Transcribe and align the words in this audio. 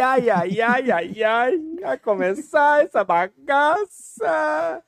ai, 0.00 0.30
ai, 0.30 0.30
ai, 0.30 0.60
ai, 0.60 0.90
ai, 0.90 1.22
ai. 1.22 1.58
Vai 1.80 1.98
começar 1.98 2.84
essa 2.84 3.04
bagaça. 3.04 4.82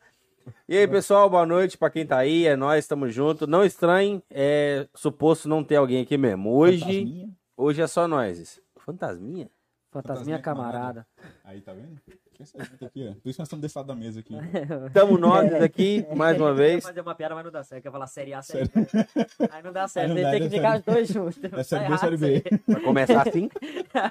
E 0.69 0.77
aí, 0.77 0.87
pessoal, 0.87 1.29
boa 1.29 1.45
noite 1.47 1.77
pra 1.77 1.91
quem 1.91 2.07
tá 2.07 2.19
aí. 2.19 2.47
É 2.47 2.57
nós, 2.57 2.85
estamos 2.85 3.15
junto. 3.15 3.47
Não 3.47 3.65
estranhem, 3.65 4.23
é 4.31 4.87
suposto 4.95 5.49
não 5.49 5.65
ter 5.65 5.77
alguém 5.77 6.03
aqui 6.03 6.17
mesmo. 6.17 6.55
Hoje, 6.55 6.81
Fantasminha. 6.81 7.29
hoje 7.57 7.83
é 7.83 7.87
só 7.87 8.07
nós. 8.09 8.61
Fantasminha? 8.77 8.79
Fantasminha 8.79 9.51
Fantasminha 9.91 10.39
camarada. 10.39 11.07
Aí, 11.45 11.61
tá 11.61 11.73
vendo? 11.73 12.01
Esse 12.43 12.57
aqui, 12.85 13.09
ó. 13.09 13.13
Por 13.21 13.29
isso 13.29 13.37
que 13.37 13.39
nós 13.39 13.39
estamos 13.41 13.63
desse 13.63 13.77
lado 13.77 13.87
da 13.87 13.95
mesa 13.95 14.21
aqui. 14.21 14.35
Tamo 14.95 15.19
nós 15.19 15.53
aqui, 15.55 16.07
mais 16.17 16.41
uma 16.41 16.53
vez. 16.55 16.83
fazer 16.85 17.01
uma 17.01 17.15
piada, 17.15 17.35
mas 17.35 17.45
não 17.45 17.53
dá 17.53 17.63
certo. 17.63 17.85
Eu 17.85 17.89
ia 17.89 17.93
falar 17.93 18.07
série 18.07 18.33
A, 18.35 18.43
série 18.43 18.65
B. 18.69 18.87
Aí 19.51 19.63
não 19.63 19.73
dá 19.73 19.87
certo. 19.89 20.15
não 20.15 20.31
Tem 20.31 20.43
que 20.43 20.51
ficar 20.51 20.79
os 20.79 20.85
dois 20.85 21.09
juntos. 21.09 21.39
É 21.53 21.63
série 21.63 21.89
B, 21.89 21.99
série 21.99 22.17
B. 22.17 22.43
Vai 22.67 22.81
começar 22.83 23.29
assim? 23.29 23.49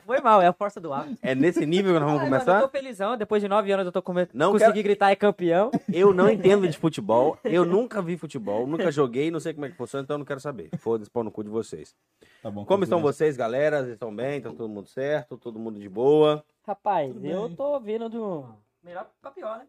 Foi 0.06 0.22
mal, 0.22 0.42
é 0.42 0.48
a 0.48 0.54
força 0.54 0.80
do 0.80 0.94
hábito. 0.94 1.18
É 1.22 1.34
nesse 1.34 1.66
nível 1.66 1.94
que 1.94 2.00
nós 2.00 2.08
vamos 2.10 2.23
começar? 2.23 2.58
eu 2.62 2.68
tô 2.68 2.70
felizão. 2.70 3.18
Depois 3.18 3.42
de 3.42 3.48
nove 3.48 3.72
anos 3.72 3.86
eu 3.86 3.92
tô 3.92 4.02
come... 4.02 4.28
Não 4.34 4.52
consegui 4.52 4.72
quero- 4.73 4.84
gritar 4.84 5.12
é 5.12 5.16
campeão. 5.16 5.72
Eu 5.92 6.14
não 6.14 6.30
entendo 6.30 6.68
de 6.68 6.78
futebol, 6.78 7.38
eu 7.44 7.66
nunca 7.66 8.02
vi 8.02 8.18
futebol, 8.18 8.68
nunca 8.68 8.92
joguei, 8.92 9.32
não 9.32 9.40
sei 9.40 9.54
como 9.54 9.66
é 9.66 9.70
que 9.70 9.76
funciona, 9.76 10.04
então 10.04 10.16
eu 10.16 10.20
não 10.20 10.26
quero 10.26 10.40
saber. 10.40 10.70
Foda-se, 10.80 11.09
pau 11.09 11.23
no 11.23 11.32
cu 11.32 11.44
de 11.44 11.50
vocês. 11.50 11.96
Tá 12.42 12.50
bom. 12.52 12.66
Como 12.66 12.84
estão 12.84 13.02
vocês, 13.02 13.36
galera? 13.36 13.80
Vocês 13.82 13.94
estão 13.94 14.16
bem? 14.16 14.40
Tá 14.42 14.50
todo 14.50 14.70
mundo 14.70 14.88
certo? 14.88 15.38
Todo 15.38 15.59
mundo 15.59 15.80
de 15.80 15.90
boa? 15.90 16.44
Rapaz, 16.70 17.12
Tudo 17.12 17.26
eu 17.26 17.48
bem. 17.48 17.55
tô 17.55 17.80
vindo 17.80 18.08
do 18.09 18.46
melhor 18.84 19.09
pra 19.20 19.32
pior, 19.32 19.58
né? 19.58 19.68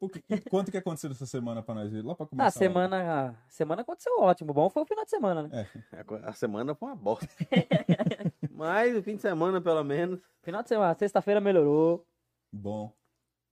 Por 0.00 0.10
que- 0.10 0.40
Quanto 0.50 0.72
que 0.72 0.76
aconteceu 0.76 1.08
essa 1.12 1.24
semana 1.24 1.62
pra 1.62 1.72
nós 1.72 1.88
ver? 1.92 2.04
Lá 2.04 2.16
pra 2.16 2.26
começar. 2.26 2.48
Ah, 2.48 2.50
semana, 2.50 3.30
a 3.30 3.34
semana 3.48 3.82
aconteceu 3.82 4.12
ótimo. 4.20 4.52
Bom 4.52 4.68
foi 4.68 4.82
o 4.82 4.86
final 4.86 5.04
de 5.04 5.10
semana, 5.10 5.44
né? 5.44 5.68
É. 5.92 6.04
A 6.24 6.32
semana 6.32 6.74
foi 6.74 6.88
uma 6.88 6.96
bosta. 6.96 7.28
Mas 8.50 8.96
o 8.96 9.02
fim 9.04 9.14
de 9.14 9.22
semana, 9.22 9.60
pelo 9.60 9.84
menos. 9.84 10.18
Final 10.42 10.64
de 10.64 10.68
semana, 10.68 10.94
sexta-feira 10.98 11.40
melhorou. 11.40 12.04
Bom. 12.52 12.92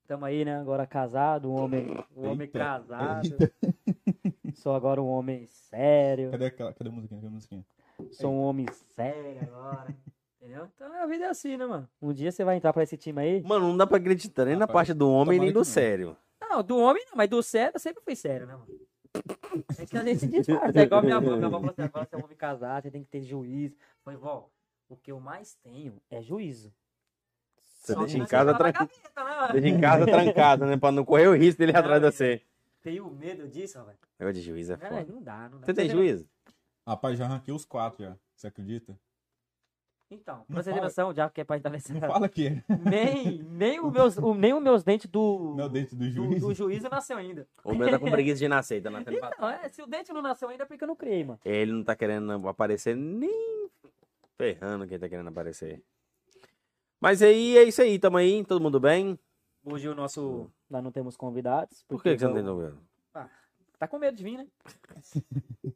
Tamo 0.08 0.24
aí, 0.24 0.44
né? 0.44 0.58
Agora 0.58 0.84
casado, 0.84 1.48
um 1.48 1.54
homem, 1.62 1.86
um 2.16 2.28
homem 2.28 2.48
Eita. 2.48 2.58
casado. 2.58 3.22
Sou 4.54 4.74
agora 4.74 5.00
um 5.00 5.06
homem 5.08 5.46
sério. 5.46 6.32
Cadê, 6.32 6.46
aquela, 6.46 6.72
cadê 6.74 6.90
a 6.90 6.92
musiquinha? 6.92 7.20
Cadê 7.20 7.28
a 7.28 7.34
musiquinha? 7.34 7.64
Sou 8.10 8.32
um 8.32 8.40
homem 8.42 8.66
sério 8.96 9.42
agora. 9.42 9.94
Entendeu? 10.42 10.68
Então 10.74 10.92
a 11.00 11.06
vida 11.06 11.24
é 11.26 11.28
assim, 11.28 11.56
né, 11.56 11.64
mano? 11.64 11.88
Um 12.00 12.12
dia 12.12 12.32
você 12.32 12.42
vai 12.42 12.56
entrar 12.56 12.72
pra 12.72 12.82
esse 12.82 12.96
time 12.96 13.20
aí. 13.22 13.42
Mano, 13.42 13.68
não 13.68 13.76
dá 13.76 13.86
pra 13.86 13.98
acreditar 13.98 14.44
nem 14.44 14.54
na 14.56 14.62
Rapaz, 14.66 14.88
parte 14.88 14.94
do 14.98 15.08
homem 15.08 15.38
nem 15.38 15.52
do 15.52 15.60
não. 15.60 15.64
sério. 15.64 16.16
Não, 16.40 16.62
do 16.64 16.76
homem 16.78 17.04
não, 17.06 17.12
mas 17.16 17.30
do 17.30 17.40
sério 17.44 17.76
eu 17.76 17.80
sempre 17.80 18.02
fui 18.02 18.16
sério, 18.16 18.46
né, 18.46 18.54
mano? 18.56 18.66
É 19.78 19.86
que 19.86 19.96
a 19.96 20.02
gente 20.04 20.26
disfarça. 20.26 20.80
É 20.80 20.82
igual 20.82 21.02
minha 21.02 21.16
avó. 21.16 21.36
Minha 21.36 21.46
avó 21.46 21.58
falou 21.58 21.70
assim: 21.70 21.82
agora 21.82 22.06
você 22.08 22.14
é 22.16 22.18
um 22.18 22.24
homem 22.24 22.36
casado, 22.36 22.82
você 22.82 22.90
tem 22.90 23.04
que 23.04 23.10
ter 23.10 23.20
juízo. 23.22 23.74
Eu 23.76 24.02
Falei, 24.04 24.18
vó, 24.18 24.48
o 24.88 24.96
que 24.96 25.12
eu 25.12 25.20
mais 25.20 25.54
tenho 25.62 26.02
é 26.10 26.20
juízo. 26.22 26.74
Você 27.60 27.94
deixa 27.94 28.18
em 28.18 28.26
casa, 28.26 28.54
tran... 28.54 28.72
gaveta, 28.72 28.90
né, 29.24 29.52
deixa 29.52 29.68
em 29.68 29.80
casa 29.80 30.06
trancado, 30.06 30.66
né? 30.66 30.76
Pra 30.76 30.90
não 30.90 31.04
correr 31.04 31.28
o 31.28 31.34
risco 31.36 31.58
dele 31.58 31.76
atrás 31.76 32.00
de 32.02 32.10
você. 32.10 32.42
Tenho 32.80 33.08
medo 33.10 33.46
disso, 33.48 33.82
velho. 33.84 33.98
Negócio 34.18 34.40
de 34.40 34.42
juiz 34.48 34.70
é 34.70 34.74
É, 34.74 34.76
foda. 34.76 35.04
não 35.12 35.22
dá, 35.22 35.48
não 35.48 35.60
dá. 35.60 35.66
Você 35.66 35.74
tem 35.74 35.88
juízo? 35.88 36.26
Rapaz, 36.86 37.16
já 37.18 37.26
arranquei 37.26 37.52
os 37.54 37.64
quatro 37.64 38.02
já. 38.04 38.16
Você 38.34 38.46
acredita? 38.48 38.98
Então, 40.14 40.36
Não 40.38 40.44
pra 40.54 40.62
você 40.62 40.72
ter 40.72 40.80
noção, 40.80 41.14
já 41.14 41.30
que 41.30 41.40
é 41.40 41.44
pra 41.44 41.56
entrar 41.56 41.70
nessa. 41.70 41.92
Não 41.94 42.00
fala 42.00 42.28
que. 42.28 42.62
Nem, 42.84 43.42
nem, 43.42 43.80
os 43.80 43.92
meus, 43.92 44.16
o- 44.18 44.34
nem 44.34 44.52
os 44.52 44.62
meus 44.62 44.84
dentes 44.84 45.10
do. 45.10 45.54
Meu 45.56 45.68
dente 45.68 45.94
do 45.96 46.04
do, 46.04 46.10
juiz. 46.10 46.42
do 46.42 46.54
juízo 46.54 46.88
nasceu 46.90 47.16
ainda. 47.16 47.46
O 47.64 47.74
meu 47.74 47.90
tá 47.90 47.98
com 47.98 48.10
preguiça 48.10 48.38
de 48.38 48.48
nascer, 48.48 48.82
tá 48.82 48.90
nascendo 48.90 49.18
pra 49.18 49.34
Não, 49.38 49.48
é, 49.48 49.68
se 49.68 49.80
o 49.82 49.86
dente 49.86 50.12
não 50.12 50.20
nasceu 50.22 50.48
ainda 50.48 50.64
é 50.64 50.66
porque 50.66 50.84
eu 50.84 50.88
não 50.88 50.96
criei, 50.96 51.24
mano. 51.24 51.40
Ele 51.44 51.72
não 51.72 51.82
tá 51.84 51.96
querendo 51.96 52.46
aparecer 52.48 52.94
nem 52.94 53.68
ferrando 54.36 54.86
quem 54.86 54.98
tá 54.98 55.08
querendo 55.08 55.28
aparecer. 55.28 55.82
Mas 57.00 57.22
aí 57.22 57.56
é 57.56 57.62
isso 57.64 57.80
aí, 57.82 57.98
tamo 57.98 58.16
aí, 58.18 58.44
todo 58.44 58.60
mundo 58.62 58.78
bem? 58.78 59.18
Hoje 59.64 59.88
o 59.88 59.94
nosso. 59.94 60.50
Nós 60.68 60.82
não 60.84 60.92
temos 60.92 61.16
convidados. 61.16 61.84
Por 61.88 62.02
que, 62.02 62.12
que 62.12 62.18
você 62.18 62.26
não 62.26 62.34
tem 62.34 62.44
dúvida? 62.44 62.76
Tá 63.78 63.88
com 63.88 63.98
medo 63.98 64.16
de 64.16 64.22
vir, 64.22 64.36
né? 64.36 64.46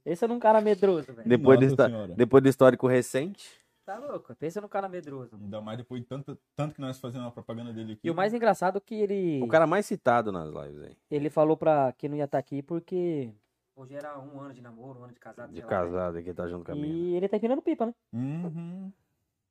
Esse 0.04 0.24
é 0.24 0.28
um 0.28 0.38
cara 0.38 0.60
medroso, 0.60 1.12
velho. 1.12 1.28
Depois, 1.28 1.58
do, 1.74 2.14
depois 2.14 2.40
do 2.40 2.48
histórico 2.48 2.86
recente. 2.86 3.50
Tá 3.86 3.98
louco? 3.98 4.34
Pensa 4.34 4.60
num 4.60 4.66
cara 4.66 4.88
medroso. 4.88 5.36
Ainda 5.36 5.60
mais 5.60 5.78
depois 5.78 6.02
de 6.02 6.08
tanto, 6.08 6.36
tanto 6.56 6.74
que 6.74 6.80
nós 6.80 6.98
fazemos 6.98 7.28
a 7.28 7.30
propaganda 7.30 7.72
dele 7.72 7.92
aqui. 7.92 8.08
E 8.08 8.10
o 8.10 8.14
mais 8.16 8.34
engraçado 8.34 8.78
é 8.78 8.80
que 8.80 8.96
ele. 8.96 9.40
O 9.40 9.46
cara 9.46 9.64
mais 9.64 9.86
citado 9.86 10.32
nas 10.32 10.52
lives 10.52 10.82
aí. 10.82 10.96
Ele 11.08 11.30
falou 11.30 11.56
pra 11.56 11.92
que 11.92 12.08
não 12.08 12.16
ia 12.16 12.24
estar 12.24 12.36
aqui 12.38 12.62
porque. 12.62 13.32
Hoje 13.76 13.94
era 13.94 14.18
um 14.18 14.40
ano 14.40 14.52
de 14.52 14.60
namoro, 14.60 14.98
um 14.98 15.04
ano 15.04 15.12
de 15.12 15.20
casado. 15.20 15.52
De 15.52 15.60
lá, 15.60 15.68
casado 15.68 16.18
aqui, 16.18 16.34
tá 16.34 16.48
junto 16.48 16.64
com 16.64 16.72
a 16.72 16.74
minha. 16.74 16.88
E 16.88 17.14
ele 17.14 17.28
tá 17.28 17.36
empinando 17.36 17.62
pipa, 17.62 17.86
né? 17.86 17.94
Uhum. 18.12 18.92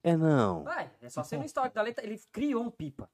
É 0.03 0.17
não. 0.17 0.63
Vai, 0.63 0.91
é 1.01 1.09
só 1.09 1.23
ser 1.23 1.37
no 1.37 1.45
histórico 1.45 1.75
da 1.75 1.81
letra. 1.81 2.03
Ele 2.05 2.19
criou 2.33 2.61
um 2.61 2.69
pipa. 2.69 3.09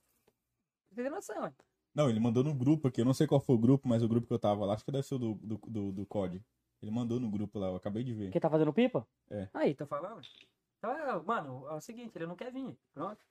Você 0.92 1.04
tem 1.04 1.12
noção, 1.12 1.44
ué. 1.44 1.54
Não, 1.94 2.10
ele 2.10 2.20
mandou 2.20 2.44
no 2.44 2.56
grupo 2.56 2.88
aqui. 2.88 3.02
Eu 3.02 3.06
não 3.06 3.14
sei 3.14 3.28
qual 3.28 3.40
foi 3.40 3.56
o 3.56 3.60
grupo, 3.60 3.88
mas 3.88 4.02
o 4.02 4.08
grupo 4.08 4.26
que 4.26 4.34
eu 4.34 4.40
tava 4.40 4.66
lá, 4.66 4.74
acho 4.74 4.84
que 4.84 4.92
deve 4.92 5.06
ser 5.06 5.16
o 5.16 5.20
do, 5.20 5.34
do, 5.36 5.62
do, 5.68 5.92
do 5.92 6.06
COD. 6.08 6.42
Ele 6.82 6.90
mandou 6.92 7.20
no 7.20 7.30
grupo 7.30 7.60
lá, 7.60 7.68
eu 7.68 7.76
acabei 7.76 8.04
de 8.04 8.12
ver. 8.12 8.32
Quem 8.32 8.42
tá 8.42 8.50
fazendo 8.50 8.74
pipa? 8.74 9.06
É. 9.30 9.48
Aí, 9.54 9.76
tô 9.76 9.86
falando. 9.86 10.20
Então, 10.82 10.92
é, 10.92 11.22
mano, 11.22 11.68
é 11.70 11.76
o 11.76 11.80
seguinte, 11.80 12.12
ele 12.16 12.26
não 12.26 12.36
quer 12.36 12.52
vir. 12.52 12.76
Pronto. 12.92 13.24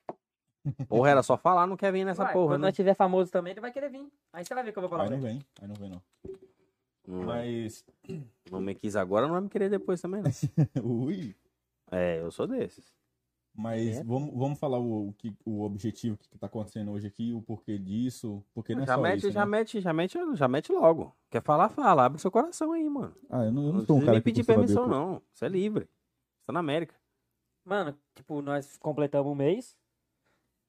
Porra, 0.87 1.09
era 1.09 1.21
só 1.21 1.35
falar, 1.35 1.67
não 1.67 1.75
quer 1.75 1.91
vir 1.91 2.05
nessa 2.05 2.23
Vai, 2.23 2.31
porra, 2.33 2.53
quando 2.53 2.61
né? 2.61 2.67
nós 2.67 2.75
tiver 2.75 2.93
famoso 2.93 3.29
também, 3.29 3.51
ele 3.51 3.59
vai 3.59 3.73
querer 3.73 3.89
vir. 3.89 4.07
Aí 4.31 4.45
você 4.45 4.53
vai 4.53 4.63
ver 4.63 4.71
que 4.71 4.77
eu 4.77 4.81
vou 4.81 4.89
falar 4.89 5.03
Aí 5.03 5.09
não 5.09 5.19
vem, 5.19 5.41
aí 5.61 5.67
não 5.67 5.75
vem 5.75 5.89
não. 5.89 6.01
Vai. 7.25 7.47
Mas. 7.65 7.83
não 8.49 8.61
me 8.61 8.73
quis 8.73 8.95
agora, 8.95 9.25
não 9.25 9.33
vai 9.33 9.41
me 9.41 9.49
querer 9.49 9.69
depois 9.69 9.99
também, 9.99 10.21
não. 10.21 10.31
Ui. 11.05 11.35
É, 11.91 12.21
eu 12.21 12.31
sou 12.31 12.47
desses. 12.47 12.93
Mas 13.53 13.97
É. 13.97 14.03
vamos, 14.03 14.33
vamos 14.33 14.59
falar 14.59 14.79
o, 14.79 15.09
o, 15.09 15.13
que, 15.13 15.35
o 15.43 15.63
objetivo 15.63 16.17
que 16.17 16.37
tá 16.37 16.45
acontecendo 16.45 16.91
hoje 16.91 17.07
aqui, 17.07 17.33
o 17.33 17.41
porquê 17.41 17.77
disso. 17.77 18.41
Porque 18.53 18.73
não 18.73 18.83
é 18.83 18.85
já, 18.85 18.95
só 18.95 19.01
mete, 19.01 19.17
isso, 19.17 19.31
já, 19.31 19.45
né? 19.45 19.51
mete, 19.51 19.81
já 19.81 19.91
mete, 19.93 20.17
já 20.35 20.47
mete 20.47 20.71
logo. 20.71 21.13
Quer 21.29 21.41
falar, 21.41 21.67
fala. 21.67 22.05
Abre 22.05 22.21
seu 22.21 22.31
coração 22.31 22.71
aí, 22.71 22.87
mano. 22.87 23.13
Ah, 23.29 23.43
eu 23.43 23.51
não, 23.51 23.63
eu 23.63 23.67
Não 23.73 23.79
não 23.79 23.85
sou 23.85 23.97
um 23.97 23.99
cara 23.99 24.13
nem 24.13 24.21
que 24.21 24.25
pedir 24.25 24.45
permissão, 24.45 24.87
não. 24.87 25.21
Você 25.33 25.47
é 25.47 25.49
livre. 25.49 25.83
Você 25.85 26.45
tá 26.45 26.53
na 26.53 26.61
América. 26.61 26.95
Mano, 27.65 27.95
tipo, 28.15 28.41
nós 28.41 28.77
completamos 28.77 29.31
um 29.31 29.35
mês. 29.35 29.75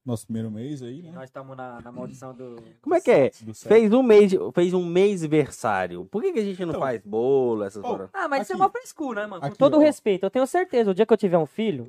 Nosso 0.04 0.26
primeiro 0.26 0.50
mês 0.50 0.82
aí, 0.82 0.98
E 0.98 1.02
né? 1.02 1.12
nós 1.12 1.24
estamos 1.24 1.56
na, 1.56 1.80
na 1.80 1.92
maldição 1.92 2.34
do. 2.34 2.56
Como 2.82 2.94
é 2.94 3.00
que 3.00 3.10
é? 3.10 3.30
Fez 3.54 3.92
um 3.92 4.02
mês, 4.02 4.32
fez 4.52 4.74
um 4.74 4.84
mês 4.84 5.24
versário. 5.24 6.04
Por 6.06 6.20
que, 6.22 6.32
que 6.32 6.40
a 6.40 6.44
gente 6.44 6.60
não 6.64 6.70
Então, 6.70 6.80
faz 6.80 7.00
bolo, 7.04 7.62
essas 7.62 7.80
coisas? 7.82 8.10
Ah, 8.12 8.26
mas 8.26 8.42
isso 8.42 8.52
é 8.52 8.54
Aqui. 8.56 8.62
uma 8.62 8.68
frescura, 8.70 9.20
né, 9.22 9.26
mano? 9.28 9.40
Com 9.42 9.46
Aqui, 9.46 9.58
todo 9.58 9.76
ó. 9.76 9.80
respeito, 9.80 10.26
eu 10.26 10.30
tenho 10.30 10.46
certeza, 10.46 10.90
o 10.90 10.94
dia 10.94 11.06
que 11.06 11.12
eu 11.12 11.16
tiver 11.16 11.38
um 11.38 11.46
filho, 11.46 11.88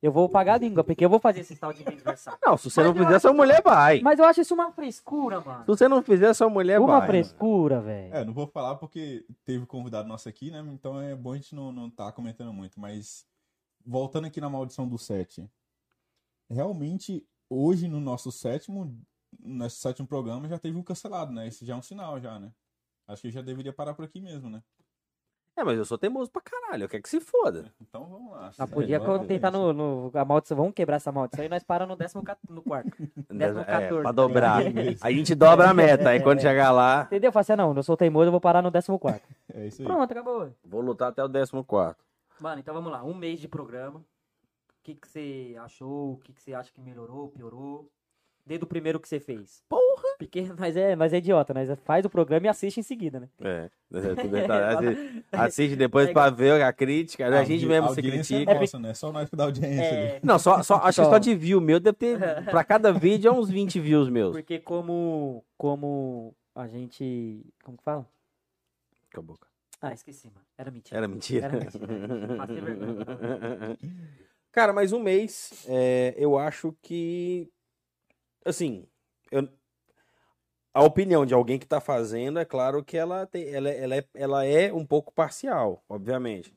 eu 0.00 0.10
vou 0.10 0.30
pagar 0.30 0.54
a 0.54 0.58
língua, 0.58 0.82
porque 0.82 1.04
eu 1.04 1.10
vou 1.10 1.18
fazer 1.20 1.40
esse 1.40 1.54
tal 1.54 1.74
de 1.74 1.86
aniversário. 1.86 2.38
Não, 2.42 2.56
se 2.56 2.70
você 2.70 2.80
Mas 2.80 2.88
não 2.88 2.96
eu 2.96 3.04
fizer, 3.04 3.16
acho 3.16 3.20
sua 3.20 3.32
mulher 3.34 3.62
vai. 3.62 4.00
Mas 4.00 4.18
eu 4.18 4.24
acho 4.24 4.40
isso 4.40 4.54
uma 4.54 4.72
frescura, 4.72 5.40
mano. 5.42 5.60
Se 5.60 5.66
você 5.66 5.86
não 5.88 6.02
fizer, 6.02 6.32
sua 6.32 6.48
mulher 6.48 6.80
uma 6.80 7.00
vai. 7.00 7.06
frescura, 7.06 7.82
velho. 7.82 8.14
É, 8.14 8.24
não 8.24 8.32
vou 8.32 8.46
falar 8.46 8.76
porque 8.76 9.26
teve 9.44 9.66
convidado 9.66 10.08
nosso 10.08 10.26
aqui, 10.26 10.50
né? 10.50 10.64
Então 10.72 10.98
é 10.98 11.14
bom 11.14 11.32
a 11.32 11.36
gente 11.36 11.54
não, 11.54 11.70
não 11.70 11.90
tá 11.90 12.10
comentando 12.10 12.50
muito. 12.52 12.80
Mas 12.80 13.26
voltando 13.84 14.26
aqui 14.26 14.40
na 14.40 14.48
maldição 14.50 14.88
do 14.88 14.98
7. 14.98 15.48
Realmente, 16.50 17.26
hoje 17.48 17.88
no 17.88 18.00
nosso 18.00 18.30
sétimo, 18.30 18.96
nosso 19.42 19.76
sétimo 19.76 20.06
programa 20.06 20.48
já 20.48 20.58
teve 20.58 20.76
um 20.76 20.82
cancelado, 20.82 21.32
né? 21.32 21.46
Esse 21.48 21.64
já 21.64 21.74
é 21.74 21.76
um 21.76 21.82
sinal 21.82 22.20
já, 22.20 22.38
né? 22.38 22.52
Acho 23.08 23.22
que 23.22 23.30
já 23.30 23.42
deveria 23.42 23.72
parar 23.72 23.94
por 23.94 24.04
aqui 24.04 24.20
mesmo, 24.20 24.50
né? 24.50 24.62
É, 25.54 25.62
mas 25.62 25.76
eu 25.76 25.84
sou 25.84 25.98
teimoso 25.98 26.30
pra 26.30 26.40
caralho. 26.40 26.84
Eu 26.84 26.88
quero 26.88 27.02
que 27.02 27.08
se 27.10 27.20
foda. 27.20 27.70
Então 27.80 28.06
vamos 28.06 28.32
lá. 28.32 28.50
Nós 28.58 28.70
podia 28.70 28.98
Vamos- 28.98 29.26
tentar 29.26 29.50
no, 29.50 29.70
no- 29.72 30.10
a 30.14 30.24
maldição, 30.24 30.56
vamos 30.56 30.72
quebrar 30.72 30.96
essa 30.96 31.12
maldição 31.12 31.44
e 31.44 31.48
nós 31.48 31.62
paramos 31.62 31.92
no 31.92 31.96
décimo 31.98 32.22
no 32.48 32.62
quarto. 32.62 32.90
Décimo 33.28 33.60
É, 33.60 33.64
14. 33.64 34.02
pra 34.02 34.12
dobrar. 34.12 34.62
É. 34.66 34.70
A 35.02 35.10
gente 35.12 35.34
dobra 35.34 35.68
a 35.68 35.74
meta. 35.74 36.08
Aí 36.08 36.22
quando 36.22 36.40
chegar 36.40 36.70
lá, 36.70 37.02
Entendeu? 37.04 37.30
Eu 37.34 37.38
assim, 37.38 37.54
não, 37.54 37.74
eu 37.76 37.82
sou 37.82 37.98
teimoso, 37.98 38.28
eu 38.28 38.30
vou 38.32 38.40
parar 38.40 38.62
no 38.62 38.70
décimo 38.70 38.98
quarto. 38.98 39.28
É 39.52 39.66
isso 39.66 39.82
aí. 39.82 39.86
Pronto, 39.86 40.10
acabou. 40.10 40.54
vou 40.64 40.80
lutar 40.80 41.10
até 41.10 41.22
o 41.22 41.28
14. 41.30 41.96
Mano, 42.42 42.60
então 42.60 42.74
vamos 42.74 42.90
lá, 42.90 43.04
um 43.04 43.14
mês 43.14 43.38
de 43.40 43.46
programa. 43.48 44.00
O 44.00 44.04
que 44.82 44.96
que 44.96 45.06
você 45.08 45.54
achou? 45.60 46.14
O 46.14 46.16
que 46.18 46.32
que 46.32 46.42
você 46.42 46.52
acha 46.54 46.72
que 46.72 46.80
melhorou, 46.80 47.28
piorou? 47.28 47.88
Desde 48.44 48.64
o 48.64 48.66
primeiro 48.66 48.98
que 48.98 49.08
você 49.08 49.20
fez. 49.20 49.62
Porra! 49.68 50.16
Porque 50.18 50.42
nós 50.58 50.76
é, 50.76 50.96
nós 50.96 51.12
é 51.12 51.18
idiota, 51.18 51.54
nós 51.54 51.68
faz 51.84 52.04
o 52.04 52.10
programa 52.10 52.46
e 52.46 52.48
assiste 52.48 52.80
em 52.80 52.82
seguida, 52.82 53.20
né? 53.20 53.28
É. 53.40 53.70
é. 53.92 54.74
Assiste- 54.76 55.24
Assiste 55.30 55.76
depois 55.76 56.10
pra 56.10 56.28
ver 56.30 56.60
a 56.60 56.72
crítica. 56.72 57.24
A 57.28 57.44
gente 57.44 57.62
Audi- 57.62 57.66
mesmo 57.66 57.88
se 57.90 58.00
audiência 58.00 58.36
critica. 58.36 58.50
É 58.50 58.58
nossa, 58.58 58.78
né? 58.80 58.94
Só 58.94 59.12
nós 59.12 59.30
que 59.30 59.36
dá 59.36 59.44
audiência 59.44 59.88
ali. 59.88 59.96
É, 60.16 60.20
Não, 60.24 60.36
só, 60.40 60.60
só, 60.64 60.74
acho 60.78 61.00
que 61.00 61.04
Só. 61.04 61.10
só 61.10 61.18
de 61.18 61.32
view 61.36 61.60
meu 61.60 61.78
deve 61.78 61.96
ter. 61.96 62.18
Pra 62.50 62.64
cada 62.64 62.92
vídeo 62.92 63.28
é 63.28 63.32
uns 63.32 63.48
20 63.48 63.78
views 63.78 64.08
meus. 64.08 64.32
porque 64.32 64.58
como, 64.58 65.44
como 65.56 66.34
a 66.56 66.66
gente... 66.66 67.46
Como 67.62 67.78
que 67.78 67.84
fala? 67.84 68.04
Cala 69.10 69.22
a 69.22 69.26
boca. 69.28 69.46
Ah, 69.82 69.92
esqueci, 69.92 70.28
mano. 70.28 70.46
Era 70.56 70.70
mentira. 70.70 70.98
Era 70.98 71.08
mentira. 71.08 71.46
Era 71.46 71.58
mentira. 71.58 72.36
Passei 72.36 72.60
vergonha. 72.60 73.04
Cara, 74.52 74.72
mais 74.72 74.92
um 74.92 75.00
mês, 75.02 75.64
é, 75.68 76.14
eu 76.16 76.38
acho 76.38 76.72
que. 76.80 77.50
Assim, 78.44 78.86
eu- 79.32 79.48
a 80.72 80.84
opinião 80.84 81.26
de 81.26 81.34
alguém 81.34 81.58
que 81.58 81.66
tá 81.66 81.80
fazendo, 81.80 82.38
é 82.38 82.44
claro 82.44 82.84
que 82.84 82.96
ela, 82.96 83.26
tem, 83.26 83.48
ela, 83.52 83.68
ela, 83.68 83.96
é, 83.96 84.04
ela 84.14 84.44
é 84.44 84.72
um 84.72 84.86
pouco 84.86 85.12
parcial, 85.12 85.82
obviamente. 85.88 86.54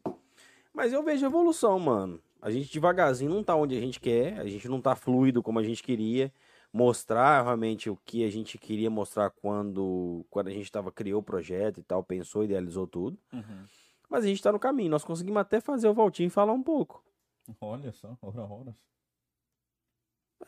Mas 0.74 0.94
eu 0.94 1.04
vejo 1.04 1.25
evolução, 1.25 1.80
mano. 1.80 2.21
A 2.42 2.51
gente 2.51 2.71
devagarzinho 2.71 3.31
não 3.33 3.44
tá 3.44 3.56
onde 3.56 3.75
a 3.75 3.81
gente 3.81 4.00
quer, 4.00 4.39
a 4.39 4.45
gente 4.45 4.69
não 4.69 4.80
tá 4.80 4.95
fluido 4.95 5.42
como 5.42 5.57
a 5.57 5.63
gente 5.63 5.81
queria. 5.81 6.31
Mostrar 6.75 7.42
realmente 7.42 7.89
o 7.89 7.95
que 7.95 8.25
a 8.25 8.30
gente 8.30 8.57
queria 8.57 8.89
mostrar 8.89 9.30
quando, 9.30 10.25
quando 10.30 10.50
a 10.50 10.51
gente 10.51 10.69
tava, 10.69 10.92
criou 10.92 11.22
o 11.22 11.24
projeto 11.24 11.80
e 11.80 11.83
tal, 11.83 12.04
pensou, 12.04 12.44
idealizou 12.44 12.86
tudo. 12.86 13.18
Uhum. 13.31 13.66
Mas 14.10 14.25
a 14.25 14.27
gente 14.27 14.44
tá 14.44 14.51
no 14.51 14.60
caminho. 14.60 14.92
Nós 14.92 15.06
conseguimos 15.06 15.39
até 15.39 15.62
fazer 15.62 15.88
o 15.88 15.94
Valtinho 15.94 16.30
falar 16.30 16.51
um 16.51 16.62
pouco. 16.62 17.01
Olha 17.62 17.94
só, 17.94 18.18
ora, 18.22 18.42
horas. 18.42 18.75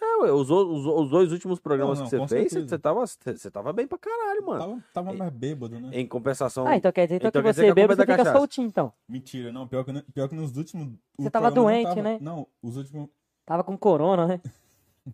É, 0.02 0.16
ué, 0.24 0.32
os, 0.34 0.50
os, 0.50 0.86
os 0.86 1.10
dois 1.10 1.32
últimos 1.32 1.62
programas 1.62 1.98
Não, 1.98 2.04
não, 2.04 2.12
que 2.12 2.18
você 2.18 2.50
fez, 2.50 2.52
você 2.70 2.78
tava, 2.78 3.06
você 3.08 3.50
tava 3.50 3.72
bem 3.72 3.88
pra 3.88 3.98
caralho, 3.98 4.46
mano. 4.46 4.60
Tava, 4.60 4.84
tava 4.94 5.14
mais 5.14 5.32
bêbado, 5.32 5.80
né? 5.80 5.92
Em 5.94 6.06
compensação. 6.06 6.68
Ah, 6.68 6.76
então 6.76 6.92
quer 6.92 7.06
dizer 7.06 7.16
então 7.16 7.30
Então 7.30 7.42
que 7.42 7.54
você 7.54 7.74
bebe, 7.74 7.88
culpa 7.88 7.94
é 7.94 7.96
você 7.96 8.02
fica 8.02 8.18
cachaça. 8.18 8.38
soltinho, 8.38 8.68
então. 8.68 8.92
Mentira, 9.08 9.50
não. 9.54 9.66
Pior 9.66 9.86
que, 9.86 10.02
pior 10.12 10.28
que 10.28 10.36
nos 10.36 10.58
últimos. 10.58 10.94
Você 11.18 11.32
tava 11.32 11.50
doente, 11.50 11.88
tava- 11.88 12.02
né? 12.02 12.18
Não, 12.20 12.46
os 12.62 12.76
últimos. 12.76 13.10
Tava 13.46 13.64
com 13.64 13.78
corona, 13.78 14.28
né? 14.28 14.42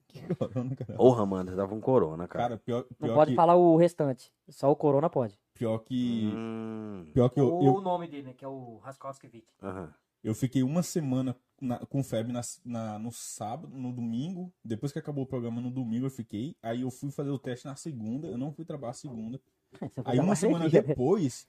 Que 0.07 0.35
corona, 0.35 0.75
cara. 0.75 0.93
Porra, 0.95 1.25
mano, 1.25 1.49
você 1.49 1.55
tava 1.55 1.69
com 1.69 1.81
corona, 1.81 2.27
cara. 2.27 2.43
Cara, 2.49 2.57
pior, 2.57 2.85
Não 2.99 3.07
pior 3.07 3.15
pode 3.15 3.31
que. 3.31 3.35
falar 3.35 3.55
o 3.55 3.75
restante. 3.77 4.31
Só 4.49 4.71
o 4.71 4.75
corona 4.75 5.09
pode. 5.09 5.39
Pior 5.53 5.77
que. 5.79 6.31
Hum, 6.35 7.05
Pior 7.13 7.29
que 7.29 7.39
eu, 7.39 7.53
Ou 7.53 7.63
eu, 7.65 7.73
o 7.75 7.81
nome 7.81 8.07
dele, 8.07 8.23
né? 8.27 8.33
Que 8.33 8.43
é 8.45 8.47
o 8.47 8.77
Raskowski 8.77 9.43
aham. 9.61 9.93
eu 10.23 10.33
fiquei 10.33 10.63
uma 10.63 10.81
semana 10.83 11.35
na- 11.61 11.79
com 11.85 12.03
febre 12.03 12.31
na, 12.33 12.41
na- 12.65 12.97
no 12.99 13.11
sábado, 13.11 13.75
no 13.77 13.91
domingo. 13.93 14.51
Depois 14.63 14.91
que 14.91 14.99
acabou 14.99 15.23
o 15.23 15.27
programa, 15.27 15.61
no 15.61 15.69
domingo 15.71 16.05
eu 16.05 16.11
fiquei. 16.11 16.55
Aí 16.61 16.81
eu 16.81 16.91
fui 16.91 17.11
fazer 17.11 17.29
o 17.29 17.39
teste 17.39 17.65
na 17.65 17.75
segunda. 17.75 18.27
Eu 18.27 18.37
não 18.37 18.51
fui 18.51 18.65
trabalhar 18.65 18.93
segunda. 18.93 19.39
Aí 20.05 20.19
uma 20.19 20.35
semana 20.35 20.69
depois, 20.69 21.47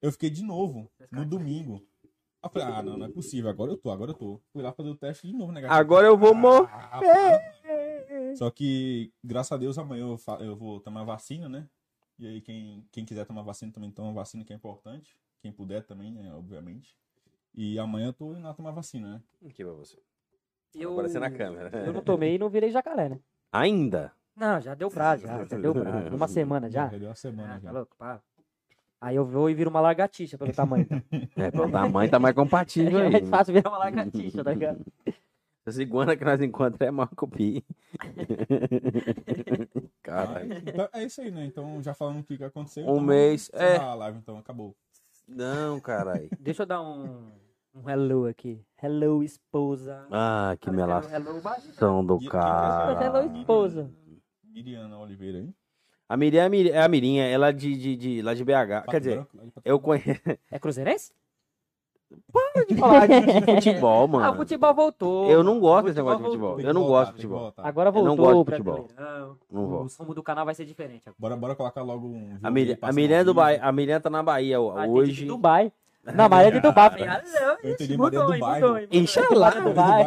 eu 0.00 0.12
fiquei 0.12 0.30
de 0.30 0.42
novo, 0.42 0.90
no 1.10 1.24
domingo. 1.24 1.82
Eu 2.42 2.50
falei, 2.50 2.68
ah, 2.68 2.82
não, 2.82 2.96
não 2.96 3.06
é 3.06 3.08
possível. 3.08 3.50
Agora 3.50 3.72
eu 3.72 3.76
tô, 3.76 3.90
agora 3.90 4.10
eu 4.12 4.14
tô. 4.14 4.40
Fui 4.52 4.62
lá 4.62 4.72
fazer 4.72 4.88
o 4.90 4.94
teste 4.96 5.26
de 5.26 5.32
novo, 5.32 5.48
né, 5.52 5.56
negativo. 5.60 5.80
Agora 5.80 6.06
eu 6.06 6.16
vou 6.16 6.34
morrer. 6.34 6.68
Ah, 6.72 7.00
para. 7.00 8.34
Só 8.36 8.50
que, 8.50 9.12
graças 9.24 9.50
a 9.52 9.56
Deus, 9.56 9.78
amanhã 9.78 10.02
eu, 10.04 10.18
fa- 10.18 10.38
eu 10.40 10.54
vou 10.54 10.78
tomar 10.80 11.02
vacina, 11.04 11.48
né? 11.48 11.68
E 12.18 12.26
aí, 12.26 12.40
quem, 12.40 12.86
quem 12.92 13.04
quiser 13.04 13.26
tomar 13.26 13.42
vacina 13.42 13.72
também 13.72 13.90
toma 13.90 14.12
vacina, 14.12 14.44
que 14.44 14.52
é 14.52 14.56
importante. 14.56 15.16
Quem 15.40 15.50
puder 15.52 15.82
também, 15.84 16.10
né? 16.12 16.32
Obviamente. 16.34 16.96
E 17.54 17.78
amanhã 17.78 18.08
eu 18.08 18.12
tô 18.12 18.32
indo 18.32 18.42
lá 18.42 18.54
tomar 18.54 18.70
vacina, 18.70 19.08
né? 19.14 19.22
Aqui 19.48 19.64
pra 19.64 19.72
você. 19.72 19.98
Eu... 20.74 20.92
Aparecer 20.92 21.18
na 21.20 21.30
câmera. 21.30 21.70
Eu 21.86 21.92
não 21.92 22.02
tomei 22.02 22.34
e 22.34 22.38
não 22.38 22.48
virei 22.48 22.70
jacaré, 22.70 23.08
né? 23.08 23.18
Ainda? 23.50 24.12
Não, 24.36 24.60
já 24.60 24.74
deu 24.74 24.90
prazo, 24.90 25.22
já, 25.26 25.44
já 25.46 25.58
deu 25.58 25.72
prazo. 25.72 26.14
Uma 26.14 26.28
semana 26.28 26.68
já. 26.70 26.88
Já 26.90 26.98
deu 26.98 27.08
uma 27.08 27.14
semana 27.14 27.54
Ah, 27.54 27.58
já. 27.58 27.68
tá 27.68 27.78
louco, 27.78 27.96
para. 27.96 28.22
Aí 29.00 29.14
eu 29.16 29.24
vou 29.26 29.48
e 29.50 29.54
viro 29.54 29.68
uma 29.70 29.80
lagartixa 29.80 30.38
pelo 30.38 30.52
tamanho. 30.52 30.86
então. 30.90 31.02
É, 31.36 31.50
pelo 31.50 31.70
tamanho 31.70 32.10
tá 32.10 32.18
mais 32.18 32.34
compatível 32.34 32.98
É 33.00 33.06
aí. 33.06 33.12
mais 33.12 33.28
fácil 33.28 33.54
virar 33.54 33.70
uma 33.70 33.78
lagartixa, 33.78 34.42
tá 34.42 34.52
ligado? 34.52 34.84
Essa 35.66 35.82
iguana 35.82 36.16
que 36.16 36.24
nós 36.24 36.40
encontramos 36.40 36.80
é 36.80 36.90
Marcopi. 36.92 37.64
Caralho. 40.02 40.52
Então, 40.58 40.88
é 40.92 41.02
isso 41.02 41.20
aí, 41.20 41.30
né? 41.32 41.44
Então, 41.44 41.82
já 41.82 41.92
falando 41.92 42.20
o 42.20 42.24
que 42.24 42.42
aconteceu. 42.42 42.84
Um 42.86 42.92
então, 42.92 43.00
mês, 43.00 43.50
é. 43.52 43.76
a 43.76 43.94
live, 43.94 44.18
então, 44.18 44.38
acabou. 44.38 44.76
Não, 45.26 45.80
caralho. 45.80 46.28
Deixa 46.38 46.62
eu 46.62 46.66
dar 46.66 46.80
um, 46.80 47.32
um 47.74 47.90
hello 47.90 48.26
aqui. 48.26 48.64
Hello, 48.80 49.24
esposa. 49.24 50.06
Ah, 50.12 50.54
que 50.60 50.66
quero 50.66 50.76
melação 50.76 52.04
do 52.06 52.18
E- 52.22 52.28
cara. 52.28 53.04
Hello, 53.04 53.36
esposa. 53.36 53.90
Miriana 54.44 54.98
Oliveira, 54.98 55.38
hein? 55.38 55.54
A 56.08 56.16
Miriam 56.16 56.42
é 56.44 56.46
a 56.46 56.80
é 56.80 56.82
a 56.82 56.88
Mirinha, 56.88 57.24
ela 57.26 57.48
é 57.48 57.52
de, 57.52 57.76
de, 57.76 57.96
de, 57.96 58.22
lá 58.22 58.32
de 58.32 58.44
BH. 58.44 58.50
Pato 58.68 58.90
Quer 58.90 59.00
dizer, 59.00 59.26
Branco, 59.32 59.60
eu 59.64 59.78
conheço. 59.80 60.06
É 60.50 60.58
cruzeirense? 60.58 61.12
de 62.68 62.76
falar 62.76 63.06
de 63.08 63.20
futebol, 63.54 64.02
Ah, 64.02 64.04
o 64.04 64.08
mano. 64.08 64.36
futebol 64.36 64.72
voltou. 64.74 65.28
Eu 65.28 65.42
não 65.42 65.58
gosto 65.58 65.84
O 65.84 65.86
desse 65.88 65.96
negócio 65.96 66.18
de 66.18 66.24
futebol. 66.24 66.60
Eu 66.60 66.72
não 66.72 66.84
gosto 66.84 67.10
de 67.10 67.16
futebol. 67.16 67.40
voltar. 67.40 67.66
Agora 67.66 67.88
Eu 67.90 67.94
não 68.04 68.16
voltou 68.16 68.24
gosto 68.26 68.40
o 68.40 68.44
de 68.44 68.50
futebol. 68.50 68.88
Não 69.50 69.64
o 69.64 69.66
gosto. 69.66 69.98
rumo 69.98 70.14
do 70.14 70.22
canal 70.22 70.44
vai 70.44 70.54
ser 70.54 70.64
diferente 70.64 71.02
agora. 71.08 71.16
Bora, 71.18 71.36
bora 71.36 71.54
colocar 71.56 71.82
logo 71.82 72.06
um 72.06 72.38
A 72.40 72.50
Miriam, 72.50 72.78
a 72.80 72.92
Miriam 72.92 73.18
é 73.18 73.24
do. 73.24 73.34
Bahia. 73.34 73.60
A 73.60 73.72
Miriam 73.72 74.00
tá 74.00 74.08
na 74.08 74.22
Bahia 74.22 74.56
Ah, 74.58 74.86
hoje. 74.86 75.12
De 75.22 75.24
Dubai. 75.26 75.72
Não, 76.14 76.28
mas 76.28 76.46
é 76.46 76.50
de 76.52 76.60
Dubai. 76.60 76.90
Ah, 77.02 77.22
não, 77.24 77.98
mudou, 77.98 78.22
mudou, 78.22 78.34
hein, 78.34 78.40
mudou. 78.40 78.78
Inxalá. 78.92 79.48
É 79.48 79.60
Dubai. 79.60 80.04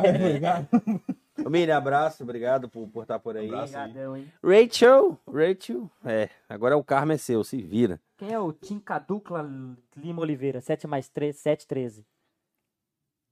Miriam, 1.47 1.77
abraço. 1.77 2.23
Obrigado 2.23 2.67
por, 2.67 2.87
por 2.87 3.03
estar 3.03 3.19
por 3.19 3.37
aí. 3.37 3.51
Obrigadão, 3.53 4.17
hein. 4.17 4.31
Rachel, 4.43 5.17
Rachel. 5.27 5.89
É, 6.05 6.29
agora 6.47 6.75
o 6.77 6.83
karma 6.83 7.13
é 7.13 7.17
seu, 7.17 7.43
se 7.43 7.61
vira. 7.61 7.99
Quem 8.17 8.31
é 8.33 8.39
o 8.39 8.51
Tim 8.51 8.79
Caducla 8.79 9.47
Lima 9.95 10.21
Oliveira? 10.21 10.59
7 10.61 10.87
mais 10.87 11.07
3, 11.09 11.35
7, 11.37 11.67
13. 11.67 12.05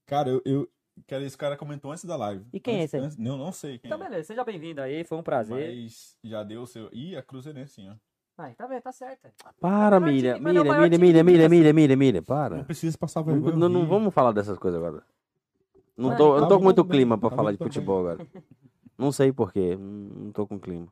Cara, 0.06 0.30
eu, 0.30 0.42
eu. 0.46 0.70
Cara, 1.08 1.24
esse 1.24 1.38
cara 1.38 1.56
comentou 1.58 1.92
antes 1.92 2.06
da 2.06 2.16
live. 2.16 2.46
E 2.52 2.60
quem 2.60 2.76
é 2.76 2.78
Antes- 2.78 2.86
esse 2.94 2.98
aí? 2.98 3.04
antes- 3.04 3.18
Não, 3.18 3.38
não 3.38 3.52
sei 3.52 3.78
quem 3.78 3.90
Então, 3.90 4.02
é. 4.02 4.10
beleza. 4.10 4.28
Seja 4.28 4.44
bem-vindo 4.44 4.82
aí. 4.82 5.04
Foi 5.04 5.18
um 5.18 5.24
prazer. 5.24 5.76
Mas 5.84 6.18
já 6.24 6.42
deu 6.44 6.64
o 6.64 6.68
seu. 6.68 6.90
Ih, 6.92 7.16
a 7.16 7.22
Cruzeirense, 7.22 7.74
sim, 7.74 7.90
ó. 7.90 7.94
Ai, 8.40 8.54
tá 8.56 8.68
bem, 8.68 8.80
tá 8.80 8.92
certo. 8.92 9.28
Para, 9.60 10.00
maior 10.00 10.14
Miriam. 10.14 10.40
não 10.40 10.50
é 10.50 10.54
Miriam, 10.54 10.64
Miriam, 10.64 10.80
Miriam, 10.80 10.90
de 10.90 11.00
Miriam. 11.24 11.50
Miriam, 11.50 11.74
Miriam, 11.74 11.98
Miriam, 11.98 12.22
Não 12.22 12.26
para. 12.26 12.64
precisa 12.64 12.96
passar 12.98 13.20
Não, 13.22 13.26
vergonha. 13.34 13.52
não- 13.56 13.68
não 13.70 13.80
horrível. 13.82 13.98
vamos 14.00 14.14
falar 14.14 14.32
dessas 14.32 14.58
coisas 14.60 14.82
agora. 14.82 15.04
Não 15.98 16.16
tô, 16.16 16.36
eu 16.36 16.42
não 16.42 16.48
tô 16.48 16.54
tá 16.56 16.58
com 16.60 16.64
muito 16.64 16.86
clima 16.86 17.18
pra 17.18 17.30
tá 17.30 17.36
falar 17.36 17.52
de 17.52 17.58
tá 17.58 17.66
bem. 17.66 17.72
futebol 17.74 18.00
agora. 18.00 18.28
Não 18.98 19.12
sei 19.12 19.32
porquê, 19.32 19.78
não 19.78 20.32
tô 20.32 20.48
com 20.48 20.60
clima. 20.60 20.88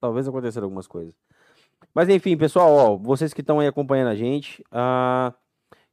Talvez 0.00 0.28
aconteceram 0.28 0.66
algumas 0.66 0.86
coisas. 0.86 1.12
Mas 1.92 2.08
enfim, 2.08 2.36
pessoal, 2.36 2.70
ó, 2.72 2.96
vocês 2.96 3.34
que 3.34 3.40
estão 3.40 3.58
aí 3.58 3.66
acompanhando 3.66 4.06
a 4.06 4.14
gente, 4.14 4.62
ah, 4.70 5.34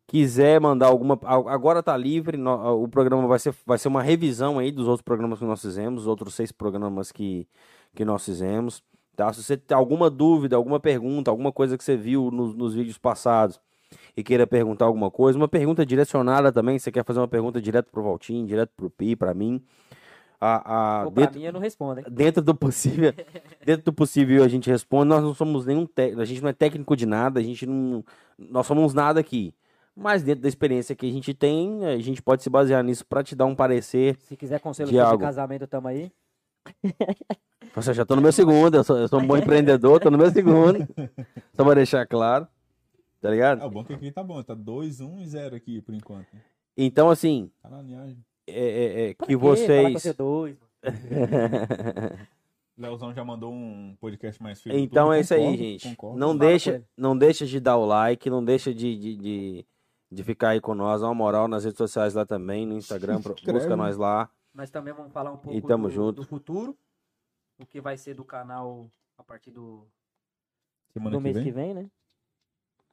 quiser 0.06 0.62
mandar 0.62 0.86
alguma. 0.86 1.20
Agora 1.24 1.82
tá 1.82 1.98
livre, 1.98 2.38
no- 2.38 2.84
o 2.84 2.88
programa 2.88 3.28
vai 3.28 3.40
ser, 3.40 3.56
vai 3.66 3.80
ser 3.80 3.88
uma 3.88 4.04
revisão 4.04 4.60
aí 4.60 4.72
dos 4.72 4.86
outros 4.88 5.02
programas 5.02 5.40
que 5.40 5.46
nós 5.46 5.60
fizemos, 5.60 6.02
os 6.04 6.08
outros 6.08 6.36
seis 6.36 6.52
programas 6.52 7.12
que, 7.12 7.48
que 7.96 8.06
nós 8.06 8.24
fizemos. 8.24 8.84
Tá? 9.16 9.34
Se 9.34 9.42
você 9.44 9.58
tem 9.58 9.76
alguma 9.76 10.12
dúvida, 10.12 10.56
alguma 10.56 10.80
pergunta, 10.80 11.32
alguma 11.32 11.52
coisa 11.52 11.76
que 11.76 11.84
você 11.84 11.98
viu 11.98 12.30
nos, 12.30 12.54
nos 12.54 12.76
vídeos 12.76 13.00
passados 13.00 13.60
e 14.16 14.24
queira 14.24 14.48
perguntar 14.48 14.86
alguma 14.86 15.10
coisa, 15.10 15.38
uma 15.38 15.48
pergunta 15.48 15.86
direcionada 15.86 16.52
também, 16.52 16.78
você 16.80 16.92
quer 16.92 17.04
fazer 17.04 17.20
uma 17.20 17.28
pergunta 17.28 17.62
direto 17.62 17.90
pro 17.92 18.04
Valtinho, 18.04 18.46
direto 18.46 18.72
pro 18.76 18.90
Pi, 18.90 19.16
pra 19.16 19.34
mim. 19.34 19.62
A, 20.40 21.02
a, 21.02 21.10
dentro, 21.10 21.40
mim, 21.40 21.46
eu 21.46 21.54
não 21.54 21.60
respondo, 21.60 22.00
hein? 22.00 22.06
dentro 22.12 22.44
do 22.44 22.54
possível, 22.54 23.12
dentro 23.66 23.86
do 23.86 23.94
possível 23.94 24.44
a 24.44 24.48
gente 24.48 24.70
responde. 24.70 25.10
Nós 25.10 25.24
não 25.24 25.34
somos 25.34 25.66
nenhum 25.66 25.86
técnico, 25.86 26.22
a 26.22 26.26
gente 26.26 26.42
não 26.42 26.50
é 26.50 26.54
técnico 26.54 26.96
de 26.96 27.06
nada, 27.08 27.40
a 27.40 27.44
gente 27.44 27.66
não, 27.66 28.04
nós 28.38 28.68
somos 28.68 28.94
nada 28.94 29.20
aqui. 29.20 29.54
Mas 29.96 30.22
dentro 30.22 30.44
da 30.44 30.48
experiência 30.48 30.96
que 30.96 31.10
a 31.10 31.12
gente 31.12 31.34
tem, 31.34 31.84
a 31.86 31.98
gente 31.98 32.22
pode 32.22 32.44
se 32.44 32.52
basear 32.52 32.84
nisso 32.84 33.04
pra 33.04 33.24
te 33.24 33.36
dar 33.36 33.46
um 33.46 33.56
parecer. 33.56 34.16
Se 34.20 34.38
quiser 34.38 34.60
conselho 34.60 34.92
De 34.92 34.96
de 34.96 35.18
casamento, 35.18 35.66
tamo 35.66 35.88
aí. 35.88 36.12
Nossa, 37.76 37.92
eu 37.92 37.96
já 37.96 38.06
tô 38.06 38.16
no 38.16 38.22
meu 38.22 38.32
segundo, 38.32 38.76
eu 38.76 38.84
sou, 38.84 38.98
eu 38.98 39.08
sou 39.08 39.20
um 39.20 39.26
bom 39.26 39.38
empreendedor, 39.38 40.00
tô 40.00 40.12
no 40.12 40.18
meu 40.20 40.30
segundo. 40.30 40.88
Só 41.56 41.64
pra 41.64 41.74
deixar 41.74 42.06
claro. 42.06 42.48
Tá 43.22 43.30
ligado? 43.32 43.62
É, 43.62 43.66
o 43.66 43.70
bom 43.70 43.84
que 43.84 43.94
aqui 43.94 44.12
tá 44.12 44.24
bom. 44.24 44.42
Tá 44.44 44.54
2, 44.54 45.02
1 45.02 45.20
e 45.22 45.28
0 45.28 45.56
aqui 45.56 45.82
por 45.82 45.94
enquanto. 45.94 46.28
Então, 46.76 47.10
assim, 47.10 47.52
Tá 47.62 47.70
na 47.70 47.82
linhagem. 47.82 48.24
é, 48.46 48.54
é, 48.54 49.10
é, 49.10 49.14
que 49.14 49.34
com 49.36 49.38
vocês. 49.40 50.04
Leozão 52.78 53.12
já 53.12 53.26
mandou 53.26 53.52
um 53.52 53.96
podcast 54.00 54.42
mais 54.42 54.62
feio. 54.62 54.78
Então 54.78 55.12
é 55.12 55.20
isso 55.22 55.34
aí, 55.34 55.40
concordo, 55.42 55.58
gente. 55.64 55.90
concordo. 55.90 56.20
Não 56.20 56.28
Fala 56.28 56.40
deixa, 56.40 56.84
não 56.96 57.18
deixa 57.18 57.46
de 57.48 57.60
dar 57.60 57.76
o 57.78 57.86
like, 57.86 58.30
não 58.30 58.46
deixa 58.46 58.72
de, 58.72 58.96
de, 58.96 59.16
de, 59.18 59.66
de 60.12 60.24
ficar 60.24 60.50
aí 60.50 60.62
com 60.62 60.76
nós, 60.76 61.02
dá 61.02 61.08
uma 61.08 61.16
moral 61.16 61.48
nas 61.48 61.64
redes 61.64 61.78
sociais 61.80 62.14
lá 62.14 62.24
também, 62.24 62.68
no 62.68 62.78
Instagram, 62.78 63.20
pro- 63.20 63.34
busca 63.52 63.76
nós 63.76 63.98
lá. 63.98 64.30
Mas 64.54 64.70
também 64.70 64.94
vamos 64.94 65.12
falar 65.12 65.32
um 65.32 65.38
pouco 65.38 65.58
E 65.58 65.62
tamo 65.62 65.88
do, 65.88 65.94
junto. 65.94 66.22
do 66.22 66.28
futuro. 66.28 66.78
O 67.60 67.66
que 67.66 67.82
vai 67.82 67.98
ser 67.98 68.14
do 68.14 68.24
canal 68.24 68.88
a 69.18 69.24
partir 69.24 69.50
do, 69.50 69.88
Semana 70.94 71.16
do 71.16 71.18
que 71.18 71.24
mês 71.24 71.36
vem? 71.38 71.46
que 71.46 71.52
vem, 71.52 71.74
né? 71.74 71.90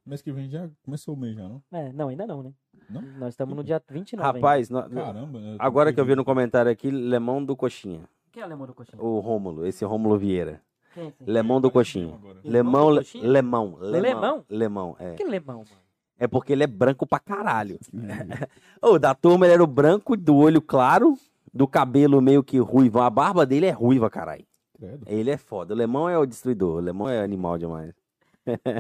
Mês 0.07 0.21
que 0.21 0.31
vem 0.33 0.49
já 0.51 0.69
começou 0.85 1.15
o 1.15 1.17
mês 1.17 1.35
já, 1.35 1.49
não? 1.49 1.63
É, 1.73 1.93
não, 1.93 2.09
ainda 2.09 2.27
não, 2.27 2.43
né? 2.43 2.53
Não? 2.91 3.01
Nós 3.19 3.31
estamos 3.33 3.57
no 3.57 3.65
dia 3.65 3.83
29 3.91 4.27
ainda. 4.27 4.39
Rapaz, 4.39 4.69
nó- 4.69 4.83
Caramba. 4.89 5.39
agora 5.59 5.93
que 5.93 6.01
eu 6.01 6.05
vi 6.05 6.15
no 6.15 6.25
comentário 6.25 6.71
aqui, 6.71 6.91
Lemão 6.91 7.43
do 7.43 7.57
Coxinha. 7.57 8.01
Quem 8.31 8.43
é 8.43 8.47
o 8.47 8.49
Lemão 8.49 8.67
do 8.67 8.75
Coxinha? 8.75 9.01
O 9.03 9.19
Rômulo, 9.21 9.65
esse 9.67 9.83
Rômulo 9.85 10.19
Vieira. 10.19 10.61
Quem 10.93 11.05
é 11.05 11.07
esse? 11.09 11.25
Lemão 11.25 11.59
do 11.61 11.71
Coxinha. 11.71 12.19
Lemão 12.45 12.91
do 12.91 12.97
Coxinha? 12.99 13.27
lemão, 13.27 13.77
lemão. 13.81 14.01
Lemão? 14.03 14.45
Lemão, 14.51 14.97
é. 14.99 15.15
Que 15.15 15.25
Lemão, 15.25 15.59
mano? 15.59 15.85
É 16.19 16.29
porque 16.29 16.53
ele 16.53 16.63
é 16.63 16.67
branco 16.67 17.07
pra 17.07 17.19
caralho. 17.19 17.79
Ô, 18.83 18.99
da 18.99 19.15
turma 19.15 19.47
ele 19.47 19.55
era 19.55 19.65
o 19.65 19.67
branco, 19.67 20.17
do 20.17 20.37
olho 20.37 20.61
claro, 20.61 21.17
do 21.53 21.67
cabelo 21.67 22.21
meio 22.21 22.45
que 22.45 22.59
ruivo. 22.59 23.01
A 23.01 23.09
barba 23.09 23.47
dele 23.47 23.67
é 23.67 23.71
ruiva, 23.71 24.11
caralho. 24.11 24.45
Credo. 24.77 25.05
Ele 25.09 25.31
é 25.31 25.37
foda. 25.39 25.73
O 25.73 25.77
Lemão 25.77 26.09
é 26.09 26.19
o 26.19 26.27
destruidor. 26.27 26.77
O 26.77 26.81
Lemão 26.81 27.09
é 27.09 27.23
animal 27.23 27.57
demais. 27.57 27.95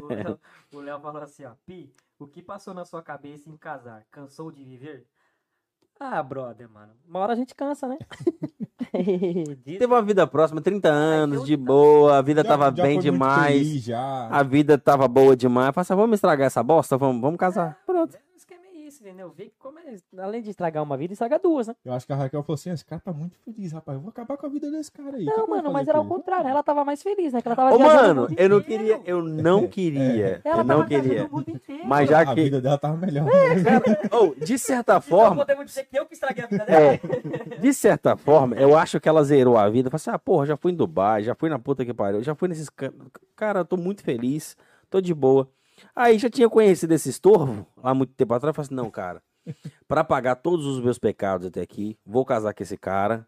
O 0.02 0.06
Léo- 0.14 0.40
O 0.72 0.80
Léo 0.80 1.00
falou 1.00 1.22
assim, 1.22 1.44
ó. 1.44 1.52
Pi, 1.66 1.92
o 2.18 2.26
que 2.26 2.42
passou 2.42 2.74
na 2.74 2.84
sua 2.84 3.02
cabeça 3.02 3.48
em 3.50 3.56
casar? 3.56 4.04
Cansou 4.10 4.50
de 4.50 4.64
viver? 4.64 5.06
Ah, 5.98 6.22
brother, 6.22 6.68
mano. 6.68 6.92
Uma 7.08 7.20
hora 7.20 7.32
a 7.32 7.36
gente 7.36 7.54
cansa, 7.54 7.86
né? 7.86 7.98
Teve 9.64 9.86
uma 9.86 10.02
vida 10.02 10.26
próxima, 10.26 10.60
30 10.60 10.88
anos, 10.88 11.44
de 11.44 11.56
tá. 11.56 11.62
boa, 11.64 12.18
a 12.18 12.22
vida 12.22 12.42
Já- 12.42 12.48
tava 12.48 12.64
já 12.74 12.82
bem 12.82 12.98
demais. 12.98 13.66
feliz, 13.66 13.82
já. 13.84 14.28
A 14.28 14.42
vida 14.42 14.76
tava 14.76 15.06
boa 15.08 15.36
demais. 15.36 15.72
Falei 15.74 15.82
assim, 15.82 15.94
vamos 15.94 16.14
estragar 16.16 16.46
essa 16.46 16.62
bosta? 16.62 16.96
Vamos, 16.98 17.20
vamos 17.20 17.38
casar. 17.38 17.80
Pronto. 17.86 18.16
O 18.16 18.36
esquema 18.36 18.66
é 18.66 18.72
isso, 18.76 18.93
entendeu? 19.04 19.30
Vê 19.36 19.44
que 19.44 19.54
como 19.58 19.78
é, 19.78 19.96
além 20.18 20.40
de 20.42 20.50
estragar 20.50 20.82
uma 20.82 20.96
vida, 20.96 21.12
estraga 21.12 21.38
duas, 21.38 21.68
né? 21.68 21.76
Eu 21.84 21.92
acho 21.92 22.06
que 22.06 22.12
a 22.12 22.16
Raquel 22.16 22.42
falou 22.42 22.54
assim: 22.54 22.70
esse 22.70 22.84
cara 22.84 23.00
tá 23.04 23.12
muito 23.12 23.36
feliz, 23.44 23.72
rapaz. 23.72 23.96
Eu 23.96 24.00
vou 24.02 24.10
acabar 24.10 24.36
com 24.36 24.46
a 24.46 24.48
vida 24.48 24.70
desse 24.70 24.90
cara 24.90 25.16
aí. 25.16 25.24
Não, 25.24 25.46
vou 25.46 25.48
mano, 25.48 25.72
mas 25.72 25.86
era 25.88 25.98
ao 25.98 26.04
contrário. 26.06 26.48
Ela 26.48 26.62
tava 26.62 26.84
mais 26.84 27.02
feliz, 27.02 27.32
né? 27.32 27.42
Que 27.42 27.48
ela 27.48 27.56
tava 27.56 27.74
Ô, 27.74 27.78
mano, 27.78 28.28
eu 28.36 28.48
não 28.48 28.60
queria, 28.62 29.00
eu 29.04 29.22
não 29.22 29.68
queria, 29.68 30.40
Ela 30.44 30.60
eu 30.60 30.64
não 30.64 30.86
queria. 30.86 31.26
o 31.26 31.30
mundo 31.30 31.50
inteiro. 31.50 31.82
Mas 31.86 32.08
já 32.08 32.20
A 32.20 32.26
que, 32.34 32.42
vida 32.42 32.60
dela 32.60 32.78
tava 32.78 32.96
melhor. 32.96 33.26
oh, 34.10 34.34
de 34.42 34.58
certa 34.58 34.92
Então 34.96 35.02
forma, 35.02 35.36
podemos 35.36 35.66
dizer 35.66 35.84
que 35.84 35.98
eu 35.98 36.06
que 36.06 36.14
estraguei 36.14 36.44
a 36.44 36.46
vida 36.46 36.64
dela. 36.64 36.80
É, 36.94 37.58
de 37.60 37.72
certa 37.74 38.16
forma, 38.16 38.56
eu 38.56 38.76
acho 38.76 38.98
que 39.00 39.08
ela 39.08 39.22
zerou 39.22 39.56
a 39.56 39.68
vida. 39.68 39.90
Falei 39.90 39.96
assim, 40.00 40.10
ah, 40.10 40.18
porra, 40.18 40.46
já 40.46 40.56
fui 40.56 40.72
em 40.72 40.74
Dubai, 40.74 41.22
já 41.22 41.34
fui 41.34 41.48
na 41.50 41.58
puta 41.58 41.84
que 41.84 41.92
pariu, 41.92 42.22
já 42.22 42.34
fui 42.34 42.48
nesses... 42.48 42.68
ca- 42.70 42.92
Cara, 43.36 43.60
eu 43.60 43.64
tô 43.64 43.76
muito 43.76 44.02
feliz, 44.02 44.56
tô 44.88 45.00
de 45.00 45.12
boa. 45.12 45.48
Aí 45.94 46.18
já 46.18 46.28
tinha 46.30 46.48
conhecido 46.48 46.92
esse 46.92 47.08
estorvo, 47.08 47.66
há 47.82 47.94
muito 47.94 48.12
tempo 48.14 48.34
atrás, 48.34 48.50
eu 48.50 48.54
falei 48.54 48.66
assim, 48.66 48.74
não, 48.74 48.90
cara, 48.90 49.22
pra 49.88 50.02
pagar 50.04 50.36
todos 50.36 50.66
os 50.66 50.80
meus 50.80 50.98
pecados 50.98 51.46
até 51.46 51.60
aqui, 51.60 51.96
vou 52.04 52.24
casar 52.24 52.52
com 52.54 52.62
esse 52.62 52.76
cara, 52.76 53.26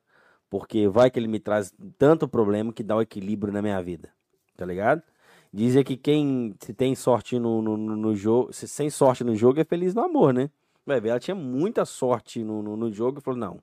porque 0.51 0.89
vai 0.89 1.11
que 1.11 1.19
ele 1.19 1.29
me 1.29 1.39
traz 1.41 1.75
tanto 1.99 2.27
problema 2.29 2.73
que 2.73 2.83
dá 2.83 2.97
o 2.97 3.03
equilíbrio 3.03 3.53
na 3.53 3.63
minha 3.63 3.81
vida, 3.83 4.11
tá 4.57 4.65
ligado? 4.65 5.03
Dizem 5.53 5.83
que 5.85 5.97
quem 5.97 6.55
se 6.61 6.75
tem 6.75 6.95
sorte 6.95 7.39
no, 7.39 7.63
no, 7.63 7.77
no- 7.77 7.97
no 7.97 8.15
jogo, 8.15 8.53
se 8.53 8.67
sem 8.69 8.91
sorte 8.91 9.25
no 9.25 9.35
jogo 9.35 9.61
é 9.61 9.65
feliz 9.65 9.95
no 9.95 10.03
amor, 10.03 10.33
né? 10.35 10.51
Vai 10.85 11.01
ver, 11.01 11.09
ela 11.11 11.21
tinha 11.21 11.35
muita 11.35 11.85
sorte 11.85 12.43
no, 12.45 12.63
no, 12.63 12.77
no 12.77 12.93
jogo 12.93 13.19
e 13.19 13.23
falou, 13.23 13.39
não, 13.41 13.59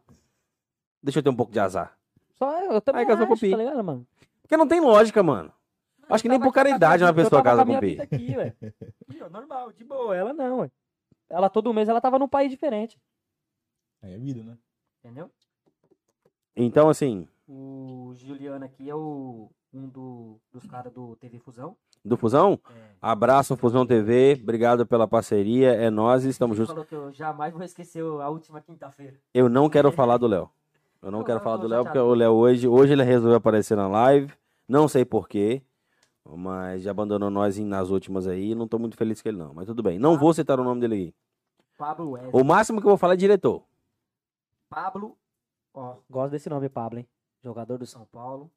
deixa 1.02 1.20
eu 1.20 1.24
ter 1.24 1.30
um 1.30 1.36
pouco 1.36 1.52
de 1.52 1.60
azar. 1.60 1.98
Só 2.38 2.60
eu 2.62 2.82
também 2.82 3.02
Aí 3.02 3.08
casou 3.08 3.26
com 3.28 3.34
o 3.34 3.36
acho, 3.36 3.42
Pi. 3.42 3.52
tá 3.52 3.58
ligado, 3.58 3.84
mano? 3.84 4.08
Porque 4.42 4.58
não 4.58 4.68
tem 4.68 4.82
lógica, 4.82 5.22
mano. 5.22 5.52
Acho 6.10 6.22
que 6.24 6.30
nem 6.30 6.40
por 6.40 6.54
caridade 6.54 7.04
uma 7.04 7.14
pessoa 7.14 7.42
casa 7.42 7.66
com 7.66 7.76
o 7.76 7.80
Pi. 7.80 8.00
Aqui, 8.02 8.36
Normal, 9.32 9.72
de 9.72 9.84
boa. 9.84 10.16
Ela 10.16 10.34
não, 10.34 10.60
ué. 10.60 10.72
Ela 11.30 11.50
todo 11.50 11.74
mês 11.74 11.90
ela 11.90 12.02
tava 12.02 12.20
num 12.20 12.28
país 12.28 12.50
diferente. 12.52 13.00
Aí 14.02 14.14
é 14.14 14.18
vida, 14.18 14.44
né? 14.44 14.58
Entendeu? 15.04 15.32
Então, 16.56 16.90
assim, 16.90 17.28
O 17.48 18.14
Juliano 18.16 18.64
aqui 18.66 18.90
é 18.90 18.96
o, 18.96 19.50
um 19.74 19.88
do, 19.88 20.40
dos 20.52 20.66
caras 20.66 20.94
do 20.94 21.16
TV 21.16 21.40
Fusão. 21.40 21.76
do 22.06 22.16
Fusão, 22.16 22.60
É. 22.70 22.96
abraço 23.02 23.58
Fusão 23.58 23.86
TV, 23.86 24.38
obrigado 24.42 24.86
pela 24.86 25.08
parceria, 25.08 25.72
é 25.74 25.90
nós, 25.90 26.24
estamos 26.26 26.56
juntos. 26.58 26.72
falou 26.72 26.86
que 26.86 26.94
eu 26.96 27.12
jamais 27.12 27.54
vou 27.54 27.64
esquecer 27.64 28.02
a 28.04 28.30
última 28.30 28.62
quinta-feira. 28.62 29.18
Eu 29.34 29.50
não 29.50 29.70
quero 29.70 29.92
falar 29.92 30.18
do 30.18 30.28
Léo. 30.28 30.50
Eu 31.02 31.12
não 31.12 31.20
Não, 31.20 31.26
quero 31.26 31.40
falar 31.42 31.58
do 31.58 31.68
Léo, 31.68 31.84
porque 31.84 31.98
o 32.00 32.14
Léo 32.14 32.32
hoje, 32.34 32.66
hoje 32.68 32.94
ele 32.94 33.04
resolveu 33.04 33.36
aparecer 33.38 33.76
na 33.76 33.88
live, 33.90 34.32
não 34.70 34.88
sei 34.88 35.04
porquê, 35.04 35.62
mas 36.26 36.84
já 36.84 36.92
abandonou 36.92 37.30
nós 37.30 37.58
nas 37.60 37.90
últimas 37.90 38.28
aí, 38.28 38.56
não 38.56 38.68
tô 38.68 38.80
muito 38.80 38.96
feliz 38.98 39.22
com 39.22 39.30
ele 39.30 39.38
não, 39.38 39.54
mas 39.54 39.66
tudo 39.68 39.84
bem. 39.84 40.00
Não 40.00 40.18
vou 40.18 40.34
citar 40.34 40.60
o 40.60 40.64
nome 40.64 40.82
dele 40.82 40.96
aí. 40.96 41.14
Pablo 41.78 42.12
Wesley. 42.12 42.32
O 42.42 42.46
máximo 42.46 42.80
que 42.80 42.86
eu 42.88 42.92
vou 42.92 42.98
falar 42.98 43.14
é 43.14 43.18
diretor. 43.18 43.64
Pablo. 44.70 45.18
Ó, 45.74 45.98
gosto 46.10 46.32
desse 46.32 46.50
nome, 46.50 46.70
Pablo, 46.70 47.00
hein? 47.00 47.08
Jogador 47.44 47.78
do 47.78 47.86
São 47.86 48.06
Paulo. 48.06 48.50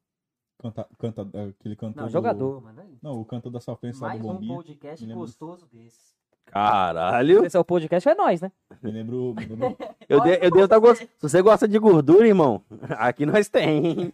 Canta, 0.59 0.87
canta, 0.97 1.29
é, 1.33 1.43
aquele 1.49 1.75
cantor. 1.75 2.01
Não, 2.01 2.07
do- 2.07 2.11
jogador, 2.11 2.61
mano. 2.61 2.97
Não, 3.01 3.19
o 3.21 3.25
cantor 3.25 3.51
da 3.51 3.59
sua 3.59 3.77
lá 3.81 3.91
Mais 4.01 4.21
do 4.21 4.27
um 4.27 4.33
Bombinha. 4.33 4.55
podcast 4.55 5.05
gostoso 5.13 5.67
desse. 5.67 6.16
Caralho. 6.51 7.45
Esse 7.45 7.55
é 7.57 7.59
o 7.59 7.63
podcast, 7.65 8.07
é 8.09 8.15
nós, 8.15 8.41
né? 8.41 8.51
Me 8.81 8.91
lembro. 8.91 9.33
Me 9.37 9.45
lembro 9.45 9.77
Eu, 10.09 10.21
de, 10.21 10.29
eu 10.41 10.49
devo 10.51 10.63
estar 10.63 10.79
você. 10.79 11.03
gostando. 11.05 11.09
Se 11.17 11.29
você 11.29 11.41
gosta 11.41 11.67
de 11.67 11.77
gordura, 11.77 12.25
irmão, 12.27 12.61
aqui 12.91 13.25
nós 13.25 13.49
tem. 13.49 14.09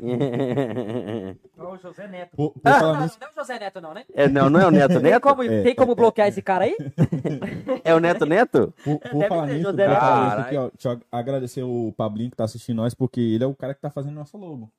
O 1.58 1.78
José 1.78 2.08
Neto. 2.08 2.36
por, 2.36 2.52
por 2.52 2.62
Não, 2.64 2.94
não, 2.94 3.02
nisso, 3.02 3.18
não 3.22 3.28
é 3.28 3.32
o 3.32 3.36
José 3.36 3.60
Neto, 3.60 3.80
não, 3.82 3.94
né? 3.94 4.04
É, 4.14 4.28
não, 4.28 4.50
não 4.50 4.60
é 4.60 4.66
o 4.68 4.72
Neto 4.72 4.94
Tem 5.00 5.12
Neto? 5.12 5.22
como, 5.22 5.44
É. 5.44 5.62
tem 5.62 5.76
como 5.76 5.96
bloquear 5.96 6.28
esse 6.28 6.42
cara 6.42 6.66
aí? 6.66 6.76
É 7.86 7.94
o 7.94 8.00
Neto 8.00 8.26
Neto? 8.26 8.74
por, 8.84 8.98
por 9.00 9.28
falar 9.28 9.48
nisso, 9.48 9.70
José 9.70 9.88
Neto. 9.88 10.02
aqui, 10.40 10.58
ó, 10.58 10.70
deixa 10.74 10.90
eu 10.94 11.02
agradecer 11.12 11.64
o 11.64 11.94
Pablinho 11.96 12.32
que 12.32 12.38
tá 12.38 12.46
assistindo 12.46 12.78
nós, 12.78 12.94
porque 12.96 13.20
ele 13.22 13.44
é 13.44 13.48
o 13.48 13.54
cara 13.56 13.74
que 13.76 13.82
tá 13.82 13.90
fazendo 13.92 14.16
nosso 14.16 14.36
logo. 14.38 14.70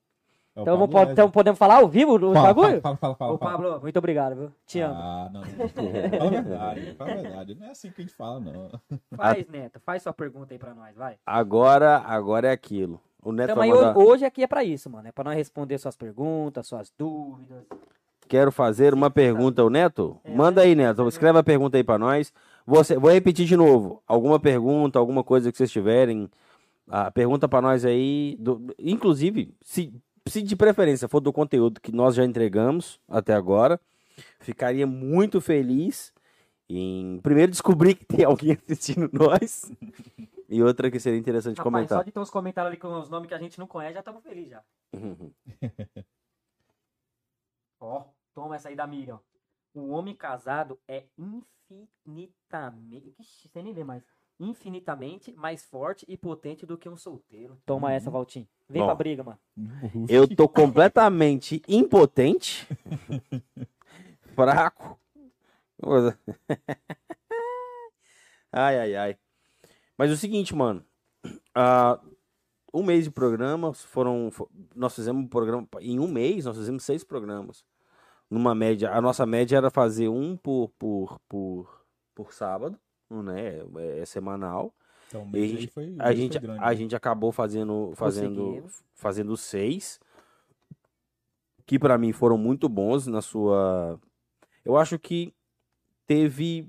É 0.56 0.60
Então, 0.62 0.78
vamos, 0.78 1.10
então 1.10 1.30
podemos 1.30 1.58
falar 1.58 1.76
ao 1.78 1.88
vivo 1.88 2.14
o 2.14 2.32
Fala, 2.32 2.54
bagulho? 2.54 2.80
Fala, 2.80 2.96
fala, 2.96 3.14
fala. 3.16 3.32
Ô, 3.32 3.38
fala. 3.38 3.50
Pablo, 3.52 3.80
muito 3.82 3.98
obrigado, 3.98 4.36
viu? 4.36 4.52
Te 4.66 4.80
amo. 4.80 4.94
Ah, 4.96 5.30
não, 5.32 5.40
não. 5.40 5.48
Fala 5.48 6.26
a 6.26 6.30
verdade, 6.42 6.94
fala 6.96 7.10
a 7.10 7.14
verdade. 7.16 7.54
Não 7.58 7.66
é 7.66 7.70
assim 7.70 7.90
que 7.90 8.00
a 8.00 8.04
gente 8.04 8.14
fala, 8.14 8.38
não. 8.40 8.70
Faz, 9.16 9.48
Neto, 9.48 9.80
faz 9.80 10.02
sua 10.04 10.12
pergunta 10.12 10.54
aí 10.54 10.58
pra 10.58 10.72
nós, 10.72 10.94
vai. 10.96 11.16
Agora, 11.26 11.98
agora 12.06 12.48
é 12.48 12.52
aquilo. 12.52 13.00
O 13.20 13.32
Neto 13.32 13.50
Então, 13.52 13.66
mandar... 13.66 13.96
ho- 13.96 14.06
hoje 14.08 14.24
aqui 14.24 14.42
é 14.44 14.46
pra 14.46 14.62
isso, 14.62 14.88
mano. 14.88 15.08
É 15.08 15.12
pra 15.12 15.24
nós 15.24 15.34
responder 15.34 15.76
suas 15.78 15.96
perguntas, 15.96 16.66
suas 16.66 16.92
dúvidas. 16.96 17.64
Quero 18.28 18.52
fazer 18.52 18.94
uma 18.94 19.10
pergunta 19.10 19.60
ao 19.60 19.68
Neto. 19.68 20.18
É, 20.22 20.32
Manda 20.34 20.60
aí, 20.60 20.74
Neto. 20.74 21.06
Escreve 21.08 21.38
a 21.38 21.42
pergunta 21.42 21.76
aí 21.76 21.82
pra 21.84 21.98
nós. 21.98 22.32
Você, 22.66 22.96
vou 22.96 23.10
repetir 23.10 23.44
de 23.46 23.56
novo. 23.56 24.02
Alguma 24.06 24.38
pergunta, 24.38 24.98
alguma 24.98 25.24
coisa 25.24 25.50
que 25.50 25.58
vocês 25.58 25.70
tiverem. 25.70 26.30
Ah, 26.88 27.10
pergunta 27.10 27.48
pra 27.48 27.60
nós 27.60 27.84
aí. 27.84 28.36
do- 28.38 28.74
inclusive, 28.78 29.54
se, 29.62 29.92
se 30.28 30.42
de 30.42 30.56
preferência 30.56 31.08
for 31.08 31.20
do 31.20 31.32
conteúdo 31.32 31.80
que 31.80 31.92
nós 31.92 32.14
já 32.14 32.24
entregamos 32.24 33.00
até 33.08 33.34
agora, 33.34 33.80
ficaria 34.40 34.86
muito 34.86 35.40
feliz 35.40 36.12
em 36.68 37.20
primeiro 37.20 37.52
descobrir 37.52 37.94
que 37.94 38.04
tem 38.04 38.24
alguém 38.24 38.52
assistindo 38.64 39.10
nós. 39.12 39.70
E 40.48 40.62
outra 40.62 40.90
que 40.90 40.98
seria 40.98 41.18
interessante 41.18 41.58
Rapaz, 41.58 41.72
comentar. 41.72 41.98
só 41.98 42.04
de 42.04 42.12
ter 42.12 42.20
uns 42.20 42.30
comentários 42.30 42.70
ali 42.70 42.80
com 42.80 42.98
os 42.98 43.10
nomes 43.10 43.28
que 43.28 43.34
a 43.34 43.38
gente 43.38 43.58
não 43.58 43.66
conhece, 43.66 43.94
já 43.94 44.00
estamos 44.00 44.22
felizes 44.22 44.50
já. 44.50 44.62
Ó, 47.80 48.04
toma 48.32 48.56
essa 48.56 48.68
aí 48.68 48.76
da 48.76 48.86
Miriam. 48.86 49.20
O 49.74 49.90
homem 49.90 50.14
casado 50.14 50.78
é 50.88 51.04
infinitamente. 51.18 53.14
Ixi, 53.18 53.48
você 53.48 53.62
nem 53.62 53.74
vê 53.74 53.84
mais. 53.84 54.02
Infinitamente 54.40 55.32
mais 55.32 55.64
forte 55.64 56.04
e 56.08 56.16
potente 56.16 56.66
do 56.66 56.76
que 56.76 56.88
um 56.88 56.96
solteiro. 56.96 57.56
Toma 57.64 57.92
essa, 57.92 58.10
Valtinho. 58.10 58.48
Vem 58.68 58.82
Bom. 58.82 58.86
pra 58.86 58.94
briga, 58.94 59.22
mano. 59.22 59.38
Eu 60.08 60.26
tô 60.26 60.48
completamente 60.48 61.62
impotente, 61.68 62.66
fraco. 64.34 64.98
Ai, 68.52 68.78
ai, 68.78 68.94
ai. 68.96 69.18
Mas 69.96 70.10
o 70.10 70.16
seguinte, 70.16 70.54
mano. 70.54 70.84
ah, 71.54 72.00
um 72.72 72.82
mês 72.82 73.04
de 73.04 73.10
programa, 73.10 73.72
foram. 73.72 74.30
fo- 74.30 74.50
Nós 74.74 74.94
fizemos 74.94 75.24
um 75.24 75.28
programa. 75.28 75.66
Em 75.80 75.98
um 76.00 76.08
mês, 76.08 76.44
nós 76.44 76.56
fizemos 76.56 76.82
seis 76.84 77.04
programas. 77.04 77.64
Numa 78.30 78.54
média. 78.54 78.90
A 78.92 79.00
nossa 79.00 79.24
média 79.26 79.56
era 79.56 79.70
fazer 79.70 80.08
um 80.08 80.36
por, 80.36 80.70
por, 80.78 81.20
por, 81.28 81.86
por 82.14 82.32
sábado, 82.32 82.78
né? 83.22 83.60
É, 83.76 83.98
é 84.00 84.04
semanal. 84.04 84.74
Então, 85.08 85.22
E 85.28 85.30
mês 85.32 85.44
a 85.52 85.60
gente- 85.60 85.72
foi, 85.72 85.94
A 85.98 86.12
gente, 86.14 86.38
grande, 86.38 86.60
a 86.62 86.68
né? 86.70 86.76
gente 86.76 86.96
acabou 86.96 87.30
fazendo, 87.30 87.92
fazendo, 87.94 88.64
fazendo 88.94 89.36
seis, 89.36 90.00
que 91.66 91.78
pra 91.78 91.96
mim 91.98 92.12
foram 92.12 92.36
muito 92.36 92.68
bons 92.68 93.06
na 93.06 93.20
sua. 93.22 93.98
Eu 94.64 94.76
acho 94.76 94.98
que 94.98 95.32
teve. 96.06 96.68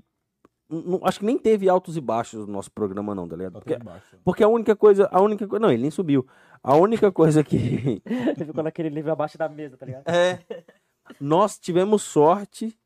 não- 0.68 1.00
acho 1.04 1.20
que 1.20 1.24
nem 1.26 1.38
teve 1.38 1.68
altos 1.68 1.96
e 1.96 2.00
baixos 2.00 2.46
no 2.46 2.52
nosso 2.52 2.70
programa, 2.70 3.14
não, 3.14 3.28
tá 3.28 3.36
ligado? 3.36 3.52
Porque, 3.52 3.74
teve 3.76 3.90
porque 4.24 4.44
a 4.44 4.48
única 4.48 4.74
coisa. 4.76 5.08
A 5.12 5.20
única. 5.20 5.46
Não, 5.58 5.70
ele 5.70 5.82
nem 5.82 5.90
subiu. 5.90 6.26
A 6.62 6.74
única 6.76 7.10
coisa 7.12 7.42
que. 7.44 8.02
Você 8.36 8.44
ficou 8.44 8.62
naquele 8.62 8.88
livro 8.88 9.12
abaixo 9.12 9.36
da 9.38 9.48
mesa, 9.48 9.76
tá 9.76 9.86
ligado? 9.86 10.08
É. 10.08 10.40
Nós 11.20 11.58
tivemos 11.58 12.02
sorte 12.02 12.76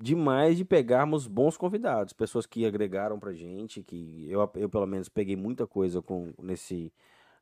demais 0.00 0.56
de 0.56 0.64
pegarmos 0.64 1.26
bons 1.26 1.56
convidados, 1.56 2.12
pessoas 2.12 2.46
que 2.46 2.64
agregaram 2.64 3.18
pra 3.18 3.32
gente, 3.32 3.82
que 3.82 4.26
eu, 4.30 4.40
eu 4.54 4.68
pelo 4.68 4.86
menos 4.86 5.08
peguei 5.08 5.36
muita 5.36 5.66
coisa 5.66 6.00
com 6.00 6.32
nesse 6.40 6.92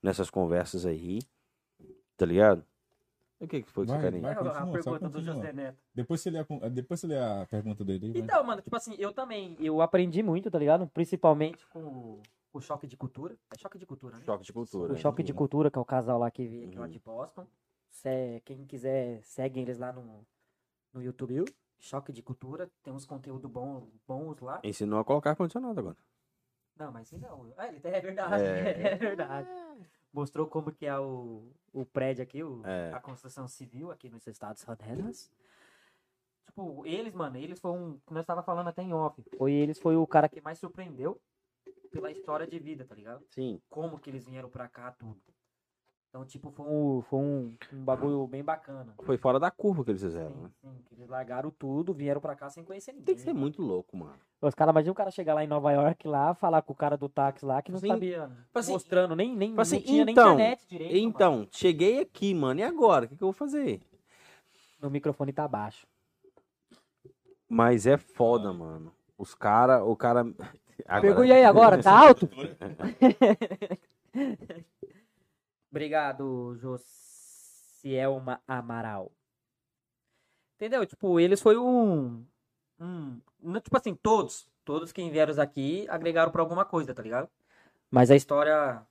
nessas 0.02 0.30
conversas 0.30 0.84
aí. 0.86 1.20
Tá 2.16 2.24
ligado? 2.26 2.64
O 3.40 3.46
que 3.48 3.62
que 3.62 3.70
foi 3.70 3.84
que 3.84 3.90
Vai, 3.92 4.00
você 4.00 4.10
quer 4.12 4.20
vai. 4.20 4.30
É, 4.30 4.34
a 4.34 4.36
continua, 4.36 4.54
só 4.54 4.72
pergunta 4.72 5.08
do 5.08 5.12
continua. 5.14 5.34
José 5.34 5.52
Neto. 5.52 5.78
Depois 5.94 6.20
você 6.20 6.30
lê 6.30 6.38
a, 6.38 6.68
depois 6.68 7.00
você 7.00 7.06
lê 7.08 7.18
a 7.18 7.46
pergunta 7.50 7.84
dele 7.84 8.12
vai. 8.12 8.20
Então, 8.22 8.44
mano, 8.44 8.62
tipo 8.62 8.76
assim, 8.76 8.94
eu 8.98 9.12
também, 9.12 9.56
eu 9.60 9.80
aprendi 9.82 10.22
muito, 10.22 10.50
tá 10.50 10.58
ligado? 10.58 10.86
Principalmente 10.88 11.66
com 11.68 12.20
o, 12.52 12.60
choque 12.60 12.86
de 12.86 12.96
cultura. 12.96 13.36
É 13.52 13.58
choque 13.58 13.76
de 13.78 13.84
cultura, 13.84 14.16
né? 14.16 14.24
Choque 14.24 14.44
de 14.44 14.52
cultura. 14.52 14.92
O 14.92 14.96
Choque 14.96 15.22
de 15.22 15.34
Cultura, 15.34 15.70
que 15.70 15.76
é 15.78 15.80
o 15.80 15.84
casal 15.84 16.18
lá 16.18 16.30
que 16.30 16.46
veio 16.46 16.68
aqui 16.68 16.78
lá 16.78 16.84
Uhum. 16.84 16.90
de 16.90 16.98
Boston. 17.00 17.46
Se- 17.90 18.40
quem 18.44 18.64
quiser, 18.64 19.20
segue 19.24 19.60
eles 19.60 19.78
lá 19.78 19.92
no, 19.92 20.24
no 20.92 21.02
YouTube. 21.02 21.44
Choque 21.84 22.12
de 22.12 22.22
Cultura, 22.22 22.70
tem 22.82 22.92
uns 22.94 23.04
conteúdos 23.04 23.50
bons, 23.50 23.84
bons 24.08 24.40
lá. 24.40 24.58
Ensinou 24.64 24.98
a 24.98 25.04
colocar 25.04 25.30
ar-condicionado 25.30 25.78
agora. 25.78 25.96
Não, 26.76 26.90
mas 26.90 27.12
não. 27.12 27.52
Ah, 27.58 27.68
ele 27.68 27.80
é 27.84 28.00
verdade, 28.00 28.42
É. 28.42 28.70
é, 28.92 28.96
verdade. 28.96 29.48
Mostrou 30.10 30.46
como 30.46 30.72
que 30.72 30.86
é 30.86 30.98
o, 30.98 31.52
o 31.74 31.84
prédio 31.84 32.22
aqui, 32.22 32.42
o, 32.42 32.64
É. 32.64 32.90
a 32.92 33.00
construção 33.00 33.46
civil 33.46 33.90
aqui 33.90 34.08
nos 34.08 34.26
Estados 34.26 34.64
Unidos. 34.66 35.30
Tipo, 36.46 36.86
eles, 36.86 37.12
mano, 37.12 37.36
eles 37.36 37.60
foi 37.60 37.70
um. 37.72 38.00
Nós 38.10 38.22
estava 38.22 38.42
falando 38.42 38.68
até 38.68 38.82
em 38.82 38.94
off. 38.94 39.22
Foi 39.36 39.52
eles, 39.52 39.78
foi 39.78 39.94
o 39.96 40.06
cara 40.06 40.28
que 40.28 40.40
mais 40.40 40.58
surpreendeu 40.58 41.20
pela 41.90 42.10
história 42.10 42.46
de 42.46 42.58
vida, 42.58 42.84
tá 42.86 42.94
ligado? 42.94 43.24
Sim. 43.30 43.60
como 43.68 43.98
que 43.98 44.08
eles 44.08 44.24
vieram 44.26 44.48
pra 44.48 44.68
cá, 44.68 44.90
tudo. 44.92 45.20
Então, 46.14 46.24
tipo, 46.24 46.48
foi 46.52 46.64
um, 46.64 47.02
foi 47.02 47.18
um, 47.18 47.56
um 47.72 47.84
bagulho 47.84 48.24
bem 48.28 48.44
bacana. 48.44 48.94
Foi 49.02 49.16
fora 49.16 49.40
da 49.40 49.50
curva 49.50 49.82
que 49.84 49.90
eles 49.90 50.00
fizeram, 50.00 50.30
Sim, 50.30 50.42
né? 50.42 50.50
sim, 50.60 50.82
que 50.86 50.94
eles 50.94 51.08
largaram 51.08 51.50
tudo, 51.50 51.92
vieram 51.92 52.20
pra 52.20 52.36
cá 52.36 52.48
sem 52.48 52.62
conhecer 52.62 52.92
ninguém. 52.92 53.06
Tem 53.06 53.16
que 53.16 53.20
ser 53.20 53.32
muito 53.32 53.60
louco, 53.60 53.96
mano. 53.96 54.14
Os 54.40 54.54
caras, 54.54 54.70
imagina 54.72 54.92
o 54.92 54.94
cara 54.94 55.10
chegar 55.10 55.34
lá 55.34 55.42
em 55.42 55.48
Nova 55.48 55.72
York 55.72 56.06
lá, 56.06 56.32
falar 56.32 56.62
com 56.62 56.72
o 56.72 56.76
cara 56.76 56.96
do 56.96 57.08
táxi 57.08 57.44
lá 57.44 57.60
que 57.60 57.72
não 57.72 57.78
Assim, 57.78 57.88
sabia 57.88 58.30
assim, 58.54 58.70
mostrando, 58.70 59.16
nem, 59.16 59.34
nem 59.34 59.54
assim, 59.58 59.74
não 59.78 59.82
tinha 59.82 60.02
então, 60.02 60.36
nem 60.36 60.44
internet 60.46 60.68
direito. 60.68 60.92
mano. 60.94 61.08
Então, 61.08 61.48
cheguei 61.50 61.98
aqui, 61.98 62.32
mano. 62.32 62.60
E 62.60 62.62
agora? 62.62 63.06
O 63.06 63.08
que, 63.08 63.16
que 63.16 63.24
eu 63.24 63.26
vou 63.26 63.32
fazer? 63.32 63.80
Meu 64.80 64.90
microfone 64.92 65.32
tá 65.32 65.48
baixo. 65.48 65.84
Mas 67.48 67.88
é 67.88 67.96
foda, 67.96 68.52
mano. 68.52 68.92
Os 69.18 69.34
cara, 69.34 69.82
o 69.82 69.96
cara. 69.96 70.20
Agora- 70.86 71.00
Pegou 71.00 71.24
e 71.24 71.32
aí 71.32 71.44
agora? 71.44 71.82
Tá 71.82 72.06
alto? 72.06 72.28
Obrigado, 75.74 76.56
Josielma 77.82 78.40
Amaral. 78.46 79.10
Entendeu? 80.54 80.86
Tipo, 80.86 81.18
eles 81.18 81.42
foi 81.42 81.58
um, 81.58 82.24
um. 82.78 83.20
não, 83.42 83.60
Tipo 83.60 83.76
assim, 83.76 83.92
todos. 83.92 84.46
Todos 84.64 84.92
que 84.92 85.10
vieram 85.10 85.34
aqui 85.42 85.84
agregaram 85.88 86.30
pra 86.30 86.42
alguma 86.42 86.64
coisa, 86.64 86.94
tá 86.94 87.02
ligado? 87.02 87.28
Mas 87.90 88.08
a 88.08 88.14
história 88.14 88.82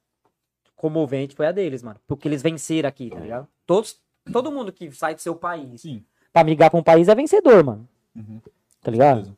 comovente 0.76 1.38
foi 1.38 1.48
a 1.48 1.54
deles, 1.54 1.82
mano. 1.82 2.02
Porque 2.06 2.28
eles 2.28 2.42
venceram 2.42 2.90
aqui, 2.90 3.10
tá 3.10 3.20
ligado? 3.22 3.48
Todos, 3.66 4.04
todo 4.34 4.52
mundo 4.52 4.74
que 4.74 4.92
sai 4.92 5.16
do 5.16 5.22
seu 5.22 5.38
país 5.38 5.84
Sim. 5.84 6.04
pra 6.34 6.44
migrar 6.44 6.70
pra 6.70 6.82
um 6.82 6.84
país 6.84 7.08
é 7.08 7.16
vencedor, 7.16 7.64
mano. 7.64 7.88
Uhum. 8.14 8.42
Tá 8.82 8.92
ligado? 8.92 9.38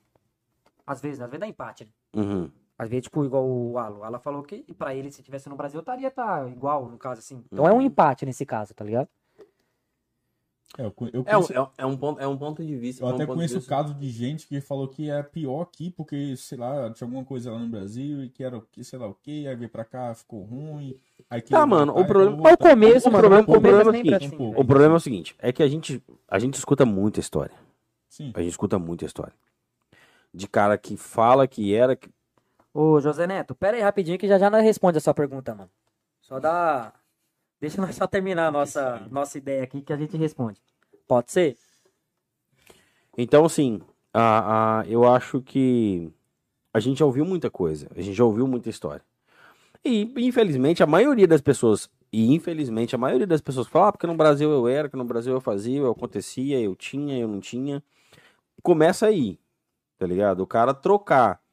Às 0.84 1.00
vezes, 1.00 1.22
às 1.22 1.30
vezes 1.30 1.40
dá 1.40 1.48
empate, 1.48 1.86
né? 1.86 1.92
Uhum. 2.16 2.52
Às 2.78 2.90
vezes, 2.90 3.04
tipo, 3.04 3.24
igual 3.24 3.46
o 3.48 3.78
Alan. 3.78 3.98
O 4.00 4.04
Alan 4.04 4.20
falou 4.20 4.44
que 4.44 4.64
pra 4.74 4.94
ele, 4.94 5.10
se 5.12 5.24
tivesse 5.24 5.48
no 5.48 5.56
Brasil, 5.56 5.80
estaria 5.80 6.12
tá 6.12 6.46
igual, 6.50 6.90
no 6.90 6.98
caso, 6.98 7.20
assim. 7.20 7.44
Então 7.52 7.66
é 7.68 7.72
um 7.72 7.76
Uhum. 7.76 7.82
empate 7.82 8.26
nesse 8.26 8.46
caso, 8.46 8.74
tá 8.74 8.84
ligado? 8.84 9.08
É, 10.78 10.82
eu, 10.82 10.88
É, 10.88 10.88
um- 10.90 11.24
conheço, 11.24 11.54
é 11.54 11.62
um- 11.62 11.68
é 11.78 11.86
um 11.86 11.96
ponto, 11.96 12.20
é 12.20 12.28
um 12.28 12.38
ponto 12.38 12.66
de 12.66 12.76
vista. 12.76 13.02
eu 13.02 13.08
é 13.08 13.12
um 13.12 13.16
até 13.16 13.26
de 13.26 13.32
conheço 13.32 13.56
vista- 13.56 13.70
caso 13.70 13.94
de 13.94 14.10
gente 14.10 14.46
que 14.46 14.60
falou 14.60 14.90
que 14.90 15.10
é 15.10 15.24
pior 15.24 15.62
aqui 15.62 15.90
porque, 15.90 16.36
sei 16.36 16.58
lá, 16.58 16.90
tinha 16.92 17.08
alguma 17.08 17.24
coisa 17.24 17.50
lá 17.50 17.60
no 17.60 17.70
Brasil 17.70 18.26
e 18.26 18.30
que 18.30 18.44
era 18.44 18.58
o 18.58 18.62
que, 18.62 18.84
sei 18.84 19.00
lá 19.00 19.08
o 19.08 19.14
que, 19.14 19.48
aí 19.48 19.56
veio 19.56 19.70
pra 19.70 19.86
cá, 19.86 20.14
ficou 20.14 20.44
ruim. 20.44 21.00
Aí 21.30 21.42
Tá, 21.42 21.66
mano, 21.66 21.98
o 21.98 22.06
problema- 22.06 22.38
Qual 22.42 22.54
o 22.54 22.58
começo, 22.58 23.08
o 23.08 23.12
mano? 23.12 23.22
problema- 23.24 23.48
o 23.48 23.52
o 23.58 23.62
problema 23.62 23.78
é 23.78 23.80
é 23.80 23.82
o 23.82 23.86
sempre 23.94 23.98
seguinte, 24.10 24.26
assim, 24.36 24.44
um. 24.44 24.60
O 24.60 24.66
problema 24.66 24.94
é 24.96 24.98
o 24.98 25.00
seguinte: 25.00 25.36
é 25.40 25.54
que 25.54 25.64
a 25.64 25.68
gente, 25.68 26.04
a 26.28 26.40
gente 26.40 26.56
escuta 26.56 26.86
muita 26.86 27.22
história. 27.22 27.56
Sim. 28.10 28.34
A 28.36 28.42
gente 28.42 28.52
escuta 28.52 28.78
muita 28.78 29.06
história. 29.06 29.34
De 30.34 30.46
cara 30.50 30.78
que 30.78 30.98
fala 30.98 31.48
que 31.48 31.74
era. 31.74 31.96
que- 31.96 32.10
Ô, 32.78 33.00
José 33.00 33.26
Neto, 33.26 33.56
pera 33.56 33.78
aí 33.78 33.82
rapidinho 33.82 34.18
que 34.18 34.28
já 34.28 34.38
já 34.38 34.50
nós 34.50 34.62
responde 34.62 34.98
a 34.98 35.02
sua 35.02 35.14
pergunta, 35.14 35.56
mano. 35.56 35.72
Só 36.20 36.42
dá... 36.42 36.92
Deixa 37.58 37.82
nós 37.82 37.96
só 37.96 38.06
terminar 38.06 38.48
a 38.48 38.52
nossa, 38.52 39.08
nossa 39.10 39.38
ideia 39.38 39.64
aqui 39.64 39.82
que 39.82 39.94
a 39.94 39.96
gente 39.96 40.18
responde. 40.18 40.60
Pode 41.08 41.32
ser? 41.32 41.58
Então, 43.18 43.46
assim, 43.46 43.82
a, 44.14 44.82
a, 44.82 44.88
eu 44.88 45.08
acho 45.10 45.42
que 45.42 46.12
a 46.74 46.82
gente 46.82 47.00
já 47.00 47.06
ouviu 47.06 47.24
muita 47.24 47.50
coisa. 47.50 47.88
A 47.96 48.02
gente 48.02 48.14
já 48.14 48.26
ouviu 48.26 48.46
muita 48.46 48.70
história. 48.70 49.06
E, 49.82 50.12
infelizmente, 50.18 50.84
a 50.84 50.86
maioria 50.86 51.30
das 51.30 51.40
pessoas. 51.40 51.90
E 52.12 52.34
infelizmente, 52.34 52.94
a 52.94 52.98
maioria 52.98 53.26
das 53.26 53.40
pessoas 53.40 53.68
fala, 53.68 53.88
ah, 53.88 53.92
porque 53.94 54.06
no 54.06 54.18
Brasil 54.18 54.52
eu 54.52 54.68
era, 54.68 54.90
que 54.90 54.98
no 54.98 55.06
Brasil 55.06 55.32
eu 55.32 55.40
fazia, 55.40 55.80
eu 55.80 55.92
acontecia, 55.92 56.60
eu 56.60 56.76
tinha, 56.76 57.18
eu 57.18 57.30
não 57.30 57.40
tinha. 57.40 57.82
Começa 58.62 59.06
aí, 59.06 59.40
tá 59.98 60.06
ligado? 60.06 60.42
O 60.42 60.48
cara 60.48 60.74
trocar 60.74 61.45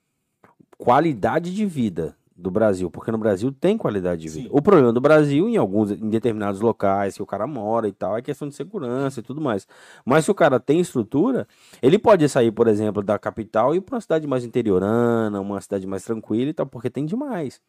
qualidade 0.83 1.55
de 1.55 1.65
vida 1.65 2.17
do 2.37 2.51
Brasil, 2.51 2.91
porque 2.91 3.13
no 3.13 3.19
Brasil 3.19 3.53
tem 3.53 3.79
qualidade 3.79 4.23
de 4.23 4.29
vida. 4.29 4.49
Sim. 4.49 4.51
O 4.53 4.61
problema 4.61 4.93
do 4.93 5.01
Brasil, 5.01 5.49
em 5.49 5.57
alguns, 5.57 5.93
em 5.93 6.09
determinados 6.09 6.61
locais 6.61 7.15
que 7.15 7.23
o 7.23 7.27
cara 7.27 7.47
mora 7.47 7.87
e 7.87 7.93
tal, 7.93 8.17
é 8.17 8.23
questão 8.23 8.49
de 8.49 8.55
segurança 8.57 9.21
e 9.21 9.23
tudo 9.23 9.41
mais. 9.41 9.69
Mas 10.05 10.25
se 10.25 10.31
o 10.33 10.35
cara 10.35 10.59
tem 10.59 10.81
estrutura, 10.81 11.47
ele 11.81 12.01
pode 12.01 12.29
sair, 12.29 12.51
por 12.51 12.67
exemplo, 12.67 13.01
da 13.01 13.17
capital 13.17 13.73
e 13.75 13.79
ir 13.79 13.81
pra 13.81 13.95
uma 13.95 14.01
cidade 14.01 14.27
mais 14.27 14.45
interiorana, 14.45 15.41
uma 15.41 15.61
cidade 15.61 15.87
mais 15.87 16.03
tranquila 16.05 16.51
e 16.51 16.55
tal, 16.55 16.67
porque 16.67 16.91
tem 16.91 17.07
demais. 17.07 17.61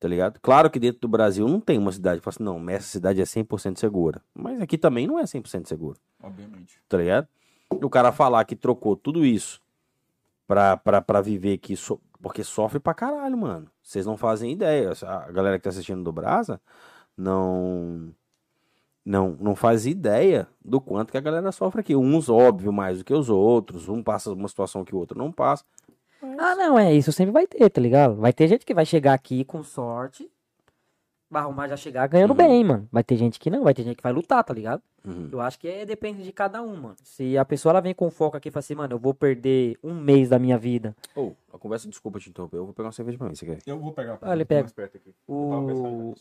Tá 0.00 0.08
ligado? 0.08 0.40
Claro 0.42 0.68
que 0.68 0.80
dentro 0.80 1.00
do 1.02 1.06
Brasil 1.06 1.46
não 1.46 1.60
tem 1.60 1.78
uma 1.78 1.92
cidade 1.92 2.18
que 2.18 2.24
fala 2.24 2.34
assim, 2.34 2.42
não, 2.42 2.68
essa 2.70 2.88
cidade 2.88 3.20
é 3.20 3.24
100% 3.24 3.78
segura. 3.78 4.20
Mas 4.34 4.60
aqui 4.60 4.76
também 4.76 5.06
não 5.06 5.16
é 5.16 5.22
100% 5.22 5.68
seguro 5.68 5.96
Obviamente. 6.20 6.76
tá 6.88 6.96
ligado? 6.98 7.28
O 7.70 7.88
cara 7.88 8.10
falar 8.10 8.44
que 8.44 8.56
trocou 8.56 8.96
tudo 8.96 9.24
isso 9.24 9.60
pra, 10.48 10.76
pra, 10.76 11.00
pra 11.00 11.20
viver 11.20 11.52
aqui, 11.52 11.76
so- 11.76 12.00
porque 12.22 12.44
sofre 12.44 12.78
pra 12.78 12.94
caralho, 12.94 13.36
mano. 13.36 13.68
Vocês 13.82 14.06
não 14.06 14.16
fazem 14.16 14.52
ideia. 14.52 14.92
A 15.02 15.32
galera 15.32 15.58
que 15.58 15.64
tá 15.64 15.70
assistindo 15.70 16.04
do 16.04 16.12
Brasa 16.12 16.60
não, 17.16 18.14
não, 19.04 19.36
não 19.40 19.56
faz 19.56 19.84
ideia 19.84 20.48
do 20.64 20.80
quanto 20.80 21.10
que 21.10 21.18
a 21.18 21.20
galera 21.20 21.50
sofre 21.50 21.80
aqui. 21.80 21.96
Uns, 21.96 22.28
óbvio, 22.28 22.72
mais 22.72 22.98
do 22.98 23.04
que 23.04 23.12
os 23.12 23.28
outros. 23.28 23.88
Um 23.88 24.02
passa 24.02 24.32
uma 24.32 24.48
situação 24.48 24.84
que 24.84 24.94
o 24.94 24.98
outro 24.98 25.18
não 25.18 25.32
passa. 25.32 25.64
Ah, 26.38 26.54
não, 26.54 26.78
é 26.78 26.94
isso 26.94 27.10
sempre 27.10 27.32
vai 27.32 27.46
ter, 27.48 27.68
tá 27.68 27.80
ligado? 27.80 28.14
Vai 28.14 28.32
ter 28.32 28.46
gente 28.46 28.64
que 28.64 28.72
vai 28.72 28.86
chegar 28.86 29.12
aqui 29.12 29.44
com 29.44 29.64
sorte, 29.64 30.30
vai 31.32 31.42
arrumar 31.42 31.66
já 31.66 31.76
chegar 31.76 32.06
ganhando 32.06 32.30
Uhum. 32.32 32.36
bem, 32.36 32.62
mano. 32.64 32.88
Vai 32.92 33.02
ter 33.02 33.16
gente 33.16 33.40
que 33.40 33.48
não, 33.50 33.64
vai 33.64 33.72
ter 33.72 33.82
gente 33.82 33.96
que 33.96 34.02
vai 34.02 34.12
lutar, 34.12 34.44
tá 34.44 34.52
ligado? 34.52 34.82
Uhum. 35.04 35.28
Eu 35.32 35.40
acho 35.40 35.58
que 35.58 35.66
é, 35.66 35.84
depende 35.86 36.22
de 36.22 36.30
cada 36.32 36.62
um, 36.62 36.76
mano. 36.76 36.96
Se 37.02 37.36
a 37.38 37.44
pessoa 37.44 37.72
ela 37.72 37.80
vem 37.80 37.94
com 37.94 38.10
foco 38.10 38.36
aqui 38.36 38.48
e 38.48 38.52
fala 38.52 38.60
assim, 38.60 38.74
mano, 38.74 38.94
eu 38.94 38.98
vou 38.98 39.14
perder 39.14 39.78
um 39.82 39.94
mês 39.94 40.28
da 40.28 40.38
minha 40.38 40.58
vida. 40.58 40.94
Ô, 41.16 41.32
a 41.52 41.58
conversa, 41.58 41.88
desculpa 41.88 42.18
te 42.20 42.28
interromper. 42.30 42.58
Eu 42.58 42.66
vou 42.66 42.74
pegar 42.74 42.86
uma 42.88 42.92
cerveja 42.92 43.16
pra 43.18 43.28
mim, 43.28 43.34
você 43.34 43.46
quer? 43.46 43.58
Eu 43.66 43.78
vou 43.80 43.92
pegar 43.92 44.18
Ah, 44.20 44.32
ele 44.34 44.44
pega. 44.44 44.68
O. 45.26 46.14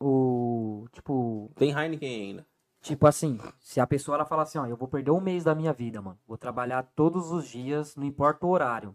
O. 0.00 0.86
Tipo. 0.92 1.50
Tem 1.56 1.70
Heineken 1.72 2.22
ainda. 2.22 2.46
Tipo 2.80 3.06
assim, 3.08 3.38
se 3.60 3.80
a 3.80 3.86
pessoa 3.86 4.16
ela 4.16 4.24
fala 4.24 4.42
assim, 4.42 4.56
ó, 4.58 4.66
eu 4.66 4.76
vou 4.76 4.86
perder 4.86 5.10
um 5.10 5.20
mês 5.20 5.42
da 5.44 5.54
minha 5.54 5.72
vida, 5.72 6.00
mano. 6.00 6.18
Vou 6.26 6.38
trabalhar 6.38 6.84
todos 6.94 7.32
os 7.32 7.48
dias, 7.48 7.96
não 7.96 8.04
importa 8.04 8.46
o 8.46 8.50
horário. 8.50 8.94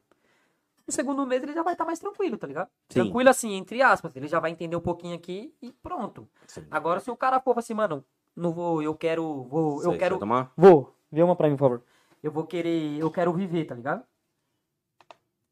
No 0.86 0.94
segundo 0.94 1.26
mês 1.26 1.42
ele 1.42 1.54
já 1.54 1.64
vai 1.64 1.74
estar 1.74 1.86
mais 1.86 2.00
tranquilo, 2.00 2.38
tá 2.38 2.46
ligado? 2.46 2.68
Sim. 2.90 3.04
Tranquilo 3.04 3.30
assim, 3.30 3.54
entre 3.54 3.82
aspas. 3.82 4.16
Ele 4.16 4.28
já 4.28 4.40
vai 4.40 4.52
entender 4.52 4.76
um 4.76 4.82
pouquinho 4.82 5.16
aqui 5.16 5.54
e 5.62 5.72
pronto. 5.72 6.28
Sim. 6.48 6.66
Agora, 6.70 7.00
se 7.00 7.10
o 7.10 7.16
cara 7.16 7.40
for 7.40 7.58
assim, 7.58 7.74
mano, 7.74 8.04
não 8.36 8.52
vou, 8.52 8.82
eu 8.84 8.94
quero, 8.94 9.44
vou, 9.44 9.82
eu 9.84 9.92
Sei, 9.92 9.98
quero, 10.00 10.16
Quer 10.16 10.20
tomar? 10.20 10.52
vou, 10.58 10.94
vê 11.12 11.24
uma 11.24 11.36
pra 11.36 11.48
mim, 11.50 11.56
por 11.56 11.66
favor. 11.66 11.84
Eu 12.22 12.32
vou 12.32 12.46
querer, 12.46 12.98
eu 13.00 13.10
quero 13.12 13.32
viver, 13.34 13.66
tá 13.66 13.76
ligado? 13.76 14.04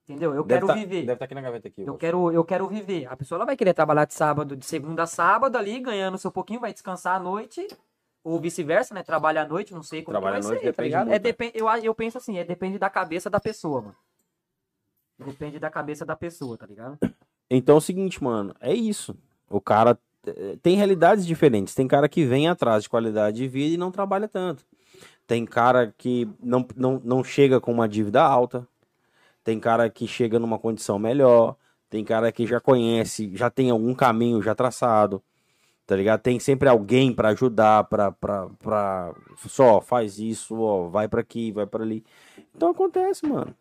Entendeu? 0.03 0.33
Eu 0.33 0.43
Deve 0.43 0.59
quero 0.61 0.67
tá- 0.67 0.73
viver. 0.73 1.01
Deve 1.01 1.13
estar 1.13 1.25
aqui 1.25 1.35
na 1.35 1.41
gaveta 1.41 1.67
aqui. 1.67 1.81
Eu 1.81 1.87
Wolf. 1.87 1.99
quero, 1.99 2.31
eu 2.31 2.43
quero 2.43 2.67
viver. 2.67 3.05
A 3.07 3.15
pessoa 3.15 3.37
ela 3.37 3.45
vai 3.45 3.55
querer 3.55 3.73
trabalhar 3.73 4.05
de 4.05 4.13
sábado, 4.13 4.55
de 4.57 4.65
segunda 4.65 5.03
a 5.03 5.07
sábado 5.07 5.57
ali, 5.57 5.79
ganhando 5.79 6.17
seu 6.17 6.31
pouquinho, 6.31 6.59
vai 6.59 6.73
descansar 6.73 7.15
à 7.15 7.19
noite. 7.19 7.65
Ou 8.23 8.39
vice-versa, 8.39 8.93
né? 8.93 9.01
Trabalha 9.03 9.41
à 9.43 9.47
noite, 9.47 9.73
não 9.73 9.81
sei 9.81 10.03
como 10.03 10.13
Trabalha 10.13 10.39
que 10.39 10.39
à 10.39 10.41
vai 10.41 10.49
noite 10.51 10.61
ser, 10.61 10.73
tá 10.73 10.83
depende 10.83 10.87
ligado? 10.89 11.07
É 11.07 11.09
muito, 11.11 11.23
né? 11.23 11.31
depen- 11.31 11.51
eu, 11.55 11.67
eu 11.83 11.95
penso 11.95 12.17
assim, 12.17 12.37
é 12.37 12.43
depende 12.43 12.77
da 12.77 12.89
cabeça 12.89 13.29
da 13.29 13.39
pessoa, 13.39 13.81
mano. 13.81 13.95
Depende 15.25 15.59
da 15.59 15.69
cabeça 15.69 16.05
da 16.05 16.15
pessoa, 16.15 16.57
tá 16.57 16.65
ligado? 16.65 16.97
Então 17.49 17.75
é 17.75 17.77
o 17.77 17.81
seguinte, 17.81 18.23
mano, 18.23 18.55
é 18.59 18.73
isso. 18.73 19.15
O 19.49 19.59
cara 19.59 19.97
eh, 20.25 20.57
tem 20.61 20.75
realidades 20.75 21.25
diferentes. 21.25 21.75
Tem 21.75 21.87
cara 21.87 22.07
que 22.07 22.25
vem 22.25 22.47
atrás 22.47 22.83
de 22.83 22.89
qualidade 22.89 23.37
de 23.37 23.47
vida 23.47 23.75
e 23.75 23.77
não 23.77 23.91
trabalha 23.91 24.27
tanto. 24.27 24.65
Tem 25.27 25.45
cara 25.45 25.93
que 25.97 26.27
não, 26.41 26.65
não, 26.75 27.01
não 27.03 27.23
chega 27.23 27.59
com 27.59 27.71
uma 27.71 27.87
dívida 27.87 28.21
alta. 28.21 28.67
Tem 29.43 29.59
cara 29.59 29.89
que 29.89 30.07
chega 30.07 30.39
numa 30.39 30.59
condição 30.59 30.99
melhor. 30.99 31.55
Tem 31.89 32.03
cara 32.05 32.31
que 32.31 32.45
já 32.45 32.59
conhece, 32.59 33.35
já 33.35 33.49
tem 33.49 33.69
algum 33.69 33.93
caminho 33.93 34.41
já 34.41 34.55
traçado. 34.55 35.21
Tá 35.85 35.95
ligado? 35.95 36.21
Tem 36.21 36.39
sempre 36.39 36.69
alguém 36.69 37.13
pra 37.13 37.29
ajudar, 37.29 37.83
pra, 37.85 38.11
pra, 38.13 38.47
pra. 38.59 39.13
Só 39.45 39.81
faz 39.81 40.19
isso, 40.19 40.57
ó, 40.57 40.87
vai 40.87 41.09
pra 41.09 41.19
aqui, 41.19 41.51
vai 41.51 41.65
pra 41.65 41.83
ali. 41.83 42.05
Então 42.55 42.69
acontece, 42.69 43.25
mano. 43.27 43.53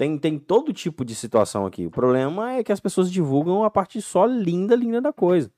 Tem, 0.00 0.16
tem 0.16 0.38
todo 0.38 0.72
tipo 0.72 1.04
de 1.04 1.14
situação 1.14 1.66
aqui. 1.66 1.84
O 1.84 1.90
problema 1.90 2.54
é 2.54 2.64
que 2.64 2.72
as 2.72 2.80
pessoas 2.80 3.12
divulgam 3.12 3.64
a 3.64 3.70
parte 3.70 4.00
só 4.00 4.24
linda, 4.24 4.74
linda 4.74 4.98
da 4.98 5.12
coisa. 5.12 5.52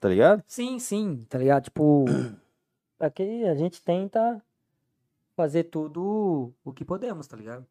Tá 0.00 0.08
ligado? 0.08 0.42
Sim, 0.46 0.78
sim, 0.78 1.26
tá 1.28 1.36
ligado? 1.36 1.64
Tipo, 1.64 2.06
aqui 2.98 3.44
a 3.44 3.54
gente 3.54 3.82
tenta 3.82 4.42
fazer 5.36 5.64
tudo 5.64 6.50
o 6.64 6.72
que 6.72 6.82
podemos, 6.82 7.26
tá 7.26 7.36
ligado? 7.36 7.66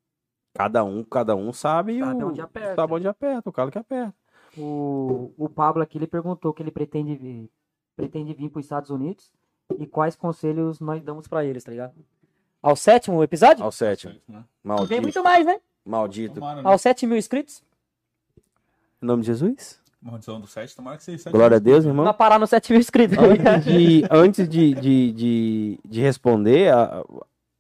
Cada 0.54 0.84
um, 0.84 1.04
cada 1.04 1.36
um 1.36 1.52
sabe, 1.52 2.00
Sabe 2.00 2.24
o, 2.24 2.28
onde 2.28 2.42
aperta. 2.42 2.76
sabe 2.76 2.94
onde 2.94 3.08
aperta, 3.08 3.50
o 3.50 3.54
calo 3.54 3.72
que 3.72 3.80
aperta. 3.80 4.14
O, 4.56 5.32
o 5.36 5.50
Pablo 5.50 5.82
aqui, 5.82 5.98
ele 5.98 6.06
perguntou 6.06 6.54
que 6.54 6.62
ele 6.62 6.70
pretende 6.70 7.16
vir, 7.16 7.50
pretende 7.96 8.36
vir 8.36 8.52
para 8.52 8.60
os 8.60 8.66
Estados 8.68 8.92
Unidos 8.92 9.32
e 9.80 9.88
quais 9.88 10.16
conselhos 10.16 10.80
nós 10.80 11.02
damos 11.02 11.28
pra 11.28 11.44
eles, 11.44 11.64
tá 11.64 11.72
ligado? 11.72 11.96
Ao 12.62 12.76
sétimo 12.76 13.24
episódio? 13.24 13.64
Ao 13.64 13.72
sétimo. 13.72 14.14
Né? 14.28 14.36
Vem 14.36 14.46
Maldito. 14.64 15.02
muito 15.02 15.24
mais, 15.24 15.44
né? 15.44 15.60
Maldito. 15.86 16.36
Tomara, 16.36 16.62
né? 16.62 16.70
Aos 16.70 16.82
7 16.82 17.06
mil 17.06 17.18
inscritos? 17.18 17.64
Em 19.02 19.06
nome 19.06 19.22
de 19.22 19.28
Jesus. 19.28 19.80
Maldição 20.02 20.40
do 20.40 20.48
7, 20.48 20.76
tomara 20.76 20.98
que 20.98 21.04
seja 21.04 21.18
7. 21.24 21.32
Glória 21.34 21.58
a 21.58 21.60
Deus, 21.60 21.86
irmão. 21.86 22.04
Vai 22.04 22.14
parar 22.14 22.38
no 22.38 22.46
7 22.46 22.72
mil 22.74 22.80
inscritos. 22.80 23.18
Antes 23.18 23.64
de, 23.66 24.04
antes 24.12 24.50
de, 24.50 24.74
de, 24.74 25.12
de, 25.14 25.80
de 25.86 26.02
responder, 26.02 26.74
a, 26.74 27.04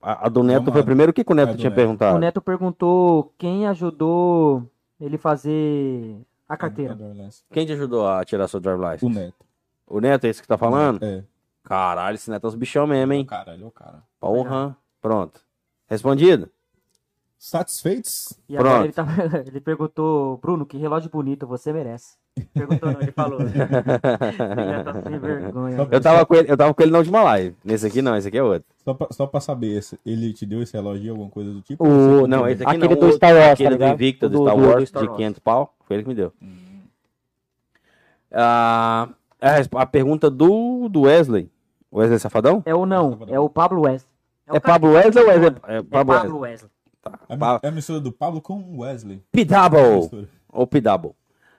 a, 0.01 0.25
a 0.25 0.29
do 0.29 0.43
Neto 0.43 0.71
foi 0.71 0.83
primeiro. 0.83 1.11
O 1.11 1.13
que, 1.13 1.23
que 1.23 1.31
o 1.31 1.35
Neto 1.35 1.53
É, 1.53 1.55
tinha 1.55 1.69
Neto. 1.69 1.75
perguntado? 1.77 2.17
O 2.17 2.19
Neto 2.19 2.41
perguntou 2.41 3.33
quem 3.37 3.65
ajudou 3.67 4.69
ele 4.99 5.17
fazer 5.17 6.17
a 6.47 6.57
carteira. 6.57 6.97
Quem 7.51 7.65
te 7.65 7.71
ajudou 7.73 8.07
a 8.07 8.23
tirar 8.25 8.47
sua 8.49 8.59
drive 8.59 8.79
license? 8.79 9.05
O 9.05 9.09
Neto. 9.09 9.45
O 9.87 9.99
Neto 10.01 10.25
é 10.25 10.29
esse 10.29 10.41
que 10.41 10.47
tá 10.47 10.57
falando? 10.57 11.01
É. 11.01 11.23
Caralho, 11.63 12.15
esse 12.15 12.29
Neto 12.29 12.45
é 12.45 12.47
os 12.49 12.55
bichão 12.55 12.85
mesmo, 12.85 13.13
hein? 13.13 13.25
Caralho, 13.25 13.63
é 13.63 13.67
o 13.67 13.71
cara. 13.71 14.03
Porra. 14.19 14.75
Pronto. 15.01 15.39
Respondido? 15.87 16.49
Satisfeitos? 17.45 18.39
E 18.47 18.55
agora 18.55 18.85
ele, 18.85 18.93
tá- 18.93 19.05
ele 19.45 19.59
perguntou, 19.59 20.37
Bruno, 20.37 20.65
que 20.65 20.77
relógio 20.77 21.09
bonito, 21.09 21.45
você 21.45 21.73
merece. 21.73 22.13
Perguntou 22.53 22.89
não, 22.89 23.01
ele 23.01 23.11
falou. 23.11 23.37
Ele 23.43 23.51
tá 24.83 25.01
sem 25.03 25.19
vergonha. 25.19 25.75
Só 25.77 25.87
Eu 25.91 26.01
tava, 26.01 26.25
com 26.25 26.33
ele, 26.35 26.49
eu 26.51 26.57
tava 26.57 26.73
com 26.73 26.81
ele 26.81 26.91
na 26.91 26.97
última 26.99 27.21
live. 27.21 27.55
Nesse 27.63 27.85
aqui 27.85 28.01
não, 28.01 28.15
esse 28.15 28.27
aqui 28.29 28.37
é 28.39 28.43
outro. 28.43 28.63
Só 28.83 28.93
pra, 28.93 29.07
só 29.11 29.27
pra 29.27 29.39
saber, 29.41 29.77
esse- 29.77 29.99
ele 30.05 30.31
te 30.33 30.43
deu 30.45 30.63
esse 30.63 30.73
relógio, 30.73 31.11
alguma 31.11 31.29
coisa 31.29 31.51
do 31.51 31.61
tipo? 31.61 31.85
O, 31.85 32.25
não, 32.25 32.47
esse 32.47 32.63
aqui 32.63 32.77
Aquele 32.77 32.95
não. 32.95 33.01
do 33.01 33.07
o- 33.07 33.11
Star 33.11 33.33
Wars, 33.35 33.45
tá 33.45 33.51
aquele 33.51 33.69
do 33.69 33.73
ligado? 33.73 33.93
Invicta 33.93 34.29
do, 34.29 34.37
Do- 34.39 34.43
Star 34.45 34.55
do- 34.55 34.61
do 34.63 34.67
Wars, 34.69 34.89
de 34.91 34.97
Wars. 34.97 35.17
500 35.17 35.39
pau. 35.39 35.75
Foi 35.85 35.95
ele 35.97 36.03
que 36.03 36.09
me 36.09 36.15
deu. 36.15 36.33
Ah, 38.31 39.09
a, 39.75 39.85
pergunta 39.85 40.29
do, 40.29 40.87
do 40.89 41.01
Wesley. 41.01 41.51
Wesley 41.93 42.17
Safadão? 42.19 42.63
É 42.65 42.73
o 42.73 42.85
não, 42.85 43.19
é 43.27 43.39
o 43.39 43.49
Pablo 43.49 43.81
Wesley. 43.81 44.09
É, 44.47 44.51
o 44.57 44.61
cara 44.61 44.73
Pablo 44.79 44.89
que- 44.89 44.95
Wesley 44.97 45.23
ou 45.23 45.29
Wesley? 45.29 45.55
É 45.67 45.77
É 45.77 45.81
Pablo 45.83 46.13
Wesley. 46.13 46.31
Pablo 46.31 46.39
Wesley. 47.11 47.27
É, 47.29 47.37
Pa- 47.37 47.59
é 47.63 47.67
a 47.67 47.71
mistura 47.71 47.99
do 47.99 48.11
Pablo 48.11 48.41
com 48.41 48.55
o 48.59 48.81
Wesley. 48.81 49.21
P-Double. 49.31 49.95
Mistura. 50.01 50.29
Ou 50.51 50.67
P-Double. 50.67 51.11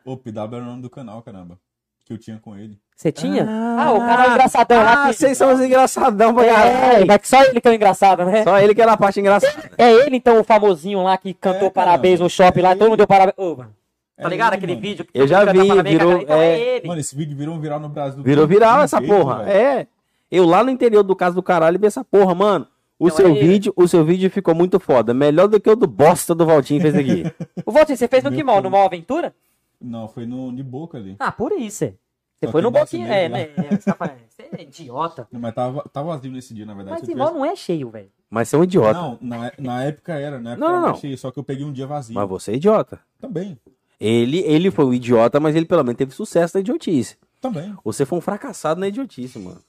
O 0.04 0.16
PW 0.16 0.54
era 0.56 0.62
o 0.62 0.66
nome 0.66 0.82
do 0.82 0.90
canal, 0.90 1.22
caramba. 1.22 1.58
Que 2.04 2.12
eu 2.12 2.18
tinha 2.18 2.38
com 2.38 2.54
ele. 2.54 2.78
Você 2.94 3.10
tinha? 3.10 3.46
Ah, 3.48 3.84
Ah, 3.86 3.92
o 3.92 3.98
canal 3.98 4.30
engraçadão 4.32 4.82
lá. 4.82 5.06
Ah, 5.06 5.12
vocês 5.12 5.36
são 5.38 5.54
os 5.54 5.60
engraçadão 5.60 6.34
pra 6.34 6.44
É, 6.46 7.04
mas 7.06 7.16
que 7.18 7.26
só 7.28 7.42
ele 7.42 7.60
que 7.60 7.66
é 7.66 7.70
o 7.70 7.74
engraçado, 7.74 8.24
né? 8.26 8.44
Só 8.44 8.58
ele 8.60 8.74
que 8.74 8.82
era 8.82 8.92
a 8.92 8.96
parte 8.96 9.18
engraçada. 9.20 9.70
É 9.78 9.90
ele, 9.90 10.16
então, 10.16 10.38
o 10.38 10.44
famosinho 10.44 11.02
lá 11.02 11.16
que 11.16 11.32
cantou 11.32 11.68
É, 11.68 11.70
parabéns 11.70 12.20
no 12.20 12.28
shopping 12.28 12.60
lá, 12.60 12.70
É 12.70 12.72
e 12.74 12.76
todo 12.76 12.88
mundo 12.90 12.98
deu 12.98 13.06
parabéns. 13.06 13.34
Ô, 13.38 13.56
mano, 13.56 13.74
tá 14.18 14.26
É 14.26 14.28
ligado 14.28 14.48
ele, 14.52 14.56
aquele 14.58 14.72
mano. 14.74 14.82
vídeo? 14.82 15.04
que 15.06 15.10
Eu 15.18 15.26
já 15.26 15.44
vi, 15.50 15.66
parabéns, 15.66 15.96
virou- 15.98 16.10
cara? 16.12 16.22
Então 16.22 16.36
é. 16.36 16.46
é 16.60 16.76
ele. 16.76 16.86
Mano, 16.88 17.00
esse 17.00 17.16
vídeo 17.16 17.34
virou 17.36 17.54
um 17.54 17.60
viral 17.60 17.80
no 17.80 17.88
Brasil. 17.88 18.22
Virou 18.22 18.46
viral 18.46 18.82
essa 18.82 18.98
Inteiro, 18.98 19.16
porra. 19.24 19.38
velho. 19.44 19.50
É. 19.58 19.86
Eu 20.30 20.44
lá 20.44 20.62
no 20.62 20.70
interior 20.70 21.02
do 21.02 21.16
caso 21.16 21.34
do 21.34 21.42
caralho 21.42 21.78
vi 21.80 21.86
essa 21.86 22.04
porra, 22.04 22.34
mano. 22.34 22.66
O 23.04 23.08
Não, 23.08 23.16
seu 23.16 23.28
ele. 23.28 23.46
vídeo, 23.46 23.72
o 23.76 23.86
seu 23.86 24.04
vídeo 24.04 24.30
ficou 24.30 24.54
muito 24.54 24.80
foda. 24.80 25.12
Melhor 25.12 25.46
do 25.46 25.60
que 25.60 25.68
o 25.68 25.76
do 25.76 25.86
bosta 25.86 26.34
do 26.34 26.46
Valtinho 26.46 26.80
fez 26.80 26.94
aqui. 26.94 27.24
O 27.66 27.72
Valtinho, 27.72 27.98
você 27.98 28.08
fez 28.08 28.24
no 28.24 28.30
que 28.30 28.36
Meu 28.38 28.46
mal? 28.46 28.62
No 28.62 28.70
Mal 28.70 28.86
Aventura? 28.86 29.34
Não, 29.80 30.08
foi 30.08 30.24
no 30.26 30.50
de 30.54 30.62
boca 30.62 30.96
ali. 30.96 31.16
Ah, 31.18 31.30
por 31.32 31.52
isso. 31.52 31.84
é. 31.84 31.94
Você 32.36 32.46
Só 32.46 32.52
foi 32.52 32.62
no 32.62 32.70
dele 32.70 33.02
É, 33.04 33.22
lá. 33.28 33.28
né? 33.28 33.42
É, 33.56 33.76
você 33.76 33.90
tá 33.90 33.94
falando, 33.94 34.16
Você 34.28 34.42
é 34.56 34.62
idiota. 34.62 35.28
Não, 35.30 35.40
Mas 35.40 35.54
tava, 35.54 35.82
tava 35.92 36.08
vazio 36.08 36.32
nesse 36.32 36.52
dia, 36.54 36.64
na 36.66 36.74
verdade. 36.74 36.98
Mas 37.00 37.08
igual 37.08 37.28
tivesse- 37.28 37.44
não 37.46 37.52
é 37.52 37.56
cheio, 37.56 37.90
velho. 37.90 38.08
Mas 38.30 38.48
você 38.48 38.56
é 38.56 38.58
um 38.58 38.64
idiota. 38.64 38.94
Não, 39.00 39.18
na, 39.20 39.52
na 39.58 39.84
época 39.84 40.14
era, 40.14 40.40
na 40.40 40.52
época 40.52 40.66
Não, 40.68 40.80
não. 40.88 40.94
cheio, 40.96 41.16
só 41.18 41.30
que 41.30 41.38
eu 41.38 41.44
peguei 41.44 41.64
um 41.64 41.72
dia 41.72 41.86
vazio. 41.86 42.14
Mas 42.14 42.28
você 42.28 42.52
é 42.52 42.54
idiota. 42.56 42.98
Também, 43.20 43.58
Ele, 44.00 44.38
ele 44.40 44.70
foi 44.70 44.84
um 44.86 44.92
idiota, 44.94 45.38
mas 45.38 45.54
ele 45.54 45.66
pelo 45.66 45.84
menos 45.84 45.98
teve 45.98 46.12
sucesso 46.12 46.56
na 46.56 46.60
idiotice. 46.60 47.16
também. 47.40 47.74
Você 47.84 48.04
foi 48.06 48.18
um 48.18 48.22
fracassado 48.22 48.80
na 48.80 48.88
idiotice, 48.88 49.38
mano. 49.38 49.60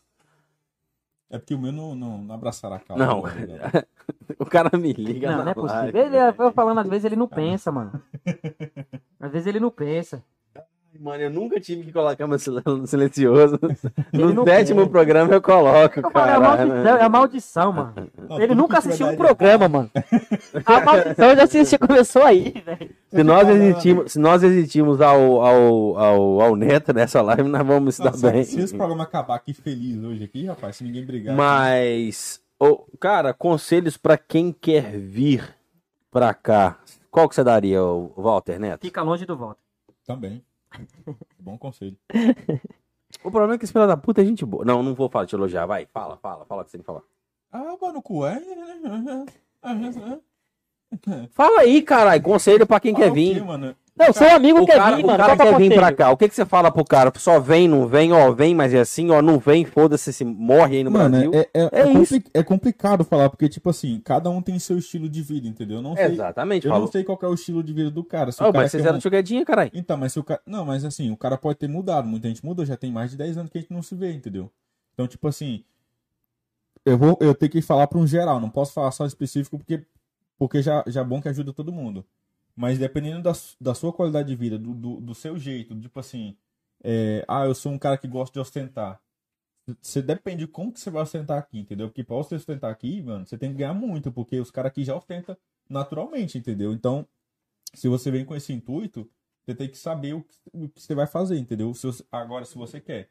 É 1.30 1.38
porque 1.38 1.56
o 1.56 1.60
meu 1.60 1.72
não, 1.72 1.96
não, 1.96 2.18
não 2.20 2.36
abraçaram 2.36 2.76
a 2.76 2.80
causa. 2.80 3.06
Não. 3.06 3.24
O 4.40 4.46
cara 4.46 4.76
me 4.78 4.92
liga. 4.94 5.32
Não, 5.32 5.38
na 5.38 5.44
não 5.46 5.52
é 5.52 5.56
live. 5.56 5.92
possível. 5.92 6.02
Ele, 6.02 6.18
eu 6.40 6.52
falando, 6.52 6.80
às 6.80 6.88
vezes 6.88 7.06
ele 7.06 7.16
não 7.16 7.28
pensa, 7.28 7.72
mano. 7.72 8.02
Às 9.20 9.32
vezes 9.32 9.48
ele 9.48 9.60
não 9.60 9.72
pensa. 9.72 10.24
Mano, 11.00 11.24
eu 11.24 11.30
nunca 11.30 11.60
tive 11.60 11.84
que 11.84 11.92
colocar 11.92 12.26
meu 12.28 12.40
silencioso. 12.40 13.60
No 14.14 14.34
não 14.34 14.44
sétimo 14.46 14.84
quer. 14.84 14.90
programa 14.90 15.34
eu 15.34 15.42
coloco, 15.42 16.00
Eu 16.00 16.12
falo, 16.12 16.28
é 16.28 16.32
a 16.32 16.40
cara. 16.40 16.66
maldição, 16.66 16.98
é 16.98 17.02
a 17.04 17.10
maldição, 17.10 17.72
mano. 17.74 17.94
Não, 18.30 18.42
Ele 18.42 18.56
nunca 18.56 18.78
assistiu 18.80 19.08
um 19.08 19.16
programa, 19.16 19.68
mano. 19.68 19.92
A 20.66 20.82
maldição 20.82 21.36
já, 21.36 21.48
se- 21.48 21.64
já 21.66 21.78
começou 21.78 22.24
aí, 22.24 22.52
velho. 22.66 22.90
Se 23.10 23.24
nós 23.24 23.48
existimos, 23.50 24.12
se 24.14 24.20
nós 24.20 24.44
existimos 24.44 25.02
ao, 25.02 25.42
ao, 25.42 25.98
ao, 25.98 26.42
ao 26.42 26.56
Neto 26.56 26.94
nessa 26.94 27.22
live, 27.22 27.44
nós 27.44 27.66
vamos 27.66 27.96
se 27.96 28.04
dar 28.04 28.16
bem. 28.18 28.44
se 28.44 28.60
esse 28.60 28.76
programa 28.76 29.04
acabar 29.04 29.36
aqui 29.36 29.54
feliz 29.54 30.04
hoje 30.04 30.24
aqui, 30.24 30.46
rapaz, 30.46 30.76
se 30.78 30.84
ninguém 30.84 31.06
brigar. 31.06 31.36
Mas, 31.36 32.42
ô, 32.60 32.86
cara, 33.00 33.34
conselhos 33.34 33.98
pra 33.98 34.18
quem 34.18 34.52
quer 34.52 34.98
vir 34.98 35.56
pra 36.12 36.34
cá. 36.34 36.78
Qual 37.12 37.30
que 37.30 37.36
você 37.36 37.44
daria, 37.44 37.80
Walter 38.18 38.60
Neto? 38.60 38.82
Fica 38.82 39.02
longe 39.02 39.26
do 39.26 39.38
volta. 39.38 39.60
Também. 40.06 40.44
Bom 41.40 41.58
conselho. 41.58 41.98
O 43.24 43.32
problema 43.32 43.56
é 43.56 43.58
que 43.58 43.66
esse 43.66 43.74
filho 43.74 43.88
da 43.88 43.98
puta 43.98 44.22
é 44.22 44.26
gente 44.26 44.46
boa. 44.46 44.66
Não, 44.66 44.84
não 44.84 44.94
vou 44.94 45.10
falar, 45.10 45.26
te 45.26 45.36
elogiar. 45.36 45.66
Vai, 45.66 45.86
fala, 45.86 46.18
fala, 46.18 46.46
fala 46.46 46.62
o 46.62 46.66
que 46.66 46.72
você 46.72 46.78
tem 46.78 46.82
que 46.82 46.86
falar. 46.86 47.02
Ah, 47.52 47.76
mano, 47.82 48.02
cu 48.02 48.26
é. 48.26 48.42
Fala 51.32 51.62
aí, 51.62 51.82
caralho. 51.82 52.22
Conselho 52.22 52.68
pra 52.68 52.80
quem 52.80 52.94
quer 52.94 53.12
vir. 53.12 53.44
mano? 53.44 53.76
Não, 53.98 54.12
seu 54.12 54.30
amigo 54.36 54.60
O 54.62 54.66
quer 54.66 54.76
cara, 54.76 54.98
vir, 54.98 55.04
o 55.04 55.08
mano. 55.08 55.18
cara 55.20 55.34
o 55.34 55.38
quer 55.38 55.58
vir 55.58 55.74
pra 55.74 55.94
cá. 55.94 56.12
O 56.12 56.18
que, 56.18 56.28
que 56.28 56.36
você 56.36 56.46
fala 56.46 56.70
pro 56.70 56.84
cara? 56.84 57.14
Só 57.16 57.40
vem, 57.40 57.66
não 57.66 57.88
vem, 57.88 58.12
ó, 58.12 58.30
vem, 58.34 58.54
mas 58.54 58.74
é 58.74 58.80
assim, 58.82 59.10
ó, 59.10 59.22
não 59.22 59.40
vem, 59.40 59.64
foda-se, 59.64 60.12
se 60.12 60.26
morre 60.26 60.78
aí 60.78 60.84
no 60.84 60.92
Mano, 60.92 61.10
Brasil. 61.12 61.32
é, 61.34 61.50
é, 61.54 61.70
É 61.72 61.80
é, 61.82 61.92
isso. 61.94 62.14
compli- 62.16 62.32
é 62.34 62.44
complicado 62.44 63.06
falar, 63.06 63.30
porque, 63.30 63.48
tipo 63.48 63.70
assim, 63.70 64.02
cada 64.04 64.30
um 64.30 64.42
tem 64.42 64.60
seu 64.60 64.78
estilo 64.78 65.08
de 65.08 65.22
vida, 65.22 65.48
entendeu? 65.48 65.78
Eu 65.78 65.82
não 65.82 65.96
sei, 65.96 66.08
Exatamente, 66.08 66.66
eu 66.66 66.72
falou. 66.74 66.86
não 66.86 66.92
sei 66.92 67.06
qual 67.06 67.18
que 67.18 67.24
é 67.24 67.28
o 67.30 67.34
estilo 67.34 67.64
de 67.64 67.72
vida 67.72 67.90
do 67.90 68.04
cara. 68.04 68.34
Se 68.34 68.44
Ô, 68.44 68.50
o 68.50 68.52
cara 68.52 68.64
mas 68.64 68.72
vocês 68.72 68.86
eram 68.86 68.98
um- 68.98 69.02
jogadinha, 69.02 69.46
caralho. 69.46 69.72
Então, 69.74 69.96
mas 69.96 70.12
se 70.12 70.20
o 70.20 70.24
cara. 70.26 70.42
Não, 70.46 70.66
mas 70.66 70.84
assim, 70.84 71.10
o 71.10 71.16
cara 71.16 71.38
pode 71.38 71.58
ter 71.58 71.70
mudado. 71.70 72.06
Muita 72.06 72.28
gente 72.28 72.44
mudou, 72.46 72.66
já 72.66 72.76
tem 72.76 72.92
mais 72.92 73.12
de 73.12 73.18
10 73.18 73.38
anos 73.38 73.50
que 73.50 73.58
a 73.58 73.62
gente 73.62 73.72
não 73.72 73.82
se 73.82 73.96
vê, 73.96 74.12
entendeu? 74.12 74.52
Então, 74.94 75.08
tipo 75.08 75.26
assim. 75.28 75.64
Eu 76.86 76.98
vou 76.98 77.18
eu 77.22 77.34
tenho 77.34 77.52
que 77.52 77.62
falar 77.62 77.88
para 77.88 77.98
um 77.98 78.06
geral, 78.06 78.40
não 78.42 78.50
posso 78.50 78.74
falar 78.74 78.92
só 78.92 79.06
específico, 79.06 79.58
porque, 79.58 79.84
porque 80.38 80.62
já, 80.62 80.84
já 80.86 81.00
é 81.02 81.04
bom 81.04 81.22
que 81.22 81.30
ajuda 81.30 81.52
todo 81.54 81.72
mundo. 81.72 82.06
Mas 82.56 82.80
dependendo 82.80 83.22
da, 83.24 83.34
da 83.60 83.74
sua 83.76 83.94
qualidade 83.94 84.30
de 84.30 84.36
vida, 84.36 84.58
do, 84.58 84.74
do, 84.74 85.02
do 85.02 85.16
seu 85.16 85.38
jeito, 85.38 85.80
tipo 85.80 86.00
assim. 86.00 86.38
é, 86.84 87.26
ah, 87.28 87.46
eu 87.46 87.56
sou 87.56 87.72
um 87.72 87.80
cara 87.80 87.98
que 87.98 88.08
gosta 88.08 88.34
de 88.34 88.40
ostentar. 88.40 89.02
Você 89.82 90.02
depende 90.02 90.46
de 90.46 90.48
como 90.52 90.72
que 90.72 90.80
você 90.80 90.92
vai 90.92 91.02
ostentar 91.04 91.40
aqui, 91.40 91.58
entendeu? 91.60 91.88
Porque 91.90 92.04
pra 92.04 92.16
você 92.18 92.36
ostentar 92.36 92.72
aqui, 92.72 93.02
mano, 93.02 93.26
você 93.26 93.38
tem 93.38 93.52
que 93.52 93.58
ganhar 93.58 93.74
muito, 93.74 94.12
porque 94.12 94.40
os 94.40 94.52
caras 94.52 94.70
aqui 94.72 94.84
já 94.84 94.96
ostentam 94.96 95.36
naturalmente, 95.70 96.38
entendeu? 96.38 96.72
Então, 96.72 97.08
se 97.74 97.88
você 97.90 98.12
vem 98.12 98.26
com 98.26 98.36
esse 98.36 98.54
intuito, 98.54 99.10
você 99.46 99.56
tem 99.56 99.70
que 99.70 99.78
saber 99.78 100.14
o 100.14 100.24
que, 100.24 100.36
o 100.54 100.70
que 100.70 100.82
você 100.82 100.96
vai 100.96 101.08
fazer, 101.08 101.38
entendeu? 101.40 101.74
Se 101.76 101.88
você- 101.88 102.06
agora, 102.12 102.46
se 102.46 102.56
você 102.56 102.82
quer 102.82 103.10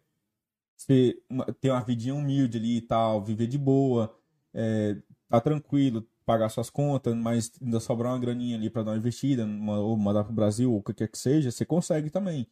você 0.77 1.21
uma- 1.29 1.47
ter 1.47 1.71
uma 1.71 1.85
vidinha 1.85 2.15
humilde 2.15 2.59
ali 2.59 2.79
e 2.79 2.83
tal, 2.83 3.23
viver 3.25 3.47
de 3.47 3.59
boa, 3.59 4.15
é, 4.53 4.97
tá 5.29 5.41
tranquilo, 5.41 6.07
pagar 6.27 6.49
suas 6.49 6.71
contas, 6.71 7.15
mas 7.15 7.53
ainda 7.63 7.79
sobrar 7.81 8.13
uma 8.13 8.19
graninha 8.19 8.57
ali 8.57 8.71
pra 8.71 8.83
dar 8.83 8.93
uma 8.93 8.97
investida, 8.99 9.45
uma- 9.45 9.79
ou 9.79 9.97
mandar 9.97 10.25
pro 10.25 10.33
Brasil, 10.33 10.73
ou 10.73 10.79
o 10.79 10.83
que 10.83 10.95
quer 10.95 11.09
que 11.09 11.19
seja, 11.19 11.51
você 11.51 11.65
consegue 11.65 12.11
também. 12.11 12.47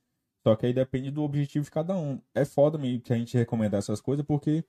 Só 0.47 0.57
que 0.57 0.67
aí 0.67 0.73
depende 0.73 1.11
do 1.11 1.23
objetivo 1.23 1.65
de 1.65 1.71
cada 1.71 1.97
um. 1.97 2.21
É 2.35 2.45
foda 2.45 2.77
meio 2.77 3.01
que 3.01 3.13
a 3.13 3.17
gente 3.17 3.37
recomendar 3.37 3.79
essas 3.79 4.01
coisas, 4.01 4.27
porque, 4.27 4.65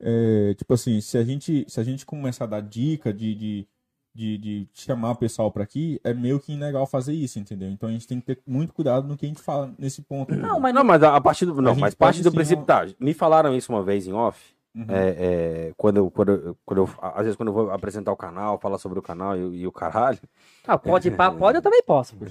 é, 0.00 0.54
tipo 0.54 0.74
assim, 0.74 1.00
se 1.00 1.16
a 1.18 1.24
gente, 1.24 1.64
se 1.68 1.78
a 1.80 1.84
gente 1.84 2.04
começar 2.06 2.44
a 2.44 2.48
dar 2.48 2.60
dica 2.62 3.12
de, 3.12 3.34
de, 3.34 3.68
de, 4.14 4.38
de 4.38 4.68
chamar 4.72 5.12
o 5.12 5.16
pessoal 5.16 5.50
pra 5.52 5.62
aqui, 5.62 6.00
é 6.02 6.12
meio 6.14 6.40
que 6.40 6.52
ilegal 6.52 6.86
fazer 6.86 7.12
isso, 7.12 7.38
entendeu? 7.38 7.68
Então 7.70 7.88
a 7.88 7.92
gente 7.92 8.06
tem 8.06 8.18
que 8.20 8.26
ter 8.26 8.42
muito 8.46 8.72
cuidado 8.72 9.06
no 9.06 9.16
que 9.16 9.26
a 9.26 9.28
gente 9.28 9.40
fala 9.42 9.74
nesse 9.78 10.02
ponto. 10.02 10.34
Não, 10.34 10.58
mas 10.58 10.74
Não, 10.74 10.84
mas 10.84 11.02
a, 11.02 11.14
a 11.16 11.20
partir 11.20 11.46
do. 11.46 11.60
Não, 11.60 11.74
mas 11.76 11.94
parte 11.94 12.22
do 12.22 12.32
princípio. 12.32 12.62
ó. 12.62 12.66
Tá, 12.66 12.86
me 12.98 13.12
falaram 13.14 13.54
isso 13.54 13.72
uma 13.72 13.82
vez 13.82 14.06
em 14.06 14.12
off. 14.12 14.54
Uhum. 14.74 14.86
É, 14.88 15.08
é, 15.08 15.72
quando, 15.76 15.98
eu, 15.98 16.10
quando, 16.10 16.32
eu, 16.32 16.56
quando 16.66 16.78
eu. 16.78 16.90
Às 17.00 17.22
vezes, 17.22 17.36
quando 17.36 17.48
eu 17.50 17.52
vou 17.52 17.70
apresentar 17.70 18.10
o 18.10 18.16
canal, 18.16 18.58
falar 18.58 18.78
sobre 18.78 18.98
o 18.98 19.02
canal 19.02 19.36
e, 19.36 19.60
e 19.60 19.66
o 19.66 19.72
caralho. 19.72 20.18
Ah, 20.66 20.78
pode 20.78 21.08
ir 21.08 21.10
pra 21.10 21.30
pode, 21.30 21.58
eu 21.58 21.62
também 21.62 21.82
posso. 21.82 22.16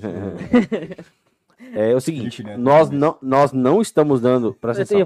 É, 1.71 1.95
o 1.95 2.01
seguinte: 2.01 2.37
Felipe 2.37 2.43
Neto 2.43 2.59
nós 2.61 2.89
não, 2.89 3.17
nós 3.21 3.53
não 3.53 3.81
estamos 3.81 4.19
dando. 4.19 4.53
Presta 4.53 4.83
atenção. 4.83 4.99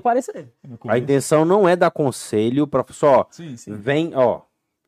No 0.67 0.79
A 0.87 0.97
intenção 0.97 1.45
não 1.45 1.67
é 1.69 1.75
dar 1.75 1.91
conselho 1.91 2.65
pra. 2.65 2.83
Só, 2.89 3.27
Sim, 3.29 3.55
sim. 3.55 3.73
vem, 3.73 4.15
ó. 4.15 4.41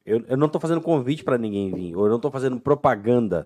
Eu, 0.06 0.24
eu 0.28 0.38
não 0.38 0.50
tô 0.50 0.60
fazendo 0.60 0.82
convite 0.82 1.24
pra 1.24 1.38
ninguém 1.38 1.72
vir. 1.72 1.96
Ou 1.96 2.06
eu 2.06 2.12
não 2.12 2.20
tô 2.20 2.32
fazendo 2.32 2.60
propaganda. 2.60 3.46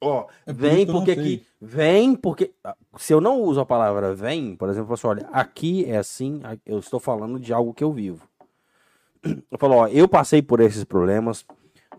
Ó, 0.00 0.26
É 0.46 0.52
por 0.52 0.60
vem 0.60 0.86
porque 0.86 1.10
aqui. 1.10 1.46
Vem 1.60 2.14
porque. 2.14 2.52
ah, 2.62 2.76
Se 2.96 3.12
eu 3.12 3.20
não 3.20 3.40
uso 3.40 3.60
a 3.60 3.66
palavra 3.66 4.14
vem, 4.14 4.54
por 4.54 4.68
exemplo, 4.68 4.92
eu 4.92 4.96
falo 4.96 5.12
assim, 5.12 5.22
olha, 5.24 5.30
aqui 5.32 5.84
é 5.86 5.96
assim, 5.96 6.42
eu 6.66 6.78
estou 6.78 7.00
falando 7.00 7.38
de 7.40 7.52
algo 7.52 7.72
que 7.72 7.82
eu 7.82 7.92
vivo. 7.92 8.28
Eu 9.50 9.58
falo, 9.58 9.76
ó, 9.76 9.88
eu 9.88 10.06
passei 10.06 10.42
por 10.42 10.60
esses 10.60 10.84
problemas. 10.84 11.46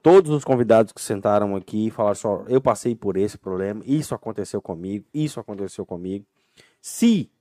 Todos 0.04 0.30
os 0.30 0.44
convidados 0.44 0.92
que 0.94 1.02
sentaram 1.02 1.56
aqui 1.56 1.90
falaram 1.90 2.14
só, 2.14 2.44
eu 2.48 2.62
passei 2.62 2.94
por 2.94 3.18
esse 3.18 3.40
problema, 3.40 3.82
isso 3.84 4.14
aconteceu 4.14 4.62
comigo, 4.62 5.04
isso 5.12 5.40
aconteceu 5.40 5.84
comigo. 5.84 6.24
Se 6.80 7.32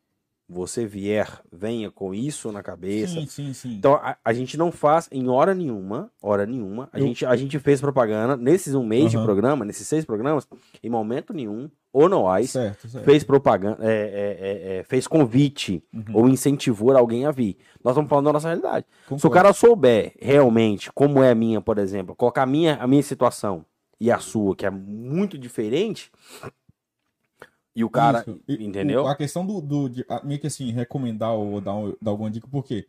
você 0.49 0.85
vier, 0.87 1.41
venha 1.51 1.91
com 1.91 2.15
isso 2.15 2.53
na 2.53 2.63
cabeça. 2.63 3.21
Sim, 3.21 3.27
sim, 3.27 3.53
sim. 3.55 3.75
Então 3.77 3.95
a, 3.95 4.17
a 4.25 4.33
gente 4.33 4.57
não 4.59 4.71
faz 4.71 5.09
em 5.11 5.29
hora 5.29 5.55
nenhuma, 5.55 6.11
hora 6.23 6.45
nenhuma. 6.47 6.89
A, 6.93 6.99
Eu- 7.01 7.07
gente, 7.07 7.25
a 7.25 7.35
gente 7.35 7.59
fez 7.59 7.81
propaganda 7.81 8.37
nesses 8.37 8.75
um 8.75 8.85
mês 8.85 9.11
de 9.11 9.17
Aham. 9.17 9.25
programa, 9.25 9.65
nesses 9.65 9.87
seis 9.89 10.05
programas, 10.05 10.47
em 10.83 10.91
momento 10.91 11.33
nenhum, 11.33 11.71
ou 11.93 12.09
no 12.09 12.25
certo, 12.47 12.89
certo. 12.89 13.05
fez 13.05 13.25
propaganda, 13.25 13.79
é, 13.81 13.89
é, 13.93 14.39
é, 14.77 14.77
é, 14.79 14.85
fez 14.85 15.07
convite 15.07 15.83
Uhum. 15.93 16.05
ou 16.13 16.29
incentivou 16.29 16.95
alguém 16.97 17.25
a 17.25 17.31
vir. 17.31 17.57
Nós 17.83 17.93
estamos 17.93 18.09
falando 18.11 18.27
da 18.27 18.33
nossa 18.35 18.49
realidade. 18.49 18.85
Se 18.87 19.05
o 19.07 19.09
Concordo. 19.17 19.35
cara 19.35 19.53
souber 19.53 20.13
realmente 20.21 20.93
como 20.93 21.23
é 21.23 21.31
a 21.31 21.35
minha, 21.35 21.61
por 21.61 21.79
exemplo, 21.79 22.15
colocar 22.15 22.43
a 22.43 22.47
minha, 22.47 22.75
a 22.77 22.87
minha 22.87 23.03
situação 23.03 23.65
e 24.01 24.11
a 24.11 24.19
sua, 24.19 24.55
que 24.57 24.67
é 24.67 24.71
muito 24.71 25.39
diferente, 25.39 26.11
E 27.75 27.83
o 27.83 27.91
cara, 27.91 28.21
Isso. 28.21 28.41
E 28.49 28.65
entendeu? 28.65 29.03
o- 29.03 29.07
a 29.07 29.17
questão 29.17 29.45
do, 29.45 29.61
do 29.61 29.89
de, 29.89 30.05
a- 30.09 30.23
meio 30.25 30.41
que 30.41 30.47
assim, 30.47 30.71
recomendar 30.71 31.33
ou 31.35 31.61
dar, 31.61 31.75
um- 31.75 31.97
dar 32.01 32.11
alguma 32.13 32.31
dica, 32.31 32.47
porque 32.49 32.87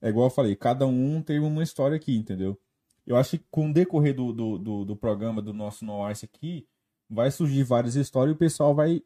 é 0.00 0.08
igual 0.08 0.26
eu 0.26 0.30
falei, 0.30 0.54
cada 0.54 0.86
um 0.86 1.20
tem 1.22 1.38
uma 1.40 1.62
história 1.62 1.96
aqui, 1.96 2.16
entendeu? 2.16 2.58
Eu 3.06 3.16
acho 3.16 3.30
que 3.38 3.44
com 3.50 3.70
o 3.70 3.72
decorrer 3.72 4.14
do, 4.14 4.32
do, 4.32 4.58
do, 4.58 4.84
do 4.84 4.96
programa, 4.96 5.42
do 5.42 5.52
nosso 5.52 5.84
No 5.84 6.08
Ice 6.10 6.24
aqui, 6.24 6.66
vai 7.08 7.30
surgir 7.30 7.64
várias 7.64 7.96
histórias 7.96 8.32
e 8.32 8.36
o 8.36 8.38
pessoal 8.38 8.72
vai, 8.74 9.02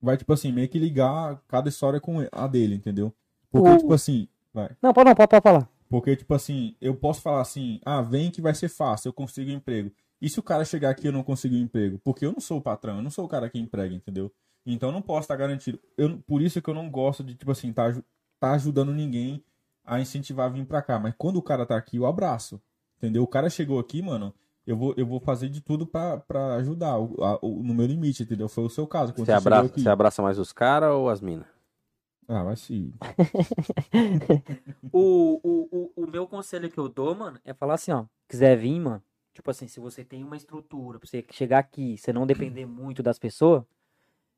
vai 0.00 0.16
tipo 0.16 0.32
assim, 0.32 0.52
meio 0.52 0.68
que 0.68 0.78
ligar 0.78 1.40
cada 1.48 1.68
história 1.68 2.00
com 2.00 2.18
a 2.30 2.46
dele, 2.46 2.74
entendeu? 2.76 3.12
Porque, 3.50 3.68
O- 3.68 3.78
tipo 3.78 3.92
assim, 3.92 4.28
vai. 4.54 4.70
Não, 4.80 4.92
pode 4.92 5.08
não, 5.08 5.14
pode, 5.16 5.28
pode 5.28 5.42
falar. 5.42 5.68
Porque, 5.88 6.14
tipo 6.14 6.32
assim, 6.34 6.76
eu 6.80 6.94
posso 6.94 7.20
falar 7.20 7.40
assim, 7.40 7.80
ah, 7.84 8.00
vem 8.00 8.30
que 8.30 8.40
vai 8.40 8.54
ser 8.54 8.68
fácil, 8.68 9.08
eu 9.08 9.12
consigo 9.12 9.50
um 9.50 9.54
emprego. 9.54 9.90
E 10.20 10.28
se 10.28 10.38
o 10.38 10.42
cara 10.42 10.64
chegar 10.64 10.90
aqui 10.90 11.04
e 11.04 11.08
eu 11.08 11.12
não 11.12 11.22
conseguir 11.22 11.56
um 11.56 11.60
emprego? 11.64 11.98
Porque 12.04 12.24
eu 12.26 12.32
não 12.32 12.40
sou 12.40 12.58
o 12.58 12.62
patrão, 12.62 12.96
eu 12.96 13.02
não 13.02 13.10
sou 13.10 13.24
o 13.24 13.28
cara 13.28 13.48
que 13.48 13.58
emprega, 13.58 13.94
entendeu? 13.94 14.30
Então 14.66 14.90
eu 14.90 14.92
não 14.92 15.02
posso 15.02 15.22
estar 15.22 15.36
garantido. 15.36 15.80
Eu, 15.96 16.18
por 16.26 16.42
isso 16.42 16.60
que 16.60 16.68
eu 16.68 16.74
não 16.74 16.90
gosto 16.90 17.24
de, 17.24 17.34
tipo 17.34 17.50
assim, 17.50 17.72
tá, 17.72 17.90
tá 18.38 18.52
ajudando 18.52 18.92
ninguém 18.92 19.42
a 19.84 19.98
incentivar 20.00 20.46
a 20.46 20.52
vir 20.52 20.66
pra 20.66 20.82
cá. 20.82 20.98
Mas 20.98 21.14
quando 21.16 21.36
o 21.36 21.42
cara 21.42 21.64
tá 21.64 21.76
aqui, 21.76 21.96
eu 21.96 22.06
abraço. 22.06 22.60
Entendeu? 22.98 23.22
O 23.22 23.26
cara 23.26 23.48
chegou 23.48 23.78
aqui, 23.78 24.02
mano, 24.02 24.34
eu 24.66 24.76
vou, 24.76 24.94
eu 24.96 25.06
vou 25.06 25.18
fazer 25.20 25.48
de 25.48 25.62
tudo 25.62 25.86
pra, 25.86 26.18
pra 26.18 26.56
ajudar 26.56 26.98
o, 26.98 27.24
a- 27.24 27.38
o- 27.40 27.62
no 27.62 27.72
meu 27.72 27.86
limite, 27.86 28.22
entendeu? 28.22 28.46
Foi 28.48 28.64
o 28.64 28.68
seu 28.68 28.86
caso. 28.86 29.14
Você 29.14 29.24
você, 29.24 29.32
abraça, 29.32 29.66
aqui. 29.68 29.80
você 29.80 29.88
abraça 29.88 30.20
mais 30.22 30.38
os 30.38 30.52
caras 30.52 30.90
ou 30.92 31.08
as 31.08 31.22
minas? 31.22 31.46
Ah, 32.28 32.44
mas 32.44 32.60
sim. 32.60 32.92
O, 34.92 35.40
o, 35.42 35.68
o, 35.96 36.04
o 36.04 36.06
meu 36.06 36.26
conselho 36.26 36.70
que 36.70 36.78
eu 36.78 36.88
dou, 36.88 37.14
mano, 37.14 37.38
é 37.44 37.54
falar 37.54 37.74
assim, 37.74 37.92
ó. 37.92 38.04
Quiser 38.28 38.56
vir, 38.56 38.78
mano. 38.80 39.02
Tipo 39.40 39.50
assim, 39.52 39.66
se 39.66 39.80
você 39.80 40.04
tem 40.04 40.22
uma 40.22 40.36
estrutura 40.36 40.98
pra 40.98 41.08
você 41.08 41.24
chegar 41.30 41.60
aqui, 41.60 41.96
você 41.96 42.12
não 42.12 42.26
depender 42.26 42.66
muito 42.68 43.02
das 43.02 43.18
pessoas, 43.18 43.62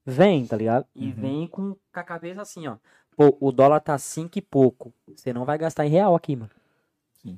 vem, 0.06 0.46
tá 0.46 0.56
ligado? 0.56 0.86
E 0.94 1.06
Uhum. 1.08 1.12
vem 1.12 1.48
com, 1.48 1.74
com 1.74 2.00
a 2.00 2.04
cabeça 2.04 2.40
assim, 2.40 2.68
ó. 2.68 2.76
Pô, 3.16 3.36
o 3.40 3.50
dólar 3.50 3.80
tá 3.80 3.98
cinco 3.98 4.38
e 4.38 4.40
pouco. 4.40 4.94
Você 5.08 5.32
não 5.32 5.44
vai 5.44 5.58
gastar 5.58 5.84
em 5.84 5.88
real 5.90 6.14
aqui, 6.14 6.36
mano. 6.36 6.52
Sim. 7.14 7.36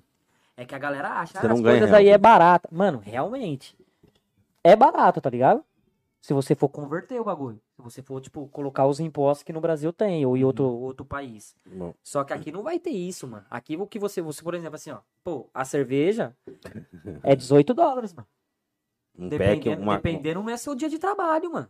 É 0.59 0.67
que 0.67 0.75
a 0.75 0.79
galera 0.79 1.09
acha, 1.09 1.41
Você 1.41 1.47
ah, 1.47 1.53
as 1.53 1.61
coisas 1.63 1.89
real, 1.89 1.99
aí 1.99 2.05
né? 2.05 2.11
é 2.13 2.19
barata. 2.19 2.69
Mano, 2.71 2.99
realmente. 2.99 3.75
É 4.63 4.77
barato, 4.77 5.23
tá 5.23 5.31
ligado? 5.31 5.65
Se 6.25 6.33
você 6.33 6.55
for 6.55 6.71
converter 6.71 7.21
o 7.21 7.25
bagulho. 7.25 7.61
Se 7.77 7.83
você 7.83 8.01
for, 8.01 8.19
tipo, 8.19 8.49
colocar 8.49 8.87
os 8.87 8.99
impostos 8.99 9.43
que 9.43 9.53
no 9.53 9.61
Brasil 9.61 9.93
tem, 9.93 10.25
ou 10.25 10.39
em 10.39 10.43
outro, 10.43 10.65
outro 10.65 11.05
país. 11.05 11.55
Bom, 11.67 11.93
Só 12.03 12.25
que 12.25 12.33
aqui 12.33 12.51
não 12.51 12.63
vai 12.63 12.79
ter 12.79 12.93
isso, 12.93 13.29
mano. 13.29 13.45
Aqui 13.51 13.77
o 13.77 13.87
que 13.87 13.99
você, 13.99 14.23
você, 14.23 14.43
por 14.43 14.55
exemplo, 14.55 14.77
assim, 14.77 14.91
ó. 14.91 15.01
Pô, 15.23 15.51
a 15.53 15.67
cerveja 15.67 16.35
é 17.23 17.37
18 17.37 17.75
dólares, 17.75 18.15
mano. 18.15 18.27
um 19.19 19.29
pack, 19.29 19.39
Dependendo, 19.39 19.83
uma... 19.83 19.97
dependendo 19.97 20.43
não 20.43 20.49
é 20.49 20.57
seu 20.57 20.75
dia 20.75 20.89
de 20.89 20.99
trabalho, 20.99 21.53
mano. 21.53 21.69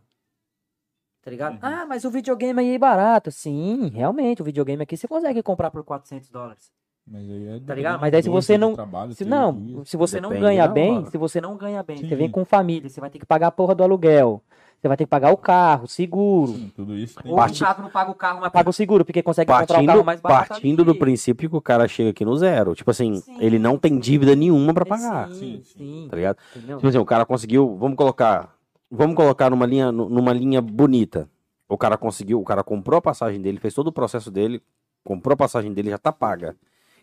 Tá 1.21 1.31
ligado? 1.31 1.55
Uhum. 1.55 1.59
Ah, 1.61 1.85
mas 1.85 2.05
o 2.05 2.09
videogame 2.09 2.61
aí 2.61 2.75
é 2.75 2.79
barato. 2.79 3.31
Sim, 3.31 3.89
realmente, 3.89 4.41
o 4.41 4.45
videogame 4.45 4.83
aqui 4.83 4.95
você 4.95 5.05
consegue 5.05 5.43
comprar 5.43 5.69
por 5.69 5.83
400 5.83 6.29
dólares. 6.29 6.71
Mas 7.07 7.21
aí 7.29 7.47
é 7.47 7.59
Tá 7.59 7.75
ligado? 7.75 8.01
Mas 8.01 8.13
aí 8.13 8.23
se 8.23 8.29
você 8.29 8.57
não- 8.57 8.73
trabalho, 8.73 9.13
Se 9.13 9.23
não, 9.23 9.83
se 9.85 9.95
você 9.95 10.19
não 10.19 10.29
Depende 10.29 10.45
ganha 10.47 10.67
da 10.67 10.73
bem, 10.73 10.97
hora. 10.97 11.05
se 11.05 11.17
você 11.17 11.39
não 11.39 11.55
ganha 11.55 11.83
bem, 11.83 11.97
você 11.97 12.07
Sim. 12.09 12.15
vem 12.15 12.29
com 12.31 12.43
família, 12.43 12.89
você 12.89 12.99
vai 12.99 13.09
ter 13.09 13.19
que 13.19 13.25
pagar 13.25 13.47
a 13.47 13.51
porra 13.51 13.75
do 13.75 13.83
aluguel. 13.83 14.41
Você 14.81 14.87
vai 14.87 14.97
ter 14.97 15.05
que 15.05 15.09
pagar 15.09 15.31
o 15.31 15.37
carro, 15.37 15.87
seguro. 15.87 16.53
Sim, 16.53 16.71
tudo 16.75 16.95
isso 16.95 17.19
tem. 17.21 17.31
Ou 17.31 17.37
Parti- 17.37 17.61
no 17.61 17.67
caso 17.67 17.81
não 17.81 17.89
paga 17.89 18.11
o 18.11 18.15
carro, 18.15 18.41
mas 18.41 18.51
paga 18.51 18.69
o 18.69 18.73
seguro, 18.73 19.05
porque 19.05 19.23
consegue 19.23 19.47
comprar 19.51 19.63
um 19.63 19.67
Partindo, 19.67 19.87
carro 19.87 20.03
mais 20.03 20.19
barato. 20.21 20.49
partindo 20.49 20.83
do 20.83 20.91
ali. 20.91 20.99
princípio 20.99 21.49
que 21.49 21.55
o 21.55 21.61
cara 21.61 21.87
chega 21.87 22.09
aqui 22.09 22.25
no 22.25 22.35
zero. 22.37 22.75
Tipo 22.75 22.91
assim, 22.91 23.15
Sim. 23.15 23.37
ele 23.39 23.57
não 23.57 23.77
tem 23.77 23.97
dívida 23.97 24.35
nenhuma 24.35 24.73
pra 24.73 24.85
pagar. 24.85 25.29
Sim, 25.29 25.33
Sim, 25.35 25.61
sim. 25.63 25.77
sim. 25.77 26.07
Tá 26.09 26.15
ligado? 26.15 26.37
Entendeu? 26.55 26.77
Tipo 26.77 26.87
assim, 26.87 26.97
o 26.97 27.05
cara 27.05 27.25
conseguiu, 27.25 27.75
vamos 27.77 27.95
colocar, 27.97 28.53
vamos 28.91 29.15
colocar 29.15 29.49
numa 29.49 29.65
linha, 29.65 29.91
nu- 29.91 30.09
numa 30.09 30.33
linha 30.33 30.61
bonita. 30.61 31.27
O 31.69 31.77
cara 31.77 31.97
conseguiu, 31.97 32.39
o 32.39 32.43
cara 32.43 32.63
comprou 32.63 32.97
a 32.97 33.01
passagem 33.01 33.41
dele, 33.41 33.59
fez 33.59 33.73
todo 33.73 33.87
o 33.87 33.91
processo 33.93 34.29
dele, 34.29 34.61
comprou 35.03 35.33
a 35.33 35.37
passagem 35.37 35.71
dele, 35.73 35.89
já 35.89 35.97
tá 35.97 36.11
paga. 36.11 36.55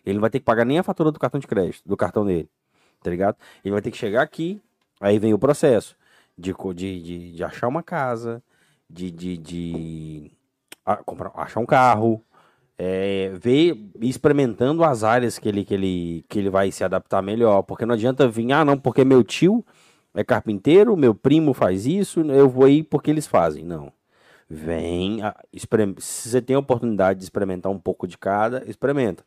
Ele 0.05 0.15
não 0.15 0.21
vai 0.21 0.29
ter 0.29 0.39
que 0.39 0.45
pagar 0.45 0.65
nem 0.65 0.79
a 0.79 0.83
fatura 0.83 1.11
do 1.11 1.19
cartão 1.19 1.39
de 1.39 1.47
crédito, 1.47 1.87
do 1.87 1.97
cartão 1.97 2.25
dele, 2.25 2.49
tá 3.01 3.09
ligado? 3.09 3.37
Ele 3.63 3.71
vai 3.71 3.81
ter 3.81 3.91
que 3.91 3.97
chegar 3.97 4.21
aqui, 4.21 4.61
aí 4.99 5.19
vem 5.19 5.33
o 5.33 5.39
processo 5.39 5.95
de, 6.37 6.53
de, 6.75 7.01
de, 7.01 7.31
de 7.35 7.43
achar 7.43 7.67
uma 7.67 7.83
casa, 7.83 8.41
de, 8.89 9.09
de, 9.11 9.37
de 9.37 10.31
a- 10.85 10.97
comprar, 10.97 11.31
achar 11.35 11.59
um 11.59 11.65
carro, 11.65 12.21
é, 12.77 13.31
ver, 13.39 13.77
experimentando 14.01 14.83
as 14.83 15.03
áreas 15.03 15.37
que 15.39 15.47
ele, 15.47 15.63
que, 15.63 15.73
ele, 15.73 16.25
que 16.27 16.39
ele 16.39 16.49
vai 16.49 16.71
se 16.71 16.83
adaptar 16.83 17.21
melhor. 17.21 17.61
Porque 17.63 17.85
não 17.85 17.93
adianta 17.95 18.27
vir, 18.27 18.51
ah, 18.51 18.65
não, 18.65 18.77
porque 18.77 19.05
meu 19.05 19.23
tio 19.23 19.65
é 20.13 20.23
carpinteiro, 20.23 20.95
meu 20.97 21.13
primo 21.15 21.53
faz 21.53 21.85
isso, 21.85 22.21
eu 22.21 22.49
vou 22.49 22.67
ir 22.67 22.83
porque 22.83 23.09
eles 23.11 23.27
fazem. 23.27 23.63
Não. 23.63 23.91
Vem, 24.49 25.23
ah, 25.23 25.35
se 25.97 26.29
você 26.29 26.41
tem 26.41 26.55
a 26.55 26.59
oportunidade 26.59 27.19
de 27.19 27.25
experimentar 27.25 27.71
um 27.71 27.79
pouco 27.79 28.07
de 28.07 28.17
cada, 28.17 28.63
experimenta. 28.69 29.23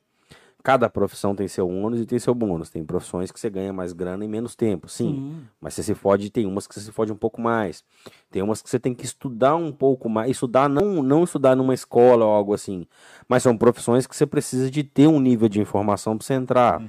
Cada 0.67 0.91
profissão 0.91 1.33
tem 1.33 1.47
seu 1.47 1.69
ônus 1.69 2.01
e 2.01 2.05
tem 2.05 2.19
seu 2.19 2.35
bônus. 2.35 2.71
Tem 2.71 2.85
profissões 2.85 3.31
que 3.31 3.39
você 3.39 3.49
ganha 3.49 3.73
mais 3.73 3.93
grana 3.93 4.25
em 4.25 4.29
menos 4.29 4.57
tempo, 4.57 4.89
sim. 4.89 5.47
Mas 5.61 5.75
você 5.75 5.85
se 5.85 5.95
fode, 5.95 6.29
tem 6.29 6.45
umas 6.45 6.67
que 6.67 6.75
você 6.75 6.81
se 6.81 6.91
fode 6.91 7.13
um 7.13 7.17
pouco 7.17 7.41
mais. 7.41 7.85
Tem 8.33 8.43
umas 8.43 8.61
que 8.61 8.69
você 8.69 8.77
tem 8.77 8.93
que 8.93 9.05
estudar 9.05 9.55
um 9.55 9.71
pouco 9.71 10.09
mais. 10.09 10.29
Estudar, 10.29 10.69
não, 10.69 11.05
não 11.05 11.23
estudar 11.23 11.55
numa 11.55 11.73
escola 11.73 12.25
ou 12.25 12.33
algo 12.33 12.53
assim. 12.53 12.85
Mas 13.29 13.45
são 13.45 13.57
profissões 13.57 14.09
que 14.09 14.17
você 14.17 14.27
precisa 14.27 14.69
de 14.69 14.83
ter 14.83 15.07
um 15.07 15.21
nível 15.21 15.49
de 15.49 15.61
informação 15.61 16.19
pra 16.19 16.27
você 16.27 16.35
entrar. 16.35 16.83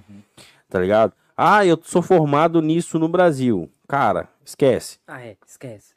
Tá 0.67 0.79
ligado? 0.79 1.13
Ah, 1.37 1.63
eu 1.63 1.79
sou 1.83 2.01
formado 2.01 2.63
nisso 2.63 2.97
no 2.97 3.07
Brasil. 3.07 3.69
Cara, 3.87 4.27
esquece. 4.43 4.97
Ah, 5.05 5.21
é, 5.21 5.37
esquece. 5.45 5.93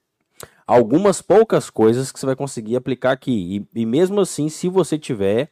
Algumas 0.67 1.23
poucas 1.23 1.71
coisas 1.71 2.13
que 2.13 2.21
você 2.21 2.27
vai 2.27 2.37
conseguir 2.37 2.77
aplicar 2.77 3.13
aqui. 3.13 3.67
E, 3.75 3.81
e 3.81 3.87
mesmo 3.87 4.21
assim, 4.21 4.51
se 4.51 4.69
você 4.69 4.99
tiver 4.99 5.51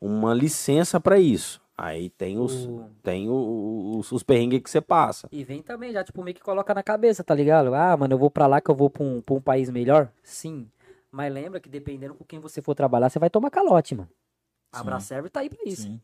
uma 0.00 0.32
licença 0.34 1.00
pra 1.00 1.18
isso. 1.18 1.60
Aí 1.78 2.08
tem 2.10 2.38
os, 2.38 2.64
O- 2.66 2.88
tem 3.02 3.28
o- 3.28 3.96
os, 3.98 4.10
os 4.10 4.22
perrengues 4.22 4.62
que 4.62 4.70
você 4.70 4.80
passa. 4.80 5.28
E 5.30 5.44
vem 5.44 5.62
também, 5.62 5.92
já, 5.92 6.02
tipo, 6.02 6.22
meio 6.22 6.34
que 6.34 6.40
coloca 6.42 6.72
na 6.72 6.82
cabeça, 6.82 7.22
tá 7.22 7.34
ligado? 7.34 7.74
Ah, 7.74 7.94
mano, 7.96 8.14
eu 8.14 8.18
vou 8.18 8.30
pra 8.30 8.46
lá 8.46 8.60
que 8.62 8.70
eu 8.70 8.74
vou 8.74 8.88
pra 8.88 9.02
um, 9.04 9.20
pra 9.20 9.34
um 9.34 9.40
país 9.40 9.68
melhor? 9.68 10.10
Sim. 10.22 10.70
Mas 11.10 11.32
lembra 11.32 11.60
que 11.60 11.68
dependendo 11.68 12.14
com 12.14 12.24
quem 12.24 12.38
você 12.38 12.62
for 12.62 12.74
trabalhar, 12.74 13.10
você 13.10 13.18
vai 13.18 13.28
tomar 13.28 13.50
calote, 13.50 13.94
mano. 13.94 14.08
A 14.72 14.78
Sim. 14.78 14.82
Abracerve 14.82 15.28
tá 15.28 15.40
aí 15.40 15.50
pra 15.50 15.58
isso. 15.66 15.82
Sim. 15.82 16.00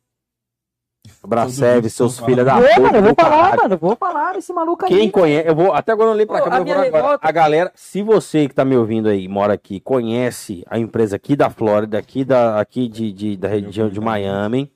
Todo 1.23 1.89
seus 1.89 2.21
filhos 2.21 2.45
da 2.45 2.57
puta. 2.61 2.81
mano, 2.81 2.97
eu 2.99 3.03
vou 3.03 3.15
falar, 3.15 3.31
caralho. 3.51 3.63
mano, 3.63 3.77
vou 3.79 3.97
falar 3.97 4.33
desse 4.35 4.53
maluco 4.53 4.85
aí. 4.85 4.91
Quem 4.91 5.11
conhece, 5.11 5.49
eu 5.49 5.55
vou, 5.55 5.73
até 5.73 5.93
agora 5.93 6.11
eu 6.11 6.13
não 6.13 6.19
li 6.19 6.27
pra 6.27 6.41
cá, 6.41 6.51
mas 6.61 6.95
agora. 6.95 7.19
A 7.21 7.33
galera, 7.33 7.73
se 7.75 8.03
você 8.03 8.49
que 8.49 8.55
tá 8.55 8.65
me 8.65 8.77
ouvindo 8.77 9.09
aí, 9.09 9.27
mora 9.27 9.53
aqui, 9.55 9.81
conhece 9.81 10.65
a 10.69 10.79
empresa 10.79 11.17
aqui 11.17 11.35
da 11.35 11.51
Flórida, 11.51 11.99
aqui, 11.99 12.25
da, 12.25 12.61
aqui 12.61 12.87
de, 12.89 13.13
de- 13.13 13.37
da 13.37 13.49
região 13.49 13.89
de 13.89 14.01
Miami, 14.01 14.71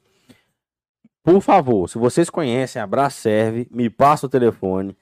por 1.22 1.40
favor, 1.40 1.88
se 1.88 1.98
vocês 1.98 2.28
conhecem 2.28 2.80
a 2.82 2.86
Bracerve, 2.86 3.68
me 3.70 3.88
passa 3.88 4.26
o 4.26 4.28
telefone. 4.28 4.96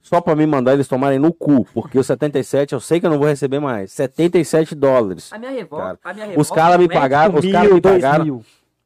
Só 0.00 0.20
pra 0.20 0.36
me 0.36 0.46
mandar 0.46 0.74
eles 0.74 0.86
tomarem 0.86 1.18
no 1.18 1.32
cu, 1.32 1.64
porque 1.72 1.98
o 1.98 2.04
77 2.04 2.74
eu 2.74 2.80
sei 2.80 3.00
que 3.00 3.06
eu 3.06 3.10
não 3.10 3.18
vou 3.18 3.26
receber 3.26 3.58
mais. 3.58 3.90
77 3.92 4.74
dólares. 4.74 5.32
A 5.32 5.38
minha 5.38 5.50
revolta, 5.50 5.84
Cara, 5.86 5.98
a 6.04 6.12
minha 6.14 6.26
revolta 6.26 6.40
Os 6.42 6.50
caras 6.50 6.78
me 6.78 6.84
é, 6.84 6.88
pagaram, 6.88 7.34
os 7.38 7.50
caras 7.50 7.72
me 7.72 7.80
pagaram, 7.80 8.24
mil, 8.24 8.44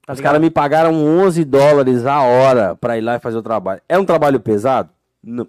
tá 0.09 0.13
os 0.15 0.21
caras 0.21 0.41
me 0.41 0.51
pagaram 0.51 0.95
11 0.95 1.45
dólares 1.45 2.07
a 2.07 2.23
hora 2.23 2.75
pra 2.75 2.97
ir 2.97 3.03
lá 3.03 3.17
e 3.17 3.21
fazer 3.21 3.37
o 3.37 3.43
trabalho. 3.43 3.81
É 3.89 3.99
um 3.99 4.05
trabalho 4.05 4.41
pesado? 4.41 4.89
Não, 5.23 5.47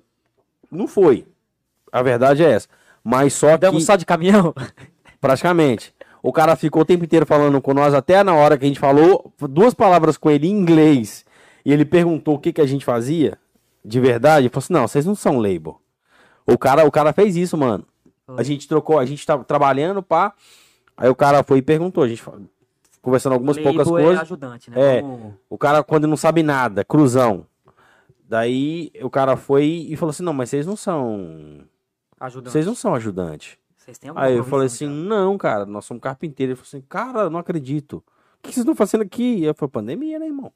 não 0.69 0.87
foi. 0.87 1.25
A 1.91 2.01
verdade 2.03 2.43
é 2.43 2.51
essa. 2.51 2.67
Mas 3.03 3.33
só 3.33 3.53
que, 3.53 3.59
Damos 3.59 3.85
só 3.85 3.95
de 3.95 4.05
caminhão? 4.05 4.53
praticamente, 5.21 5.93
o 6.21 6.31
cara 6.33 6.55
ficou 6.55 6.81
o 6.81 6.85
tempo 6.85 7.05
inteiro 7.05 7.25
falando 7.25 7.61
com 7.61 7.73
nós, 7.73 7.93
até 7.93 8.23
na 8.23 8.33
hora 8.35 8.57
que 8.57 8.65
a 8.65 8.67
gente 8.67 8.79
falou 8.79 9.33
duas 9.49 9.73
palavras 9.73 10.17
com 10.17 10.29
ele 10.29 10.47
em 10.47 10.51
inglês, 10.51 11.25
e 11.65 11.71
ele 11.73 11.85
perguntou 11.85 12.35
o 12.35 12.39
que, 12.39 12.53
que 12.53 12.61
a 12.61 12.65
gente 12.65 12.83
fazia, 12.85 13.37
de 13.83 13.99
verdade, 13.99 14.41
ele 14.43 14.49
falou 14.49 14.63
assim, 14.63 14.73
não, 14.73 14.87
vocês 14.87 15.05
não 15.05 15.15
são 15.15 15.39
label. 15.39 15.79
O 16.45 16.57
cara, 16.57 16.85
o 16.85 16.91
cara 16.91 17.13
fez 17.13 17.35
isso, 17.35 17.57
mano. 17.57 17.85
A 18.37 18.43
gente 18.43 18.67
trocou, 18.67 18.99
a 18.99 19.05
gente 19.05 19.25
tava 19.25 19.43
trabalhando, 19.43 20.03
pá, 20.03 20.33
aí 20.97 21.09
o 21.09 21.15
cara 21.15 21.43
foi 21.43 21.59
e 21.59 21.61
perguntou, 21.61 22.03
a 22.03 22.07
gente 22.07 22.21
fa- 22.21 22.33
conversando 23.09 23.33
algumas 23.33 23.57
poucas 23.57 23.87
Label 23.87 23.97
é 23.99 24.03
coisas. 24.03 24.21
ajudante, 24.21 24.71
né? 24.71 24.97
É. 24.97 25.01
Vamos- 25.01 25.33
O 25.49 25.57
cara, 25.57 25.83
quando 25.83 26.07
não 26.07 26.15
sabe 26.17 26.41
nada, 26.43 26.83
cruzão. 26.85 27.45
Daí 28.27 28.91
o 29.01 29.09
cara 29.09 29.35
foi 29.35 29.65
e 29.89 29.95
falou 29.95 30.11
assim: 30.11 30.23
não, 30.23 30.33
mas 30.33 30.49
vocês 30.49 30.65
não 30.67 30.75
são. 30.75 31.63
Ajudante. 32.19 32.51
Vocês 32.51 32.65
não 32.65 32.75
são 32.75 32.93
ajudante. 32.93 33.59
Vocês 33.75 33.97
têm 33.97 34.09
alguma 34.09 34.25
Aí 34.27 34.35
eu 34.35 34.43
falei 34.43 34.67
assim: 34.67 34.85
já? 34.85 34.91
não, 34.91 35.37
cara, 35.37 35.65
nós 35.65 35.85
somos 35.85 36.01
carpinteiros. 36.01 36.51
Ele 36.51 36.55
falou 36.55 36.67
assim: 36.67 36.87
cara, 36.87 37.29
não 37.29 37.39
acredito. 37.39 38.03
O 38.37 38.41
que 38.43 38.49
vocês 38.53 38.57
estão 38.57 38.75
fazendo 38.75 39.01
aqui? 39.01 39.43
Eu 39.43 39.53
falei: 39.55 39.71
pandemia, 39.71 40.19
né, 40.19 40.27
irmão? 40.27 40.51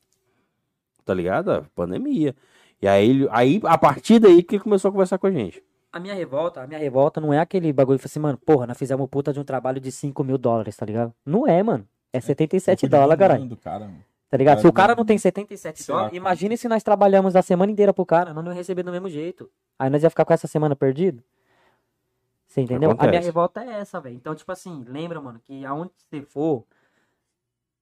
Tá 1.03 1.13
ligado? 1.13 1.65
Pandemia. 1.75 2.35
E 2.81 2.87
aí, 2.87 3.27
aí, 3.31 3.61
a 3.63 3.77
partir 3.77 4.19
daí 4.19 4.43
que 4.43 4.55
ele 4.55 4.63
começou 4.63 4.89
a 4.89 4.91
conversar 4.91 5.17
com 5.17 5.27
a 5.27 5.31
gente. 5.31 5.63
A 5.91 5.99
minha 5.99 6.13
revolta, 6.13 6.61
a 6.61 6.67
minha 6.67 6.79
revolta 6.79 7.21
não 7.21 7.31
é 7.33 7.39
aquele 7.39 7.71
bagulho 7.71 7.99
que 7.99 8.05
assim, 8.07 8.19
mano, 8.19 8.37
porra, 8.37 8.65
nós 8.65 8.77
fizemos 8.77 9.07
puta 9.09 9.31
de 9.31 9.39
um 9.39 9.43
trabalho 9.43 9.79
de 9.79 9.91
5 9.91 10.23
mil 10.23 10.37
dólares, 10.37 10.75
tá 10.75 10.85
ligado? 10.85 11.13
Não 11.25 11.47
é, 11.47 11.61
mano. 11.61 11.87
É 12.13 12.21
77 12.21 12.81
Pouco 12.81 12.85
de 12.85 12.89
dólares, 13.01 13.19
caralho. 13.19 13.57
cara, 13.57 13.85
mano. 13.85 14.03
Tá 14.29 14.37
ligado? 14.37 14.55
Cara, 14.55 14.61
Se 14.61 14.67
o 14.67 14.73
cara 14.73 14.93
não- 14.93 14.97
não 14.99 15.05
tem 15.05 15.17
77 15.17 15.83
Será 15.83 15.95
dólares, 15.97 16.11
que- 16.11 16.17
imagine 16.17 16.57
se 16.57 16.67
nós 16.67 16.81
trabalhamos 16.83 17.35
a 17.35 17.41
semana 17.41 17.71
inteira 17.71 17.93
pro 17.93 18.05
cara, 18.05 18.33
nós 18.33 18.43
não 18.43 18.51
ia 18.51 18.57
receber 18.57 18.83
do 18.83 18.91
mesmo 18.91 19.09
jeito. 19.09 19.49
Aí 19.77 19.89
nós 19.89 20.01
ia 20.03 20.09
ficar 20.09 20.25
com 20.25 20.33
essa 20.33 20.47
semana 20.47 20.75
perdido. 20.75 21.23
Você 22.47 22.61
entendeu? 22.61 22.91
A 22.91 22.93
minha 22.93 23.03
Acontece. 23.03 23.25
revolta 23.25 23.63
é 23.63 23.79
essa, 23.79 23.99
velho. 23.99 24.15
Então, 24.15 24.33
tipo 24.35 24.51
assim, 24.51 24.83
lembra, 24.87 25.19
mano, 25.19 25.39
que 25.43 25.65
aonde 25.65 25.91
você 25.97 26.21
for. 26.21 26.63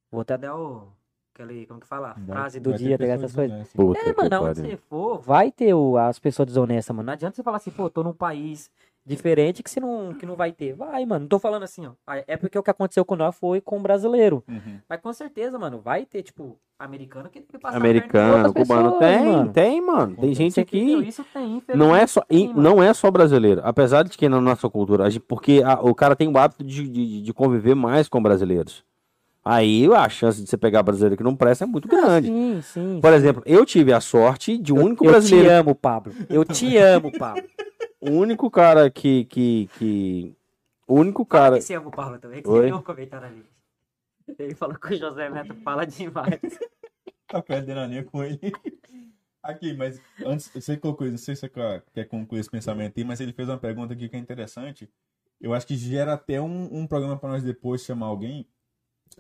Vou 0.10 0.22
até 0.22 0.38
dar 0.38 0.56
o. 0.58 0.88
Aquele, 1.34 1.66
como 1.66 1.80
que 1.80 1.88
fala? 1.88 2.14
Vai- 2.18 2.26
frase 2.38 2.60
do 2.60 2.74
dia, 2.74 2.98
tá 2.98 3.04
ligado? 3.04 3.22
pessoas 3.22 3.50
essas 3.52 3.74
coisas. 3.74 3.74
Puta 3.74 4.00
É, 4.10 4.14
mano, 4.30 4.36
aonde 4.46 4.62
você 4.62 4.78
for, 4.78 5.22
vai 5.22 5.52
ter 5.52 5.74
o- 5.74 5.98
as 5.98 6.20
pessoas 6.20 6.46
desonestas, 6.48 6.94
mano. 6.96 7.06
Não 7.08 7.14
adianta 7.14 7.36
você 7.36 7.44
falar 7.44 7.58
assim, 7.58 7.72
pô, 7.72 7.90
tô 7.90 8.04
num 8.04 8.14
país 8.14 8.70
diferente 9.06 9.64
que 9.64 9.70
você 9.70 9.80
não, 9.80 10.14
que 10.14 10.26
não 10.26 10.36
vai 10.36 10.52
ter. 10.52 10.74
Vai, 10.74 11.06
mano. 11.06 11.22
Não 11.22 11.28
tô 11.28 11.40
falando 11.40 11.64
assim, 11.64 11.86
ó. 11.86 11.92
Ah, 12.06 12.24
É 12.28 12.38
porque 12.38 12.58
o 12.58 12.64
que 12.64 12.70
aconteceu 12.70 13.04
com 13.04 13.16
nós 13.16 13.36
foi 13.36 13.60
com 13.62 13.78
o 13.78 13.82
brasileiro. 13.82 14.44
Uhum. 14.48 14.80
Mas 14.88 15.02
com 15.02 15.12
certeza, 15.14 15.58
mano, 15.58 15.80
vai 15.80 16.06
ter, 16.06 16.22
tipo, 16.24 16.58
americano 16.80 17.30
que 17.30 17.40
deve 17.42 17.58
passar 17.60 17.78
Americano, 17.78 18.54
cubano, 18.54 18.84
pessoas, 18.92 19.00
tem, 19.00 19.26
mano. 19.26 19.54
tem, 19.54 19.82
mano. 19.82 20.16
Tem 20.18 20.34
gente 20.36 20.60
aqui. 20.60 20.94
Isso 21.08 21.26
tem, 21.34 21.62
Não 21.76 21.96
é 21.96 22.06
só, 22.08 22.22
tem, 22.22 22.54
não 22.54 22.82
é 22.82 22.94
só 22.94 23.10
brasileiro. 23.12 23.62
Apesar 23.64 24.04
de 24.04 24.18
que 24.18 24.30
na 24.30 24.40
nossa 24.42 24.70
cultura, 24.70 25.08
porque 25.28 25.62
a- 25.66 25.80
o 25.82 25.94
cara 25.96 26.16
tem 26.16 26.28
o 26.28 26.38
hábito 26.38 26.64
de, 26.64 26.88
de, 26.88 27.22
de 27.22 27.34
conviver 27.34 27.76
mais 27.76 28.08
com 28.08 28.22
brasileiros. 28.22 28.84
Aí 29.44 29.92
a 29.92 30.08
chance 30.08 30.40
de 30.44 30.48
você 30.48 30.56
pegar 30.56 30.84
brasileiro 30.84 31.18
que 31.18 31.24
não 31.24 31.36
presta 31.36 31.64
é 31.64 31.68
muito 31.68 31.88
Ah, 31.92 31.96
grande. 32.00 32.28
Sim, 32.28 32.60
sim. 32.62 33.00
Por 33.02 33.12
exemplo, 33.12 33.42
eu 33.46 33.66
tive 33.66 33.92
a 33.92 34.00
sorte 34.00 34.56
de 34.56 34.72
único 34.72 35.04
eu 35.04 35.10
brasileiro, 35.10 35.50
te 35.50 35.52
amo, 35.54 35.74
Pablo. 35.74 36.14
Eu 36.30 36.46
te 36.46 36.78
amo, 36.78 37.12
Pablo. 37.18 37.42
o 38.02 38.10
único 38.10 38.50
cara 38.50 38.90
que 38.90 39.26
que 39.26 39.70
que 39.78 40.36
o 40.88 40.96
único 40.96 41.26
cara, 41.26 41.58
Esse 41.58 41.74
amo 41.74 41.88
o 41.88 41.92
Pablo 41.92 42.20
também, 42.20 42.42
que 42.42 42.50
Oi? 42.50 42.64
você 42.64 42.66
viu 42.66 42.76
o 42.76 42.84
comentário 42.84 43.28
ali. 43.28 43.46
Ele 44.38 44.56
falou 44.56 44.76
que 44.78 44.94
o 44.94 44.98
José 44.98 45.30
Neto 45.30 45.56
fala 45.56 45.86
demais. 45.86 46.40
Tá 47.28 47.42
perdendo 47.42 47.80
a 47.80 47.88
linha 47.88 48.04
com 48.04 48.22
ele. 48.22 48.52
Aqui, 49.42 49.74
mas 49.74 50.02
antes, 50.26 50.52
você 50.54 50.76
colocou 50.76 51.08
isso, 51.08 51.14
não 51.14 51.18
sei 51.18 51.34
se 51.34 51.40
você 51.40 51.50
quer 51.50 51.84
quer 51.94 52.04
concluir 52.04 52.42
esse 52.42 52.50
pensamento 52.52 52.98
aí, 52.98 53.06
mas 53.06 53.22
ele 53.22 53.32
fez 53.32 53.48
uma 53.48 53.58
pergunta 53.58 53.94
aqui 53.94 54.10
que 54.10 54.18
é 54.18 54.20
interessante. 54.20 54.90
Eu 55.40 55.54
acho 55.54 55.66
que 55.66 55.78
gera 55.78 56.12
até 56.12 56.42
um, 56.42 56.68
um 56.80 56.86
programa 56.86 57.18
para 57.18 57.30
nós 57.30 57.42
depois 57.42 57.86
chamar 57.86 58.08
alguém. 58.08 58.46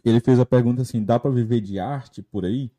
Ele 0.03 0.19
fez 0.19 0.41
a 0.41 0.45
pergunta 0.45 0.81
assim: 0.81 1.01
dá 1.01 1.17
para 1.17 1.31
viver 1.31 1.61
de 1.61 1.79
arte 1.79 2.21
por 2.21 2.43
aí? 2.43 2.69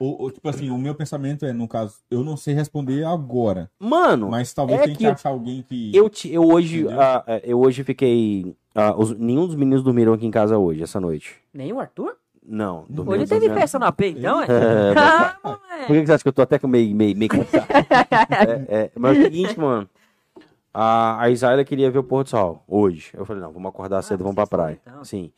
Ou, 0.00 0.22
ou, 0.22 0.30
tipo 0.30 0.48
assim, 0.48 0.70
o 0.70 0.78
meu 0.78 0.94
pensamento 0.94 1.44
é, 1.44 1.52
no 1.52 1.68
caso, 1.68 1.96
eu 2.10 2.24
não 2.24 2.34
sei 2.36 2.54
responder 2.54 3.04
agora, 3.04 3.70
mano, 3.78 4.30
mas 4.30 4.52
talvez 4.54 4.80
é 4.80 4.84
tente 4.86 4.98
que 4.98 5.06
achar 5.06 5.28
alguém 5.28 5.62
que. 5.62 5.94
eu 5.94 6.08
te, 6.08 6.32
eu 6.32 6.42
hoje 6.42 6.86
ah, 6.88 7.22
é, 7.26 7.42
eu 7.44 7.60
hoje 7.60 7.84
fiquei 7.84 8.56
ah, 8.74 8.94
os- 8.96 9.14
nenhum 9.18 9.46
dos 9.46 9.54
meninos 9.56 9.84
dormiram 9.84 10.14
aqui 10.14 10.24
em 10.26 10.30
casa 10.30 10.56
hoje 10.56 10.82
essa 10.82 10.98
noite. 10.98 11.36
Nem 11.52 11.70
o 11.72 11.78
Arthur? 11.78 12.16
Não, 12.42 12.86
Hoje 12.88 13.26
teve 13.26 13.40
dormiram- 13.40 13.54
festa 13.56 13.78
na 13.78 13.92
P, 13.92 14.08
então, 14.08 14.40
é? 14.40 14.46
É, 14.50 14.94
Ah, 14.96 15.36
Por 15.42 15.50
moleque. 15.50 15.86
que 15.88 16.00
que 16.00 16.06
você 16.06 16.12
acha 16.14 16.22
que 16.24 16.28
eu 16.28 16.32
tô 16.32 16.42
até 16.42 16.58
com 16.58 16.66
meio, 16.66 16.94
meio, 16.96 17.14
meio 17.16 17.30
cansado? 17.30 17.66
é, 17.70 18.66
é, 18.84 18.90
mas 18.98 19.16
é 19.16 19.20
o 19.20 19.24
seguinte, 19.24 19.56
mano. 19.60 19.86
A, 20.72 21.20
a 21.24 21.30
queria 21.64 21.90
ver 21.90 21.98
o 21.98 22.04
pôr 22.04 22.24
do 22.24 22.30
sol 22.30 22.64
hoje. 22.66 23.10
Eu 23.12 23.26
falei, 23.26 23.42
não, 23.42 23.52
vamos 23.52 23.68
acordar 23.68 24.00
cedo, 24.02 24.20
vamos 24.22 24.34
pra 24.36 24.46
praia. 24.46 24.78
então. 24.80 25.04
Sim. 25.04 25.30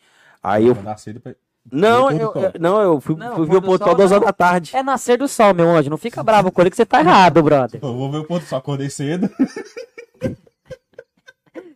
Aí 0.42 0.66
eu. 0.66 0.72
Acordar 0.72 0.98
cedo 0.98 1.20
pra- 1.20 1.34
Não, 1.70 2.10
eu, 2.10 2.18
do 2.18 2.32
sol. 2.32 2.42
eu- 2.42 2.52
não, 2.60 2.80
eu 2.82 3.00
fui, 3.00 3.16
Não, 3.16 3.34
fui 3.36 3.44
o 3.44 3.48
ver 3.48 3.56
o 3.56 3.62
pôr 3.62 3.72
do 3.72 3.78
do 3.78 3.78
sol 3.78 3.86
sol 3.88 3.94
duas 3.96 4.12
horas 4.12 4.24
da 4.26 4.32
tarde. 4.32 4.72
É 4.74 4.82
nascer 4.82 5.16
do 5.16 5.28
sol, 5.28 5.54
meu 5.54 5.70
anjo. 5.70 5.88
Não 5.90 5.96
fica 5.96 6.22
bravo 6.22 6.50
com 6.50 6.60
ele 6.60 6.70
que 6.70 6.76
você 6.76 6.84
tá 6.84 7.00
errado, 7.00 7.42
brother. 7.42 7.80
Eu 7.82 7.94
vou 7.96 8.10
ver 8.10 8.18
o 8.18 8.24
ponto 8.24 8.44
só, 8.46 8.56
acordei 8.56 8.90
cedo. 8.90 9.30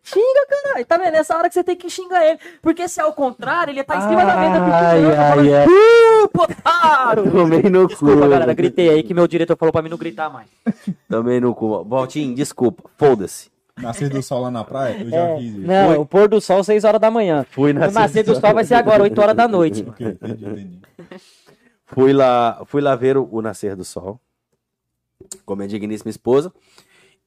Xinga, 0.03 0.46
caralho. 0.49 0.87
Tá 0.87 0.96
vendo? 0.99 1.12
Nessa 1.12 1.37
hora 1.37 1.49
que 1.49 1.55
você 1.55 1.64
tem 1.64 1.75
que 1.77 1.90
xingar 1.90 2.25
ele. 2.25 2.38
Porque 2.62 2.87
se 2.88 3.01
é 3.01 3.05
o 3.05 3.12
contrário, 3.12 3.72
ele 3.72 3.83
tá 3.83 3.96
em 3.96 4.01
cima 4.03 4.25
da 4.25 4.37
mesa 4.37 4.64
Ai, 4.64 5.05
ai, 5.05 5.55
ai. 5.55 5.66
"Uh, 5.66 6.29
Potaro! 6.29 7.25
Tomei 7.31 7.62
no 7.64 7.88
Desculpa, 7.88 8.22
cu. 8.22 8.29
galera. 8.29 8.55
Gritei 8.55 8.88
aí 8.88 9.03
que 9.03 9.12
meu 9.12 9.27
diretor 9.27 9.57
falou 9.57 9.72
pra 9.72 9.83
mim 9.83 9.88
não 9.88 9.99
gritar 9.99 10.31
mais. 10.31 10.46
Tomei 11.11 11.40
no 11.40 11.53
cu. 11.55 11.85
Valtinho, 11.85 12.35
desculpa. 12.37 12.85
Foda-se. 12.96 13.51
Nascer 13.79 14.09
do 14.09 14.23
sol 14.23 14.41
lá 14.43 14.51
na 14.51 14.65
praia, 14.65 14.97
eu 15.03 15.11
já 15.11 15.17
É, 15.17 15.39
fiz 15.39 15.53
isso. 15.55 15.67
não, 15.67 15.89
Foi. 15.89 15.97
o 15.99 16.07
pôr 16.07 16.29
do 16.29 16.41
sol 16.41 16.65
6 16.65 16.83
horas 16.85 17.01
da 17.01 17.11
manhã. 17.11 17.45
Fui 17.51 17.73
O 17.73 17.75
na 17.75 17.91
nascer 17.91 18.25
do 18.25 18.35
sol 18.35 18.55
vai 18.55 18.65
ser 18.65 18.75
agora, 18.75 19.03
8 19.03 19.21
horas 19.21 19.37
da 19.37 19.47
noite. 19.47 19.85
Ok, 19.87 20.07
entendi, 20.07 20.45
entendi. 20.47 20.81
Fui 21.85 22.12
lá, 22.12 22.62
fui 22.67 22.81
lá 22.81 22.97
ver 22.97 23.19
o, 23.19 23.29
o 23.31 23.43
nascer 23.43 23.77
do 23.77 23.85
sol 23.85 24.19
com 25.45 25.53
a 25.53 25.57
minha 25.57 25.69
digníssima 25.69 26.11
esposa. 26.11 26.53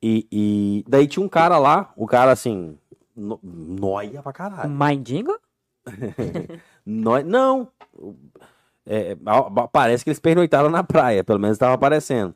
E, 0.02 0.28
e 0.32 0.86
daí 0.88 1.08
tinha 1.08 1.24
um 1.24 1.30
cara 1.30 1.58
lá, 1.60 1.94
o 1.96 2.08
cara 2.08 2.32
assim, 2.32 2.78
no, 3.16 3.40
noia 3.44 4.24
pra 4.24 4.34
caralho. 4.34 4.70
Mindingo? 4.70 5.38
Não, 6.86 7.68
É, 8.88 9.16
a- 9.26 9.68
parece 9.68 10.04
que 10.04 10.10
eles 10.10 10.20
pernoitaram 10.20 10.70
na 10.70 10.84
praia, 10.84 11.24
pelo 11.24 11.38
menos 11.40 11.56
estava 11.56 11.74
aparecendo. 11.76 12.34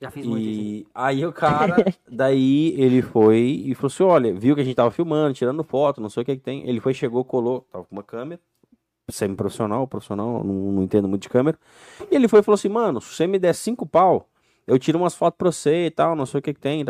Já 0.00 0.10
fiz 0.10 0.24
muito 0.26 0.48
isso. 0.48 0.60
E 0.60 0.86
aí 0.94 1.26
o 1.26 1.32
cara, 1.32 1.84
daí 2.10 2.74
ele 2.80 3.02
foi 3.02 3.62
e 3.66 3.74
falou 3.74 3.88
assim: 3.88 4.02
olha, 4.02 4.32
viu 4.34 4.54
que 4.54 4.60
a 4.62 4.64
gente 4.64 4.74
tava 4.76 4.90
filmando, 4.90 5.34
tirando 5.34 5.62
foto, 5.62 6.00
não 6.00 6.08
sei 6.08 6.22
o 6.22 6.26
que 6.26 6.36
que 6.36 6.42
tem. 6.42 6.66
Ele 6.68 6.80
foi, 6.80 6.94
chegou, 6.94 7.22
colou, 7.24 7.66
tava 7.70 7.84
com 7.84 7.94
uma 7.94 8.02
câmera, 8.02 8.40
semi-profissional, 9.10 9.86
profissional, 9.86 10.42
não, 10.44 10.54
não 10.72 10.82
entendo 10.82 11.06
muito 11.08 11.22
de 11.22 11.28
câmera. 11.28 11.58
E 12.10 12.14
ele 12.14 12.28
foi 12.28 12.40
e 12.40 12.42
falou 12.42 12.54
assim: 12.54 12.68
mano, 12.70 13.00
se 13.00 13.14
você 13.14 13.26
me 13.26 13.38
der 13.38 13.54
cinco 13.54 13.84
pau, 13.84 14.26
eu 14.66 14.78
tiro 14.78 14.98
umas 14.98 15.14
fotos 15.14 15.36
pra 15.36 15.52
você 15.52 15.86
e 15.86 15.90
tal, 15.90 16.16
não 16.16 16.24
sei 16.24 16.38
o 16.38 16.42
que 16.42 16.54
que 16.54 16.60
tem. 16.60 16.82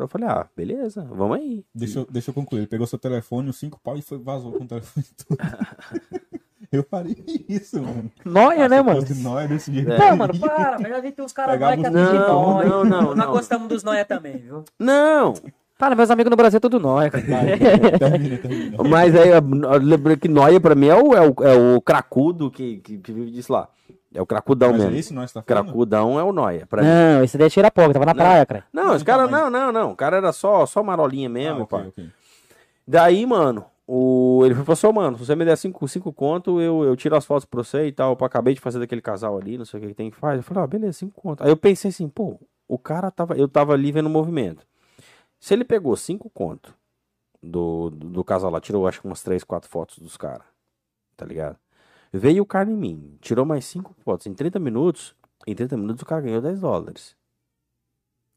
Eu 0.00 0.08
falei: 0.08 0.26
ah, 0.28 0.48
beleza, 0.56 1.04
vamos 1.10 1.36
aí. 1.36 1.64
Deixa, 1.74 1.98
eu- 2.00 2.06
deixa 2.10 2.30
eu 2.30 2.34
concluir. 2.34 2.60
Ele 2.60 2.66
pegou 2.68 2.86
seu 2.86 2.98
telefone, 2.98 3.50
os 3.50 3.56
cinco 3.58 3.78
pau 3.82 3.96
e 3.98 4.02
foi, 4.02 4.16
vazou 4.18 4.52
com 4.52 4.64
o 4.64 4.66
telefone 4.66 5.04
todo. 5.28 5.38
eu 6.76 6.84
faria 6.84 7.16
isso, 7.48 7.80
mano. 7.82 8.10
Noia, 8.24 8.68
né, 8.68 8.82
mano? 8.82 9.00
nóia 9.16 9.48
desse 9.48 9.72
jeito. 9.72 9.92
É. 9.92 9.98
Não, 9.98 10.16
mano, 10.16 10.38
para. 10.38 10.76
Eu 10.80 10.88
já 10.88 11.00
vi 11.00 11.12
tem 11.12 11.24
uns 11.24 11.32
caras 11.32 11.58
nóia 11.60 11.76
que 11.76 11.80
os 11.82 11.86
assistem 11.94 12.18
Não, 12.20 12.42
nóia. 12.54 12.68
não, 12.68 12.84
não, 12.84 13.02
Nós 13.02 13.16
não. 13.16 13.32
gostamos 13.32 13.68
dos 13.68 13.82
nóia 13.82 14.04
também, 14.04 14.38
viu? 14.38 14.64
Não, 14.78 15.34
Para, 15.78 15.94
meus 15.94 16.10
amigos 16.10 16.30
no 16.30 16.36
Brasil 16.36 16.58
é 16.58 16.60
tudo 16.60 16.78
nóia, 16.80 17.10
cara. 17.10 17.24
Vai, 17.26 17.58
termina, 17.98 18.38
termina. 18.38 18.76
mas 18.88 19.14
aí, 19.16 19.30
lembrei 19.82 20.16
que 20.16 20.28
Noia 20.28 20.60
pra 20.60 20.74
mim 20.74 20.86
é 20.86 20.94
o, 20.94 21.14
é 21.14 21.20
o, 21.20 21.34
é 21.44 21.76
o 21.76 21.80
cracudo 21.80 22.50
que, 22.50 22.78
que, 22.78 22.98
que 22.98 23.12
vive 23.12 23.30
disso 23.30 23.52
lá. 23.52 23.68
É 24.16 24.22
o 24.22 24.26
cracudão 24.26 24.70
Mas 24.70 24.82
mesmo. 24.82 24.94
é 24.96 24.98
isso 25.00 25.12
nós 25.12 25.32
tá 25.32 25.42
falando? 25.42 25.64
Cracudão 25.66 26.20
é 26.20 26.22
o 26.22 26.32
Noia. 26.32 26.66
Pra 26.70 26.80
mim. 26.82 26.88
Não, 26.88 27.24
esse 27.24 27.36
daí 27.36 27.48
é 27.48 27.50
cheira-pó, 27.50 27.82
tava 27.92 28.06
na 28.06 28.14
Não. 28.14 28.14
praia, 28.14 28.46
cara. 28.46 28.64
Não, 28.72 28.84
Não, 28.84 28.94
esse 28.94 29.04
cara, 29.04 29.24
então, 29.24 29.50
não, 29.50 29.50
não, 29.50 29.72
não. 29.72 29.90
O 29.90 29.96
cara 29.96 30.16
era 30.18 30.32
só, 30.32 30.64
só 30.66 30.84
marolinha 30.84 31.28
mesmo, 31.28 31.62
Ah, 31.62 31.64
ok, 31.64 31.78
pá. 31.80 31.84
ok. 31.88 32.06
Daí, 32.86 33.26
mano, 33.26 33.64
o... 33.86 34.42
ele 34.44 34.54
falou 34.54 34.72
assim, 34.72 34.86
"Ô, 34.86 34.92
mano, 34.92 35.18
se 35.18 35.26
você 35.26 35.36
me 35.36 35.44
der 35.44 35.56
cinco, 35.56 35.86
cinco 35.88 36.12
conto, 36.12 36.60
eu, 36.60 36.84
eu 36.84 36.96
tiro 36.96 37.16
as 37.16 37.24
fotos 37.24 37.44
pra 37.44 37.62
você 37.62 37.86
e 37.86 37.92
tal. 37.92 38.16
Pô, 38.16 38.24
acabei 38.24 38.54
de 38.54 38.60
fazer 38.60 38.78
daquele 38.78 39.02
casal 39.02 39.38
ali, 39.38 39.58
não 39.58 39.64
sei 39.64 39.78
o 39.78 39.82
que, 39.82 39.88
que 39.88 39.94
tem 39.94 40.10
que 40.10 40.16
fazer. 40.16 40.38
Eu 40.38 40.42
falei, 40.42 40.64
ah, 40.64 40.66
beleza, 40.66 40.98
cinco 40.98 41.20
conto. 41.20 41.42
Aí 41.42 41.50
eu 41.50 41.56
pensei 41.56 41.90
assim, 41.90 42.08
pô, 42.08 42.38
o 42.66 42.78
cara 42.78 43.10
tava. 43.10 43.36
Eu 43.36 43.48
tava 43.48 43.72
ali 43.72 43.92
vendo 43.92 44.06
o 44.06 44.10
movimento. 44.10 44.66
Se 45.38 45.52
ele 45.52 45.64
pegou 45.64 45.94
cinco 45.96 46.30
conto 46.30 46.74
do, 47.42 47.90
do, 47.90 48.08
do 48.08 48.24
casal 48.24 48.50
lá, 48.50 48.60
tirou 48.60 48.86
acho 48.86 49.00
que 49.00 49.06
umas 49.06 49.22
três, 49.22 49.44
quatro 49.44 49.68
fotos 49.68 49.98
dos 49.98 50.16
caras. 50.16 50.46
Tá 51.16 51.26
ligado? 51.26 51.58
Veio 52.12 52.42
o 52.42 52.46
cara 52.46 52.70
em 52.70 52.76
mim, 52.76 53.18
tirou 53.20 53.44
mais 53.44 53.64
cinco 53.64 53.92
fotos. 54.04 54.26
Em 54.26 54.34
30 54.34 54.58
minutos, 54.58 55.14
em 55.46 55.54
30 55.54 55.76
minutos 55.76 56.02
o 56.02 56.06
cara 56.06 56.22
ganhou 56.22 56.40
10 56.40 56.60
dólares. 56.60 57.16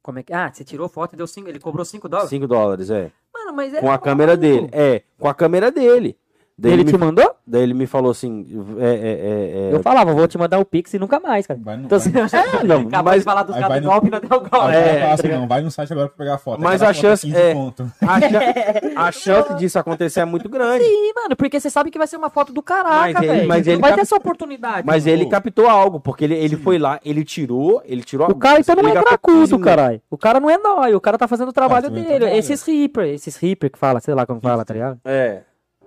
Como 0.01 0.19
é 0.19 0.23
que... 0.23 0.33
Ah, 0.33 0.51
você 0.51 0.63
tirou 0.63 0.89
foto 0.89 1.13
e 1.13 1.17
deu 1.17 1.27
cinco... 1.27 1.47
Ele 1.47 1.59
cobrou 1.59 1.85
5 1.85 2.09
dólares? 2.09 2.29
5 2.29 2.47
dólares, 2.47 2.89
é. 2.89 3.11
Mano, 3.47 3.57
mas 3.57 3.73
é... 3.73 3.79
Com 3.79 3.91
a 3.91 3.97
câmera 3.97 4.35
dele. 4.35 4.69
É, 4.71 5.03
com 5.17 5.27
a 5.27 5.33
câmera 5.33 5.71
dele. 5.71 6.17
Daí 6.59 6.71
Ele 6.73 6.81
ele, 6.81 6.91
te 6.91 6.97
me, 6.97 7.05
mandou? 7.05 7.35
daí 7.45 7.61
ele 7.61 7.75
me 7.75 7.85
falou 7.85 8.09
assim, 8.09 8.43
é, 8.79 8.83
é, 8.83 8.89
é, 8.89 9.69
é, 9.69 9.75
Eu 9.75 9.83
falava, 9.83 10.11
vou 10.11 10.27
te 10.27 10.39
mandar 10.39 10.57
o 10.57 10.65
Pix 10.65 10.91
e 10.95 10.97
nunca 10.97 11.19
mais, 11.19 11.45
cara. 11.45 11.59
Vai 11.63 11.77
no, 11.77 11.83
Então, 11.85 11.99
vai 11.99 12.09
no- 12.11 12.19
É, 12.59 12.63
não, 12.63 12.81
Acabou 12.87 13.03
mas- 13.11 13.19
de 13.19 13.23
falar 13.25 13.43
dos 13.43 13.55
vai 13.55 13.79
no- 13.79 13.87
golpe, 13.91 14.09
não 14.09 14.19
deu 14.19 14.29
golpe. 14.29 14.73
É, 14.75 15.03
assim, 15.11 15.17
tá 15.17 15.23
ligado? 15.27 15.39
não, 15.41 15.47
vai 15.47 15.61
no 15.61 15.69
site 15.69 15.93
agora 15.93 16.07
pra 16.09 16.17
pegar 16.17 16.33
a 16.33 16.37
foto. 16.39 16.59
Mas 16.59 16.81
a 16.81 16.91
chance 16.93 17.27
15 17.27 17.39
é- 17.39 17.51
a, 17.53 18.17
chan- 18.21 18.93
a 18.95 19.11
chance 19.11 19.53
disso 19.53 19.77
acontecer 19.77 20.21
é 20.21 20.25
muito 20.25 20.49
grande. 20.49 20.83
Sim, 20.83 21.13
mano, 21.15 21.35
porque 21.35 21.59
você 21.59 21.69
sabe 21.69 21.91
que 21.91 21.97
vai 21.99 22.07
ser 22.07 22.17
uma 22.17 22.31
foto 22.31 22.51
do 22.51 22.63
caraca, 22.63 23.13
Mas 23.13 23.15
ele- 23.17 23.27
velho. 23.27 23.47
mas 23.47 23.65
Não 23.67 23.73
ele 23.73 23.81
vai 23.81 23.91
cap- 23.91 23.95
ter 23.99 24.01
essa 24.01 24.15
oportunidade. 24.15 24.81
Mas 24.83 25.05
mano. 25.05 25.15
ele 25.15 25.25
captou 25.29 25.67
algo, 25.69 25.99
porque 25.99 26.23
ele, 26.23 26.33
ele 26.33 26.57
foi 26.57 26.79
lá, 26.79 26.99
ele 27.05 27.23
tirou, 27.23 27.83
ele 27.85 28.01
tirou 28.01 28.31
O 28.31 28.35
cara 28.35 28.59
então 28.59 28.75
não 28.75 28.89
é 28.89 28.93
cracudo, 28.93 29.37
15 29.41 29.53
minutos. 29.53 29.63
caralho. 29.63 30.01
O 30.09 30.17
cara 30.17 30.39
não 30.39 30.49
é 30.49 30.57
nóia, 30.57 30.97
o 30.97 31.01
cara 31.01 31.19
tá 31.19 31.27
fazendo 31.27 31.49
o 31.49 31.53
trabalho 31.53 31.85
também 31.85 32.03
dele. 32.03 32.17
trabalha. 32.17 32.35
Esses 32.39 32.63
Reaper, 32.63 33.05
esses 33.09 33.35
Reaper 33.37 33.71
que 33.71 33.77
fala, 33.77 33.99
sei 33.99 34.15
lá 34.15 34.25
como 34.25 34.41
fala, 34.41 34.65
tá 34.65 34.73
ligado? 34.73 34.99
É. 35.05 35.41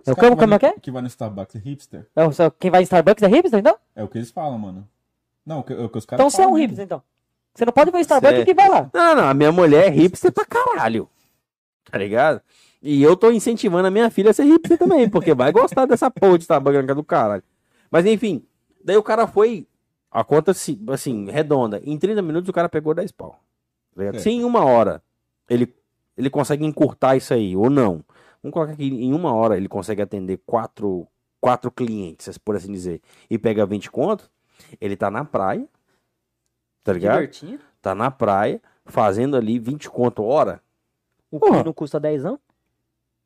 É 0.07 0.13
o 0.13 0.17
como, 0.17 0.37
como 0.37 0.55
é 0.55 0.59
que 0.59 0.67
é? 0.67 0.73
Que 0.79 0.91
vai 0.91 1.03
no 1.03 1.09
Starbucks, 1.09 1.57
é 1.57 1.59
hipster. 1.59 2.07
É 2.17 2.25
o- 2.25 2.33
só- 2.33 2.51
Quem 2.51 2.71
vai 2.71 2.81
em 2.81 2.85
Starbucks 2.85 3.23
é 3.23 3.29
hipster, 3.29 3.59
então? 3.61 3.77
É 3.95 4.03
o 4.03 4.09
que 4.09 4.19
eles 4.19 4.31
falam, 4.31 4.59
mano. 4.59 4.89
Não, 5.45 5.61
o 5.61 5.63
que, 5.63 5.73
o 5.75 5.89
que 5.89 5.99
os 5.99 6.05
caras 6.07 6.21
Então 6.21 6.31
você 6.31 6.43
é 6.43 6.47
um 6.47 6.51
falam 6.51 6.61
hipster, 6.61 6.85
então. 6.85 7.03
Você 7.55 7.65
não 7.65 7.73
pode 7.73 7.91
ver 7.91 8.01
Starbucks 8.01 8.37
Cê- 8.37 8.43
e 8.43 8.45
que 8.45 8.55
vai 8.55 8.69
lá. 8.69 8.91
Não, 8.95 9.05
não, 9.15 9.23
não, 9.23 9.29
a 9.29 9.35
minha 9.35 9.51
mulher 9.53 9.87
é 9.87 9.91
hipster 9.91 10.33
pra 10.33 10.45
caralho. 10.45 11.09
Tá 11.91 11.99
ligado? 11.99 12.41
E 12.83 13.03
eu 13.03 13.17
tô 13.17 13.31
incentivando 13.31 13.89
a 13.89 13.91
minha 13.91 14.09
filha 14.11 14.31
a 14.31 14.35
ser 14.35 14.45
hipster 14.45 14.79
também, 14.79 15.09
porque 15.11 15.35
vai 15.35 15.51
gostar 15.53 15.85
dessa 15.87 16.11
porra 16.11 16.39
de 16.39 16.45
Starbucks 16.45 16.81
na 16.81 16.87
casa 16.87 16.95
do 16.95 17.05
caralho. 17.05 17.43
Mas 17.91 18.07
enfim, 18.07 18.45
daí 18.83 18.97
o 18.97 19.03
cara 19.03 19.27
foi, 19.27 19.67
a 20.11 20.23
conta 20.25 20.53
assim, 20.53 20.81
assim, 20.89 21.29
redonda, 21.31 21.81
em 21.85 21.99
30 21.99 22.23
minutos 22.23 22.49
o 22.49 22.53
cara 22.53 22.69
pegou 22.69 22.95
10 22.95 23.11
pau. 23.13 23.41
Tá 23.95 24.01
ligado? 24.01 24.17
É. 24.17 24.19
Se 24.21 24.31
em 24.31 24.45
uma 24.45 24.65
hora 24.65 25.03
ele, 25.49 25.75
ele 26.17 26.31
consegue 26.31 26.65
encurtar 26.65 27.17
isso 27.17 27.35
aí, 27.35 27.57
ou 27.57 27.69
não, 27.69 28.03
vamos 28.43 28.53
colocar 28.55 28.77
que 28.77 28.85
em 28.85 29.13
uma 29.13 29.33
hora 29.35 29.57
ele 29.57 29.69
consegue 29.69 30.03
atender 30.03 30.39
quatro, 30.47 31.07
quatro 31.41 31.71
clientes, 31.71 32.37
por 32.39 32.57
assim 32.57 32.73
dizer, 32.73 33.01
e 33.29 33.39
pega 33.39 33.65
20 33.67 33.91
conto, 33.91 34.31
ele 34.81 34.97
tá 34.97 35.11
na 35.11 35.25
praia, 35.25 35.67
tá 36.83 36.93
ligado? 36.93 37.15
Divertindo. 37.21 37.61
tá 37.81 37.95
na 37.95 38.11
praia, 38.11 38.61
fazendo 38.87 39.37
ali 39.37 39.59
20 39.59 39.89
conto 39.91 40.23
hora, 40.23 40.61
O 41.31 41.39
Porra. 41.39 41.59
pino 41.59 41.73
custa 41.75 41.99
10 42.01 42.25
anos? 42.25 42.41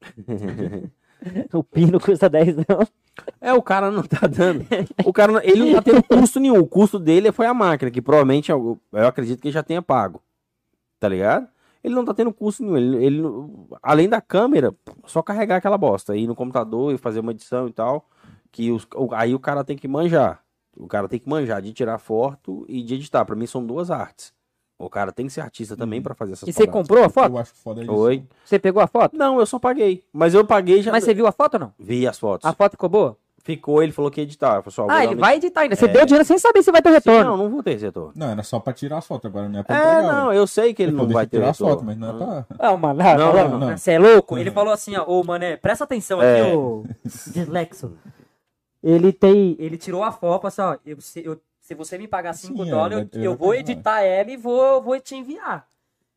o 1.53 1.65
pino 1.65 1.99
custa 2.01 2.29
10 2.29 2.59
anos. 2.69 2.93
É, 3.41 3.53
o 3.53 3.62
cara 3.62 3.91
não 3.91 4.03
tá 4.03 4.27
dando. 4.27 4.67
O 5.05 5.12
cara, 5.12 5.33
não- 5.33 5.41
ele 5.41 5.65
não 5.73 5.75
tá 5.75 5.83
tendo 5.83 6.03
custo 6.03 6.39
nenhum. 6.41 6.59
O 6.59 6.67
custo 6.67 6.99
dele 6.99 7.31
foi 7.33 7.47
a 7.47 7.55
máquina, 7.55 7.91
que 7.91 8.03
provavelmente 8.03 8.51
eu, 8.51 8.79
eu 8.93 9.07
acredito 9.07 9.41
que 9.41 9.49
ele 9.49 9.55
já 9.55 9.62
tenha 9.62 9.81
pago. 9.81 10.21
Tá 10.99 11.09
ligado? 11.09 11.49
Ele 11.85 11.95
não 11.95 12.05
tá 12.05 12.14
tendo 12.14 12.32
custo 12.32 12.62
nenhum. 12.64 12.76
Ele, 12.78 13.05
ele 13.05 13.22
além 13.82 14.09
da 14.09 14.20
câmera, 14.20 14.74
só 15.07 15.22
carregar 15.22 15.57
aquela 15.57 15.76
bosta. 15.76 16.16
Ir 16.16 16.26
no 16.26 16.35
computador 16.35 16.95
e 16.95 16.99
fazer 16.99 17.20
uma 17.20 17.30
edição 17.32 17.68
e 17.68 17.72
tal. 17.72 18.09
Que 18.51 18.70
os, 18.72 18.87
o- 18.97 19.11
aí 19.14 19.35
o 19.35 19.39
cara 19.39 19.62
tem 19.62 19.76
que 19.76 19.87
manjar. 19.87 20.43
O 20.76 20.87
cara 20.89 21.07
tem 21.09 21.20
que 21.20 21.28
manjar 21.28 21.61
de 21.61 21.72
tirar 21.74 21.99
foto 21.99 22.64
e 22.68 22.82
de 22.82 22.95
editar. 22.95 23.24
Pra 23.26 23.37
mim 23.37 23.47
são 23.47 23.64
duas 23.64 23.91
artes. 23.91 24.32
O 24.78 24.89
cara 24.91 25.12
tem 25.12 25.26
que 25.26 25.32
ser 25.32 25.41
artista 25.43 25.76
também 25.76 26.01
pra 26.03 26.14
fazer 26.14 26.32
essas 26.32 26.49
E 26.49 26.53
você 26.53 26.66
comprou 26.66 27.05
a 27.05 27.09
foto? 27.09 27.32
Eu 27.32 27.39
acho 27.39 27.55
foda 27.55 27.82
isso. 27.82 27.93
Oi? 27.93 28.24
Você 28.45 28.59
pegou 28.59 28.82
a 28.82 28.87
foto? 28.87 29.16
Não, 29.16 29.39
eu 29.39 29.47
só 29.47 29.59
paguei. 29.59 30.03
Mas 30.12 30.35
eu 30.35 30.45
paguei 30.45 30.82
já. 30.82 30.91
Mas 30.91 31.05
você 31.05 31.14
viu 31.14 31.26
a 31.26 31.32
foto 31.32 31.55
ou 31.55 31.61
não? 31.61 31.72
Vi 31.78 32.07
as 32.09 32.18
fotos. 32.18 32.49
A 32.49 32.53
foto 32.55 32.72
ficou 32.72 32.89
boa? 32.89 33.16
Ficou, 33.47 33.82
ele 33.82 33.92
falou 33.92 34.11
que 34.11 34.20
ia 34.20 34.24
editar. 34.24 34.57
Eu 34.57 34.62
falei, 34.62 34.74
só, 34.74 34.82
vou 34.86 34.90
Ah, 34.90 35.05
ele 35.05 35.16
vai 35.16 35.36
editar 35.36 35.61
ainda. 35.61 35.76
Você 35.76 35.86
deu 35.86 36.07
dinheiro 36.07 36.24
sem 36.24 36.38
saber 36.38 36.62
se 36.62 36.72
vai 36.72 36.80
ter 36.80 36.88
Sim, 36.88 36.95
retorno. 36.95 37.24
não, 37.30 37.36
não 37.36 37.51
vou 37.51 37.62
ter 37.62 37.72
esse 37.72 37.84
retorno. 37.84 38.12
Não, 38.16 38.30
era 38.30 38.42
só 38.42 38.59
pra 38.59 38.72
tirar 38.72 38.97
as 38.97 39.07
fotos, 39.07 39.26
agora 39.30 39.51
não 39.51 39.61
é 39.61 39.62
pra 39.62 39.76
É, 39.76 39.78
entregar. 40.01 40.12
não, 40.14 40.32
eu 40.32 40.47
sei 40.47 40.72
que 40.72 40.82
ele 40.82 40.92
não 40.92 41.07
vai 41.07 41.26
ter 41.26 41.36
tirar 41.36 41.51
as 41.51 41.59
retorno. 41.59 41.74
fotos, 41.74 41.86
mas 41.86 41.99
não 41.99 42.09
é 42.09 42.45
pra... 42.47 42.47
Não, 42.70 42.76
mano, 42.78 42.99
Não, 43.03 43.18
não, 43.34 43.49
não, 43.51 43.59
não. 43.68 43.76
Você 43.76 43.92
é 43.92 43.99
louco? 43.99 44.34
Não. 44.34 44.40
Ele 44.40 44.51
falou 44.51 44.72
assim, 44.72 44.97
ó, 44.97 45.05
ô, 45.07 45.22
mané, 45.22 45.59
presta 45.59 45.84
atenção 45.84 46.22
É. 46.22 46.40
aqui, 46.40 46.57
ô 46.57 46.84
dislexo. 47.34 47.92
Ele 48.82 49.12
tem. 49.12 49.57
Ele 49.59 49.76
tirou 49.76 50.03
a 50.03 50.11
foto, 50.12 50.47
assim, 50.47 50.62
ó. 50.62 50.76
Eu, 50.84 51.01
se, 51.01 51.24
eu- 51.24 51.38
se 51.61 51.74
você 51.74 51.97
me 51.99 52.07
pagar 52.09 52.32
5 52.34 52.62
Sim, 52.62 52.68
é, 52.68 52.70
dólares, 52.70 53.09
eu, 53.12 53.22
eu 53.22 53.30
vai 53.32 53.38
vou 53.38 53.55
editar 53.55 54.01
ela 54.03 54.30
e 54.30 54.36
vou, 54.36 54.82
vou 54.82 54.99
te 55.01 55.14
enviar. 55.16 55.66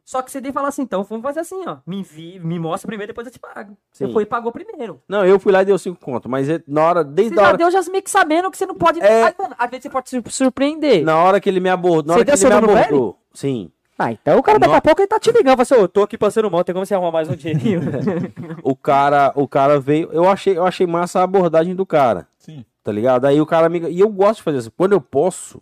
Só 0.08 0.22
que 0.22 0.32
você 0.32 0.40
tem 0.42 0.52
que 0.52 0.54
falar 0.54 0.70
assim, 0.70 0.84
então 0.84 1.04
vamos 1.04 1.22
fazer 1.22 1.42
assim, 1.42 1.62
ó. 1.68 1.80
Me 1.86 1.98
envie, 2.00 2.40
me 2.40 2.58
mostra 2.58 2.88
primeiro, 2.88 3.12
depois 3.12 3.28
eu 3.28 3.34
te 3.34 3.40
pago. 3.40 3.76
Você 3.92 4.08
foi 4.08 4.24
e 4.24 4.26
pagou 4.26 4.54
primeiro. 4.54 5.02
Não, 5.06 5.26
eu 5.26 5.38
fui 5.38 5.52
lá 5.52 5.64
e 5.64 5.66
deu 5.66 5.78
cinco 5.78 6.00
conto, 6.00 6.30
mas 6.30 6.48
ele- 6.48 6.64
na 6.66 6.82
hora, 6.82 7.04
Você 7.04 7.10
desde 7.10 7.34
a 7.38 7.42
já 7.42 7.48
hora, 7.50 7.58
deu 7.58 7.70
já 7.70 7.82
meio 7.92 8.02
que 8.02 8.10
sabendo 8.10 8.50
que 8.50 8.58
você 8.58 8.66
não 8.66 8.76
pode. 8.76 9.02
É. 9.02 9.24
Ai, 9.24 9.36
mano, 9.38 9.54
às 9.60 9.70
vezes 9.70 9.84
você 9.84 9.90
pode 9.90 10.10
se 10.10 10.24
surpreender. 10.30 11.04
na 11.04 11.18
hora 11.18 11.42
que 11.42 11.50
ele 11.50 11.60
me 11.60 11.68
abordou, 11.68 12.04
na 12.06 12.14
Você 12.14 12.20
hora 12.22 12.38
que 12.38 12.46
ele 12.46 12.74
me 12.74 12.80
abordou, 12.82 13.20
sim, 13.34 13.70
Ah, 14.00 14.10
então 14.14 14.40
o 14.40 14.44
cara 14.44 14.58
daqui 14.60 14.72
Não. 14.72 14.78
a 14.78 14.82
pouco 14.82 15.02
ele 15.02 15.08
tá 15.10 15.20
te 15.20 15.30
ligando. 15.30 15.58
Fala 15.58 15.62
assim, 15.64 15.74
eu 15.76 15.90
tô 15.90 16.04
aqui 16.04 16.18
passando 16.18 16.50
mal, 16.50 16.64
tem 16.64 16.72
como 16.74 16.86
você 16.86 16.94
arrumar 16.96 17.12
mais 17.12 17.28
um 17.30 17.36
dinheirinho? 17.36 17.82
o 18.64 18.76
cara, 18.78 19.34
o 19.36 19.46
cara 19.46 19.78
veio, 19.78 20.10
eu 20.14 20.30
achei, 20.30 20.58
eu 20.58 20.66
achei 20.66 20.88
massa 20.88 21.20
a 21.20 21.24
abordagem 21.24 21.76
do 21.76 21.86
cara, 21.86 22.30
Sim. 22.38 22.64
tá 22.82 22.94
ligado? 22.94 23.26
Aí 23.26 23.42
o 23.42 23.46
cara 23.46 23.68
me, 23.68 23.80
e 23.90 24.00
eu 24.00 24.08
gosto 24.08 24.38
de 24.38 24.44
fazer 24.44 24.58
assim, 24.60 24.72
quando 24.78 24.94
eu 24.94 25.02
posso, 25.02 25.62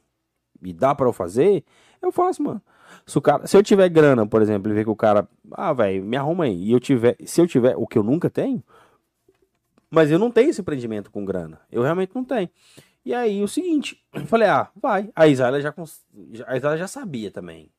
e 0.61 0.71
dá 0.71 0.93
pra 0.93 1.07
eu 1.07 1.13
fazer, 1.13 1.63
eu 1.99 2.11
faço, 2.11 2.43
mano. 2.43 2.61
Se, 3.05 3.17
o 3.17 3.21
cara, 3.21 3.47
se 3.47 3.55
eu 3.57 3.63
tiver 3.63 3.89
grana, 3.89 4.25
por 4.27 4.41
exemplo, 4.41 4.71
e 4.71 4.75
ver 4.75 4.83
que 4.83 4.89
o 4.89 4.95
cara, 4.95 5.27
ah, 5.51 5.73
velho, 5.73 6.03
me 6.03 6.17
arruma 6.17 6.45
aí, 6.45 6.55
e 6.65 6.71
eu 6.71 6.79
tiver, 6.79 7.15
se 7.25 7.41
eu 7.41 7.47
tiver, 7.47 7.75
o 7.77 7.87
que 7.87 7.97
eu 7.97 8.03
nunca 8.03 8.29
tenho, 8.29 8.63
mas 9.89 10.11
eu 10.11 10.19
não 10.19 10.31
tenho 10.31 10.49
esse 10.49 10.61
empreendimento 10.61 11.09
com 11.11 11.23
grana, 11.23 11.59
eu 11.71 11.81
realmente 11.81 12.11
não 12.13 12.23
tenho. 12.23 12.49
E 13.05 13.13
aí, 13.13 13.43
o 13.43 13.47
seguinte, 13.47 14.01
eu 14.13 14.25
falei, 14.25 14.47
ah, 14.47 14.67
vai. 14.75 15.09
A 15.15 15.27
Isaela 15.27 15.61
já, 15.61 15.73
a 16.47 16.57
Isaela 16.57 16.77
já 16.77 16.87
sabia 16.87 17.29
também 17.29 17.69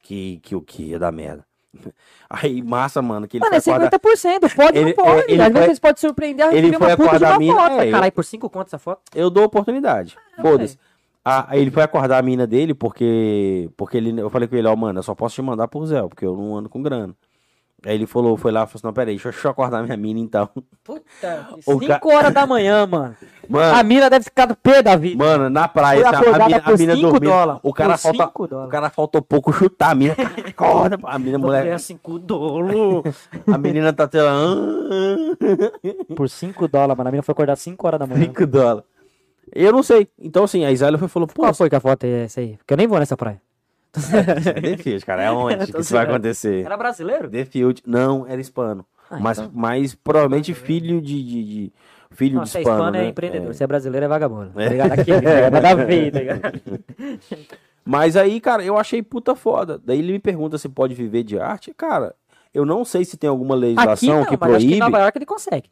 que, 0.00 0.38
que 0.42 0.54
o 0.54 0.60
que 0.60 0.84
ia 0.90 0.98
dar 0.98 1.10
merda. 1.10 1.44
Aí, 2.30 2.62
massa, 2.62 3.02
mano, 3.02 3.28
que 3.28 3.36
ele 3.36 3.44
Mano, 3.44 3.56
é 3.56 3.60
foi 3.60 3.72
acordar... 3.74 4.00
50%, 4.00 4.54
pode 4.56 4.78
Ele- 4.78 4.90
ou 4.92 4.96
não 4.96 5.04
pode. 5.04 5.20
é, 5.20 5.32
ele 5.34 5.42
Às 5.42 5.52
foi- 5.52 5.60
vezes 5.62 5.78
pode 5.78 6.00
surpreender 6.00 6.46
ele 6.54 6.72
foi 6.72 6.86
uma 6.86 6.96
puta 6.96 7.18
de 7.18 7.24
acordar 7.24 7.30
uma 7.32 7.38
mina- 7.38 7.54
foto. 7.54 7.72
é, 7.82 7.88
eu- 7.88 7.90
Caralho, 7.92 8.12
por 8.12 8.24
5 8.24 8.48
contos 8.48 8.68
essa 8.72 8.78
foto? 8.78 9.02
Eu 9.14 9.28
dou 9.28 9.44
oportunidade. 9.44 10.16
É, 10.38 10.40
Foda-se. 10.42 10.78
Ah, 11.28 11.44
aí 11.48 11.60
ele 11.60 11.72
foi 11.72 11.82
acordar 11.82 12.18
a 12.18 12.22
mina 12.22 12.46
dele 12.46 12.72
porque 12.72 13.68
porque 13.76 13.96
ele, 13.96 14.20
eu 14.20 14.30
falei 14.30 14.46
com 14.46 14.54
ele, 14.54 14.68
ó, 14.68 14.76
mano, 14.76 15.00
eu 15.00 15.02
só 15.02 15.12
posso 15.12 15.34
te 15.34 15.42
mandar 15.42 15.66
por 15.66 15.84
Zé, 15.86 16.00
porque 16.02 16.24
eu 16.24 16.36
não 16.36 16.56
ando 16.56 16.68
com 16.68 16.80
grana. 16.80 17.14
Aí 17.84 17.94
ele 17.94 18.06
falou, 18.06 18.36
foi 18.36 18.50
lá, 18.50 18.60
falou 18.66 18.72
assim, 18.76 18.86
não, 18.86 18.92
peraí, 18.92 19.16
deixa 19.20 19.46
eu, 19.46 19.50
acordar 19.50 19.82
minha 19.84 19.96
mina 19.96 20.18
então. 20.18 20.48
Puta, 20.82 21.48
O 21.66 21.78
5 21.80 21.86
ca- 21.86 22.00
horas 22.04 22.32
da 22.32 22.46
manhã, 22.46 22.86
mano. 22.86 23.14
A 23.20 23.46
Mano, 23.48 23.84
mina 23.88 24.08
deve 24.10 24.24
ficar 24.24 24.46
do 24.46 24.56
pé 24.56 24.82
da 24.82 24.96
vida. 24.96 25.22
mano, 25.22 25.50
na 25.50 25.68
praia, 25.68 26.08
assim, 26.08 26.26
a, 26.28 26.32
mina, 26.46 26.62
a 26.64 26.76
mina 26.76 26.96
dormindo, 26.96 27.20
dólares. 27.20 27.60
o 27.62 27.72
cara 27.72 27.96
falta, 27.98 28.24
cinco 28.26 28.44
o 28.44 28.68
cara 28.68 28.90
faltou 28.90 29.22
pouco 29.22 29.52
chutar 29.52 29.90
a 29.90 29.94
mina, 29.94 30.14
acorda, 30.48 30.98
a 31.04 31.18
mina, 31.18 31.38
Mulher, 31.38 31.62
mulher, 31.64 31.78
5 31.80 32.18
dólares. 32.18 33.28
a 33.46 33.58
menina 33.58 33.92
tá 33.92 34.08
tendo, 34.08 34.26
Por 36.16 36.28
5 36.28 36.68
dólares, 36.68 36.96
mano. 36.96 37.08
A 37.08 37.12
mina 37.12 37.22
foi 37.22 37.32
acordar 37.32 37.56
5 37.56 37.86
horas 37.86 38.00
da 38.00 38.06
manhã. 38.06 38.24
5 38.24 38.46
dólares. 38.46 38.84
Eu 39.54 39.72
não 39.72 39.82
sei, 39.82 40.08
então 40.18 40.44
assim, 40.44 40.64
a 40.64 40.72
e 41.06 41.08
falou, 41.08 41.26
pô, 41.28 41.42
Qual 41.42 41.54
foi 41.54 41.68
que 41.70 41.76
a 41.76 41.80
foto 41.80 42.04
é 42.04 42.24
essa 42.24 42.40
aí? 42.40 42.56
Porque 42.58 42.72
eu 42.74 42.76
nem 42.76 42.86
vou 42.86 42.98
nessa 42.98 43.16
praia. 43.16 43.40
é 44.54 44.60
Defield, 44.60 45.04
cara, 45.06 45.22
é 45.22 45.30
onde 45.30 45.66
que 45.72 45.80
isso 45.80 45.94
vai 45.94 46.04
acontecer? 46.04 46.64
Era 46.64 46.76
brasileiro? 46.76 47.28
Defield, 47.28 47.82
não, 47.86 48.26
era 48.26 48.40
hispano. 48.40 48.84
Ah, 49.10 49.18
mas, 49.20 49.38
então. 49.38 49.50
mas 49.54 49.94
provavelmente 49.94 50.52
filho 50.52 51.00
de, 51.00 51.22
de, 51.22 51.44
de- 51.44 51.72
filho 52.10 52.36
Não, 52.36 52.42
de 52.44 52.56
é 52.56 52.60
hispano, 52.60 52.76
hispano 52.78 52.90
né? 52.92 53.04
é 53.04 53.08
empreendedor. 53.08 53.50
É. 53.50 53.52
Se 53.52 53.62
é 53.62 53.66
brasileiro 53.66 54.04
é 54.04 54.08
vagabundo. 54.08 54.50
Tá 54.52 54.62
É. 54.62 54.68
ligado? 54.68 54.92
Aquele, 54.92 55.20
tá 55.20 55.34
ligado? 55.34 55.52
Nada 55.62 55.70
a 55.70 55.74
ver, 55.74 56.10
tá? 56.12 56.52
Mas 57.84 58.16
aí, 58.16 58.40
cara, 58.40 58.64
eu 58.64 58.76
achei 58.76 59.00
puta 59.02 59.36
foda. 59.36 59.80
Daí 59.84 60.00
ele 60.00 60.12
me 60.12 60.18
pergunta 60.18 60.58
se 60.58 60.68
pode 60.68 60.92
viver 60.94 61.22
de 61.22 61.38
arte. 61.38 61.72
Cara, 61.72 62.14
eu 62.52 62.66
não 62.66 62.84
sei 62.84 63.04
se 63.04 63.16
tem 63.16 63.30
alguma 63.30 63.54
Aqui 63.54 63.64
legislação 63.64 64.08
não, 64.08 64.24
que 64.24 64.36
mas 64.40 64.50
acho 64.50 64.58
que 64.58 64.64
em 64.74 64.78
proíbe. 64.78 64.78
Nova 64.80 64.98
York 65.04 65.18
ele 65.18 65.26
consegue. 65.26 65.70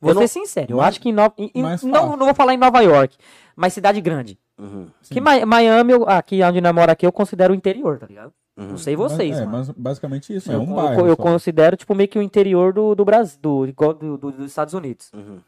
Vou 0.00 0.10
Eu 0.10 0.14
ser 0.14 0.20
não- 0.20 0.28
sincero, 0.28 0.72
eu 0.72 0.80
acho 0.80 1.00
que 1.00 1.08
em 1.08 1.12
Nova... 1.12 1.34
em- 1.36 1.50
não, 1.84 2.16
não 2.16 2.26
vou 2.26 2.34
falar 2.34 2.54
em 2.54 2.58
Nova 2.58 2.80
York, 2.80 3.16
mas 3.56 3.72
cidade 3.72 4.00
grande. 4.00 4.38
Uhum, 4.58 4.86
Que 5.10 5.20
Mi- 5.20 5.44
Miami, 5.44 5.92
eu- 5.92 6.08
aqui 6.08 6.42
onde 6.42 6.60
nós 6.60 6.74
moro 6.74 6.90
aqui, 6.90 7.06
eu 7.06 7.12
considero 7.12 7.52
o 7.52 7.56
interior, 7.56 7.98
tá 7.98 8.06
ligado? 8.06 8.32
uhum. 8.56 8.68
Não 8.70 8.76
sei 8.78 8.96
vocês, 8.96 9.30
Mas, 9.30 9.40
é, 9.40 9.46
mas 9.46 9.70
basicamente 9.70 10.34
isso, 10.34 10.50
é 10.50 10.54
Eu, 10.56 10.60
um 10.62 10.70
eu- 10.70 10.74
bairro. 10.74 11.06
eu 11.06 11.16
só. 11.16 11.22
considero, 11.22 11.76
tipo, 11.76 11.94
meio 11.94 12.08
que 12.08 12.18
o 12.18 12.22
interior 12.22 12.72
do, 12.72 12.94
do 12.94 13.04
Brasil, 13.04 13.38
do, 13.40 13.66
do- 13.94 14.18
do- 14.18 14.32
dos 14.32 14.46
Estados 14.46 14.74
Unidos, 14.74 15.10
Uhum. 15.14 15.38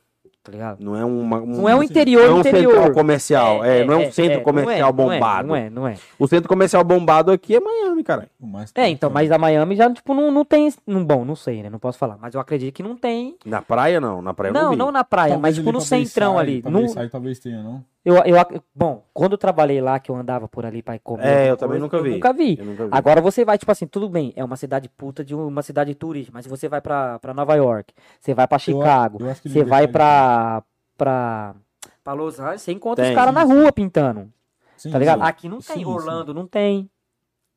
Tá 0.43 0.53
ligado? 0.53 0.81
Não 0.81 0.97
é 0.97 1.05
uma, 1.05 1.39
um, 1.39 1.47
Não 1.47 1.69
é 1.69 1.75
o 1.75 1.79
assim, 1.79 1.87
interior 1.87 2.27
não 2.27 2.31
é 2.31 2.35
um 2.37 2.41
interior. 2.41 2.73
central 2.75 2.93
comercial. 2.93 3.65
É, 3.65 3.85
não 3.85 3.95
é 3.95 3.97
um 4.09 4.13
centro 4.13 4.39
é, 4.39 4.43
comercial 4.43 4.93
não 4.93 5.13
é, 5.13 5.15
bombado. 5.17 5.49
Não 5.49 5.57
é, 5.57 5.71
não 5.71 5.89
é. 5.89 5.95
O 6.19 6.27
centro 6.27 6.49
comercial 6.49 6.83
bombado 6.83 7.31
aqui 7.31 7.55
é 7.55 7.61
Miami, 7.61 8.03
cara. 8.03 8.29
O 8.41 8.47
mais 8.47 8.73
É, 8.75 8.89
então, 8.89 9.11
mas 9.11 9.31
a 9.31 9.39
Miami 9.39 9.77
já, 9.77 9.93
tipo, 9.93 10.15
não, 10.15 10.31
não 10.31 10.45
tem. 10.45 10.73
Não, 10.87 11.05
bom, 11.05 11.25
não 11.25 11.37
sei, 11.37 11.63
né? 11.63 11.71
Não 11.71 11.79
posso 11.79 11.99
falar. 11.99 12.17
Mas 12.21 12.35
eu 12.35 12.41
acredito 12.41 12.75
que 12.75 12.83
não 12.83 12.97
tem. 12.97 13.37
Na 13.45 13.63
praia 13.63 14.01
não, 14.01 14.23
na 14.23 14.33
praia 14.35 14.53
não, 14.53 14.63
Não, 14.63 14.71
vi. 14.71 14.77
não 14.77 14.93
na 14.93 15.05
praia, 15.05 15.33
Talvez 15.33 15.57
mas 15.57 15.65
tipo 15.65 15.73
no 15.73 15.81
centrão 15.81 16.39
ali. 16.39 16.63
No, 16.65 16.81
Bayside 16.81 17.09
talvez 17.11 17.39
tenha, 17.39 17.63
não? 17.63 17.85
Eu, 18.05 18.15
eu, 18.17 18.37
bom, 18.75 19.05
quando 19.13 19.33
eu 19.33 19.39
trabalhei 19.39 19.81
lá, 19.81 19.99
que 20.01 20.11
eu 20.11 20.17
andava 20.17 20.49
por 20.49 20.65
ali 20.65 20.83
pra 20.83 20.95
ir 20.97 21.01
comer. 21.01 21.27
É, 21.27 21.51
eu 21.51 21.57
também 21.57 21.79
coisa, 21.79 21.85
nunca 21.85 21.97
eu 21.99 22.03
vi. 22.03 22.11
Nunca 22.15 22.33
vi. 22.33 22.59
Eu 22.59 22.65
nunca 22.65 22.85
vi. 22.85 22.91
Agora 22.93 23.21
você 23.21 23.45
vai, 23.45 23.59
tipo 23.59 23.71
assim, 23.71 23.87
tudo 23.87 24.09
bem, 24.09 24.33
é 24.35 24.43
uma 24.43 24.57
cidade 24.57 24.89
puta 24.89 25.23
de 25.25 25.35
uma 25.35 25.63
cidade 25.63 25.95
turística, 25.95 26.33
mas 26.35 26.45
se 26.45 26.49
você 26.51 26.69
vai 26.69 26.81
pra, 26.81 27.19
pra 27.19 27.35
Nova 27.35 27.55
York, 27.55 27.93
você 28.21 28.33
vai 28.33 28.49
pra 28.49 28.59
Chicago, 28.59 29.19
você 29.45 29.65
vai 29.65 29.87
pra, 29.87 30.63
pra, 30.97 31.55
pra 32.03 32.13
Los 32.15 32.41
Angeles, 32.41 32.63
você 32.63 32.73
encontra 32.73 33.05
Tem. 33.05 33.13
os 33.13 33.19
caras 33.19 33.35
na 33.35 33.43
rua 33.43 33.71
pintando, 33.71 34.33
Sim, 34.77 34.91
tá 34.91 34.99
ligado? 34.99 35.19
sim. 35.21 35.27
Aqui 35.27 35.49
não 35.49 35.59
tem, 35.59 35.77
Sim, 35.77 35.85
Orlando 35.85 36.33
não 36.33 36.47
tem, 36.47 36.91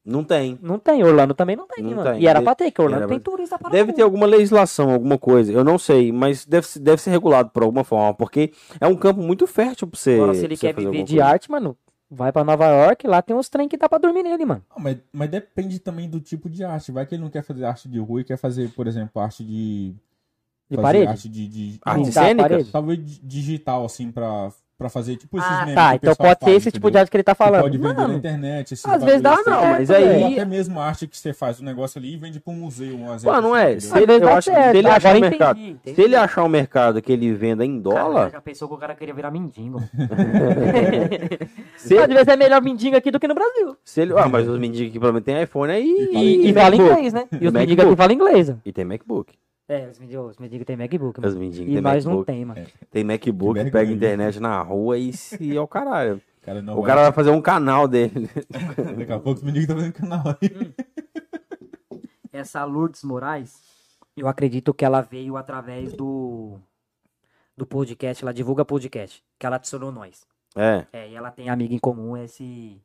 Não 0.06 0.24
tem. 0.24 0.60
não 0.62 0.78
tem, 0.78 1.02
Orlando 1.04 1.34
também 1.34 1.56
não 1.56 1.66
tem, 1.66 1.84
Não 1.84 1.96
mano. 1.96 2.12
tem. 2.12 2.22
E 2.22 2.28
era 2.28 2.40
De- 2.40 2.46
pra 2.46 2.56
ter, 2.56 2.70
que 2.72 2.82
Orlando 2.82 3.04
era 3.04 3.08
tem 3.08 3.20
pra- 3.20 3.32
turista 3.32 3.58
para 3.58 3.70
Deve 3.70 3.94
ter 3.94 4.02
alguma 4.02 4.26
legislação, 4.26 4.92
alguma 4.92 5.18
coisa. 5.18 5.52
Eu 5.54 5.64
não 5.64 5.78
sei, 5.80 6.12
mas 6.12 6.46
deve, 6.46 6.68
ser- 6.68 6.80
deve 6.80 7.02
ser 7.02 7.10
regulado 7.12 7.50
por 7.52 7.64
alguma 7.64 7.86
forma, 7.86 8.14
porque 8.14 8.52
é 8.82 8.88
um 8.88 8.96
campo 8.96 9.22
muito 9.22 9.48
fértil 9.48 9.88
pra 9.88 9.98
você. 9.98 10.16
Agora, 10.16 10.34
se 10.34 10.44
ele 10.44 10.58
quer 10.58 10.76
viver 10.76 11.04
de 11.04 11.16
coisa. 11.16 11.26
arte, 11.26 11.50
mano, 11.50 11.78
vai 12.12 12.34
pra 12.34 12.44
Nova 12.44 12.66
York, 12.68 13.08
lá 13.08 13.22
tem 13.22 13.34
uns 13.36 13.48
trem 13.48 13.70
que 13.70 13.78
dá 13.78 13.88
pra 13.88 13.98
dormir 13.98 14.24
nele, 14.24 14.46
mano. 14.46 14.62
Não, 14.76 14.84
mas, 14.84 14.98
mas 15.14 15.30
depende 15.30 15.80
também 15.80 16.10
do 16.10 16.20
tipo 16.20 16.50
de 16.50 16.64
arte. 16.66 16.92
Vai 16.92 17.06
que 17.06 17.16
ele 17.16 17.24
não 17.24 17.30
quer 17.30 17.44
fazer 17.44 17.64
arte 17.64 17.88
de 17.88 17.98
rua 18.00 18.20
e 18.22 18.24
quer 18.26 18.38
fazer, 18.38 18.70
por 18.72 18.88
exemplo, 18.88 19.22
arte 19.22 19.44
de. 19.44 19.96
De 20.70 20.78
parede? 20.78 21.08
Arte 21.08 21.30
de. 21.30 21.48
de 21.48 21.80
Arte 21.84 22.12
cênica? 22.12 22.50
parede? 22.50 22.72
Talvez 22.72 23.00
di- 23.06 23.22
digital, 23.24 23.86
assim, 23.86 24.12
pra, 24.12 24.50
pra 24.84 24.90
fazer 24.90 25.16
tipo 25.16 25.38
esses 25.38 25.50
Ah, 25.50 25.60
memes 25.62 25.76
tá. 25.76 25.90
que 25.90 25.96
o 25.96 25.98
Então 25.98 26.16
pode 26.16 26.40
ser 26.40 26.46
faz, 26.46 26.58
esse 26.58 26.72
tipo 26.72 26.82
de 26.88 26.90
entendeu? 26.90 27.02
arte 27.02 27.12
que 27.12 27.18
ele 27.18 27.24
tá 27.24 27.34
falando. 27.36 27.62
Pode 27.62 27.78
vender 27.78 27.94
na 27.94 28.02
Mano, 28.02 28.14
internet. 28.16 28.74
Esses 28.74 28.86
às 28.86 29.04
vezes 29.04 29.22
dá 29.22 29.34
assim. 29.34 29.50
mas 29.50 29.90
aí- 29.92 30.22
Ou 30.24 30.32
até 30.34 30.46
mesmo 30.46 30.80
a 30.80 30.86
arte 30.86 31.08
que 31.08 31.18
você 31.18 31.34
faz 31.34 31.60
o 31.60 31.64
negócio 31.64 31.98
ali 32.00 32.14
e 32.14 32.18
vende 32.18 32.40
pra 32.40 32.54
um 32.54 32.58
museu. 32.58 32.96
Um 32.96 33.14
exemplo, 33.14 33.36
Pô, 33.36 33.42
não 33.42 33.56
é? 33.56 33.70
assim, 33.74 33.80
Se 33.80 33.88
entendeu? 33.90 34.08
Vezes 34.08 34.22
eu 34.22 34.30
acho 34.38 34.50
que 34.52 34.56
se 34.56 34.70
ele 34.78 34.80
Agora 34.80 34.96
achar 34.98 35.14
um 35.14 35.18
entendi, 35.18 35.30
mercado, 35.30 35.60
entendi. 35.60 35.96
se 35.96 36.02
ele 36.02 36.16
achar 36.16 36.44
um 36.44 36.50
mercado 36.50 37.02
que 37.02 37.12
ele 37.12 37.34
venda 37.34 37.66
em 37.66 37.80
dólar, 37.80 38.14
Cara, 38.14 38.30
já 38.32 38.42
pensou 38.42 38.68
que 38.68 38.74
o 38.74 38.78
cara 38.78 38.96
queria 38.96 39.14
virar 39.14 39.32
mendigo. 39.32 39.80
se, 41.78 41.98
Às 41.98 42.08
vezes 42.08 42.28
é 42.28 42.36
melhor 42.36 42.62
mendigo 42.62 42.96
aqui 42.96 43.12
do 43.12 43.20
que 43.20 43.28
no 43.28 43.36
Brasil. 43.36 43.76
se 43.84 44.02
ele, 44.02 44.14
ah, 44.18 44.28
mas 44.28 44.48
os 44.48 44.60
mendigos 44.60 44.90
aqui 44.90 45.00
pelo 45.00 45.14
menos 45.14 45.26
tem 45.26 45.42
iPhone 45.42 45.72
aí 45.72 46.10
E, 46.12 46.50
e 46.50 46.54
fala 46.54 46.76
inglês, 46.76 47.14
né? 47.14 47.26
E 47.40 47.48
os 47.48 47.54
mendigos 47.54 47.86
aqui 47.86 47.96
falam 47.96 48.14
inglês. 48.14 48.54
E 48.66 48.72
tem 48.72 48.86
MacBook. 48.86 49.34
É, 49.74 49.90
os 49.90 49.98
mendigos, 50.00 50.32
os 50.32 50.38
mendigos 50.38 50.66
têm 50.66 50.78
MacBook, 50.78 51.20
Os 51.20 51.26
mano. 51.26 51.40
mendigos 51.40 51.68
E 51.70 51.74
tem 51.74 51.82
nós 51.82 52.06
não 52.06 52.12
MacBook. 52.18 52.26
tem, 52.26 52.46
mano. 52.46 52.68
Tem 52.92 53.04
MacBook, 53.04 53.64
Que 53.64 53.72
pega 53.72 53.92
internet 53.92 54.40
na 54.40 54.62
rua 54.62 54.98
e 54.98 55.12
se 55.14 55.56
é 55.56 55.60
o 55.62 55.68
caralho. 55.68 56.22
Cara, 56.42 56.62
não 56.62 56.74
O 56.74 56.82
vai. 56.82 56.86
cara 56.88 57.02
vai 57.04 57.12
fazer 57.14 57.30
um 57.32 57.42
canal 57.42 57.88
dele. 57.88 58.30
Daqui 58.98 59.12
a 59.12 59.20
pouco 59.20 59.38
os 59.40 59.44
meninos 59.44 59.64
estão 59.64 59.78
fazendo 59.78 59.94
canal 59.94 60.24
aí. 60.42 60.74
Essa 62.32 62.64
Lourdes 62.66 63.04
Moraes, 63.04 63.62
eu 64.18 64.28
acredito 64.28 64.74
que 64.74 64.84
ela 64.84 65.02
veio 65.02 65.38
através 65.38 65.94
do 65.94 66.60
do 67.56 67.66
podcast, 67.68 68.24
ela 68.24 68.34
divulga 68.34 68.66
podcast, 68.66 69.24
que 69.38 69.46
ela 69.46 69.58
adicionou 69.58 69.92
nós. 69.92 70.26
É. 70.56 70.86
É, 70.92 71.10
e 71.10 71.16
ela 71.16 71.30
tem 71.32 71.50
amiga 71.50 71.74
em 71.74 71.80
comum, 71.80 72.18
esse 72.18 72.82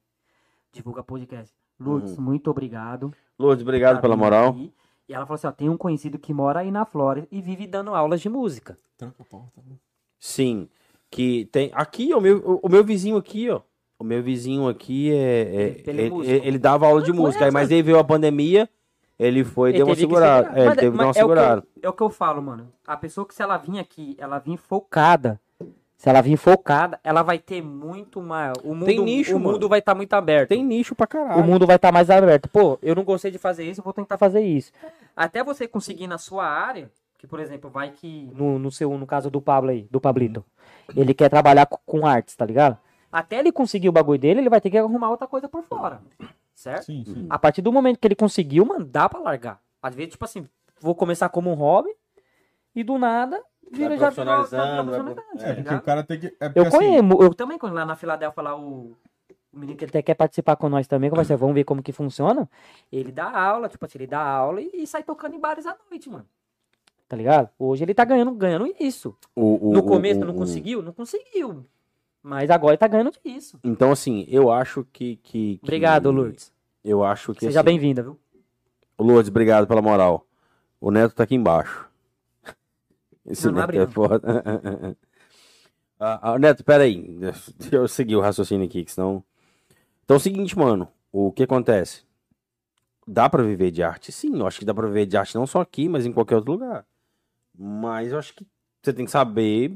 divulga 0.72 1.02
podcast. 1.02 1.54
Lourdes, 1.80 2.18
muito 2.18 2.50
obrigado. 2.50 3.12
Lourdes, 3.38 3.62
obrigado 3.62 3.96
por 3.96 4.02
pela 4.02 4.14
vir 4.14 4.20
moral. 4.20 4.48
aqui. 4.50 4.72
E 5.08 5.14
ela 5.14 5.24
falou 5.24 5.36
assim, 5.36 5.46
ó, 5.46 5.52
tem 5.52 5.68
um 5.68 5.76
conhecido 5.76 6.18
que 6.18 6.34
mora 6.34 6.60
aí 6.60 6.70
na 6.70 6.84
Flórida 6.84 7.26
e 7.32 7.40
vive 7.40 7.66
dando 7.66 7.94
aulas 7.94 8.20
de 8.20 8.28
música. 8.28 8.76
Tranca 8.96 9.22
a 9.22 9.24
porta. 9.24 9.62
né? 9.66 9.76
Sim. 10.18 10.68
Que 11.10 11.46
tem. 11.46 11.70
Aqui, 11.72 12.12
o 12.12 12.20
meu, 12.20 12.38
o- 12.38 12.60
o 12.64 12.68
meu 12.68 12.84
vizinho 12.84 13.16
aqui, 13.16 13.48
ó. 13.48 13.62
O 13.98 14.04
meu 14.04 14.22
vizinho 14.22 14.68
aqui 14.68 15.10
é. 15.12 15.16
é- 15.16 15.82
Ele 15.90 16.02
é 16.02 16.04
ele, 16.06 16.46
ele 16.48 16.58
dava 16.58 16.86
aula 16.86 17.00
de 17.02 17.10
Ah, 17.10 17.14
música, 17.14 17.50
mas 17.50 17.72
aí 17.72 17.80
veio 17.82 17.98
a 17.98 18.04
pandemia, 18.04 18.68
ele 19.18 19.42
foi 19.44 19.70
e 19.70 19.72
deu 19.72 19.86
uma 19.86 19.96
segurada. 19.96 20.48
É, 20.50 20.58
ele 20.60 20.66
Mas- 20.68 20.76
teve 20.78 20.90
que 20.92 20.96
dar 20.98 21.02
uma 21.04 21.06
mas 21.08 21.16
é 21.16 21.24
o 21.24 21.26
que 21.26 21.32
eu- 21.32 21.36
segurada. 21.36 21.66
É 21.82 21.88
o 21.88 21.92
que 21.94 22.02
eu 22.02 22.10
falo, 22.10 22.42
mano. 22.42 22.72
A 22.86 22.96
pessoa 22.96 23.26
que 23.26 23.34
se 23.34 23.42
ela 23.42 23.56
vir 23.56 23.78
aqui, 23.78 24.14
ela 24.18 24.38
vir 24.38 24.58
focada. 24.58 25.40
Se 25.98 26.08
ela 26.08 26.20
vir 26.22 26.36
focada, 26.36 27.00
ela 27.02 27.22
vai 27.24 27.40
ter 27.40 27.60
muito 27.60 28.22
mais. 28.22 28.52
O 28.62 28.72
mundo, 28.72 28.86
Tem 28.86 29.00
nicho, 29.02 29.34
o 29.36 29.40
mano. 29.40 29.54
mundo 29.54 29.68
vai 29.68 29.80
estar 29.80 29.96
muito 29.96 30.12
aberto. 30.14 30.48
Tem 30.50 30.64
nicho 30.64 30.94
pra 30.94 31.08
caralho. 31.08 31.40
O 31.42 31.44
mundo 31.44 31.66
vai 31.66 31.74
estar 31.74 31.90
mais 31.90 32.08
aberto. 32.08 32.48
Pô, 32.48 32.78
eu 32.80 32.94
não 32.94 33.02
gostei 33.02 33.32
de 33.32 33.38
fazer 33.38 33.68
isso, 33.68 33.80
eu 33.80 33.84
vou 33.84 33.92
tentar 33.92 34.16
fazer 34.16 34.40
isso. 34.40 34.70
Até 35.16 35.42
você 35.42 35.66
conseguir 35.66 36.06
na 36.06 36.16
sua 36.16 36.46
área, 36.46 36.88
que 37.18 37.26
por 37.26 37.40
exemplo, 37.40 37.68
vai 37.68 37.90
que. 37.90 38.30
No, 38.32 38.60
no 38.60 38.70
seu, 38.70 38.96
no 38.96 39.06
caso 39.08 39.28
do 39.28 39.40
Pablo 39.40 39.70
aí, 39.70 39.88
do 39.90 40.00
Pablito. 40.00 40.44
Ele 40.96 41.12
quer 41.12 41.28
trabalhar 41.28 41.66
co- 41.66 41.80
com 41.84 42.06
artes, 42.06 42.36
tá 42.36 42.46
ligado? 42.46 42.78
Até 43.10 43.40
ele 43.40 43.50
conseguir 43.50 43.88
o 43.88 43.92
bagulho 43.92 44.20
dele, 44.20 44.38
ele 44.40 44.48
vai 44.50 44.60
ter 44.60 44.70
que 44.70 44.78
arrumar 44.78 45.10
outra 45.10 45.26
coisa 45.26 45.48
por 45.48 45.64
fora. 45.64 46.00
Certo? 46.54 46.84
Sim, 46.84 47.04
sim. 47.04 47.26
A 47.28 47.40
partir 47.40 47.60
do 47.60 47.72
momento 47.72 47.98
que 47.98 48.06
ele 48.06 48.14
conseguiu, 48.14 48.64
mano, 48.64 48.84
dá 48.84 49.08
pra 49.08 49.18
largar. 49.18 49.60
Às 49.82 49.96
vezes, 49.96 50.12
tipo 50.12 50.24
assim, 50.24 50.46
vou 50.80 50.94
começar 50.94 51.28
como 51.28 51.50
um 51.50 51.54
hobby 51.54 51.90
e 52.72 52.84
do 52.84 52.98
nada 52.98 53.42
vira 53.72 53.96
já 53.96 54.10
virou- 54.10 54.24
profissionalizando, 54.44 54.90
vai 54.90 55.00
profissionalizando, 55.00 55.14
pro- 55.14 55.14
tá 55.14 55.22
É, 55.32 55.46
porque 55.46 55.60
ligado? 55.62 55.78
o 55.78 55.82
cara 55.82 56.02
tem 56.04 56.18
que. 56.20 56.26
É 56.26 56.48
porque 56.48 56.58
Eu 56.58 56.62
assim, 56.66 56.76
conheço, 56.78 57.22
eu 57.22 57.34
também, 57.34 57.58
quando 57.58 57.74
lá 57.74 57.84
na 57.86 57.96
Filadélfia, 57.96 58.42
lá 58.42 58.56
o, 58.56 58.96
o 59.52 59.58
menino 59.58 59.76
que 59.78 59.84
ele 59.84 59.90
até 59.90 60.02
quer 60.02 60.14
participar 60.14 60.56
com 60.56 60.68
nós 60.68 60.86
também, 60.86 61.10
conversa, 61.10 61.36
vamos 61.36 61.54
ver 61.54 61.64
como 61.64 61.82
que 61.82 61.92
funciona. 61.92 62.48
Ele 62.92 63.10
dá 63.12 63.30
aula, 63.30 63.68
tipo 63.68 63.84
assim, 63.84 63.98
ele 63.98 64.06
dá 64.06 64.20
aula 64.20 64.60
e, 64.60 64.70
e 64.74 64.86
sai 64.86 65.02
tocando 65.02 65.34
em 65.34 65.40
bares 65.40 65.66
à 65.66 65.76
noite, 65.90 66.08
mano. 66.10 66.26
Tá 67.08 67.16
ligado? 67.16 67.48
Hoje 67.58 67.84
ele 67.84 67.94
tá 67.94 68.04
ganhando, 68.04 68.32
ganhando 68.32 68.72
isso. 68.78 69.16
O- 69.34 69.70
o- 69.70 69.72
No 69.72 69.82
começo 69.82 70.20
o- 70.20 70.24
não 70.24 70.34
conseguiu? 70.34 70.82
Não 70.82 70.92
conseguiu. 70.92 71.64
Mas 72.22 72.50
agora 72.50 72.72
ele 72.72 72.78
tá 72.78 72.86
ganhando 72.86 73.12
disso. 73.24 73.58
Então, 73.64 73.90
assim, 73.90 74.26
eu 74.28 74.50
acho 74.52 74.84
que. 74.92 75.16
que, 75.16 75.56
que- 75.56 75.60
Obrigado, 75.62 76.10
Lourdes. 76.10 76.52
Eu 76.84 77.02
acho 77.02 77.32
que. 77.32 77.46
Seja 77.46 77.60
assim, 77.60 77.64
bem-vinda, 77.64 78.02
viu? 78.02 78.18
Lourdes, 78.98 79.30
obrigado 79.30 79.66
pela 79.66 79.80
moral. 79.80 80.26
O 80.80 80.90
Neto 80.90 81.14
tá 81.14 81.22
aqui 81.24 81.34
embaixo. 81.34 81.87
Esse 83.28 83.46
Não, 83.46 83.52
Neto 83.54 83.64
abre, 83.64 83.78
é 83.78 83.86
foda. 83.86 84.22
Ah, 86.00 86.34
ah, 86.34 86.38
Neto, 86.38 86.62
peraí. 86.62 87.18
Deixa 87.18 87.52
eu 87.74 87.88
seguir 87.88 88.14
o 88.14 88.20
raciocínio 88.20 88.64
aqui, 88.64 88.84
que 88.84 88.92
senão. 88.92 89.20
Então 90.04 90.14
é 90.14 90.18
o 90.18 90.20
seguinte, 90.20 90.56
mano. 90.56 90.86
O 91.10 91.32
que 91.32 91.42
acontece? 91.42 92.04
Dá 93.04 93.28
pra 93.28 93.42
viver 93.42 93.72
de 93.72 93.82
arte? 93.82 94.12
Sim, 94.12 94.38
eu 94.38 94.46
acho 94.46 94.60
que 94.60 94.64
dá 94.64 94.72
pra 94.72 94.86
viver 94.86 95.06
de 95.06 95.16
arte 95.16 95.34
não 95.34 95.44
só 95.44 95.60
aqui, 95.60 95.88
mas 95.88 96.06
em 96.06 96.12
qualquer 96.12 96.36
outro 96.36 96.52
lugar. 96.52 96.86
Mas 97.58 98.12
eu 98.12 98.18
acho 98.18 98.32
que 98.32 98.46
você 98.80 98.92
tem 98.92 99.04
que 99.06 99.10
saber 99.10 99.72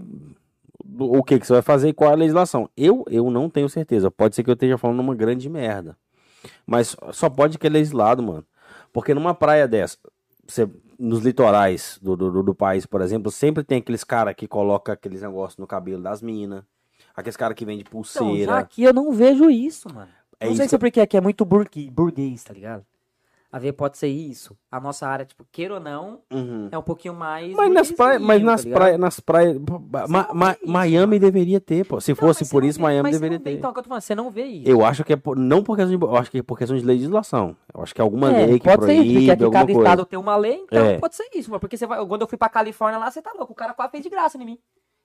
o 0.98 1.24
que, 1.24 1.40
que 1.40 1.46
você 1.46 1.54
vai 1.54 1.62
fazer 1.62 1.88
e 1.88 1.92
qual 1.92 2.10
é 2.10 2.12
a 2.12 2.16
legislação. 2.16 2.70
Eu, 2.76 3.04
eu 3.08 3.28
não 3.28 3.50
tenho 3.50 3.68
certeza. 3.68 4.08
Pode 4.08 4.36
ser 4.36 4.44
que 4.44 4.50
eu 4.50 4.54
esteja 4.54 4.78
falando 4.78 5.00
uma 5.00 5.14
grande 5.14 5.48
merda. 5.48 5.96
Mas 6.66 6.94
só 7.12 7.28
pode 7.28 7.58
que 7.58 7.66
é 7.66 7.70
legislado, 7.70 8.22
mano. 8.22 8.46
Porque 8.92 9.14
numa 9.14 9.34
praia 9.34 9.66
dessa, 9.66 9.96
você, 10.46 10.68
nos 11.02 11.20
litorais 11.24 11.98
do, 12.00 12.16
do, 12.16 12.42
do- 12.42 12.54
país, 12.54 12.86
por 12.86 13.00
exemplo, 13.00 13.30
sempre 13.30 13.64
tem 13.64 13.78
aqueles 13.78 14.04
caras 14.04 14.34
que 14.36 14.46
colocam 14.46 14.92
aqueles 14.94 15.20
negócios 15.22 15.58
no 15.58 15.66
cabelo 15.66 16.02
das 16.02 16.22
minas. 16.22 16.62
Aqueles 17.14 17.36
caras 17.36 17.56
que 17.56 17.64
vendem 17.64 17.80
Então, 17.80 17.90
já 18.00 18.18
pulseira. 18.20 18.58
aqui 18.58 18.84
eu 18.84 18.94
não 18.94 19.12
vejo 19.12 19.50
isso, 19.50 19.92
mano. 19.92 20.10
É 20.38 20.46
não 20.46 20.52
isso 20.52 20.58
sei 20.58 20.66
que 20.66 20.70
se 20.70 20.76
é 20.76 20.78
porque 20.78 21.00
aqui 21.00 21.16
é 21.16 21.20
muito 21.20 21.44
burguês, 21.44 22.44
tá 22.44 22.54
ligado? 22.54 22.84
A 23.54 23.58
ver, 23.58 23.72
pode 23.74 23.98
ser 23.98 24.08
isso. 24.08 24.56
A 24.70 24.80
nossa 24.80 25.06
área, 25.06 25.26
tipo, 25.26 25.44
queira 25.52 25.74
ou 25.74 25.80
não, 25.80 26.20
Uhum. 26.32 26.68
é 26.72 26.78
um 26.78 26.82
pouquinho 26.82 27.12
mais. 27.12 27.52
Mas 27.54 27.70
nas 27.70 27.92
praias, 27.92 28.22
mas 28.22 28.42
nas 28.42 28.64
tá 28.64 28.70
praias, 28.70 28.98
nas 28.98 29.20
praias, 29.20 29.58
Ma- 30.08 30.28
Ma- 30.32 30.52
isso, 30.52 30.66
Miami 30.72 31.06
mano. 31.18 31.20
deveria 31.20 31.60
ter, 31.60 31.84
pô. 31.86 32.00
Se 32.00 32.12
Não, 32.12 32.16
fosse 32.16 32.48
por 32.48 32.64
isso, 32.64 32.78
vê- 32.78 32.82
Miami 32.84 33.10
deveria 33.10 33.36
vê, 33.36 33.44
ter. 33.44 33.50
Então, 33.52 33.68
é 33.68 33.70
o 33.70 33.74
que 33.74 33.80
eu 33.80 33.82
tô 33.82 33.88
falando, 33.90 34.00
você 34.02 34.14
não 34.14 34.30
vê 34.30 34.44
isso. 34.46 34.70
Eu 34.70 34.82
acho 34.82 35.04
que 35.04 35.12
é 35.12 35.16
por, 35.16 35.36
não 35.36 35.62
por 35.62 35.76
questão 35.76 35.94
de, 35.98 36.02
eu 36.02 36.16
acho 36.16 36.30
que 36.30 36.38
é 36.38 36.42
por 36.42 36.56
questão 36.56 36.78
de 36.78 36.82
legislação. 36.82 37.54
Eu 37.74 37.82
acho 37.82 37.94
que 37.94 38.00
é 38.00 38.04
alguma 38.04 38.32
É, 38.32 38.46
lei 38.46 38.58
que 38.58 38.64
pode 38.66 38.86
ser 38.86 38.94
isso, 38.94 39.02
porque 39.02 39.12
proíbe 39.12 39.30
aqui 39.32 39.50
cada 39.52 39.64
coisa. 39.66 39.80
estado 39.80 40.06
tem 40.06 40.18
uma 40.18 40.36
lei, 40.36 40.54
então 40.64 40.86
É. 40.86 40.98
pode 40.98 41.14
ser 41.14 41.28
isso, 41.34 41.50
mano. 41.50 41.60
Porque 41.60 41.76
você 41.76 41.86
vai. 41.86 42.02
Quando 42.06 42.22
eu 42.22 42.28
fui 42.28 42.38
pra 42.38 42.48
Califórnia 42.48 42.98
lá, 42.98 43.10
você 43.10 43.20
tá 43.20 43.34
louco. 43.36 43.52
O 43.52 43.56
cara 43.56 43.74
quase 43.74 43.90
fez 43.90 44.02
de 44.02 44.08
graça 44.08 44.38
em 44.38 44.46
mim. 44.46 44.58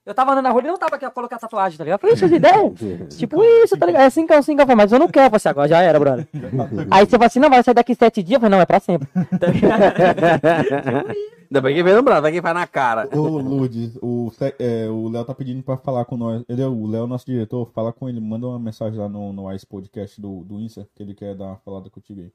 Eu 0.07 0.15
tava 0.15 0.31
andando 0.31 0.45
na 0.45 0.51
rua, 0.51 0.61
ele 0.61 0.69
não 0.69 0.77
tava 0.77 0.95
aqui 0.95 1.03
a 1.03 1.11
colocar 1.11 1.37
tatuagem, 1.37 1.77
tá 1.77 1.83
ligado? 1.83 1.97
Eu 1.97 1.99
falei, 1.99 2.15
essas 2.15 2.31
ideias. 2.31 2.71
tipo 3.19 3.43
isso, 3.43 3.77
tá 3.77 3.85
ligado? 3.85 4.03
É 4.03 4.05
assim 4.05 4.25
que 4.25 4.31
é 4.31 4.37
assim 4.37 4.55
que 4.55 4.61
eu 4.61 4.65
falei, 4.65 4.77
mas 4.77 4.91
eu 4.93 4.99
não 4.99 5.09
quero. 5.09 5.35
Assim, 5.35 5.49
agora 5.49 5.67
já 5.67 5.81
era, 5.81 5.99
brother. 5.99 6.25
Aí 6.89 7.05
você 7.05 7.17
fala 7.17 7.25
assim, 7.25 7.39
não, 7.39 7.49
vai 7.49 7.61
sair 7.61 7.73
daqui 7.73 7.93
sete 7.93 8.23
dias. 8.23 8.35
Eu 8.35 8.39
falei, 8.39 8.55
não, 8.55 8.61
é 8.61 8.65
pra 8.65 8.79
sempre. 8.79 9.09
Tá 9.37 9.47
ligado? 9.47 11.07
Ainda 11.49 11.61
bem 11.61 11.75
que 11.75 11.83
vem 11.83 11.93
lembrando, 11.93 12.21
vai 12.21 12.31
quem 12.31 12.41
faz 12.41 12.55
na 12.55 12.65
cara. 12.67 13.09
Ô, 13.13 13.37
Lourdes, 13.37 13.97
o 14.01 14.31
é, 14.59 14.87
o 14.89 15.09
Léo 15.09 15.25
tá 15.25 15.35
pedindo 15.35 15.61
pra 15.61 15.75
falar 15.75 16.05
com 16.05 16.15
nós. 16.15 16.41
Ele 16.47 16.61
é 16.61 16.67
o 16.67 16.87
Léo, 16.87 17.05
nosso 17.05 17.25
diretor. 17.25 17.69
Fala 17.73 17.91
com 17.91 18.07
ele, 18.07 18.21
manda 18.21 18.47
uma 18.47 18.59
mensagem 18.59 18.97
lá 18.97 19.09
no, 19.09 19.33
no 19.33 19.51
Ice 19.53 19.65
Podcast 19.65 20.21
do, 20.21 20.43
do 20.45 20.59
Insta, 20.59 20.87
que 20.95 21.03
ele 21.03 21.13
quer 21.13 21.35
dar 21.35 21.45
uma 21.47 21.57
falada 21.57 21.89
contigo 21.89 22.21
aí. 22.21 22.31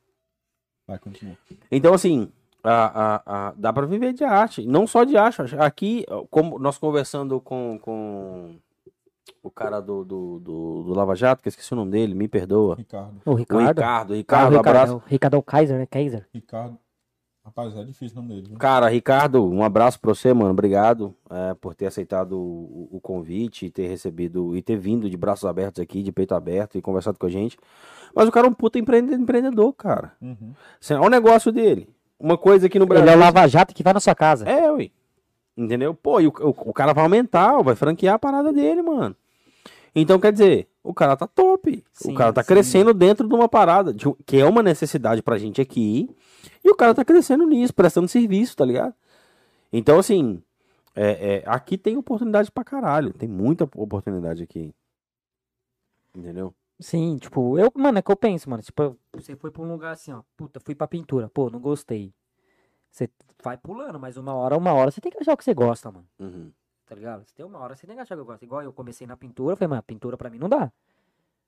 Vai, 0.87 0.99
continua. 0.99 1.37
Então, 1.71 1.95
assim, 1.95 2.31
a, 2.63 3.15
a, 3.17 3.49
a- 3.49 3.55
dá 3.57 3.73
pra 3.73 3.87
viver 3.87 4.13
de 4.13 4.25
arte. 4.25 4.67
Não 4.67 4.87
só 4.87 5.05
de 5.05 5.17
arte. 5.17 5.41
Aqui, 5.59 6.05
como 6.31 6.59
nós 6.59 6.79
conversando 6.79 7.41
com, 7.41 7.79
com 7.83 8.57
o 9.43 9.51
cara 9.51 9.81
do, 9.81 10.05
do, 10.05 10.39
do, 10.41 10.83
do 10.85 10.95
Lava 10.95 11.15
Jato, 11.17 11.43
que 11.43 11.49
eu 11.49 11.51
esqueci 11.51 11.73
o 11.73 11.77
nome 11.77 11.91
dele, 11.91 12.15
me 12.15 12.29
perdoa. 12.29 12.77
Ricardo. 12.77 13.21
O 13.27 13.31
O 13.33 13.35
Ricardo. 13.35 13.69
Ricardo, 13.69 14.13
Ah, 14.13 14.15
o 14.15 14.17
Ricardo, 14.17 14.49
Ricardo, 14.57 14.69
abraço. 14.69 14.93
é 14.93 14.97
o 14.97 15.03
Ricardo 15.07 15.35
é 15.35 15.39
o 15.39 15.43
Kaiser, 15.43 15.79
né? 15.79 15.87
Kaiser. 15.87 16.29
Ricardo. 16.33 16.79
Rapaz, 17.45 17.77
é 17.77 17.83
difícil 17.83 18.17
o 18.19 18.23
nome 18.23 18.35
dele. 18.37 18.49
viu? 18.51 18.57
Cara, 18.59 18.89
Ricardo, 18.89 19.45
um 19.45 19.65
abraço 19.65 19.99
pra 19.99 20.15
você, 20.15 20.33
mano. 20.33 20.53
Obrigado 20.53 21.13
é, 21.29 21.55
por 21.55 21.75
ter 21.75 21.87
aceitado 21.87 22.39
o, 22.39 22.89
o 22.93 23.01
convite 23.01 23.67
e 23.67 23.71
ter 23.71 23.89
recebido 23.89 24.57
e 24.57 24.63
ter 24.63 24.77
vindo 24.77 25.11
de 25.11 25.17
braços 25.17 25.45
abertos 25.45 25.83
aqui, 25.83 26.05
de 26.05 26.13
peito 26.13 26.37
aberto 26.37 26.79
e 26.79 26.83
conversado 26.83 27.19
com 27.19 27.27
a 27.27 27.29
gente. 27.29 27.59
Mas 28.15 28.29
o 28.29 28.31
cara 28.31 28.47
é 28.47 28.51
um 28.51 28.55
puta 28.55 28.79
empreende- 28.79 29.15
empreendedor, 29.15 29.73
cara. 29.73 30.13
Uhum. 30.23 30.53
Olha 30.93 31.01
o 31.03 31.09
negócio 31.11 31.51
dele. 31.51 31.89
Uma 32.23 32.39
coisa 32.39 32.69
aqui 32.69 32.79
no 32.79 32.87
Brasil. 32.87 33.05
Ele 33.05 33.15
é 33.15 33.17
o 33.17 33.19
Lava 33.19 33.49
Jato 33.49 33.75
que 33.75 33.83
vai 33.83 33.93
na 33.93 33.99
sua 33.99 34.15
casa. 34.15 34.49
É, 34.49 34.71
ui. 34.71 34.93
Entendeu? 35.57 35.93
Pô, 35.93 36.21
e 36.21 36.29
o, 36.29 36.31
o, 36.31 36.49
o 36.71 36.73
cara 36.73 36.93
vai 36.93 37.03
aumentar, 37.03 37.61
vai 37.63 37.75
franquear 37.75 38.15
a 38.15 38.19
parada 38.19 38.53
dele, 38.53 38.81
mano. 38.81 39.17
Então, 39.93 40.21
quer 40.21 40.33
dizer, 40.33 40.69
o 40.85 40.95
cara 40.95 41.17
tá 41.17 41.27
top. 41.27 41.85
Sim, 41.93 42.13
o 42.13 42.15
cara 42.15 42.33
tá 42.33 42.45
sim. 42.45 42.47
crescendo 42.47 42.95
dentro 42.95 43.29
de 43.29 43.35
uma 43.35 43.49
parada, 43.49 43.93
de 43.93 44.07
que 44.25 44.39
é 44.39 44.47
uma 44.47 44.63
necessidade 44.63 45.21
pra 45.21 45.37
gente 45.37 45.61
aqui. 45.61 46.09
E 46.65 46.71
o 46.71 46.77
cara 46.77 46.95
tá 46.95 47.05
crescendo 47.05 47.45
nisso, 47.45 47.75
prestando 47.75 48.07
serviço, 48.07 48.57
tá 48.57 48.65
ligado? 48.65 48.95
Então, 49.73 49.99
assim, 49.99 50.41
é, 50.95 51.35
é, 51.35 51.43
aqui 51.45 51.77
tem 51.77 51.97
oportunidade 51.97 52.53
pra 52.53 52.63
caralho. 52.63 53.13
Tem 53.13 53.29
muita 53.29 53.65
oportunidade 53.65 54.45
aqui. 54.45 54.73
Entendeu? 56.17 56.55
Sim, 56.83 57.17
tipo, 57.17 57.57
eu, 57.59 57.71
mano, 57.77 57.99
é 57.99 58.03
que 58.03 58.11
eu 58.11 58.17
penso, 58.17 58.51
mano. 58.51 58.63
Tipo, 58.63 58.99
você 59.13 59.37
foi 59.37 59.53
pra 59.53 59.63
um 59.63 59.71
lugar 59.71 59.93
assim, 59.93 60.13
ó. 60.13 60.23
Puta, 60.37 60.59
fui 60.59 60.75
pra 60.75 60.89
pintura. 60.89 61.29
Pô, 61.29 61.49
não 61.49 61.61
gostei. 61.61 62.13
Você 62.91 63.09
vai 63.43 63.57
pulando, 63.57 64.01
mas 64.01 64.17
uma 64.17 64.35
hora, 64.35 64.57
uma 64.57 64.73
hora 64.73 64.91
você 64.91 65.01
tem 65.01 65.11
que 65.11 65.19
achar 65.19 65.33
o 65.33 65.37
que 65.37 65.45
você 65.45 65.55
gosta, 65.55 65.93
mano. 65.93 66.07
Uhum. 66.19 66.53
Tá 66.85 66.95
ligado? 66.97 67.25
Você 67.25 67.35
tem 67.35 67.47
uma 67.47 67.59
hora, 67.61 67.77
você 67.77 67.87
tem 67.87 67.95
que 67.95 68.03
achar 68.03 68.15
o 68.15 68.19
que 68.19 68.23
eu 68.23 68.27
gosto. 68.27 68.43
Igual 68.43 68.63
eu 68.63 68.73
comecei 68.73 69.07
na 69.07 69.17
pintura, 69.17 69.55
falei, 69.55 69.69
mano, 69.69 69.83
pintura 69.85 70.17
pra 70.17 70.29
mim 70.29 70.39
não 70.39 70.49
dá. 70.49 70.73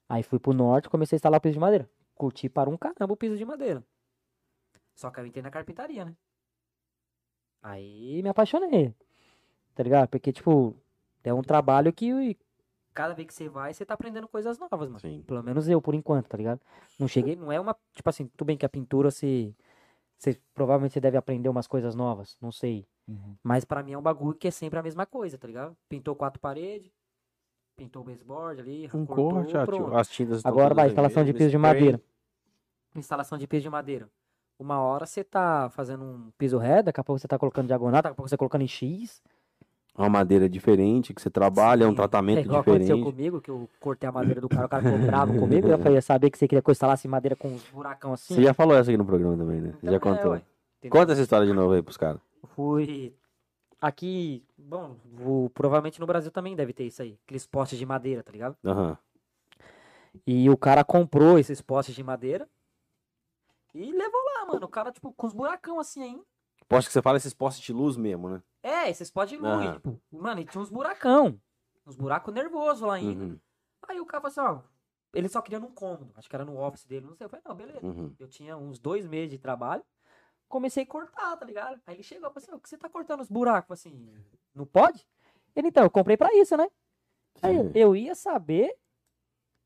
Aí 0.09 0.23
fui 0.23 0.39
pro 0.39 0.55
norte, 0.55 0.89
comecei 0.89 1.17
a 1.17 1.19
instalar 1.19 1.39
o 1.39 1.41
piso 1.41 1.55
de 1.55 1.61
madeira. 1.61 1.91
Curti 2.15 2.49
para 2.49 2.71
um 2.71 2.77
caramba 2.77 3.13
o 3.13 3.17
piso 3.17 3.37
de 3.37 3.45
madeira. 3.45 3.85
Só 4.95 5.11
que 5.11 5.19
eu 5.19 5.27
entrei 5.27 5.43
na 5.43 5.51
carpintaria, 5.51 6.05
né? 6.05 6.15
Aí 7.61 8.23
me 8.23 8.29
apaixonei. 8.29 8.95
Tá 9.75 9.83
ligado? 9.83 10.09
Porque, 10.09 10.33
tipo, 10.33 10.77
é 11.25 11.35
um 11.35 11.43
trabalho 11.43 11.93
que 11.93 12.39
cada 12.95 13.13
vez 13.13 13.27
que 13.27 13.35
você 13.35 13.49
vai, 13.49 13.75
você 13.75 13.85
tá 13.85 13.95
aprendendo 13.95 14.29
coisas 14.29 14.59
novas, 14.59 14.89
mano. 14.89 15.01
Sim. 15.01 15.23
Pelo 15.27 15.43
menos 15.43 15.69
eu, 15.69 15.83
por 15.83 15.95
enquanto, 15.95 16.29
tá 16.29 16.37
ligado? 16.39 16.61
Não 16.99 17.09
cheguei, 17.09 17.35
não 17.37 17.51
é 17.51 17.61
uma. 17.61 17.77
Tipo 17.93 18.09
assim, 18.09 18.27
tudo 18.29 18.47
bem 18.47 18.57
que 18.57 18.65
a 18.65 18.69
pintura 18.69 19.11
você. 19.11 19.53
Você 20.17 20.41
provavelmente 20.55 20.93
você 20.93 21.01
deve 21.01 21.17
aprender 21.17 21.49
umas 21.49 21.67
coisas 21.67 21.95
novas, 21.95 22.39
não 22.41 22.53
sei. 22.53 22.87
Uhum. 23.07 23.35
Mas 23.43 23.65
pra 23.65 23.83
mim 23.83 23.93
é 23.93 23.99
um 23.99 24.03
bagulho 24.03 24.37
que 24.37 24.49
é 24.49 24.51
sempre 24.51 24.79
a 24.79 24.83
mesma 24.83 25.05
coisa, 25.05 25.37
tá 25.37 25.47
ligado? 25.47 25.77
Pintou 25.89 26.15
quatro 26.15 26.41
paredes, 26.41 26.91
pintou 27.77 28.03
o 28.03 28.05
baseboard 28.05 28.61
ali, 28.61 28.89
Um 28.95 29.05
cortou, 29.05 29.31
corte, 29.33 29.53
pronto. 29.67 29.97
as 29.97 30.09
tintas 30.09 30.47
Agora 30.47 30.73
vai, 30.73 30.87
instalação 30.87 31.25
de 31.25 31.35
piso 31.35 31.51
de 31.51 31.59
madeira. 31.59 32.01
Instalação 32.95 33.37
de 33.37 33.47
piso 33.47 33.65
de 33.65 33.71
madeira. 33.71 34.09
Uma 34.59 34.81
hora 34.81 35.05
você 35.05 35.25
tá 35.25 35.69
fazendo 35.71 36.05
um 36.05 36.31
piso 36.39 36.59
reto, 36.59 36.87
daqui 36.87 37.01
a 37.01 37.05
pouco 37.05 37.19
você 37.19 37.27
tá 37.27 37.39
colocando 37.39 37.67
diagonal, 37.67 38.01
daqui 38.01 38.13
a 38.13 38.15
pouco 38.15 38.29
você 38.29 38.37
tá 38.37 38.39
colocando 38.39 38.63
em 38.63 38.69
X. 38.69 39.21
Uma 39.97 40.09
madeira 40.09 40.49
diferente 40.49 41.15
que 41.15 41.23
você 41.23 41.31
trabalha, 41.31 41.85
é 41.85 41.87
um 41.87 41.95
tratamento 41.95 42.39
é 42.39 42.43
igual 42.43 42.61
diferente. 42.63 42.91
aconteceu 42.91 43.13
comigo, 43.13 43.41
que 43.41 43.49
eu 43.51 43.69
cortei 43.79 44.09
a 44.09 44.13
madeira 44.13 44.41
do 44.41 44.49
cara, 44.49 44.67
o 44.67 44.69
cara 44.69 44.83
ficou 44.83 44.99
bravo 44.99 45.35
comigo. 45.39 45.69
Eu 45.69 45.79
falei, 45.79 46.01
sabia 46.01 46.29
que 46.31 46.37
você 46.37 46.49
queria 46.49 46.61
que 46.61 46.69
eu 46.69 46.73
instalasse 46.73 47.07
madeira 47.07 47.37
com 47.37 47.49
uns 47.49 47.63
buracão 47.69 48.13
assim? 48.13 48.35
Você 48.35 48.43
já 48.43 48.53
falou 48.53 48.77
essa 48.77 48.91
aqui 48.91 48.99
no 48.99 49.05
programa 49.05 49.37
também, 49.37 49.61
né? 49.61 49.75
Então, 49.79 49.91
já 49.91 49.97
é, 49.97 50.01
contou. 50.01 50.33
ué? 50.33 50.43
Conta 50.91 51.13
essa 51.13 51.23
história 51.23 51.47
de 51.47 51.53
novo 51.53 51.75
aí 51.75 51.83
pros 51.83 51.97
caras. 51.97 52.21
Fui 52.57 53.15
aqui, 53.81 54.45
bom, 54.59 54.97
o- 55.25 55.49
provavelmente 55.55 56.01
no 56.01 56.07
Brasil 56.07 56.31
também 56.33 56.57
deve 56.57 56.73
ter 56.73 56.85
isso 56.85 57.01
aí, 57.01 57.17
aqueles 57.25 57.47
postes 57.47 57.79
de 57.79 57.87
madeira, 57.87 58.23
tá 58.23 58.33
ligado? 58.33 58.57
Aham. 58.65 58.99
E 60.27 60.51
o 60.51 60.57
cara 60.57 60.83
comprou 60.85 61.39
esses 61.39 61.61
postes 61.61 61.95
de 61.95 62.03
madeira 62.03 62.49
e 63.75 63.93
levou 63.93 64.21
lá, 64.39 64.47
mano. 64.47 64.67
O 64.67 64.69
cara, 64.69 64.91
tipo, 64.93 65.13
com 65.13 65.27
os 65.27 65.33
buracão 65.33 65.79
assim 65.81 66.03
ainda. 66.03 66.23
Poste 66.69 66.89
que 66.89 66.93
você 66.93 67.03
fala 67.03 67.17
esses 67.17 67.35
postes 67.35 67.63
de 67.65 67.73
luz 67.73 67.97
mesmo, 67.97 68.29
né? 68.29 68.43
É, 68.65 68.89
esses 68.89 69.11
pode 69.11 69.31
de 69.31 69.37
luz, 69.37 69.53
Aham. 69.53 69.75
tipo, 69.75 70.01
mano, 70.11 70.41
e 70.41 70.45
tinha 70.47 70.61
uns 70.63 70.71
buracão. 70.71 71.39
Uns 71.87 71.97
buracos 71.97 72.33
nervosos 72.33 72.81
lá 72.89 72.95
ainda. 72.95 73.23
Uhum, 73.25 73.39
Aí 73.87 74.01
o 74.01 74.07
cara 74.07 74.23
falou 74.23 74.31
assim, 74.53 74.59
ó, 74.63 74.67
ele 75.13 75.29
só 75.29 75.43
queria 75.43 75.61
num 75.61 75.71
cômodo, 75.71 76.11
acho 76.17 76.29
que 76.31 76.35
era 76.35 76.47
no 76.47 76.59
office 76.59 76.87
dele, 76.87 77.05
não 77.07 77.15
sei. 77.15 77.27
Eu 77.27 77.29
falei, 77.29 77.43
não, 77.47 77.55
beleza. 77.55 77.85
uhum. 77.87 78.15
Eu 78.19 78.27
tinha 78.27 78.57
uns 78.57 78.79
dois 78.79 79.07
meses 79.07 79.31
de 79.33 79.39
trabalho, 79.39 79.85
comecei 80.49 80.83
a 80.85 80.87
cortar, 80.87 81.37
tá 81.37 81.45
ligado? 81.45 81.79
Aí 81.87 81.97
ele 81.97 82.03
chegou 82.03 82.31
e 82.31 82.33
falou 82.33 82.39
assim, 82.43 82.53
ó, 82.53 82.57
o 82.57 82.61
que 82.61 82.69
você 82.71 82.79
tá 82.79 82.89
cortando 82.89 83.21
os 83.21 83.29
buracos? 83.29 83.79
Assim, 83.79 84.09
não 84.55 84.65
pode? 84.65 85.07
Ele, 85.55 85.69
então, 85.69 85.83
eu 85.85 85.91
comprei 85.91 86.17
pra 86.17 86.35
isso, 86.35 86.57
né? 86.57 86.67
Aí 87.43 87.55
eu, 87.57 87.71
eu 87.75 87.95
ia 87.97 88.15
saber 88.15 88.75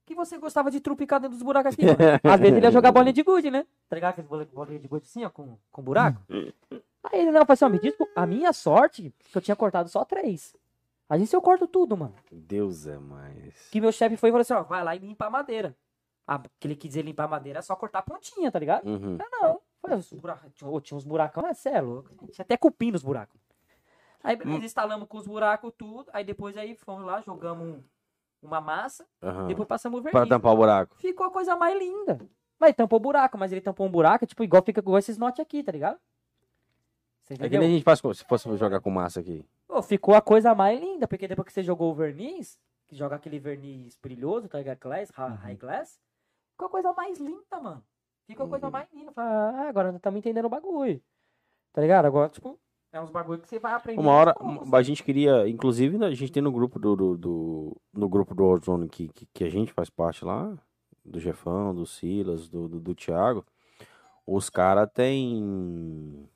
que 0.05 0.14
você 0.14 0.38
gostava 0.38 0.70
de 0.72 0.80
trupicar 0.80 1.20
dentro 1.20 1.36
dos 1.36 1.42
buracos 1.44 1.72
aqui, 1.74 1.84
ó. 1.86 2.28
Às 2.32 2.40
vezes 2.40 2.57
ele 2.57 2.66
ia 2.66 2.72
jogar 2.72 2.90
bolinha 2.92 3.12
de 3.12 3.22
gude, 3.22 3.49
né? 3.51 3.64
Tá 3.88 3.94
ligado? 3.94 4.11
Aqueles 4.12 4.28
bolinha- 4.28 4.51
bolinha 4.53 4.80
de 4.80 4.88
gude 4.88 5.07
assim, 5.07 5.24
ó, 5.24 5.30
com, 5.30 5.57
com 5.70 5.82
buraco. 5.82 6.20
Aí 7.05 7.20
ele, 7.20 7.30
não, 7.30 7.40
falei 7.46 7.55
assim, 7.55 7.64
ó, 7.64 7.68
me 7.68 7.80
a 8.16 8.26
minha 8.26 8.53
sorte, 8.53 9.14
que 9.30 9.36
eu 9.36 9.42
tinha 9.42 9.57
cortado 9.57 9.88
só 9.88 10.05
três. 10.05 10.55
A 11.09 11.16
gente, 11.16 11.32
eu 11.32 11.40
corto 11.40 11.66
tudo, 11.66 11.96
mano. 11.96 12.14
Deus 12.30 12.86
é 12.86 12.99
mais. 12.99 13.68
Que 13.70 13.80
meu 13.80 13.90
chefe 13.92 14.16
foi 14.16 14.28
e 14.28 14.32
falou 14.32 14.42
assim, 14.42 14.53
ó, 14.53 14.62
vai 14.62 14.84
lá 14.84 14.94
e 14.94 14.99
limpa 14.99 15.26
a 15.26 15.30
madeira. 15.30 15.74
Ah, 16.26 16.42
que 16.61 16.66
ele 16.68 16.76
quis 16.76 16.90
dizer 16.90 17.03
limpar 17.03 17.24
a 17.24 17.28
madeira 17.28 17.61
é 17.61 17.62
só 17.62 17.74
cortar 17.74 18.01
a 18.01 18.03
pontinha, 18.03 18.51
tá 18.53 18.59
ligado? 18.59 18.86
Uhum. 18.86 19.16
Ah, 19.20 19.28
não. 19.40 19.61
Buraco- 20.20 20.51
tinha, 20.82 20.99
uns 20.99 21.05
buracão, 21.05 21.55
cê 21.55 21.70
é 21.70 21.80
louco. 21.80 22.11
Tinha 22.30 22.42
até 22.42 22.57
cupim 22.59 22.90
nos 22.90 23.03
buracos. 23.03 23.40
Aí, 24.22 24.36
beleza, 24.36 24.66
instalamos 24.66 25.09
com 25.09 25.16
os 25.16 25.26
buracos 25.26 25.72
tudo. 25.78 26.11
Aí 26.12 26.24
depois 26.24 26.57
aí 26.59 26.74
fomos 26.74 27.07
lá, 27.07 27.22
jogamos 27.22 27.66
um- 27.66 27.82
uma 28.42 28.61
massa. 28.61 29.07
aham. 29.22 29.46
Depois 29.46 29.66
passamos 29.66 30.01
o 30.01 30.03
verniz. 30.03 30.28
tampar 30.28 30.53
o 30.53 30.57
buraco. 30.57 30.96
Ficou 30.96 31.26
a 31.26 31.30
coisa 31.30 31.57
mais 31.57 31.78
linda. 31.78 32.18
Mas 32.59 32.74
tampou 32.76 32.99
o 32.99 33.01
buraco, 33.01 33.38
mas 33.38 33.51
ele 33.53 33.61
tampou 33.62 33.86
um 33.86 33.90
buraco, 33.90 34.26
tipo, 34.26 34.42
igual 34.44 34.62
fica 34.62 34.82
com 34.82 34.99
esses 34.99 35.16
notes 35.16 35.40
aqui, 35.40 35.62
tá 35.62 35.72
ligado? 35.72 35.99
É 37.31 37.49
que 37.49 37.59
nem 37.59 37.68
a 37.68 37.70
gente 37.72 37.85
faz 37.85 38.01
se 38.01 38.24
fosse 38.24 38.57
jogar 38.57 38.81
com 38.81 38.91
massa 38.91 39.20
aqui. 39.20 39.45
Pô, 39.66 39.83
ficou 39.83 40.14
a 40.14 40.20
coisa 40.22 40.55
mais 40.55 40.81
linda, 40.81 41.07
porque 41.07 41.29
depois 41.29 41.47
que 41.47 41.53
você 41.53 41.62
jogou 41.62 41.91
o 41.93 41.95
verniz, 41.95 42.59
que 42.87 42.97
joga 42.97 43.16
aquele 43.16 43.39
verniz 43.39 43.97
brilhoso, 44.03 44.49
tá 44.49 44.59
ligado? 44.59 44.79
Glass, 44.79 45.11
ha- 45.16 45.29
high 45.29 45.57
glass, 45.57 46.01
ficou 46.53 46.68
a 46.68 46.70
coisa 46.70 46.93
mais 46.95 47.18
linda, 47.18 47.61
mano. 47.62 47.83
Ficou 48.26 48.47
a 48.47 48.49
coisa 48.49 48.66
Uhum. 48.66 48.72
mais 48.72 48.89
linda. 48.93 49.12
Fala, 49.12 49.31
ah, 49.31 49.68
agora 49.68 49.89
nós 49.89 49.97
estamos 49.97 50.18
entendendo 50.18 50.47
o 50.47 50.51
bagulho. 50.51 51.01
Tá 51.72 51.83
ligado? 51.83 52.07
Agora, 52.07 52.29
tipo, 52.31 52.59
é 52.93 53.01
uns 53.01 53.11
bagulho 53.11 53.41
que 53.41 53.49
você 53.49 53.59
vai 53.59 53.72
aprender. 53.74 54.01
Uma 54.01 54.12
hora, 54.12 54.35
a 54.72 54.83
gente 54.83 55.03
queria, 55.05 55.47
inclusive, 55.49 55.99
né, 55.99 56.07
a 56.07 56.14
gente 56.14 56.33
tem 56.33 56.43
no 56.43 56.51
grupo 56.53 56.79
do, 56.79 56.97
do, 56.97 57.16
do- 57.16 57.76
no 57.93 58.09
grupo 58.09 58.35
do 58.35 58.47
Warzone 58.47 58.89
que, 58.89 59.09
que, 59.09 59.26
que 59.33 59.45
a 59.45 59.51
gente 59.51 59.72
faz 59.72 59.91
parte 59.91 60.24
lá, 60.24 60.57
do 61.05 61.20
Jefão, 61.20 61.74
do 61.74 61.85
Silas, 61.87 62.49
do, 62.49 62.68
do, 62.68 62.81
do 62.81 62.95
Thiago, 62.95 63.45
os 64.26 64.51
caras 64.51 64.91
têm, 64.93 66.29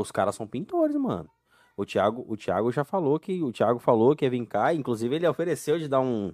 os 0.00 0.10
caras 0.12 0.34
são 0.34 0.46
pintores, 0.46 0.96
mano. 0.96 1.28
O 1.76 1.84
Thiago, 1.84 2.24
o 2.28 2.36
Thiago 2.36 2.72
já 2.72 2.84
falou 2.84 3.18
que, 3.20 3.42
o 3.42 3.52
Thiago 3.52 3.78
falou 3.78 4.14
que 4.16 4.24
ia 4.24 4.30
vir 4.30 4.44
cá, 4.46 4.74
inclusive 4.74 5.14
ele 5.14 5.26
ofereceu 5.28 5.78
de 5.78 5.86
dar 5.88 6.00
um, 6.00 6.32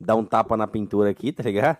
dar 0.00 0.14
um 0.16 0.24
tapa 0.24 0.56
na 0.56 0.66
pintura 0.66 1.10
aqui, 1.10 1.32
tá 1.32 1.42
ligado? 1.42 1.78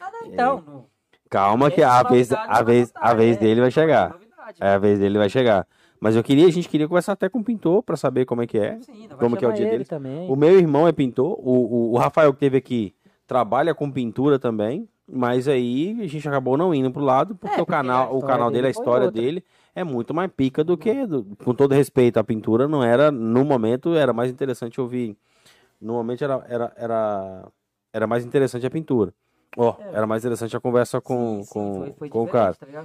Ah, 0.00 0.10
não, 0.12 0.28
então, 0.28 0.60
no- 0.60 0.86
Calma 1.28 1.70
que 1.70 1.82
a 1.82 2.02
vez, 2.02 2.30
a 2.30 2.46
vai 2.46 2.64
vez, 2.64 2.92
a 2.94 3.14
vez 3.14 3.36
é, 3.36 3.40
dele 3.40 3.60
vai 3.62 3.70
chegar. 3.70 4.16
É, 4.60 4.68
a 4.74 4.78
vez 4.78 4.98
dele 4.98 5.18
vai 5.18 5.28
chegar. 5.30 5.66
Mas 5.98 6.14
eu 6.14 6.22
queria, 6.22 6.46
a 6.46 6.50
gente 6.50 6.68
queria 6.68 6.86
conversar 6.86 7.12
até 7.12 7.28
com 7.28 7.38
o 7.38 7.44
pintor 7.44 7.82
pra 7.82 7.96
saber 7.96 8.26
como 8.26 8.42
é 8.42 8.46
que 8.46 8.58
é. 8.58 8.78
Sim, 8.80 9.08
como 9.18 9.36
que 9.36 9.44
é 9.44 9.48
o 9.48 9.52
dia 9.52 9.62
ele 9.62 9.70
deles? 9.70 9.88
também. 9.88 10.28
O 10.30 10.36
meu 10.36 10.58
irmão 10.58 10.86
é 10.86 10.92
pintor, 10.92 11.38
o, 11.38 11.52
o, 11.52 11.92
o 11.92 11.96
Rafael 11.96 12.32
que 12.34 12.40
teve 12.40 12.58
aqui 12.58 12.94
trabalha 13.26 13.74
com 13.74 13.90
pintura 13.90 14.38
também, 14.38 14.86
mas 15.10 15.48
aí 15.48 15.96
a 16.02 16.06
gente 16.06 16.28
acabou 16.28 16.56
não 16.56 16.74
indo 16.74 16.90
pro 16.90 17.02
lado, 17.02 17.34
porque, 17.34 17.54
É, 17.58 17.62
o 17.62 17.64
porque 17.64 17.72
a 17.72 17.76
canal, 17.78 18.16
o 18.16 18.20
canal 18.20 18.50
dele, 18.50 18.66
a 18.66 18.70
dele 18.70 18.70
história 18.70 19.10
dele 19.10 19.44
é 19.74 19.82
muito 19.84 20.12
mais 20.14 20.30
pica 20.30 20.62
do 20.62 20.76
que, 20.76 21.06
do- 21.06 21.24
com 21.44 21.54
todo 21.54 21.72
respeito, 21.74 22.18
a 22.18 22.24
pintura 22.24 22.68
não 22.68 22.82
era, 22.82 23.10
no 23.10 23.44
momento, 23.44 23.94
era 23.94 24.12
mais 24.12 24.30
interessante 24.30 24.80
ouvir, 24.80 25.16
no 25.80 25.94
momento 25.94 26.22
era, 26.24 26.44
era, 26.48 26.72
era, 26.76 27.48
era 27.92 28.06
mais 28.06 28.24
interessante 28.24 28.66
a 28.66 28.70
pintura. 28.70 29.12
Ó, 29.56 29.74
É. 29.80 29.96
era 29.96 30.06
mais 30.06 30.22
interessante 30.22 30.56
a 30.56 30.60
conversa 30.60 31.00
com, 31.00 31.38
Sim, 31.38 31.42
sim, 31.44 31.50
com, 31.52 31.74
foi- 31.84 31.92
foi 31.94 32.08
com 32.08 32.22
o 32.22 32.28
cara. 32.28 32.54
tá? 32.54 32.84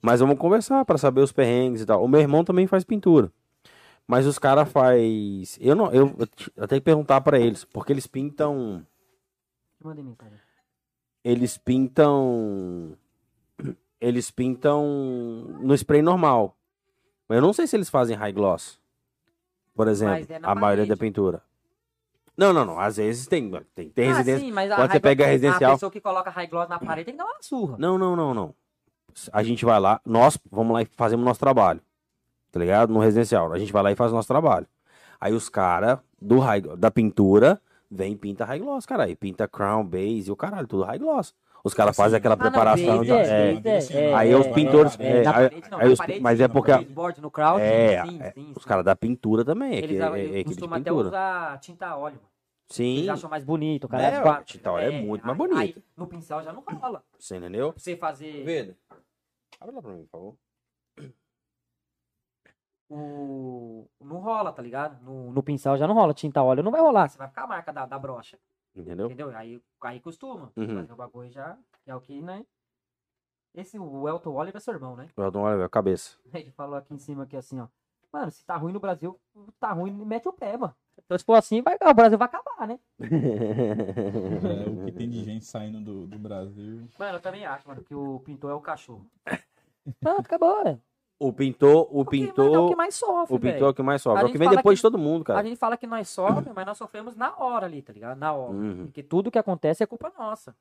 Mas 0.00 0.20
vamos 0.20 0.38
conversar 0.38 0.84
pra 0.84 0.98
saber 0.98 1.20
os 1.20 1.32
perrengues 1.32 1.82
e 1.82 1.86
tal. 1.86 2.02
O 2.04 2.08
meu 2.08 2.20
irmão 2.20 2.44
também 2.44 2.66
faz 2.66 2.84
pintura. 2.84 3.30
Mas 4.06 4.24
os 4.26 4.38
caras 4.38 4.68
faz, 4.70 5.58
eu 5.60 5.74
não, 5.74 5.90
eu, 5.92 6.14
eu 6.56 6.68
tenho 6.68 6.80
que 6.80 6.84
perguntar 6.84 7.20
pra 7.22 7.40
eles, 7.40 7.64
porque 7.64 7.92
eles 7.92 8.06
pintam, 8.06 8.86
eles 11.24 11.58
pintam, 11.58 12.96
eles 14.00 14.30
pintam 14.30 14.84
no 15.60 15.74
spray 15.74 16.02
normal. 16.02 16.56
Mas 17.28 17.36
eu 17.36 17.42
não 17.42 17.52
sei 17.52 17.66
se 17.66 17.76
eles 17.76 17.90
fazem 17.90 18.16
high 18.16 18.32
gloss. 18.32 18.78
Por 19.74 19.88
exemplo, 19.88 20.26
é 20.32 20.38
a 20.42 20.54
maioria 20.54 20.84
da 20.84 20.96
parede. 20.96 21.00
pintura. 21.00 21.42
Não, 22.36 22.52
não, 22.52 22.64
não. 22.64 22.78
Às 22.78 22.96
vezes 22.98 23.26
tem, 23.26 23.50
tem, 23.74 23.88
tem 23.88 24.08
ah, 24.10 24.16
residência. 24.16 24.46
sim, 24.46 24.52
mas 24.52 24.70
a 24.70 24.76
quando 24.76 24.92
você 24.92 25.00
pega 25.00 25.24
gloss- 25.24 25.30
residencial- 25.32 25.70
A 25.72 25.74
pessoa 25.74 25.90
que 25.90 26.00
coloca 26.00 26.30
high 26.30 26.46
gloss 26.46 26.68
na 26.68 26.78
parede 26.78 27.06
tem 27.06 27.14
que 27.14 27.18
dar 27.18 27.24
uma 27.24 27.42
surra. 27.42 27.76
Não, 27.78 27.96
não, 27.98 28.14
não, 28.14 28.32
não. 28.34 28.54
A 29.32 29.42
gente 29.42 29.64
vai 29.64 29.80
lá, 29.80 30.00
nós 30.04 30.38
vamos 30.50 30.74
lá 30.74 30.82
e 30.82 30.86
fazemos 30.96 31.24
nosso 31.24 31.40
trabalho. 31.40 31.80
Tá 32.52 32.60
ligado? 32.60 32.92
No 32.92 33.00
residencial. 33.00 33.52
A 33.52 33.58
gente 33.58 33.72
vai 33.72 33.82
lá 33.82 33.92
e 33.92 33.96
faz 33.96 34.12
o 34.12 34.14
nosso 34.14 34.28
trabalho. 34.28 34.66
Aí 35.20 35.32
os 35.32 35.48
caras 35.48 35.98
da 36.78 36.90
pintura 36.90 37.60
vem 37.90 38.12
e 38.12 38.16
pinta 38.16 38.44
high 38.44 38.58
gloss, 38.58 38.84
cara. 38.84 39.08
E 39.08 39.16
pinta 39.16 39.48
crown, 39.48 39.84
base 39.84 40.28
e 40.28 40.30
o 40.30 40.36
caralho, 40.36 40.66
tudo 40.66 40.84
high 40.84 40.98
gloss. 40.98 41.34
Os 41.66 41.74
caras 41.74 41.90
Assim, 41.90 42.02
fazem 42.02 42.16
aquela 42.18 42.36
preparação. 42.36 43.02
é, 43.02 43.50
é. 43.50 43.54
base 43.60 43.96
é, 43.96 44.14
Aí 44.14 44.30
é, 44.30 44.36
os 44.36 44.46
é, 44.46 44.52
pintores- 44.52 45.00
é, 45.00 45.04
é, 45.18 45.22
na 45.24 45.30
aí- 45.36 45.48
parede 45.50 45.68
não, 45.70 45.78
aí 45.80 45.86
na 45.86 45.92
os- 45.92 45.98
parede 45.98 46.20
mas 46.20 46.40
é 46.40 46.46
porque 46.46 46.70
a- 46.70 46.76
baseboard, 46.76 47.20
no 47.20 47.28
crowd, 47.28 47.60
É, 47.60 48.04
sim, 48.04 48.22
é, 48.22 48.30
sim, 48.30 48.52
os 48.56 48.64
caras 48.64 48.84
da 48.84 48.94
pintura 48.94 49.44
também, 49.44 49.72
é, 49.74 49.78
Eles, 49.78 49.90
que- 49.90 49.96
é, 50.02 50.06
é, 50.06 50.24
eles 50.24 50.44
costumam 50.44 50.78
até 50.78 50.92
usar 50.92 51.58
tinta 51.58 51.88
a 51.88 51.96
óleo. 51.96 52.14
mano. 52.14 52.28
Sim, 52.68 52.98
Eles 52.98 53.08
acham 53.08 53.28
mais 53.28 53.42
bonito, 53.42 53.88
cara. 53.88 54.02
É, 54.04 54.20
quatro. 54.22 54.44
tinta 54.44 54.70
a 54.70 54.72
óleo 54.74 54.92
é 54.92 55.00
muito 55.00 55.26
mais 55.26 55.36
bonito. 55.36 55.58
aí 55.58 55.76
no 55.96 56.06
pincel 56.06 56.40
já 56.44 56.52
não 56.52 56.62
rola. 56.62 57.00
Pra 57.00 57.18
você 57.18 57.36
entendeu? 57.36 57.74
você 57.76 57.96
fazer 57.96 58.44
Veda, 58.44 58.76
abre 59.60 59.74
lá 59.74 59.82
pra 59.82 59.90
mim, 59.92 60.04
por 60.04 60.10
favor. 60.10 60.34
o... 62.88 63.86
Não 64.00 64.18
rola, 64.20 64.52
tá 64.52 64.62
ligado? 64.62 65.02
No, 65.02 65.32
no 65.32 65.42
pincel 65.42 65.76
já 65.76 65.86
não 65.88 65.94
rola. 65.96 66.14
Tinta 66.14 66.38
a 66.38 66.44
óleo 66.44 66.62
não 66.62 66.70
vai 66.70 66.80
rolar. 66.80 67.08
Você 67.08 67.18
vai 67.18 67.26
ficar 67.28 67.42
a 67.42 67.46
marca 67.48 67.72
da, 67.72 67.86
da 67.86 67.98
brocha. 67.98 68.38
Entendeu? 68.76 69.06
Entendeu? 69.06 69.36
Aí, 69.36 69.60
aí 69.82 70.00
costuma. 70.00 70.52
Uhum. 70.56 70.76
Fazer 70.76 70.92
o 70.92 70.96
bagulho 70.96 71.30
já 71.30 71.58
é 71.86 71.94
o 71.94 72.00
que, 72.00 72.20
né? 72.20 72.44
Esse, 73.54 73.78
o 73.78 74.06
Elton 74.06 74.34
Oliver 74.34 74.58
é 74.58 74.60
seu 74.60 74.74
irmão, 74.74 74.94
né? 74.94 75.08
Eu 75.16 75.30
dou 75.30 75.42
uma 75.42 75.48
olhada, 75.48 75.64
a 75.64 75.68
cabeça. 75.68 76.18
Ele 76.34 76.50
falou 76.50 76.76
aqui 76.76 76.92
em 76.92 76.98
cima, 76.98 77.22
aqui 77.22 77.36
assim, 77.36 77.58
ó. 77.58 77.68
Mano, 78.12 78.30
se 78.30 78.44
tá 78.44 78.56
ruim 78.56 78.72
no 78.72 78.80
Brasil, 78.80 79.18
tá 79.58 79.72
ruim, 79.72 79.92
mete 79.92 80.28
o 80.28 80.32
pé, 80.32 80.56
mano. 80.56 80.74
Então, 81.04 81.18
se 81.18 81.24
for 81.24 81.34
assim, 81.34 81.62
vai, 81.62 81.76
o 81.80 81.94
Brasil 81.94 82.18
vai 82.18 82.26
acabar, 82.26 82.66
né? 82.66 82.78
É, 84.46 84.68
o 84.68 84.84
que 84.84 84.92
tem 84.92 85.08
de 85.08 85.24
gente 85.24 85.44
saindo 85.44 85.80
do, 85.80 86.06
do 86.06 86.18
Brasil. 86.18 86.88
Mano, 86.98 87.16
eu 87.16 87.20
também 87.20 87.44
acho, 87.44 87.66
mano, 87.68 87.82
que 87.82 87.94
o 87.94 88.20
pintor 88.20 88.50
é 88.50 88.54
o 88.54 88.60
cachorro. 88.60 89.06
Pronto, 90.00 90.20
acabou, 90.20 90.64
velho. 90.64 90.80
O 91.18 91.32
pintor, 91.32 91.88
o 91.90 92.04
Porque, 92.04 92.18
mano, 92.18 92.28
é 92.28 92.30
o 92.30 92.34
pintor, 92.34 92.68
que 92.68 92.76
mais 92.76 92.94
sofre, 92.94 93.34
o 93.34 93.40
pintor 93.40 93.68
é 93.68 93.70
o 93.70 93.74
que 93.74 93.82
mais 93.82 94.02
sofre. 94.02 94.18
A 94.18 94.20
É 94.20 94.24
o 94.24 94.26
que 94.26 94.32
gente 94.34 94.38
vem 94.48 94.56
depois 94.56 94.74
que- 94.78 94.80
de 94.80 94.82
todo 94.82 94.98
mundo, 94.98 95.22
A 95.22 95.24
cara. 95.24 95.42
gente 95.44 95.56
fala 95.56 95.76
que 95.76 95.86
nós 95.86 96.08
sofremos, 96.10 96.52
mas 96.54 96.66
nós 96.66 96.76
sofremos 96.76 97.16
na 97.16 97.32
hora 97.38 97.64
ali, 97.64 97.80
tá 97.80 97.90
ligado? 97.92 98.18
Na 98.18 98.32
hora. 98.34 98.52
Uhum. 98.52 98.84
Porque 98.84 99.02
tudo 99.02 99.30
que 99.30 99.38
acontece 99.38 99.82
é 99.82 99.86
culpa 99.86 100.12
nossa. 100.18 100.54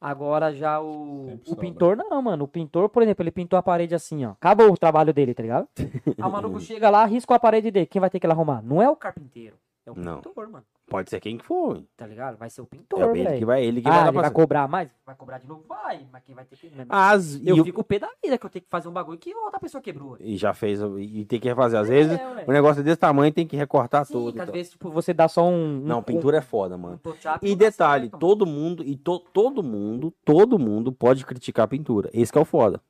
Agora 0.00 0.54
já 0.54 0.80
o, 0.80 1.38
o 1.46 1.56
pintor 1.56 1.96
não, 1.96 2.22
mano. 2.22 2.44
O 2.44 2.48
pintor, 2.48 2.88
por 2.88 3.02
exemplo, 3.02 3.22
ele 3.22 3.30
pintou 3.30 3.58
a 3.58 3.62
parede 3.62 3.94
assim, 3.94 4.24
ó. 4.24 4.30
Acabou 4.30 4.70
o 4.72 4.76
trabalho 4.78 5.12
dele, 5.12 5.34
tá 5.34 5.42
ligado? 5.42 5.68
O 6.24 6.30
maluco 6.30 6.58
chega 6.60 6.88
lá, 6.88 7.04
riscou 7.04 7.34
a 7.34 7.38
parede 7.40 7.70
dele. 7.70 7.84
Quem 7.86 8.00
vai 8.00 8.08
ter 8.08 8.18
que 8.20 8.26
ir 8.26 8.28
lá 8.28 8.34
arrumar? 8.34 8.62
Não 8.62 8.80
é 8.80 8.88
o 8.88 8.96
carpinteiro. 8.96 9.56
É 9.84 9.90
o 9.90 9.94
Não. 9.94 10.20
pintor, 10.22 10.48
mano. 10.48 10.64
Pode 10.90 11.08
ser 11.08 11.20
quem 11.20 11.38
que 11.38 11.44
for. 11.44 11.82
Tá 11.96 12.04
ligado? 12.04 12.36
Vai 12.36 12.50
ser 12.50 12.60
o 12.60 12.64
É 12.64 12.66
pintor, 12.66 13.16
ele 13.16 13.38
que 13.38 13.44
vai, 13.44 13.64
ele 13.64 13.80
que 13.80 13.88
Ah, 13.88 13.92
vai 13.92 14.08
ele 14.08 14.18
vai 14.20 14.30
cobrar 14.32 14.66
mais? 14.68 14.90
Vai 15.06 15.14
cobrar 15.14 15.38
de 15.38 15.46
novo? 15.46 15.62
Vai. 15.68 16.04
Mas 16.12 16.22
quem 16.24 16.34
vai 16.34 16.44
ter 16.44 16.56
que... 16.56 16.68
As, 16.88 17.36
Eu 17.46 17.56
e, 17.56 17.60
o- 17.60 17.64
fico 17.64 17.84
pé 17.84 18.00
da 18.00 18.08
vida 18.22 18.36
que 18.36 18.44
eu 18.44 18.50
tenho 18.50 18.64
que 18.64 18.68
fazer 18.68 18.88
um 18.88 18.92
bagulho 18.92 19.16
que 19.16 19.32
outra 19.34 19.60
pessoa 19.60 19.80
quebrou. 19.80 20.16
e 20.18 20.36
já 20.36 20.52
fez, 20.52 20.80
e 20.98 21.24
tem 21.24 21.38
que 21.38 21.48
refazer. 21.48 21.78
Às 21.78 21.88
vezes, 21.88 22.18
É, 22.18 22.44
o 22.46 22.52
negócio 22.52 22.80
é 22.80 22.82
desse 22.82 22.96
tamanho, 22.96 23.32
tem 23.32 23.46
que 23.46 23.56
recortar 23.56 24.04
Sim, 24.04 24.12
tudo. 24.14 24.28
às 24.40 24.42
então. 24.42 24.52
vezes, 24.52 24.72
tipo, 24.72 24.90
você 24.90 25.14
dá 25.14 25.28
só 25.28 25.48
um... 25.48 25.76
um- 25.76 25.80
Não, 25.86 26.02
pintura 26.02 26.38
é 26.38 26.42
foda, 26.42 26.74
um, 26.74 26.78
um 26.78 26.82
mano. 26.82 26.98
touch-up 26.98 27.46
E 27.48 27.54
detalhe, 27.54 28.04
certo. 28.10 28.18
todo 28.18 28.44
mundo, 28.44 28.82
e 28.84 28.96
to- 28.96 29.20
todo 29.32 29.62
mundo, 29.62 30.12
todo 30.24 30.58
mundo 30.58 30.90
pode 30.92 31.24
criticar 31.24 31.64
a 31.66 31.68
pintura. 31.68 32.10
Esse 32.12 32.32
que 32.32 32.38
é 32.38 32.40
o 32.40 32.44
foda. 32.44 32.80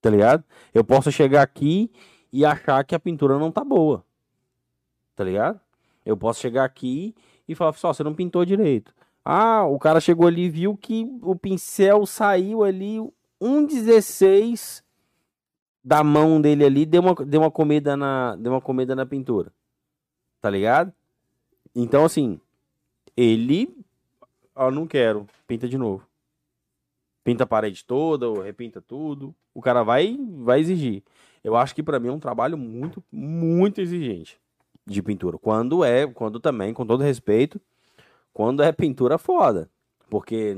Tá 0.00 0.08
ligado? 0.08 0.42
Eu 0.72 0.82
posso 0.82 1.12
chegar 1.12 1.42
aqui 1.42 1.90
e 2.32 2.46
achar 2.46 2.82
que 2.84 2.94
a 2.94 2.98
pintura 2.98 3.38
não 3.38 3.52
tá 3.52 3.62
boa. 3.62 4.02
Tá 5.14 5.22
ligado? 5.24 5.60
Eu 6.04 6.16
posso 6.16 6.40
chegar 6.40 6.64
aqui 6.64 7.14
e 7.46 7.54
falar, 7.54 7.72
só, 7.74 7.92
você 7.92 8.02
não 8.02 8.14
pintou 8.14 8.44
direito. 8.44 8.94
Ah, 9.24 9.64
o 9.64 9.78
cara 9.78 10.00
chegou 10.00 10.26
ali 10.26 10.44
e 10.44 10.50
viu 10.50 10.76
que 10.76 11.06
o 11.22 11.36
pincel 11.36 12.06
saiu 12.06 12.64
ali 12.64 12.98
1,16 13.40 14.82
da 15.84 16.02
mão 16.02 16.40
dele 16.40 16.64
ali, 16.64 16.86
deu 16.86 17.02
uma, 17.02 17.14
deu 17.14 17.40
uma 17.40 17.50
comida 17.50 17.96
na, 17.96 18.36
deu 18.36 18.52
uma 18.52 18.60
comida 18.60 18.94
na 18.94 19.04
pintura. 19.04 19.52
Tá 20.40 20.48
ligado? 20.48 20.92
Então, 21.74 22.04
assim, 22.04 22.40
ele. 23.16 23.74
Ó, 24.54 24.70
não 24.70 24.86
quero. 24.86 25.26
Pinta 25.46 25.68
de 25.68 25.76
novo. 25.76 26.06
Pinta 27.22 27.44
a 27.44 27.46
parede 27.46 27.84
toda, 27.84 28.28
ou 28.28 28.40
repinta 28.40 28.80
tudo. 28.80 29.34
O 29.54 29.60
cara 29.60 29.82
vai, 29.82 30.18
vai 30.38 30.60
exigir. 30.60 31.02
Eu 31.44 31.56
acho 31.56 31.74
que 31.74 31.82
pra 31.82 32.00
mim 32.00 32.08
é 32.08 32.12
um 32.12 32.18
trabalho 32.18 32.56
muito, 32.56 33.04
muito 33.12 33.80
exigente 33.80 34.40
de 34.86 35.02
pintura. 35.02 35.38
Quando 35.38 35.84
é, 35.84 36.06
quando 36.06 36.40
também, 36.40 36.72
com 36.74 36.86
todo 36.86 37.02
respeito, 37.02 37.60
quando 38.32 38.62
é 38.62 38.72
pintura 38.72 39.18
foda. 39.18 39.70
Porque 40.08 40.56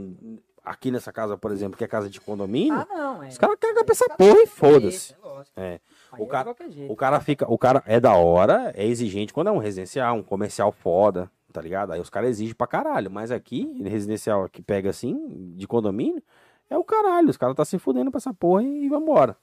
aqui 0.65 0.91
nessa 0.91 1.13
casa, 1.13 1.37
por 1.37 1.51
exemplo, 1.51 1.77
que 1.77 1.85
é 1.85 1.89
casa 1.89 2.09
de 2.09 2.21
condomínio, 2.21 2.75
Ah, 2.75 2.87
não. 2.89 3.23
É. 3.23 3.29
os 3.29 3.37
caras 3.39 3.57
cagam 3.61 3.85
pra 3.85 3.93
essa 3.93 4.09
porra 4.11 4.41
e 4.43 4.47
foda-se. 4.47 5.15
É. 5.57 5.63
É. 5.75 5.81
O 6.19 6.25
é 6.25 6.27
cara-. 6.27 6.57
O 6.89 6.97
cara 6.97 7.21
fica, 7.21 7.51
o 7.53 7.59
cara 7.59 7.83
é 7.87 7.99
da 7.99 8.15
hora, 8.15 8.73
é 8.77 8.87
exigente 8.87 9.33
quando 9.33 9.49
é 9.49 9.51
um 9.51 9.59
residencial, 9.59 10.17
um 10.17 10.23
comercial 10.23 10.71
foda, 10.73 11.31
tá 11.53 11.61
ligado? 11.61 11.93
Aí 11.93 12.01
os 12.01 12.09
caras 12.11 12.31
exigem 12.31 12.55
pra 12.55 12.67
caralho, 12.67 13.11
mas 13.11 13.31
aqui, 13.31 13.65
residencial 13.83 14.49
que 14.49 14.63
pega 14.63 14.89
assim, 14.91 15.53
de 15.57 15.67
condomínio, 15.67 16.23
é 16.71 16.79
o 16.79 16.85
caralho, 16.85 17.29
os 17.29 17.37
caras 17.37 17.57
tá 17.57 17.65
se 17.65 17.79
fudendo 17.79 18.11
pra 18.11 18.19
essa 18.19 18.33
porra 18.33 18.63
e, 18.63 18.85
e 18.85 18.89
vambora. 18.89 19.37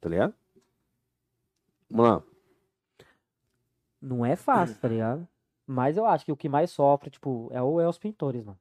Tá 0.00 0.08
ligado? 0.08 0.32
Vamos 1.90 2.10
lá. 2.12 2.22
Não 4.00 4.24
é 4.24 4.36
fácil, 4.36 4.76
tá 4.78 4.88
ligado? 4.88 5.26
Mas 5.66 5.96
eu 5.96 6.06
acho 6.06 6.24
que 6.24 6.32
o 6.32 6.36
que 6.36 6.48
mais 6.48 6.70
sofre, 6.70 7.10
tipo, 7.10 7.48
é, 7.52 7.60
o, 7.62 7.80
é 7.80 7.88
os 7.88 7.98
pintores, 7.98 8.44
mano. 8.44 8.58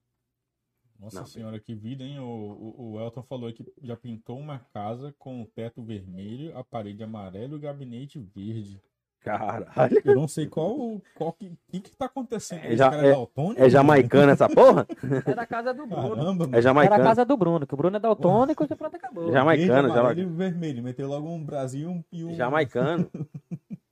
Nossa 0.99 1.19
Não. 1.19 1.27
senhora, 1.27 1.59
que 1.59 1.75
vida, 1.75 2.03
hein? 2.03 2.19
O, 2.19 2.23
o, 2.25 2.91
o 2.93 2.99
Elton 2.99 3.21
falou 3.21 3.53
que 3.53 3.63
já 3.83 3.95
pintou 3.95 4.37
uma 4.39 4.59
casa 4.73 5.13
com 5.19 5.41
o 5.41 5.45
teto 5.45 5.83
vermelho, 5.83 6.57
a 6.57 6.63
parede 6.63 7.03
amarela 7.03 7.53
e 7.53 7.55
o 7.55 7.59
gabinete 7.59 8.19
verde. 8.19 8.81
Caralho. 9.19 10.01
Eu 10.05 10.15
não 10.15 10.27
sei 10.27 10.47
qual 10.47 11.01
qual 11.15 11.33
que, 11.33 11.51
que, 11.69 11.81
que 11.81 11.95
tá 11.97 12.05
acontecendo. 12.05 12.63
É 12.63 12.67
Esse 12.69 12.77
ja- 12.77 12.89
cara 12.89 13.07
é- 13.07 13.11
daltônico? 13.11 13.61
É 13.61 13.69
jamaicana 13.69 14.31
essa 14.31 14.47
porra? 14.49 14.87
É 15.25 15.35
da 15.35 15.45
casa 15.45 15.73
do 15.73 15.85
Bruno. 15.85 16.15
Caramba, 16.15 16.21
É 16.21 16.47
mano. 16.47 16.49
Era 16.49 16.57
a 16.57 16.61
jamaicana. 16.61 17.03
casa 17.03 17.25
do 17.25 17.37
Bruno, 17.37 17.67
que 17.67 17.73
o 17.73 17.77
Bruno 17.77 17.97
é 17.97 17.99
daltônico 17.99 18.63
e 18.63 18.75
pronto, 18.75 18.95
acabou. 18.95 19.31
Jamaicano, 19.31 19.89
jamaicano. 19.93 20.33
vermelho. 20.35 20.81
Meteu 20.83 21.07
logo 21.07 21.29
um 21.29 21.43
Brasil 21.43 22.03
e 22.11 22.23
um... 22.23 22.33
Jamaicano. 22.33 23.09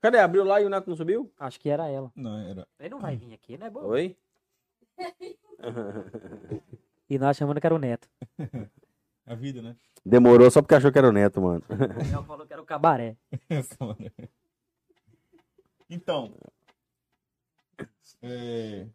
Cadê? 0.00 0.18
Abriu 0.18 0.44
lá 0.44 0.60
e 0.60 0.64
o 0.64 0.70
Neto 0.70 0.88
não 0.88 0.96
subiu? 0.96 1.30
Acho 1.38 1.60
que 1.60 1.68
era 1.68 1.88
ela. 1.88 2.10
Não, 2.16 2.38
era... 2.38 2.66
Ele 2.78 2.88
não 2.88 3.00
vai 3.00 3.16
vir 3.16 3.34
aqui, 3.34 3.58
né, 3.58 3.68
bom? 3.68 3.84
Oi? 3.84 4.16
E 7.08 7.18
nós 7.18 7.36
chamando 7.36 7.60
que 7.60 7.66
era 7.66 7.74
o 7.74 7.78
Neto. 7.78 8.08
A 9.26 9.34
vida, 9.34 9.60
né? 9.62 9.76
Demorou 10.04 10.50
só 10.50 10.62
porque 10.62 10.74
achou 10.74 10.90
que 10.90 10.98
era 10.98 11.08
o 11.08 11.12
Neto, 11.12 11.40
mano. 11.40 11.62
Ela 12.12 12.24
falou 12.24 12.46
que 12.46 12.52
era 12.52 12.62
o 12.62 12.66
cabaré. 12.66 13.16
Então, 15.92 16.32
é, 18.22 18.86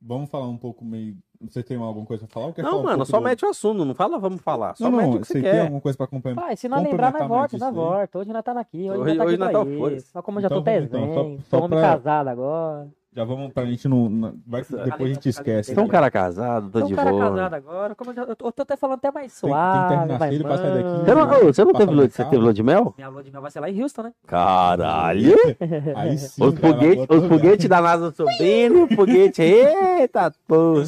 vamos 0.00 0.30
falar 0.30 0.46
um 0.46 0.56
pouco 0.56 0.84
meio. 0.84 1.18
Você 1.48 1.62
tem 1.62 1.76
alguma 1.76 2.06
coisa 2.06 2.26
pra 2.26 2.32
falar? 2.40 2.52
Quer 2.52 2.62
Não, 2.62 2.80
um 2.80 2.82
mano, 2.82 2.96
pouco 2.98 3.10
só 3.10 3.18
do- 3.18 3.24
mete 3.24 3.44
o 3.44 3.48
assunto, 3.48 3.84
não 3.84 3.94
fala 3.94 4.18
vamos 4.18 4.40
falar. 4.40 4.74
Só 4.76 4.84
Não, 4.90 4.96
mete 4.98 5.06
não, 5.08 5.14
o 5.16 5.20
que 5.20 5.26
você 5.26 5.32
você 5.34 5.42
tem 5.42 5.50
quer. 5.52 5.60
alguma 5.62 5.80
coisa 5.80 5.96
pra 5.98 6.04
acompanhar? 6.04 6.34
Pai, 6.36 6.56
se 6.56 6.68
não 6.68 6.78
lembrar, 6.82 7.12
nós 7.12 7.22
Complementar 7.22 7.48
volta, 7.50 7.66
aí. 7.66 7.72
volta. 7.72 8.18
Hoje 8.18 8.32
nós 8.32 8.42
tá 8.44 8.52
aqui, 8.60 8.90
hoje, 8.90 9.00
Hoje- 9.00 9.14
nós 9.14 9.16
tá 9.18 9.24
hoje 9.24 9.34
aqui 9.34 9.78
nós 9.80 10.02
tá. 10.04 10.10
Só 10.12 10.22
como 10.22 10.38
eu 10.38 10.42
já 10.42 10.48
tô 10.48 10.58
Então 10.60 10.72
vamos, 10.74 10.84
então, 10.88 11.00
desenho, 11.00 11.38
só- 11.40 11.58
só 11.58 11.64
homem 11.64 11.78
pra- 11.78 11.88
casado 11.90 12.28
agora. 12.28 12.88
Já 13.14 13.24
vamos 13.24 13.52
pra 13.52 13.66
gente 13.66 13.86
não. 13.88 14.32
vai, 14.46 14.62
depois 14.62 15.10
a 15.10 15.14
gente 15.14 15.28
esquece. 15.28 15.78
É 15.78 15.82
um 15.82 15.86
cara 15.86 16.10
casado, 16.10 16.70
tô 16.70 16.80
de 16.80 16.94
um 16.94 16.96
cara 16.96 17.10
boa. 17.10 17.28
casado 17.28 17.52
agora, 17.54 17.94
como 17.94 18.10
eu, 18.10 18.14
já, 18.14 18.22
eu, 18.22 18.34
tô, 18.34 18.46
eu 18.46 18.52
tô 18.52 18.62
até 18.62 18.74
falando 18.74 18.96
até 18.96 19.10
mais 19.10 19.38
Tem- 19.38 19.50
tem 19.50 19.58
que 19.58 19.62
suave, 19.62 19.88
terminar 19.88 20.18
mais 20.18 20.32
cedo 20.32 20.44
pra 20.44 20.56
sair 20.56 20.72
daqui. 20.82 21.04
Você 21.04 21.14
não, 21.14 21.26
você 21.52 21.64
não 21.66 21.72
teve, 21.74 21.94
você 22.08 22.24
teve 22.24 22.36
lua 22.38 22.54
de 22.54 22.62
mel? 22.62 22.94
Minha 22.96 23.08
lua 23.10 23.22
de 23.22 23.30
mel 23.30 23.42
vai 23.42 23.50
ser 23.50 23.60
lá 23.60 23.68
em 23.68 23.82
Houston, 23.82 24.02
né? 24.04 24.12
Caralho! 24.26 25.34
Aí 25.94 26.16
sim. 26.16 26.42
Os 26.42 26.54
cara, 26.58 26.72
foguetes 26.74 27.28
foguete 27.28 27.68
da 27.68 27.82
NASA 27.82 28.10
subindo, 28.12 28.84
o 28.84 28.94
foguete. 28.96 29.42
Eita, 30.00 30.32
porra! 30.48 30.84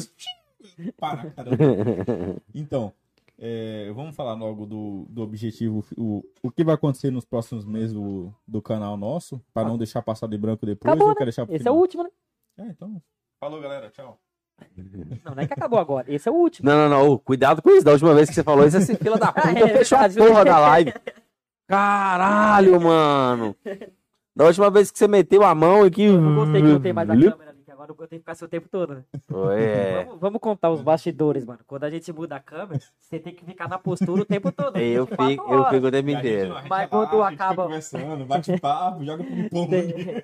Para, 0.97 1.29
caramba. 1.31 1.57
Então, 2.53 2.93
é, 3.37 3.91
vamos 3.93 4.15
falar 4.15 4.33
logo 4.33 4.65
do, 4.65 5.05
do 5.09 5.21
objetivo, 5.21 5.83
o, 5.97 6.23
o 6.41 6.49
que 6.51 6.63
vai 6.63 6.75
acontecer 6.75 7.11
nos 7.11 7.25
próximos 7.25 7.65
meses 7.65 7.93
do, 7.93 8.33
do 8.47 8.61
canal 8.61 8.95
nosso, 8.95 9.41
para 9.53 9.67
não 9.67 9.77
deixar 9.77 10.01
passar 10.01 10.27
de 10.27 10.37
branco 10.37 10.65
depois. 10.65 10.89
Acabou, 10.89 11.09
né? 11.09 11.15
quero 11.15 11.25
deixar 11.25 11.45
pro 11.45 11.55
Esse 11.55 11.67
é 11.67 11.71
o 11.71 11.73
final. 11.73 11.81
último, 11.81 12.03
né? 12.03 12.09
É, 12.59 12.67
então. 12.67 13.01
Falou, 13.39 13.59
galera. 13.59 13.89
Tchau. 13.89 14.17
Não, 15.25 15.35
não 15.35 15.43
é 15.43 15.47
que 15.47 15.53
acabou 15.53 15.77
agora. 15.77 16.05
Esse 16.11 16.29
é 16.29 16.31
o 16.31 16.35
último. 16.35 16.69
Não, 16.69 16.89
não, 16.89 17.07
não. 17.07 17.17
Cuidado 17.17 17.61
com 17.61 17.69
isso. 17.71 17.83
Da 17.83 17.91
última 17.91 18.13
vez 18.13 18.29
que 18.29 18.35
você 18.35 18.43
falou 18.43 18.65
isso, 18.65 18.77
esse 18.77 18.95
fila 18.95 19.17
da 19.17 19.33
puta 19.33 19.49
É 19.51 19.67
fechou 19.67 19.97
a 19.97 20.09
porra 20.09 20.45
da 20.45 20.59
live. 20.59 20.93
Caralho, 21.67 22.79
mano. 22.79 23.55
Da 24.33 24.45
última 24.45 24.69
vez 24.71 24.91
que 24.91 24.97
você 24.97 25.09
meteu 25.09 25.43
a 25.43 25.53
mão 25.53 25.85
e 25.85 25.91
que. 25.91 26.03
Eu 26.03 26.21
não 26.21 26.35
gostei 26.35 26.61
que 26.61 26.67
não 26.69 26.79
tem 26.79 26.93
mais 26.93 27.09
a 27.09 27.13
câmera 27.17 27.54
agora 27.93 28.05
eu 28.05 28.09
tenho 28.09 28.19
que 28.19 28.23
ficar 28.23 28.35
seu 28.35 28.47
tempo 28.47 28.67
todo, 28.69 28.95
né? 28.95 29.03
É. 29.57 30.03
Vamos, 30.05 30.19
vamos 30.19 30.41
contar 30.41 30.69
os 30.71 30.81
bastidores, 30.81 31.45
mano. 31.45 31.59
Quando 31.67 31.83
a 31.83 31.89
gente 31.89 32.11
muda 32.13 32.35
a 32.35 32.39
câmera, 32.39 32.79
você 32.99 33.19
tem 33.19 33.33
que 33.33 33.45
ficar 33.45 33.67
na 33.69 33.77
postura 33.77 34.21
o 34.21 34.25
tempo 34.25 34.51
todo. 34.51 34.77
Eu 34.77 35.05
24 35.05 35.27
fico, 35.27 35.53
eu 35.53 35.65
fico 35.65 35.87
o 35.87 35.91
tempo 35.91 36.09
E 36.09 36.13
inteiro. 36.13 36.53
Mas 36.53 36.67
vai 36.67 36.87
quando 36.87 37.03
a 37.03 37.29
gente 37.29 37.31
fica 37.31 37.43
acaba- 37.45 37.63
conversando, 37.63 38.25
bate 38.25 38.57
papo, 38.61 39.03
joga 39.05 39.23
ping-pong. 39.23 40.23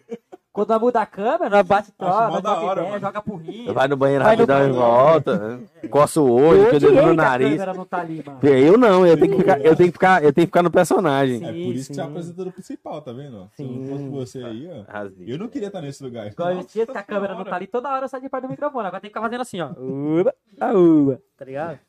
Quando 0.54 0.68
nós 0.70 0.82
muda 0.82 1.02
a 1.02 1.06
câmera, 1.06 1.50
nós 1.50 1.66
bate 1.66 1.92
troca, 1.94 2.50
hora, 2.50 2.72
ideia, 2.82 2.90
mano. 2.90 3.00
joga 3.00 3.22
pro 3.22 3.36
rio. 3.38 3.74
Vai 3.74 3.88
no 3.88 3.96
banheiro 3.96 4.24
Vai 4.26 4.36
no 4.36 4.42
rapidão 4.46 4.58
e 4.58 4.60
banheiro. 4.74 4.82
volta. 4.82 5.38
né? 5.38 5.64
Coça 5.92 6.22
o 6.22 6.32
olho, 6.32 6.62
Eu 6.64 6.80
dedo 6.80 6.92
no 6.94 7.10
a 7.10 7.14
nariz. 7.14 7.62
tá 7.90 8.00
ali, 8.00 8.24
mano. 8.26 8.40
Eu 8.44 8.78
não, 8.78 9.06
eu 9.06 9.18
tenho 9.18 9.32
que 9.32 9.38
ficar, 9.38 9.60
eu 9.62 9.76
tenho 9.76 9.90
que 9.90 9.94
ficar, 9.94 10.24
eu 10.24 10.34
tenho 10.34 10.48
que 10.48 10.52
ficar 10.52 10.64
no 10.64 10.72
personagem. 10.72 11.36
É 11.44 11.52
Sim, 11.54 11.66
por 11.66 11.76
isso 11.76 11.88
que 11.90 11.96
você 11.96 12.02
é 12.02 12.04
o 12.04 12.06
sim. 12.08 12.12
apresentador 12.12 12.54
principal, 12.54 13.02
tá 13.02 13.12
vendo? 13.12 13.50
Se 13.56 13.64
não 13.64 13.74
Sim. 13.74 13.88
fosse 13.90 14.08
você 14.10 14.44
aí, 14.44 14.70
ó. 14.72 14.84
Arrasei. 14.92 15.26
Eu 15.34 15.38
não 15.38 15.48
queria 15.48 15.68
estar 15.68 15.82
nesse 15.82 16.04
lugar. 16.04 16.28
Igual 16.28 16.56
Nossa 16.56 16.68
dia 16.70 16.88
que 16.88 16.98
a 16.98 17.04
câmera 17.04 17.36
não 17.36 17.44
tá 17.44 17.56
ali, 17.56 17.68
toda 17.68 17.90
hora 17.94 18.06
eu 18.06 18.10
saio 18.10 18.24
de 18.24 18.30
perto 18.30 18.44
do 18.44 18.50
microfone. 18.50 18.88
Agora 18.88 19.02
tem 19.02 19.10
que 19.10 19.14
ficar 19.14 19.22
fazendo 19.22 19.42
assim, 19.42 19.62
ó. 19.62 19.70
Uba, 19.78 20.34
ah, 20.60 20.74
uba. 20.74 21.22
Tá 21.38 21.46
ligado? 21.46 21.80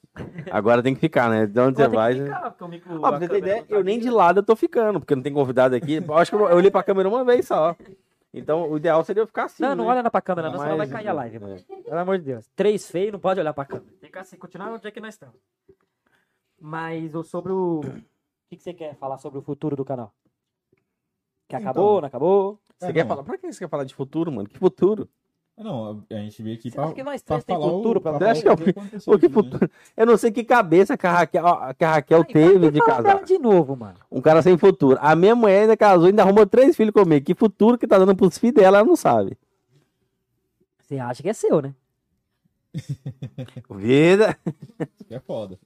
Agora 0.50 0.82
tem 0.82 0.94
que 0.94 1.00
ficar, 1.00 1.30
né? 1.30 1.46
De 1.46 1.58
onde 1.60 1.76
você 1.76 1.84
Agora 1.84 2.00
vai. 2.02 2.14
que 2.14 2.20
né? 2.20 2.26
ficar, 2.26 2.50
porque 2.50 2.64
o 2.64 2.68
micro- 2.68 3.00
Ó, 3.00 3.06
a 3.06 3.10
pra 3.10 3.18
você 3.18 3.28
ter 3.28 3.38
ideia, 3.38 3.62
tá 3.62 3.74
eu 3.74 3.82
nem 3.82 3.98
de 3.98 4.10
lado 4.10 4.40
eu 4.40 4.42
tô 4.42 4.54
ficando, 4.54 5.00
porque 5.00 5.14
não 5.14 5.22
tem 5.22 5.32
convidado 5.32 5.74
aqui. 5.74 6.02
Eu 6.06 6.14
acho 6.14 6.30
que 6.30 6.36
eu 6.36 6.48
eu 6.48 6.56
olhei 6.56 6.70
pra 6.70 6.82
câmera 6.82 7.08
uma 7.08 7.24
vez 7.24 7.46
só. 7.46 7.74
Então 8.34 8.70
o 8.70 8.76
ideal 8.78 9.04
seria 9.04 9.22
eu 9.22 9.26
ficar 9.26 9.44
assim. 9.44 9.62
Não, 9.62 9.74
não 9.74 9.84
né? 9.84 9.90
olha 9.90 10.10
pra 10.10 10.20
câmera, 10.22 10.50
não, 10.50 10.58
senão 10.58 10.76
vai 10.78 10.88
cair 10.88 11.08
a 11.08 11.12
live, 11.12 11.38
mano. 11.38 11.56
é. 11.56 11.82
Pelo 11.82 11.98
amor 11.98 12.18
de 12.18 12.24
Deus. 12.24 12.46
Três 12.56 12.90
feios, 12.90 13.12
não 13.12 13.20
pode 13.20 13.38
olhar 13.40 13.52
pra 13.52 13.64
câmera. 13.66 13.92
Tem 14.00 14.10
que 14.10 14.18
assim, 14.18 14.36
continuar 14.36 14.72
onde 14.72 14.86
é 14.86 14.90
que 14.90 15.00
nós 15.00 15.14
estamos. 15.14 15.36
Mas 16.60 17.14
o- 17.14 17.22
sobre 17.22 17.52
o. 17.52 17.80
O 17.80 17.82
que, 18.48 18.56
que 18.56 18.62
você 18.62 18.72
quer 18.72 18.94
falar 18.96 19.18
sobre 19.18 19.38
o 19.38 19.42
futuro 19.42 19.74
do 19.76 19.84
canal? 19.84 20.12
Que 21.48 21.56
Então. 21.56 21.58
acabou, 21.60 22.00
não 22.00 22.08
acabou? 22.08 22.60
Você 22.78 22.86
É, 22.86 22.92
quer 22.92 23.00
não. 23.04 23.08
falar? 23.08 23.22
Pra 23.24 23.38
que 23.38 23.52
você 23.52 23.58
quer 23.58 23.68
falar 23.68 23.84
de 23.84 23.94
futuro, 23.94 24.30
mano? 24.32 24.48
Que 24.48 24.58
futuro? 24.58 25.08
Não, 25.62 26.04
a 26.10 26.14
gente 26.14 26.42
veio 26.42 26.56
aqui 26.56 26.70
Você 26.70 26.76
pra, 26.76 26.84
acha 26.84 26.94
que 26.94 27.02
nós 27.02 27.22
pra 27.22 27.40
tem 27.40 27.56
futuro 27.56 27.98
o, 27.98 28.02
pra 28.02 28.12
falar 28.12 28.30
acha 28.30 28.42
que 28.42 28.48
é 28.48 28.52
o 28.52 28.56
que 28.56 28.72
que 28.72 29.28
né? 29.28 29.32
futuro? 29.32 29.70
Eu 29.96 30.06
não 30.06 30.16
sei 30.16 30.30
que 30.32 30.42
cabeça 30.44 30.96
que 30.96 31.06
a 31.06 31.12
Raquel, 31.12 31.44
que 31.78 31.84
a 31.84 31.92
Raquel 31.92 32.20
Ai, 32.20 32.32
teve 32.32 32.58
vai 32.58 32.70
de 32.70 32.78
falar 32.78 33.02
dela 33.02 33.20
casar. 33.20 33.24
de 33.24 33.38
novo, 33.38 33.76
mano. 33.76 33.98
Um 34.10 34.20
cara 34.20 34.42
sem 34.42 34.56
futuro. 34.58 34.98
A 35.00 35.14
minha 35.14 35.34
mulher 35.34 35.62
ainda 35.62 35.76
casou 35.76 36.06
ainda 36.06 36.22
arrumou 36.22 36.46
três 36.46 36.76
filhos 36.76 36.92
comigo. 36.92 37.24
Que 37.24 37.34
futuro 37.34 37.78
que 37.78 37.86
tá 37.86 37.98
dando 37.98 38.16
pros 38.16 38.38
filhos 38.38 38.56
dela, 38.56 38.78
ela 38.78 38.86
não 38.86 38.96
sabe. 38.96 39.38
Você 40.78 40.98
acha 40.98 41.22
que 41.22 41.28
é 41.28 41.32
seu, 41.32 41.62
né? 41.62 41.74
Vida. 43.70 44.38
Isso 44.80 45.04
que 45.06 45.14
é 45.14 45.20
foda. 45.20 45.58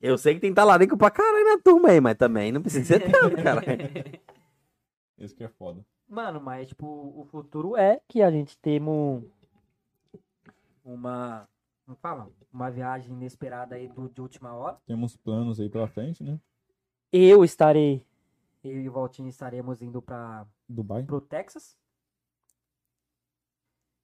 Eu 0.00 0.18
sei 0.18 0.34
que 0.34 0.40
tem 0.40 0.52
talarico 0.52 0.96
pra 0.96 1.10
caralho 1.10 1.44
na 1.44 1.58
turma 1.58 1.90
aí, 1.90 2.00
mas 2.00 2.16
também 2.16 2.50
não 2.50 2.60
precisa 2.60 2.84
ser 2.98 3.10
tanto, 3.10 3.40
cara. 3.42 3.62
Isso 5.16 5.34
que 5.36 5.44
é 5.44 5.48
foda. 5.48 5.84
Mano, 6.12 6.42
mas 6.42 6.68
tipo, 6.68 6.86
o 6.86 7.24
futuro 7.24 7.74
é 7.74 7.98
que 8.06 8.20
a 8.20 8.30
gente 8.30 8.58
temos 8.58 9.24
uma. 10.84 11.48
Como 11.86 11.96
fala? 11.96 12.28
Uma 12.52 12.70
viagem 12.70 13.14
inesperada 13.14 13.76
aí 13.76 13.88
do, 13.88 14.10
de 14.10 14.20
última 14.20 14.52
hora. 14.52 14.78
Temos 14.84 15.16
planos 15.16 15.58
aí 15.58 15.70
pela 15.70 15.88
frente, 15.88 16.22
né? 16.22 16.38
Eu 17.10 17.42
estarei. 17.42 18.04
Eu 18.62 18.78
e 18.82 18.88
o 18.90 18.92
Valtinho 18.92 19.30
estaremos 19.30 19.80
indo 19.80 20.02
para 20.02 20.46
Dubai. 20.68 21.02
pro 21.02 21.18
Texas. 21.18 21.78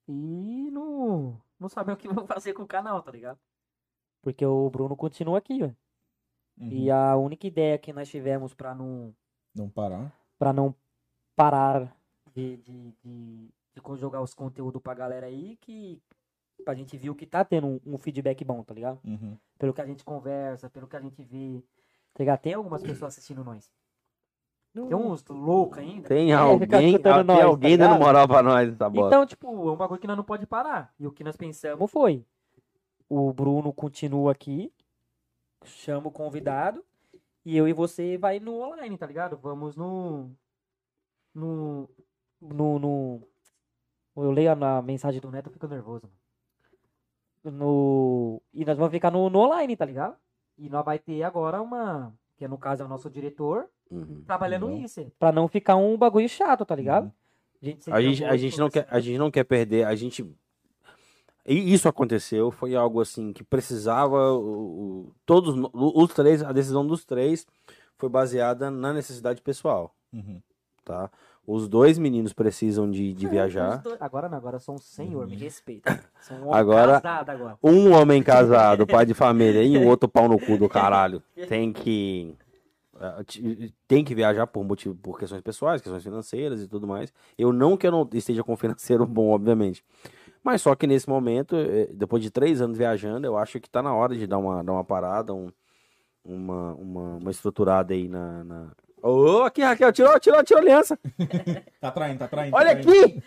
E 0.09 0.71
não, 0.71 1.39
não 1.61 1.69
sabemos 1.69 1.99
o 2.01 2.03
que 2.03 2.09
vamos 2.09 2.27
fazer 2.27 2.55
com 2.55 2.63
o 2.63 2.67
canal, 2.67 3.03
tá 3.03 3.11
ligado? 3.13 3.39
Porque 4.23 4.47
o 4.47 4.71
Bruno 4.71 4.97
continua 4.97 5.37
aqui, 5.37 5.59
velho. 5.59 5.77
Uhum. 6.57 6.69
E 6.71 6.91
a 6.91 7.15
única 7.17 7.47
ideia 7.47 7.77
que 7.79 7.93
nós 7.93 8.09
tivemos 8.09 8.55
pra 8.55 8.75
não, 8.75 9.15
Não 9.55 9.69
parar. 9.69 10.11
pra 10.39 10.55
não 10.55 10.75
parar 11.37 11.95
de, 12.39 12.57
de, 12.59 12.93
de, 13.03 13.49
de 13.75 13.81
conjugar 13.83 14.23
os 14.23 14.33
conteúdos 14.33 14.81
pra 14.81 14.95
galera 14.95 15.27
aí, 15.27 15.57
que 15.61 16.01
a 16.67 16.75
gente 16.75 16.97
viu 16.97 17.15
que 17.15 17.27
tá 17.27 17.45
tendo 17.45 17.67
um, 17.67 17.81
um 17.85 17.99
feedback 17.99 18.45
bom, 18.45 18.63
tá 18.63 18.73
ligado? 18.73 19.01
Uhum. 19.05 19.37
Pelo 19.59 19.73
que 19.75 19.81
a 19.81 19.87
gente 19.87 20.05
conversa, 20.05 20.71
pelo 20.71 20.87
que 20.87 20.97
a 20.97 21.01
gente 21.01 21.21
vê. 21.23 21.63
Tá 22.15 22.21
ligado? 22.23 22.41
Tem 22.41 22.55
algumas 22.55 22.83
pessoas 22.83 23.13
assistindo 23.15 23.43
nós. 23.45 23.73
Tem 24.73 24.95
uns 24.95 25.25
loucos 25.27 25.79
ainda. 25.79 26.09
Tem 26.09 26.31
É, 26.31 26.35
alguém, 26.35 26.91
escutando 26.91 27.17
tem 27.17 27.25
nós, 27.25 27.39
tá 27.39 27.45
alguém 27.45 27.77
dando 27.77 27.93
ligado? 27.95 28.07
moral 28.07 28.29
pra 28.29 28.43
nós 28.43 28.71
nessa 28.71 28.89
bosta. 28.89 29.09
Então, 29.09 29.27
tipo, 29.27 29.47
é 29.69 29.73
um 29.73 29.77
bagulho 29.77 30.01
que 30.01 30.07
nós 30.07 30.17
não 30.17 30.25
pode 30.25 30.47
parar. 30.47 30.95
E 30.99 31.07
o 31.07 31.11
que 31.13 31.25
nós 31.25 31.37
pensamos 31.37 31.91
foi: 31.91 32.25
o 33.09 33.33
Bruno 33.33 33.73
continua 33.73 34.31
aqui, 34.31 34.73
chama 35.65 36.07
o 36.09 36.13
convidado, 36.13 36.85
e 37.45 37.57
eu 37.57 37.67
e 37.67 37.73
você 37.73 38.17
vai 38.19 38.39
no 38.39 38.61
online, 38.61 38.97
tá 38.97 39.07
ligado? 39.07 39.37
Vamos 39.37 39.75
no. 39.75 40.31
No. 41.35 41.89
No. 42.41 42.79
no- 42.79 43.23
eu 44.17 44.31
leio 44.33 44.51
a 44.53 44.83
mensagem 44.83 45.21
do 45.21 45.31
Neto 45.31 45.49
e 45.49 45.53
fico 45.53 45.67
nervoso, 45.69 46.03
mano. 47.45 47.57
No. 47.57 48.43
E 48.53 48.65
nós 48.65 48.77
vamos 48.77 48.91
ficar 48.93 49.11
no, 49.11 49.31
no 49.31 49.39
online, 49.41 49.77
tá 49.77 49.85
ligado? 49.85 50.17
E 50.59 50.69
nós 50.69 50.85
vai 50.85 50.99
ter 50.99 51.23
agora 51.23 51.63
uma. 51.63 52.13
Que 52.37 52.47
no 52.49 52.59
caso 52.59 52.83
é 52.83 52.87
o 52.87 52.89
nosso 52.89 53.09
diretor 53.11 53.67
Uhum. 53.91 54.23
trabalhando 54.27 54.69
Não. 54.69 54.77
isso. 54.79 55.11
Pra 55.19 55.33
não 55.33 55.49
ficar 55.49 55.77
um 55.77 55.97
bagulho 55.97 56.29
chato, 56.29 56.65
tá 56.65 56.75
ligado? 56.75 57.05
Uhum. 57.05 57.13
A 57.63 57.65
gente, 57.67 57.91
A 57.93 58.01
gente, 58.01 58.25
a 58.25 58.37
gente 58.37 58.59
não 58.59 58.69
quer, 58.71 58.87
a 58.91 59.01
gente 59.01 59.19
não 59.19 59.31
quer 59.31 59.45
perder, 59.45 59.85
a 59.87 59.95
gente 59.95 60.25
e 61.47 61.73
isso 61.73 61.89
aconteceu, 61.89 62.51
foi 62.51 62.75
algo 62.77 63.01
assim 63.01 63.33
que 63.33 63.43
precisava 63.43 64.33
o, 64.33 65.07
o- 65.07 65.13
todos 65.25 65.55
os 65.73 66.13
três, 66.13 66.43
a 66.43 66.53
decisão 66.53 66.87
dos 66.87 67.07
três 67.07 67.47
foi 67.97 68.09
baseada 68.11 68.71
na 68.71 68.93
necessidade 68.93 69.41
pessoal, 69.41 69.95
Uhum. 70.13 70.43
tá? 70.85 71.11
Os 71.51 71.67
dois 71.67 71.97
meninos 71.99 72.35
precisam 72.35 72.91
de, 72.91 73.15
de 73.15 73.27
viajar. 73.27 73.79
dois- 73.79 73.97
Agora 74.03 74.29
não, 74.29 74.37
agora 74.37 74.59
sou 74.59 74.75
um 74.75 74.79
senhor, 74.79 75.27
me 75.27 75.35
respeita. 75.35 75.99
Sou 76.21 76.37
um 76.37 76.41
homem 76.49 76.55
Agora- 76.61 77.01
casado 77.01 77.31
agora. 77.31 77.59
Um 77.63 77.93
homem 77.95 78.23
casado, 78.23 78.87
pai 78.87 79.07
de 79.07 79.15
família, 79.15 79.63
e 79.63 79.79
o 79.79 79.87
outro 79.89 80.09
pau 80.11 80.29
no 80.29 80.39
cu 80.39 80.59
do 80.59 80.69
caralho. 80.69 81.23
Tem 81.49 81.73
que. 81.73 82.35
eh, 83.01 83.71
Tem 83.87 84.05
que 84.05 84.15
viajar 84.15 84.47
por 84.47 84.63
motivo, 84.63 84.95
por 84.95 85.19
questões 85.19 85.41
pessoais, 85.41 85.81
questões 85.81 86.03
financeiras 86.03 86.61
e 86.63 86.69
tudo 86.69 86.87
mais. 86.87 87.11
Eu 87.39 87.51
não 87.51 87.79
que 87.79 87.87
eu 87.87 87.93
não 87.93 88.07
esteja 88.13 88.45
com 88.45 88.55
financeiro 88.55 89.07
bom, 89.07 89.31
obviamente. 89.31 89.83
Mas 90.45 90.61
só 90.61 90.75
que 90.75 90.87
nesse 90.87 91.09
momento, 91.09 91.57
eh, 91.57 91.89
depois 91.95 92.23
de 92.23 92.31
três 92.31 92.61
anos 92.61 92.77
viajando, 92.77 93.27
eu 93.27 93.39
acho 93.39 93.59
que 93.59 93.71
tá 93.71 93.83
na 93.83 93.95
hora 93.95 94.15
de 94.15 94.27
dar 94.27 94.37
uma, 94.37 94.63
dar 94.63 94.73
uma 94.75 94.85
parada, 94.85 95.33
um- 95.33 95.51
uma, 96.23 96.75
uma, 96.75 97.17
uma 97.17 97.31
estruturada 97.31 97.95
aí 97.95 98.07
na. 98.07 98.45
na... 98.45 98.67
Ô, 99.03 99.43
aqui, 99.43 99.63
Raquel, 99.63 99.93
tirou, 99.93 100.19
tirou, 100.19 100.43
tirou 100.43 100.61
a 100.61 100.65
aliança. 100.65 100.99
Tá 101.81 101.93
traindo, 101.93 102.19
tá 102.19 102.27
traindo. 102.27 102.57
Olha 102.57 102.75
tá 102.77 102.83
traindo. 102.83 103.07
aqui! 103.07 103.23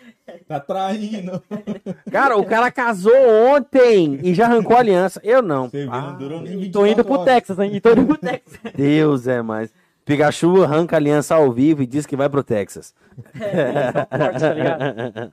Tá 0.46 0.60
traindo. 0.60 1.42
Cara, 2.12 2.36
o 2.36 2.44
cara 2.44 2.70
casou 2.70 3.14
ontem 3.54 4.20
e 4.22 4.34
já 4.34 4.44
arrancou 4.44 4.76
a 4.76 4.80
aliança. 4.80 5.18
Eu 5.24 5.40
não. 5.40 5.70
Você 5.70 5.88
Ah. 5.90 6.00
não 6.02 6.18
durou 6.18 6.40
nem 6.42 6.58
24 6.58 6.72
tô 6.72 6.86
indo 6.86 7.02
pro 7.04 7.14
horas. 7.14 7.24
Texas, 7.24 7.58
hein? 7.58 7.70
E 7.74 7.80
tô 7.80 7.92
indo 7.92 8.04
pro 8.06 8.18
Texas. 8.18 8.60
Deus 8.76 9.26
é 9.26 9.40
mais. 9.40 9.72
Pikachu 10.04 10.62
arranca 10.62 10.96
a 10.96 10.98
aliança 10.98 11.34
ao 11.34 11.50
vivo 11.50 11.82
e 11.82 11.86
diz 11.86 12.04
que 12.04 12.14
vai 12.16 12.28
pro 12.28 12.42
Texas. 12.44 12.94
É, 13.40 13.92
tá 13.92 14.54
ligado? 14.54 15.32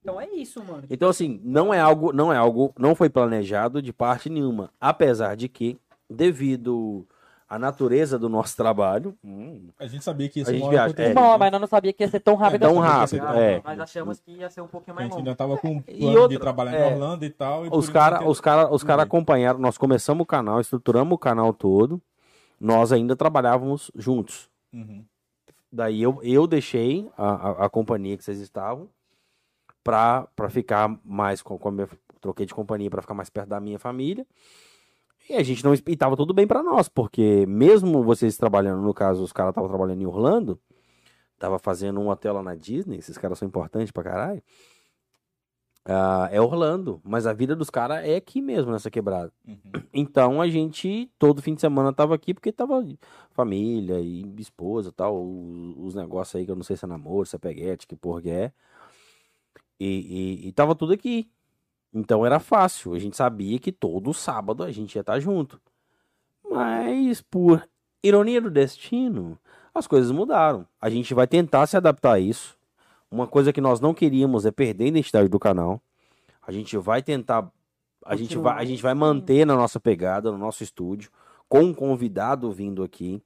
Então 0.00 0.20
é 0.20 0.28
isso, 0.30 0.64
mano. 0.64 0.84
Então 0.88 1.08
assim, 1.10 1.40
não 1.44 1.74
é 1.74 1.78
algo, 1.80 2.12
não 2.12 2.32
é 2.32 2.36
algo, 2.36 2.72
não 2.78 2.94
foi 2.94 3.10
planejado 3.10 3.82
de 3.82 3.92
parte 3.92 4.30
nenhuma, 4.30 4.70
apesar 4.80 5.36
de 5.36 5.48
que 5.48 5.76
devido 6.08 7.04
à 7.48 7.58
natureza 7.58 8.18
do 8.18 8.28
nosso 8.28 8.56
trabalho, 8.56 9.16
hum, 9.22 9.68
A 9.78 9.86
gente 9.86 10.02
sabia 10.02 10.28
que 10.28 10.40
A 10.40 10.42
isso 10.42 10.50
gente 10.52 10.68
viaja, 10.68 10.86
acontecia. 10.86 11.12
é. 11.12 11.18
Hora, 11.22 11.38
mas 11.38 11.52
nós 11.52 11.60
não 11.60 11.68
sabia 11.68 11.92
que 11.92 12.02
ia 12.02 12.08
ser 12.08 12.20
tão 12.20 12.34
rápido 12.34 12.62
tão 12.62 12.82
assim. 12.82 13.18
rápido, 13.18 13.26
Ah, 13.36 13.40
é. 13.40 13.62
Nós 13.64 13.80
achamos 13.80 14.18
que 14.20 14.32
ia 14.32 14.50
ser 14.50 14.60
um 14.62 14.66
pouquinho 14.66 14.92
A 14.92 14.96
mais 14.96 15.04
gente 15.06 15.12
longo. 15.18 15.28
ainda 15.28 15.36
tava 15.36 15.56
com 15.56 15.68
um 15.76 15.82
E 15.86 15.98
plano 15.98 16.18
outra, 16.20 16.28
de 16.28 16.38
trabalhar 16.40 16.74
é, 16.74 16.88
em 16.90 16.92
Orlando 16.94 17.24
e 17.24 17.30
tal. 17.30 17.64
e 17.66 17.68
os 17.72 17.88
caras 17.88 18.22
os 18.26 18.40
cara, 18.40 18.72
os 18.72 18.82
cara 18.82 19.02
acompanharam, 19.04 19.58
nós 19.60 19.78
começamos 19.78 20.22
o 20.22 20.26
canal, 20.26 20.60
estruturamos 20.60 21.14
o 21.14 21.18
canal 21.18 21.52
todo, 21.52 22.00
nós 22.60 22.92
ainda 22.92 23.14
trabalhávamos 23.14 23.90
juntos. 23.94 24.48
Uhum. 24.72 25.04
Daí 25.70 26.02
eu, 26.02 26.18
eu 26.22 26.46
deixei 26.46 27.08
a, 27.16 27.28
a, 27.50 27.66
a 27.66 27.68
companhia 27.68 28.16
que 28.16 28.24
vocês 28.24 28.40
estavam 28.40 28.88
pra 29.84 30.26
ficar 30.50 30.96
mais 31.04 31.42
com, 31.42 31.56
com 31.58 31.68
a 31.68 31.72
minha, 31.72 31.88
troquei 32.20 32.44
de 32.46 32.54
companhia 32.54 32.90
pra 32.90 33.02
ficar 33.02 33.14
mais 33.14 33.30
perto 33.30 33.48
da 33.50 33.60
minha 33.60 33.78
família. 33.78 34.26
E 35.28 35.34
a 35.34 35.42
gente 35.42 35.64
não 35.64 35.74
e 35.74 35.96
tava 35.96 36.16
tudo 36.16 36.32
bem 36.32 36.46
pra 36.46 36.62
nós, 36.62 36.88
porque 36.88 37.44
mesmo 37.46 38.02
vocês 38.04 38.36
trabalhando, 38.36 38.82
no 38.82 38.94
caso, 38.94 39.22
os 39.22 39.32
caras 39.32 39.50
estavam 39.50 39.68
trabalhando 39.68 40.00
em 40.00 40.06
Orlando, 40.06 40.60
tava 41.38 41.58
fazendo 41.58 42.00
um 42.00 42.08
hotel 42.08 42.34
lá 42.34 42.42
na 42.42 42.54
Disney, 42.54 42.98
esses 42.98 43.18
caras 43.18 43.38
são 43.38 43.48
importantes 43.48 43.90
pra 43.90 44.04
caralho. 44.04 44.42
Ah, 45.88 46.28
é 46.32 46.40
Orlando, 46.40 47.00
mas 47.04 47.28
a 47.28 47.32
vida 47.32 47.54
dos 47.54 47.70
caras 47.70 48.04
é 48.04 48.16
aqui 48.16 48.42
mesmo, 48.42 48.72
nessa 48.72 48.90
quebrada. 48.90 49.32
Uhum. 49.46 49.82
Então 49.94 50.40
a 50.40 50.48
gente, 50.48 51.08
todo 51.16 51.40
fim 51.40 51.54
de 51.54 51.60
semana, 51.60 51.92
tava 51.92 52.12
aqui 52.14 52.34
porque 52.34 52.50
tava 52.50 52.84
família 53.30 54.00
e 54.00 54.24
esposa 54.38 54.90
tal, 54.90 55.24
os, 55.24 55.76
os 55.78 55.94
negócios 55.94 56.34
aí 56.34 56.44
que 56.44 56.50
eu 56.50 56.56
não 56.56 56.64
sei 56.64 56.76
se 56.76 56.84
é 56.84 56.88
namoro, 56.88 57.24
se 57.24 57.36
é 57.36 57.38
peguete, 57.38 57.86
que 57.86 57.94
porra 57.94 58.20
que 58.20 58.30
é. 58.30 58.52
E, 59.78 60.42
e, 60.44 60.48
e 60.48 60.52
tava 60.52 60.74
tudo 60.74 60.92
aqui. 60.92 61.30
Então 61.92 62.26
era 62.26 62.38
fácil, 62.38 62.94
a 62.94 62.98
gente 62.98 63.16
sabia 63.16 63.58
que 63.58 63.72
todo 63.72 64.12
sábado 64.12 64.62
a 64.62 64.70
gente 64.70 64.94
ia 64.94 65.00
estar 65.00 65.18
junto. 65.18 65.60
Mas 66.48 67.20
por 67.20 67.66
ironia 68.02 68.40
do 68.40 68.50
destino, 68.50 69.38
as 69.74 69.86
coisas 69.86 70.10
mudaram. 70.10 70.66
A 70.80 70.88
gente 70.88 71.12
vai 71.14 71.26
tentar 71.26 71.66
se 71.66 71.76
adaptar 71.76 72.12
a 72.12 72.18
isso. 72.18 72.56
Uma 73.10 73.26
coisa 73.26 73.52
que 73.52 73.60
nós 73.60 73.80
não 73.80 73.94
queríamos 73.94 74.46
é 74.46 74.50
perder 74.50 74.84
a 74.84 74.88
identidade 74.88 75.28
do 75.28 75.38
canal. 75.38 75.80
A 76.46 76.52
gente 76.52 76.76
vai 76.76 77.02
tentar. 77.02 77.50
A 78.04 78.14
gente 78.14 78.36
vai, 78.38 78.58
a 78.58 78.64
gente 78.64 78.82
vai 78.82 78.94
manter 78.94 79.44
na 79.44 79.56
nossa 79.56 79.80
pegada, 79.80 80.30
no 80.30 80.38
nosso 80.38 80.62
estúdio, 80.62 81.10
com 81.48 81.60
um 81.60 81.74
convidado 81.74 82.50
vindo 82.52 82.82
aqui. 82.82 83.20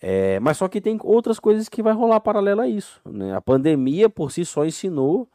É, 0.00 0.38
mas 0.38 0.56
só 0.56 0.68
que 0.68 0.80
tem 0.80 0.96
outras 1.02 1.40
coisas 1.40 1.68
que 1.68 1.82
vai 1.82 1.92
rolar 1.92 2.20
paralelo 2.20 2.60
a 2.60 2.68
isso. 2.68 3.00
Né? 3.04 3.34
A 3.34 3.40
pandemia 3.40 4.08
por 4.08 4.30
si 4.30 4.44
só 4.44 4.64
ensinou 4.64 5.28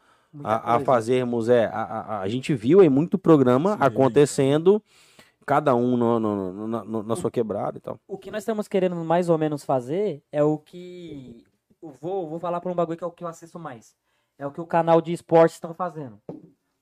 a, 0.43 0.75
a 0.75 0.79
fazermos. 0.79 1.49
É, 1.49 1.65
a, 1.65 1.81
a, 1.83 2.19
a 2.21 2.27
gente 2.27 2.53
viu 2.53 2.79
aí 2.79 2.89
muito 2.89 3.17
programa 3.17 3.73
Sim. 3.77 3.83
acontecendo, 3.83 4.81
cada 5.45 5.75
um 5.75 5.97
no, 5.97 6.19
no- 6.19 6.53
no- 6.53 6.67
na- 6.67 6.83
no- 6.83 7.03
na 7.03 7.15
sua 7.15 7.29
quebrada 7.31 7.77
e 7.77 7.81
tal. 7.81 7.99
O 8.07 8.17
que 8.17 8.31
nós 8.31 8.43
estamos 8.43 8.67
querendo 8.67 8.95
mais 8.95 9.29
ou 9.29 9.37
menos 9.37 9.63
fazer 9.63 10.23
é 10.31 10.43
o 10.43 10.57
que. 10.57 11.43
Vou, 11.99 12.29
vou 12.29 12.39
falar 12.39 12.61
pra 12.61 12.71
um 12.71 12.75
bagulho 12.75 12.97
que 12.97 13.03
é 13.03 13.07
o 13.07 13.11
que 13.11 13.23
eu 13.23 13.27
assisto 13.27 13.59
mais. 13.59 13.95
É 14.37 14.47
o 14.47 14.51
que 14.51 14.61
o 14.61 14.65
canal 14.65 15.01
de 15.01 15.11
esportes 15.11 15.55
estão 15.57 15.73
fazendo. 15.73 16.17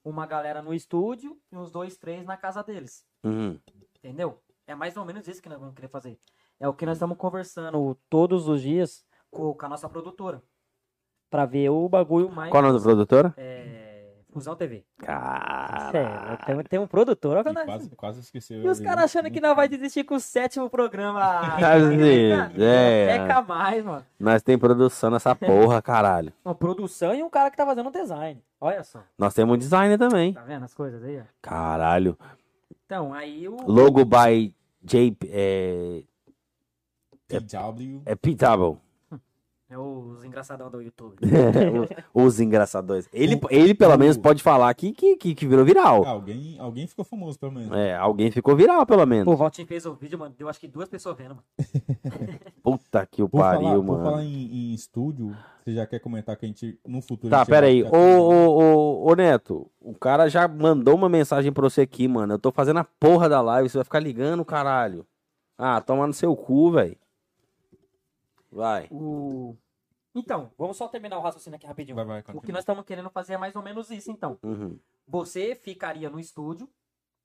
Uma 0.03 0.25
galera 0.25 0.61
no 0.61 0.73
estúdio 0.73 1.37
e 1.51 1.55
uns 1.57 1.71
dois, 1.71 1.97
três 1.97 2.25
na 2.25 2.37
casa 2.37 2.63
deles. 2.63 3.03
Uhum. 3.23 3.57
Entendeu? 3.97 4.39
É 4.67 4.73
mais 4.75 4.95
ou 4.97 5.03
menos 5.05 5.27
isso 5.27 5.41
que 5.41 5.49
nós 5.49 5.59
vamos 5.59 5.75
querer 5.75 5.87
fazer. 5.89 6.17
É 6.59 6.67
o 6.67 6.73
que 6.73 6.85
nós 6.85 6.97
estamos 6.97 7.17
conversando 7.17 7.97
todos 8.09 8.47
os 8.47 8.61
dias 8.61 9.03
com, 9.29 9.53
com 9.53 9.65
a 9.65 9.69
nossa 9.69 9.89
produtora. 9.89 10.41
Pra 11.31 11.45
ver 11.45 11.69
o 11.69 11.87
bagulho 11.89 12.29
mais. 12.29 12.51
Qual 12.51 12.61
o 12.61 12.67
nome 12.67 12.77
da 12.77 12.83
produtora? 12.83 13.33
É. 13.37 13.71
Fusão 14.31 14.55
TV. 14.55 14.83
Cara. 14.97 15.91
Sério, 15.91 16.37
tem, 16.45 16.63
tem 16.63 16.79
um 16.79 16.87
produtor. 16.87 17.37
Olha 17.37 17.51
nós- 17.51 17.65
quase, 17.65 17.89
quase 17.91 18.19
esqueceu. 18.21 18.61
E 18.61 18.67
os 18.69 18.79
caras 18.79 19.03
achando 19.05 19.29
que 19.31 19.41
não 19.41 19.53
vai 19.55 19.67
desistir 19.67 20.03
com 20.05 20.15
o 20.15 20.19
sétimo 20.21 20.69
programa. 20.69 21.19
É. 22.57 23.17
Peca 23.17 23.41
mais, 23.41 23.83
mano. 23.83 24.05
Nós 24.19 24.41
tem 24.41 24.57
produção 24.57 25.09
nessa 25.09 25.33
porra, 25.35 25.81
caralho. 25.81 26.31
Uma 26.45 26.53
produção 26.55 27.13
e 27.15 27.23
um 27.23 27.29
cara 27.29 27.49
que 27.51 27.57
tá 27.57 27.65
fazendo 27.65 27.87
um 27.87 27.91
design. 27.91 28.41
Olha 28.59 28.83
só. 28.83 28.99
Nós 29.17 29.33
temos 29.33 29.55
um 29.55 29.57
designer 29.57 29.97
também. 29.97 30.33
Tá 30.33 30.43
vendo 30.43 30.63
as 30.63 30.73
coisas 30.73 31.03
aí? 31.03 31.19
ó? 31.19 31.23
Caralho. 31.41 32.17
Então, 32.85 33.13
aí 33.13 33.47
o. 33.49 33.55
Logo 33.67 34.03
by 34.05 34.53
J. 34.83 35.17
É, 35.29 36.03
TW. 37.27 38.01
é 38.05 38.15
P-Double. 38.15 38.77
É 39.71 39.77
os 39.77 40.21
engraçadão 40.25 40.69
do 40.69 40.81
YouTube. 40.81 41.15
Os 42.13 42.41
engraçadores. 42.41 43.07
Ele, 43.13 43.39
ele 43.49 43.73
pelo 43.73 43.97
menos 43.97 44.17
pode 44.17 44.43
falar 44.43 44.73
que, 44.73 44.91
que, 44.91 45.15
que, 45.15 45.33
que 45.33 45.47
virou 45.47 45.63
viral. 45.63 46.03
Ah, 46.05 46.09
alguém, 46.09 46.59
alguém 46.59 46.85
ficou 46.85 47.05
famoso, 47.05 47.39
pelo 47.39 47.53
menos. 47.53 47.71
É, 47.71 47.95
alguém 47.95 48.29
ficou 48.31 48.53
viral, 48.53 48.85
pelo 48.85 49.05
menos. 49.05 49.23
Pô, 49.23 49.31
o 49.31 49.37
Valtinho 49.37 49.65
fez 49.65 49.85
o 49.85 49.93
vídeo, 49.93 50.19
mano. 50.19 50.35
Deu 50.37 50.49
acho 50.49 50.59
que 50.59 50.67
duas 50.67 50.89
pessoas 50.89 51.15
vendo, 51.15 51.35
mano. 51.35 51.43
Puta 52.61 53.05
que 53.05 53.23
o 53.23 53.29
Por 53.29 53.39
pariu, 53.39 53.61
falar, 53.61 53.75
mano. 53.77 53.85
Por 53.85 54.03
falar 54.03 54.23
em, 54.25 54.71
em 54.71 54.73
estúdio, 54.73 55.33
você 55.63 55.73
já 55.73 55.87
quer 55.87 55.99
comentar 55.99 56.35
que 56.35 56.45
a 56.45 56.49
gente, 56.49 56.77
no 56.85 57.01
futuro... 57.01 57.33
a 57.33 57.37
Tá, 57.37 57.43
gente 57.43 57.49
pera 57.49 57.67
aí. 57.67 57.81
Ô, 57.81 57.87
ô, 57.87 58.57
ô, 58.59 59.09
ô, 59.09 59.15
Neto, 59.15 59.71
o 59.79 59.93
cara 59.93 60.27
já 60.27 60.49
mandou 60.49 60.95
uma 60.95 61.07
mensagem 61.07 61.49
pra 61.49 61.63
você 61.63 61.79
aqui, 61.79 62.09
mano. 62.09 62.33
Eu 62.33 62.39
tô 62.39 62.51
fazendo 62.51 62.79
a 62.81 62.83
porra 62.83 63.29
da 63.29 63.39
live, 63.39 63.69
você 63.69 63.77
vai 63.77 63.85
ficar 63.85 64.01
ligando, 64.01 64.43
caralho. 64.43 65.05
Ah, 65.57 65.79
toma 65.79 66.05
no 66.07 66.13
seu 66.13 66.35
cu, 66.35 66.71
velho. 66.71 66.97
Vai. 68.51 68.87
O... 68.91 69.55
Então, 70.13 70.51
vamos 70.57 70.75
só 70.77 70.87
terminar 70.87 71.17
o 71.17 71.21
raciocínio 71.21 71.55
aqui 71.55 71.65
rapidinho. 71.65 71.95
Vai, 71.95 72.05
vai, 72.05 72.23
o 72.35 72.41
que 72.41 72.51
nós 72.51 72.61
estamos 72.61 72.83
querendo 72.85 73.09
fazer 73.09 73.33
é 73.33 73.37
mais 73.37 73.55
ou 73.55 73.61
menos 73.61 73.89
isso, 73.89 74.11
então. 74.11 74.37
Uhum, 74.43 74.77
Você 75.07 75.55
ficaria 75.55 76.09
no 76.09 76.19
estúdio, 76.19 76.69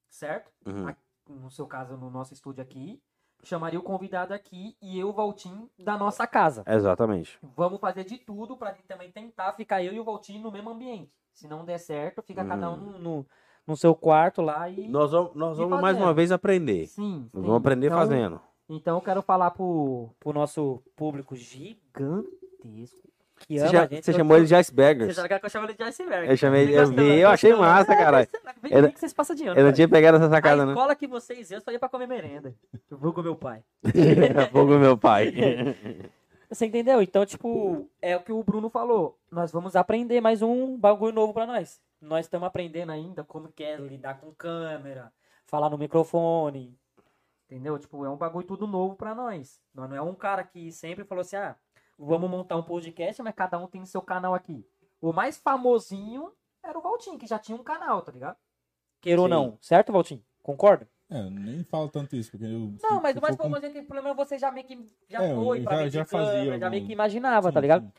certo? 0.08 0.50
uhum. 0.64 0.94
No 1.28 1.50
seu 1.50 1.66
caso, 1.66 1.96
no 1.96 2.08
nosso 2.08 2.32
estúdio 2.32 2.62
aqui. 2.62 3.02
Chamaria 3.42 3.78
o 3.78 3.82
convidado 3.82 4.32
aqui 4.32 4.76
e 4.80 4.98
eu, 4.98 5.10
o 5.10 5.12
Valtinho, 5.12 5.68
da 5.78 5.96
nossa 5.98 6.26
casa. 6.26 6.64
Exatamente. 6.66 7.38
Vamos 7.54 7.78
fazer 7.80 8.04
de 8.04 8.16
tudo 8.16 8.56
pra 8.56 8.72
gente 8.72 8.86
também 8.86 9.10
tentar 9.10 9.52
ficar 9.52 9.82
eu 9.82 9.92
e 9.92 10.00
o 10.00 10.04
Valtinho 10.04 10.40
no 10.42 10.50
mesmo 10.50 10.70
ambiente. 10.70 11.12
Se 11.32 11.46
não 11.46 11.64
der 11.64 11.78
certo, 11.78 12.22
fica 12.22 12.44
cada 12.44 12.70
um 12.70 12.76
no, 12.76 12.98
no, 12.98 13.26
no 13.66 13.76
seu 13.76 13.94
quarto 13.94 14.40
lá 14.40 14.68
e. 14.70 14.88
Nós 14.88 15.12
vamos, 15.12 15.34
nós 15.34 15.58
vamos 15.58 15.80
mais 15.80 15.96
uma 15.98 16.14
vez 16.14 16.32
aprender. 16.32 16.86
Sim. 16.86 17.28
Nós 17.32 17.42
sim. 17.42 17.46
vamos 17.46 17.56
aprender 17.56 17.86
Então- 17.88 17.98
fazendo. 17.98 18.40
Então 18.68 18.96
eu 18.96 19.00
quero 19.00 19.22
falar 19.22 19.50
pro, 19.52 20.10
pro 20.18 20.32
nosso 20.32 20.82
público 20.96 21.36
gigantesco. 21.36 23.06
Que 23.46 23.58
Você, 23.58 23.64
ama 23.64 23.72
já- 23.72 23.82
a 23.82 23.86
gente. 23.86 24.02
você 24.04 24.10
Eu- 24.12 24.14
chamou 24.16 24.36
ele 24.36 24.46
de 24.46 24.48
Você 24.48 24.54
Icebergers. 24.56 25.14
já 25.14 25.38
que 25.38 25.44
eu 25.46 25.50
chamo 25.50 25.66
ele 25.66 25.74
de 25.74 25.82
iceberg. 25.82 26.30
Eu 26.30 26.36
chamei- 26.38 26.62
Ele 26.62 26.72
eu 26.74 26.86
gostou, 26.86 27.04
vi, 27.04 27.18
eu 27.20 27.28
achei 27.28 27.54
massa, 27.54 27.90
né? 27.92 27.96
caralho. 27.98 28.28
Vem, 28.62 28.72
Eu- 28.72 28.82
vem 28.84 28.90
que 28.92 28.98
vocês 28.98 29.12
passam 29.12 29.36
de 29.36 29.42
ano. 29.42 29.50
Eu 29.52 29.56
não 29.56 29.62
cara. 29.64 29.72
tinha 29.74 29.88
pegado 29.88 30.16
essa 30.16 30.30
sacada, 30.30 30.62
A 30.62 30.66
né? 30.66 30.72
escola 30.72 30.94
que 30.96 31.06
vocês 31.06 31.50
iam 31.50 31.60
só 31.60 31.70
ia 31.70 31.78
pra 31.78 31.88
comer 31.90 32.06
merenda. 32.08 32.54
Eu 32.90 32.96
vou 32.96 33.12
com 33.12 33.20
meu 33.20 33.36
pai. 33.36 33.62
Fogo 34.52 34.78
meu 34.78 34.96
pai. 34.96 35.32
Você 36.48 36.64
entendeu? 36.64 37.02
Então, 37.02 37.26
tipo, 37.26 37.90
é 38.00 38.16
o 38.16 38.20
que 38.22 38.32
o 38.32 38.42
Bruno 38.42 38.70
falou. 38.70 39.18
Nós 39.30 39.50
vamos 39.52 39.76
aprender 39.76 40.20
mais 40.22 40.40
um 40.42 40.78
bagulho 40.78 41.12
novo 41.12 41.34
pra 41.34 41.44
nós. 41.44 41.78
Nós 42.00 42.24
estamos 42.24 42.46
aprendendo 42.46 42.90
ainda 42.92 43.22
como 43.24 43.48
que 43.52 43.64
é 43.64 43.76
lidar 43.76 44.18
com 44.20 44.32
câmera, 44.32 45.12
falar 45.44 45.68
no 45.68 45.76
microfone. 45.76 46.74
Entendeu? 47.46 47.78
Tipo, 47.78 48.04
é 48.04 48.10
um 48.10 48.16
bagulho 48.16 48.46
tudo 48.46 48.66
novo 48.66 48.96
pra 48.96 49.14
nós. 49.14 49.60
Não 49.74 49.94
é 49.94 50.02
um 50.02 50.14
cara 50.14 50.42
que 50.42 50.72
sempre 50.72 51.04
falou 51.04 51.20
assim, 51.22 51.36
ah, 51.36 51.54
vamos 51.98 52.28
montar 52.28 52.56
um 52.56 52.62
podcast, 52.62 53.22
mas 53.22 53.34
cada 53.34 53.56
um 53.58 53.66
tem 53.68 53.84
seu 53.86 54.02
canal 54.02 54.34
aqui. 54.34 54.66
O 55.00 55.12
mais 55.12 55.36
famosinho 55.38 56.32
era 56.62 56.76
o 56.76 56.82
Valtinho, 56.82 57.18
que 57.18 57.26
já 57.26 57.38
tinha 57.38 57.56
um 57.56 57.62
canal, 57.62 58.02
tá 58.02 58.10
ligado? 58.10 58.36
Queira 59.00 59.20
ou 59.20 59.28
não, 59.28 59.56
certo, 59.60 59.92
Valtinho? 59.92 60.22
Concorda? 60.42 60.88
É, 61.08 61.20
eu 61.20 61.30
nem 61.30 61.62
falo 61.62 61.88
tanto 61.88 62.16
isso, 62.16 62.32
porque 62.32 62.44
eu. 62.46 62.74
Não, 62.82 63.00
mas 63.00 63.16
o 63.16 63.20
mais 63.20 63.36
for 63.36 63.44
com- 63.44 63.50
famosinho 63.50 63.72
que 63.72 63.82
pelo 63.82 64.02
menos 64.02 64.16
você 64.16 64.36
já 64.38 64.50
meio 64.50 64.66
que 64.66 64.84
já 65.08 65.22
É, 65.22 65.32
foi 65.34 65.60
pra 65.62 65.72
já- 65.72 65.78
meio 65.78 65.90
já 65.90 66.02
de 66.02 66.08
câmera, 66.10 66.30
fazia 66.32 66.58
já 66.58 66.70
meio 66.70 66.84
que 66.86 66.92
imaginava, 66.92 67.48
Sim, 67.48 67.54
tá 67.54 67.60
ligado? 67.60 67.82
sim. 67.84 67.92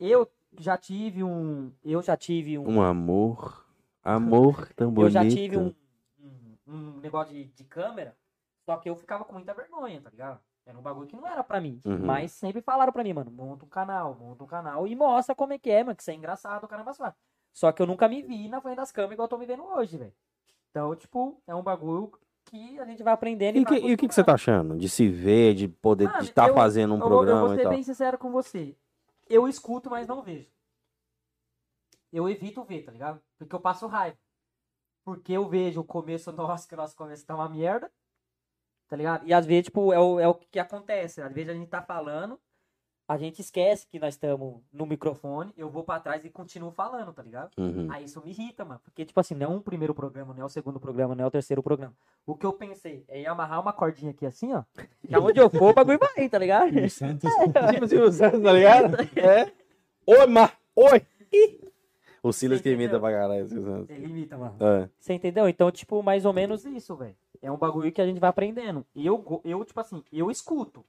Eu 0.00 0.30
já 0.58 0.78
tive 0.78 1.22
um, 1.22 1.70
eu 1.84 2.00
já 2.00 2.16
tive 2.16 2.56
um, 2.58 2.66
Um 2.66 2.80
amor. 2.80 3.66
Amor 4.02 4.72
tão 4.74 4.90
bonito. 4.90 5.08
eu 5.08 5.10
já 5.10 5.28
tive 5.28 5.58
um, 5.58 5.74
um, 6.18 6.56
um 6.66 7.00
negócio 7.00 7.34
de, 7.34 7.44
de 7.44 7.64
câmera, 7.64 8.16
só 8.64 8.76
que 8.76 8.88
eu 8.88 8.96
ficava 8.96 9.24
com 9.24 9.34
muita 9.34 9.52
vergonha, 9.54 10.00
tá 10.00 10.10
ligado? 10.10 10.40
Era 10.66 10.78
um 10.78 10.82
bagulho 10.82 11.06
que 11.06 11.14
não 11.16 11.26
era 11.26 11.44
pra 11.44 11.60
mim. 11.60 11.78
Uhum. 11.84 11.98
Mas 12.06 12.32
sempre 12.32 12.62
falaram 12.62 12.92
pra 12.92 13.04
mim, 13.04 13.12
mano, 13.12 13.30
monta 13.30 13.64
um 13.64 13.68
canal, 13.68 14.14
monta 14.14 14.44
um 14.44 14.46
canal 14.46 14.86
e 14.86 14.96
mostra 14.96 15.34
como 15.34 15.52
é 15.52 15.58
que 15.58 15.70
é, 15.70 15.84
mano, 15.84 15.94
que 15.96 16.02
isso 16.02 16.10
é 16.10 16.14
engraçado, 16.14 16.64
o 16.64 16.68
caramba 16.68 16.92
suave. 16.94 17.14
Só 17.52 17.70
que 17.70 17.82
eu 17.82 17.86
nunca 17.86 18.08
me 18.08 18.22
vi 18.22 18.48
na 18.48 18.60
frente 18.60 18.76
das 18.76 18.90
câmeras 18.90 19.12
igual 19.12 19.26
eu 19.26 19.30
tô 19.30 19.38
me 19.38 19.46
vendo 19.46 19.62
hoje, 19.64 19.98
velho. 19.98 20.12
Então, 20.70 20.96
tipo, 20.96 21.40
é 21.46 21.54
um 21.54 21.62
bagulho 21.62 22.10
que 22.46 22.78
a 22.80 22.84
gente 22.84 23.02
vai 23.02 23.12
aprendendo 23.14 23.56
E, 23.58 23.64
vai 23.64 23.80
que- 23.80 23.86
e 23.86 23.94
o 23.94 23.96
que, 23.96 24.08
que 24.08 24.14
você 24.14 24.24
tá 24.24 24.34
achando? 24.34 24.76
De 24.76 24.88
se 24.88 25.08
ver, 25.08 25.54
de 25.54 25.68
poder 25.68 26.10
estar 26.22 26.48
eu- 26.48 26.54
fazendo 26.54 26.92
um 26.94 26.96
eu, 26.96 27.00
vou- 27.00 27.08
eu 27.10 27.16
programa 27.18 27.40
vou 27.46 27.54
e 27.54 27.56
ser 27.58 27.68
bem 27.68 27.82
sincero 27.82 28.18
com 28.18 28.30
você. 28.32 28.74
Eu 29.28 29.46
escuto, 29.46 29.88
mas 29.90 30.06
não 30.08 30.22
vejo. 30.22 30.48
Eu 32.12 32.28
evito 32.28 32.62
ver, 32.64 32.82
tá 32.82 32.92
ligado? 32.92 33.20
Porque 33.38 33.54
eu 33.54 33.60
passo 33.60 33.86
raiva. 33.86 34.16
Porque 35.04 35.32
eu 35.32 35.48
vejo 35.48 35.80
o 35.80 35.84
começo 35.84 36.32
nosso, 36.32 36.66
que 36.68 36.74
o 36.74 36.76
nosso 36.76 36.96
começo 36.96 37.26
tá 37.26 37.34
uma 37.34 37.48
merda. 37.48 37.90
Tá 38.88 38.96
ligado? 38.96 39.26
E 39.26 39.32
às 39.32 39.46
vezes, 39.46 39.64
tipo, 39.64 39.92
é 39.92 39.98
o, 39.98 40.20
é 40.20 40.28
o 40.28 40.34
que 40.34 40.58
acontece. 40.58 41.22
Às 41.22 41.32
vezes 41.32 41.50
a 41.50 41.54
gente 41.54 41.68
tá 41.68 41.82
falando, 41.82 42.38
a 43.06 43.18
gente 43.18 43.40
esquece 43.40 43.86
que 43.86 43.98
nós 43.98 44.14
estamos 44.14 44.62
no 44.72 44.86
microfone, 44.86 45.52
eu 45.56 45.68
vou 45.68 45.84
pra 45.84 46.00
trás 46.00 46.24
e 46.24 46.30
continuo 46.30 46.70
falando, 46.70 47.12
tá 47.12 47.22
ligado? 47.22 47.50
Uhum. 47.58 47.86
Aí 47.90 48.04
isso 48.04 48.22
me 48.22 48.30
irrita, 48.30 48.64
mano. 48.64 48.80
Porque, 48.82 49.04
tipo 49.04 49.18
assim, 49.20 49.34
não 49.34 49.46
é 49.46 49.48
um 49.48 49.60
primeiro 49.60 49.94
programa, 49.94 50.32
não 50.32 50.42
é 50.42 50.46
o 50.46 50.48
segundo 50.48 50.80
programa, 50.80 51.14
não 51.14 51.24
é 51.24 51.26
o 51.26 51.30
terceiro 51.30 51.62
programa. 51.62 51.94
O 52.26 52.34
que 52.34 52.46
eu 52.46 52.52
pensei 52.52 53.04
é 53.08 53.20
em 53.20 53.26
amarrar 53.26 53.60
uma 53.60 53.72
cordinha 53.72 54.10
aqui 54.10 54.24
assim, 54.24 54.54
ó. 54.54 54.64
Que 55.06 55.14
aonde 55.14 55.38
eu 55.38 55.50
for, 55.50 55.70
o 55.70 55.74
bagulho 55.74 55.98
vai, 55.98 56.28
tá 56.28 56.38
ligado? 56.38 56.78
O 56.78 56.88
Santos. 56.90 57.30
Tipo 57.72 57.84
assim, 57.84 57.98
o 57.98 58.12
Santos, 58.12 58.42
tá 58.42 58.52
ligado? 58.52 58.96
É. 59.16 59.52
Oi, 60.06 60.26
Mar. 60.26 60.58
Oi. 60.74 61.06
Ih. 61.32 61.73
O 62.28 62.32
Silas 62.32 62.60
que 62.60 62.70
imita 62.70 62.98
pra 62.98 63.10
caralho. 63.12 63.44
esse 63.44 63.54
Santos. 63.62 63.90
Ele 63.90 64.06
imita, 64.06 64.36
mano. 64.38 64.56
É. 64.58 64.88
Você 64.98 65.12
entendeu? 65.12 65.48
Então, 65.48 65.70
tipo, 65.70 66.02
mais 66.02 66.24
ou 66.24 66.32
menos 66.32 66.64
isso, 66.64 66.96
velho. 66.96 67.14
É 67.42 67.52
um 67.52 67.56
bagulho 67.58 67.92
que 67.92 68.00
a 68.00 68.06
gente 68.06 68.18
vai 68.18 68.30
aprendendo. 68.30 68.84
E 68.94 69.06
eu, 69.06 69.40
eu, 69.44 69.64
tipo 69.64 69.78
assim, 69.78 70.02
eu 70.10 70.30
escuto. 70.30 70.84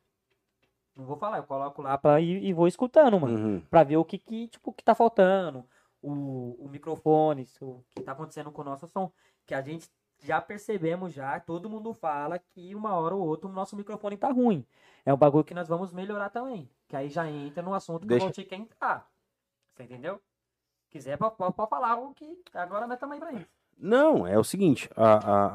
Não 0.95 1.05
vou 1.05 1.17
falar, 1.17 1.37
eu 1.39 1.43
coloco 1.43 1.81
lá 1.81 1.97
pra 1.97 2.21
ir 2.21 2.41
e 2.41 2.53
vou 2.53 2.67
escutando, 2.69 3.19
mano. 3.19 3.37
Uhum. 3.37 3.61
Pra 3.69 3.83
ver 3.83 3.97
o 3.97 4.05
que, 4.05 4.17
que, 4.17 4.47
tipo, 4.47 4.71
que 4.71 4.81
tá 4.83 4.95
faltando. 4.95 5.65
O, 6.01 6.55
o 6.57 6.69
microfone, 6.69 7.45
o 7.59 7.83
que 7.93 8.01
tá 8.01 8.13
acontecendo 8.13 8.49
com 8.51 8.61
o 8.61 8.65
nosso 8.65 8.87
som. 8.87 9.11
Que 9.45 9.53
a 9.53 9.61
gente 9.61 9.89
já 10.23 10.39
percebemos 10.39 11.11
já, 11.13 11.37
todo 11.41 11.69
mundo 11.69 11.93
fala 11.93 12.39
que 12.39 12.73
uma 12.73 12.93
hora 12.95 13.13
ou 13.13 13.27
outra 13.27 13.49
o 13.49 13.51
nosso 13.51 13.75
microfone 13.75 14.15
tá 14.15 14.31
ruim. 14.31 14.65
É 15.05 15.13
um 15.13 15.17
bagulho 15.17 15.43
que 15.43 15.53
nós 15.53 15.67
vamos 15.67 15.91
melhorar 15.91 16.29
também. 16.29 16.69
Que 16.87 16.95
aí 16.95 17.09
já 17.09 17.29
entra 17.29 17.61
no 17.61 17.73
assunto 17.73 18.01
que 18.03 18.07
Deixa- 18.07 18.23
o 18.23 18.27
Valtir 18.27 18.47
quer 18.47 18.55
entrar. 18.55 19.09
Você 19.75 19.83
entendeu? 19.83 20.21
Quiser, 20.95 21.17
pode, 21.17 21.35
falar 21.69 21.97
o 21.97 22.13
que 22.13 22.37
agora 22.53 22.87
nós 22.87 22.97
também 22.97 23.19
pra 23.19 23.33
isso. 23.33 23.45
Não, 23.77 24.25
é 24.25 24.39
o 24.39 24.45
seguinte, 24.45 24.89
a, 24.95 25.15
a- 25.15 25.47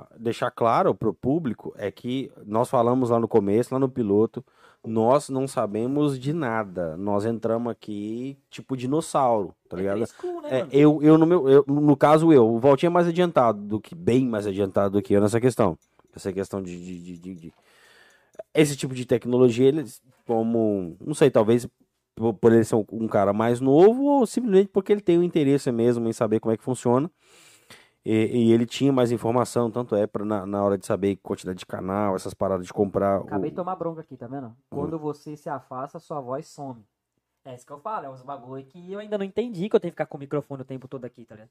a- 0.00 0.06
deixar 0.18 0.50
claro 0.50 0.92
pro 0.92 1.14
público 1.14 1.72
é 1.76 1.88
que 1.88 2.32
nós 2.44 2.68
falamos 2.68 3.10
lá 3.10 3.20
no 3.20 3.28
começo, 3.28 3.72
lá 3.72 3.78
no 3.78 3.88
piloto, 3.88 4.44
nós 4.84 5.28
não 5.28 5.46
sabemos 5.46 6.18
de 6.18 6.32
nada. 6.32 6.96
Nós 6.96 7.24
entramos 7.24 7.70
aqui 7.70 8.36
tipo 8.50 8.76
dinossauro, 8.76 9.54
tá 9.68 9.76
É 9.76 9.80
ligado? 9.82 9.98
frescura, 9.98 10.50
né, 10.50 10.60
É, 10.62 10.66
eu, 10.72 11.00
eu, 11.00 11.16
no 11.16 11.24
meu, 11.26 11.48
eu, 11.48 11.64
no 11.68 11.96
caso 11.96 12.32
eu, 12.32 12.52
o 12.52 12.58
Valtinho 12.58 12.88
é 12.90 12.92
mais 12.94 13.06
adiantado 13.06 13.60
do 13.62 13.80
que, 13.80 13.94
bem 13.94 14.26
mais 14.26 14.48
adiantado 14.48 14.94
do 14.98 15.02
que 15.02 15.14
eu 15.14 15.20
nessa 15.20 15.40
questão. 15.40 15.78
Essa 16.12 16.32
questão 16.32 16.60
de, 16.60 16.76
de- 16.76 17.18
de- 17.18 17.34
de- 17.36 17.54
esse 18.52 18.76
tipo 18.76 18.92
de 18.96 19.06
tecnologia, 19.06 19.68
eles, 19.68 20.02
como, 20.26 20.96
não 21.00 21.14
sei, 21.14 21.30
talvez 21.30 21.68
por 22.18 22.34
por 22.34 22.52
ele 22.52 22.64
ser 22.64 22.74
um, 22.76 22.84
um 22.92 23.08
cara 23.08 23.32
mais 23.32 23.60
novo 23.60 24.02
ou 24.04 24.26
simplesmente 24.26 24.68
porque 24.68 24.92
ele 24.92 25.00
tem 25.00 25.18
o 25.18 25.22
interesse 25.22 25.70
mesmo 25.72 26.08
em 26.08 26.12
saber 26.12 26.40
como 26.40 26.52
é 26.52 26.56
que 26.56 26.64
funciona. 26.64 27.10
E, 28.04 28.12
e 28.48 28.52
ele 28.52 28.64
tinha 28.64 28.92
mais 28.92 29.12
informação, 29.12 29.70
tanto 29.70 29.94
é 29.94 30.06
para 30.06 30.24
na, 30.24 30.46
na 30.46 30.62
hora 30.64 30.78
de 30.78 30.86
saber 30.86 31.16
quantidade 31.16 31.58
de 31.58 31.66
canal, 31.66 32.16
essas 32.16 32.32
paradas 32.32 32.66
de 32.66 32.72
comprar. 32.72 33.20
o- 33.20 33.26
Acabei 33.26 33.50
de 33.50 33.56
tomar 33.56 33.76
bronca 33.76 34.00
aqui, 34.00 34.16
tá 34.16 34.26
Hum. 34.26 34.30
vendo? 34.30 34.56
Quando 34.70 34.98
você 34.98 35.36
se 35.36 35.48
afasta, 35.50 35.98
sua 35.98 36.20
voz 36.20 36.46
some. 36.46 36.82
É 37.44 37.54
isso 37.54 37.66
que 37.66 37.72
eu 37.72 37.78
falo, 37.80 38.06
é 38.06 38.10
uns 38.10 38.22
bagulho 38.22 38.64
que 38.64 38.92
eu 38.92 38.98
ainda 38.98 39.16
não 39.18 39.24
entendi 39.24 39.68
que 39.68 39.76
eu 39.76 39.80
tenho 39.80 39.90
que 39.92 39.94
ficar 39.96 40.06
com 40.06 40.16
o 40.16 40.20
microfone 40.20 40.62
o 40.62 40.64
tempo 40.64 40.86
todo 40.88 41.04
aqui, 41.04 41.24
tá 41.24 41.34
ligado? 41.34 41.50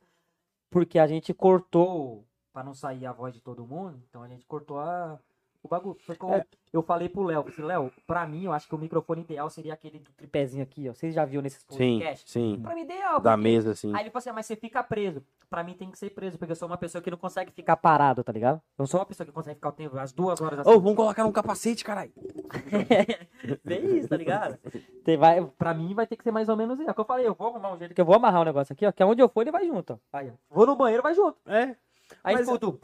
Porque 0.70 0.99
a 0.99 1.07
gente 1.07 1.34
cortou, 1.34 2.26
pra 2.53 2.63
não 2.63 2.74
sair 2.74 3.05
a 3.05 3.11
voz 3.11 3.34
de 3.34 3.41
todo 3.41 3.65
mundo, 3.65 3.99
então 4.09 4.22
a 4.24 4.28
gente 4.28 4.45
cortou 4.45 4.80
a, 4.80 5.20
o 5.68 5.70
bagulho. 5.70 5.97
Foi 6.05 6.15
como 6.15 6.34
É. 6.34 6.45
eu 6.74 6.82
falei 6.82 7.07
pro 7.09 7.24
Léo, 7.24 7.45
assim, 7.47 7.61
Léo, 7.61 7.91
pra 8.07 8.26
mim, 8.26 8.45
eu 8.45 8.51
acho 8.53 8.68
que 8.68 8.74
o 8.76 8.78
microfone 8.78 9.22
ideal 9.22 9.49
seria 9.49 9.74
aquele 9.74 9.99
do 9.99 10.11
tripézinho 10.11 10.63
aqui, 10.63 10.89
ó. 10.89 10.93
Vocês 10.93 11.13
já 11.13 11.24
viram 11.26 11.43
nesses 11.43 11.63
Sim, 11.70 11.99
podcasts? 11.99 12.32
sim. 12.32 12.59
Pra 12.61 12.74
mim, 12.76 12.82
ideal. 12.82 13.20
Da 13.20 13.32
porque- 13.32 13.43
mesa, 13.43 13.72
assim. 13.72 13.93
Aí 13.93 14.01
ele 14.03 14.09
falou 14.09 14.20
assim, 14.20 14.30
ah, 14.30 14.34
mas 14.34 14.45
você 14.45 14.55
fica 14.55 14.82
preso. 14.84 15.22
Pra 15.49 15.63
mim 15.63 15.74
tem 15.74 15.89
que 15.91 15.97
ser 15.97 16.09
preso, 16.09 16.38
porque 16.38 16.51
eu 16.51 16.55
sou 16.57 16.68
uma 16.68 16.78
pessoa 16.78 17.01
que 17.01 17.09
não 17.11 17.18
consegue 17.18 17.51
ficar 17.51 17.78
parado, 17.78 18.24
tá 18.24 18.32
ligado? 18.34 18.57
Eu 18.57 18.61
não 18.80 18.86
sou 18.88 18.99
uma 18.99 19.05
pessoa 19.05 19.26
que 19.26 19.32
consegue 19.32 19.55
ficar 19.55 19.70
o 19.70 19.72
tempo, 19.72 19.97
as 19.97 20.11
duas 20.11 20.41
horas 20.41 20.59
assim. 20.59 20.70
Ô, 20.70 20.80
vamos 20.80 20.95
colocar 20.97 21.24
num 21.24 21.32
capacete, 21.32 21.84
caralho. 21.86 22.11
Bem 23.63 23.97
isso, 23.97 24.07
tá 24.09 24.18
ligado? 24.18 24.57
Tem, 25.03 25.18
vai, 25.18 25.43
pra 25.57 25.74
mim 25.74 25.93
vai 25.93 26.05
ter 26.05 26.15
que 26.18 26.24
ser 26.24 26.32
mais 26.32 26.49
ou 26.49 26.55
menos 26.57 26.80
isso. 26.80 26.89
É 26.89 26.91
o 26.91 26.95
que 26.95 27.01
eu 27.01 27.05
falei, 27.05 27.28
eu 27.28 27.34
vou 27.34 27.47
arrumar 27.47 27.74
um 27.74 27.78
jeito 27.78 27.93
que 27.93 28.01
eu 28.01 28.05
vou 28.05 28.15
amarrar 28.15 28.41
o 28.41 28.45
negócio 28.45 28.74
aqui, 28.74 28.86
ó. 28.86 28.91
Que 28.91 29.03
aonde 29.03 29.22
eu 29.22 29.30
for, 29.30 29.41
ele 29.41 29.51
vai 29.51 29.65
junto, 29.65 29.93
ó. 29.93 29.97
Aí, 30.18 30.30
ó. 30.30 30.34
Vou 30.53 30.65
no 30.65 30.76
banheiro, 30.76 31.01
vai 31.03 31.13
junto. 31.13 31.38
É. 31.45 31.76
Aí 32.24 32.36
Mas- 32.36 32.41
escuto. 32.41 32.78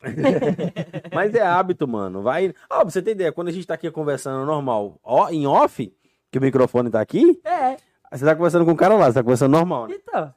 Mas 1.14 1.34
é 1.34 1.42
hábito, 1.42 1.86
mano. 1.86 2.22
Vai. 2.22 2.54
Ó, 2.68 2.80
pra 2.80 2.90
você 2.90 3.02
ter 3.02 3.12
ideia, 3.12 3.32
quando 3.32 3.48
a 3.48 3.52
gente 3.52 3.66
tá 3.66 3.74
aqui 3.74 3.90
conversando 3.90 4.44
normal, 4.46 4.98
ó, 5.02 5.28
em 5.28 5.46
off, 5.46 5.92
que 6.30 6.38
o 6.38 6.40
microfone 6.42 6.90
tá 6.90 7.00
aqui, 7.00 7.40
É, 7.44 7.76
você 8.10 8.24
tá 8.24 8.34
conversando 8.34 8.64
com 8.64 8.72
o 8.72 8.76
cara 8.76 8.94
lá, 8.94 9.06
você 9.06 9.14
tá 9.14 9.22
conversando 9.22 9.52
normal, 9.52 9.88
né? 9.88 9.96
então. 10.02 10.34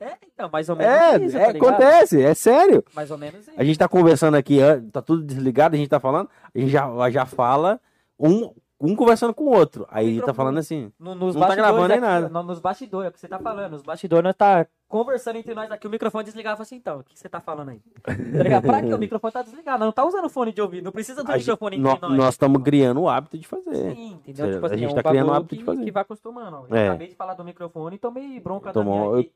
É, 0.00 0.16
então, 0.34 0.50
mais 0.52 0.68
ou 0.68 0.76
menos 0.76 0.92
É, 0.92 1.24
isso, 1.24 1.38
é, 1.38 1.52
tá 1.52 1.58
acontece, 1.58 2.22
é 2.22 2.34
sério. 2.34 2.84
Mais 2.94 3.10
ou 3.10 3.16
menos 3.16 3.46
isso. 3.46 3.52
A 3.56 3.64
gente 3.64 3.78
tá 3.78 3.88
conversando 3.88 4.34
aqui, 4.34 4.58
tá 4.92 5.00
tudo 5.00 5.22
desligado, 5.22 5.74
a 5.74 5.78
gente 5.78 5.88
tá 5.88 6.00
falando, 6.00 6.28
a 6.54 6.58
gente 6.58 6.70
já, 6.70 7.10
já 7.10 7.24
fala 7.24 7.80
um, 8.18 8.52
um 8.80 8.94
conversando 8.94 9.32
com 9.34 9.44
o 9.44 9.54
outro. 9.56 9.86
Aí 9.90 10.06
a 10.06 10.10
gente 10.12 10.24
tá 10.24 10.34
falando 10.34 10.58
assim. 10.58 10.92
No- 10.98 11.14
nos 11.14 11.34
Não 11.34 11.46
tá 11.48 11.54
gravando 11.54 11.88
nem 11.88 12.00
nada. 12.00 12.28
no- 12.28 12.42
nos 12.42 12.58
bastidores, 12.60 13.06
é 13.06 13.08
o 13.08 13.12
que 13.12 13.18
você 13.20 13.26
tá 13.28 13.38
falando. 13.38 13.72
Nos 13.72 13.82
bastidores 13.82 14.22
nós 14.22 14.36
tá 14.36 14.66
conversando 14.88 15.36
entre 15.36 15.54
nós 15.54 15.70
aqui, 15.70 15.86
o 15.86 15.90
microfone 15.90 16.24
desligava 16.24 16.62
assim, 16.62 16.76
então, 16.76 17.00
o 17.00 17.04
que 17.04 17.18
você 17.18 17.28
tá 17.28 17.40
falando 17.40 17.70
aí? 17.70 17.80
Tá 18.04 18.42
ligado? 18.42 18.62
Pra 18.64 18.82
quê? 18.82 18.92
O 18.94 18.98
microfone 18.98 19.32
tá 19.32 19.42
desligado, 19.42 19.84
não 19.84 19.92
tá 19.92 20.04
usando 20.04 20.28
fone 20.28 20.52
de 20.52 20.60
ouvido, 20.60 20.84
não 20.84 20.92
precisa 20.92 21.24
do 21.24 21.32
A 21.32 21.36
microfone 21.36 21.76
entre 21.78 21.98
nós. 22.00 22.16
nós 22.16 22.34
estamos 22.34 22.62
criando 22.62 23.00
o 23.00 23.08
hábito 23.08 23.38
de 23.38 23.46
fazer. 23.46 23.94
Sim, 23.94 24.12
entendeu? 24.12 24.44
Seja, 24.46 24.52
Tipo 24.54 24.66
a 24.66 24.68
assim, 24.68 24.78
gente 24.78 24.88
é 24.88 24.92
um 24.92 24.94
tá 24.94 25.02
criando 25.02 25.24
o 25.24 25.28
bagulho 25.30 25.36
hábito 25.40 25.54
de 25.54 25.58
que, 25.60 25.64
fazer. 25.66 25.84
que 25.84 25.90
vai 25.90 26.02
acostumando. 26.02 26.66
Eu 26.68 26.76
É. 26.76 26.88
acabei 26.88 27.08
de 27.08 27.14
falar 27.14 27.34
do 27.34 27.44
microfone 27.44 27.96
e 27.96 27.98
tomei 27.98 28.38
bronca 28.40 28.72
Tomou- 28.72 29.10
da 29.12 29.16
minha 29.16 29.30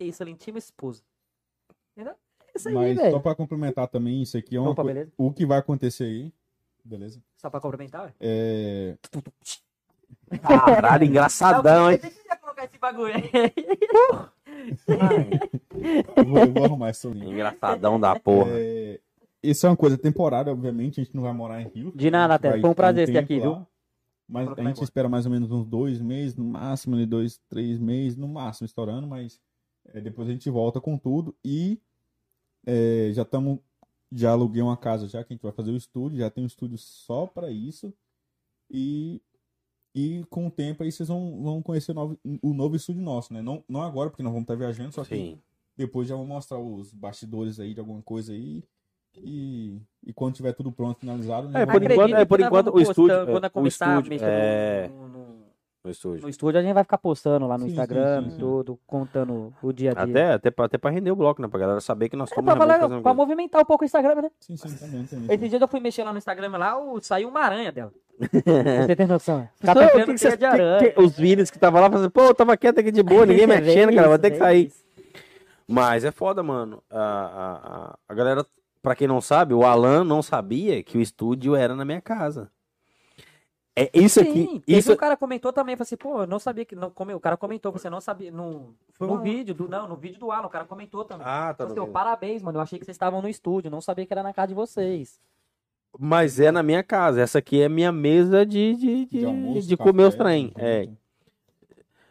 excelentíssima 0.00 0.58
esposa. 0.58 1.02
Entendeu? 1.96 2.14
É 2.54 2.58
isso 2.58 2.68
aí, 2.68 2.74
Mas 2.74 2.96
só 2.96 3.02
velho. 3.04 3.20
pra 3.20 3.34
complementar 3.34 3.88
também, 3.88 4.22
isso 4.22 4.36
aqui 4.36 4.56
é 4.56 4.60
uma 4.60 4.70
Opa, 4.70 4.84
beleza? 4.84 5.12
O 5.16 5.32
que 5.32 5.46
vai 5.46 5.58
acontecer 5.58 6.04
aí, 6.04 6.32
beleza? 6.86 7.22
Só 7.36 7.50
pra 7.50 7.60
complementar, 7.60 8.06
ué? 8.06 8.12
É. 8.20 8.96
Caralho, 10.42 11.04
engraçadão, 11.04 11.90
hein? 11.90 11.98
Eu 12.02 12.10
queria 12.10 12.36
colocar 12.36 12.64
esse 12.64 12.78
bagulho 12.78 13.14
aí. 13.14 13.30
Eu 16.16 16.24
vou, 16.24 16.38
eu 16.38 16.52
vou 16.52 16.64
arrumar 16.64 16.90
esse 16.90 17.08
link. 17.08 17.30
Engraçadão 17.30 18.00
da 18.00 18.18
porra. 18.18 18.50
É, 18.52 19.00
Isso 19.42 19.66
é 19.66 19.70
uma 19.70 19.76
coisa 19.76 19.98
temporária, 19.98 20.52
obviamente, 20.52 21.00
a 21.00 21.04
gente 21.04 21.14
não 21.14 21.22
vai 21.22 21.32
morar 21.32 21.60
em 21.60 21.68
Rio. 21.68 21.92
De 21.94 22.10
nada, 22.10 22.34
A 22.34 22.36
gente 22.36 22.42
Té. 22.42 22.50
vai 22.50 22.60
Foi 22.60 22.70
um 22.70 22.74
prazer 22.74 23.06
ter 23.06 23.12
tempo 23.12 23.24
aqui, 23.24 23.38
lá, 23.40 23.56
viu? 23.56 23.66
Mas 24.28 24.48
a 24.58 24.62
gente 24.62 24.82
espera 24.82 25.08
mais 25.08 25.24
ou 25.24 25.32
menos 25.32 25.52
uns 25.52 25.64
dois 25.64 26.00
meses, 26.00 26.34
no 26.36 26.44
máximo, 26.44 26.96
ali, 26.96 27.06
dois, 27.06 27.40
três 27.48 27.78
meses, 27.78 28.16
no 28.16 28.26
máximo, 28.26 28.66
estourando, 28.66 29.06
mas 29.06 29.40
é, 29.94 30.00
depois 30.00 30.28
a 30.28 30.32
gente 30.32 30.50
volta 30.50 30.80
com 30.80 30.98
tudo 30.98 31.34
e 31.44 31.80
é, 32.66 33.10
já 33.12 33.22
estamos. 33.22 33.60
Já 34.12 34.30
aluguei 34.30 34.62
uma 34.62 34.76
casa 34.76 35.08
já 35.08 35.22
que 35.24 35.32
a 35.32 35.34
gente 35.36 35.42
vai 35.42 35.52
fazer 35.52 35.70
o 35.72 35.76
estúdio, 35.76 36.18
já 36.18 36.30
tem 36.30 36.44
um 36.44 36.46
estúdio 36.46 36.78
só 36.78 37.26
para 37.26 37.50
isso. 37.50 37.92
E, 38.70 39.20
e 39.94 40.24
com 40.30 40.46
o 40.46 40.50
tempo 40.50 40.82
aí 40.82 40.90
vocês 40.92 41.08
vão, 41.08 41.42
vão 41.42 41.62
conhecer 41.62 41.92
o 41.92 41.94
novo, 41.94 42.18
o 42.42 42.54
novo 42.54 42.76
estúdio 42.76 43.02
nosso, 43.02 43.32
né? 43.32 43.42
Não, 43.42 43.62
não 43.68 43.82
agora, 43.82 44.10
porque 44.10 44.22
nós 44.22 44.32
vamos 44.32 44.44
estar 44.44 44.54
viajando, 44.56 44.92
só 44.92 45.02
que 45.04 45.14
Sim. 45.16 45.38
depois 45.76 46.08
já 46.08 46.14
vou 46.16 46.26
mostrar 46.26 46.58
os 46.58 46.92
bastidores 46.92 47.58
aí 47.60 47.74
de 47.74 47.80
alguma 47.80 48.02
coisa 48.02 48.32
aí. 48.32 48.62
E, 49.18 49.80
e 50.04 50.12
quando 50.12 50.34
tiver 50.34 50.52
tudo 50.52 50.70
pronto, 50.70 51.00
finalizado, 51.00 51.50
já 51.50 51.60
É, 51.60 51.66
por 51.66 51.82
enquanto- 51.82 52.14
é, 52.14 52.24
por 52.26 52.40
enquanto, 52.40 52.74
o 52.74 52.80
estúdio- 52.80 53.26
Quando 53.26 53.46
é, 53.46 53.48
começar 53.48 53.86
o 53.86 53.90
a 53.90 53.92
estúdio, 53.94 54.10
mexer 54.10 54.26
é. 54.28 54.88
no, 54.88 55.08
no- 55.08 55.45
no 55.86 55.90
estúdio. 55.92 56.22
No 56.22 56.28
estúdio 56.28 56.60
a 56.60 56.62
gente 56.62 56.74
vai 56.74 56.82
ficar 56.84 56.98
postando 56.98 57.46
lá 57.46 57.56
no 57.56 57.64
Sim, 57.64 57.70
Instagram, 57.70 58.24
sim, 58.24 58.30
sim. 58.30 58.38
tudo, 58.38 58.78
contando 58.86 59.52
o 59.62 59.72
dia 59.72 59.92
a 59.92 59.94
dia. 59.94 60.02
Até, 60.04 60.32
até, 60.34 60.50
pra, 60.50 60.64
até 60.66 60.76
pra 60.78 60.90
render 60.90 61.10
o 61.10 61.16
bloco, 61.16 61.40
né? 61.40 61.48
Pra 61.48 61.58
galera 61.60 61.80
saber 61.80 62.08
que 62.08 62.16
nós 62.16 62.28
É, 62.30 62.32
estamos 62.32 62.44
pra, 62.46 62.54
realmente 62.54 62.78
falar- 62.80 62.88
pra 62.88 63.02
coisa. 63.02 63.16
movimentar 63.16 63.62
um 63.62 63.64
pouco 63.64 63.84
o 63.84 63.86
Instagram, 63.86 64.22
né? 64.22 64.30
Sim, 64.40 64.56
sim, 64.56 64.76
também. 64.76 65.34
Esse 65.34 65.48
dia 65.48 65.58
eu 65.60 65.68
fui 65.68 65.80
mexer 65.80 66.04
lá 66.04 66.12
no 66.12 66.18
Instagram 66.18 66.48
lá, 66.58 66.78
o- 66.78 67.00
saiu 67.00 67.28
uma 67.28 67.40
aranha 67.40 67.72
dela. 67.72 67.92
Você 68.86 68.96
tem 68.96 69.06
noção? 69.06 69.48
Só, 69.64 69.72
o 69.72 70.04
que 70.06 70.14
que 70.14 70.36
de 70.36 70.44
aranha. 70.44 70.78
que- 70.78 70.90
que- 70.90 71.00
os 71.00 71.16
vídeos 71.16 71.50
que 71.50 71.58
tava 71.58 71.80
lá 71.80 71.90
fazendo, 71.90 72.10
pô, 72.10 72.22
eu 72.22 72.34
tava 72.34 72.56
quieto 72.56 72.80
aqui 72.80 72.90
de 72.90 73.02
boa, 73.02 73.24
ninguém 73.26 73.46
mexendo, 73.46 73.94
cara, 73.94 74.08
vai 74.08 74.18
ter 74.18 74.30
que 74.30 74.36
É 74.36 74.38
sair. 74.40 74.66
isso. 74.66 74.84
Mas 75.68 76.04
é 76.04 76.10
foda, 76.10 76.42
mano. 76.42 76.82
A, 76.90 76.98
a, 76.98 77.52
a, 77.92 77.98
a 78.08 78.14
galera, 78.14 78.46
pra 78.82 78.94
quem 78.94 79.06
não 79.08 79.20
sabe, 79.20 79.52
o 79.52 79.64
Alan 79.64 80.04
não 80.04 80.22
sabia 80.22 80.82
que 80.82 80.96
o 80.96 81.00
estúdio 81.00 81.54
era 81.56 81.74
na 81.74 81.84
minha 81.84 82.00
casa. 82.00 82.50
É 83.78 83.90
isso 83.92 84.20
Sim, 84.20 84.30
aqui. 84.30 84.62
Isso, 84.66 84.90
um 84.90 84.96
cara 84.96 85.18
comentou 85.18 85.52
também, 85.52 85.76
falou 85.76 85.84
assim, 85.84 85.96
pô, 85.98 86.22
eu 86.22 86.26
não 86.26 86.38
sabia 86.38 86.64
que. 86.64 86.74
Não, 86.74 86.90
como, 86.90 87.14
o 87.14 87.20
cara 87.20 87.36
comentou, 87.36 87.70
você 87.70 87.90
não 87.90 88.00
sabia. 88.00 88.30
No, 88.32 88.74
Foi 88.94 89.06
no 89.06 89.14
um- 89.16 89.20
vídeo, 89.20 89.54
do, 89.54 89.68
não, 89.68 89.86
no 89.86 89.96
vídeo 89.96 90.18
do 90.18 90.32
Alan, 90.32 90.46
o 90.46 90.50
cara 90.50 90.64
comentou 90.64 91.04
também. 91.04 91.26
Ah, 91.28 91.52
tá. 91.52 91.64
Assim, 91.64 91.74
"Ô, 91.74 91.82
vídeo. 91.82 91.92
parabéns, 91.92 92.42
mano. 92.42 92.56
Eu 92.56 92.62
achei 92.62 92.78
que 92.78 92.86
vocês 92.86 92.94
estavam 92.94 93.20
no 93.20 93.28
estúdio, 93.28 93.70
não 93.70 93.82
sabia 93.82 94.06
que 94.06 94.12
era 94.14 94.22
na 94.22 94.32
casa 94.32 94.48
de 94.48 94.54
vocês. 94.54 95.20
Mas 95.98 96.40
é 96.40 96.50
na 96.50 96.62
minha 96.62 96.82
casa. 96.82 97.20
Essa 97.20 97.38
aqui 97.38 97.60
é 97.60 97.68
minha 97.68 97.92
mesa 97.92 98.46
de, 98.46 98.74
de, 98.76 99.04
de, 99.04 99.18
De 99.18 99.24
almoço, 99.26 99.68
de 99.68 99.76
comer 99.76 100.04
os 100.04 100.14
café, 100.14 100.24
trem. 100.24 100.52
É, 100.56 100.88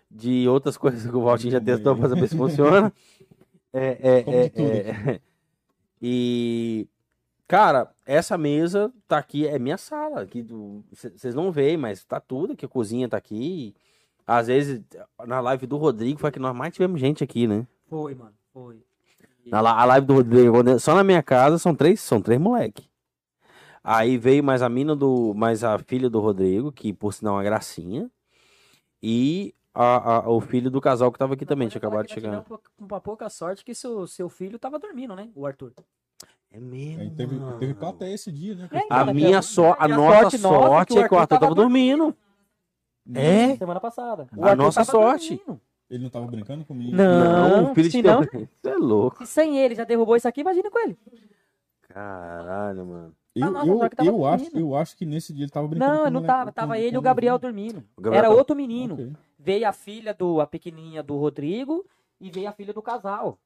de 0.09 0.47
outras 0.47 0.77
coisas 0.77 1.09
que 1.09 1.15
o 1.17 1.21
Valtinho 1.23 1.51
já 1.51 1.59
testou 1.61 1.95
pra 1.95 2.09
saber 2.09 2.27
se 2.27 2.37
funciona. 2.37 2.93
É, 3.73 3.97
é, 4.01 4.19
é, 4.45 4.49
tudo. 4.49 4.61
é. 5.09 5.19
E, 6.01 6.87
cara, 7.47 7.91
essa 8.05 8.37
mesa 8.37 8.91
tá 9.07 9.17
aqui, 9.17 9.47
é 9.47 9.57
minha 9.59 9.77
sala. 9.77 10.21
aqui 10.21 10.45
Vocês 10.91 11.33
não 11.35 11.51
veem, 11.51 11.77
mas 11.77 12.03
tá 12.03 12.19
tudo 12.19 12.53
aqui. 12.53 12.65
A 12.65 12.69
cozinha 12.69 13.07
tá 13.09 13.17
aqui. 13.17 13.75
Às 14.27 14.47
vezes, 14.47 14.81
na 15.25 15.39
live 15.39 15.67
do 15.67 15.77
Rodrigo, 15.77 16.19
foi 16.19 16.31
que 16.31 16.39
nós 16.39 16.55
mais 16.55 16.73
tivemos 16.73 16.99
gente 16.99 17.23
aqui, 17.23 17.47
né? 17.47 17.67
Foi, 17.87 18.15
mano, 18.15 18.33
foi. 18.51 18.83
Na, 19.45 19.59
a 19.59 19.85
live 19.85 20.07
do 20.07 20.13
Rodrigo, 20.15 20.79
só 20.79 20.95
na 20.95 21.03
minha 21.03 21.21
casa 21.21 21.59
são 21.59 21.75
três, 21.75 21.99
são 22.01 22.19
três 22.19 22.39
moleque. 22.41 22.89
Aí 23.83 24.17
veio 24.17 24.43
mais 24.43 24.63
a 24.63 24.69
mina 24.69 24.95
do, 24.95 25.33
mais 25.35 25.63
a 25.63 25.77
filha 25.77 26.09
do 26.09 26.19
Rodrigo, 26.19 26.71
que 26.71 26.91
por 26.91 27.13
sinal 27.13 27.35
é 27.35 27.37
uma 27.37 27.43
gracinha. 27.43 28.09
E 29.03 29.53
a, 29.71 30.15
a- 30.15 30.29
o 30.29 30.41
filho 30.41 30.71
do 30.71 30.81
casal 30.81 31.11
que 31.11 31.19
tava 31.19 31.35
aqui 31.35 31.45
também, 31.45 31.67
tinha 31.67 31.77
acabado 31.77 32.07
de 32.07 32.13
chegar. 32.13 32.43
Com 32.75 32.87
pouca 32.99 33.29
sorte 33.29 33.63
que 33.63 33.75
seu, 33.75 34.07
seu 34.07 34.27
filho 34.27 34.57
tava 34.57 34.79
dormindo, 34.79 35.15
né? 35.15 35.29
O 35.35 35.45
Arthur. 35.45 35.71
É 36.55 36.59
mesmo. 36.59 37.01
Aí 37.01 37.09
teve, 37.11 37.35
teve 37.59 37.73
plateia 37.73 38.13
esse 38.13 38.31
dia, 38.31 38.55
né? 38.55 38.69
É, 38.71 38.81
A 38.89 39.13
minha 39.13 39.41
só, 39.41 39.71
a 39.73 39.83
a 39.85 39.87
nossa 39.89 40.37
sorte 40.37 40.37
sorte 40.37 40.93
que 40.93 40.99
o 40.99 41.03
é 41.03 41.07
que 41.09 41.13
o 41.13 41.17
Arthur 41.17 41.27
tava 41.27 41.41
tava 41.41 41.55
dormindo. 41.55 42.15
É? 43.13 43.55
Semana 43.57 43.79
passada. 43.81 44.27
O 44.35 44.43
A 44.45 44.49
Arthur 44.51 44.63
nossa 44.63 44.83
sorte. 44.85 45.35
dormindo. 45.35 45.61
Ele 45.89 46.03
não 46.03 46.09
tava 46.09 46.25
brincando 46.27 46.63
comigo? 46.65 46.95
Não, 46.95 47.71
o 47.71 47.75
filho 47.75 47.89
de 47.89 47.91
se 47.91 48.01
não- 48.01 48.25
teu- 48.25 48.41
Isso 48.41 48.69
é 48.69 48.75
louco. 48.75 49.21
E 49.23 49.27
sem 49.27 49.57
ele 49.59 49.75
já 49.75 49.83
derrubou 49.83 50.15
isso 50.15 50.27
aqui, 50.27 50.41
imagina 50.41 50.71
com 50.71 50.79
ele. 50.79 50.97
Caralho, 51.81 52.85
mano. 52.85 53.15
Eu, 53.35 53.51
nossa, 53.51 53.67
eu, 53.67 54.05
eu, 54.05 54.25
acho, 54.25 54.57
eu 54.57 54.75
acho 54.75 54.95
que 54.97 55.05
nesse 55.05 55.33
dia 55.33 55.43
ele 55.43 55.51
tava 55.51 55.67
brincando 55.67 55.91
Não, 55.91 55.99
com 56.01 56.05
ele 56.07 56.13
não 56.13 56.21
moleque- 56.21 56.37
tava. 56.39 56.51
Tava 56.53 56.67
com- 56.73 56.75
ele 56.79 56.87
e 56.87 56.91
com 56.93 56.97
o 56.97 57.01
Gabriel 57.01 57.37
dormindo. 57.37 57.83
O 57.97 58.01
Gabriel 58.01 58.19
Era 58.19 58.27
tava- 58.29 58.39
outro 58.39 58.55
menino. 58.55 58.93
Ok. 58.95 59.11
Veio 59.37 59.67
a 59.67 59.73
filha 59.73 60.13
do, 60.13 60.39
a 60.39 60.47
pequenininha 60.47 61.03
do 61.03 61.17
Rodrigo 61.17 61.85
e 62.19 62.31
veio 62.31 62.47
a 62.47 62.53
filha 62.53 62.73
do 62.73 62.81
casal. 62.81 63.37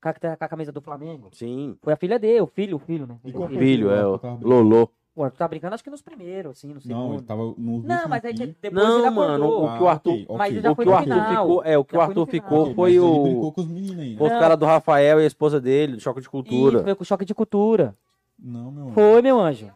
Com 0.00 0.08
a, 0.08 0.12
com 0.14 0.44
a 0.44 0.48
camisa 0.48 0.70
do 0.72 0.80
Flamengo. 0.80 1.28
Sim. 1.32 1.76
Foi 1.82 1.92
a 1.92 1.96
filha 1.96 2.18
dele, 2.18 2.40
o 2.40 2.46
filho, 2.46 2.76
o 2.76 2.78
filho, 2.78 3.06
né? 3.06 3.16
E 3.24 3.30
O 3.30 3.32
qual 3.34 3.48
filho. 3.48 3.58
foi 3.58 3.66
Filho, 3.66 3.90
é 3.90 4.06
o? 4.06 4.20
Lolô. 4.42 4.88
O 5.16 5.24
Arthur 5.24 5.36
tá 5.38 5.48
brincando, 5.48 5.74
acho 5.74 5.82
que 5.82 5.90
nos 5.90 6.00
primeiros, 6.00 6.52
assim, 6.52 6.72
no 6.72 6.80
segundo. 6.80 6.96
Não, 7.08 7.14
ele 7.14 7.22
tava 7.24 7.42
no 7.42 7.82
Não, 7.82 8.08
mas 8.08 8.24
aí 8.24 8.32
depois 8.32 8.62
ele 8.62 8.70
Não, 8.70 9.06
acordou. 9.08 9.12
mano, 9.12 9.48
o 9.48 9.76
que 9.76 9.82
o 9.82 9.88
Ah, 9.88 9.90
Arthur. 9.90 10.12
ok, 10.12 10.26
Mas 10.38 10.50
ok. 10.52 10.62
já 10.62 10.70
O 10.70 10.74
foi 10.76 10.84
que 10.84 10.88
o 10.88 10.92
no 10.92 10.96
Arthur 10.96 11.12
final. 11.14 11.42
ficou, 11.48 11.64
é, 11.64 11.78
o 11.78 11.84
que 11.84 11.96
o 11.96 11.98
Já 11.98 12.06
foi 12.06 12.14
no 12.14 12.20
Arthur 12.20 12.30
final. 12.30 12.48
ficou 12.48 12.62
Ok, 12.62 12.74
foi 12.76 12.90
mas 12.92 13.02
o. 13.02 13.06
Ele 13.14 13.22
brincou 13.24 13.52
com 13.52 13.60
os 13.62 13.66
meninos 13.66 13.98
aí, 13.98 14.14
né? 14.14 14.22
Os 14.22 14.28
caras 14.28 14.56
do 14.56 14.64
Rafael 14.66 15.20
e 15.20 15.24
a 15.24 15.26
esposa 15.26 15.60
dele, 15.60 15.94
do 15.96 16.00
Choque 16.00 16.20
de 16.20 16.22
Isso, 16.26 16.30
Cultura. 16.30 16.84
foi 16.84 16.94
com 16.94 17.02
choque 17.04 17.24
de 17.24 17.34
cultura. 17.34 17.96
Não, 18.38 18.70
meu 18.70 18.90
Foi, 18.92 19.20
meu 19.20 19.40
anjo. 19.40 19.68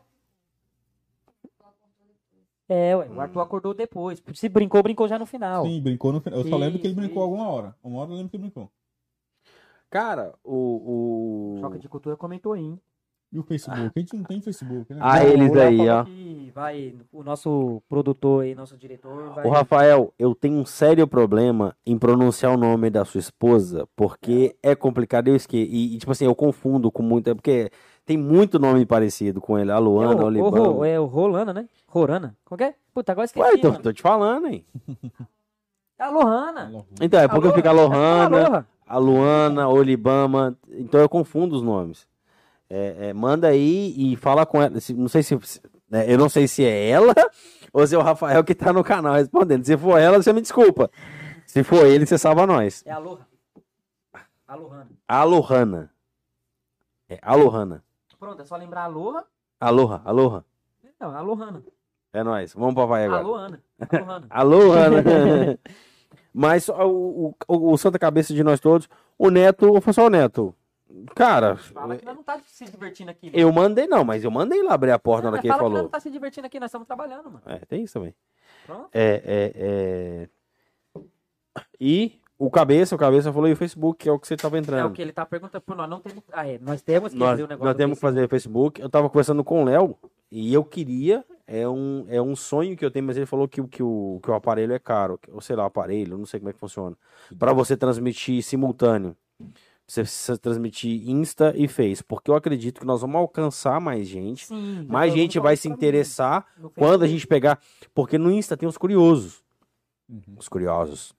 É, 2.69 2.97
ué, 2.97 3.09
o 3.09 3.21
Arthur 3.21 3.41
acordou 3.41 3.75
depois. 3.75 4.23
Se 4.35 4.49
brincou, 4.49 4.81
brincou 4.83 5.09
já 5.09 5.19
no 5.19 5.27
final. 5.27 5.65
Sim, 5.67 5.81
brincou 5.83 6.13
no 6.13 6.21
final. 6.21 6.39
Eu 6.39 6.49
só 6.49 6.57
lembro 6.57 6.79
que 6.79 6.87
ele 6.87 6.93
Isso, 6.93 7.01
brincou 7.01 7.25
isso. 7.25 7.33
alguma 7.33 7.49
hora. 7.51 7.75
Uma 7.83 8.01
hora 8.01 8.11
eu 8.13 8.15
lembro 8.17 8.31
que 8.31 8.37
ele 8.37 8.43
brincou. 8.43 8.71
Cara, 9.93 10.33
o. 10.43 11.57
o... 11.57 11.61
Choque 11.61 11.79
de 11.79 11.87
cultura 11.87 12.17
comentou 12.17 12.55
aí. 12.55 12.63
hein? 12.65 12.81
E 13.31 13.39
o 13.39 13.43
Facebook? 13.43 13.93
A 13.95 14.01
gente 14.01 14.17
não 14.17 14.25
tem 14.25 14.41
Facebook, 14.41 14.93
né? 14.93 15.01
Ah, 15.03 15.21
Não, 15.21 15.27
eles 15.27 15.53
o 15.53 15.61
aí, 15.61 15.89
ó. 15.89 16.05
vai, 16.55 16.95
o 17.13 17.23
nosso 17.23 17.83
produtor 17.89 18.45
aí, 18.45 18.55
nosso 18.55 18.77
diretor, 18.77 19.35
vai. 19.35 19.47
Ô, 19.47 19.51
Rafael, 19.51 20.15
eu 20.19 20.35
tenho 20.35 20.59
um 20.59 20.65
sério 20.65 21.07
problema 21.07 21.77
em 21.85 21.99
pronunciar 21.99 22.55
o 22.55 22.57
nome 22.57 22.89
da 22.89 23.05
sua 23.05 23.19
esposa, 23.21 23.87
porque 23.95 24.57
é 24.63 24.75
complicado, 24.75 25.29
eu 25.29 25.37
esqueço. 25.37 25.71
E, 25.71 25.95
e, 25.95 25.99
tipo 25.99 26.11
assim, 26.11 26.25
eu 26.25 26.35
confundo 26.35 26.91
com 26.91 27.03
muito. 27.03 27.29
É 27.29 27.35
porque 27.35 27.71
tem 28.07 28.17
muito 28.17 28.59
nome 28.59 28.87
parecido 28.87 29.43
com 29.43 29.59
ele. 29.59 29.71
A 29.71 29.77
é 29.77 29.79
Luana, 29.79 30.23
o, 30.23 30.25
o 30.25 30.27
o, 30.27 30.31
Libano. 30.31 30.73
Ro- 30.73 30.85
é 30.85 30.99
o 30.99 31.05
Rolana, 31.05 31.53
né? 31.53 31.69
Rorana. 31.87 32.35
Qual 32.47 32.57
que 32.57 32.65
é? 32.65 32.75
Puta, 32.95 33.13
agora 33.13 33.27
esqueci. 33.27 33.47
Ué, 33.47 33.59
tô, 33.59 33.71
mano. 33.71 33.83
tô 33.83 33.93
te 33.93 34.01
falando, 34.01 34.47
hein? 34.47 34.65
É 35.99 36.05
a 36.05 36.11
Lohana. 36.11 36.85
Então, 37.01 37.21
é 37.21 37.29
porque 37.29 37.47
Alô? 37.47 37.55
fica 37.55 37.69
a 37.69 37.73
Lohana, 37.73 38.45
Aloha. 38.47 38.67
A 38.93 38.99
Luana, 38.99 39.69
o 39.69 39.83
Libama. 39.83 40.55
Então 40.69 41.01
eu 41.01 41.09
confundo 41.09 41.57
os 41.57 41.63
nomes. 41.63 42.07
É, 42.69 43.09
é, 43.09 43.13
manda 43.15 43.49
aí 43.49 43.95
e 43.97 44.17
fala 44.17 44.45
com 44.45 44.61
ela. 44.61 44.75
não 44.95 45.09
sei 45.09 45.23
se. 45.23 45.35
né, 45.89 46.13
eu 46.13 46.19
não 46.19 46.29
sei 46.29 46.47
se 46.47 46.63
é 46.63 46.91
ela 46.91 47.15
ou 47.73 47.87
se 47.87 47.95
é 47.95 47.99
o 47.99 48.03
Rafael 48.03 48.45
que 48.45 48.55
tá 48.55 48.71
no 48.71 48.85
canal 48.85 49.15
respondendo. 49.15 49.65
Se 49.65 49.79
for 49.79 49.99
ela, 49.99 50.23
você 50.23 50.31
me 50.31 50.43
desculpa. 50.43 50.91
Se 51.47 51.65
for 51.65 51.87
ele, 51.87 52.05
você 52.05 52.19
salva 52.19 52.47
nós. 52.47 52.83
É 52.85 52.93
a 52.93 52.97
Aloha. 52.97 53.27
A 54.47 54.55
Lohana. 54.55 54.91
A 55.09 55.25
Lohana. 55.25 55.91
É 57.09 57.19
a 57.23 57.35
Lohana. 57.35 57.85
Pronto, 58.19 58.43
é 58.43 58.45
só 58.45 58.57
lembrar 58.57 58.83
a 58.83 58.85
Aloha. 58.85 59.25
Aloha, 59.59 60.03
aloha. 60.05 60.45
Não, 61.01 61.17
a 61.17 61.21
Lohana. 61.23 61.65
É 62.13 62.23
nóis. 62.23 62.53
Vamos 62.53 62.75
pra 62.75 62.85
vai 62.85 63.07
agora. 63.07 63.23
Lohana. 63.23 63.63
A 64.29 64.43
Lohana. 64.43 64.99
Aloha. 64.99 65.59
Mas 66.33 66.69
o, 66.69 67.35
o, 67.49 67.73
o- 67.73 67.77
Santa 67.77 67.99
Cabeça 67.99 68.33
de 68.33 68.43
nós 68.43 68.59
todos, 68.61 68.89
o 69.19 69.29
Neto, 69.31 69.81
foi 69.81 69.93
só 69.93 70.07
o 70.07 70.11
Neto. 70.11 70.55
Cara, 71.15 71.57
Fala 71.57 71.97
que 71.97 72.05
não 72.05 72.23
tá 72.23 72.39
se 72.47 72.65
divertindo 72.67 73.11
aqui. 73.11 73.27
né? 73.27 73.33
eu 73.35 73.51
mandei 73.53 73.87
não, 73.87 74.05
mas 74.05 74.25
eu 74.25 74.31
mandei 74.31 74.63
lá 74.63 74.75
abrir 74.75 74.91
a 74.91 74.99
porta 74.99 75.23
na 75.25 75.29
hora 75.29 75.37
mas 75.37 75.41
que 75.41 75.47
ele 75.47 75.53
fala 75.55 75.63
que 75.63 75.71
falou. 75.71 75.83
não 75.85 75.89
tá 75.91 76.01
se 76.01 76.11
divertindo 76.11 76.47
aqui, 76.47 76.61
nós 76.61 76.69
estamos 76.69 76.87
trabalhando, 76.87 77.25
mano. 77.31 77.43
É, 77.47 77.59
tem 77.61 77.83
isso 77.83 77.95
também. 77.95 78.15
Pronto. 78.67 78.89
É, 78.93 79.23
é, 79.25 80.29
é... 80.29 80.29
E 81.81 82.21
o 82.39 82.51
Cabeça, 82.51 82.95
o 82.95 82.99
Cabeça 82.99 83.33
falou 83.33 83.49
e 83.49 83.53
o 83.53 83.57
Facebook, 83.57 83.99
que 84.03 84.09
é 84.09 84.13
o 84.13 84.19
que 84.19 84.27
você 84.27 84.37
tava 84.37 84.57
É 84.57 84.61
entrando. 84.61 84.91
o 84.91 84.93
que 84.93 85.01
ele 85.03 85.13
tá 85.13 85.25
perguntando. 85.25 85.63
Pô, 85.63 85.75
nós 85.75 85.89
não 85.89 86.01
temos. 86.01 86.23
Ah, 86.33 86.47
é. 86.49 86.59
Nós 86.59 86.83
temos 86.83 87.13
que 87.13 87.19
Nós, 87.19 87.31
fazer 87.31 87.43
o 87.45 87.47
negócio. 87.49 87.65
nós 87.67 87.77
temos 87.77 87.99
que 87.99 88.01
fazer 88.03 88.29
Facebook. 88.29 88.81
Eu 88.81 88.89
tava 88.91 89.09
conversando 89.09 89.43
com 89.45 89.63
o 89.63 89.65
Léo 89.65 89.97
e 90.35 90.53
eu 90.55 90.65
queria, 90.65 91.25
é 91.47 91.69
um, 91.69 92.07
é 92.09 92.21
um 92.23 92.35
sonho 92.35 92.75
que 92.77 92.83
eu 92.85 92.91
tenho, 92.91 93.05
mas 93.05 93.17
ele 93.19 93.27
falou 93.27 93.47
que, 93.47 93.61
o- 93.61 93.69
que, 93.69 93.83
o, 93.83 94.19
que 94.23 94.31
o 94.31 94.35
aparelho 94.35 94.73
é 94.73 94.79
caro, 94.79 95.19
que- 95.19 95.31
ou 95.31 95.41
sei 95.43 95.55
lá, 95.55 95.65
o 95.65 95.67
aparelho, 95.67 96.17
não 96.17 96.25
sei 96.25 96.41
como 96.41 96.49
é 96.49 96.53
que 96.55 96.59
funciona. 96.59 96.97
Pra 97.39 97.53
você 97.53 97.77
transmitir 97.77 98.43
simultâneo. 98.43 99.15
Você 99.87 100.01
precisa 100.03 100.39
transmitir 100.39 101.07
Insta 101.11 101.53
e 101.55 101.69
Face, 101.69 102.03
porque 102.03 102.31
eu 102.31 102.35
acredito 102.35 102.81
que 102.81 102.87
nós 102.87 103.03
vamos 103.03 103.17
alcançar 103.17 103.79
mais 103.79 104.09
gente. 104.09 104.47
Sim. 104.47 104.87
Mais 104.89 105.13
gente 105.13 105.39
vai 105.39 105.55
se 105.55 105.69
interessar 105.69 106.47
quando 106.77 107.03
a 107.03 107.07
gente 107.07 107.27
pegar. 107.27 107.61
Porque 107.95 108.17
no 108.17 108.31
Insta 108.31 108.57
tem 108.57 108.67
os 108.67 108.79
curiosos. 108.79 109.43
Uhum. 110.09 110.23
Os 110.39 110.49
curiosos. 110.49 111.13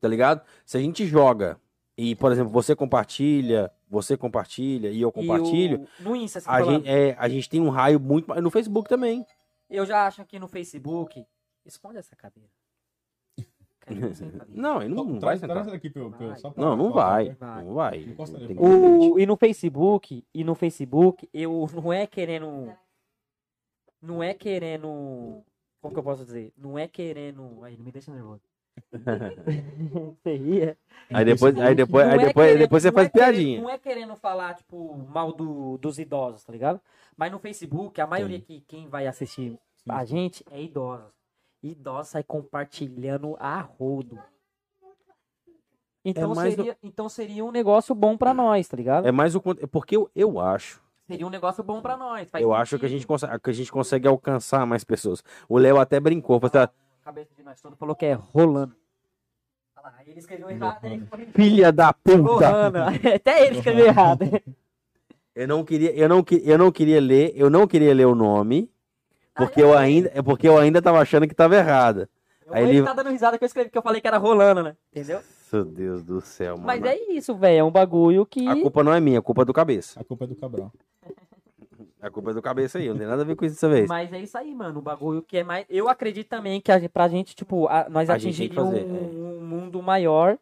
Tá 0.00 0.08
ligado? 0.08 0.40
Se 0.64 0.76
a 0.76 0.80
gente 0.80 1.06
joga 1.06 1.60
e, 1.96 2.16
por 2.16 2.32
exemplo, 2.32 2.50
você 2.52 2.74
compartilha, 2.74 3.70
você 3.90 4.16
compartilha 4.16 4.90
e 4.90 5.00
eu 5.00 5.08
E 5.08 5.12
compartilho, 5.12 5.86
o- 6.00 6.02
no 6.02 6.16
Insta, 6.16 6.40
você 6.40 6.48
a, 6.48 6.52
falando. 6.58 6.74
gente, 6.84 6.88
é, 6.88 7.16
a 7.18 7.28
gente 7.28 7.48
tem 7.48 7.60
um 7.60 7.68
raio 7.70 7.98
muito. 7.98 8.32
No 8.40 8.50
Facebook 8.50 8.88
também. 8.88 9.24
Eu 9.70 9.84
já 9.86 10.06
acho 10.06 10.24
que 10.24 10.38
no 10.38 10.48
Facebook. 10.48 11.24
Esconde 11.64 11.98
essa 11.98 12.16
cadeira. 12.16 12.48
Não, 14.48 14.82
ele 14.82 14.94
não, 14.94 15.04
não 15.04 15.18
vai 15.20 15.38
sentar. 15.38 15.66
eu- 15.66 16.36
só 16.36 16.50
pra- 16.50 16.62
Não, 16.62 16.76
não 16.76 16.92
vai. 16.92 17.30
Vai. 17.34 17.64
Não 17.64 17.74
vai. 17.74 18.04
Vai. 18.04 18.56
O, 18.58 19.18
e 19.18 19.24
no 19.24 19.34
Facebook, 19.36 20.22
e 20.34 20.44
no 20.44 20.54
Facebook, 20.54 21.28
eu 21.32 21.66
não 21.74 21.90
é 21.92 22.06
querendo. 22.06 22.70
Não 24.02 24.22
é 24.22 24.34
querendo. 24.34 25.42
Como 25.80 25.94
que 25.94 25.98
eu 25.98 26.02
posso 26.04 26.24
dizer? 26.24 26.52
Não 26.56 26.78
é 26.78 26.86
querendo. 26.86 27.64
Aí, 27.64 27.76
não 27.76 27.84
me 27.84 27.90
deixa 27.92 28.12
nervoso. 28.12 28.42
Você 30.22 30.36
ria. 30.36 30.78
Aí 31.10 31.24
depois, 31.24 31.58
aí 31.58 31.74
depois, 31.74 32.04
Não 32.06 32.12
aí 32.12 32.18
é 32.20 32.26
depois, 32.26 32.46
querendo- 32.46 32.58
depois 32.60 32.82
você 32.82 32.92
faz 32.92 33.06
é 33.06 33.10
querendo- 33.10 33.32
piadinha. 33.34 33.62
não 33.62 33.70
é 33.70 33.78
querendo 33.78 34.16
falar, 34.16 34.54
tipo, 34.54 34.96
mal 35.08 35.32
do, 35.32 35.78
dos 35.78 35.98
idosos, 35.98 36.44
tá 36.44 36.52
ligado? 36.52 36.80
Mas 37.16 37.32
no 37.32 37.38
Facebook, 37.38 38.00
a 38.00 38.06
maioria 38.06 38.40
que 38.40 38.60
quem 38.62 38.88
vai 38.88 39.06
assistir 39.06 39.58
a 39.88 40.04
gente 40.04 40.44
é 40.50 40.62
idosos. 40.62 41.10
Idosos 41.62 42.08
sai 42.08 42.22
compartilhando 42.22 43.36
a 43.40 43.60
rodo. 43.60 44.18
Então, 46.04 46.32
É 46.32 46.34
mais 46.34 46.54
seria, 46.54 46.76
então 46.82 47.08
seria 47.08 47.44
um 47.44 47.50
negócio 47.50 47.94
bom 47.94 48.16
pra 48.16 48.32
nós, 48.32 48.68
tá 48.68 48.76
ligado? 48.76 49.06
É 49.06 49.12
mais 49.12 49.34
o. 49.34 49.40
cont- 49.40 49.66
Porque 49.66 49.96
eu, 49.96 50.10
eu 50.14 50.38
acho. 50.40 50.80
Seria 51.06 51.26
um 51.26 51.30
negócio 51.30 51.64
bom 51.64 51.80
pra 51.80 51.96
nós. 51.96 52.28
Eu 52.38 52.52
acho 52.54 52.78
que 52.78 52.84
a 52.84 52.88
sentido. 52.88 52.98
gente, 52.98 53.06
consegue, 53.06 53.40
que 53.40 53.50
a 53.50 53.52
gente 53.52 53.72
consegue 53.72 54.06
alcançar 54.08 54.66
mais 54.66 54.84
pessoas. 54.84 55.24
O 55.48 55.58
Léo 55.58 55.78
até 55.78 55.98
brincou. 55.98 56.38
falou 56.38 56.64
"Ah, 56.64 56.70
cabeça 57.08 57.34
de 57.34 57.42
nós 57.42 57.58
todos 57.58 57.78
falou 57.78 57.94
que 57.96 58.04
é 58.04 58.12
rolando. 58.12 58.76
Aí 59.82 60.10
ele 60.10 60.18
escreveu 60.18 60.50
errado, 60.50 60.84
aí 60.84 61.00
foi 61.08 61.24
Filha 61.26 61.72
da 61.72 61.90
puta! 61.94 62.18
rolando. 62.20 62.78
Até 63.16 63.46
ele 63.46 63.56
escreveu 63.56 63.86
errado. 63.86 64.24
Eu 65.34 65.48
não 65.48 65.64
queria, 65.64 65.90
eu 65.96 66.06
não, 66.06 66.22
que- 66.22 66.42
eu 66.44 66.58
não 66.58 66.70
queria 66.70 67.00
ler, 67.00 67.32
eu 67.34 67.48
não 67.48 67.66
queria 67.66 67.94
ler 67.94 68.04
o 68.06 68.14
nome, 68.14 68.70
porque 69.34 69.62
eu 69.62 69.72
ainda, 69.76 70.10
é 70.14 70.20
porque 70.20 70.46
eu 70.46 70.58
ainda 70.58 70.82
tava 70.82 71.00
achando 71.00 71.26
que 71.26 71.34
tava 71.34 71.56
errada. 71.56 72.10
Aí 72.50 72.64
ele 72.64 72.78
ele- 72.78 72.86
tá 72.86 72.92
dando 72.92 73.08
risada 73.08 73.38
que 73.38 73.44
eu 73.44 73.46
escrevi, 73.46 73.70
que 73.70 73.78
eu 73.78 73.82
falei 73.82 74.02
que 74.02 74.08
era 74.08 74.18
rolando, 74.18 74.62
né? 74.62 74.76
Entendeu? 74.92 75.20
Meu 75.50 75.64
Deus 75.64 76.02
do 76.02 76.20
céu, 76.20 76.56
mano. 76.56 76.66
Mas 76.66 76.82
é 76.82 76.94
isso, 77.12 77.34
velho. 77.34 77.60
É 77.60 77.64
um 77.64 77.70
bagulho 77.70 78.26
que. 78.26 78.46
A 78.46 78.54
culpa 78.60 78.84
não 78.84 78.92
é 78.92 79.00
minha, 79.00 79.20
a 79.20 79.22
culpa 79.22 79.42
é 79.42 79.44
do 79.46 79.54
cabeça. 79.54 79.98
A 79.98 80.04
culpa 80.04 80.24
é 80.24 80.26
do 80.28 80.36
Cabral. 80.36 80.70
A 82.00 82.10
culpa 82.10 82.30
é 82.30 82.34
do 82.34 82.40
cabeça 82.42 82.78
aí, 82.78 82.88
não 82.88 82.96
tem 82.96 83.06
nada 83.06 83.22
a 83.22 83.24
ver 83.24 83.34
com 83.34 83.44
isso 83.44 83.56
dessa 83.56 83.68
vez. 83.68 83.88
Mas 83.88 84.12
é 84.12 84.20
isso 84.20 84.38
aí, 84.38 84.54
mano. 84.54 84.78
O 84.78 84.82
bagulho 84.82 85.20
que 85.22 85.36
é 85.38 85.42
mais. 85.44 85.66
Eu 85.68 85.88
acredito 85.88 86.28
também 86.28 86.60
que 86.60 86.70
a, 86.70 86.78
gente- 86.78 86.90
pra 86.90 87.08
gente, 87.08 87.34
tipo, 87.34 87.66
a- 87.66 87.88
nós 87.88 88.08
A 88.08 88.16
gente 88.18 88.36
tem 88.38 88.48
que 88.48 88.58
atingirmos 88.58 88.86
fazer, 88.86 88.92
um, 89.18 89.38
um 89.38 89.44
mundo 89.46 89.82
maior 89.82 90.38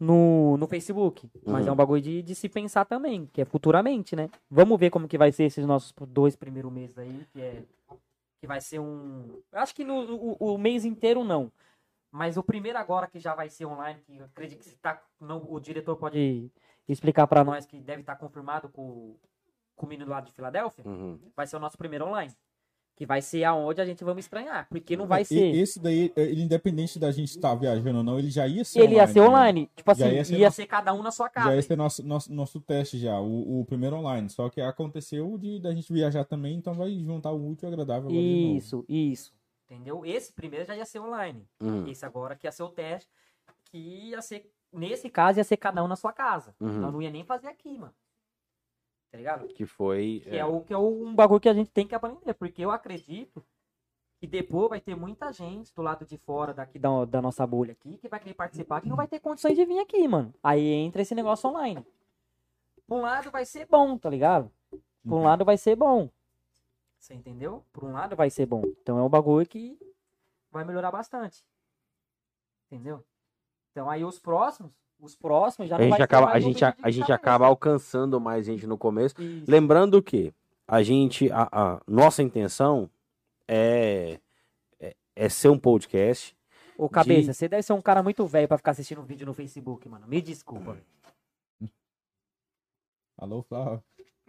no, 0.00 0.56
no 0.56 0.66
Facebook. 0.66 1.28
Mas 1.44 1.64
Uhum. 1.64 1.70
é 1.70 1.72
um 1.72 1.76
bagulho 1.76 2.02
de, 2.02 2.22
de 2.22 2.34
se 2.34 2.48
pensar 2.48 2.84
também, 2.84 3.26
que 3.32 3.40
é 3.40 3.44
futuramente, 3.44 4.14
né? 4.16 4.28
Vamos 4.50 4.78
ver 4.78 4.90
como 4.90 5.08
que 5.08 5.18
vai 5.18 5.32
ser 5.32 5.44
esses 5.44 5.64
nossos 5.66 5.92
dois 6.08 6.36
primeiros 6.36 6.72
meses 6.72 6.96
aí, 6.98 7.26
que 7.32 7.40
é. 7.40 7.62
Que 8.40 8.46
vai 8.46 8.60
ser 8.60 8.78
um. 8.78 9.40
Eu 9.52 9.58
acho 9.58 9.74
que 9.74 9.84
no, 9.84 10.14
o, 10.14 10.54
o 10.54 10.58
mês 10.58 10.84
inteiro 10.84 11.24
não. 11.24 11.50
Mas 12.10 12.36
o 12.36 12.42
primeiro 12.42 12.78
agora 12.78 13.06
que 13.06 13.18
já 13.18 13.34
vai 13.34 13.48
ser 13.50 13.66
online, 13.66 14.00
que 14.06 14.16
eu 14.16 14.24
acredito 14.24 14.62
que 14.64 14.74
tá, 14.76 15.00
não, 15.20 15.44
o 15.48 15.58
diretor 15.60 15.96
pode 15.96 16.50
explicar 16.88 17.26
pra 17.26 17.44
nós 17.44 17.66
que 17.66 17.78
deve 17.80 18.00
estar 18.00 18.16
confirmado 18.16 18.68
com, 18.68 19.14
com 19.78 19.86
o 19.86 19.88
menino 19.88 20.10
lá 20.10 20.20
de 20.20 20.30
Filadélfia 20.32 20.84
Uhum. 20.86 21.18
vai 21.34 21.46
ser 21.46 21.56
o 21.56 21.60
nosso 21.60 21.78
primeiro 21.78 22.04
online. 22.06 22.32
Que 22.94 23.06
vai 23.06 23.22
ser 23.22 23.44
aonde 23.44 23.80
a 23.80 23.84
gente 23.86 24.02
vamos 24.02 24.24
estranhar. 24.24 24.66
Porque 24.68 24.96
não 24.96 25.06
vai 25.06 25.22
E- 25.22 25.24
ser. 25.24 25.54
Esse 25.54 25.78
daí, 25.80 26.12
ele 26.16 26.42
independente 26.42 26.98
da 26.98 27.12
gente 27.12 27.28
estar 27.28 27.54
viajando 27.54 27.98
ou 27.98 28.02
não, 28.02 28.18
ele 28.18 28.28
já 28.28 28.44
ia 28.48 28.64
ser 28.64 28.80
ele 28.80 28.96
ia 28.96 29.06
ser 29.06 29.20
né? 29.20 29.28
online. 29.28 29.70
Tipo 29.76 29.90
assim, 29.92 30.00
Já 30.00 30.08
ia 30.08 30.14
ia 30.16 30.24
ser, 30.24 30.34
ser 30.36 30.42
nosso- 30.42 30.66
cada 30.66 30.92
um 30.92 31.00
na 31.02 31.12
sua 31.12 31.28
casa. 31.30 31.48
Já 31.50 31.54
ia 31.54 31.62
ser 31.62 31.76
nosso, 31.76 32.04
nosso, 32.04 32.32
nosso 32.32 32.60
teste 32.60 32.98
já, 32.98 33.20
o, 33.20 33.60
o 33.60 33.64
primeiro 33.66 33.94
online. 33.94 34.28
Só 34.28 34.50
que 34.50 34.60
aconteceu 34.60 35.38
de 35.38 35.60
da 35.60 35.72
gente 35.72 35.92
viajar 35.92 36.24
também, 36.24 36.56
então 36.56 36.74
vai 36.74 36.90
juntar 36.98 37.30
o 37.30 37.50
útil 37.50 37.68
e 37.68 37.70
o 37.70 37.72
agradável 37.72 38.08
agora 38.08 38.20
de 38.20 38.42
novo. 38.46 38.56
Isso, 38.58 38.84
isso. 38.88 39.32
Entendeu? 39.70 40.04
Esse 40.04 40.32
primeiro 40.32 40.64
já 40.66 40.74
ia 40.74 40.84
ser 40.84 40.98
online. 40.98 41.46
Uhum. 41.60 41.86
Esse 41.86 42.04
agora 42.04 42.34
que 42.34 42.48
ia 42.48 42.52
ser 42.52 42.64
o 42.64 42.68
teste. 42.68 43.08
Que 43.70 43.78
ia 44.08 44.20
ser. 44.22 44.50
Nesse 44.72 45.08
caso, 45.08 45.38
ia 45.38 45.44
ser 45.44 45.56
cada 45.56 45.84
um 45.84 45.88
na 45.88 45.94
sua 45.94 46.12
casa. 46.12 46.52
Uhum. 46.58 46.80
Nós 46.80 46.92
não 46.92 47.00
ia 47.00 47.10
nem 47.10 47.22
fazer 47.22 47.46
aqui, 47.46 47.78
mano. 47.78 47.94
Tá 49.10 49.16
ligado? 49.18 49.48
Que 49.48 49.64
foi. 49.64 50.20
Que 50.24 50.36
é, 50.36 50.44
o, 50.44 50.60
que 50.60 50.72
é 50.72 50.78
um 50.78 51.14
bagulho 51.14 51.40
que 51.40 51.48
a 51.48 51.54
gente 51.54 51.70
tem 51.70 51.86
que 51.86 51.94
aprender. 51.94 52.34
Porque 52.34 52.62
eu 52.62 52.70
acredito 52.70 53.42
que 54.20 54.26
depois 54.26 54.68
vai 54.68 54.80
ter 54.80 54.94
muita 54.96 55.32
gente 55.32 55.72
do 55.74 55.80
lado 55.80 56.04
de 56.04 56.18
fora 56.18 56.52
daqui 56.52 56.78
da, 56.78 57.04
da 57.04 57.22
nossa 57.22 57.46
bolha 57.46 57.72
aqui 57.72 57.96
que 57.98 58.08
vai 58.08 58.18
querer 58.20 58.34
participar 58.34 58.80
que 58.80 58.88
não 58.88 58.96
vai 58.96 59.06
ter 59.06 59.20
condições 59.20 59.56
de 59.56 59.64
vir 59.64 59.78
aqui, 59.78 60.06
mano. 60.08 60.34
Aí 60.42 60.60
entra 60.72 61.00
esse 61.02 61.14
negócio 61.14 61.48
online. 61.48 61.86
Por 62.86 62.98
um 62.98 63.02
lado 63.02 63.30
vai 63.30 63.44
ser 63.46 63.66
bom, 63.66 63.96
tá 63.96 64.10
ligado? 64.10 64.50
Por 64.70 65.14
um 65.14 65.18
Uhum. 65.18 65.22
lado 65.24 65.44
vai 65.44 65.56
ser 65.56 65.76
bom. 65.76 66.10
Você 66.98 67.14
entendeu? 67.14 67.64
Por 67.72 67.84
um 67.84 67.92
lado 67.92 68.16
vai 68.16 68.28
ser 68.28 68.44
bom. 68.44 68.62
Então 68.82 68.98
é 68.98 69.02
um 69.02 69.08
bagulho 69.08 69.46
que 69.46 69.78
vai 70.50 70.64
melhorar 70.64 70.90
bastante. 70.90 71.44
Entendeu? 72.66 73.04
Então 73.70 73.88
aí 73.88 74.04
os 74.04 74.18
próximos, 74.18 74.72
os 75.00 75.14
próximos 75.16 75.68
já 75.68 75.76
A 75.76 75.78
não 75.78 75.90
gente, 75.90 76.02
acaba, 76.02 76.26
mais 76.26 76.36
a, 76.36 76.46
no 76.46 76.52
gente, 76.52 76.64
a, 76.64 76.74
a 76.82 76.90
gente 76.90 77.12
acaba 77.12 77.46
alcançando 77.46 78.20
mais 78.20 78.44
gente 78.46 78.66
no 78.66 78.76
começo. 78.76 79.14
Isso. 79.22 79.50
Lembrando 79.50 80.02
que 80.02 80.32
a 80.66 80.82
gente, 80.82 81.30
a, 81.32 81.48
a 81.50 81.80
nossa 81.86 82.22
intenção 82.22 82.90
é, 83.46 84.18
é, 84.80 84.94
é 85.16 85.28
ser 85.28 85.48
um 85.48 85.58
podcast. 85.58 86.36
Ô, 86.76 86.88
cabeça, 86.88 87.30
de- 87.32 87.34
você 87.34 87.48
deve 87.48 87.62
ser 87.62 87.72
um 87.72 87.80
cara 87.82 88.02
muito 88.02 88.26
velho 88.26 88.46
pra 88.48 88.56
ficar 88.58 88.72
assistindo 88.72 89.02
vídeo 89.02 89.26
no 89.26 89.34
Facebook, 89.34 89.88
mano. 89.88 90.06
Me 90.06 90.20
desculpa. 90.20 90.76
Alô, 93.16 93.42
Flávio. 93.42 93.82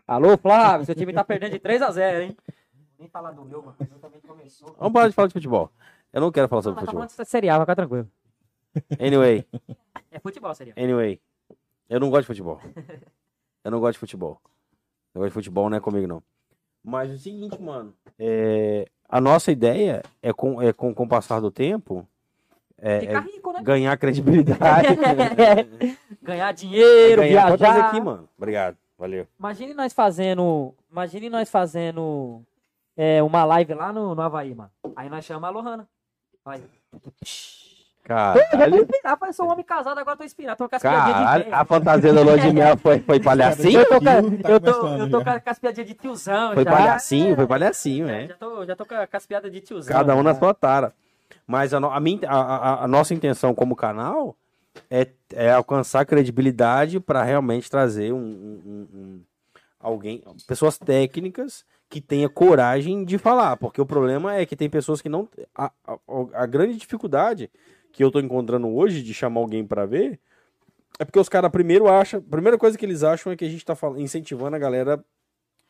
Alô, 0.08 0.38
Flávio, 0.38 0.86
seu 0.86 0.96
time 0.96 1.14
tá 1.14 1.24
perdendo 1.24 1.52
de 1.52 1.60
3 1.60 1.82
a 1.84 1.92
0 1.92 2.24
hein? 2.24 2.38
Nem 2.98 3.08
falar 3.08 3.32
do 3.32 3.46
meu, 3.46 3.62
mano. 3.62 3.76
O 3.80 3.84
meu 3.84 4.00
também 4.00 4.20
começou. 4.22 4.76
Vamos 4.80 4.94
parar 4.94 5.08
de 5.08 5.14
falar 5.14 5.28
de 5.28 5.34
futebol. 5.34 5.72
Eu 6.12 6.22
não 6.22 6.32
quero 6.32 6.48
falar 6.48 6.60
Não, 6.60 6.64
sobre 6.64 6.76
mas 6.76 6.82
tá 6.86 6.92
futebol. 6.92 7.08
falando 7.08 7.26
de 7.26 7.30
serial, 7.30 7.58
vai 7.60 7.66
ficar 7.66 7.76
tranquilo. 7.76 8.12
Anyway, 9.00 9.46
É 10.12 10.20
futebol, 10.20 10.54
serial. 10.54 10.76
anyway. 10.78 11.20
Eu 11.90 12.00
não 12.00 12.10
gosto 12.10 12.22
de 12.22 12.28
futebol. 12.28 12.60
Eu 13.64 13.72
não 13.72 13.80
gosto 13.80 13.94
de 13.94 14.00
futebol. 14.00 14.40
Eu 15.14 15.20
gosto 15.20 15.32
de 15.32 15.34
futebol, 15.34 15.70
não 15.70 15.78
é 15.78 15.80
comigo, 15.82 16.08
não. 16.08 16.24
Mas 16.82 17.12
é 17.12 17.14
o 17.14 17.18
seguinte, 17.18 17.62
mano. 17.62 17.94
é, 18.18 18.88
a 19.08 19.20
nossa 19.20 19.52
ideia 19.52 20.02
é 20.22 20.32
com, 20.32 20.62
é 20.62 20.72
com, 20.72 20.94
com 20.94 21.04
o 21.04 21.08
passar 21.10 21.42
do 21.42 21.52
tempo 21.52 22.08
é, 22.82 23.00
Ficar 23.02 23.28
é 23.28 23.32
rico, 23.32 23.52
né? 23.52 23.62
ganhar 23.62 23.98
credibilidade. 23.98 24.88
Ganhar 26.22 26.52
dinheiro, 26.54 27.22
ganhar. 27.22 27.58
Viajar. 27.58 27.88
aqui, 27.88 28.00
mano. 28.00 28.30
Obrigado. 28.38 28.78
Valeu. 28.98 29.28
Imagine 29.40 29.74
nós 29.74 29.94
fazendo. 29.94 30.74
Imagine 30.92 31.30
nós 31.30 31.50
fazendo 31.50 32.42
é, 32.96 33.22
uma 33.24 33.44
live 33.46 33.74
lá 33.74 33.92
no, 33.92 34.14
no 34.14 34.22
Havaí, 34.22 34.54
mano. 34.54 34.72
Aí 34.96 35.10
nós 35.10 35.26
chamamos 35.26 35.50
a 35.50 35.62
Lohana. 35.62 35.90
Vai. 36.44 36.62
Ah, 38.10 38.34
eu 39.28 39.34
sou 39.34 39.46
um 39.48 39.52
homem 39.52 39.64
casado, 39.64 39.98
agora 40.00 40.18
tô 40.18 40.24
inspirado. 40.24 40.58
Tô 40.58 40.68
com 40.70 40.76
as 40.76 40.82
de 40.82 40.88
Caralho, 40.88 41.44
velho. 41.46 41.56
a 41.56 41.66
fantasia 41.66 42.14
da 42.14 42.22
lua 42.22 42.38
de 42.38 42.52
mel 42.54 42.78
foi, 42.78 43.00
foi 43.00 43.20
palhacinho? 43.20 43.80
Eu 43.82 43.86
tô, 43.88 44.00
com- 44.00 44.04
Tá 44.38 44.50
eu 44.50 44.60
tô, 44.60 44.88
eu 44.98 45.10
tô 45.10 45.24
com 45.24 45.50
as 45.50 45.60
piadinhas 45.60 45.88
de 45.88 45.94
tiozão. 45.94 46.54
Foi 46.54 46.64
já. 46.64 46.72
palhacinho, 46.72 47.36
foi 47.36 47.48
palhacinho, 47.48 48.10
É, 48.10 48.24
é. 48.24 48.28
Já 48.30 48.34
tô, 48.36 48.66
já 48.66 48.76
tô 48.76 48.86
com 48.86 48.96
as 49.12 49.26
piadas 49.26 49.52
de 49.52 49.62
tiozão. 49.62 49.94
Cada 49.96 50.16
um 50.16 50.24
na 50.24 50.34
sua 50.34 50.54
tara. 50.54 50.94
Mas 51.46 51.74
a, 51.74 51.78
a 51.78 52.00
minha- 52.00 52.28
a- 52.28 52.36
a- 52.58 52.84
a 52.84 52.88
nossa 52.88 53.14
intenção 53.14 53.54
como 53.54 53.76
canal 53.76 54.36
é, 54.90 55.08
é 55.34 55.52
alcançar 55.52 56.06
credibilidade 56.06 57.00
para 57.00 57.24
realmente 57.24 57.70
trazer 57.70 58.14
um, 58.14 58.18
um- 58.18 58.62
um- 58.66 58.88
um- 59.00 59.22
alguém, 59.80 60.24
pessoas 60.48 60.78
técnicas 60.78 61.64
que 61.90 62.00
tenha 62.02 62.30
coragem 62.30 63.04
de 63.04 63.18
falar, 63.18 63.58
porque 63.58 63.82
o 63.82 63.86
problema 63.86 64.36
é 64.36 64.46
que 64.46 64.56
tem 64.56 64.70
pessoas 64.70 65.02
que 65.02 65.10
não 65.10 65.28
a, 65.56 65.72
a, 65.88 65.98
a 66.34 66.46
grande 66.46 66.78
dificuldade 66.78 67.50
que 67.92 68.04
eu 68.04 68.12
tô 68.12 68.20
encontrando 68.20 68.68
hoje 68.68 69.02
de 69.04 69.14
chamar 69.14 69.42
alguém 69.42 69.66
para 69.66 69.86
ver 69.86 70.20
é 71.00 71.06
porque 71.06 71.20
os 71.20 71.30
caras 71.30 71.50
primeiro 71.50 71.88
acham, 71.88 72.20
a 72.20 72.32
primeira 72.32 72.58
coisa 72.58 72.78
que 72.78 72.86
eles 72.86 73.04
acham 73.04 73.32
é 73.32 73.36
que 73.36 73.46
a 73.46 73.50
gente 73.50 73.64
tá 73.66 73.74
incentivando 73.98 74.56
a 74.56 74.60
galera 74.60 75.04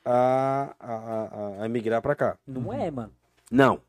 a, 0.03 0.73
a, 0.79 0.93
a, 0.93 1.63
a 1.63 1.65
emigrar 1.65 2.01
para 2.01 2.15
cá. 2.15 2.37
Não 2.47 2.73
é, 2.73 2.89
mano. 2.89 3.11
Não. 3.51 3.79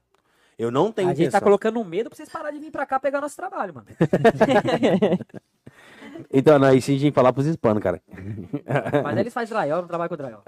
Eu 0.59 0.71
não 0.71 0.93
tenho 0.93 1.09
A 1.09 1.13
gente 1.15 1.25
tá 1.25 1.29
intenção. 1.29 1.41
colocando 1.41 1.83
medo 1.83 2.11
pra 2.11 2.17
vocês 2.17 2.29
pararem 2.29 2.59
de 2.59 2.67
vir 2.67 2.71
pra 2.71 2.85
cá 2.85 3.01
pegar 3.01 3.23
nosso 3.23 3.37
trabalho, 3.37 3.75
mano. 3.75 3.87
Então, 6.31 6.59
não, 6.59 6.75
isso 6.75 6.91
a 6.91 6.93
gente 6.93 7.01
tem 7.03 7.11
que 7.11 7.15
falar 7.15 7.33
pros 7.33 7.47
hispanos, 7.47 7.83
cara. 7.83 8.03
Mas 9.03 9.17
eles 9.17 9.33
fazem 9.33 9.57
drywall, 9.57 9.81
não 9.81 9.89
trabalho 9.89 10.11
com 10.11 10.17
drywall. 10.17 10.43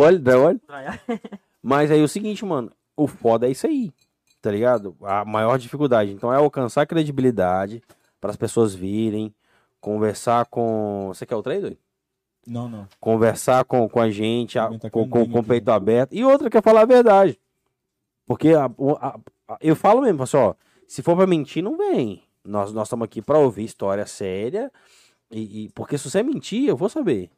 Olho. 0.00 0.18
Drywall. 0.20 0.54
Mas 1.60 1.90
aí 1.90 2.00
o 2.00 2.06
seguinte, 2.08 2.44
mano, 2.44 2.70
o 2.96 3.08
foda 3.08 3.48
é 3.48 3.50
isso 3.50 3.66
aí, 3.66 3.92
tá 4.44 4.50
ligado? 4.50 4.94
A 5.02 5.24
maior 5.24 5.58
dificuldade. 5.58 6.12
Então 6.12 6.30
é 6.32 6.36
alcançar 6.36 6.86
credibilidade 6.86 7.82
para 8.20 8.30
as 8.30 8.36
pessoas 8.36 8.74
virem, 8.74 9.34
conversar 9.80 10.44
com. 10.46 11.06
Você 11.08 11.24
quer 11.24 11.34
o 11.36 11.42
trade? 11.42 11.62
doido? 11.62 11.78
Não, 12.46 12.68
não. 12.68 12.86
Conversar 13.00 13.64
com, 13.64 13.88
com 13.88 14.00
a 14.00 14.10
gente, 14.10 14.58
a- 14.58 14.78
tá 14.78 14.90
com, 14.90 15.08
com, 15.08 15.26
com 15.26 15.38
o 15.38 15.44
peito 15.44 15.70
aberto. 15.70 16.12
E 16.14 16.22
outra 16.22 16.50
que 16.50 16.58
é 16.58 16.62
falar 16.62 16.82
a 16.82 16.86
verdade. 16.86 17.40
Porque 18.26 18.50
a- 18.50 18.66
a- 19.00 19.18
eu 19.62 19.74
falo 19.74 20.02
mesmo, 20.02 20.22
assim, 20.22 20.36
ó, 20.36 20.54
se 20.86 21.02
for 21.02 21.16
pra 21.16 21.26
mentir, 21.26 21.62
não 21.62 21.76
vem. 21.78 22.22
Nós 22.44 22.70
nós 22.72 22.86
estamos 22.88 23.04
aqui 23.06 23.22
pra 23.22 23.38
ouvir 23.38 23.64
história 23.64 24.04
séria. 24.04 24.70
E, 25.30 25.64
e- 25.64 25.68
porque 25.70 25.96
se 25.96 26.10
você 26.10 26.22
mentir, 26.22 26.68
eu 26.68 26.76
vou 26.76 26.90
saber. 26.90 27.30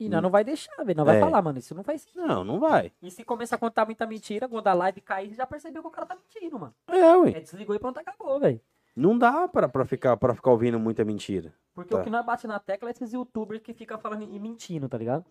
E 0.00 0.08
nós 0.08 0.22
não 0.22 0.30
vai 0.30 0.44
deixar, 0.44 0.76
velho. 0.84 0.96
Não 0.96 1.04
vai 1.04 1.16
É. 1.16 1.20
falar, 1.20 1.42
mano. 1.42 1.58
Isso 1.58 1.74
não 1.74 1.82
faz 1.82 2.02
sentido. 2.02 2.24
Não, 2.26 2.44
não 2.44 2.60
vai. 2.60 2.92
E 3.02 3.10
se 3.10 3.24
começar 3.24 3.56
a 3.56 3.58
contar 3.58 3.84
muita 3.84 4.06
mentira, 4.06 4.48
quando 4.48 4.66
a 4.68 4.72
live 4.74 5.00
cair, 5.00 5.34
já 5.34 5.46
percebeu 5.46 5.82
que 5.82 5.88
o 5.88 5.90
cara 5.90 6.06
tá 6.06 6.14
mentindo, 6.16 6.58
mano. 6.58 6.74
É, 6.86 7.16
ué. 7.16 7.30
É, 7.30 7.40
desligou 7.40 7.74
e 7.74 7.78
pronto, 7.78 7.98
acabou, 7.98 8.38
velho. 8.38 8.60
Não 8.94 9.16
dá 9.18 9.46
pra, 9.48 9.68
pra, 9.68 9.84
ficar, 9.84 10.16
pra 10.16 10.34
ficar 10.34 10.50
ouvindo 10.50 10.78
muita 10.78 11.04
mentira. 11.04 11.52
Porque 11.74 11.94
Tá. 11.94 12.00
o 12.00 12.04
que 12.04 12.10
nós 12.10 12.24
bate 12.24 12.46
na 12.46 12.58
tecla 12.58 12.88
é 12.88 12.92
esses 12.92 13.12
youtubers 13.12 13.60
que 13.62 13.72
ficam 13.72 13.98
falando 13.98 14.22
e 14.22 14.38
mentindo, 14.38 14.88
tá 14.88 14.98
ligado? 14.98 15.24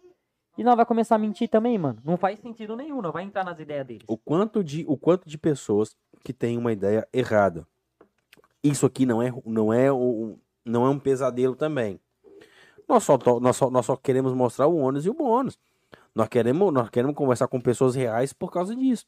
E 0.58 0.64
nós 0.64 0.76
vai 0.76 0.86
começar 0.86 1.16
a 1.16 1.20
mentir 1.20 1.48
também, 1.50 1.78
mano. 1.78 2.00
Não 2.04 2.18
faz 2.18 2.40
sentido 2.40 2.76
nenhum, 2.76 3.02
não 3.02 3.12
vai 3.12 3.24
entrar 3.24 3.44
nas 3.46 3.60
ideias 3.60 3.86
deles. 3.86 4.04
O 4.08 4.18
quanto 4.18 4.64
de, 4.64 4.84
o 4.88 4.98
quanto 4.98 5.28
de 5.30 5.38
pessoas 5.38 5.96
que 6.24 6.34
têm 6.34 6.58
uma 6.58 6.72
ideia 6.74 7.08
errada. 7.14 7.66
Isso 8.64 8.86
aqui 8.86 9.06
não 9.06 9.22
é, 9.22 9.32
não 9.46 9.72
é, 9.72 9.88
não 10.66 10.86
é 10.86 10.90
um 10.90 10.98
pesadelo 11.00 11.56
também. 11.56 12.00
Nós 12.88 13.04
só, 13.04 13.18
nós, 13.42 13.56
só, 13.56 13.70
nós 13.70 13.86
só 13.86 13.96
queremos 13.96 14.34
mostrar 14.34 14.68
o 14.68 14.78
ônus 14.78 15.06
e 15.06 15.10
o 15.10 15.14
bônus. 15.14 15.58
Nós 16.16 16.28
queremos, 16.28 16.74
nós 16.74 16.90
queremos 16.90 17.16
conversar 17.16 17.48
com 17.48 17.60
pessoas 17.60 17.96
reais 17.96 18.34
por 18.34 18.52
causa 18.52 18.76
disso. 18.76 19.06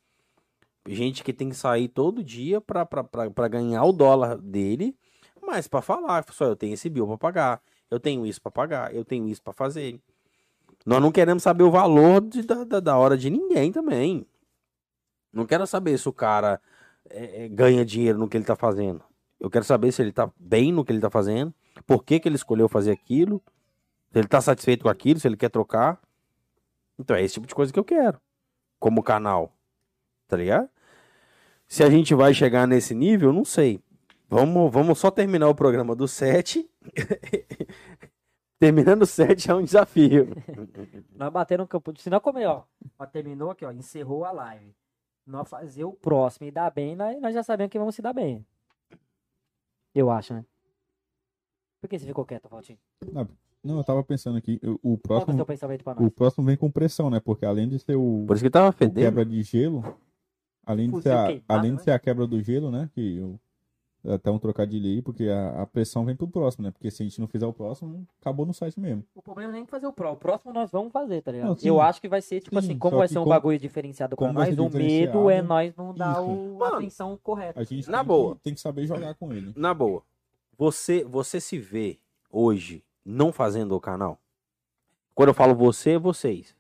Gente 0.88 1.24
que 1.24 1.34
tem 1.34 1.50
que 1.50 1.56
sair 1.56 1.88
todo 1.88 2.24
dia 2.24 2.62
pra 2.62 3.48
ganhar 3.50 3.84
o 3.84 3.92
dólar 3.92 4.38
dele, 4.38 4.96
mas 5.42 5.68
pra 5.68 5.82
falar, 5.82 6.26
só 6.32 6.46
eu 6.46 6.56
tenho 6.56 6.74
esse 6.74 6.90
bill 6.90 7.08
pra 7.08 7.18
pagar, 7.18 7.62
eu 7.90 8.00
tenho 8.00 8.26
isso 8.26 8.42
pra 8.42 8.52
pagar, 8.52 8.94
eu 8.94 9.04
tenho 9.04 9.28
isso 9.28 9.42
pra 9.42 9.54
fazer. 9.54 10.00
Nós 10.86 11.02
não 11.02 11.12
queremos 11.12 11.44
saber 11.44 11.64
o 11.64 11.72
valor 11.72 12.22
de- 12.22 12.44
da, 12.44 12.80
da, 12.80 12.98
hora 12.98 13.18
de 13.18 13.30
ninguém 13.30 13.72
também. 13.72 14.26
Não 15.32 15.46
quero 15.46 15.68
saber 15.68 15.98
se 15.98 16.08
o 16.08 16.14
cara 16.14 16.62
é, 17.10 17.46
é, 17.46 17.48
ganha 17.50 17.86
dinheiro 17.86 18.18
no 18.18 18.28
que 18.28 18.38
ele 18.38 18.46
tá 18.46 18.56
fazendo. 18.56 19.04
Eu 19.40 19.50
quero 19.50 19.66
saber 19.66 19.92
se 19.92 20.02
ele 20.02 20.12
tá 20.12 20.32
bem 20.38 20.72
no 20.72 20.84
que 20.84 20.92
ele 20.92 21.00
tá 21.00 21.10
fazendo, 21.10 21.54
por 21.86 22.04
que, 22.04 22.20
que 22.20 22.28
ele 22.28 22.36
escolheu 22.36 22.68
fazer 22.68 22.92
aquilo, 22.92 23.42
se 24.12 24.20
ele 24.20 24.28
tá 24.28 24.42
satisfeito 24.42 24.84
com 24.84 24.90
aquilo, 24.90 25.20
se 25.20 25.28
ele 25.28 25.38
quer 25.38 25.50
trocar. 25.50 26.00
Então 26.98 27.16
é 27.16 27.24
esse 27.24 27.36
tipo 27.36 27.48
de 27.48 27.56
coisa 27.56 27.72
que 27.72 27.80
eu 27.80 27.84
quero. 27.84 28.20
Como 28.80 29.04
canal. 29.04 29.54
Tá 30.28 30.38
ligado? 30.38 30.70
Se 31.68 31.84
a 31.84 31.90
gente 31.90 32.16
vai 32.16 32.34
chegar 32.34 32.68
nesse 32.68 32.96
nível, 32.96 33.32
não 33.32 33.46
sei. 33.46 33.82
Vamos, 34.28 34.72
vamos 34.72 34.98
só 35.00 35.12
terminar 35.12 35.48
o 35.50 35.56
programa 35.56 35.96
do 35.96 36.08
7. 36.08 36.70
Terminando 38.60 39.04
o 39.04 39.06
7 39.06 39.50
é 39.50 39.56
um 39.56 39.64
desafio. 39.64 40.28
Nós 41.16 41.32
batemos 41.32 41.64
no 41.64 41.68
campo. 41.68 41.98
Se 42.00 42.10
não 42.10 42.20
comer, 42.20 42.48
ó. 42.48 42.66
ó, 42.98 43.06
Terminou 43.06 43.52
aqui, 43.52 43.66
ó. 43.66 43.72
Encerrou 43.72 44.26
a 44.26 44.32
live. 44.32 44.76
Nós 45.26 45.48
fazer 45.48 45.84
o 45.84 45.94
próximo 45.94 46.48
e 46.48 46.52
dar 46.52 46.72
bem, 46.72 46.96
nós, 46.96 47.22
nós 47.22 47.34
já 47.34 47.44
sabemos 47.44 47.72
que 47.72 47.78
vamos 47.78 47.94
se 47.94 48.02
dar 48.02 48.14
bem. 48.14 48.46
Eu 49.94 50.10
acho, 50.10 50.34
né? 50.34 50.44
Por 51.80 51.88
que 51.88 52.00
você 52.00 52.06
ficou 52.06 52.26
quieto, 52.26 52.50
Valtinho? 52.50 52.80
Não, 53.12 53.30
eu 53.64 53.84
tava 53.84 54.04
pensando 54.04 54.38
aqui, 54.38 54.60
o 54.64 54.78
Qual 54.78 54.78
que 54.80 54.88
é 54.88 54.90
o 54.94 54.98
próximo, 55.00 55.46
pensamento 55.46 55.84
pra 55.84 55.94
o 55.98 56.04
nós? 56.04 56.14
próximo 56.14 56.46
vem 56.46 56.58
com 56.58 56.72
pressão, 56.72 57.10
né? 57.10 57.20
Porque 57.20 57.46
além 57.46 57.68
de 57.68 57.80
ser 57.80 57.96
o, 57.96 58.24
Por 58.28 58.36
isso 58.36 58.44
que 58.46 58.50
tava 58.50 58.70
o 58.70 58.72
fedendo. 58.72 59.04
quebra 59.04 59.26
de 59.26 59.42
gelo, 59.44 59.84
além 60.66 60.90
de, 60.90 61.02
ser 61.02 61.12
a, 61.12 61.26
queimado, 61.26 61.44
além 61.48 61.72
de 61.72 61.78
né? 61.78 61.84
ser 61.84 61.92
a 61.92 62.00
quebra 62.00 62.26
do 62.28 62.42
gelo, 62.42 62.72
né? 62.72 62.90
Que 62.94 63.18
eu, 63.18 63.40
até 64.08 64.32
um 64.32 64.40
trocadilho 64.40 64.86
aí, 64.88 65.02
porque 65.02 65.28
a, 65.28 65.62
a 65.62 65.66
pressão 65.68 66.06
vem 66.06 66.16
pro 66.16 66.26
próximo, 66.26 66.64
né? 66.64 66.72
Porque 66.72 66.90
se 66.90 67.04
a 67.04 67.06
gente 67.06 67.20
não 67.20 67.28
fizer 67.28 67.46
o 67.46 67.52
próximo, 67.52 68.08
acabou 68.22 68.46
no 68.46 68.54
site 68.54 68.80
mesmo. 68.80 69.04
O 69.14 69.22
problema 69.22 69.52
nem 69.52 69.64
é 69.64 69.66
fazer 69.66 69.88
o 69.88 69.92
pró. 69.92 70.14
O 70.14 70.16
próximo 70.16 70.54
nós 70.54 70.72
vamos 70.72 70.94
fazer, 70.94 71.22
tá 71.22 71.34
ligado? 71.34 71.50
Não, 71.50 71.58
sim. 71.58 71.68
eu 71.68 71.82
acho 71.82 72.00
que 72.00 72.08
vai 72.08 72.22
ser, 72.22 72.40
tipo 72.40 72.60
Sim, 72.62 72.66
assim, 72.66 72.80
como 72.80 72.96
vai 72.98 73.10
ser 73.10 73.20
um 73.20 73.24
como- 73.24 73.36
bagulho 73.36 73.60
diferenciado 73.60 74.16
pra 74.16 74.32
vai 74.32 74.52
nós, 74.52 74.58
o 74.58 74.70
medo 74.78 75.30
é 75.30 75.42
nós 75.42 75.76
não 75.76 75.94
dar 75.94 76.14
isso. 76.14 76.22
o, 76.32 76.58
Mano, 76.60 76.76
a 76.76 76.78
atenção 76.78 77.20
correta. 77.22 77.60
A 77.60 77.64
gente 77.66 77.90
Na 77.92 77.98
tem, 77.98 78.08
boa. 78.08 78.36
Que, 78.36 78.42
tem 78.44 78.54
que 78.54 78.62
saber 78.62 78.88
jogar 78.88 79.16
com 79.16 79.34
ele. 79.34 79.52
Na 79.58 79.74
boa. 79.74 80.02
Você, 80.58 81.04
você 81.04 81.42
se 81.42 81.58
vê 81.60 82.00
hoje 82.32 82.82
não 83.10 83.32
fazendo 83.32 83.76
o 83.76 83.80
canal? 83.82 84.20
Quando 85.16 85.30
eu 85.30 85.34
falo 85.34 85.56
você, 85.56 85.92
é 85.92 86.00
vocês. 86.00 86.56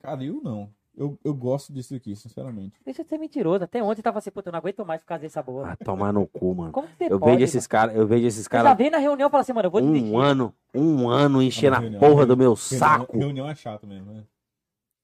Cara, 0.00 0.24
eu 0.24 0.40
não. 0.42 0.70
Eu, 0.96 1.16
eu 1.24 1.32
gosto 1.32 1.72
disso 1.72 1.94
aqui, 1.94 2.14
sinceramente. 2.16 2.78
Deixa 2.84 3.02
de 3.04 3.08
ser 3.08 3.16
mentiroso. 3.16 3.64
Até 3.64 3.82
ontem 3.82 4.02
tava 4.02 4.18
assim, 4.18 4.30
puta, 4.30 4.48
eu 4.48 4.52
não 4.52 4.58
aguento 4.58 4.84
mais 4.84 5.00
ficar 5.00 5.18
dessa 5.18 5.42
boa. 5.42 5.70
Ah, 5.70 5.76
tomar 5.76 6.12
no 6.12 6.26
cu, 6.26 6.52
mano. 6.56 6.72
Como 6.72 6.88
que 6.88 6.94
você 6.96 7.12
Eu 7.12 7.18
pode, 7.20 7.32
vejo 7.32 7.44
esses 7.44 7.66
caras, 7.66 7.94
eu 7.96 8.06
vejo 8.06 8.26
esses 8.26 8.40
Você 8.40 8.56
já 8.56 8.62
caras 8.64 8.76
vem 8.76 8.90
na 8.90 8.98
reunião 8.98 9.28
e 9.28 9.30
fala 9.30 9.40
assim, 9.42 9.52
mano, 9.52 9.66
eu 9.66 9.70
vou 9.70 9.80
desistir. 9.80 10.10
um 10.12 10.18
ano, 10.18 10.54
um 10.74 11.08
ano 11.08 11.40
enchendo 11.40 11.76
a 11.76 11.78
reunião- 11.78 12.00
porra 12.00 12.26
do 12.26 12.36
meu 12.36 12.54
Reunião- 12.54 12.78
saco. 12.78 13.16
Reunião 13.18 13.48
é 13.48 13.54
chato 13.54 13.86
mesmo, 13.86 14.12
né? 14.12 14.24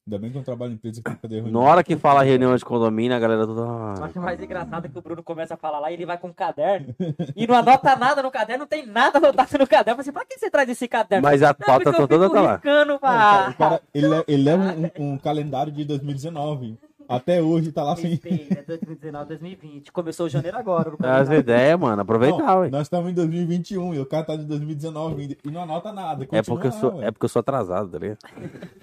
Ainda 0.09 0.19
bem 0.21 0.31
que 0.31 0.39
eu 0.39 0.43
trabalho 0.45 0.71
em 0.71 0.75
empresa 0.77 1.03
que 1.03 1.11
fazer 1.17 1.35
reunião. 1.41 1.61
Na 1.61 1.69
hora 1.69 1.83
que 1.83 1.97
fala 1.97 2.23
reunião 2.23 2.55
de 2.55 2.65
condomínio, 2.65 3.17
a 3.17 3.19
galera 3.19 3.45
toda. 3.45 3.63
"Ah, 3.63 4.05
acho 4.05 4.21
mais 4.21 4.41
engraçado 4.41 4.89
que 4.89 4.97
o 4.97 5.03
Bruno 5.03 5.21
começa 5.21 5.55
a 5.55 5.57
falar 5.57 5.81
lá 5.81 5.91
e 5.91 5.95
ele 5.95 6.07
vai 6.07 6.17
com 6.17 6.29
um 6.29 6.33
caderno 6.33 6.95
e 7.35 7.45
não 7.45 7.57
anota 7.57 7.97
nada 7.97 8.23
no 8.23 8.31
caderno, 8.31 8.61
não 8.61 8.69
tem 8.69 8.87
nada 8.87 9.19
anotado 9.19 9.59
no 9.59 9.67
caderno. 9.67 10.01
Assim, 10.01 10.13
pra 10.13 10.25
que 10.25 10.39
você 10.39 10.49
traz 10.49 10.69
esse 10.69 10.87
caderno? 10.87 11.25
Mas 11.27 11.43
a 11.43 11.53
pauta 11.53 11.93
toda 11.93 12.07
fico 12.25 12.31
tá 12.35 12.41
lá. 12.41 12.53
riscando, 12.55 12.87
Não, 12.91 12.97
o 12.97 13.01
cara, 13.01 13.51
o 13.77 13.81
ele, 13.93 14.07
le- 14.09 14.25
ele 14.29 14.43
leva 14.45 14.63
um, 14.97 15.13
um 15.15 15.19
calendário 15.19 15.73
de 15.73 15.85
2019. 15.85 16.79
Até 17.09 17.41
hoje 17.43 17.71
tá 17.73 17.83
lá 17.85 17.93
assim. 17.95 18.09
Respeita, 18.11 18.61
é 18.61 18.63
2019, 18.63 19.27
2020. 19.29 19.93
Começou 19.93 20.29
janeiro 20.29 20.57
agora. 20.57 20.91
no 20.91 21.05
As 21.07 21.29
ideias, 21.31 21.79
mano. 21.79 22.03
Aproveitar, 22.03 22.59
ué. 22.61 22.69
nós 22.71 22.83
estamos 22.83 23.11
em 23.11 23.15
2021 23.15 23.95
e 23.95 24.01
o 24.01 24.07
cara 24.07 24.25
tá 24.25 24.37
de 24.37 24.45
2019 24.45 25.23
ainda 25.23 25.37
e 25.45 25.51
não 25.51 25.63
anota 25.63 25.93
nada. 25.93 26.25
É 26.33 26.43
porque, 26.43 26.67
eu 26.69 26.73
sou, 26.73 27.03
é 27.03 27.11
porque 27.13 27.25
eu 27.25 27.29
sou 27.29 27.41
atrasado, 27.41 27.89
tá 27.91 27.99
ligado? 27.99 28.19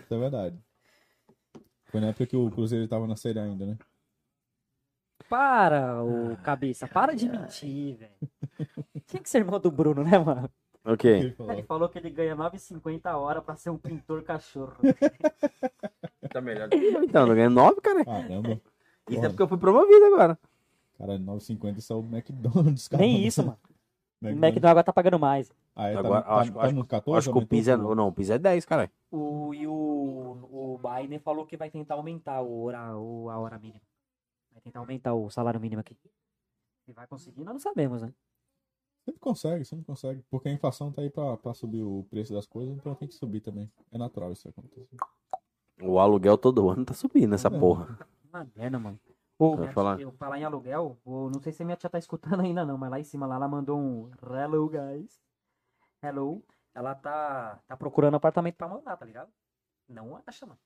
Isso 0.04 0.14
é 0.14 0.18
verdade. 0.18 0.56
Foi 1.94 2.02
na 2.02 2.08
época 2.08 2.26
que 2.26 2.36
o 2.36 2.50
Cruzeiro 2.50 2.88
tava 2.88 3.06
na 3.06 3.16
série 3.16 3.38
ainda, 3.38 3.68
né? 3.68 3.78
Para, 5.30 6.04
ô 6.04 6.36
cabeça, 6.38 6.88
para 6.88 7.16
de 7.16 7.30
mentir, 7.30 7.98
velho. 7.98 8.68
Tinha 9.06 9.22
que 9.22 9.30
ser 9.30 9.38
irmão 9.38 9.60
do 9.60 9.70
Bruno, 9.70 10.04
né, 10.04 10.18
mano? 10.18 10.50
O 10.84 10.98
quê? 10.98 11.36
Ele 11.38 11.64
falou. 11.68 11.88
Que 11.88 12.00
ele 12.00 12.10
ganha 12.10 12.36
9,50 12.36 13.06
a 13.06 13.16
hora 13.16 13.44
pra 13.44 13.56
ser 13.56 13.70
um 13.70 13.78
pintor 13.78 14.24
cachorro. 14.24 14.76
Tá 16.32 16.42
melhor 16.42 16.68
Então, 16.74 17.28
eu 17.28 17.36
ganhei 17.36 17.50
9, 17.50 17.80
cara. 17.80 18.04
Caramba. 18.04 18.60
Isso 19.08 19.24
é 19.24 19.30
porque 19.30 19.44
eu 19.44 19.48
fui 19.48 19.58
promovido 19.60 20.06
agora. 20.06 20.40
Cara, 20.98 21.20
9,50 21.20 21.78
isso 21.78 21.94
é 21.94 21.96
o 21.96 22.00
McDonald's, 22.00 22.88
cara. 22.88 23.04
Nem 23.04 23.24
isso, 23.24 23.44
mano. 23.46 23.60
O 24.20 24.26
McDonald's. 24.26 24.44
McDonald's 24.50 24.72
agora 24.72 24.84
tá 24.84 24.94
pagando 24.94 25.20
mais. 25.20 25.52
Ah, 25.76 25.88
é, 25.90 25.94
tá, 25.94 26.00
Agora, 26.00 26.22
tá, 26.22 26.36
acho- 26.36 26.54
tá 26.54 26.62
acho- 26.62 26.76
no 26.76 26.86
14? 26.86 27.18
Acho 27.18 27.32
que 27.38 27.44
o 27.44 27.48
piso 27.48 27.72
é. 27.72 27.78
Não, 27.78 28.08
o 28.08 28.12
piso 28.12 28.32
é 28.34 28.38
10, 28.38 28.64
cara. 28.66 28.92
O, 29.12 29.54
e 29.54 29.66
o, 29.68 29.74
o 29.74 30.80
Biden 30.80 31.20
falou 31.20 31.46
que 31.46 31.58
vai 31.58 31.70
tentar 31.70 31.96
aumentar 31.96 32.42
o 32.42 32.66
hora, 32.66 32.96
o, 32.96 33.30
a 33.30 33.38
hora 33.40 33.58
mínima. 33.58 33.82
Vai 34.52 34.62
tentar 34.62 34.80
aumentar 34.80 35.14
o 35.16 35.30
salário 35.32 35.60
mínimo 35.60 35.80
aqui. 35.82 35.98
Se 36.86 36.92
vai 36.94 37.08
conseguir, 37.08 37.44
nós 37.44 37.54
não 37.54 37.60
sabemos, 37.60 38.02
né? 38.04 38.14
Sempre 39.04 39.20
consegue, 39.20 39.66
sempre 39.66 39.86
consegue. 39.86 40.24
Porque 40.30 40.48
a 40.48 40.52
inflação 40.54 40.92
tá 40.92 41.02
aí 41.02 41.10
pra, 41.10 41.36
pra 41.38 41.54
subir 41.54 41.82
o 41.82 42.06
preço 42.10 42.34
das 42.34 42.46
coisas, 42.46 42.76
então 42.78 42.94
tem 42.96 43.08
que 43.08 43.16
subir 43.16 43.42
também. 43.42 43.70
É 43.92 43.98
natural 43.98 44.32
isso 44.32 44.48
acontecer. 44.48 44.88
O 45.82 46.00
aluguel 46.00 46.38
todo 46.38 46.70
ano 46.70 46.86
tá 46.86 46.94
subindo 46.94 47.34
essa 47.34 47.48
É. 47.48 47.60
porra. 47.60 47.98
Uma 48.32 48.48
merda, 48.56 48.78
mano. 48.80 49.00
Ô, 49.40 49.58
minha 49.58 49.72
falar. 49.72 49.96
tia, 49.98 50.06
eu 50.06 50.12
falar 50.12 50.40
em 50.40 50.44
aluguel, 50.44 50.98
não 51.06 51.42
sei 51.42 51.52
se 51.52 51.64
a 51.64 51.66
minha 51.66 51.76
tia 51.76 51.90
tá 51.90 51.98
escutando 51.98 52.40
ainda 52.46 52.64
não, 52.64 52.78
mas 52.78 52.92
lá 52.92 53.00
em 53.00 53.04
cima 53.04 53.26
lá 53.26 53.36
ela 53.36 53.48
mandou 53.48 53.78
um 53.78 54.12
hello, 54.32 54.70
guys. 54.70 55.20
Hello. 56.04 56.44
Ela 56.76 56.96
tá, 56.96 57.60
tá 57.68 57.78
procurando 57.78 58.16
apartamento 58.16 58.56
pra 58.56 58.68
mandar, 58.68 58.98
tá 58.98 59.06
ligado? 59.06 59.32
Não 59.88 60.20
acha, 60.26 60.46
mano. 60.46 60.60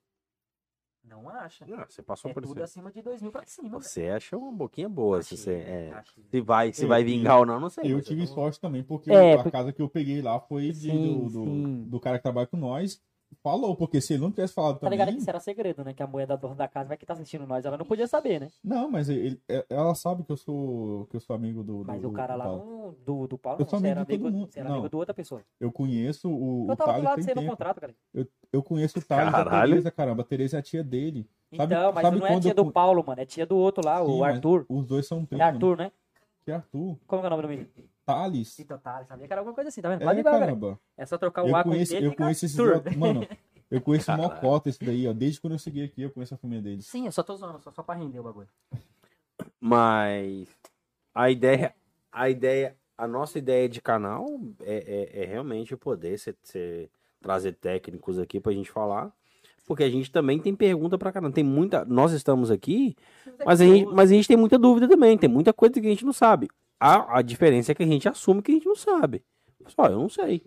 Não 1.03 1.29
acha. 1.29 1.65
Não, 1.65 1.77
você 1.85 2.01
passou 2.01 2.31
É 2.31 2.33
por 2.33 2.43
tudo 2.43 2.55
isso. 2.55 2.63
acima 2.63 2.91
de 2.91 3.01
2 3.01 3.21
mil 3.21 3.31
pra 3.31 3.45
cima. 3.45 3.69
velho. 3.69 3.81
Você 3.83 4.07
acha 4.09 4.37
uma 4.37 4.51
boquinha 4.51 4.89
boa. 4.89 5.21
Se, 5.21 5.35
Achei, 5.35 5.37
você, 5.43 5.53
é, 5.61 5.93
achei. 5.93 6.23
se 6.29 6.41
vai, 6.41 6.73
se 6.73 6.83
Eu- 6.83 6.87
vai 6.89 7.03
vingar 7.03 7.39
ou 7.39 7.45
não, 7.45 7.59
não 7.59 7.69
sei. 7.69 7.93
Eu 7.93 8.01
tive 8.01 8.25
tô- 8.27 8.33
sorte 8.33 8.59
também, 8.59 8.83
porque 8.83 9.11
É, 9.11 9.33
a 9.35 9.43
por- 9.43 9.51
casa 9.51 9.71
que 9.71 9.81
eu 9.81 9.89
peguei 9.89 10.21
lá 10.21 10.39
foi 10.39 10.71
de, 10.71 10.91
Sim, 10.91 11.19
do, 11.19 11.29
do, 11.29 11.43
sim. 11.45 11.83
do 11.89 11.99
cara 11.99 12.17
que 12.17 12.23
trabalha 12.23 12.47
com 12.47 12.57
nós. 12.57 13.01
Falou, 13.43 13.75
porque 13.75 13.99
se 14.01 14.13
ele 14.13 14.23
não 14.23 14.31
tivesse 14.31 14.53
falado 14.53 14.75
Tá 14.75 14.79
também. 14.81 14.97
ligado 14.97 15.13
que 15.13 15.19
isso 15.21 15.29
era 15.29 15.39
segredo, 15.39 15.83
né? 15.83 15.93
Que 15.93 16.01
a 16.01 16.07
mulher 16.07 16.25
da 16.27 16.35
dona 16.35 16.55
da 16.55 16.67
casa 16.67 16.87
vai 16.87 16.97
que 16.97 17.05
tá 17.05 17.13
assistindo 17.13 17.45
nós, 17.45 17.65
ela 17.65 17.77
não 17.77 17.85
podia 17.85 18.07
saber, 18.07 18.39
né? 18.39 18.49
Não, 18.63 18.89
mas 18.89 19.09
ele, 19.09 19.39
é- 19.49 19.65
ela 19.69 19.93
sabe 19.95 20.23
que 20.23 20.31
eu 20.31 20.37
sou, 20.37 21.05
que 21.07 21.15
eu 21.17 21.19
sou 21.19 21.35
amigo 21.35 21.61
do. 21.63 21.79
do- 21.83 21.87
Mas 21.87 22.01
do- 22.01 22.09
o 22.09 22.13
cara 22.13 22.33
do 22.33 22.39
lá 22.39 22.93
do, 23.05 23.27
do 23.27 23.37
Paulo, 23.37 23.59
Eu 23.59 23.63
não, 23.65 23.69
sou 23.69 23.79
você 23.79 23.87
era 23.87 24.01
amigo 24.01 24.11
de 24.13 24.17
todo 24.17 24.27
amigo, 24.27 24.39
mundo. 24.39 24.51
você 24.53 24.59
era 24.59 24.69
Não. 24.69 24.75
amigo 24.75 24.89
de 24.89 24.95
outra 24.95 25.13
pessoa. 25.13 25.41
Eu 25.59 25.71
conheço 25.71 26.29
o, 26.29 26.67
Eu 26.67 26.73
o 26.73 26.75
tava 26.75 26.93
do 26.93 27.03
lado 27.03 27.21
de 27.21 27.27
no 27.27 27.33
tempo. 27.33 27.47
contrato, 27.49 27.81
cara. 27.81 27.95
Eu 28.51 28.63
conheço 28.63 28.97
o 28.97 29.01
Thales 29.01 29.25
e 29.25 29.29
a 29.29 29.31
Caralho. 29.31 29.69
Tereza, 29.71 29.91
caramba. 29.91 30.21
A 30.21 30.25
Tereza 30.25 30.57
é 30.57 30.59
a 30.59 30.63
tia 30.63 30.83
dele. 30.83 31.27
Sabe- 31.55 31.73
Então, 31.75 31.91
mas 31.93 32.01
sabe 32.03 32.19
não 32.19 32.27
é 32.27 32.39
tia 32.39 32.51
eu 32.51 32.55
do 32.55 32.71
Paulo, 32.71 33.03
mano, 33.05 33.21
é 33.21 33.25
tia 33.25 33.45
do 33.45 33.57
outro 33.57 33.85
lá, 33.85 34.03
Sim, 34.03 34.11
o 34.11 34.23
Arthur. 34.23 34.65
Os 34.69 34.85
dois 34.85 35.05
são 35.05 35.19
É 35.21 35.25
primos. 35.25 35.45
Arthur, 35.45 35.77
né? 35.77 35.91
Que 36.43 36.51
Arthur? 36.51 36.97
Como 37.05 37.21
que 37.21 37.25
é 37.25 37.27
o 37.27 37.29
nome 37.29 37.41
do 37.43 37.47
menino? 37.49 37.67
Thales. 38.07 38.57
Então 38.57 38.77
tá, 38.77 39.03
sabia 39.03 39.27
que 39.27 39.33
era 39.33 39.41
alguma 39.41 39.53
coisa 39.53 39.67
assim, 39.67 39.81
tá 39.81 39.89
vendo? 39.89 39.99
Pode 40.05 40.19
É, 40.21 40.23
velho. 40.23 40.39
caramba. 40.39 40.79
É 40.97 41.05
só 41.05 41.17
trocar 41.17 41.43
o 41.43 41.49
Eu 41.49 41.55
A 41.57 41.61
com 41.63 41.69
o 41.69 41.71
conheço, 41.73 41.91
T, 41.91 42.05
eu 42.05 42.15
conheço 42.15 42.45
esses. 42.45 42.57
Mano, 42.97 43.27
eu 43.69 43.81
conheço 43.81 44.09
o 44.11 44.15
Mocota 44.15 44.69
esse 44.69 44.79
daí, 44.83 45.05
ó. 45.07 45.11
Desde 45.13 45.41
quando 45.41 45.53
eu 45.53 45.59
segui 45.59 45.83
aqui, 45.83 46.03
eu 46.03 46.09
conheço 46.09 46.33
a 46.33 46.37
família 46.37 46.63
deles. 46.63 46.85
Sim, 46.87 47.05
eu 47.05 47.11
só 47.11 47.21
tô 47.21 47.35
zoando, 47.35 47.59
só, 47.59 47.69
só 47.71 47.83
pra 47.83 47.95
render 47.95 48.19
o 48.19 48.23
bagulho. 48.23 48.47
Mas 49.59 50.47
a 51.13 51.29
ideia, 51.29 51.73
a 52.11 52.29
ideia, 52.29 52.75
a 52.97 53.07
nossa 53.07 53.37
ideia 53.37 53.67
de 53.67 53.81
canal 53.81 54.25
é, 54.61 55.09
é- 55.13 55.23
é 55.23 55.25
realmente 55.25 55.75
poder 55.75 56.17
ser, 56.17 56.35
ser- 56.43 56.89
trazer 57.21 57.53
técnicos 57.53 58.17
aqui 58.19 58.39
pra 58.39 58.51
gente 58.53 58.71
falar. 58.71 59.11
Porque 59.65 59.83
a 59.83 59.89
gente 59.89 60.09
também 60.09 60.39
tem 60.39 60.55
pergunta 60.55 60.97
pra 60.97 61.11
caramba. 61.11 61.33
Tem 61.33 61.43
muita. 61.43 61.83
Nós 61.83 62.13
estamos 62.13 62.49
aqui, 62.49 62.95
mas 63.45 63.59
a, 63.59 63.65
gente, 63.65 63.85
mas 63.93 64.09
a 64.09 64.13
gente 64.13 64.25
tem 64.27 64.37
muita 64.37 64.57
dúvida 64.57 64.87
também. 64.87 65.17
Tem 65.17 65.29
muita 65.29 65.51
coisa 65.51 65.73
que 65.73 65.85
a 65.85 65.89
gente 65.89 66.05
não 66.05 66.13
sabe. 66.13 66.47
A, 66.79 67.19
a 67.19 67.21
diferença 67.21 67.71
é 67.71 67.75
que 67.75 67.83
a 67.83 67.87
gente 67.87 68.07
assume 68.07 68.41
que 68.41 68.51
a 68.51 68.55
gente 68.55 68.67
não 68.67 68.75
sabe. 68.75 69.23
Só, 69.67 69.85
eu 69.87 69.97
não 69.99 70.09
sei. 70.09 70.43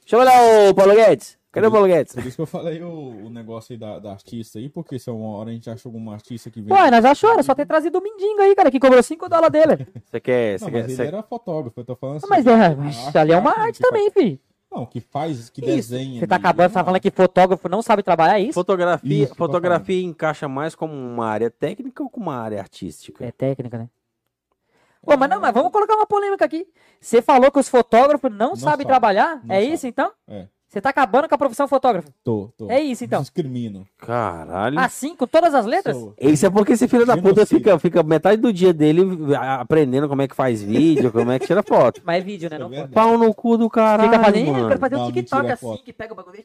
Deixa 0.00 0.16
eu 0.16 0.20
olhar 0.20 0.70
o 0.70 0.74
Paulo 0.74 0.94
Guedes. 0.94 1.36
Cadê 1.52 1.66
o 1.68 1.70
Paulo 1.70 1.86
Guedes? 1.86 2.14
Por 2.14 2.24
isso 2.26 2.36
que 2.36 2.42
eu 2.42 2.46
falei 2.46 2.82
o, 2.82 3.26
o 3.26 3.30
negócio 3.30 3.72
aí 3.72 3.78
da, 3.78 3.98
da 3.98 4.12
artista 4.12 4.58
aí, 4.58 4.68
porque 4.68 4.98
se 4.98 5.10
uma 5.10 5.36
hora 5.38 5.50
a 5.50 5.52
gente 5.52 5.68
acha 5.70 5.88
alguma 5.88 6.12
artista 6.12 6.50
que 6.50 6.60
vem. 6.60 6.72
Ué, 6.76 6.90
nós 6.90 7.04
achou, 7.04 7.30
era 7.32 7.42
só 7.42 7.54
ter 7.54 7.64
trazido 7.66 7.98
o 7.98 8.02
Mindingo 8.02 8.40
aí, 8.42 8.54
cara, 8.54 8.70
que 8.70 8.78
cobrou 8.78 9.02
5 9.02 9.28
dólares 9.28 9.52
dele. 9.52 9.86
Você 10.04 10.20
quer. 10.20 10.52
Não, 10.52 10.58
Você 10.58 10.64
mas 10.70 10.72
quer 10.72 10.84
ele 10.90 10.96
você- 10.96 11.06
era 11.06 11.22
fotógrafo, 11.22 11.80
eu 11.80 11.84
tô 11.84 11.96
falando 11.96 12.16
assim. 12.18 12.26
Mas 12.28 12.46
é, 12.46 12.74
mas 12.74 13.06
arte- 13.06 13.18
ali 13.18 13.32
é 13.32 13.38
uma 13.38 13.50
arte 13.52 13.78
que 13.78 13.82
faz- 13.82 13.90
também, 13.90 14.10
filho. 14.10 14.38
Não, 14.70 14.84
que 14.84 15.00
faz, 15.00 15.48
que 15.48 15.60
Isso. 15.62 15.74
desenha. 15.74 16.20
Você 16.20 16.26
tá 16.26 16.34
ali. 16.34 16.42
acabando, 16.44 16.68
você 16.68 16.74
tá 16.74 16.84
falando 16.84 17.00
que 17.00 17.10
fotógrafo 17.10 17.68
não 17.68 17.80
sabe 17.80 18.02
trabalhar, 18.02 18.38
é 18.38 18.42
isso? 18.42 18.52
Fotografia, 18.52 19.24
Isso 19.24 19.34
fotografia 19.34 20.02
encaixa 20.02 20.48
mais 20.48 20.74
como 20.74 20.92
uma 20.92 21.26
área 21.26 21.50
técnica 21.50 22.02
ou 22.02 22.10
como 22.10 22.26
uma 22.26 22.36
área 22.36 22.60
artística? 22.60 23.24
É 23.24 23.30
técnica, 23.32 23.78
né? 23.78 23.88
Pô, 25.06 25.16
mas 25.16 25.30
não, 25.30 25.40
mas 25.40 25.54
vamos 25.54 25.70
colocar 25.72 25.94
uma 25.94 26.06
polêmica 26.06 26.44
aqui. 26.44 26.66
Você 27.00 27.22
falou 27.22 27.50
que 27.50 27.58
os 27.60 27.68
fotógrafos 27.68 28.30
não, 28.30 28.56
sabem 28.56 28.58
sabe, 28.70 28.84
trabalhar? 28.84 29.40
não 29.44 29.54
é 29.54 29.60
sabe. 29.62 29.72
isso 29.72 29.86
então? 29.86 30.10
É. 30.28 30.46
Você 30.68 30.80
tá 30.80 30.90
acabando 30.90 31.28
com 31.28 31.34
a 31.34 31.38
profissão 31.38 31.68
fotógrafo? 31.68 32.10
Tô, 32.24 32.50
tô. 32.58 32.68
É 32.68 32.80
isso 32.80 33.04
então. 33.04 33.20
Discrimino. 33.22 33.86
Caralho. 33.98 34.78
Assim, 34.80 35.14
com 35.14 35.24
todas 35.26 35.54
as 35.54 35.64
letras? 35.64 35.96
Sou. 35.96 36.12
Isso 36.20 36.44
é 36.44 36.50
porque 36.50 36.72
esse 36.72 36.88
filho 36.88 37.06
da 37.06 37.16
puta 37.16 37.46
fica, 37.46 37.78
fica 37.78 38.02
metade 38.02 38.42
do 38.42 38.52
dia 38.52 38.74
dele 38.74 39.02
aprendendo 39.58 40.08
como 40.08 40.22
é 40.22 40.28
que 40.28 40.34
faz 40.34 40.60
vídeo, 40.60 41.12
como 41.12 41.30
é 41.30 41.38
que 41.38 41.46
tira 41.46 41.62
foto. 41.62 42.02
Mas 42.04 42.16
é 42.20 42.20
vídeo, 42.24 42.50
né? 42.50 42.56
É 42.56 42.58
Não 42.58 42.68
verdade. 42.68 42.92
Pau 42.92 43.16
no 43.16 43.32
cu 43.32 43.56
do 43.56 43.70
caralho, 43.70 44.10
Fica 44.10 44.22
fazendo, 44.22 44.44
"Ih, 44.44 44.48
eu 44.48 44.52
mano. 44.54 44.68
quero 44.68 44.80
fazer 44.80 44.96
um 44.96 44.98
Não, 44.98 45.06
TikTok 45.12 45.36
mentira, 45.42 45.54
assim, 45.54 45.66
foto. 45.66 45.84
que 45.84 45.92
pega 45.92 46.12
o 46.12 46.16
bagulho. 46.16 46.44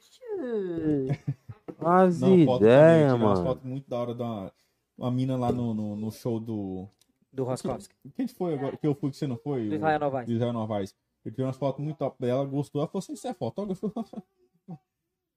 As 1.83 2.21
Não, 2.21 2.29
foto 2.45 2.59
também, 2.59 2.69
ideias, 2.69 3.01
tirar 3.11 3.15
umas 3.15 3.39
mano. 3.39 3.43
fotos 3.43 3.63
muito 3.65 3.89
da 3.89 3.97
hora 3.97 4.13
da 4.13 4.23
uma, 4.25 4.51
uma 4.97 5.11
mina 5.11 5.35
lá 5.35 5.51
no, 5.51 5.73
no, 5.73 5.95
no 5.95 6.11
show 6.11 6.39
do, 6.39 6.87
Do 7.31 7.43
Roskovski. 7.43 7.95
Quem 8.15 8.27
foi 8.27 8.53
agora? 8.53 8.75
Que 8.77 8.85
eu 8.87 8.93
fui 8.95 9.09
que 9.11 9.17
você 9.17 9.25
não 9.27 9.37
foi? 9.37 9.69
Do 9.69 9.75
Israel 9.75 9.99
Novaes. 9.99 10.27
Do 10.27 10.33
Israel 10.33 10.53
Novaes. 10.53 10.95
Eu 11.23 11.31
tirei 11.31 11.45
umas 11.45 11.57
fotos 11.57 11.83
muito 11.83 11.97
top 11.97 12.15
dela, 12.19 12.43
gostou. 12.45 12.81
Ela 12.81 12.87
falou 12.87 12.99
assim: 12.99 13.15
você 13.15 13.29
é 13.29 13.33
fotógrafo? 13.33 13.91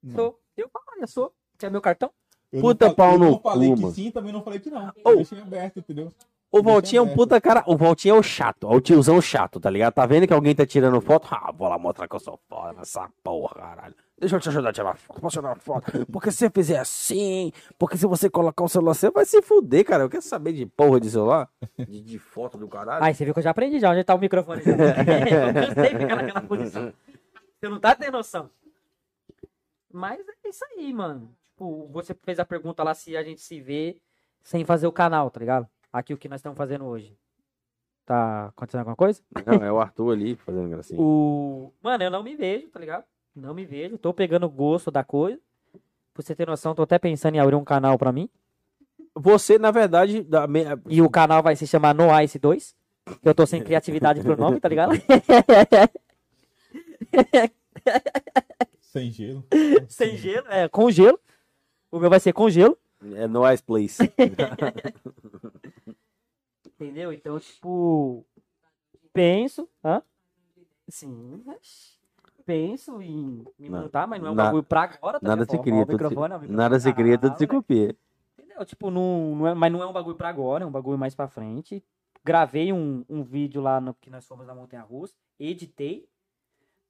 Não. 0.03 0.15
Sou. 0.15 0.41
Eu 0.57 0.69
falaria, 0.69 1.07
sou. 1.07 1.33
Quer 1.59 1.71
meu 1.71 1.81
cartão? 1.81 2.11
Eu 2.53 2.61
Puta 2.61 2.89
não, 2.89 2.95
pau 2.95 3.13
eu 3.13 3.19
no 3.19 3.31
não 3.33 3.41
falei 3.41 3.69
cu, 3.71 3.75
que 3.77 3.83
mano. 3.83 3.95
sim, 3.95 4.11
também 4.11 4.33
não 4.33 4.43
falei 4.43 4.61
que 4.61 4.71
não. 4.71 4.93
Eu 5.05 5.17
deixei 5.17 5.41
aberto, 5.41 5.79
entendeu? 5.81 6.13
O 6.53 6.63
Valtinho 6.63 7.01
é 7.01 7.03
um 7.03 7.13
puta 7.15 7.41
cara. 7.41 7.65
O 7.67 7.77
Valtinho 7.77 8.15
é 8.15 8.19
o 8.19 8.23
chato, 8.23 8.71
é 8.71 8.77
o 8.77 8.81
tiozão 8.81 9.21
chato, 9.21 9.59
tá 9.59 9.69
ligado? 9.71 9.95
Tá 9.95 10.07
vendo 10.07 10.27
que 10.27 10.33
alguém 10.33 10.55
tá 10.55 10.65
tirando 10.65 11.01
foto? 11.01 11.27
Ah, 11.33 11.51
vou 11.51 11.69
lá 11.69 11.79
mostrar 11.79 12.07
que 12.07 12.15
eu 12.15 12.21
sou 12.21 12.39
foda 12.49 12.75
nessa 12.75 13.09
porra, 13.25 13.55
caralho. 13.57 13.95
Deixa 14.19 14.37
eu 14.37 14.41
te 14.41 14.49
ajudar 14.49 14.71
a 14.71 14.73
tirar 14.73 14.97
foto. 14.97 15.21
Posso 15.21 15.41
tirar 15.41 15.57
foto? 15.57 16.07
Porque 16.07 16.31
se 16.31 16.39
você 16.39 16.51
fizer 16.51 16.79
assim, 16.79 17.53
porque 17.79 17.97
se 17.97 18.07
você 18.07 18.31
colocar 18.31 18.63
o 18.63 18.69
celular, 18.69 18.95
você 18.95 19.11
vai 19.11 19.25
se 19.25 19.43
fuder, 19.43 19.85
cara. 19.85 20.05
Eu 20.05 20.09
quero 20.09 20.23
saber 20.23 20.53
de 20.53 20.65
porra 20.67 21.01
de 21.01 21.11
celular, 21.11 21.51
de, 21.77 22.01
de 22.01 22.19
foto 22.19 22.57
do 22.57 22.69
caralho. 22.69 23.03
Ai, 23.03 23.13
você 23.13 23.25
viu 23.25 23.35
que 23.35 23.41
eu 23.41 23.45
já 23.45 23.51
aprendi 23.51 23.81
já. 23.81 23.91
Onde 23.91 24.05
tá 24.05 24.15
o 24.15 24.19
microfone? 24.19 24.63
já? 24.63 24.71
eu 24.73 25.55
cansei 25.55 25.93
de 25.93 25.99
ficar 25.99 26.17
naquela 26.17 26.41
posição. 26.43 26.93
Você 27.59 27.69
não 27.69 27.81
tá 27.81 27.95
tendo 27.95 28.13
noção. 28.13 28.51
Mas 29.93 30.21
é 30.21 30.49
isso 30.49 30.65
aí, 30.73 30.93
mano. 30.93 31.35
Tipo, 31.43 31.89
você 31.89 32.15
fez 32.15 32.39
a 32.39 32.45
pergunta 32.45 32.83
lá 32.83 32.95
se 32.95 33.17
a 33.17 33.23
gente 33.23 33.41
se 33.41 33.61
vê 33.61 34.01
sem 34.43 34.65
fazer 34.65 34.87
o 34.87 34.93
canal, 34.93 35.31
tá 35.31 35.41
ligado? 35.41 35.69
Aqui 35.93 36.13
o 36.13 36.19
que 36.19 36.29
nós 36.29 36.39
estamos 36.39 36.57
fazendo 36.57 36.85
hoje. 36.85 37.17
Tá 38.05 38.47
acontecendo 38.49 38.81
alguma 38.81 38.97
coisa? 38.97 39.23
Não, 39.47 39.65
é 39.65 39.73
o 39.73 39.81
Arthur 39.81 40.13
ali 40.13 40.37
fazendo 40.37 40.69
gracinha. 40.69 41.01
O... 41.01 41.73
Mano, 41.83 42.05
eu 42.05 42.11
não 42.11 42.23
me 42.23 42.37
vejo, 42.37 42.69
tá 42.69 42.79
ligado? 42.79 43.05
Não 43.35 43.53
me 43.55 43.65
vejo. 43.65 43.99
Tô 43.99 44.13
pegando 44.15 44.49
gosto 44.49 44.91
da 44.91 45.03
coisa. 45.05 45.39
Pra 46.13 46.23
você 46.23 46.35
ter 46.35 46.47
noção, 46.47 46.75
tô 46.75 46.83
até 46.83 46.99
pensando 46.99 47.35
em 47.35 47.41
abrir 47.41 47.57
um 47.57 47.65
canal 47.65 47.99
pra 47.99 48.13
mim. 48.13 48.29
Você, 49.15 49.59
na 49.59 49.71
verdade, 49.71 50.23
da 50.23 50.47
me- 50.47 50.65
E 50.89 51.01
o 51.03 51.11
canal 51.11 51.43
vai 51.43 51.57
se 51.57 51.67
chamar 51.67 51.95
No 51.95 52.09
Ice 52.21 52.39
2. 52.39 52.75
que 53.23 53.29
Eu 53.29 53.35
tô 53.35 53.45
sem 53.47 53.63
criatividade 53.63 54.21
pro 54.23 54.37
nome, 54.37 54.61
tá 54.61 54.69
ligado? 54.69 54.93
Sem 58.81 59.11
gelo. 59.11 59.45
sem 59.89 60.17
gelo, 60.17 60.47
é, 60.49 60.69
com 60.69 60.89
gelo. 60.91 61.19
O 61.91 61.99
meu 61.99 62.09
vai 62.09 62.21
ser 62.21 62.33
com 62.33 62.49
gelo. 62.49 62.79
é 63.15 63.27
no 63.27 63.51
Ice 63.53 63.63
Place. 63.63 64.03
Entendeu? 66.67 67.13
Então, 67.13 67.39
tipo, 67.39 68.25
penso, 69.13 69.69
hã? 69.85 70.01
Sim, 70.89 71.43
penso 72.45 73.01
em 73.01 73.45
me 73.59 73.69
montar, 73.71 74.07
mas 74.07 74.21
não 74.21 74.29
é 74.29 74.31
um 74.31 74.35
na- 74.35 74.45
bagulho 74.45 74.63
pra 74.63 74.83
agora, 74.83 75.19
tá 75.21 75.29
Nada 75.29 75.45
se 75.45 75.59
cria, 75.59 75.87
tudo 75.87 75.99
se, 75.99 76.05
microfone 76.05 76.49
nada 76.49 76.79
se 76.81 76.93
cria, 76.93 77.19
tudo 77.19 77.37
se 77.39 77.47
moleque. 77.47 77.57
copia. 77.57 77.97
Entendeu? 78.39 78.65
Tipo, 78.65 78.91
não, 78.91 79.37
não 79.37 79.47
é, 79.49 79.55
mas 79.55 79.73
não 79.73 79.83
é 79.83 79.87
um 79.87 79.93
bagulho 79.93 80.17
pra 80.17 80.29
agora, 80.29 80.65
é 80.65 80.67
um 80.67 80.71
bagulho 80.71 80.99
mais 80.99 81.15
pra 81.15 81.29
frente. 81.29 81.83
Gravei 82.25 82.73
um, 82.73 83.05
um 83.09 83.23
vídeo 83.23 83.61
lá 83.61 83.81
no 83.81 83.95
que 83.95 84.09
nós 84.11 84.27
fomos 84.27 84.47
na 84.47 84.55
Montanha 84.55 84.83
Russa, 84.83 85.15
editei, 85.39 86.09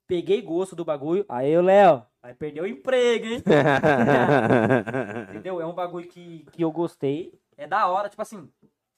peguei 0.06 0.40
gosto 0.42 0.76
do 0.76 0.84
bagulho. 0.84 1.24
Aí, 1.28 1.56
o 1.56 1.62
Léo, 1.62 2.02
vai 2.22 2.34
perder 2.34 2.60
o 2.62 2.66
emprego, 2.66 3.26
hein? 3.26 3.42
Entendeu? 5.30 5.60
É 5.60 5.66
um 5.66 5.74
bagulho 5.74 6.06
que, 6.08 6.46
que 6.52 6.62
eu 6.62 6.70
gostei. 6.70 7.32
É 7.56 7.66
da 7.66 7.86
hora, 7.88 8.08
tipo 8.08 8.20
assim, 8.22 8.48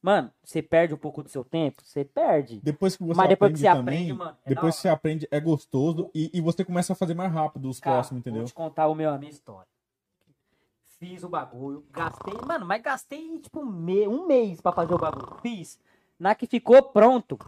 mano, 0.03 0.31
você 0.45 0.63
perde 0.63 0.95
um 0.95 0.99
pouco 0.99 1.23
do 1.23 1.29
seu 1.29 1.45
tempo? 1.45 1.83
Você 1.85 2.05
perde. 2.05 2.61
Depois 2.63 2.97
que 2.97 3.03
você 3.05 3.17
Mas 3.17 3.29
depois 3.29 3.51
que 3.53 3.55
aprende 3.55 3.61
você 3.61 3.67
também, 3.77 3.97
aprende, 4.05 4.13
mano, 4.13 4.37
é 4.45 4.49
depois 4.49 4.75
que 4.77 4.81
você 4.83 4.89
aprende, 4.89 5.29
é 5.31 5.41
gostoso 5.41 6.11
e, 6.15 6.31
e 6.33 6.41
você 6.41 6.65
começa 6.65 6.93
a 6.93 6.97
fazer 6.97 7.15
mais 7.15 7.33
rápido 7.33 7.69
os 7.69 7.81
Cara, 7.81 7.97
próximos, 7.97 8.21
entendeu? 8.21 8.41
Vou 8.43 8.49
te 8.49 8.55
contar 8.55 8.89
o 8.89 8.95
meu, 8.95 9.11
a 9.11 9.19
minha 9.19 9.31
história. 9.31 9.67
Fiz 10.99 11.23
o 11.23 11.29
bagulho, 11.29 11.85
gastei, 11.91 12.35
mano, 12.47 12.65
mas 12.65 12.81
gastei 12.81 13.39
tipo 13.41 13.61
um, 13.61 13.67
me- 13.67 14.09
um 14.09 14.27
mês 14.27 14.61
pra 14.63 14.73
fazer 14.73 14.95
o 14.95 14.99
bagulho. 14.99 15.37
Fiz. 15.43 15.79
Na 16.19 16.35
que 16.35 16.47
ficou 16.47 16.83
pronto. 16.83 17.39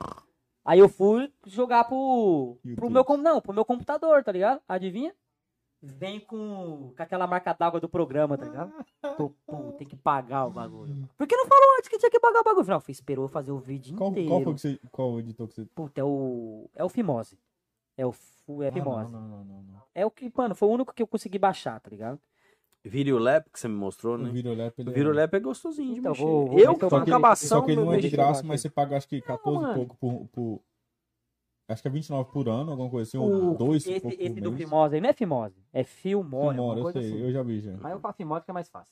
Aí 0.63 0.79
eu 0.81 0.89
fui 0.89 1.33
jogar 1.47 1.85
pro, 1.85 2.59
pro 2.63 2.71
YouTube. 2.71 2.93
meu 2.93 3.05
com- 3.07 3.17
não, 3.17 3.41
pro 3.41 3.55
meu 3.55 3.65
computador, 3.65 4.23
tá 4.23 4.31
ligado? 4.31 4.61
Adivinha? 4.69 5.15
Vem 5.81 6.19
com, 6.19 6.93
com 6.97 7.03
aquela 7.03 7.27
marca 7.27 7.53
d'água 7.53 7.79
do 7.81 7.89
programa, 7.89 8.37
tá 8.37 8.45
ligado? 8.45 8.73
Tô, 9.17 9.31
pô, 9.47 9.73
tem 9.73 9.87
que 9.87 9.95
pagar 9.97 10.45
o 10.47 10.51
bagulho. 10.51 11.09
Por 11.17 11.27
que 11.27 11.37
não 11.37 11.47
falou 11.47 11.77
antes 11.79 11.89
que 11.89 11.99
tinha 11.99 12.11
que 12.11 12.19
pagar 12.19 12.41
o 12.41 12.45
bagulho? 12.45 12.67
Não, 12.67 12.83
esperou 12.89 13.29
fazer 13.29 13.53
o 13.53 13.59
vídeo 13.59 13.97
Qual, 13.97 14.11
inteiro. 14.11 14.29
qual 14.29 14.43
foi 14.43 14.55
que 14.55 14.61
você. 14.61 14.81
Qual 14.91 15.21
editor 15.21 15.47
que 15.47 15.55
você. 15.55 15.65
Puta, 15.67 16.01
é 16.01 16.05
o. 16.05 16.69
É 16.75 16.85
o 16.85 16.89
Fimose. 16.89 17.39
É 17.97 18.05
o 18.05 18.11
é 18.63 18.69
Ah, 18.69 18.73
Fimose. 18.73 19.11
não, 19.13 19.21
não, 19.21 19.29
não, 19.29 19.45
não, 19.45 19.63
não. 19.63 19.83
É 19.95 20.05
o 20.05 20.11
que, 20.11 20.33
mano, 20.37 20.55
foi 20.55 20.69
o 20.69 20.73
único 20.73 20.93
que 20.93 21.03
eu 21.03 21.07
consegui 21.07 21.39
baixar, 21.39 21.79
tá 21.81 21.89
ligado? 21.91 22.19
Videolap 22.85 23.47
que 23.53 23.59
você 23.61 23.69
me 23.69 23.75
mostrou, 23.77 24.15
O 24.15 24.19
né? 24.19 24.31
Videolap, 24.31 24.79
ele 24.79 24.89
O 24.89 24.93
é- 24.93 24.95
Videolap 24.95 25.35
é 25.35 25.41
gostosinho 25.41 25.95
de 25.95 26.01
Então, 26.01 26.13
mexer. 26.13 26.25
vou- 26.25 26.47
vou 26.47 26.59
eu, 26.59 26.75
se 26.77 26.85
eu 26.85 26.89
com 26.91 26.97
acabação, 26.97 27.49
Só 27.49 27.61
que 27.65 27.73
ele 27.73 27.81
não 27.85 27.93
é 27.93 27.99
de 27.99 28.09
graça, 28.09 28.43
mas 28.45 28.61
você 28.61 28.71
paga 28.71 28.97
acho 28.97 29.09
que 29.09 29.21
14 29.21 29.71
e 29.71 29.75
pouco 29.75 29.97
por, 29.97 30.29
por. 30.29 30.61
Acho 31.69 31.83
que 31.83 31.89
é 31.89 31.91
29 31.91 32.31
por 32.33 32.49
ano, 32.49 32.71
alguma 32.71 32.89
coisa 32.89 33.07
assim, 33.07 33.19
O- 33.19 33.51
ou 33.51 33.55
2 33.59 33.87
esse, 33.87 34.01
por, 34.01 34.11
por 34.11 34.21
esse 34.21 34.41
do 34.41 34.51
mês. 34.51 34.63
Fimose 34.65 34.95
aí 34.95 35.01
não 35.03 35.11
é 35.11 35.13
Fimose, 35.13 35.63
é 35.73 35.85
Filmore, 35.85 36.57
Filmora, 36.57 36.59
alguma 36.59 36.79
eu 36.79 36.83
coisa 36.83 37.01
sei, 37.03 37.11
assim. 37.13 37.21
eu 37.23 37.33
já 37.33 37.43
vi 37.43 37.61
já. 37.61 37.77
Mas 37.77 37.93
eu 37.93 38.01
falo 38.01 38.15
Fimose 38.15 38.45
que 38.45 38.51
é 38.51 38.55
mais 38.55 38.71
fácil. 38.71 38.91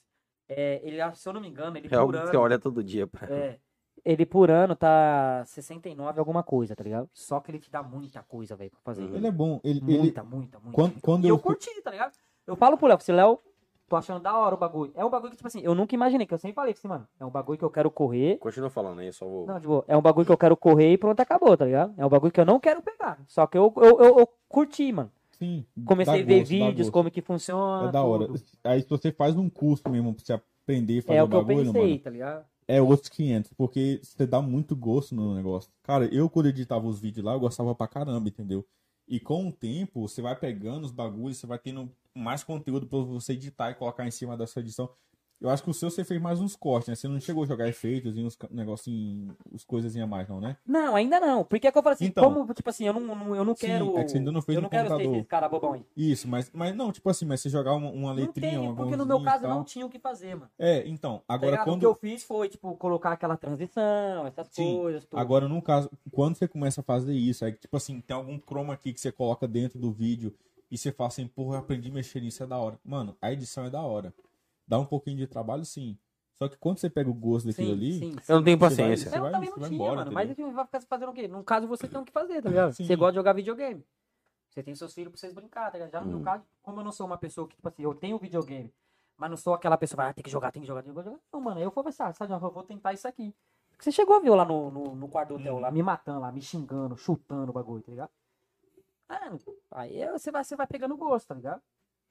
É, 0.48 0.80
ele, 0.86 1.14
se 1.14 1.28
eu 1.28 1.32
não 1.32 1.40
me 1.40 1.48
engano, 1.48 1.76
ele 1.78 1.88
É 1.90 1.98
por 1.98 2.14
ano, 2.14 2.26
você 2.26 2.36
olha 2.36 2.58
todo 2.58 2.84
dia. 2.84 3.06
Pra... 3.06 3.26
é, 3.28 3.58
ele 4.04 4.26
por 4.26 4.50
ano 4.50 4.76
tá 4.76 5.42
69 5.46 6.18
alguma 6.18 6.42
coisa, 6.42 6.76
tá 6.76 6.84
ligado? 6.84 7.08
Só 7.14 7.40
que 7.40 7.50
ele 7.50 7.58
te 7.58 7.70
dá 7.70 7.82
muita 7.82 8.22
coisa, 8.22 8.54
velho, 8.54 8.70
pra 8.70 8.80
fazer. 8.80 9.02
Ele 9.04 9.26
é 9.26 9.30
bom. 9.32 9.58
Ele, 9.64 9.78
ele, 9.78 9.98
Muita, 9.98 10.22
muita, 10.22 10.58
muita. 10.60 10.72
quando, 10.72 11.00
quando 11.00 11.24
E 11.24 11.28
eu, 11.28 11.34
eu 11.36 11.38
curti, 11.38 11.80
tá 11.82 11.90
ligado? 11.90 12.12
Eu 12.46 12.54
falo 12.56 12.76
pro 12.76 12.86
Léo, 12.86 12.96
assim, 12.98 13.10
Léo, 13.12 13.40
tô 13.88 13.96
achando 13.96 14.20
da 14.20 14.36
hora 14.36 14.54
o 14.54 14.58
bagulho. 14.58 14.92
É 14.94 15.04
um 15.04 15.10
bagulho 15.10 15.30
que, 15.30 15.36
tipo 15.36 15.46
assim, 15.46 15.60
eu 15.60 15.74
nunca 15.74 15.94
imaginei, 15.94 16.26
que 16.26 16.34
eu 16.34 16.38
sempre 16.38 16.54
falei 16.54 16.72
assim, 16.72 16.88
mano, 16.88 17.06
é 17.18 17.24
um 17.24 17.30
bagulho 17.30 17.58
que 17.58 17.64
eu 17.64 17.70
quero 17.70 17.90
correr. 17.90 18.38
Continua 18.38 18.70
falando 18.70 19.00
aí, 19.00 19.12
só 19.12 19.26
vou... 19.26 19.46
Não, 19.46 19.60
tipo, 19.60 19.84
é 19.86 19.96
um 19.96 20.02
bagulho 20.02 20.26
que 20.26 20.32
eu 20.32 20.38
quero 20.38 20.56
correr 20.56 20.92
e 20.92 20.98
pronto, 20.98 21.20
acabou, 21.20 21.56
tá 21.56 21.64
ligado? 21.64 21.94
É 21.96 22.04
um 22.04 22.08
bagulho 22.08 22.32
que 22.32 22.40
eu 22.40 22.46
não 22.46 22.58
quero 22.60 22.82
pegar. 22.82 23.18
Só 23.26 23.46
que 23.46 23.56
eu, 23.56 23.72
eu, 23.76 24.00
eu, 24.00 24.18
eu 24.18 24.28
curti, 24.48 24.92
mano. 24.92 25.10
Sim, 25.38 25.66
Comecei 25.84 26.22
a 26.22 26.24
ver 26.24 26.38
gosto, 26.38 26.48
vídeos, 26.48 26.90
como 26.90 27.10
que 27.10 27.20
funciona. 27.20 27.88
É 27.88 27.92
da 27.92 28.02
hora. 28.02 28.26
tudo. 28.26 28.40
Aí 28.64 28.80
se 28.80 28.88
você 28.88 29.12
faz 29.12 29.36
um 29.36 29.50
curso 29.50 29.88
mesmo 29.90 30.14
pra 30.14 30.24
você 30.24 30.32
aprender 30.32 30.98
a 30.98 31.02
fazer 31.02 31.18
É 31.18 31.22
o 31.22 31.28
que 31.28 31.34
eu 31.36 31.44
bagulho, 31.44 31.72
pensei, 31.72 31.88
mano, 31.90 31.98
tá 31.98 32.10
ligado? 32.10 32.44
é 32.68 32.82
outros 32.82 33.08
500, 33.08 33.52
porque 33.52 34.00
você 34.02 34.26
dá 34.26 34.40
muito 34.42 34.74
gosto 34.74 35.14
no 35.14 35.34
negócio. 35.34 35.70
Cara, 35.82 36.06
eu 36.06 36.28
quando 36.28 36.46
editava 36.48 36.86
os 36.86 36.98
vídeos 36.98 37.24
lá, 37.24 37.34
eu 37.34 37.40
gostava 37.40 37.74
pra 37.74 37.86
caramba, 37.86 38.28
entendeu? 38.28 38.64
E 39.08 39.20
com 39.20 39.48
o 39.48 39.52
tempo, 39.52 40.08
você 40.08 40.20
vai 40.20 40.34
pegando 40.38 40.84
os 40.84 40.92
bagulhos, 40.92 41.38
você 41.38 41.46
vai 41.46 41.58
tendo 41.58 41.92
mais 42.14 42.42
conteúdo 42.42 42.86
pra 42.86 42.98
você 42.98 43.34
editar 43.34 43.70
e 43.70 43.74
colocar 43.74 44.06
em 44.06 44.10
cima 44.10 44.36
dessa 44.36 44.60
edição. 44.60 44.90
Eu 45.38 45.50
acho 45.50 45.62
que 45.62 45.68
o 45.68 45.74
seu 45.74 45.90
você 45.90 46.02
fez 46.02 46.20
mais 46.20 46.40
uns 46.40 46.56
cortes, 46.56 46.88
né? 46.88 46.94
Você 46.94 47.06
não 47.08 47.20
chegou 47.20 47.44
a 47.44 47.46
jogar 47.46 47.68
efeitos 47.68 48.16
e 48.16 48.22
uns 48.22 48.38
negocinho, 48.50 49.36
uns 49.52 49.64
coisinhas 49.64 49.96
a 50.04 50.06
mais, 50.06 50.26
não, 50.26 50.40
né? 50.40 50.56
Não, 50.66 50.96
ainda 50.96 51.20
não. 51.20 51.44
Porque 51.44 51.66
é 51.66 51.72
que 51.72 51.76
eu 51.76 51.82
falo 51.82 51.92
assim, 51.92 52.06
Então. 52.06 52.24
como, 52.32 52.54
tipo 52.54 52.70
assim, 52.70 52.86
eu 52.86 52.92
não, 52.94 53.00
não- 53.14 53.36
eu 53.36 53.44
não 53.44 53.54
Sim, 53.54 53.66
quero. 53.66 53.98
é 53.98 54.04
que 54.04 54.10
você 54.10 54.16
ainda 54.18 54.32
não 54.32 54.40
fez 54.40 54.56
eu 54.56 54.62
não 54.62 54.68
quero 54.70 54.88
ser 54.96 55.02
esse 55.02 55.24
cara 55.24 55.46
bobão 55.46 55.74
aí. 55.74 55.84
Isso, 55.94 56.26
mas, 56.26 56.50
mas 56.54 56.74
não, 56.74 56.90
tipo 56.90 57.08
assim, 57.10 57.26
mas 57.26 57.40
você 57.42 57.50
jogar 57.50 57.74
uma, 57.74 57.90
uma 57.90 58.14
Não 58.14 58.14
letrinha, 58.14 58.48
tem, 58.50 58.58
uma 58.58 58.74
porque 58.74 58.96
no 58.96 59.04
meu 59.04 59.20
caso 59.20 59.46
não 59.46 59.62
tinha 59.62 59.84
o 59.84 59.90
que 59.90 59.98
fazer, 59.98 60.34
mano. 60.34 60.50
É, 60.58 60.86
então, 60.88 61.18
Tá 61.26 61.34
agora? 61.34 61.60
O 61.60 61.64
quando. 61.64 61.80
que 61.80 61.86
eu 61.86 61.94
fiz 61.94 62.22
foi, 62.24 62.48
tipo, 62.48 62.74
colocar 62.76 63.12
aquela 63.12 63.36
transição, 63.36 64.26
essas 64.26 64.48
Sim, 64.50 64.78
coisas. 64.80 65.04
Tudo. 65.04 65.18
Agora, 65.20 65.46
no 65.48 65.60
caso, 65.60 65.90
quando 66.10 66.36
você 66.36 66.48
começa 66.48 66.80
a 66.80 66.84
fazer 66.84 67.12
isso, 67.14 67.44
aí, 67.44 67.52
tipo 67.52 67.76
assim, 67.76 68.00
tem 68.00 68.16
algum 68.16 68.38
chroma 68.40 68.72
aqui 68.72 68.92
que 68.92 69.00
você 69.00 69.12
coloca 69.12 69.46
dentro 69.46 69.78
do 69.78 69.92
vídeo 69.92 70.34
e 70.70 70.78
você 70.78 70.90
fala 70.90 71.08
assim, 71.08 71.26
porra, 71.26 71.56
eu 71.56 71.60
aprendi 71.60 71.90
a 71.90 71.92
mexer 71.92 72.20
nisso, 72.20 72.42
é 72.42 72.46
da 72.46 72.56
hora. 72.58 72.78
Mano, 72.82 73.14
a 73.20 73.30
edição 73.32 73.66
é 73.66 73.70
da 73.70 73.82
hora. 73.82 74.14
Dá 74.66 74.78
um 74.78 74.84
pouquinho 74.86 75.16
de 75.16 75.26
trabalho, 75.26 75.64
sim. 75.64 75.96
Só 76.34 76.48
que 76.48 76.56
quando 76.58 76.78
você 76.78 76.90
pega 76.90 77.08
o 77.08 77.14
gosto 77.14 77.46
daquilo 77.46 77.68
sim, 77.68 77.72
ali, 77.72 77.92
sim, 77.92 78.12
sim. 78.20 78.32
Eu 78.32 78.36
não 78.36 78.44
tenho 78.44 78.58
vai- 78.58 78.68
paciência. 78.68 79.08
você 79.10 79.16
Eu 79.16 79.22
vai- 79.22 79.32
também 79.32 79.48
não 79.50 79.56
vai 79.58 79.68
tinha, 79.68 79.80
embora, 79.80 79.96
mano. 80.00 80.12
Mas 80.12 80.36
vai 80.36 80.64
ficar 80.66 80.80
fazendo 80.82 81.08
o 81.10 81.14
quê? 81.14 81.28
No 81.28 81.42
caso, 81.44 81.66
você 81.66 81.88
tem 81.88 82.00
o 82.00 82.04
que 82.04 82.12
fazer, 82.12 82.42
tá 82.42 82.48
ligado? 82.50 82.72
Sim. 82.74 82.84
Você 82.84 82.96
gosta 82.96 83.12
de 83.12 83.16
jogar 83.16 83.32
videogame. 83.32 83.82
Você 84.50 84.62
tem 84.62 84.74
seus 84.74 84.92
filhos 84.92 85.10
pra 85.12 85.18
vocês 85.20 85.32
brincar, 85.32 85.70
tá 85.70 85.78
ligado? 85.78 85.90
Já 85.92 86.00
no 86.00 86.06
meu 86.08 86.18
Hum. 86.18 86.22
caso, 86.22 86.44
como 86.62 86.80
eu 86.80 86.84
não 86.84 86.92
sou 86.92 87.06
uma 87.06 87.16
pessoa 87.16 87.46
que, 87.48 87.56
tipo 87.56 87.68
assim, 87.68 87.82
eu 87.82 87.94
tenho 87.94 88.18
videogame, 88.18 88.72
mas 89.16 89.30
não 89.30 89.36
sou 89.36 89.54
aquela 89.54 89.76
pessoa 89.78 89.96
que 89.96 90.02
vai, 90.02 90.10
ah, 90.10 90.14
tem 90.14 90.22
que 90.24 90.30
jogar, 90.30 90.52
tem 90.52 90.60
que 90.62 90.66
jogar, 90.68 90.82
tem 90.82 90.92
que 90.92 91.02
jogar. 91.02 91.18
Não, 91.32 91.40
mano, 91.40 91.60
eu 91.60 91.70
vou 91.70 91.82
pensar, 91.84 92.14
sabe, 92.14 92.32
eu 92.32 92.38
vou 92.38 92.62
tentar 92.62 92.92
isso 92.92 93.06
aqui. 93.08 93.34
Porque 93.70 93.84
você 93.84 93.92
chegou 93.92 94.16
a 94.16 94.20
ver 94.20 94.28
eu 94.28 94.34
lá 94.34 94.44
no, 94.44 94.70
no, 94.70 94.94
no 94.94 95.08
quarto 95.08 95.30
do 95.30 95.34
hotel, 95.36 95.54
Uhum. 95.54 95.60
lá, 95.60 95.70
me 95.70 95.82
matando, 95.82 96.20
lá, 96.20 96.30
me 96.32 96.40
xingando, 96.42 96.96
chutando 96.96 97.50
o 97.50 97.52
bagulho, 97.52 97.82
tá 97.82 97.90
ligado? 97.90 98.10
Ah, 99.08 99.30
aí 99.70 100.06
você 100.12 100.30
vai, 100.30 100.42
você 100.44 100.56
vai 100.56 100.66
pegando 100.66 100.96
gosto, 100.96 101.28
tá 101.28 101.34
ligado? 101.34 101.62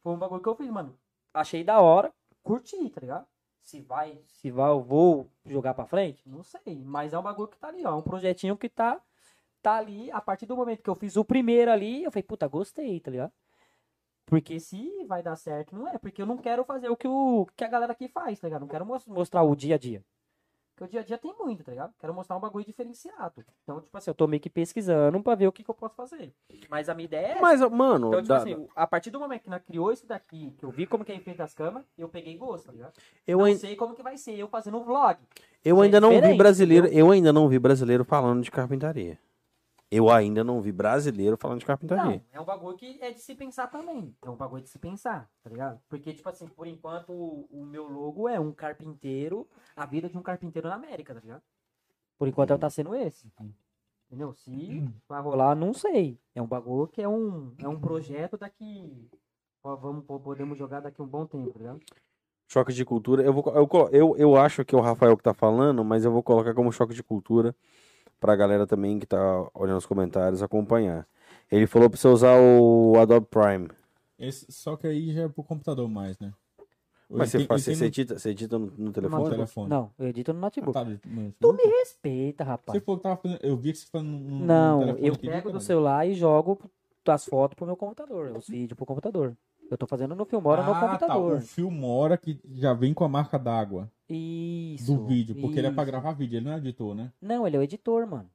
Foi 0.01 0.13
um 0.13 0.17
bagulho 0.17 0.41
que 0.41 0.49
eu 0.49 0.55
fiz, 0.55 0.69
mano. 0.69 0.97
Achei 1.33 1.63
da 1.63 1.79
hora, 1.81 2.13
curti, 2.45 2.89
tá 2.89 3.01
ligado? 3.01 3.27
Se 3.61 3.81
vai, 3.81 4.21
se 4.27 4.51
vai, 4.51 4.69
eu 4.69 4.79
vou 4.81 5.27
jogar 5.45 5.73
pra 5.73 5.87
frente? 5.87 6.21
Não 6.29 6.43
sei. 6.43 6.83
Mas 6.85 7.13
é 7.13 7.19
um 7.19 7.23
bagulho 7.23 7.47
que 7.49 7.57
tá 7.57 7.67
ali, 7.67 7.83
ó. 7.85 7.89
É 7.89 7.95
um 7.95 8.01
projetinho 8.01 8.55
que 8.55 8.69
tá, 8.69 9.01
tá 9.61 9.75
ali. 9.77 10.11
A 10.11 10.21
partir 10.21 10.45
do 10.45 10.55
momento 10.55 10.83
que 10.83 10.89
eu 10.89 10.95
fiz 10.95 11.17
o 11.17 11.25
primeiro 11.25 11.71
ali, 11.71 12.03
eu 12.03 12.11
falei, 12.11 12.23
puta, 12.23 12.47
gostei, 12.47 12.99
tá 12.99 13.09
ligado? 13.09 13.33
Porque 14.27 14.59
se 14.59 15.03
vai 15.05 15.23
dar 15.23 15.35
certo, 15.35 15.75
não 15.75 15.87
é. 15.87 15.97
Porque 15.97 16.21
eu 16.21 16.25
não 16.27 16.37
quero 16.37 16.63
fazer 16.63 16.89
o 16.89 16.95
que, 16.95 17.07
o, 17.07 17.47
que 17.55 17.63
a 17.63 17.67
galera 17.67 17.91
aqui 17.93 18.07
faz, 18.07 18.39
tá 18.39 18.47
ligado? 18.47 18.61
Não 18.61 18.67
quero 18.67 18.85
mos- 18.85 19.07
mostrar 19.07 19.41
o 19.43 19.55
dia 19.55 19.75
a 19.75 19.77
dia. 19.77 20.03
Porque 20.75 20.83
o 20.83 20.87
dia 20.89 20.99
a 20.99 21.03
dia 21.03 21.17
tem 21.17 21.33
muito, 21.39 21.63
tá 21.63 21.71
ligado? 21.71 21.93
Quero 21.97 22.13
mostrar 22.13 22.35
um 22.35 22.39
bagulho 22.41 22.65
diferenciado. 22.65 23.45
Então, 23.63 23.79
tipo 23.79 23.97
assim, 23.97 24.09
eu 24.09 24.13
tô 24.13 24.27
meio 24.27 24.41
que 24.41 24.49
pesquisando 24.49 25.21
pra 25.23 25.33
ver 25.33 25.47
o 25.47 25.51
que, 25.51 25.63
que 25.63 25.69
eu 25.69 25.73
posso 25.73 25.95
fazer. 25.95 26.33
Mas 26.69 26.89
a 26.89 26.93
minha 26.93 27.05
ideia 27.05 27.37
é. 27.37 27.41
Mas, 27.41 27.61
mano, 27.61 28.07
Então, 28.09 28.21
tipo 28.21 28.27
da- 28.27 28.37
assim, 28.37 28.67
a 28.75 28.85
partir 28.85 29.09
do 29.09 29.17
momento 29.17 29.43
que 29.43 29.49
nós 29.49 29.63
criou 29.63 29.89
isso 29.93 30.05
daqui, 30.05 30.53
que 30.57 30.65
eu 30.65 30.69
vi 30.69 30.85
como 30.85 31.05
que 31.05 31.13
é 31.13 31.19
feito 31.19 31.39
as 31.41 31.53
camas, 31.53 31.85
eu 31.97 32.09
peguei 32.09 32.35
gosto, 32.37 32.65
tá 32.65 32.73
ligado? 32.73 32.93
eu, 33.25 33.37
não 33.39 33.55
sei 33.55 33.77
como 33.77 33.95
que 33.95 34.03
vai 34.03 34.17
ser 34.17 34.37
eu 34.37 34.49
fazendo 34.49 34.77
um 34.77 34.83
vlog. 34.83 35.17
eu 35.63 35.81
é 35.81 35.85
ainda 35.85 36.01
não 36.01 36.09
vi 36.21 36.33
brasileiro. 36.37 36.87
Eu 36.87 37.09
ainda 37.09 37.31
não 37.31 37.47
vi 37.47 37.57
brasileiro 37.57 38.03
falando 38.03 38.43
de 38.43 38.51
carpintaria. 38.51 39.17
Eu 39.91 40.09
ainda 40.09 40.43
não 40.43 40.61
vi 40.61 40.71
brasileiro 40.71 41.37
falando 41.37 41.59
de 41.59 41.65
carpintaria. 41.65 42.03
Não, 42.03 42.21
é 42.33 42.41
um 42.41 42.45
bagulho 42.45 42.75
que 42.75 42.97
é 43.01 43.11
de 43.11 43.19
se 43.19 43.35
pensar 43.35 43.67
também. 43.67 44.15
É 44.23 44.29
um 44.29 44.35
bagulho 44.35 44.63
de 44.63 44.69
se 44.69 44.79
pensar, 44.79 45.29
tá 45.43 45.49
ligado? 45.49 45.79
Porque, 45.87 46.11
tipo 46.13 46.27
assim, 46.27 46.47
por 46.47 46.65
enquanto, 46.67 47.11
o, 47.13 47.47
o 47.51 47.65
meu 47.65 47.87
logo 47.87 48.27
é 48.27 48.39
um 48.39 48.51
carpinteiro, 48.51 49.47
a 49.75 49.85
vida 49.85 50.09
de 50.09 50.17
um 50.17 50.23
carpinteiro 50.23 50.67
na 50.67 50.75
América, 50.75 51.13
tá 51.13 51.19
ligado? 51.19 51.43
Por 52.17 52.27
enquanto 52.27 52.49
ela 52.49 52.59
tá 52.59 52.69
sendo 52.69 52.95
esse. 52.95 53.31
Entendeu? 54.07 54.33
Se 54.33 54.83
vai 55.07 55.21
rolar, 55.21 55.55
não 55.55 55.73
sei. 55.73 56.19
É 56.33 56.41
um 56.41 56.47
bagulho 56.47 56.87
que 56.87 57.01
é 57.01 57.07
um, 57.07 57.53
é 57.59 57.67
um 57.67 57.79
projeto 57.79 58.37
daqui. 58.37 59.07
ó, 59.63 59.75
Vamos, 59.75 60.03
po- 60.05 60.19
podemos 60.19 60.57
jogar 60.57 60.79
daqui 60.81 61.01
um 61.01 61.07
bom 61.07 61.25
tempo, 61.25 61.51
tá 61.51 61.59
ligado? 61.59 61.79
Choque 62.47 62.73
de 62.73 62.83
cultura. 62.85 63.23
Eu, 63.23 63.33
vou, 63.33 63.43
eu, 63.55 63.89
eu, 63.91 64.17
eu 64.17 64.35
acho 64.35 64.63
que 64.65 64.75
é 64.75 64.77
o 64.77 64.81
Rafael 64.81 65.15
que 65.17 65.23
tá 65.23 65.33
falando, 65.33 65.83
mas 65.83 66.05
eu 66.05 66.11
vou 66.11 66.21
colocar 66.23 66.53
como 66.53 66.71
choque 66.71 66.93
de 66.93 67.03
cultura 67.03 67.55
pra 68.19 68.35
galera 68.35 68.65
também 68.67 68.99
que 68.99 69.05
tá 69.05 69.17
olhando 69.53 69.77
os 69.77 69.85
comentários 69.85 70.41
acompanhar. 70.41 71.07
Ele 71.51 71.67
falou 71.67 71.89
pra 71.89 71.97
você 71.99 72.07
usar 72.07 72.37
o 72.39 72.97
Adobe 72.99 73.27
Prime. 73.27 73.69
Esse- 74.17 74.51
só 74.51 74.75
que 74.75 74.87
aí 74.87 75.13
já 75.13 75.23
é 75.23 75.27
pro 75.29 75.43
computador 75.43 75.87
mais, 75.87 76.17
né? 76.19 76.33
Mas 77.07 77.29
você, 77.29 77.45
faz, 77.45 77.63
você, 77.63 77.85
edita, 77.85 78.17
você 78.17 78.29
edita 78.31 78.57
no, 78.57 78.65
no 78.65 78.71
No 78.85 78.91
telefone? 78.91 79.29
telefone. 79.29 79.69
Não, 79.69 79.91
eu 79.99 80.07
edito 80.07 80.33
no 80.33 80.39
notebook. 80.39 80.73
Tá, 80.73 80.83
no- 80.83 81.31
Tu 81.39 81.53
me 81.53 81.63
respeita, 81.79 82.43
rapaz. 82.43 82.79
Você 82.79 82.83
falou 82.83 82.97
que 82.97 83.03
tava 83.03 83.17
fazendo. 83.17 83.39
Eu 83.43 83.55
vi 83.57 83.71
que 83.73 83.77
você 83.77 83.85
fazendo 83.85 84.09
no, 84.09 84.39
no 84.39 84.45
Não, 84.45 84.79
telefone 84.79 85.07
eu 85.07 85.13
aqui, 85.13 85.27
pego 85.27 85.51
do 85.51 85.59
celular 85.59 86.07
e 86.07 86.15
jogo 86.15 86.59
as 87.07 87.25
fotos 87.25 87.55
pro 87.55 87.67
meu 87.67 87.77
computador, 87.77 88.35
os 88.35 88.47
vídeos 88.47 88.75
pro 88.75 88.85
computador. 88.87 89.37
Eu 89.69 89.77
tô 89.77 89.87
fazendo 89.87 90.15
no 90.15 90.25
Filmora 90.25 90.63
no 90.63 90.71
ah, 90.71 90.75
Tá, 90.75 90.87
computador. 90.87 91.37
o 91.37 91.41
Filmora 91.41 92.17
que 92.17 92.39
já 92.53 92.73
vem 92.73 92.93
com 92.93 93.03
a 93.03 93.09
marca 93.09 93.37
d'água 93.37 93.91
Isso. 94.07 94.95
do 94.95 95.05
vídeo, 95.05 95.35
porque 95.41 95.59
ele 95.59 95.67
é 95.67 95.71
pra 95.71 95.83
isso. 95.83 95.91
gravar 95.91 96.13
vídeo, 96.13 96.37
ele 96.37 96.45
não 96.45 96.53
é 96.53 96.57
editor, 96.57 96.93
né? 96.95 97.11
Não, 97.21 97.45
ele 97.47 97.55
é 97.55 97.59
o 97.59 97.63
editor, 97.63 98.05
mano. 98.07 98.29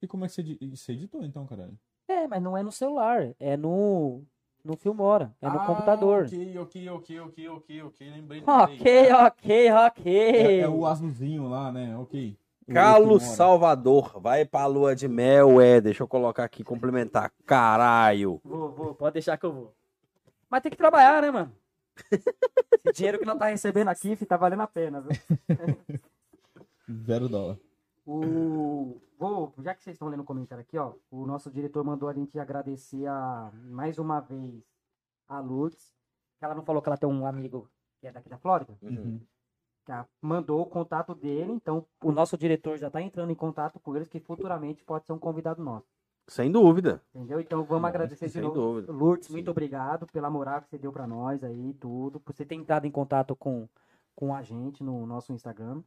E 0.00 0.06
como 0.06 0.24
é 0.24 0.28
que 0.28 0.34
você, 0.34 0.58
você 0.70 0.92
editou 0.92 1.24
então, 1.24 1.46
caralho? 1.46 1.76
É, 2.08 2.26
mas 2.26 2.42
não 2.42 2.56
é 2.56 2.62
no 2.62 2.72
celular, 2.72 3.34
é 3.38 3.56
no 3.56 4.22
no 4.62 4.76
Filmora, 4.76 5.34
é 5.40 5.48
no 5.48 5.56
Ah, 5.56 5.66
computador. 5.66 6.24
Ok, 6.26 6.58
ok, 6.58 6.88
ok, 6.90 7.20
ok, 7.20 7.48
ok, 7.48 7.82
ok, 7.82 8.10
lembrei. 8.10 8.42
Ok, 8.46 9.12
ok, 9.12 9.72
ok. 9.72 10.12
É, 10.36 10.58
é 10.60 10.68
o 10.68 10.84
azulzinho 10.86 11.48
lá, 11.48 11.72
né? 11.72 11.96
Ok. 11.96 12.36
Carlos. 12.68 13.22
Salvador, 13.22 14.20
vai 14.20 14.44
pra 14.44 14.66
lua 14.66 14.94
de 14.94 15.08
mel, 15.08 15.60
é. 15.60 15.80
Deixa 15.80 16.02
eu 16.02 16.08
colocar 16.08 16.44
aqui, 16.44 16.62
complementar. 16.62 17.32
Caralho. 17.46 18.40
Vou, 18.44 18.70
vou, 18.70 18.94
pode 18.94 19.14
deixar 19.14 19.36
que 19.38 19.46
eu 19.46 19.52
vou. 19.52 19.74
Mas 20.50 20.62
tem 20.62 20.70
que 20.70 20.76
trabalhar, 20.76 21.22
né, 21.22 21.30
mano? 21.30 21.54
Esse 22.72 22.92
dinheiro 22.92 23.18
que 23.18 23.24
não 23.24 23.38
tá 23.38 23.46
recebendo 23.46 23.88
aqui, 23.88 24.16
fi, 24.16 24.26
tá 24.26 24.36
valendo 24.36 24.62
a 24.62 24.66
pena, 24.66 25.00
viu? 25.00 25.10
Zero 27.06 27.28
dólar. 27.28 27.58
O... 28.06 29.00
Vou, 29.18 29.54
já 29.58 29.74
que 29.74 29.84
vocês 29.84 29.94
estão 29.94 30.08
lendo 30.08 30.20
o 30.20 30.24
comentário 30.24 30.62
aqui, 30.62 30.78
ó, 30.78 30.94
o 31.10 31.26
nosso 31.26 31.50
diretor 31.50 31.84
mandou 31.84 32.08
a 32.08 32.12
gente 32.14 32.38
agradecer 32.38 33.06
a, 33.06 33.52
mais 33.68 33.98
uma 33.98 34.18
vez 34.20 34.64
a 35.28 35.38
Lourdes, 35.40 35.94
que 36.38 36.44
ela 36.44 36.54
não 36.54 36.64
falou 36.64 36.80
que 36.82 36.88
ela 36.88 36.96
tem 36.96 37.08
um 37.08 37.26
amigo 37.26 37.70
que 38.00 38.06
é 38.06 38.12
daqui 38.12 38.28
da 38.30 38.38
Flórida, 38.38 38.76
Uhum. 38.82 39.20
que 39.84 39.92
ela 39.92 40.08
mandou 40.22 40.62
o 40.62 40.66
contato 40.66 41.14
dele, 41.14 41.52
então 41.52 41.86
o 42.02 42.10
nosso 42.10 42.36
diretor 42.38 42.78
já 42.78 42.90
tá 42.90 43.02
entrando 43.02 43.30
em 43.30 43.34
contato 43.34 43.78
com 43.78 43.94
eles, 43.94 44.08
que 44.08 44.18
futuramente 44.18 44.82
pode 44.82 45.04
ser 45.04 45.12
um 45.12 45.18
convidado 45.18 45.62
nosso, 45.62 45.86
Sem 46.30 46.50
dúvida. 46.52 47.02
entendeu? 47.12 47.40
Então 47.40 47.64
vamos 47.64 47.88
agradecer 47.88 48.26
de 48.26 48.32
sem 48.32 48.42
novo. 48.42 48.54
dúvida. 48.54 48.92
Lourdes, 48.92 49.26
Sim. 49.26 49.32
muito 49.32 49.50
obrigado 49.50 50.06
pela 50.06 50.30
moral 50.30 50.62
que 50.62 50.68
você 50.68 50.78
deu 50.78 50.92
pra 50.92 51.04
nós 51.06 51.42
aí, 51.42 51.74
tudo, 51.74 52.20
por 52.20 52.32
você 52.32 52.44
ter 52.44 52.54
entrado 52.54 52.86
em 52.86 52.90
contato 52.90 53.34
com, 53.34 53.68
com 54.14 54.32
a 54.32 54.40
gente 54.40 54.84
no 54.84 55.04
nosso 55.06 55.32
Instagram. 55.32 55.82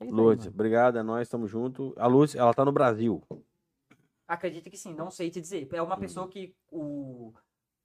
É 0.00 0.04
aí, 0.06 0.10
Lourdes, 0.10 0.46
mano. 0.46 0.54
obrigado, 0.56 0.98
é 0.98 1.02
nóis, 1.04 1.28
tamo 1.28 1.46
junto. 1.46 1.94
A 1.96 2.08
Lourdes, 2.08 2.34
ela 2.34 2.52
tá 2.52 2.64
no 2.64 2.72
Brasil. 2.72 3.22
Acredito 4.26 4.68
que 4.68 4.76
sim, 4.76 4.92
não 4.92 5.08
sei 5.10 5.30
te 5.30 5.40
dizer. 5.40 5.68
É 5.72 5.80
uma 5.80 5.96
pessoa 5.96 6.26
que 6.26 6.52
o, 6.70 7.32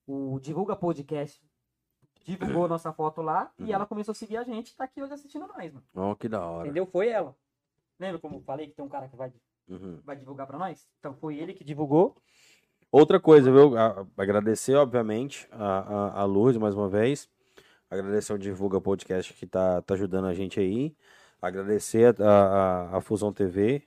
o 0.07 0.39
Divulga 0.39 0.76
Podcast 0.76 1.39
divulgou 2.23 2.68
nossa 2.68 2.91
foto 2.91 3.22
lá 3.22 3.52
Uhum. 3.60 3.68
e 3.68 3.73
ela 3.73 3.85
começou 3.85 4.11
a 4.11 4.15
seguir 4.15 4.38
a 4.38 4.43
gente 4.43 4.76
tá 4.76 4.85
aqui 4.85 5.02
hoje 5.03 5.14
assistindo 5.14 5.45
nós, 5.48 5.72
mano. 5.72 5.85
Ó, 5.95 6.15
que 6.15 6.27
da 6.27 6.43
hora. 6.43 6.68
Entendeu? 6.68 6.88
Foi 6.88 7.10
ela. 7.10 7.35
Lembra 7.99 8.19
como 8.19 8.38
eu 8.38 8.41
falei 8.41 8.68
que 8.68 8.73
tem 8.73 8.84
um 8.84 8.89
cara 8.89 9.07
que 9.07 9.15
vai, 9.15 9.31
Uhum. 9.72 9.99
vai 10.03 10.15
divulgar 10.15 10.45
pra 10.45 10.57
nós? 10.57 10.88
Então 10.99 11.14
foi 11.14 11.38
ele 11.38 11.53
que 11.53 11.64
divulgou. 11.64 12.15
Outra 12.91 13.19
coisa, 13.19 13.52
viu? 13.52 13.73
Agradecer, 14.18 14.76
obviamente, 14.76 15.48
a, 15.52 15.80
a, 15.80 16.22
a 16.22 16.26
Lourdes 16.26 16.60
mais 16.60 16.76
uma 16.76 16.89
vez. 16.89 17.30
Agradecer 17.89 18.34
ao 18.34 18.38
Divulga 18.38 18.81
Podcast 18.81 19.34
que 19.34 19.48
tá, 19.48 19.81
tá 19.81 19.93
ajudando 19.93 20.26
a 20.26 20.34
gente 20.34 20.60
aí. 20.60 20.95
Agradecer 21.41 22.22
a, 22.22 22.30
a, 22.30 22.98
a 22.98 23.02
Fusão 23.02 23.31
TV, 23.31 23.84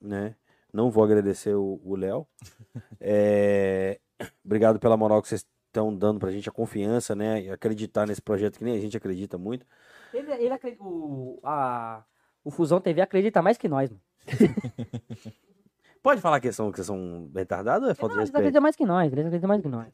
né? 0.00 0.36
Não 0.72 0.90
vou 0.90 1.02
agradecer 1.04 1.54
o 1.54 1.80
o 1.84 1.96
Léo. 1.96 2.26
É, 3.04 3.98
Obrigado 4.44 4.78
pela 4.78 4.96
moral 4.96 5.20
que 5.20 5.28
vocês 5.28 5.44
estão 5.66 5.94
dando 5.94 6.20
pra 6.20 6.30
gente, 6.30 6.48
a 6.48 6.52
confiança, 6.52 7.14
né? 7.14 7.42
E 7.42 7.50
acreditar 7.50 8.06
nesse 8.06 8.20
projeto 8.22 8.58
que 8.58 8.64
nem 8.64 8.76
a 8.76 8.80
gente 8.80 8.96
acredita 8.96 9.38
muito. 9.38 9.66
Ele, 10.12 10.30
ele 10.32 10.52
acredita. 10.52 10.82
O, 10.84 11.40
a, 11.42 12.04
o 12.44 12.50
Fusão 12.50 12.80
TV 12.80 13.00
acredita 13.00 13.40
mais 13.40 13.56
que 13.56 13.68
nós, 13.68 13.90
mano. 13.90 14.02
Pode 16.02 16.20
falar 16.20 16.40
que 16.40 16.50
são, 16.52 16.72
que 16.72 16.82
são 16.82 17.30
retardados 17.34 17.84
ou 17.84 17.90
é 17.92 17.94
falta 17.94 18.14
de 18.14 18.16
Não, 18.16 18.22
eles 18.22 18.28
respeito? 18.30 18.40
acreditam 18.40 18.62
mais 18.62 18.74
que 18.76 18.84
nós, 18.84 19.12
eles 19.12 19.24
acreditam 19.26 19.48
mais 19.48 19.62
que 19.62 19.68
nós. 19.68 19.88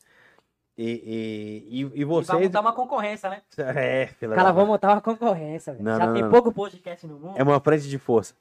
E, 0.76 0.84
e, 1.70 1.80
e, 1.80 1.80
e 1.80 2.00
E 2.00 2.04
vai 2.04 2.04
vocês. 2.04 2.40
montar 2.40 2.60
uma 2.60 2.72
concorrência, 2.72 3.28
né? 3.28 3.42
É, 3.58 4.06
filha 4.06 4.34
Cara, 4.34 4.52
vamos 4.52 4.68
montar 4.68 4.92
uma 4.94 5.00
concorrência, 5.00 5.72
velho. 5.74 5.84
Não, 5.84 5.96
Já 5.98 6.06
não, 6.06 6.12
tem 6.14 6.22
não. 6.22 6.30
pouco 6.30 6.52
podcast 6.52 7.06
no 7.06 7.18
mundo. 7.18 7.34
É 7.36 7.42
uma 7.42 7.60
frente 7.60 7.88
de 7.88 7.98
força. 7.98 8.34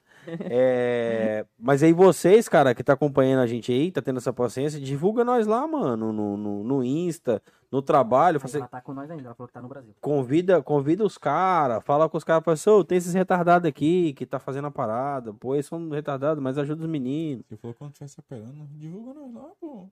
É, 0.49 1.45
Mas 1.57 1.81
aí 1.83 1.93
vocês, 1.93 2.47
cara, 2.49 2.75
que 2.75 2.83
tá 2.83 2.93
acompanhando 2.93 3.41
a 3.41 3.47
gente 3.47 3.71
aí, 3.71 3.91
tá 3.91 4.01
tendo 4.01 4.17
essa 4.17 4.33
paciência, 4.33 4.79
divulga 4.79 5.23
nós 5.23 5.47
lá, 5.47 5.65
mano, 5.67 6.11
no, 6.11 6.35
no, 6.37 6.63
no 6.63 6.83
Insta, 6.83 7.41
no 7.71 7.81
trabalho. 7.81 8.39
Você 8.39 8.57
Ela 8.57 8.67
tá 8.67 8.81
com 8.81 8.93
nós 8.93 9.09
ainda, 9.09 9.23
ela 9.23 9.35
falou 9.35 9.47
que 9.47 9.53
tá 9.53 9.61
no 9.61 9.67
Brasil. 9.67 9.93
convida, 10.01 10.61
convida 10.61 11.03
os 11.05 11.17
caras, 11.17 11.83
fala 11.83 12.09
com 12.09 12.17
os 12.17 12.23
caras, 12.23 12.43
fala 12.43 12.53
assim, 12.55 12.69
"Ô, 12.69 12.83
tem 12.83 12.97
esses 12.97 13.13
retardados 13.13 13.67
aqui 13.67 14.13
que 14.13 14.25
tá 14.25 14.39
fazendo 14.39 14.67
a 14.67 14.71
parada. 14.71 15.33
Pô, 15.33 15.55
eles 15.55 15.65
são 15.65 15.89
retardados, 15.89 16.41
mas 16.43 16.57
ajuda 16.57 16.83
os 16.83 16.89
meninos. 16.89 17.45
Você 17.47 17.55
falou 17.57 17.75
quando 17.77 17.91
estiver 17.93 18.11
operando, 18.19 18.67
divulga 18.75 19.13
nós 19.19 19.33
lá, 19.33 19.49
pô. 19.59 19.87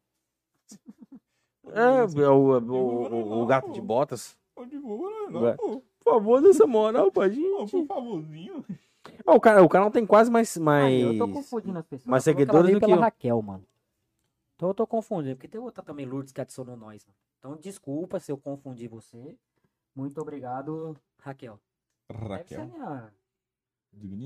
É, 1.74 2.04
o, 2.30 2.30
o, 2.30 2.60
o- 2.60 3.14
o- 3.40 3.42
o 3.42 3.46
gato 3.48 3.72
de 3.72 3.82
botas. 3.82 4.38
Divulga 4.70 5.10
nós 5.32 5.32
Vai. 5.34 5.52
lá, 5.52 5.58
pô. 5.58 5.82
Por 6.00 6.14
favor, 6.14 6.40
dê 6.42 6.50
essa 6.50 6.68
moral 6.68 7.12
pra 7.12 7.28
gente. 7.28 7.72
por 7.72 7.86
favorzinho. 7.88 8.64
O, 9.26 9.40
cara, 9.40 9.64
o 9.64 9.70
canal 9.70 9.90
tem 9.90 10.06
quase 10.06 10.30
mais. 10.30 10.56
mais... 10.58 10.94
Ah, 10.94 11.14
eu 11.14 11.18
tô 11.18 11.28
confundindo 11.28 11.80
as 11.80 11.86
pessoas. 11.86 12.08
mais 12.08 12.24
seguidores 12.24 12.72
do 12.72 12.80
que 12.80 12.86
pela 12.86 12.98
eu. 12.98 13.02
Raquel, 13.02 13.42
mano. 13.42 13.66
Então 14.56 14.70
eu 14.70 14.74
tô 14.74 14.88
confundindo, 14.88 15.36
porque 15.36 15.48
tem 15.48 15.60
outra 15.60 15.84
também, 15.84 16.06
Lourdes, 16.06 16.32
que 16.32 16.40
adicionou 16.40 16.78
nós. 16.78 17.06
Mano. 17.06 17.16
Então 17.40 17.58
desculpa 17.58 18.20
se 18.20 18.32
eu 18.32 18.38
confundi 18.38 18.88
você. 18.88 19.36
Muito 19.96 20.22
obrigado, 20.22 20.96
Raquel. 21.20 21.60
Deve 22.10 22.44
ser 22.48 22.60
a 22.60 22.66
Raquel. 22.66 23.10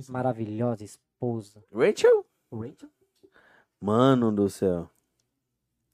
maravilhosa 0.10 0.84
esposa. 0.84 1.64
Rachel? 1.74 2.26
Rachel? 2.52 2.90
Mano 3.80 4.32
do 4.32 4.50
céu. 4.50 4.90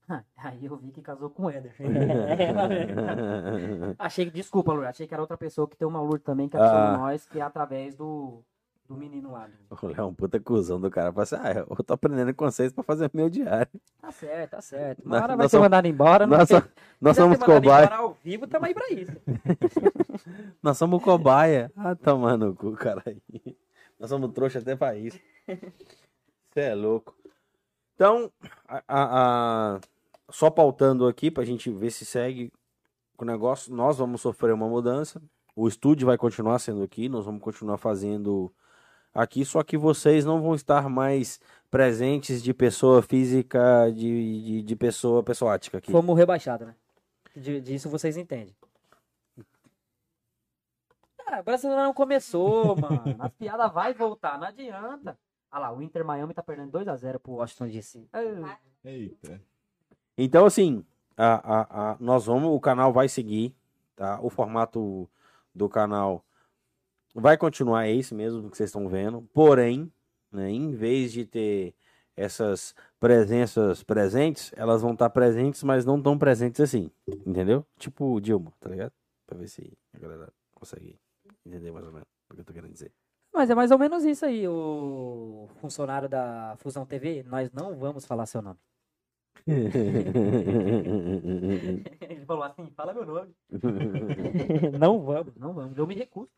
Aí 0.38 0.66
eu 0.66 0.76
vi 0.78 0.92
que 0.92 1.02
casou 1.02 1.30
com 1.30 1.46
o 1.46 1.50
Éder. 1.50 1.76
Mesmo. 1.80 1.96
achei 4.00 4.26
que, 4.26 4.32
desculpa, 4.32 4.72
Lourdes, 4.72 4.90
achei 4.90 5.08
que 5.08 5.14
era 5.14 5.22
outra 5.22 5.38
pessoa 5.38 5.68
que 5.68 5.78
tem 5.78 5.88
uma 5.88 6.02
Lourdes 6.02 6.24
também 6.24 6.50
que 6.50 6.58
adicionou 6.58 6.88
Ah. 6.88 6.98
nós, 6.98 7.26
que 7.26 7.40
é 7.40 7.42
através 7.42 7.96
do, 7.96 8.44
do 8.88 8.96
menino 8.96 9.32
lá. 9.32 9.48
do- 9.48 9.76
O 9.84 9.88
Léo 9.88 10.00
é 10.00 10.04
um 10.04 10.14
puta 10.14 10.40
cuzão 10.40 10.80
do 10.80 10.90
cara. 10.92 11.12
Fala 11.12 11.24
assim, 11.24 11.36
ah, 11.36 11.66
eu 11.70 11.84
tô 11.84 11.94
aprendendo 11.94 12.34
com 12.34 12.46
vocês 12.46 12.72
pra 12.72 12.84
fazer 12.84 13.10
meu 13.14 13.30
diário. 13.30 13.72
Tá 14.02 14.12
certo, 14.12 14.52
tá 14.52 14.62
certo. 14.62 15.02
Nós- 15.04 15.18
Uma 15.20 15.24
hora 15.24 15.36
vai 15.38 15.46
ser 15.48 15.52
somos- 15.52 15.66
mandado 15.66 15.88
embora. 15.88 16.28
Nós, 16.28 16.48
so- 16.48 16.64
nós 17.02 17.16
somos 17.16 17.38
cobaia. 17.40 17.88
ao 17.90 18.18
vivo, 18.24 18.48
tamo 18.48 18.66
aí 18.66 18.74
pra 18.74 18.90
isso. 18.92 19.12
Nós 20.62 20.78
somos 20.78 21.04
cobaia. 21.04 21.72
Ah, 21.76 21.96
toma 21.96 22.38
no 22.38 22.56
cu, 22.56 22.72
caralho. 22.74 23.22
Nós 24.00 24.10
somos 24.10 24.32
trouxa 24.34 24.60
até 24.60 24.76
pra 24.76 24.96
isso. 24.96 25.20
Você 25.48 26.60
é 26.62 26.76
louco. 26.76 27.16
Então, 27.96 28.32
a, 28.68 28.78
a- 28.88 29.76
a- 29.76 29.80
só 30.30 30.50
pautando 30.50 31.08
aqui 31.08 31.32
pra 31.32 31.46
gente 31.46 31.70
ver 31.70 31.92
se 31.92 32.06
segue 32.06 32.52
com 33.16 33.24
o 33.24 33.28
negócio. 33.28 33.74
Nós 33.74 33.98
vamos 33.98 34.22
sofrer 34.22 34.54
uma 34.54 34.68
mudança. 34.68 35.22
O 35.56 35.68
estúdio 35.68 36.06
vai 36.06 36.18
continuar 36.18 36.60
sendo 36.60 36.84
aqui. 36.84 37.08
Nós 37.08 37.26
vamos 37.26 37.42
continuar 37.42 37.78
fazendo 37.78 38.52
aqui. 39.16 39.44
Só 39.46 39.64
que 39.64 39.78
vocês 39.78 40.24
não 40.26 40.42
vão 40.42 40.54
estar 40.54 40.88
mais 40.90 41.40
presentes 41.72 42.44
de 42.44 42.54
pessoa 42.54 43.02
física, 43.02 43.90
de, 43.92 44.44
de, 44.44 44.62
de 44.62 44.76
pessoa 44.76 45.24
pessoática 45.24 45.78
aqui. 45.80 45.92
Fomos 45.92 46.18
rebaixados, 46.18 46.68
né? 46.68 46.76
De- 47.36 47.60
disso 47.62 47.90
vocês 47.90 48.16
entendem. 48.18 48.56
Ah, 51.28 51.40
o 51.40 51.44
brasileiro 51.44 51.82
não 51.84 51.94
começou, 51.94 52.76
mano. 52.80 53.16
As 53.20 53.32
piadas 53.34 53.72
vai 53.74 53.94
voltar, 53.94 54.38
não 54.38 54.48
adianta. 54.48 55.18
Ah 55.52 55.60
lá, 55.60 55.74
o 55.74 55.82
Inter 55.82 56.06
Miami 56.06 56.34
tá 56.34 56.44
perdendo 56.44 56.78
2x0 56.78 57.18
pro 57.20 57.34
Washington 57.34 57.68
DC. 57.68 58.06
Ah, 58.14 58.58
Eita. 58.84 59.42
Então, 60.18 60.46
assim, 60.46 60.86
a, 61.18 61.34
a, 61.60 61.92
a- 61.92 61.98
nós 62.00 62.26
vamos, 62.26 62.50
o 62.52 62.60
canal 62.60 62.94
vai 62.94 63.08
seguir, 63.10 63.56
tá? 63.96 64.20
O 64.22 64.30
formato 64.30 65.10
do 65.54 65.68
canal 65.68 66.24
vai 67.16 67.38
continuar 67.38 67.88
esse 67.88 68.14
mesmo 68.14 68.50
que 68.50 68.58
vocês 68.58 68.70
estão 68.70 68.90
vendo. 68.90 69.22
Porém, 69.34 69.92
né, 70.32 70.50
em 70.50 70.74
vez 70.74 71.14
de 71.14 71.26
ter 71.26 71.74
essas 72.16 72.76
presenças 73.00 73.84
presentes, 73.84 74.52
elas 74.56 74.82
vão 74.82 74.94
estar 74.94 75.10
presentes, 75.10 75.64
mas 75.64 75.86
não 75.86 76.02
tão 76.02 76.18
presentes 76.18 76.60
assim. 76.60 76.92
Entendeu? 77.26 77.66
Tipo 77.78 78.14
o 78.14 78.20
Dilma, 78.20 78.52
tá 78.60 78.70
ligado? 78.70 78.92
Pra 79.26 79.38
ver 79.38 79.48
se 79.48 79.78
a 79.94 80.00
galera 80.00 80.34
consegue 80.54 81.00
entender 81.46 81.72
mais 81.72 81.86
ou 81.86 81.92
menos 81.92 82.08
o 82.30 82.36
que 82.36 82.42
eu 82.42 82.46
tô 82.46 82.54
querendo 82.54 82.74
dizer. 82.74 82.92
Mas 83.34 83.50
é 83.50 83.56
mais 83.56 83.72
ou 83.72 83.80
menos 83.80 84.06
isso 84.06 84.26
aí, 84.26 84.48
o 84.48 85.50
funcionário 85.60 86.08
da 86.08 86.56
Fusão 86.58 86.86
TV, 86.86 87.24
nós 87.24 87.52
não 87.52 87.78
vamos 87.78 88.06
falar 88.06 88.26
seu 88.26 88.42
nome. 88.42 88.60
Ele 89.46 89.70
falou 92.26 92.44
assim, 92.44 92.72
fala 92.72 92.94
meu 92.94 93.06
nome. 93.06 93.36
não 94.80 95.02
vamos, 95.02 95.36
não 95.36 95.54
vamos, 95.54 95.78
eu 95.78 95.86
me 95.86 95.96
recuso. 95.96 96.32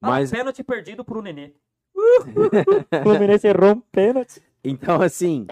Ah, 0.00 0.08
Mas- 0.10 0.30
pênalti 0.30 0.62
perdido 0.62 1.04
pro 1.04 1.22
Nenê. 1.22 1.52
O 1.94 3.02
Fluminense 3.02 3.46
errou 3.48 3.72
um 3.72 3.80
pênalti. 3.80 4.40
Então, 4.62 5.00
assim, 5.02 5.46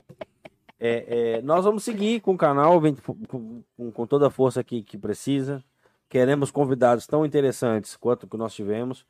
é, 0.78 1.36
é, 1.38 1.42
nós 1.42 1.64
vamos 1.64 1.82
seguir 1.84 2.20
com 2.20 2.34
o 2.34 2.38
canal, 2.38 2.80
vem 2.80 2.94
com, 2.94 3.62
com- 3.76 3.90
com 3.92 4.06
toda 4.06 4.26
a 4.28 4.30
força 4.30 4.62
que, 4.62 4.82
que 4.82 4.96
precisa. 4.98 5.62
Queremos 6.08 6.50
convidados 6.50 7.06
tão 7.06 7.26
interessantes 7.26 7.96
quanto 7.96 8.26
que 8.28 8.36
nós 8.36 8.54
tivemos. 8.54 9.04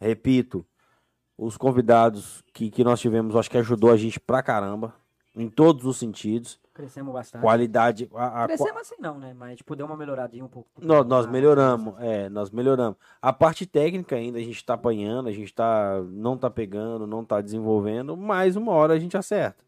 Repito, 0.00 0.64
os 1.38 1.56
convidados 1.56 2.42
que, 2.52 2.70
que 2.70 2.84
nós 2.84 3.00
tivemos, 3.00 3.34
acho 3.36 3.50
que 3.50 3.56
ajudou 3.58 3.90
a 3.90 3.96
gente 3.96 4.20
pra 4.20 4.42
caramba, 4.42 4.94
em 5.34 5.48
todos 5.48 5.84
os 5.86 5.96
sentidos. 5.96 6.60
Crescemos 6.74 7.12
bastante. 7.12 7.42
Qualidade. 7.42 8.08
A, 8.14 8.44
a, 8.44 8.46
Crescemos 8.46 8.80
assim 8.80 8.96
não, 8.98 9.18
né? 9.18 9.34
Mas 9.34 9.58
tipo, 9.58 9.76
deu 9.76 9.86
uma 9.86 9.96
melhoradinha 9.96 10.44
um 10.44 10.48
pouco. 10.48 10.68
nós, 10.80 11.06
nós 11.06 11.26
Ah, 11.26 11.30
melhoramos, 11.30 11.94
é, 12.00 12.28
nós 12.28 12.50
melhoramos. 12.50 12.96
A 13.20 13.32
parte 13.32 13.66
técnica 13.66 14.16
ainda 14.16 14.38
a 14.38 14.42
gente 14.42 14.64
tá 14.64 14.74
apanhando, 14.74 15.28
a 15.28 15.32
gente 15.32 15.52
tá, 15.54 16.02
não 16.08 16.36
tá 16.36 16.48
pegando, 16.50 17.06
não 17.06 17.24
tá 17.24 17.40
desenvolvendo, 17.40 18.16
mas 18.16 18.56
uma 18.56 18.72
hora 18.72 18.94
a 18.94 18.98
gente 18.98 19.16
acerta. 19.16 19.62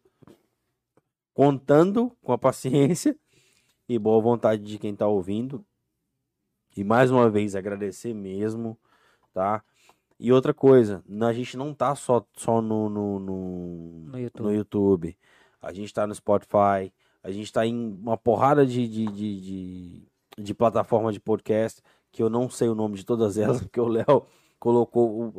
Contando 1.32 2.12
com 2.22 2.32
a 2.32 2.38
paciência 2.38 3.16
e 3.88 3.98
boa 3.98 4.20
vontade 4.22 4.62
de 4.62 4.78
quem 4.78 4.94
tá 4.94 5.06
ouvindo. 5.06 5.64
E 6.76 6.82
mais 6.82 7.10
uma 7.10 7.28
vez 7.30 7.54
agradecer 7.54 8.14
mesmo, 8.14 8.78
tá? 9.32 9.62
E 10.18 10.32
outra 10.32 10.54
coisa, 10.54 11.04
a 11.22 11.32
gente 11.32 11.56
não 11.56 11.74
tá 11.74 11.94
só, 11.94 12.24
só 12.36 12.62
no, 12.62 12.88
no, 12.88 13.18
no, 13.18 14.00
No 14.06 14.18
YouTube. 14.18 14.44
no 14.44 14.54
YouTube. 14.54 15.18
A 15.64 15.72
gente 15.72 15.92
tá 15.92 16.06
no 16.06 16.14
Spotify. 16.14 16.92
A 17.22 17.30
gente 17.30 17.52
tá 17.52 17.66
em 17.66 17.98
uma 18.02 18.16
porrada 18.16 18.66
de, 18.66 18.86
de, 18.86 19.06
de, 19.06 19.40
de, 19.40 20.02
de 20.38 20.54
plataforma 20.54 21.12
de 21.12 21.18
podcast, 21.18 21.80
que 22.12 22.22
eu 22.22 22.28
não 22.28 22.48
sei 22.50 22.68
o 22.68 22.74
nome 22.74 22.96
de 22.96 23.04
todas 23.04 23.38
elas, 23.38 23.60
porque 23.62 23.80
o 23.80 23.88
Léo 23.88 24.24
colocou. 24.58 25.28
O, 25.28 25.34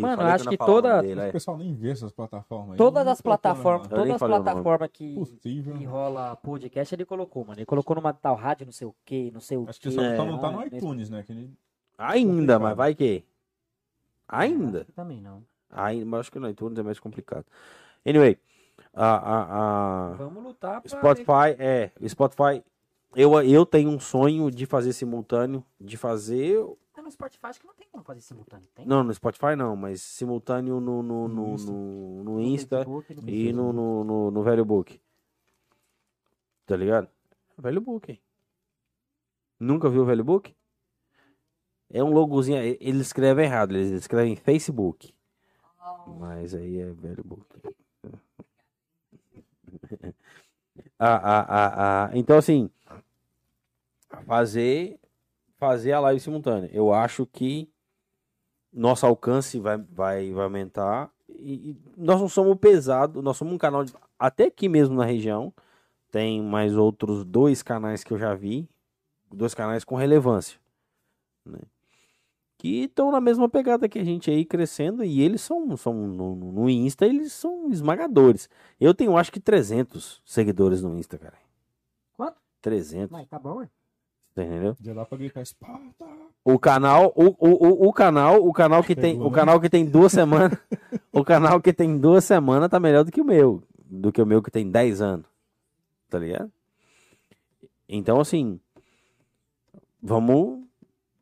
Mano, 0.00 0.22
acho 0.22 0.48
que 0.48 0.54
o 0.54 0.58
toda- 0.58 1.02
dele, 1.02 1.20
O 1.20 1.24
é. 1.24 1.32
pessoal 1.32 1.56
nem 1.58 1.74
vê 1.74 1.90
essas 1.90 2.12
plataformas 2.12 2.72
aí. 2.72 2.76
Todas 2.78 3.06
as 3.06 3.20
plataformas, 3.20 3.88
todas 3.88 4.10
as 4.10 4.22
o 4.22 4.26
plataformas 4.26 4.88
que, 4.92 5.14
Possível. 5.14 5.76
que 5.76 5.84
rola 5.84 6.36
podcast, 6.36 6.94
ele 6.94 7.04
colocou, 7.04 7.44
mano. 7.44 7.58
Ele 7.58 7.66
colocou 7.66 7.94
numa 7.96 8.12
tal 8.12 8.34
rádio, 8.34 8.64
não 8.66 8.72
sei 8.72 8.86
o 8.86 8.94
que, 9.04 9.30
não 9.30 9.40
sei 9.40 9.56
o 9.58 9.66
Acho 9.68 9.80
que. 9.80 9.88
que 9.90 9.94
só, 9.94 10.02
É. 10.02 10.16
não 10.16 10.38
tá 10.38 10.50
no 10.50 10.60
Ah, 10.60 10.64
nesse- 10.64 10.76
iTunes, 10.76 11.10
né? 11.10 11.22
Que 11.22 11.32
ele- 11.32 11.52
Ainda, 11.98 12.58
mas 12.58 12.76
vai 12.76 12.94
que. 12.94 13.22
Ainda. 14.28 14.86
Também 14.94 15.20
não. 15.20 15.42
Ainda, 15.70 16.04
mas 16.06 16.20
acho 16.20 16.32
que 16.32 16.38
no 16.38 16.48
iTunes 16.48 16.78
é 16.78 16.82
mais 16.82 16.98
complicado. 17.00 17.44
Anyway, 18.06 18.38
a, 18.98 19.16
a, 19.16 20.10
a 20.12 20.12
Vamos 20.16 20.42
lutar 20.42 20.80
pra 20.80 20.88
Spotify, 20.90 21.56
é, 21.58 21.90
o 22.00 22.08
Spotify. 22.08 22.62
Eu, 23.16 23.40
eu 23.42 23.64
tenho 23.64 23.88
um 23.90 23.98
sonho 23.98 24.50
de 24.50 24.66
fazer 24.66 24.92
simultâneo, 24.92 25.64
de 25.80 25.96
fazer 25.96 26.58
É 26.96 27.00
no 27.00 27.10
Spotify, 27.10 27.46
acho 27.46 27.60
que 27.60 27.66
não 27.66 27.74
tem 27.74 27.86
como 27.90 28.04
fazer 28.04 28.20
simultâneo. 28.20 28.68
Tem? 28.74 28.84
Não, 28.86 29.02
no 29.02 29.14
Spotify 29.14 29.56
não, 29.56 29.74
mas 29.74 30.02
simultâneo 30.02 30.78
no, 30.80 31.02
no, 31.02 31.26
No 31.26 31.34
no, 31.34 31.48
Insta. 31.54 31.72
no, 31.72 32.24
no 32.24 32.24
No 32.34 32.40
Insta 32.40 32.76
Facebook, 32.78 33.14
no 33.14 33.28
e 33.30 33.52
no, 33.52 33.72
no, 33.72 34.04
no, 34.04 34.30
no 34.30 34.42
Velho 34.42 34.64
Book. 34.64 35.00
Tá 36.66 36.76
ligado? 36.76 37.08
Velho 37.56 37.80
Book. 37.80 38.20
Nunca 39.58 39.88
viu 39.88 40.02
o 40.02 40.04
Velho 40.04 40.22
Book? 40.22 40.54
É 41.90 42.04
um 42.04 42.12
logozinho, 42.12 42.62
e- 42.62 42.76
eles 42.80 43.06
escrevem 43.08 43.46
errado, 43.46 43.72
eles 43.74 43.90
escrevem 43.90 44.36
Facebook. 44.36 45.14
Mas 46.20 46.54
aí 46.54 46.78
é 46.78 46.92
Velho 46.92 47.24
Book. 47.24 47.44
Ah, 50.98 51.16
ah, 51.16 52.06
ah. 52.06 52.10
Então, 52.14 52.38
assim, 52.38 52.70
fazer, 54.26 54.98
fazer 55.56 55.92
a 55.92 56.00
live 56.00 56.20
simultânea. 56.20 56.70
Eu 56.72 56.92
acho 56.92 57.26
que 57.26 57.68
nosso 58.72 59.06
alcance 59.06 59.58
vai, 59.58 59.76
vai, 59.78 60.32
vai 60.32 60.44
aumentar. 60.44 61.10
E, 61.28 61.70
e 61.70 61.76
nós 61.96 62.20
não 62.20 62.28
somos 62.28 62.56
pesado, 62.58 63.22
nós 63.22 63.36
somos 63.36 63.54
um 63.54 63.58
canal 63.58 63.84
de, 63.84 63.92
até 64.18 64.44
aqui 64.44 64.68
mesmo 64.68 64.96
na 64.96 65.04
região. 65.04 65.52
Tem 66.10 66.42
mais 66.42 66.74
outros 66.76 67.24
dois 67.24 67.62
canais 67.62 68.02
que 68.02 68.12
eu 68.12 68.18
já 68.18 68.34
vi, 68.34 68.68
dois 69.30 69.54
canais 69.54 69.84
com 69.84 69.94
relevância, 69.94 70.58
né? 71.44 71.58
Que 72.58 72.84
estão 72.84 73.12
na 73.12 73.20
mesma 73.20 73.48
pegada 73.48 73.88
que 73.88 74.00
a 74.00 74.04
gente 74.04 74.28
aí 74.30 74.44
crescendo 74.44 75.04
e 75.04 75.22
eles 75.22 75.40
são, 75.40 75.76
são 75.76 75.94
no, 75.94 76.34
no 76.34 76.68
Insta, 76.68 77.06
eles 77.06 77.32
são 77.32 77.70
esmagadores. 77.70 78.50
Eu 78.80 78.92
tenho 78.92 79.16
acho 79.16 79.30
que 79.30 79.38
300 79.38 80.20
seguidores 80.24 80.82
no 80.82 80.98
Insta, 80.98 81.16
cara. 81.16 81.38
Quanto? 82.16 82.36
300, 82.60 83.10
Mas 83.12 83.28
tá 83.28 83.38
bom, 83.38 83.58
ué. 83.58 83.70
tá 84.34 84.42
entendeu? 84.42 84.76
Já 84.80 84.92
dá 84.92 85.04
pra 85.04 85.16
gritar 85.16 85.40
Esparta. 85.40 86.04
O 86.44 86.58
canal, 86.58 87.12
o, 87.14 87.26
o, 87.38 87.84
o, 87.84 87.88
o 87.88 87.92
canal, 87.92 88.44
o 88.44 88.52
canal 88.52 88.82
que 88.82 88.96
tem, 88.96 89.16
o 89.20 89.28
né? 89.28 89.34
canal 89.34 89.60
que 89.60 89.70
tem 89.70 89.84
duas 89.84 90.10
semanas, 90.10 90.58
o 91.12 91.22
canal 91.22 91.60
que 91.60 91.72
tem 91.72 91.96
duas 91.96 92.24
semanas 92.24 92.68
tá 92.68 92.80
melhor 92.80 93.04
do 93.04 93.12
que 93.12 93.20
o 93.20 93.24
meu, 93.24 93.62
do 93.84 94.10
que 94.10 94.20
o 94.20 94.26
meu 94.26 94.42
que 94.42 94.50
tem 94.50 94.68
10 94.68 95.00
anos. 95.00 95.26
Tá 96.10 96.18
ligado? 96.18 96.50
Então 97.88 98.18
assim, 98.18 98.58
vamos 100.02 100.66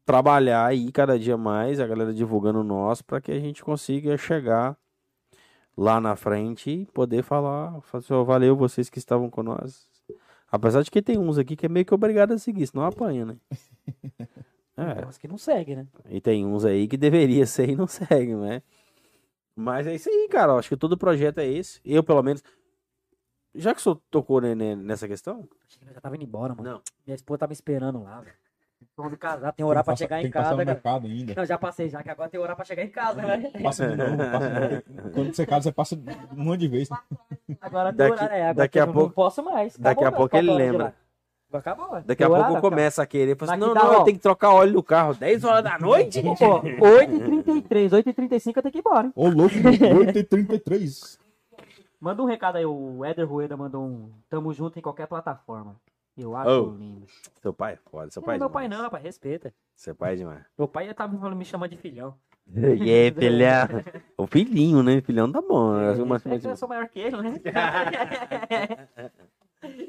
trabalhar 0.06 0.64
aí 0.64 0.90
cada 0.92 1.18
dia 1.18 1.36
mais, 1.36 1.80
a 1.80 1.86
galera 1.86 2.14
divulgando 2.14 2.60
o 2.60 2.64
nosso 2.64 3.04
para 3.04 3.20
que 3.20 3.32
a 3.32 3.40
gente 3.40 3.62
consiga 3.62 4.16
chegar 4.16 4.78
lá 5.76 6.00
na 6.00 6.14
frente 6.14 6.70
e 6.70 6.86
poder 6.86 7.22
falar, 7.22 7.80
falar 7.82 8.04
assim, 8.04 8.14
ó, 8.14 8.24
valeu 8.24 8.56
vocês 8.56 8.88
que 8.88 8.98
estavam 8.98 9.28
com 9.28 9.42
nós. 9.42 9.86
Apesar 10.50 10.82
de 10.82 10.90
que 10.90 11.02
tem 11.02 11.18
uns 11.18 11.36
aqui 11.36 11.56
que 11.56 11.66
é 11.66 11.68
meio 11.68 11.84
que 11.84 11.92
obrigado 11.92 12.32
a 12.32 12.38
seguir, 12.38 12.66
senão 12.68 12.84
apanha, 12.84 13.26
né? 13.26 13.36
É. 14.78 14.94
Tem 14.96 15.06
uns 15.06 15.16
que 15.16 15.26
não 15.26 15.38
segue, 15.38 15.74
né? 15.74 15.86
E 16.10 16.20
tem 16.20 16.44
uns 16.44 16.62
aí 16.62 16.86
que 16.86 16.98
deveria 16.98 17.46
ser 17.48 17.70
e 17.70 17.74
não 17.74 17.86
segue, 17.86 18.34
né? 18.34 18.60
Mas 19.56 19.86
é 19.86 19.94
isso 19.94 20.10
aí, 20.10 20.28
cara. 20.28 20.52
Eu 20.52 20.58
acho 20.58 20.68
que 20.68 20.76
todo 20.76 20.98
projeto 20.98 21.38
é 21.38 21.46
esse. 21.46 21.80
Eu, 21.82 22.04
pelo 22.04 22.22
menos. 22.22 22.44
Já 23.54 23.72
que 23.72 23.80
o 23.80 23.82
senhor 23.82 24.02
tocou 24.10 24.38
né, 24.38 24.54
né, 24.54 24.76
nessa 24.76 25.08
questão? 25.08 25.48
Achei 25.66 25.80
que 25.80 25.88
eu 25.88 25.94
já 25.94 26.00
tava 26.02 26.14
indo 26.16 26.26
embora, 26.26 26.54
mano. 26.54 26.72
Não. 26.72 26.82
Minha 27.06 27.14
esposa 27.14 27.46
me 27.46 27.54
esperando 27.54 28.02
lá, 28.02 28.20
velho. 28.20 28.36
Vamos 28.96 29.18
casar, 29.18 29.52
tem 29.52 29.64
horário 29.64 29.84
pra 29.84 29.92
Passa- 29.92 30.04
chegar 30.04 30.16
tem 30.18 30.26
em 30.26 30.30
casa, 30.30 30.56
mercado 30.56 31.06
ainda. 31.06 31.34
Não, 31.36 31.44
já 31.44 31.58
passei 31.58 31.88
já, 31.90 32.02
que 32.02 32.08
agora 32.10 32.30
tem 32.30 32.40
horário 32.40 32.56
pra 32.56 32.64
chegar 32.64 32.82
em 32.82 32.88
casa, 32.88 33.20
né? 33.20 33.50
Passa 33.62 33.88
de 33.88 33.96
novo, 33.96 34.16
passa 34.16 34.48
de 34.50 34.60
novo. 34.94 35.10
Quando 35.12 35.34
você 35.34 35.46
casa, 35.46 35.62
você 35.64 35.72
passa 35.72 35.94
um 36.34 36.44
monte 36.44 36.60
de 36.60 36.68
vezes. 36.68 36.88
Agora 37.60 37.90
tem 37.92 37.96
Daqui- 38.08 38.12
horário, 38.12 38.34
é, 38.34 38.40
agora 38.42 38.54
daqui 38.54 38.78
a 38.78 38.82
eu 38.82 38.86
não 38.86 38.92
pouco- 38.94 39.14
posso 39.14 39.42
mais. 39.44 39.76
daqui 39.76 40.02
Acabou 40.02 40.06
a 40.06 40.10
meus 40.10 40.16
pouco 40.18 40.36
ele 40.36 40.50
de 40.50 40.56
lembra. 40.56 40.94
Acabou, 41.52 41.90
ué. 41.92 42.02
Daqui 42.06 42.22
a 42.24 42.26
pouco 42.26 42.42
horário, 42.42 42.60
começa 42.60 43.02
a 43.02 43.06
querer. 43.06 43.36
Assim, 43.40 43.56
não, 43.56 43.74
não, 43.74 44.04
tem 44.04 44.14
que 44.14 44.20
trocar 44.20 44.50
óleo 44.52 44.72
no 44.74 44.82
carro 44.82 45.14
10 45.14 45.44
horas 45.44 45.62
da 45.64 45.78
noite. 45.80 46.22
Pô, 46.22 46.60
8h33, 46.60 47.92
8h35 47.92 48.56
eu 48.56 48.62
tenho 48.62 48.72
que 48.72 48.78
ir 48.78 48.80
embora? 48.80 49.10
Ô, 49.14 49.28
louco, 49.28 49.54
8h33. 49.54 51.18
Manda 52.00 52.22
um 52.22 52.26
recado 52.26 52.56
aí, 52.56 52.66
o 52.66 53.04
Éder 53.04 53.26
Rueda 53.28 53.56
mandou 53.56 53.82
um 53.84 54.10
tamo 54.28 54.52
junto 54.52 54.78
em 54.78 54.82
qualquer 54.82 55.06
plataforma. 55.06 55.76
Eu 56.16 56.34
acho 56.36 56.50
Oh. 56.50 56.74
lindo. 56.76 57.06
Seu 57.42 57.52
pai 57.52 57.74
é 57.74 57.76
foda, 57.76 58.10
seu 58.10 58.20
Não, 58.20 58.26
pai 58.26 58.36
é 58.36 58.38
meu 58.38 58.48
pai 58.50 58.62
demais. 58.64 58.78
não, 58.78 58.84
rapaz, 58.86 59.02
respeita. 59.04 59.52
Seu 59.74 59.94
pai 59.94 60.14
é 60.14 60.16
demais. 60.16 60.44
Meu 60.58 60.66
pai 60.66 60.86
me 60.88 60.94
falando- 60.94 61.36
me 61.36 61.44
chamando 61.44 61.70
de 61.70 61.76
filhão. 61.76 62.14
E 62.54 62.90
aí, 62.90 63.12
filhão? 63.12 63.66
O 64.16 64.26
filhinho, 64.26 64.82
né? 64.82 65.00
Filhão 65.02 65.30
tá 65.30 65.42
bom. 65.42 65.76
É, 65.78 65.94
Mas, 66.04 66.24
é 66.26 66.50
eu 66.50 66.56
sou 66.56 66.68
maior 66.68 66.88
que 66.88 66.98
ele, 67.00 67.16
né? 67.20 67.34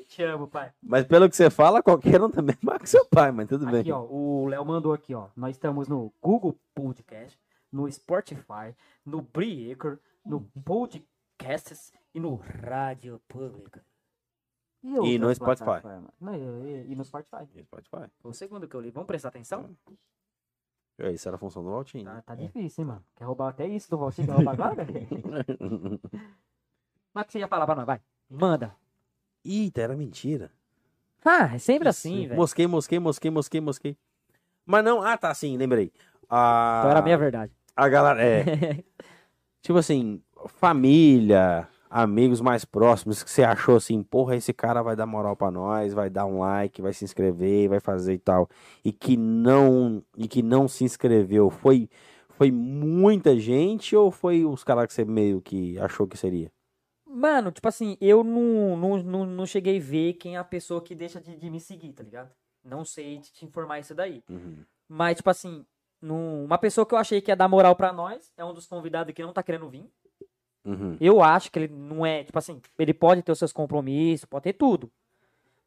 Te 0.08 0.24
amo, 0.24 0.48
pai. 0.48 0.72
mas 0.82 1.06
pelo 1.06 1.30
que 1.30 1.36
você 1.36 1.50
fala, 1.50 1.84
qualquer 1.84 2.22
um 2.22 2.30
também 2.32 2.56
é 2.62 2.66
maior 2.66 2.80
que 2.80 2.90
seu 2.90 3.06
pai, 3.06 3.32
mas 3.32 3.48
tudo 3.48 3.66
bem. 3.68 3.82
Aqui, 3.82 3.92
ó, 3.92 4.02
o 4.04 4.48
Léo 4.48 4.66
mandou 4.66 4.92
aqui, 4.94 5.14
ó. 5.14 5.28
Nós 5.36 5.52
estamos 5.56 5.88
no 5.88 6.12
Google 6.22 6.58
Podcast, 6.74 7.38
no 7.72 7.92
Spotify, 7.92 8.74
no 9.06 9.22
Breaker, 9.22 10.00
no 10.26 10.42
Podcasts 10.66 11.92
e 12.16 12.20
no 12.20 12.36
Rádio 12.36 13.22
Pública. 13.28 13.84
E 14.84 14.98
outras 14.98 15.20
no 15.20 15.36
Spotify. 15.36 15.82
Não, 16.22 16.36
e, 16.36 16.40
e- 16.88 16.92
e 16.92 16.96
no 16.96 17.04
Spotify. 17.04 17.46
Spotify. 17.64 18.10
Foi 18.20 18.32
o 18.32 18.34
segundo 18.34 18.68
que 18.68 18.76
eu 18.76 18.82
li. 18.82 18.92
Vamos 18.92 19.08
prestar 19.08 19.30
atenção? 19.30 19.70
É, 21.00 21.12
Isso 21.12 21.28
era 21.28 21.36
a 21.36 21.40
função 21.40 21.64
do 21.64 21.70
Valtinho. 21.72 22.06
Tá, 22.06 22.22
tá 22.22 22.36
difícil, 22.36 22.84
hein, 22.84 22.88
mano. 22.88 23.06
Quer 23.16 23.26
roubar 23.26 23.50
até 23.50 23.68
isso 23.68 23.90
do 23.90 23.98
Valtinho? 23.98 24.28
Quer 24.28 24.34
roubar 24.34 24.54
agora, 24.54 24.84
velho? 24.86 25.08
Mas 27.14 27.24
o 27.24 27.28
que 27.28 27.32
você 27.34 27.40
ia 27.40 27.48
falar 27.48 27.66
pra 27.66 27.76
nós? 27.76 27.86
Vai. 27.86 28.02
Manda. 28.30 28.76
Eita, 29.44 29.82
era 29.82 29.96
mentira. 29.96 30.52
Ah, 31.24 31.54
é 31.56 31.58
sempre 31.60 31.88
assim, 31.90 32.28
velho. 32.28 32.36
Mosquei, 32.40 32.68
mosquei, 32.68 33.00
mosquei, 33.00 33.32
mosquei, 33.32 33.62
mosquei. 33.62 33.98
Mas 34.66 34.84
não, 34.84 35.02
ah, 35.02 35.18
tá, 35.18 35.34
sim, 35.34 35.58
lembrei. 35.58 35.92
A, 36.30 36.78
Então 36.80 36.92
era 36.92 37.00
a 37.00 37.04
minha 37.04 37.18
verdade. 37.18 37.54
a 37.76 37.90
galera, 37.90 38.22
é, 38.22 38.44
tipo 39.62 39.78
assim, 39.78 40.22
família, 40.48 41.68
amigos 41.90 42.42
mais 42.42 42.66
próximos 42.66 43.24
que 43.24 43.30
você 43.30 43.44
achou 43.44 43.76
assim, 43.78 44.04
porra, 44.04 44.36
esse 44.36 44.54
cara 44.54 44.82
vai 44.82 44.96
dar 44.96 45.06
moral 45.06 45.36
pra 45.36 45.50
nós, 45.52 45.94
vai 45.94 46.10
dar 46.10 46.26
um 46.26 46.40
like, 46.40 46.82
vai 46.82 46.94
se 46.94 47.06
inscrever, 47.06 47.70
vai 47.70 47.80
fazer 47.80 48.14
e 48.14 48.20
tal, 48.20 48.50
e 48.84 48.92
que 48.92 49.16
não, 49.18 50.04
e 50.18 50.28
que 50.28 50.42
não 50.42 50.68
se 50.68 50.84
inscreveu, 50.84 51.50
foi, 51.50 51.90
foi 52.30 52.52
muita 52.52 53.40
gente 53.40 53.96
ou 53.96 54.12
foi 54.12 54.46
os 54.46 54.64
caras 54.64 54.88
que 54.88 54.94
você 54.94 55.06
meio 55.06 55.42
que 55.42 55.78
achou 55.80 56.08
que 56.08 56.18
seria? 56.18 56.52
Mano, 57.06 57.52
tipo 57.52 57.68
assim, 57.68 57.98
eu 58.02 58.24
não, 58.24 58.76
não, 58.78 58.98
não, 59.04 59.26
não 59.26 59.46
cheguei 59.46 59.78
a 59.78 59.82
ver 59.82 60.14
quem 60.14 60.36
é 60.36 60.40
a 60.40 60.44
pessoa 60.44 60.82
que 60.82 60.94
deixa 60.94 61.22
de, 61.22 61.36
de 61.38 61.50
me 61.50 61.60
seguir, 61.60 61.94
tá 61.94 62.04
ligado? 62.04 62.30
Não 62.64 62.84
sei 62.84 63.20
te 63.20 63.46
informar 63.46 63.80
isso 63.80 63.96
daí. 63.96 64.22
Uhum. 64.30 64.58
Mas, 64.90 65.18
tipo 65.18 65.30
assim, 65.30 65.66
num- 66.02 66.44
uma 66.44 66.58
pessoa 66.58 66.86
que 66.86 66.94
eu 66.94 66.98
achei 66.98 67.22
que 67.22 67.32
ia 67.32 67.36
dar 67.36 67.48
moral 67.48 67.76
pra 67.76 67.94
nós 67.94 68.32
é 68.38 68.44
um 68.44 68.54
dos 68.54 68.68
convidados 68.68 69.14
que 69.14 69.24
não 69.24 69.32
tá 69.34 69.42
querendo 69.42 69.70
vir. 69.70 69.90
Uhum. 70.68 70.98
Eu 71.00 71.24
acho 71.24 71.50
que 71.50 71.60
ele 71.60 71.68
não 71.70 72.06
é, 72.06 72.24
tipo 72.24 72.38
assim, 72.38 72.62
ele 72.78 72.94
pode 72.94 73.24
ter 73.24 73.32
os 73.32 73.40
seus 73.40 73.54
compromissos, 73.54 74.26
pode 74.26 74.44
ter 74.44 74.54
tudo. 74.54 74.92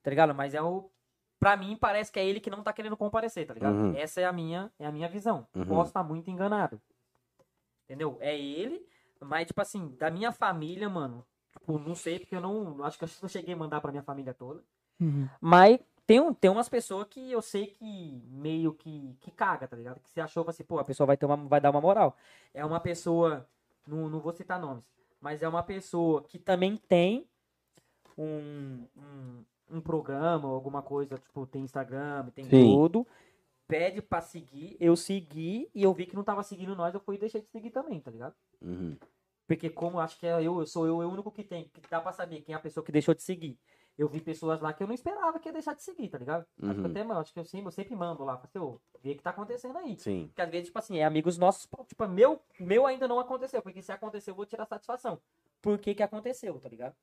Tá 0.03 0.11
ligado? 0.11 0.35
Mas 0.35 0.55
é 0.55 0.63
o. 0.63 0.91
Pra 1.39 1.57
mim, 1.57 1.75
parece 1.81 2.13
que 2.13 2.21
é 2.21 2.27
ele 2.27 2.39
que 2.39 2.51
não 2.51 2.63
tá 2.63 2.71
querendo 2.71 2.97
comparecer, 2.99 3.47
tá 3.47 3.55
ligado? 3.55 3.75
Uhum. 3.75 3.97
Essa 3.97 4.21
é 4.21 4.27
a 4.27 4.33
minha, 4.33 4.71
é 4.79 4.87
a 4.87 4.93
minha 4.93 5.09
visão. 5.09 5.47
Uhum. 5.55 5.65
Posso 5.65 5.89
estar 5.89 6.03
muito 6.03 6.31
enganado. 6.31 6.79
Entendeu? 7.85 8.19
É 8.21 8.39
ele, 8.39 8.87
mas, 9.19 9.47
tipo 9.47 9.61
assim, 9.61 9.97
da 9.99 10.11
minha 10.11 10.33
família, 10.33 10.89
mano. 10.89 11.25
Tipo, 11.53 11.79
não 11.79 11.95
sei, 11.95 12.19
porque 12.19 12.37
eu 12.37 12.41
não. 12.41 12.85
Acho 12.85 12.99
que 12.99 13.05
eu 13.05 13.09
não 13.23 13.29
cheguei 13.29 13.55
a 13.55 13.57
mandar 13.57 13.81
pra 13.81 13.91
minha 13.91 14.03
família 14.03 14.35
toda. 14.35 14.63
Mas 15.41 15.81
tem, 16.07 16.21
um, 16.21 16.35
tem 16.35 16.51
umas 16.51 16.69
pessoas 16.69 17.07
que 17.09 17.31
eu 17.31 17.41
sei 17.41 17.69
que 17.69 18.23
meio 18.27 18.75
que, 18.75 19.17
que 19.21 19.31
caga, 19.31 19.67
tá 19.67 19.77
ligado? 19.77 20.01
Que 20.01 20.11
você 20.11 20.21
achou 20.21 20.45
assim, 20.49 20.65
pô, 20.65 20.79
a 20.79 20.85
pessoa 20.85 21.07
vai, 21.07 21.17
ter 21.17 21.25
uma, 21.25 21.37
vai 21.37 21.61
dar 21.61 21.71
uma 21.71 21.81
moral. 21.81 22.17
É 22.53 22.65
uma 22.65 22.81
pessoa, 22.81 23.49
não, 23.87 24.09
não 24.09 24.21
vou 24.21 24.33
citar 24.33 24.61
nomes, 24.61 24.85
mas 25.21 25.43
é 25.43 25.49
uma 25.49 25.63
pessoa 25.63 26.23
que 26.23 26.39
também 26.39 26.77
tem 26.77 27.27
um, 28.17 28.87
um, 28.97 29.45
um 29.71 29.81
programa 29.81 30.49
ou 30.49 30.55
alguma 30.55 30.83
coisa, 30.83 31.17
tipo, 31.17 31.47
tem 31.47 31.63
Instagram, 31.63 32.29
tem 32.35 32.45
Sim. 32.45 32.75
tudo. 32.75 33.07
Pede 33.67 34.03
pra 34.03 34.21
seguir, 34.21 34.77
eu 34.81 34.97
segui 34.97 35.71
e 35.73 35.83
eu 35.83 35.95
vi 35.95 36.05
que 36.05 36.17
não 36.17 36.25
tava 36.25 36.43
seguindo 36.43 36.75
nós, 36.75 36.93
eu 36.93 37.01
fui 37.01 37.15
e 37.15 37.21
deixei 37.21 37.41
de 37.41 37.49
seguir 37.49 37.71
também, 37.71 38.01
tá 38.01 38.11
ligado? 38.11 38.35
Uhum. 38.61 38.97
Porque 39.47 39.71
como 39.71 39.97
eu 39.97 40.01
acho 40.01 40.19
que 40.19 40.27
é 40.27 40.33
eu, 40.35 40.59
eu 40.59 40.67
sou 40.67 40.87
eu, 40.87 40.97
o 40.97 41.09
único 41.09 41.31
que 41.31 41.45
tem, 41.45 41.69
que 41.69 41.81
dá 41.89 42.01
pra 42.01 42.13
saber 42.13 42.41
quem 42.41 42.53
é 42.53 42.57
a 42.57 42.61
pessoa 42.61 42.85
que 42.85 42.93
deixou 42.93 43.15
de 43.15 43.23
seguir. 43.23 43.59
Eu 44.01 44.09
vi 44.09 44.19
pessoas 44.19 44.61
lá 44.63 44.73
que 44.73 44.83
eu 44.83 44.87
não 44.87 44.95
esperava 44.95 45.39
que 45.39 45.47
ia 45.49 45.53
deixar 45.53 45.75
de 45.75 45.83
seguir, 45.83 46.09
tá 46.09 46.17
ligado? 46.17 46.47
Acho 46.63 46.73
que 46.75 46.81
Uhum. 46.81 46.87
até, 46.87 47.05
mano, 47.05 47.21
acho 47.21 47.33
que 47.35 47.39
eu 47.39 47.45
sempre, 47.45 47.67
eu 47.67 47.71
sempre 47.71 47.95
mando 47.95 48.25
lá, 48.25 48.41
assim, 48.43 48.59
ô, 48.59 48.81
vê 49.03 49.13
o 49.13 49.17
que 49.17 49.23
tá 49.23 49.29
acontecendo 49.29 49.77
aí. 49.77 49.99
Sim. 49.99 50.29
Porque 50.29 50.41
às 50.41 50.51
vezes, 50.51 50.67
tipo 50.69 50.79
assim, 50.79 50.99
é 50.99 51.05
amigos 51.05 51.37
nossos, 51.37 51.69
tipo, 51.87 52.09
meu, 52.09 52.41
meu 52.59 52.87
ainda 52.87 53.07
não 53.07 53.21
aconteceu, 53.21 53.61
porque 53.61 53.83
se 53.83 53.93
aconteceu, 53.93 54.33
eu 54.33 54.37
vou 54.37 54.47
tirar 54.47 54.65
satisfação. 54.65 55.21
Por 55.61 55.79
que 55.79 55.95
que 55.95 56.03
aconteceu, 56.03 56.59
tá 56.59 56.69
ligado? 56.71 56.95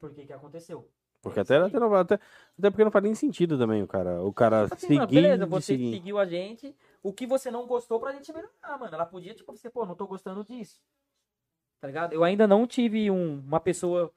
Por 0.00 0.14
que 0.14 0.24
que 0.24 0.32
aconteceu? 0.32 0.88
Porque 1.20 1.40
até, 1.40 1.56
até, 1.58 1.78
não, 1.78 1.94
até, 1.94 2.14
até 2.58 2.70
porque 2.70 2.84
não 2.84 2.90
faz 2.90 3.02
nem 3.04 3.14
sentido 3.14 3.58
também 3.58 3.82
o 3.82 3.86
cara, 3.86 4.22
o 4.22 4.32
cara 4.32 4.62
Tipo 4.64 4.74
assim, 4.76 4.86
seguir 4.86 4.98
mano, 4.98 5.10
beleza, 5.12 5.46
você 5.46 5.66
seguir. 5.74 5.90
seguiu 5.92 6.18
a 6.18 6.24
gente, 6.26 6.74
o 7.02 7.12
que 7.12 7.26
você 7.26 7.50
não 7.50 7.66
gostou 7.66 8.00
pra 8.00 8.12
gente 8.12 8.32
melhorar, 8.32 8.78
mano. 8.78 8.94
Ela 8.94 9.04
podia, 9.06 9.34
tipo, 9.34 9.52
você, 9.54 9.68
pô, 9.68 9.84
não 9.84 9.94
tô 9.94 10.06
gostando 10.06 10.42
disso. 10.42 10.80
Tá 11.80 11.86
ligado? 11.86 12.12
Eu 12.14 12.24
ainda 12.24 12.46
não 12.46 12.66
tive 12.66 13.10
um, 13.10 13.40
uma 13.40 13.60
pessoa, 13.60 14.10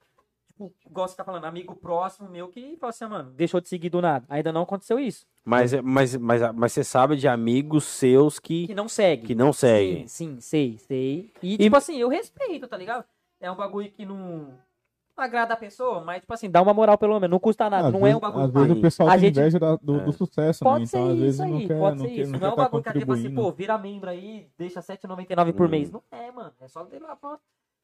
tipo, 0.57 0.73
igual 0.89 1.07
você 1.07 1.15
tá 1.15 1.23
falando, 1.23 1.45
amigo 1.45 1.75
próximo 1.75 2.27
meu 2.27 2.47
que 2.47 2.75
falou 2.77 2.89
assim, 2.89 3.05
ah, 3.05 3.09
mano, 3.09 3.31
deixou 3.31 3.61
de 3.61 3.69
seguir 3.69 3.89
do 3.89 4.01
nada. 4.01 4.25
Ainda 4.27 4.51
não 4.51 4.63
aconteceu 4.63 4.99
isso. 4.99 5.25
Mas, 5.45 5.71
é- 5.73 5.81
mas, 5.81 6.15
mas, 6.17 6.41
mas 6.55 6.73
você 6.73 6.83
sabe 6.83 7.15
de 7.15 7.27
amigos 7.27 7.83
seus 7.85 8.39
que, 8.39 8.67
Que 8.67 8.73
não 8.75 8.89
segue. 8.89 9.27
que 9.27 9.35
não 9.35 9.53
seguem. 9.53 10.07
Sim, 10.07 10.35
sim, 10.35 10.39
sei, 10.41 10.77
sei. 10.79 11.31
E, 11.41 11.53
E- 11.53 11.57
tipo 11.57 11.75
assim, 11.77 11.97
eu 11.97 12.09
respeito, 12.09 12.67
tá 12.67 12.75
ligado? 12.75 13.05
É 13.39 13.49
um 13.51 13.55
bagulho 13.55 13.89
que 13.91 14.03
não, 14.05 14.17
não 15.15 15.23
agrada 15.23 15.53
a 15.53 15.57
pessoa, 15.57 16.01
mas, 16.03 16.21
tipo 16.21 16.33
assim, 16.33 16.49
dá 16.49 16.61
uma 16.61 16.73
moral 16.73 16.97
pelo 16.97 17.13
menos. 17.19 17.29
Não 17.29 17.39
custa 17.39 17.69
nada. 17.69 17.87
Às 17.87 17.93
não 17.93 17.99
vezes, 18.01 18.15
é 18.15 18.17
um 18.17 18.19
bagulho 18.19 18.45
Às 18.45 18.51
vezes 18.51 18.71
o 18.77 18.81
pessoal 18.81 19.09
A 19.09 19.11
tem 19.11 19.19
gente- 19.21 19.39
inveja 19.39 19.59
do, 19.59 19.95
É. 19.99 20.03
do 20.03 20.11
sucesso, 20.13 20.63
Pode 20.63 20.79
né? 20.81 20.85
ser 20.87 20.97
Então, 20.97 21.11
às 21.11 21.19
vezes, 21.19 21.33
isso 21.35 21.43
aí, 21.43 21.51
não 21.51 21.67
quer, 21.67 21.77
pode 21.79 21.97
não 21.97 22.05
ser 22.05 22.11
quer, 22.15 22.21
isso. 22.21 22.31
não 22.31 22.39
Não 22.39 22.47
é 22.47 22.51
um 22.51 22.55
tá 22.55 22.63
bagulho 22.63 22.83
que 22.83 22.99
tipo 22.99 23.13
assim, 23.13 23.33
pô, 23.35 23.51
vira 23.51 23.77
membro 23.77 24.09
aí, 24.09 24.47
deixa 24.57 24.79
R$7,99 24.79 25.53
por 25.53 25.67
Hum. 25.67 25.69
mês. 25.69 25.91
Não 25.91 26.01
é, 26.11 26.31
mano. 26.31 26.51
É 26.59 26.67
só 26.67 26.81
lá 26.99 27.15
pra... 27.15 27.37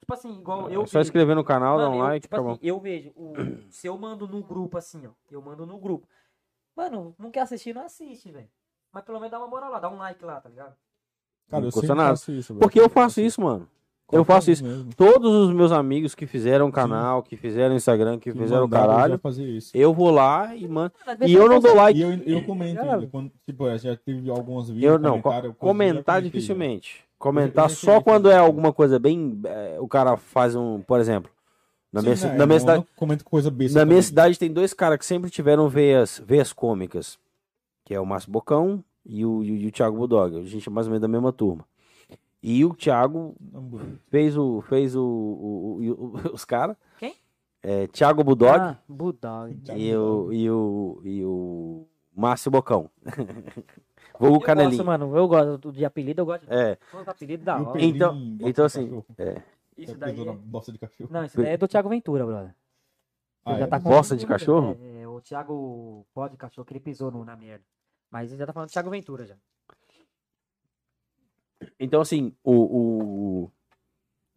Tipo 0.03 0.13
assim, 0.13 0.33
igual 0.39 0.69
eu 0.69 0.83
É 0.83 0.85
só 0.85 0.99
vejo. 0.99 1.07
inscrever 1.07 1.35
no 1.35 1.43
canal, 1.43 1.77
dar 1.77 1.85
Mano, 1.85 1.95
um 1.95 1.99
eu, 1.99 2.03
like, 2.05 2.21
tipo 2.23 2.35
acabou. 2.35 2.51
assim, 2.53 2.59
eu 2.63 2.79
vejo, 2.79 3.11
o- 3.15 3.33
se 3.69 3.87
eu 3.87 3.97
mando 3.97 4.27
no 4.27 4.43
grupo 4.43 4.77
assim, 4.77 5.05
ó, 5.07 5.11
eu 5.31 5.41
mando 5.41 5.65
no 5.65 5.77
grupo. 5.77 6.07
Mano, 6.75 7.15
não 7.17 7.31
quer 7.31 7.41
assistir, 7.41 7.73
não 7.73 7.83
assiste, 7.85 8.31
velho. 8.31 8.47
Mas 8.91 9.03
pelo 9.03 9.19
menos 9.19 9.31
dá 9.31 9.39
uma 9.39 9.47
moral 9.47 9.71
lá, 9.71 9.79
dá 9.79 9.89
um 9.89 9.97
like 9.97 10.23
lá, 10.23 10.39
tá 10.41 10.49
ligado? 10.49 10.75
Cara, 11.49 11.61
Não 11.61 11.67
eu 11.69 11.71
custa 11.71 11.81
sempre 11.87 11.95
nada. 11.97 12.09
faço 12.11 12.31
isso, 12.31 12.53
velho. 12.53 12.61
Porque 12.61 12.79
eu 12.79 12.89
faço 12.89 13.21
isso, 13.21 13.41
mano. 13.41 13.67
Eu 14.11 14.23
faço 14.23 14.51
isso. 14.51 14.63
Mesmo. 14.63 14.93
Todos 14.95 15.47
os 15.47 15.53
meus 15.53 15.71
amigos 15.71 16.13
que 16.13 16.27
fizeram 16.27 16.69
canal, 16.71 17.23
que 17.23 17.35
fizeram 17.35 17.73
Instagram, 17.75 18.19
que 18.19 18.31
Que 18.31 18.37
fizeram 18.37 18.63
eu 18.63 18.69
caralho, 18.69 19.19
isso. 19.39 19.75
eu 19.75 19.91
vou 19.91 20.11
lá 20.11 20.55
e 20.55 20.67
mando. 20.67 20.93
E 21.25 21.33
eu 21.33 21.47
não 21.49 21.59
dou 21.59 21.73
like. 21.75 21.97
E 21.99 22.03
eu, 22.03 22.11
eu 22.23 22.43
comento 22.45 22.75
Cara, 22.75 22.93
ainda. 22.95 23.07
Quando, 23.07 23.31
tipo, 23.43 23.75
já 23.77 23.95
teve 23.95 24.29
alguns 24.29 24.69
vídeos. 24.69 24.91
Eu 24.93 24.99
não, 24.99 25.13
co- 25.19 25.29
comentário, 25.29 25.41
coisa, 25.41 25.55
eu 25.55 25.55
comentar 25.55 26.15
comentei, 26.15 26.29
dificilmente. 26.29 27.03
Comentar 27.23 27.65
Eu 27.65 27.69
já 27.69 27.75
só 27.75 28.01
quando 28.01 28.29
é 28.29 28.37
alguma 28.37 28.73
coisa 28.73 28.99
bem. 28.99 29.39
é, 29.45 29.77
o 29.79 29.87
cara 29.87 30.17
faz 30.17 30.55
um. 30.55 30.81
Por 30.81 30.99
exemplo, 30.99 31.31
na 31.91 32.01
Sim, 32.01 32.05
minha, 32.07 32.15
ci- 32.17 32.27
na 32.27 32.43
eu 32.43 32.47
minha 32.47 32.59
cidade. 32.59 32.85
comento 32.95 33.23
coisa 33.23 33.49
besta 33.49 33.79
Na 33.79 33.85
minha 33.85 33.95
também. 33.95 34.01
cidade 34.01 34.39
tem 34.39 34.51
dois 34.51 34.73
caras 34.73 34.97
que 34.97 35.05
sempre 35.05 35.29
tiveram 35.29 35.69
veias, 35.69 36.21
veias 36.25 36.51
cômicas. 36.51 37.17
Que 37.85 37.93
é 37.93 37.99
o 37.99 38.05
Márcio 38.05 38.31
Bocão 38.31 38.83
e 39.05 39.25
o, 39.25 39.43
e 39.43 39.51
o, 39.51 39.55
e 39.55 39.67
o 39.67 39.71
Thiago 39.71 39.95
Bulldog. 39.97 40.37
A 40.39 40.43
gente 40.43 40.67
é 40.67 40.71
mais 40.71 40.87
ou 40.87 40.91
menos 40.91 41.01
da 41.01 41.07
mesma 41.07 41.31
turma. 41.33 41.65
E 42.41 42.65
o 42.65 42.73
Thiago 42.73 43.35
fez 44.09 44.35
o. 44.37 44.61
fez 44.67 44.95
o, 44.95 45.01
o- 45.01 45.79
o- 45.81 45.93
o- 46.29 46.31
os 46.35 46.43
caras. 46.43 46.75
Quem? 46.99 47.15
É, 47.61 47.87
Thiago 47.87 48.21
Bulldog 48.23 48.59
Ah, 48.59 48.77
Bulldog. 48.87 49.55
e, 49.75 49.95
o, 49.95 50.33
e, 50.33 50.49
o, 50.51 51.01
e 51.05 51.23
o 51.23 51.85
Márcio 52.13 52.51
Bocão. 52.51 52.89
Vou 54.19 54.31
o 54.31 54.35
Eu 54.35 54.39
Canelinho. 54.41 54.77
gosto, 54.77 54.85
mano, 54.85 55.17
eu 55.17 55.27
gosto 55.27 55.71
de 55.71 55.83
apelido, 55.85 56.21
eu 56.21 56.25
gosto 56.25 56.45
de 56.45 56.53
É, 56.53 56.77
apelidos 57.07 57.45
da 57.45 57.59
hora. 57.59 57.81
Então- 57.81 58.37
então 58.41 58.65
assim, 58.65 59.03
é. 59.17 59.41
Isso 59.77 59.97
daí 59.97 60.19
é... 60.27 60.31
bosta 60.33 60.71
de 60.71 60.77
cachorro. 60.77 61.09
Não, 61.11 61.23
isso 61.25 61.35
daí 61.37 61.53
é 61.53 61.57
do 61.57 61.67
Thiago 61.67 61.89
Ventura, 61.89 62.25
brother. 62.25 62.55
Ah, 63.45 63.57
já 63.57 63.63
é? 63.65 63.67
tá 63.67 63.79
com- 63.79 63.89
Bosta 63.89 64.15
de 64.15 64.25
cachorro? 64.25 64.77
É, 64.79 65.01
é, 65.01 65.07
o 65.07 65.19
Thiago 65.19 66.05
pó 66.13 66.27
de 66.27 66.37
cachorro 66.37 66.65
que 66.65 66.73
ele 66.73 66.79
pisou 66.79 67.11
no- 67.11 67.25
na 67.25 67.35
merda. 67.35 67.63
Mas 68.11 68.29
ele 68.31 68.37
já 68.39 68.45
tá 68.45 68.53
falando 68.53 68.69
do 68.69 68.71
Thiago 68.71 68.89
Ventura 68.91 69.25
já. 69.25 69.35
Então, 71.79 72.01
assim, 72.01 72.33
o. 72.43 72.51
o- 73.45 73.51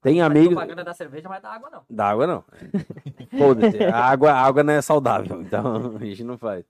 Tem 0.01 0.23
amigos. 0.23 0.49
propaganda 0.55 0.85
da 0.85 0.95
cerveja, 0.95 1.29
mas 1.29 1.43
da 1.43 1.51
água 1.51 1.69
não. 1.71 1.83
Da 1.91 2.09
água 2.09 2.27
não. 2.27 2.45
Foda-se. 3.39 3.83
A 3.85 4.05
água, 4.05 4.33
a 4.33 4.41
água 4.41 4.63
não 4.63 4.73
é 4.73 4.81
saudável, 4.83 5.43
então 5.43 5.63
a 6.01 6.05
gente 6.05 6.25
não 6.25 6.39
faz. 6.39 6.65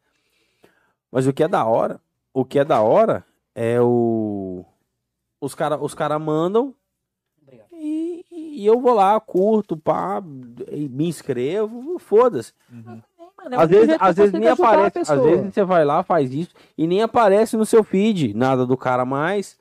Mas 1.10 1.26
o 1.26 1.32
que 1.32 1.42
é 1.44 1.48
da 1.48 1.64
hora, 1.64 2.00
o 2.36 2.44
que 2.44 2.58
é 2.58 2.64
da 2.66 2.82
hora 2.82 3.24
é 3.54 3.80
o. 3.80 4.62
Os 5.40 5.54
caras 5.54 5.78
os 5.80 5.94
cara 5.94 6.18
mandam 6.18 6.74
Obrigado. 7.42 7.68
e, 7.72 8.26
e 8.30 8.66
eu 8.66 8.78
vou 8.78 8.92
lá, 8.92 9.18
curto, 9.18 9.74
pá, 9.74 10.22
e 10.70 10.86
me 10.86 11.08
inscrevo, 11.08 11.98
foda-se. 11.98 12.52
Uhum. 12.70 13.00
Mano, 13.38 13.54
é 13.54 13.56
Às 13.56 13.70
vezes, 13.70 13.96
às 13.98 14.16
vezes 14.16 14.32
nem 14.34 14.48
aparece, 14.48 14.98
às 14.98 15.22
vezes 15.22 15.54
você 15.54 15.64
vai 15.64 15.82
lá, 15.82 16.02
faz 16.02 16.30
isso 16.34 16.54
e 16.76 16.86
nem 16.86 17.00
aparece 17.00 17.56
no 17.56 17.64
seu 17.64 17.82
feed 17.82 18.34
nada 18.34 18.66
do 18.66 18.76
cara 18.76 19.06
mais, 19.06 19.58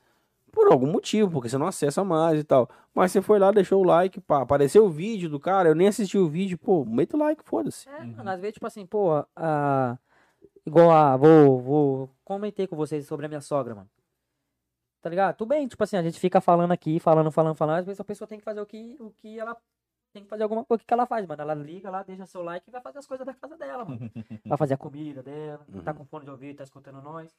por 0.52 0.70
algum 0.70 0.86
motivo, 0.86 1.30
porque 1.30 1.48
você 1.48 1.56
não 1.56 1.66
acessa 1.66 2.04
mais 2.04 2.40
e 2.40 2.44
tal. 2.44 2.68
Mas 2.94 3.10
você 3.10 3.22
foi 3.22 3.38
lá, 3.38 3.52
deixou 3.52 3.82
o 3.82 3.86
like, 3.86 4.20
pá, 4.20 4.42
apareceu 4.42 4.84
o 4.84 4.90
vídeo 4.90 5.30
do 5.30 5.40
cara, 5.40 5.70
eu 5.70 5.74
nem 5.74 5.88
assisti 5.88 6.18
o 6.18 6.28
vídeo, 6.28 6.58
pô, 6.58 6.84
meta 6.84 7.16
o 7.16 7.20
like, 7.20 7.42
foda-se. 7.42 7.88
É, 7.88 8.04
mano, 8.04 8.28
às 8.28 8.38
vezes, 8.38 8.54
tipo 8.54 8.66
assim, 8.66 8.84
pô, 8.84 9.24
a... 9.34 9.96
igual 10.66 10.90
a. 10.90 11.16
Vou, 11.16 11.60
vou. 11.60 12.10
Comentei 12.24 12.66
com 12.66 12.76
vocês 12.76 13.06
sobre 13.06 13.26
a 13.26 13.28
minha 13.28 13.40
sogra, 13.40 13.74
mano. 13.74 13.88
Tá 15.00 15.08
ligado? 15.10 15.36
Tudo 15.36 15.48
bem, 15.48 15.68
tipo 15.68 15.82
assim, 15.84 15.96
a 15.96 16.02
gente 16.02 16.18
fica 16.18 16.40
falando 16.40 16.72
aqui, 16.72 16.98
falando, 16.98 17.30
falando, 17.30 17.54
falando. 17.54 17.78
Às 17.78 17.86
vezes 17.86 18.00
a 18.00 18.04
pessoa 18.04 18.26
tem 18.26 18.38
que 18.38 18.44
fazer 18.44 18.60
o 18.60 18.66
que, 18.66 18.96
o 18.98 19.10
que 19.12 19.38
ela. 19.38 19.56
Tem 20.12 20.24
que 20.24 20.28
fazer 20.28 20.42
alguma 20.42 20.64
coisa 20.64 20.82
que 20.84 20.92
ela 20.92 21.06
faz, 21.06 21.26
mano. 21.26 21.40
Ela 21.42 21.54
liga 21.54 21.90
lá, 21.90 22.02
deixa 22.02 22.26
seu 22.26 22.42
like 22.42 22.68
e 22.68 22.72
vai 22.72 22.80
fazer 22.80 22.98
as 22.98 23.06
coisas 23.06 23.24
da 23.24 23.34
casa 23.34 23.56
dela, 23.56 23.84
mano. 23.84 24.00
Vai 24.44 24.58
fazer 24.58 24.74
a 24.74 24.78
comida 24.78 25.22
dela, 25.22 25.64
tá 25.84 25.92
com 25.92 26.04
fone 26.06 26.24
de 26.24 26.30
ouvido, 26.30 26.56
tá 26.56 26.64
escutando 26.64 27.02
nós. 27.02 27.36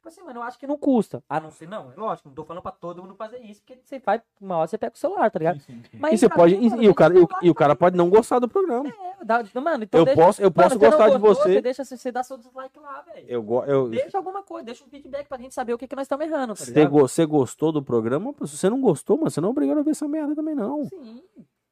Tipo 0.00 0.08
assim, 0.08 0.22
mano, 0.22 0.38
eu 0.38 0.42
acho 0.42 0.58
que 0.58 0.66
não 0.66 0.78
custa. 0.78 1.22
A 1.28 1.38
não 1.38 1.50
ser, 1.50 1.68
não, 1.68 1.92
é 1.92 1.94
lógico, 1.94 2.26
não 2.30 2.34
tô 2.34 2.42
falando 2.42 2.62
pra 2.62 2.72
todo 2.72 3.02
mundo 3.02 3.14
fazer 3.14 3.38
isso, 3.40 3.60
porque 3.60 3.78
você 3.84 4.00
faz, 4.00 4.22
uma 4.40 4.56
hora 4.56 4.66
você 4.66 4.78
pega 4.78 4.94
o 4.94 4.98
celular, 4.98 5.30
tá 5.30 5.38
ligado? 5.38 5.60
Sim, 5.60 5.74
sim, 5.74 5.82
sim. 5.90 5.98
Mas 6.00 6.14
E 6.14 6.18
você 6.18 6.28
pode. 6.30 6.56
mim, 6.56 6.64
E, 6.64 6.70
mano, 6.70 6.82
e 6.82 6.88
o 6.88 6.94
cara, 6.94 7.14
e 7.14 7.18
o, 7.22 7.28
e 7.42 7.50
o 7.50 7.54
cara 7.54 7.76
pode 7.76 7.98
não 7.98 8.08
gostar 8.08 8.38
do 8.38 8.48
programa. 8.48 8.88
É, 8.88 9.22
dá- 9.26 9.44
mano, 9.60 9.84
então 9.84 10.00
Eu 10.00 10.06
deixa, 10.06 10.18
posso, 10.22 10.40
eu 10.40 10.50
posso 10.50 10.68
mano, 10.70 10.80
você 10.80 10.84
não 10.86 10.90
gostar 10.90 11.10
de 11.10 11.18
gostou, 11.18 11.42
você. 11.44 11.52
Você 11.56 11.60
deixa, 11.60 11.84
você 11.84 12.10
dá 12.12 12.22
seu 12.22 12.38
dislike 12.38 12.78
lá, 12.78 13.02
velho. 13.02 13.26
Eu, 13.28 13.64
eu, 13.66 13.88
Deixa 13.90 14.16
alguma 14.16 14.42
coisa, 14.42 14.64
deixa 14.64 14.82
um 14.82 14.88
feedback 14.88 15.28
pra 15.28 15.36
gente 15.36 15.54
saber 15.54 15.74
o 15.74 15.78
que, 15.78 15.86
que 15.86 15.94
nós 15.94 16.04
estamos 16.06 16.24
errando, 16.26 16.54
tá 16.54 16.64
você, 16.64 16.86
go- 16.86 17.00
você 17.06 17.26
gostou 17.26 17.70
do 17.70 17.82
programa? 17.82 18.34
Se 18.46 18.56
você 18.56 18.70
não 18.70 18.80
gostou, 18.80 19.18
mano, 19.18 19.28
você 19.30 19.38
não 19.42 19.48
é 19.48 19.52
obrigado 19.52 19.80
a 19.80 19.82
ver 19.82 19.90
essa 19.90 20.08
merda 20.08 20.34
também, 20.34 20.54
não. 20.54 20.86
Sim. 20.86 21.22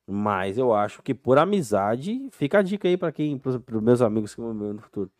Mas 0.06 0.58
eu 0.58 0.74
acho 0.74 1.02
que 1.02 1.14
por 1.14 1.38
amizade, 1.38 2.28
fica 2.32 2.58
a 2.58 2.62
dica 2.62 2.88
aí 2.88 2.98
pra 2.98 3.10
quem, 3.10 3.38
pros, 3.38 3.56
pros 3.56 3.82
meus 3.82 4.02
amigos 4.02 4.34
que 4.34 4.40
vão 4.42 4.52
ver 4.52 4.74
no 4.74 4.82
futuro. 4.82 5.10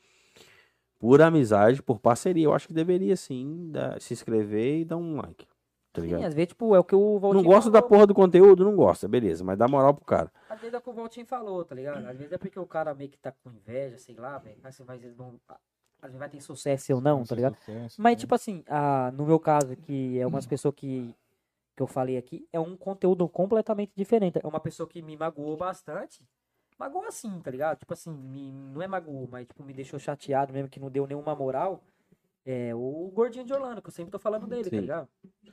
Por 0.99 1.23
amizade, 1.23 1.83
por 1.83 2.01
parceria, 2.01 2.45
eu 2.45 2.53
acho 2.53 2.67
que 2.67 2.75
deveria 2.75 3.17
sim 3.17 3.71
dar- 3.71 4.01
se 4.01 4.13
inscrever 4.13 4.81
e 4.81 4.85
dar 4.85 4.97
um 4.97 5.17
like. 5.17 5.47
Tá 5.93 6.03
Sim, 6.03 6.15
às 6.25 6.35
vezes, 6.35 6.49
tipo, 6.49 6.75
é 6.75 6.79
o 6.79 6.85
que 6.85 6.95
o 6.95 7.19
Valtinho 7.19 7.43
Não 7.43 7.49
gosta 7.51 7.71
da 7.71 7.79
falou. 7.79 7.89
porra 7.89 8.07
do 8.07 8.15
conteúdo, 8.15 8.65
não 8.65 8.77
gosta, 8.77 9.09
beleza, 9.09 9.43
mas 9.45 9.57
dá 9.57 9.67
moral 9.69 9.95
pro 9.95 10.05
cara. 10.05 10.33
Às 10.49 10.61
vezes 10.61 10.75
é 10.75 10.79
o 10.79 10.81
que 10.81 10.91
o 10.91 10.93
Valtinho 10.93 11.27
falou, 11.27 11.65
tá 11.65 11.75
ligado? 11.75 12.05
Às 12.07 12.17
vezes 12.17 12.33
é 12.33 12.39
porque 12.39 12.59
o 12.59 12.67
cara 12.67 12.95
meio 12.95 13.11
que 13.11 13.19
tá 13.19 13.33
com 13.33 13.51
inveja, 13.51 13.97
sei 13.99 14.15
lá, 14.17 14.39
velho. 14.39 14.59
Mas 14.63 14.81
às 14.81 15.01
vezes 15.01 15.17
não- 15.17 15.41
às 15.49 16.03
vezes 16.09 16.19
vai 16.19 16.29
ter 16.29 16.41
sucesso 16.41 16.95
ou 16.95 17.01
não, 17.01 17.25
tá 17.25 17.35
ligado? 17.35 17.57
Sucesso, 17.57 18.01
Mas, 18.03 18.13
né? 18.15 18.21
tipo 18.21 18.35
assim, 18.35 18.63
a, 18.69 19.11
no 19.13 19.25
meu 19.25 19.39
caso, 19.41 19.77
que 19.77 20.19
é 20.19 20.27
umas 20.27 20.47
pessoas 20.47 20.75
que, 20.75 21.15
que 21.77 21.83
eu 21.83 21.87
falei 21.87 22.17
aqui, 22.17 22.47
é 22.53 22.61
um 22.61 22.77
conteúdo 22.77 23.29
completamente 23.29 23.93
diferente. 23.97 24.39
É 24.43 24.47
uma 24.47 24.61
pessoa 24.61 24.89
que 24.89 25.01
me 25.01 25.17
magoou 25.17 25.57
bastante. 25.57 26.25
Magoou 26.79 27.05
assim, 27.07 27.41
tá 27.41 27.51
ligado? 27.51 27.79
Tipo 27.79 27.93
assim, 27.93 28.11
me, 28.13 28.53
não 28.53 28.81
é 28.83 28.87
magoou, 28.87 29.29
mas 29.31 29.47
tipo, 29.47 29.63
me 29.65 29.73
deixou 29.73 29.99
chateado 29.99 30.53
mesmo, 30.53 30.69
que 30.69 30.79
não 30.81 30.91
deu 30.91 31.07
nenhuma 31.07 31.35
moral. 31.35 31.83
É 32.51 32.75
o 32.75 33.11
gordinho 33.15 33.45
de 33.45 33.53
Orlando, 33.53 33.83
que 33.83 33.89
eu 33.89 33.93
sempre 33.93 34.11
tô 34.11 34.19
falando 34.19 34.47
dele, 34.47 34.65
tá 34.65 34.71
Sim. 34.71 34.81
ligado? 34.81 35.07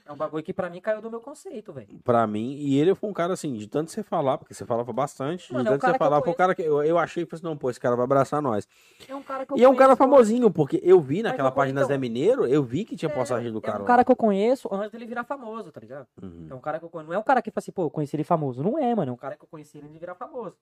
É 0.05 0.13
um 0.13 0.15
bagulho 0.15 0.41
que 0.41 0.53
pra 0.53 0.69
mim 0.69 0.79
caiu 0.79 1.01
do 1.01 1.09
meu 1.11 1.19
conceito, 1.19 1.73
velho. 1.73 1.99
Pra 2.05 2.25
mim, 2.25 2.53
e 2.53 2.79
ele 2.79 2.95
foi 2.95 3.09
um 3.09 3.13
cara 3.13 3.33
assim, 3.33 3.51
de 3.53 3.67
tanto 3.67 3.91
você 3.91 4.01
falar, 4.01 4.37
porque 4.37 4.53
você 4.53 4.65
falava 4.65 4.93
bastante, 4.93 5.51
Mano, 5.51 5.63
de 5.65 5.67
é 5.67 5.71
um 5.71 5.73
tanto 5.73 5.81
cara 5.81 5.93
você 5.93 5.97
falar, 5.99 6.15
foi 6.17 6.19
o 6.19 6.23
conheço. 6.23 6.37
cara 6.37 6.55
que 6.55 6.61
eu, 6.61 6.81
eu 6.83 6.97
achei 6.97 7.25
falei 7.25 7.37
assim, 7.39 7.43
não, 7.47 7.57
pô, 7.57 7.69
esse 7.69 7.81
cara 7.81 7.97
vai 7.97 8.05
abraçar 8.05 8.41
nós. 8.41 8.65
É 9.09 9.13
um 9.13 9.21
cara 9.23 9.45
que 9.45 9.51
eu 9.51 9.57
E 9.57 9.63
é 9.63 9.67
um 9.67 9.75
cara 9.75 9.97
famosinho, 9.97 10.49
porque 10.49 10.79
eu 10.83 11.01
vi 11.01 11.21
naquela 11.21 11.51
página 11.51 11.81
então- 11.81 11.87
Zé 11.89 11.97
Mineiro, 11.97 12.47
eu 12.47 12.63
vi 12.63 12.85
que 12.85 12.95
tinha 12.95 13.11
É, 13.11 13.13
postagem 13.13 13.51
do 13.51 13.57
é 13.57 13.61
cara 13.61 13.79
um 13.79 13.81
lá. 13.81 13.87
cara 13.87 14.05
que 14.05 14.11
eu 14.11 14.15
conheço 14.15 14.69
antes 14.71 14.91
dele 14.91 15.05
virar 15.05 15.25
famoso, 15.25 15.73
tá 15.73 15.81
ligado? 15.81 16.07
Uhum. 16.21 16.47
É 16.49 16.53
um 16.55 16.61
cara 16.61 16.79
que 16.79 16.85
eu 16.85 16.89
conheço. 16.89 17.09
Não 17.09 17.15
é 17.17 17.19
um 17.19 17.23
cara 17.23 17.41
que 17.41 17.51
fala 17.51 17.59
assim, 17.61 17.71
pô, 17.73 17.83
eu 17.83 17.89
conheci 17.89 18.15
ele 18.15 18.23
famoso. 18.23 18.63
Não 18.63 18.79
é, 18.79 18.95
mano. 18.95 19.09
É 19.09 19.13
um 19.13 19.17
cara 19.17 19.35
que 19.35 19.43
eu 19.43 19.49
conheci 19.49 19.77
ele 19.79 19.89
de 19.89 19.97
virar 19.99 20.15
famoso. 20.15 20.55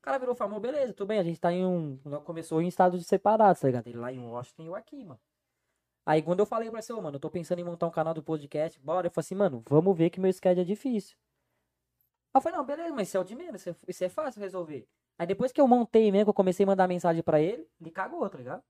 O 0.00 0.02
cara 0.02 0.18
virou 0.18 0.34
famoso, 0.34 0.60
beleza, 0.60 0.94
tudo 0.94 1.08
bem. 1.08 1.18
A 1.18 1.22
gente 1.22 1.38
tá 1.38 1.52
em 1.52 1.64
um. 1.64 1.98
Começou 2.24 2.62
em 2.62 2.68
estados 2.68 3.06
separados, 3.06 3.60
tá 3.60 3.66
ligado? 3.68 3.86
Ele 3.86 3.98
lá 3.98 4.10
em 4.10 4.18
Washington 4.18 4.62
e 4.62 4.66
eu 4.66 4.74
aqui, 4.74 5.04
mano. 5.04 5.20
Aí 6.06 6.22
quando 6.22 6.40
eu 6.40 6.46
falei 6.46 6.70
pra 6.70 6.80
você, 6.80 6.92
ô, 6.92 7.00
mano, 7.02 7.16
eu 7.16 7.20
tô 7.20 7.30
pensando 7.30 7.58
em 7.58 7.64
montar 7.64 7.86
um 7.86 7.90
canal 7.90 8.14
do 8.14 8.22
podcast, 8.22 8.80
bora. 8.80 9.06
Eu 9.06 9.10
falei 9.10 9.24
assim, 9.26 9.34
mano, 9.34 9.62
vamos 9.68 9.96
ver 9.96 10.08
que 10.08 10.18
meu 10.18 10.32
schedule 10.32 10.62
é 10.62 10.64
difícil. 10.64 11.16
Aí 12.32 12.38
eu 12.38 12.40
falei, 12.40 12.56
não, 12.58 12.64
beleza, 12.64 12.94
mas 12.94 13.08
isso 13.08 13.16
é 13.18 13.20
o 13.20 13.24
de 13.24 13.34
menos, 13.36 13.66
isso 13.86 14.04
é, 14.04 14.06
é 14.06 14.08
fácil 14.08 14.40
resolver. 14.40 14.88
Aí 15.18 15.26
depois 15.26 15.52
que 15.52 15.60
eu 15.60 15.68
montei 15.68 16.10
mesmo, 16.10 16.26
que 16.26 16.30
eu 16.30 16.34
comecei 16.34 16.64
a 16.64 16.66
mandar 16.66 16.88
mensagem 16.88 17.22
pra 17.22 17.40
ele, 17.40 17.68
ele 17.78 17.90
cagou, 17.90 18.26
tá 18.30 18.38
ligado? 18.38 18.62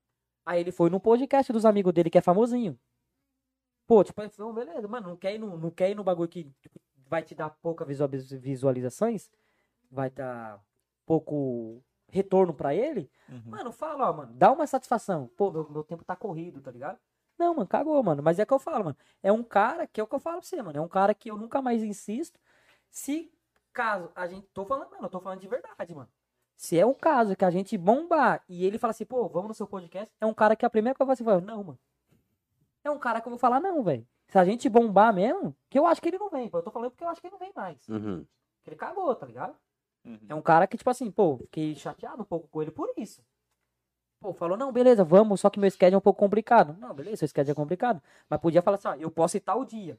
Aí 0.45 0.59
ele 0.59 0.71
foi 0.71 0.89
no 0.89 0.99
podcast 0.99 1.53
dos 1.53 1.63
amigos 1.65 1.93
dele, 1.93 2.09
que 2.09 2.17
é 2.17 2.21
famosinho. 2.21 2.77
Pô, 3.87 4.03
tipo, 4.03 4.21
ele 4.21 4.29
falou, 4.29 4.51
beleza, 4.51 4.85
mano, 4.87 5.09
não 5.09 5.15
quer 5.17 5.35
ir 5.35 5.39
no, 5.39 5.57
não 5.57 5.71
quer 5.71 5.91
ir 5.91 5.95
no 5.95 6.03
bagulho 6.03 6.27
que 6.27 6.43
tipo, 6.59 6.79
vai 7.07 7.23
te 7.23 7.33
dar 7.33 7.49
pouca 7.49 7.85
visual- 7.85 8.09
visualizações, 8.09 9.29
vai 9.89 10.09
dar 10.09 10.61
pouco 11.05 11.83
retorno 12.09 12.53
pra 12.53 12.75
ele. 12.75 13.09
Uhum. 13.29 13.41
Mano, 13.45 13.71
fala, 13.71 14.09
ó, 14.09 14.13
mano, 14.13 14.33
dá 14.33 14.51
uma 14.51 14.67
satisfação. 14.67 15.29
Pô, 15.37 15.51
meu, 15.51 15.69
meu 15.69 15.83
tempo 15.83 16.03
tá 16.03 16.15
corrido, 16.15 16.61
tá 16.61 16.71
ligado? 16.71 16.99
Não, 17.37 17.55
mano, 17.55 17.67
cagou, 17.67 18.03
mano. 18.03 18.21
Mas 18.21 18.37
é 18.37 18.45
que 18.45 18.53
eu 18.53 18.59
falo, 18.59 18.85
mano. 18.85 18.97
É 19.23 19.31
um 19.31 19.43
cara 19.43 19.87
que 19.87 19.99
é 19.99 20.03
o 20.03 20.07
que 20.07 20.13
eu 20.13 20.19
falo 20.19 20.37
pra 20.37 20.47
você, 20.47 20.61
mano. 20.61 20.77
É 20.77 20.81
um 20.81 20.87
cara 20.87 21.13
que 21.13 21.31
eu 21.31 21.37
nunca 21.37 21.61
mais 21.61 21.83
insisto. 21.83 22.39
Se 22.89 23.33
caso 23.73 24.11
a 24.15 24.27
gente. 24.27 24.47
Tô 24.53 24.65
falando, 24.65 24.91
mano, 24.91 25.05
eu 25.05 25.09
tô 25.09 25.19
falando 25.19 25.39
de 25.39 25.47
verdade, 25.47 25.95
mano. 25.95 26.09
Se 26.55 26.77
é 26.77 26.85
um 26.85 26.93
caso 26.93 27.35
que 27.35 27.43
a 27.43 27.49
gente 27.49 27.75
bombar 27.75 28.43
e 28.47 28.63
ele 28.63 28.77
fala 28.77 28.91
assim, 28.91 29.05
pô, 29.05 29.27
vamos 29.27 29.47
no 29.47 29.53
seu 29.55 29.65
podcast, 29.65 30.13
é 30.21 30.25
um 30.27 30.33
cara 30.33 30.55
que 30.55 30.63
a 30.63 30.69
primeira 30.69 30.95
coisa 30.95 31.13
que 31.13 31.17
você 31.17 31.23
fala, 31.23 31.41
não, 31.41 31.63
mano. 31.63 31.79
É 32.83 32.91
um 32.91 32.99
cara 32.99 33.19
que 33.19 33.27
eu 33.27 33.31
vou 33.31 33.39
falar, 33.39 33.59
não, 33.59 33.81
velho. 33.81 34.07
Se 34.27 34.37
a 34.37 34.45
gente 34.45 34.69
bombar 34.69 35.13
mesmo, 35.13 35.55
que 35.69 35.79
eu 35.79 35.87
acho 35.87 35.99
que 35.99 36.09
ele 36.09 36.19
não 36.19 36.29
vem. 36.29 36.49
pô. 36.49 36.59
Eu 36.59 36.63
tô 36.63 36.71
falando 36.71 36.91
porque 36.91 37.03
eu 37.03 37.09
acho 37.09 37.19
que 37.19 37.27
ele 37.27 37.31
não 37.31 37.39
vem 37.39 37.51
mais. 37.55 37.87
Uhum. 37.89 38.25
Que 38.63 38.69
ele 38.69 38.75
cagou, 38.75 39.13
tá 39.15 39.25
ligado? 39.25 39.55
Uhum. 40.05 40.19
É 40.29 40.35
um 40.35 40.41
cara 40.41 40.67
que, 40.67 40.77
tipo 40.77 40.89
assim, 40.89 41.11
pô, 41.11 41.37
fiquei 41.37 41.75
chateado 41.75 42.21
um 42.21 42.25
pouco 42.25 42.47
com 42.47 42.61
ele 42.61 42.71
por 42.71 42.91
isso. 42.97 43.23
Pô, 44.19 44.33
falou, 44.33 44.57
não, 44.57 44.71
beleza, 44.71 45.03
vamos, 45.03 45.41
só 45.41 45.49
que 45.49 45.59
meu 45.59 45.69
schedule 45.69 45.95
é 45.95 45.97
um 45.97 46.01
pouco 46.01 46.19
complicado. 46.19 46.75
Não, 46.79 46.93
beleza, 46.93 47.17
seu 47.17 47.27
schedule 47.27 47.51
é 47.51 47.55
complicado. 47.55 48.01
Mas 48.29 48.39
podia 48.39 48.61
falar 48.61 48.77
assim, 48.77 48.87
ó, 48.87 48.95
eu 48.95 49.09
posso 49.09 49.37
ir 49.37 49.39
tal 49.39 49.65
dia. 49.65 49.97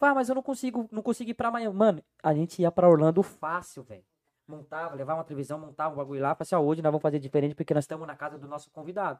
Ah, 0.00 0.14
mas 0.14 0.28
eu 0.28 0.34
não 0.34 0.42
consigo, 0.42 0.86
não 0.92 1.02
consigo 1.02 1.30
ir 1.30 1.34
pra 1.34 1.48
amanhã. 1.48 1.72
Mano, 1.72 2.02
a 2.22 2.34
gente 2.34 2.60
ia 2.60 2.70
pra 2.70 2.88
Orlando 2.88 3.22
fácil, 3.22 3.82
velho. 3.82 4.04
Montava, 4.46 4.94
levava 4.94 5.18
uma 5.18 5.24
televisão, 5.24 5.58
montava 5.58 5.94
um 5.94 5.96
bagulho 5.96 6.20
lá, 6.20 6.34
falava 6.34 6.42
assim, 6.42 6.54
ó, 6.54 6.60
hoje 6.60 6.82
nós 6.82 6.90
vamos 6.90 7.00
fazer 7.00 7.18
diferente 7.18 7.54
porque 7.54 7.72
nós 7.72 7.84
estamos 7.84 8.06
na 8.06 8.14
casa 8.14 8.36
do 8.36 8.46
nosso 8.46 8.70
convidado. 8.70 9.18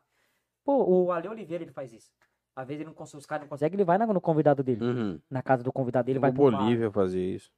Pô, 0.62 0.84
o 0.84 1.10
Ale 1.10 1.28
Oliveira, 1.28 1.64
ele 1.64 1.72
faz 1.72 1.90
isso. 1.94 2.12
Às 2.54 2.66
vezes 2.66 2.82
ele 2.82 2.88
não 2.88 2.94
consegue, 2.94 3.18
os 3.18 3.26
caras 3.26 3.42
não 3.42 3.48
conseguem, 3.48 3.76
ele 3.76 3.84
vai 3.84 3.96
no 3.96 4.20
convidado 4.20 4.62
dele. 4.62 4.84
Uhum. 4.84 5.20
Na 5.30 5.42
casa 5.42 5.62
do 5.62 5.72
convidado 5.72 6.04
dele, 6.04 6.18
vai 6.18 6.30
o. 6.30 6.34
Bolívia 6.34 6.90
fazia 6.90 7.34
isso. 7.34 7.50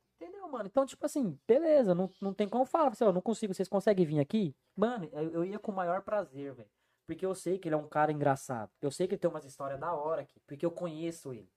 Entendeu, 0.46 0.48
mano? 0.48 0.66
Então, 0.66 0.86
tipo 0.86 1.04
assim, 1.04 1.38
beleza, 1.46 1.94
não, 1.94 2.10
não 2.20 2.32
tem 2.32 2.48
como 2.48 2.64
falar. 2.64 2.88
Assim, 2.88 3.04
ó, 3.04 3.12
não 3.12 3.20
consigo, 3.20 3.52
vocês 3.52 3.68
conseguem 3.68 4.06
vir 4.06 4.20
aqui? 4.20 4.54
Mano, 4.76 5.08
eu, 5.12 5.30
eu 5.30 5.44
ia 5.44 5.58
com 5.58 5.72
o 5.72 5.74
maior 5.74 6.02
prazer, 6.02 6.54
velho. 6.54 6.68
Porque 7.06 7.24
eu 7.24 7.34
sei 7.34 7.58
que 7.58 7.68
ele 7.68 7.74
é 7.74 7.78
um 7.78 7.88
cara 7.88 8.10
engraçado. 8.10 8.70
Eu 8.80 8.90
sei 8.90 9.06
que 9.06 9.14
ele 9.14 9.20
tem 9.20 9.30
umas 9.30 9.44
histórias 9.44 9.78
da 9.78 9.92
hora 9.92 10.22
aqui. 10.22 10.40
Porque 10.46 10.66
eu 10.66 10.70
conheço 10.70 11.32
ele. 11.32 11.48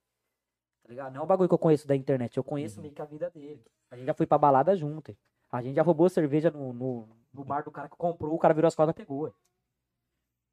Tá 0.83 0.89
ligado? 0.89 1.13
Não 1.13 1.21
é 1.21 1.23
um 1.23 1.27
bagulho 1.27 1.49
que 1.49 1.55
eu 1.55 1.59
conheço 1.59 1.87
da 1.87 1.95
internet. 1.95 2.37
Eu 2.37 2.43
conheço 2.43 2.81
meio 2.81 2.93
que 2.93 3.01
a 3.01 3.05
vida 3.05 3.29
dele. 3.29 3.63
A 3.89 3.95
gente 3.95 4.05
já 4.05 4.13
foi 4.13 4.27
pra 4.27 4.37
balada 4.37 4.75
junto. 4.75 5.17
A 5.51 5.61
gente 5.61 5.75
já 5.75 5.81
roubou 5.81 6.07
cerveja 6.07 6.51
no, 6.51 6.71
no, 6.71 7.09
no 7.33 7.43
bar 7.43 7.63
do 7.63 7.71
cara 7.71 7.89
que 7.89 7.95
comprou. 7.95 8.33
O 8.33 8.39
cara 8.39 8.53
virou 8.53 8.67
as 8.67 8.75
costas 8.75 8.93
e 8.93 8.97
pegou. 8.97 9.33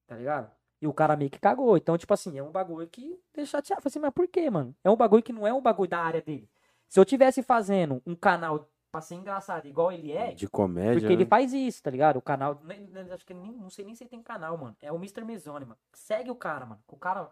Tá 0.07 0.17
ligado? 0.17 0.51
E 0.81 0.87
o 0.87 0.95
cara 0.95 1.17
meio 1.17 1.31
que 1.31 1.39
cagou. 1.39 1.77
Então, 1.77 1.99
tipo 1.99 2.15
assim, 2.15 2.39
é 2.39 2.43
um 2.43 2.51
bagulho 2.51 2.89
que 2.89 3.21
deixa 3.35 3.59
chateado. 3.59 3.83
Falei 3.83 3.91
assim, 3.91 3.99
mas 3.99 4.15
por 4.15 4.27
quê, 4.29 4.49
mano? 4.49 4.75
É 4.83 4.91
um 4.91 4.97
bagulho 4.97 5.23
que 5.23 5.33
não 5.33 5.47
é 5.47 5.53
um 5.53 5.61
bagulho 5.61 5.91
da 5.91 5.99
área 5.99 6.23
dele. 6.23 6.49
Se 6.89 6.99
eu 7.01 7.05
tivesse 7.05 7.43
fazendo 7.43 8.03
um 8.07 8.15
canal 8.15 8.69
pra 8.91 9.01
ser 9.01 9.17
engraçado 9.17 9.67
igual 9.67 9.93
ele 9.93 10.13
é, 10.13 10.33
De 10.33 10.49
comédia. 10.49 10.95
porque 11.01 11.13
ele 11.13 11.25
né? 11.25 11.29
faz 11.29 11.53
isso, 11.53 11.83
tá 11.83 11.91
ligado? 11.91 12.17
O 12.17 12.23
canal, 12.23 12.61
nem- 12.65 12.89
acho 13.13 13.27
que 13.27 13.35
nem, 13.35 13.53
não 13.53 13.69
sei 13.69 13.85
nem 13.85 13.95
se 13.95 14.05
ele 14.05 14.11
tem 14.11 14.23
canal, 14.23 14.57
mano. 14.57 14.77
É 14.81 14.91
o 14.93 14.97
Mr. 14.97 15.25
Mezone, 15.25 15.65
mano. 15.67 15.79
Segue 15.93 16.31
o 16.31 16.35
cara, 16.37 16.65
mano. 16.65 16.81
O 16.89 16.97
cara, 16.97 17.29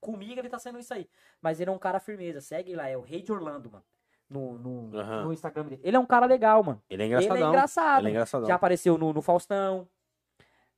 comigo 0.00 0.40
ele 0.40 0.48
tá 0.48 0.58
sendo 0.58 0.78
isso 0.78 0.92
aí. 0.92 1.08
Mas 1.40 1.60
ele 1.60 1.70
é 1.70 1.72
um 1.72 1.78
cara 1.78 2.00
firmeza. 2.00 2.40
Segue 2.40 2.74
lá, 2.74 2.88
é 2.88 2.96
o 2.96 3.02
Rei 3.02 3.22
de 3.22 3.30
Orlando, 3.32 3.70
mano. 3.70 3.84
No, 4.28 4.58
no, 4.58 4.96
Aham. 4.98 5.24
no 5.24 5.32
Instagram 5.32 5.64
dele. 5.64 5.80
Ele 5.84 5.96
é 5.96 6.00
um 6.00 6.06
cara 6.06 6.24
legal, 6.26 6.62
mano. 6.62 6.80
Ele 6.88 7.02
é 7.02 7.06
Ele 7.06 7.14
engraçadão. 7.14 7.46
é 7.46 7.48
engraçado. 7.48 8.00
Ele 8.00 8.08
é 8.08 8.10
engraçadão. 8.12 8.46
Já 8.48 8.54
apareceu 8.54 8.96
no, 8.96 9.12
no 9.12 9.20
Faustão. 9.22 9.88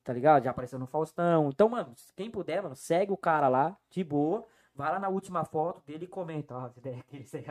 Tá 0.03 0.11
ligado? 0.11 0.43
Já 0.43 0.51
apareceu 0.51 0.77
no 0.79 0.85
Faustão. 0.87 1.49
Então, 1.49 1.69
mano, 1.69 1.93
quem 2.15 2.29
puder, 2.29 2.61
mano, 2.61 2.75
segue 2.75 3.11
o 3.11 3.17
cara 3.17 3.47
lá, 3.47 3.77
de 3.89 4.03
boa. 4.03 4.43
Vai 4.75 4.91
lá 4.91 4.99
na 4.99 5.07
última 5.07 5.45
foto 5.45 5.81
dele 5.85 6.05
e 6.05 6.07
comenta. 6.07 6.55
Ó, 6.57 6.69
ideia 6.75 7.01
que 7.07 7.17
isso 7.17 7.37
aí. 7.37 7.45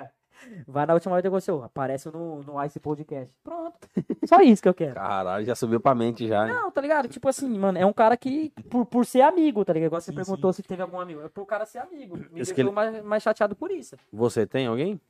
Vai 0.67 0.87
na 0.87 0.95
última 0.95 1.15
foto 1.17 1.27
e 1.27 1.29
você 1.31 1.51
aparece 1.51 2.11
no, 2.11 2.43
no 2.43 2.65
Ice 2.65 2.79
Podcast. 2.81 3.33
Pronto. 3.43 3.77
Só 4.27 4.41
isso 4.41 4.63
que 4.63 4.69
eu 4.69 4.75
quero. 4.75 4.95
Caralho, 4.95 5.45
já 5.45 5.55
subiu 5.55 5.81
pra 5.81 5.95
mente 5.95 6.27
já. 6.27 6.47
hein? 6.49 6.55
Não, 6.55 6.71
tá 6.71 6.81
ligado? 6.81 7.09
Tipo 7.09 7.29
assim, 7.29 7.49
mano, 7.59 7.79
é 7.79 7.87
um 7.87 7.93
cara 7.93 8.17
que, 8.17 8.51
por, 8.71 8.87
por 8.87 9.05
ser 9.07 9.23
amigo, 9.23 9.65
tá 9.65 9.73
ligado? 9.73 9.89
Igual 9.89 10.01
você 10.01 10.11
Sim, 10.11 10.17
perguntou 10.17 10.53
se 10.53 10.63
teve 10.63 10.83
algum 10.83 11.01
amigo. 11.01 11.21
É 11.23 11.29
por 11.29 11.45
cara 11.47 11.65
ser 11.67 11.79
amigo. 11.79 12.17
Me 12.17 12.23
Esse 12.25 12.33
deixou 12.35 12.55
que 12.55 12.61
ele- 12.63 12.71
mais, 12.71 13.05
mais 13.05 13.23
chateado 13.23 13.55
por 13.57 13.71
isso. 13.71 13.97
Você 14.13 14.47
tem 14.47 14.67
alguém? 14.67 15.01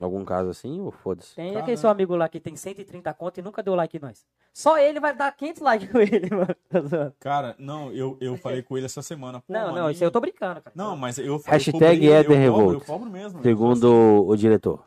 Algum 0.00 0.24
caso 0.24 0.50
assim? 0.50 0.80
Ou 0.80 0.90
foda-se? 0.90 1.34
Tem 1.36 1.56
aquele 1.56 1.76
seu 1.76 1.88
amigo 1.88 2.16
lá 2.16 2.28
que 2.28 2.40
tem 2.40 2.56
130 2.56 3.14
conto 3.14 3.38
e 3.38 3.42
nunca 3.42 3.62
deu 3.62 3.74
like 3.74 3.96
em 3.96 4.00
nós. 4.00 4.26
Só 4.52 4.76
ele 4.78 4.98
vai 5.00 5.14
dar 5.14 5.30
500 5.32 5.62
likes 5.62 5.90
com 5.90 5.98
ele, 6.00 6.28
mano. 6.34 6.54
Tá. 6.90 7.12
Cara, 7.20 7.54
não, 7.58 7.92
eu, 7.92 8.16
eu 8.20 8.36
falei 8.36 8.62
com 8.62 8.76
ele 8.76 8.86
essa 8.86 9.02
semana. 9.02 9.40
Pô, 9.40 9.52
Não, 9.52 9.72
não, 9.74 9.90
isso 9.90 10.02
aí 10.02 10.06
eu 10.06 10.10
tô 10.10 10.20
brincando, 10.20 10.60
cara. 10.60 10.72
Não, 10.74 10.96
mas 10.96 11.18
eu 11.18 11.38
Hashtag 11.44 11.68
eu 11.68 11.72
cobrei, 11.72 12.12
Éder 12.12 12.30
eu 12.32 12.38
Revolt. 12.38 12.74
Eu 12.74 12.80
cobro 12.80 13.08
mesmo. 13.10 13.40
Segundo 13.42 14.26
o 14.26 14.36
diretor. 14.36 14.84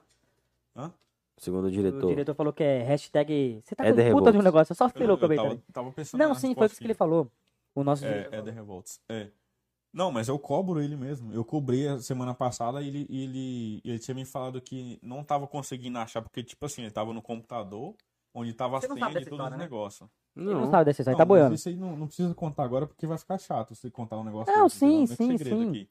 Hã? 0.76 0.92
Segundo 1.38 1.66
o 1.66 1.68
O 1.68 1.72
diretor. 1.72 2.08
diretor 2.08 2.36
falou 2.36 2.52
que 2.52 2.64
é 2.64 2.84
hashtag. 2.84 3.62
Você 3.64 3.76
tá 3.76 3.86
É 3.86 3.94
com 3.94 4.18
puta 4.20 4.32
de 4.32 4.38
um 4.38 4.42
negócio, 4.42 4.76
só 4.76 4.86
Eu, 4.86 4.90
filou 4.90 5.16
eu 5.16 5.18
também. 5.20 5.38
tava, 5.38 5.60
tava 5.72 5.92
pensando 5.92 6.20
Não, 6.20 6.36
sim, 6.36 6.54
foi 6.54 6.66
isso 6.66 6.78
que 6.78 6.86
ele 6.86 6.94
falou. 6.94 7.32
O 7.74 7.84
nosso 7.84 8.06
É, 8.06 8.10
diretor 8.10 8.28
é 8.36 8.38
The 8.42 8.52
falou. 8.52 8.56
Revolts. 8.56 9.00
É. 9.08 9.28
Não, 9.94 10.12
mas 10.12 10.28
eu 10.28 10.38
cobro 10.38 10.82
ele 10.82 10.96
mesmo. 10.96 11.34
Eu 11.34 11.44
cobrei 11.44 11.88
a 11.88 12.00
semana 12.00 12.34
passada 12.34 12.82
e 12.82 12.88
ele, 12.88 13.08
ele, 13.10 13.82
ele 13.84 14.00
tinha 14.00 14.14
me 14.14 14.26
falado 14.26 14.62
que 14.62 15.00
não 15.02 15.24
tava 15.24 15.48
conseguindo 15.48 15.98
achar, 15.98 16.22
porque, 16.22 16.44
tipo 16.44 16.66
assim, 16.66 16.84
ele 16.84 16.92
tava 16.92 17.14
no 17.14 17.22
computador, 17.22 17.96
onde 18.34 18.54
tava 18.54 18.78
a 18.78 18.82
Você 18.82 18.88
senha 18.88 19.10
de 19.10 19.26
todos 19.26 19.46
os 19.46 19.52
né? 19.52 19.58
negócios. 19.58 20.10
Ele 20.36 20.54
não 20.54 20.62
Não. 20.62 20.72
sabe 20.72 20.86
dessa 20.86 21.02
história, 21.02 21.14
Não, 21.14 21.18
tá 21.18 21.26
boiando. 21.26 21.56
Isso 21.56 21.70
aí 21.70 21.76
não, 21.76 21.96
não 21.98 22.08
precisa 22.08 22.34
contar 22.36 22.64
agora 22.64 22.86
porque 22.86 23.08
vai 23.08 23.18
ficar 23.18 23.40
chato 23.40 23.74
se 23.74 23.90
contar 23.90 24.18
um 24.18 24.24
negócio 24.24 24.54
Não, 24.54 24.66
desse, 24.66 24.78
sim, 24.78 25.04
é 25.04 25.08
sim, 25.08 25.38
segredo 25.38 25.64
sim. 25.64 25.70
aqui. 25.70 25.90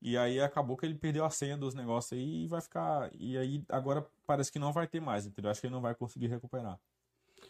E 0.00 0.18
aí 0.18 0.38
acabou 0.38 0.76
que 0.76 0.84
ele 0.84 0.94
perdeu 0.94 1.24
a 1.24 1.30
senha 1.30 1.56
dos 1.56 1.74
negócios 1.74 2.12
aí 2.12 2.44
e 2.44 2.46
vai 2.46 2.60
ficar. 2.60 3.10
E 3.18 3.38
aí 3.38 3.64
agora 3.68 4.06
parece 4.26 4.52
que 4.52 4.58
não 4.58 4.72
vai 4.72 4.86
ter 4.86 5.00
mais, 5.00 5.26
entendeu? 5.26 5.50
Acho 5.50 5.60
que 5.62 5.66
ele 5.66 5.74
não 5.74 5.80
vai 5.80 5.94
conseguir 5.94 6.26
recuperar. 6.28 6.78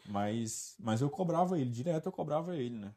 Mas, 0.07 0.77
mas 0.79 1.01
eu 1.01 1.11
cobrava 1.11 1.59
ele, 1.59 1.71
direto 1.71 2.07
eu 2.07 2.13
cobrava 2.13 2.57
ele, 2.57 2.77
né? 2.79 2.95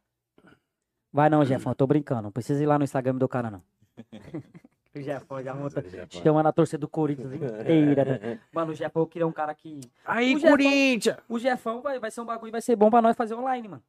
Vai 1.11 1.29
não, 1.29 1.43
Jefão, 1.45 1.71
eu 1.71 1.75
tô 1.75 1.87
brincando. 1.87 2.23
Não 2.23 2.31
precisa 2.31 2.61
ir 2.61 2.65
lá 2.65 2.77
no 2.77 2.83
Instagram 2.83 3.15
do 3.15 3.27
cara, 3.27 3.49
não. 3.51 3.61
O 4.95 4.99
Jefão 5.01 5.43
já 5.43 5.53
monta, 5.53 5.83
chamando 6.09 6.47
a 6.47 6.51
torcida 6.51 6.79
do 6.79 6.87
Corinthians 6.87 7.31
inteira, 7.31 8.17
né? 8.17 8.39
Mano, 8.51 8.71
o 8.71 8.73
Jefão 8.73 9.03
eu 9.03 9.07
queria 9.07 9.27
um 9.27 9.31
cara 9.31 9.53
que... 9.53 9.79
Aí, 10.03 10.33
O 10.35 10.39
Jefão- 10.39 10.49
Corinthians! 10.57 11.17
O 11.29 11.37
Jefão 11.37 11.81
vai, 11.83 11.99
vai 11.99 12.09
ser 12.09 12.21
um 12.21 12.25
bagulho, 12.25 12.51
vai 12.51 12.61
ser 12.61 12.75
bom 12.75 12.89
pra 12.89 12.99
nós 12.99 13.15
fazer 13.15 13.35
online, 13.35 13.67
mano. 13.67 13.83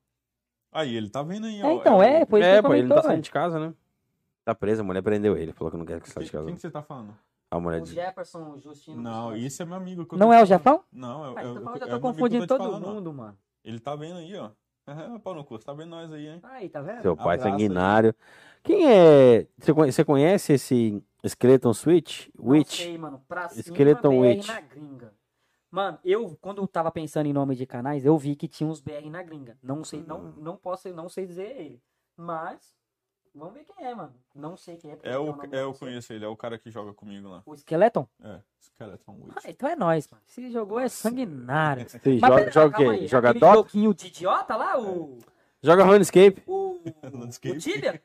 Aí, 0.70 0.94
ele 0.94 1.08
tá 1.08 1.22
vendo 1.22 1.46
aí, 1.46 1.60
É, 1.62 1.64
ó. 1.64 1.72
então, 1.72 2.02
é, 2.02 2.26
foi 2.26 2.40
isso 2.40 2.48
É, 2.50 2.56
que 2.60 2.62
pô, 2.68 2.74
ele 2.74 2.82
não 2.82 2.88
tá 2.88 2.94
comentou, 2.96 3.02
saindo 3.04 3.10
velho. 3.12 3.22
de 3.22 3.30
casa, 3.30 3.58
né? 3.58 3.72
Tá 4.44 4.54
preso, 4.54 4.82
a 4.82 4.84
mulher 4.84 5.00
prendeu 5.00 5.34
ele. 5.34 5.50
Falou 5.54 5.70
que 5.70 5.78
não 5.78 5.86
quer 5.86 5.98
que 5.98 6.10
saia 6.10 6.26
de 6.26 6.32
casa. 6.32 6.44
quem 6.44 6.54
que 6.56 6.60
você 6.60 6.70
tá 6.70 6.82
falando? 6.82 7.16
A 7.50 7.58
mulher 7.58 7.78
O 7.80 7.84
disse. 7.84 7.94
Jefferson, 7.94 8.50
o 8.52 8.58
Justino... 8.58 9.00
Não, 9.00 9.34
esse 9.34 9.62
é 9.62 9.64
meu 9.64 9.76
amigo. 9.76 10.04
que 10.04 10.14
eu 10.14 10.18
Não 10.18 10.26
tô 10.26 10.32
é 10.34 10.42
o. 10.42 10.44
Jefão? 10.46 10.84
Não, 10.92 11.24
é, 11.24 11.28
Ah, 11.28 11.30
é, 11.30 11.30
então 11.30 11.40
é, 11.40 11.46
eu 11.46 11.52
é 11.54 11.54
já 11.54 11.62
o 11.62 11.64
tô 11.64 11.74
amigo 11.74 11.88
que 11.88 11.94
eu 11.94 12.00
confundindo 12.00 12.46
tô 12.46 12.54
te 12.54 12.58
todo 12.58 12.68
falando, 12.70 12.86
ó. 12.86 12.92
mundo, 12.94 13.14
mano. 13.14 13.38
Ele 13.64 13.80
tá 13.80 13.96
vendo 13.96 14.18
aí, 14.18 14.36
ó. 14.36 14.50
É, 14.88 15.18
pau 15.18 15.34
no 15.34 15.44
cu, 15.44 15.58
você 15.58 15.66
tá 15.66 15.72
vendo 15.72 15.90
nós 15.90 16.10
aí, 16.12 16.28
hein? 16.28 16.40
Aí, 16.44 16.68
tá 16.68 16.80
vendo? 16.80 17.02
Seu 17.02 17.16
pai 17.16 17.34
Abraço 17.36 17.46
aí. 17.46 17.52
sanguinário. 17.52 18.14
Quem 18.62 18.90
é. 18.90 19.46
Você 19.58 19.74
conhe- 19.74 19.92
Você 19.92 20.04
conhece 20.04 20.52
esse 20.54 21.02
Skeleton 21.24 21.74
Switch? 21.74 22.28
Não 22.38 22.48
Witch? 22.50 22.78
sei, 22.82 22.96
mano. 22.98 23.22
Pra 23.28 23.48
cima, 23.48 23.62
Skeleton 23.62 24.10
BR 24.10 24.20
Witch. 24.36 24.46
na 24.46 24.60
gringa. 24.60 25.14
Mano, 25.70 25.98
eu, 26.02 26.36
quando 26.40 26.62
eu 26.62 26.66
tava 26.66 26.90
pensando 26.90 27.26
em 27.26 27.32
nome 27.32 27.54
de 27.54 27.66
canais, 27.66 28.04
eu 28.06 28.16
vi 28.16 28.34
que 28.34 28.48
tinha 28.48 28.68
uns 28.68 28.80
BR 28.80 29.10
na 29.10 29.22
gringa. 29.22 29.58
Não 29.62 29.84
sei, 29.84 30.02
não, 30.06 30.20
Hum. 30.20 30.32
não 30.38 30.56
posso, 30.56 30.88
não 30.94 31.08
sei 31.10 31.26
dizer 31.26 31.50
ele. 31.58 31.82
Mas, 32.16 32.74
vamos 33.34 33.54
ver 33.54 33.64
quem 33.64 33.84
é, 33.86 33.94
mano. 33.94 34.14
Não 34.34 34.56
sei 34.56 34.76
quem 34.76 34.90
é. 34.92 34.98
É 35.02 35.18
o, 35.18 35.26
é, 35.52 35.60
eu 35.60 35.66
não 35.66 35.74
sei. 35.74 35.88
conheço 35.88 36.12
ele, 36.12 36.24
é 36.24 36.28
o 36.28 36.36
cara 36.36 36.58
que 36.58 36.70
joga 36.70 36.92
comigo 36.92 37.28
lá. 37.28 37.42
O 37.46 37.54
Skeleton? 37.54 38.06
É, 38.22 38.40
Skeleton 38.60 39.12
Witch. 39.20 39.36
Ah, 39.44 39.50
então 39.50 39.68
é 39.68 39.76
nóis, 39.76 40.08
mano. 40.10 40.22
Se 40.26 40.50
jogou 40.50 40.78
é 40.80 40.88
sanguinário. 40.88 41.86
Mas 42.20 42.20
joga, 42.20 42.34
pera, 42.36 42.50
joga 42.50 42.68
o 42.68 42.98
quê? 42.98 43.06
Joga 43.06 43.30
aquele 43.30 43.40
Dota? 43.40 43.56
joguinho 43.68 43.94
de 43.94 44.06
idiota 44.06 44.56
lá, 44.56 44.78
o... 44.80 45.18
Joga 45.62 45.82
RuneScape? 45.84 46.42
O, 46.46 46.78
Landscape. 47.12 47.56
o 47.56 47.58
Tibia? 47.60 48.02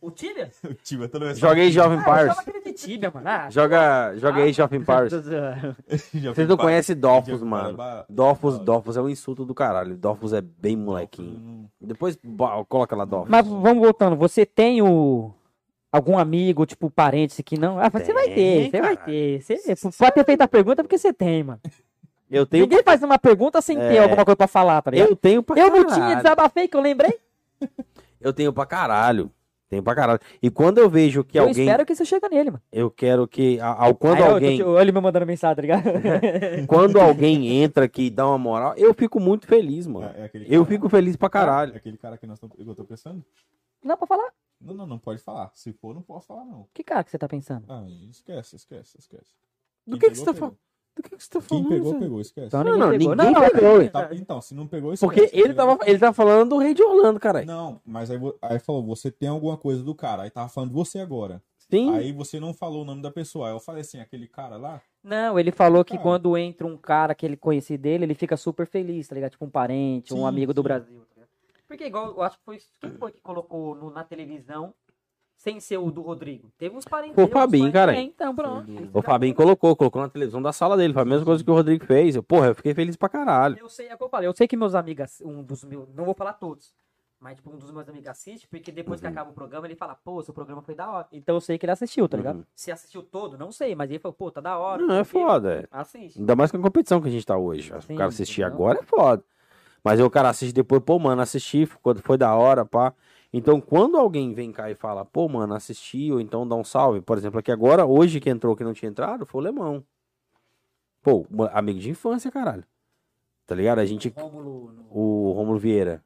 O 0.00 0.10
Tibia? 0.10 0.50
O 0.68 0.74
Tibia 0.74 1.08
toda 1.08 1.26
vez. 1.26 1.38
Joga 1.38 1.62
Age 1.62 1.78
of 1.80 1.88
Ah, 1.88 1.94
Empires. 2.00 2.36
Tibia, 2.74 3.10
mano. 3.14 3.26
Ah, 3.28 3.48
Joga, 3.50 4.14
joga 4.16 4.40
ah, 4.40 4.44
Age 4.44 4.60
of 4.62 4.76
Empires. 4.76 5.12
Vocês 6.34 6.48
não 6.48 6.56
conhecem 6.56 6.96
Dofus, 6.96 7.42
mano. 7.42 7.78
Dofus, 8.08 8.58
Dofus 8.58 8.96
é 8.96 9.00
um 9.02 9.08
insulto 9.08 9.44
do 9.44 9.54
caralho. 9.54 9.96
Dofus 9.96 10.32
é 10.32 10.40
bem 10.40 10.76
molequinho. 10.76 11.70
Depois 11.80 12.18
coloca 12.68 12.94
lá 12.96 13.04
Dofus. 13.04 13.30
Mas 13.30 13.46
vamos 13.46 13.82
voltando. 13.82 14.16
Você 14.16 14.44
tem 14.44 14.82
o 14.82 15.32
algum 15.92 16.18
amigo, 16.18 16.66
tipo 16.66 16.90
parente 16.90 17.40
que 17.42 17.56
não? 17.58 17.78
Ah, 17.78 17.88
você 17.88 18.12
vai 18.12 18.28
ter, 18.30 18.70
você 18.70 18.80
vai 18.80 18.96
ter. 18.96 19.40
Você 19.40 19.74
pode 19.96 20.12
ter 20.14 20.24
feito 20.24 20.40
a 20.42 20.48
pergunta 20.48 20.82
porque 20.82 20.98
você 20.98 21.12
tem, 21.12 21.42
mano. 21.44 21.60
Eu 22.30 22.44
tenho, 22.44 22.64
Ninguém 22.64 22.82
faz 22.82 23.00
uma 23.02 23.18
pergunta 23.18 23.60
sem 23.60 23.76
ter 23.78 23.94
É. 23.94 23.98
alguma 24.00 24.24
coisa 24.24 24.36
pra 24.36 24.48
falar, 24.48 24.82
tá 24.82 24.90
ligado? 24.90 25.08
eu 25.10 25.14
tenho 25.14 25.40
pra 25.42 25.56
Eu, 25.56 25.70
caralho. 25.70 25.84
não 25.88 25.94
tinha 25.94 26.16
desabafei 26.16 26.66
que 26.66 26.76
eu 26.76 26.80
lembrei. 26.80 27.16
Eu 28.20 28.32
tenho 28.32 28.52
pra 28.52 28.66
caralho. 28.66 29.30
Tenho 29.74 29.82
pra 29.82 29.94
caralho. 29.94 30.20
E 30.40 30.48
quando 30.50 30.78
eu 30.78 30.88
vejo 30.88 31.24
que 31.24 31.36
eu 31.36 31.42
alguém. 31.48 31.64
espero 31.64 31.84
que 31.84 31.94
você 31.96 32.04
chegue 32.04 32.28
nele, 32.28 32.50
mano. 32.52 32.62
Eu 32.70 32.90
quero 32.90 33.26
que. 33.26 33.58
Ao, 33.58 33.92
quando 33.92 34.18
Aí, 34.18 34.28
eu 34.28 34.34
alguém. 34.34 34.62
Olha 34.62 34.82
ele 34.82 34.92
me 34.92 35.00
mandando 35.00 35.26
mensagem, 35.26 35.56
tá 35.56 35.62
ligado? 35.62 35.82
Quando 36.68 37.00
alguém 37.00 37.48
entra 37.62 37.86
aqui 37.86 38.04
e 38.04 38.10
dá 38.10 38.24
uma 38.26 38.38
moral, 38.38 38.74
eu 38.76 38.94
fico 38.94 39.18
muito 39.18 39.46
feliz, 39.48 39.86
mano. 39.86 40.06
É, 40.14 40.26
é 40.26 40.30
Eu 40.46 40.62
cara- 40.64 40.74
fico 40.76 40.88
feliz 40.88 41.16
pra 41.16 41.26
É 41.26 41.30
caralho. 41.30 41.76
aquele 41.76 41.96
cara 41.98 42.16
que 42.16 42.26
nós 42.26 42.38
tô, 42.38 42.48
eu 42.56 42.74
tô 42.74 42.84
pensando? 42.84 43.24
não, 43.82 43.96
pra 43.96 44.06
falar. 44.06 44.30
Não, 44.60 44.74
não, 44.74 44.86
não 44.86 44.98
pode 44.98 45.20
falar. 45.20 45.50
Se 45.54 45.72
for, 45.72 45.92
não 45.94 46.02
posso 46.02 46.26
falar, 46.28 46.44
não. 46.44 46.66
Que 46.72 46.84
cara 46.84 47.02
que 47.02 47.10
você 47.10 47.18
tá 47.18 47.28
pensando? 47.28 47.64
Ah, 47.68 47.84
esquece, 48.08 48.54
esquece, 48.56 48.96
esquece. 48.98 49.32
Do 49.86 49.98
que, 49.98 50.08
que 50.08 50.14
você 50.16 50.24
tá 50.24 50.32
falando? 50.32 50.56
Do 50.96 51.02
que, 51.02 51.16
que 51.16 51.22
você 51.24 51.28
tá 51.30 51.40
Quem 51.40 51.48
falando? 51.48 51.68
pegou, 51.68 51.92
Zé? 51.92 51.98
pegou, 51.98 52.20
esquece. 52.20 52.46
Então, 52.46 52.64
Não, 52.64 52.78
não, 52.78 52.90
pegou. 52.90 53.14
ninguém 53.16 53.32
não, 53.32 53.40
pegou. 53.50 53.78
não, 53.82 53.88
Tá, 53.88 54.08
então, 54.12 54.40
se 54.40 54.54
não 54.54 54.66
pegou, 54.66 54.92
esquece. 54.92 55.12
Porque 55.12 55.36
ele 55.36 55.52
tava, 55.54 55.78
ele 55.86 55.98
tava 55.98 56.12
falando 56.12 56.50
do 56.50 56.58
rei 56.58 56.72
de 56.72 56.82
Orlando, 56.82 57.18
caralho. 57.18 57.46
Não, 57.46 57.80
mas 57.84 58.10
aí, 58.10 58.18
aí 58.40 58.58
falou, 58.60 58.84
você 58.84 59.10
tem 59.10 59.28
alguma 59.28 59.56
coisa 59.56 59.82
do 59.82 59.94
cara. 59.94 60.22
Aí 60.22 60.30
tava 60.30 60.48
falando 60.48 60.70
de 60.70 60.74
você 60.76 61.00
agora. 61.00 61.42
Sim. 61.70 61.90
Aí 61.96 62.12
você 62.12 62.38
não 62.38 62.54
falou 62.54 62.82
o 62.82 62.84
nome 62.84 63.02
da 63.02 63.10
pessoa. 63.10 63.48
Aí 63.48 63.54
eu 63.54 63.58
falei 63.58 63.80
assim, 63.80 63.98
aquele 63.98 64.28
cara 64.28 64.56
lá. 64.56 64.80
Não, 65.02 65.38
ele 65.38 65.50
falou 65.50 65.84
que 65.84 65.92
Cara. 65.94 66.02
quando 66.02 66.36
entra 66.38 66.66
um 66.66 66.76
cara 66.76 67.14
que 67.14 67.26
ele 67.26 67.36
conhece 67.36 67.76
dele, 67.76 68.04
ele 68.04 68.14
fica 68.14 68.36
super 68.36 68.66
feliz, 68.66 69.08
tá 69.08 69.14
ligado? 69.14 69.32
Tipo 69.32 69.44
um 69.46 69.50
parente, 69.50 70.14
um 70.14 70.18
Sim, 70.18 70.24
amigo 70.26 70.54
do 70.54 70.60
sim. 70.60 70.64
Brasil, 70.64 71.00
tá 71.00 71.14
ligado? 71.16 71.28
Porque 71.66 71.84
igual, 71.86 72.08
eu 72.12 72.22
acho 72.22 72.38
que 72.38 72.44
foi. 72.44 72.58
Quem 72.80 72.90
foi 72.92 73.10
que 73.12 73.20
colocou 73.20 73.74
no- 73.74 73.90
na 73.90 74.04
televisão 74.04 74.72
sem 75.44 75.60
ser 75.60 75.76
o 75.76 75.90
do 75.90 76.00
Rodrigo? 76.00 76.50
Teve 76.56 76.74
uns 76.74 76.86
parentes. 76.86 77.22
O 77.22 77.28
Fabinho, 77.28 77.70
cara. 77.70 77.94
Então, 77.94 78.34
pronto. 78.34 78.66
O 78.94 79.02
Fabinho 79.02 79.34
colocou, 79.34 79.76
colocou 79.76 80.00
na 80.00 80.08
televisão 80.08 80.40
da 80.40 80.54
sala 80.54 80.74
dele. 80.74 80.94
Foi 80.94 81.02
a 81.02 81.04
mesma 81.04 81.26
coisa 81.26 81.44
que 81.44 81.50
o 81.50 81.54
Rodrigo 81.54 81.84
fez. 81.84 82.16
Eu, 82.16 82.22
porra, 82.22 82.46
eu 82.46 82.54
fiquei 82.54 82.72
feliz 82.72 82.96
pra 82.96 83.10
caralho. 83.10 83.58
Eu 83.60 83.68
sei, 83.68 83.88
é 83.88 83.94
o 83.94 83.98
que 83.98 84.04
eu 84.04 84.08
falei. 84.08 84.26
Eu 84.26 84.34
sei 84.34 84.48
que 84.48 84.56
meus 84.56 84.74
amigos, 84.74 85.20
um 85.20 85.42
dos 85.42 85.62
meus. 85.62 85.86
Não 85.94 86.06
vou 86.06 86.14
falar 86.14 86.32
todos. 86.32 86.72
Mas, 87.20 87.36
tipo, 87.36 87.50
um 87.50 87.58
dos 87.58 87.70
meus 87.70 87.86
amigos 87.88 88.08
assiste, 88.08 88.48
porque 88.48 88.72
depois 88.72 89.00
que 89.00 89.06
Uhum. 89.06 89.12
acaba 89.12 89.30
o 89.30 89.34
programa, 89.34 89.66
ele 89.66 89.74
fala, 89.76 89.94
pô, 89.94 90.22
seu 90.22 90.32
programa 90.32 90.62
foi 90.62 90.74
da 90.74 90.90
hora. 90.90 91.06
Então 91.12 91.34
eu 91.34 91.40
sei 91.42 91.58
que 91.58 91.66
ele 91.66 91.72
assistiu, 91.72 92.08
tá 92.08 92.16
ligado? 92.16 92.36
Uhum. 92.38 92.44
Se 92.54 92.72
assistiu 92.72 93.02
todo, 93.02 93.36
não 93.38 93.52
sei, 93.52 93.74
mas 93.74 93.90
ele 93.90 93.98
falou, 93.98 94.14
pô, 94.14 94.30
tá 94.30 94.40
da 94.40 94.58
hora. 94.58 94.82
Não, 94.82 94.94
é 94.96 95.04
foda. 95.04 95.60
é. 95.62 95.66
Assiste. 95.70 96.18
Ainda 96.18 96.34
mais 96.34 96.50
com 96.50 96.56
a 96.56 96.60
competição 96.60 97.00
que 97.02 97.08
a 97.08 97.10
gente 97.10 97.24
tá 97.26 97.36
hoje. 97.36 97.72
Sim, 97.82 97.94
o 97.94 97.96
cara 97.98 98.08
assistir 98.08 98.40
entendeu? 98.42 98.56
agora 98.56 98.78
é 98.80 98.82
foda. 98.82 99.22
Mas 99.82 100.00
aí 100.00 100.04
o 100.06 100.10
cara 100.10 100.30
assiste 100.30 100.54
depois, 100.54 100.82
pô, 100.82 100.98
mano, 100.98 101.20
assisti, 101.20 101.66
quando 101.82 102.00
foi 102.02 102.16
da 102.16 102.34
hora, 102.34 102.64
pá. 102.64 102.94
Então, 103.36 103.60
quando 103.60 103.96
alguém 103.96 104.32
vem 104.32 104.52
cá 104.52 104.70
e 104.70 104.76
fala, 104.76 105.04
pô, 105.04 105.28
mano, 105.28 105.54
assisti, 105.54 106.12
ou 106.12 106.20
então 106.20 106.46
dá 106.46 106.54
um 106.54 106.62
salve. 106.62 107.00
Por 107.00 107.18
exemplo, 107.18 107.40
aqui 107.40 107.50
agora, 107.50 107.84
hoje 107.84 108.20
que 108.20 108.30
entrou, 108.30 108.54
que 108.54 108.62
não 108.62 108.72
tinha 108.72 108.88
entrado, 108.88 109.26
foi 109.26 109.40
o 109.40 109.44
Lemão. 109.44 109.84
Pô, 111.02 111.26
amigo 111.52 111.80
de 111.80 111.90
infância, 111.90 112.30
caralho. 112.30 112.62
Tá 113.44 113.56
ligado? 113.56 113.80
A 113.80 113.84
gente. 113.84 114.14
Rômulo 114.16 114.70
no... 114.70 114.86
O 114.88 115.32
Romulo 115.32 115.58
Vieira. 115.58 116.00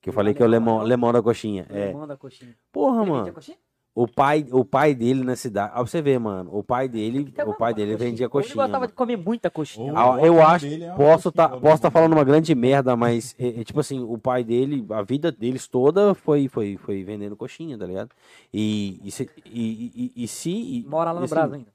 Que 0.00 0.08
eu 0.08 0.12
falei 0.12 0.34
que 0.34 0.40
é 0.40 0.46
o 0.46 0.48
Lemão, 0.48 0.82
Lemão 0.84 1.12
da 1.12 1.20
Coxinha. 1.20 1.66
É. 1.68 1.92
Manda 1.92 2.16
coxinha. 2.16 2.56
Porra, 2.70 3.02
Ele 3.02 3.10
mano. 3.10 3.32
coxinha? 3.32 3.58
O 3.98 4.06
pai, 4.06 4.46
o 4.52 4.62
pai 4.62 4.94
dele 4.94 5.24
na 5.24 5.34
cidade. 5.34 5.70
Ó, 5.72 5.76
pra 5.76 5.86
você 5.86 6.02
ver, 6.02 6.18
mano. 6.20 6.50
O 6.54 6.62
pai 6.62 6.86
dele, 6.86 7.32
o 7.46 7.54
pai 7.54 7.72
dele 7.72 7.96
vendia 7.96 8.24
Ele 8.26 8.28
coxinha. 8.30 8.54
gostava 8.56 8.80
mano. 8.80 8.88
de 8.88 8.92
comer 8.92 9.16
muita 9.16 9.50
coxinha. 9.50 9.90
Ô, 9.90 9.96
Ah, 9.96 10.18
eu 10.20 10.42
acho, 10.42 10.66
é 10.66 10.94
posso 10.94 11.32
tá, 11.32 11.48
coxinha, 11.48 11.62
posso 11.62 11.80
tá 11.80 11.88
né? 11.88 11.92
falando 11.92 12.12
uma 12.12 12.22
grande 12.22 12.54
merda, 12.54 12.94
mas 12.94 13.34
é, 13.38 13.60
é, 13.60 13.64
tipo 13.64 13.80
assim, 13.80 14.00
o 14.00 14.18
pai 14.18 14.44
dele, 14.44 14.84
a 14.90 15.00
vida 15.00 15.32
deles 15.32 15.66
toda 15.66 16.14
foi 16.14 16.46
foi 16.46 16.76
foi 16.76 17.02
vendendo 17.04 17.34
coxinha, 17.36 17.78
tá 17.78 17.86
ligado? 17.86 18.10
E 18.52 19.00
e 19.02 19.10
se 19.10 19.30
e, 19.46 20.12
e, 20.14 20.24
e 20.24 20.28
se 20.28 20.50
e- 20.50 20.84
Mora 20.86 21.10
lá 21.10 21.18
no 21.20 21.24
assim, 21.24 21.34
Brasil 21.34 21.54
ainda. 21.54 21.72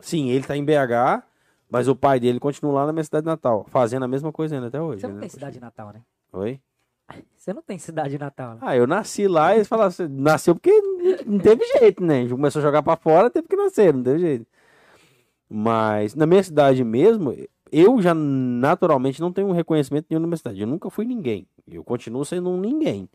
Sim, 0.00 0.28
ele 0.30 0.44
tá 0.44 0.56
em 0.56 0.64
BH, 0.64 1.22
mas 1.70 1.86
o 1.86 1.94
pai 1.94 2.18
dele 2.18 2.40
continua 2.40 2.72
lá 2.72 2.86
na 2.86 2.92
minha 2.92 3.04
cidade 3.04 3.26
natal, 3.26 3.64
fazendo 3.68 4.02
a 4.04 4.08
mesma 4.08 4.32
coisa 4.32 4.56
ainda 4.56 4.66
até 4.66 4.80
hoje. 4.80 5.02
Você 5.02 5.06
não 5.06 5.12
vendendo 5.14 5.20
tem 5.20 5.28
cidade 5.30 5.60
natal, 5.60 5.92
né? 5.92 6.02
Oi? 6.32 6.60
Você 7.36 7.52
não 7.52 7.62
tem 7.62 7.78
cidade 7.78 8.18
natal, 8.18 8.54
né? 8.54 8.58
Ah, 8.62 8.76
eu 8.76 8.86
nasci 8.86 9.26
lá 9.26 9.52
e 9.52 9.58
eles 9.58 9.68
falaram 9.68 9.88
assim, 9.88 10.06
nasceu 10.08 10.54
porque 10.54 10.70
não- 11.26 11.38
teve 11.38 11.64
jeito, 11.78 12.02
né? 12.04 12.18
A 12.18 12.20
gente 12.22 12.30
começou 12.30 12.60
a 12.60 12.62
jogar 12.62 12.82
pra 12.82 12.96
fora, 12.96 13.28
teve 13.30 13.48
que 13.48 13.56
nascer, 13.56 13.92
não 13.92 14.02
teve 14.02 14.18
jeito. 14.20 14.46
Mas 15.48 16.14
na 16.14 16.26
minha 16.26 16.42
cidade 16.42 16.82
mesmo, 16.84 17.34
eu 17.70 18.00
já 18.00 18.14
naturalmente 18.14 19.20
não 19.20 19.32
tenho 19.32 19.50
reconhecimento 19.52 20.06
nenhum 20.08 20.20
na 20.20 20.26
minha 20.26 20.36
cidade. 20.36 20.60
Eu 20.60 20.66
nunca 20.66 20.88
fui 20.90 21.04
ninguém. 21.04 21.46
Eu 21.68 21.82
continuo 21.84 22.24
sendo 22.24 22.48
um 22.50 22.60
ninguém. 22.60 23.08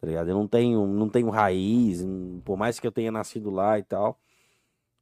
Tá 0.00 0.06
ligado? 0.06 0.28
Eu 0.30 0.34
não 0.36 0.46
tenho, 0.46 0.86
não 0.86 1.08
tenho 1.08 1.28
raiz, 1.28 2.04
por 2.44 2.56
mais 2.56 2.78
que 2.80 2.86
eu 2.86 2.92
tenha 2.92 3.10
nascido 3.12 3.50
lá 3.50 3.78
e 3.78 3.82
tal. 3.82 4.18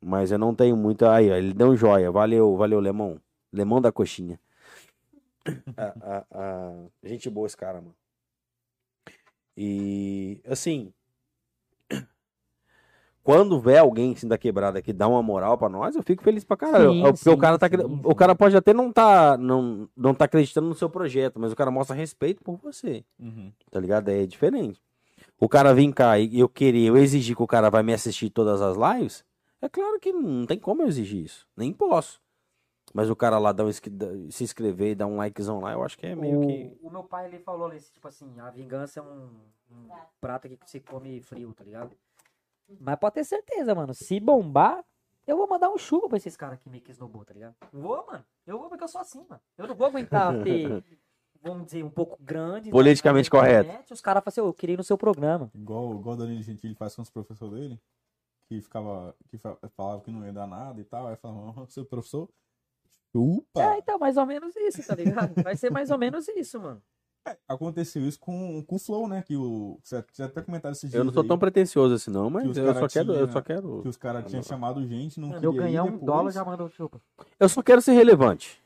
Mas 0.00 0.30
eu 0.32 0.38
não 0.38 0.54
tenho 0.54 0.76
muita. 0.76 1.12
Aí, 1.12 1.30
ó, 1.30 1.34
ele 1.36 1.52
deu 1.54 1.68
um 1.68 1.76
joia. 1.76 2.10
Valeu, 2.10 2.56
valeu, 2.56 2.80
Lemão. 2.80 3.20
Lemão 3.52 3.80
da 3.80 3.92
coxinha. 3.92 4.38
Ah, 5.76 5.94
ah, 6.00 6.24
ah, 6.32 6.84
Gente 7.04 7.30
boa 7.30 7.46
esse 7.46 7.56
cara, 7.56 7.74
mano. 7.80 7.94
E 9.56 10.40
assim, 10.46 10.92
quando 13.22 13.58
vê 13.58 13.76
alguém 13.78 14.12
assim 14.12 14.28
da 14.28 14.38
quebrada 14.38 14.80
que 14.80 14.92
dá 14.92 15.08
uma 15.08 15.22
moral 15.22 15.58
pra 15.58 15.68
nós, 15.68 15.96
eu 15.96 16.02
fico 16.02 16.22
feliz 16.22 16.44
pra 16.44 16.56
caralho. 16.56 16.90
Sim, 16.92 17.06
É 17.06 17.12
porque 17.12 17.28
o 17.28 17.34
sim, 17.34 17.40
cara 17.40 17.58
tá, 17.58 17.66
sim, 17.68 18.00
o 18.04 18.14
cara 18.14 18.34
pode 18.36 18.56
até 18.56 18.72
não 18.72 18.92
tá 18.92 19.36
não, 19.36 19.88
não 19.96 20.14
tá 20.14 20.26
acreditando 20.26 20.68
no 20.68 20.74
seu 20.74 20.88
projeto, 20.88 21.40
mas 21.40 21.52
o 21.52 21.56
cara 21.56 21.70
mostra 21.70 21.96
respeito 21.96 22.42
por 22.44 22.56
você, 22.56 23.04
Uhum. 23.18 23.50
tá 23.70 23.80
ligado? 23.80 24.08
É 24.10 24.26
diferente. 24.26 24.80
O 25.40 25.48
cara 25.48 25.74
vir 25.74 25.92
cá 25.92 26.18
e 26.18 26.38
eu 26.38 26.48
querer, 26.48 26.86
eu 26.86 26.96
exigir 26.96 27.34
que 27.36 27.42
o 27.42 27.46
cara 27.46 27.70
vai 27.70 27.82
me 27.82 27.92
assistir 27.92 28.30
todas 28.30 28.62
as 28.62 28.76
lives, 28.76 29.24
é 29.60 29.68
claro 29.68 29.98
que 29.98 30.12
não 30.12 30.46
tem 30.46 30.58
como 30.58 30.82
eu 30.82 30.88
exigir 30.88 31.24
isso, 31.24 31.46
nem 31.56 31.72
posso. 31.72 32.20
Mas 32.96 33.10
o 33.10 33.14
cara 33.14 33.38
lá 33.38 33.52
dá 33.52 33.62
um, 33.62 33.70
se 34.30 34.42
inscrever 34.42 34.92
e 34.92 34.94
dar 34.94 35.06
um 35.06 35.18
likezão 35.18 35.60
lá, 35.60 35.70
eu 35.72 35.82
acho 35.84 35.98
que 35.98 36.06
é 36.06 36.14
meio 36.14 36.40
que 36.40 36.78
O, 36.82 36.86
o 36.86 36.90
meu 36.90 37.04
pai, 37.04 37.26
ele 37.26 37.38
falou 37.38 37.66
ali, 37.66 37.78
tipo 37.78 38.08
assim, 38.08 38.40
a 38.40 38.48
vingança 38.48 39.00
é 39.00 39.02
um, 39.02 39.38
um 39.70 39.88
prato 40.18 40.48
que 40.48 40.58
se 40.64 40.80
come 40.80 41.20
frio, 41.20 41.52
tá 41.52 41.62
ligado? 41.62 41.94
Mas 42.80 42.96
pode 42.98 43.16
ter 43.16 43.24
certeza, 43.24 43.74
mano, 43.74 43.92
se 43.92 44.18
bombar, 44.18 44.82
eu 45.26 45.36
vou 45.36 45.46
mandar 45.46 45.68
um 45.68 45.76
chuva 45.76 46.08
pra 46.08 46.16
esses 46.16 46.38
caras 46.38 46.58
que 46.58 46.70
me 46.70 46.82
snowball, 46.88 47.22
tá 47.22 47.34
ligado? 47.34 47.54
Vou, 47.70 48.06
mano. 48.06 48.24
Eu 48.46 48.58
vou 48.58 48.70
porque 48.70 48.84
eu 48.84 48.88
sou 48.88 49.02
assim, 49.02 49.22
mano. 49.28 49.42
Eu 49.58 49.68
não 49.68 49.74
vou 49.74 49.86
aguentar 49.88 50.32
ter, 50.42 50.82
vamos 51.42 51.66
dizer, 51.66 51.82
um 51.84 51.90
pouco 51.90 52.16
grande. 52.18 52.70
Politicamente 52.70 53.28
correto. 53.28 53.66
internet, 53.68 53.92
Os 53.92 54.00
caras 54.00 54.24
falam 54.24 54.32
assim, 54.32 54.40
"Ô, 54.40 54.46
eu 54.46 54.54
queria 54.54 54.72
ir 54.72 54.78
no 54.78 54.82
seu 54.84 54.96
programa. 54.96 55.50
Igual, 55.54 55.96
igual 55.96 56.14
o 56.14 56.18
Danilo 56.18 56.42
Gentili 56.42 56.74
faz 56.74 56.96
com 56.96 57.02
os 57.02 57.10
professores 57.10 57.52
dele, 57.60 57.78
que 58.48 58.58
ficava, 58.62 59.14
que 59.28 59.36
fa- 59.36 59.58
falava 59.76 60.00
que 60.00 60.10
não 60.10 60.24
ia 60.24 60.32
dar 60.32 60.46
nada 60.46 60.80
e 60.80 60.84
tal, 60.84 61.08
aí 61.08 61.16
falava, 61.16 61.60
"Ô, 61.60 61.66
seu 61.66 61.84
professor, 61.84 62.26
chupa. 63.16 63.62
É, 63.62 63.78
então, 63.78 63.98
mais 63.98 64.16
ou 64.16 64.26
menos 64.26 64.54
isso, 64.56 64.86
tá 64.86 64.94
ligado? 64.94 65.42
Vai 65.42 65.56
ser 65.56 65.70
mais 65.70 65.90
ou 65.90 65.98
menos 65.98 66.28
isso, 66.28 66.60
mano. 66.60 66.82
Aconteceu 67.48 68.06
isso 68.06 68.20
com, 68.20 68.62
com 68.62 68.76
o 68.76 68.78
Flow, 68.78 69.08
né? 69.08 69.20
Que 69.26 69.36
o. 69.36 69.80
Você 69.82 70.22
até 70.22 70.40
comentaram 70.42 70.72
esses 70.72 70.88
dias. 70.88 70.94
Eu 70.94 71.04
não 71.04 71.12
sou 71.12 71.22
aí, 71.22 71.28
tão 71.28 71.38
pretencioso 71.38 71.94
assim, 71.94 72.10
não, 72.10 72.30
mas 72.30 72.56
eu 72.56 72.74
só 72.74 72.86
quero. 72.86 73.12
Eu 73.14 73.32
só 73.32 73.40
quero. 73.40 73.82
Que 73.82 73.88
os 73.88 73.96
caras 73.96 74.24
tinham 74.26 74.42
chamado 74.44 74.86
gente, 74.86 75.18
não 75.18 75.34
eu 75.40 75.52
ganhar 75.52 75.82
um 75.82 75.92
depois. 75.92 76.04
dólar 76.04 76.30
já 76.30 76.44
manda 76.44 76.62
o 76.62 76.68
chupa. 76.68 77.00
Eu 77.40 77.48
só 77.48 77.62
quero 77.62 77.82
ser 77.82 77.92
relevante. 77.94 78.62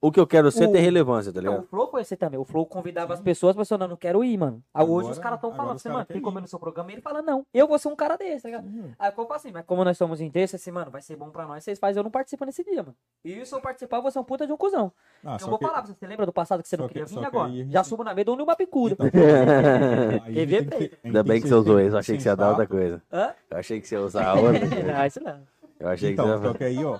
O 0.00 0.12
que 0.12 0.20
eu 0.20 0.26
quero 0.28 0.48
ser 0.52 0.64
é 0.64 0.68
O- 0.68 0.72
relevância, 0.72 1.32
tá 1.32 1.40
Não, 1.42 1.48
o 1.50 1.54
ligado? 1.56 1.66
Flow 1.68 1.90
foi 1.90 2.02
esse 2.02 2.16
também. 2.16 2.38
O 2.38 2.44
Flow 2.44 2.64
convidava 2.64 3.14
as 3.14 3.20
pessoas, 3.20 3.50
as 3.50 3.56
pessoas 3.56 3.80
não, 3.80 3.88
não 3.88 3.96
quero 3.96 4.22
ir, 4.22 4.38
mano. 4.38 4.62
Aí 4.72 4.84
hoje 4.84 4.92
Agora- 4.92 5.12
os 5.12 5.18
caras 5.18 5.36
estão 5.38 5.50
agora 5.50 5.62
falando 5.64 5.76
assim, 5.76 5.88
mano, 5.88 6.04
tem 6.04 6.20
como 6.20 6.38
ir 6.38 6.42
no 6.42 6.46
seu 6.46 6.58
programa? 6.60 6.90
E 6.90 6.94
ele 6.94 7.02
fala, 7.02 7.20
não, 7.20 7.44
eu 7.52 7.66
vou 7.66 7.76
ser 7.80 7.88
um 7.88 7.96
cara 7.96 8.16
desse, 8.16 8.42
tá 8.42 8.48
ligado? 8.48 8.64
Uhum. 8.64 8.92
Aí 8.96 9.08
eu 9.10 9.12
falo 9.12 9.32
assim, 9.32 9.50
mas 9.50 9.64
como 9.66 9.82
nós 9.84 9.98
somos 9.98 10.20
em 10.20 10.30
terça, 10.30 10.54
assim, 10.54 10.70
mano, 10.70 10.88
vai 10.88 11.02
ser 11.02 11.16
bom 11.16 11.30
pra 11.30 11.46
nós, 11.46 11.64
vocês 11.64 11.80
fazem, 11.80 11.98
eu 11.98 12.04
não 12.04 12.12
participo 12.12 12.44
nesse 12.44 12.62
dia, 12.62 12.80
mano. 12.82 12.94
E 13.24 13.44
se 13.44 13.52
eu 13.52 13.60
participar, 13.60 13.96
eu 13.96 14.02
vou 14.02 14.10
ser 14.12 14.20
um 14.20 14.24
puta 14.24 14.46
de 14.46 14.52
um 14.52 14.56
cuzão. 14.56 14.92
Ah, 15.24 15.36
eu 15.40 15.48
vou 15.48 15.58
que- 15.58 15.64
falar 15.66 15.78
pra 15.82 15.86
você, 15.92 15.94
você 15.98 16.06
lembra 16.06 16.26
do 16.26 16.32
passado 16.32 16.62
que 16.62 16.68
você 16.68 16.76
não 16.76 16.84
só 16.84 16.88
que- 16.88 16.92
queria 16.94 17.08
só 17.08 17.14
vir 17.14 17.20
que 17.20 17.26
agora? 17.36 17.48
a 17.48 17.52
gente- 17.56 17.72
Já 17.72 17.82
subo 17.82 18.04
na 18.04 18.14
mesa, 18.14 18.24
dou 18.26 18.36
uma 18.36 18.54
picuda. 18.54 18.94
Então, 18.94 19.10
tem 19.10 19.20
que- 20.46 20.98
Ainda 21.04 21.24
tem 21.24 21.32
bem 21.32 21.40
que 21.42 21.48
você 21.48 21.54
usou 21.54 21.80
isso. 21.80 21.96
Eu 21.96 21.98
achei 21.98 22.16
que 22.16 22.22
você 22.22 22.28
ia 22.28 22.36
dar 22.36 22.50
outra 22.50 22.66
coisa. 22.68 23.02
Eu 23.50 23.58
achei 23.58 23.80
que 23.80 23.88
você 23.88 23.96
ia 23.96 24.00
usar 24.02 24.34
outra. 24.38 24.60
não, 24.84 25.06
isso 25.06 25.20
não. 25.24 25.40
Eu 25.80 25.88
achei 25.88 26.08
que 26.08 26.14
Então, 26.14 26.26
você 26.26 26.42
só 26.44 26.48
ia... 26.50 26.54
que 26.54 26.64
aí, 26.64 26.84
ó, 26.84 26.98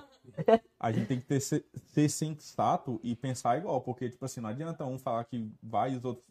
a 0.79 0.91
gente 0.91 1.07
tem 1.07 1.19
que 1.19 1.25
ter, 1.25 1.39
ser, 1.39 1.65
ser 1.87 2.09
sensato 2.09 2.99
e 3.03 3.15
pensar 3.15 3.57
igual, 3.57 3.81
porque, 3.81 4.09
tipo 4.09 4.23
assim, 4.25 4.41
não 4.41 4.49
adianta 4.49 4.85
um 4.85 4.97
falar 4.99 5.23
que 5.25 5.51
vai 5.61 5.93
e 5.93 5.97
os 5.97 6.05
outros 6.05 6.25